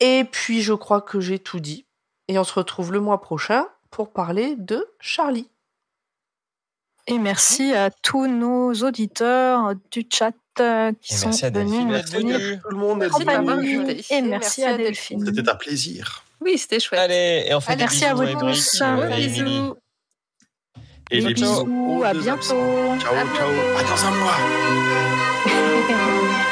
Et 0.00 0.24
puis, 0.30 0.62
je 0.62 0.72
crois 0.72 1.00
que 1.00 1.20
j'ai 1.20 1.38
tout 1.38 1.60
dit. 1.60 1.86
Et 2.28 2.38
on 2.38 2.44
se 2.44 2.54
retrouve 2.54 2.92
le 2.92 3.00
mois 3.00 3.20
prochain 3.20 3.66
pour 3.90 4.12
parler 4.12 4.56
de 4.56 4.86
Charlie. 5.00 5.48
Et 7.08 7.18
merci 7.18 7.74
à 7.74 7.90
tous 7.90 8.28
nos 8.28 8.72
auditeurs 8.74 9.74
du 9.90 10.06
chat 10.08 10.32
euh, 10.60 10.92
qui 11.00 11.14
Et 11.14 11.16
sont 11.16 11.26
merci 11.26 11.44
à 11.46 11.50
venus 11.50 11.70
Delphine 11.70 11.86
nous 11.86 11.92
d'être 11.94 12.10
tenir 12.12 12.38
venue. 12.38 12.60
Tout 12.60 12.70
le 12.70 12.76
monde 12.76 12.98
Merci. 12.98 13.22
Et 14.10 14.22
merci 14.22 14.28
merci 14.28 14.64
à 14.64 14.70
à 14.70 14.76
Delphine. 14.76 15.24
C'était 15.26 15.48
un 15.48 15.54
plaisir. 15.54 16.24
Oui, 16.42 16.58
c'était 16.58 16.80
chouette. 16.80 17.00
Allez, 17.00 17.44
et 17.48 17.54
on 17.54 17.60
fait 17.60 17.72
Allez, 17.72 17.78
des 17.78 17.82
merci 17.84 17.98
bisous 18.00 18.10
à 18.10 18.14
vous 18.14 18.40
tous. 18.40 18.82
bisous. 19.28 19.76
Et 21.10 21.20
Des 21.20 21.28
les 21.28 21.34
bisous, 21.34 21.64
bisous. 21.64 22.02
à 22.04 22.12
bientôt. 22.14 22.42
Ciao, 23.00 23.14
À 23.14 23.24
ciao. 23.36 23.50
À 23.78 23.82
dans 23.82 24.04
un 24.06 24.10
mois. 24.18 24.36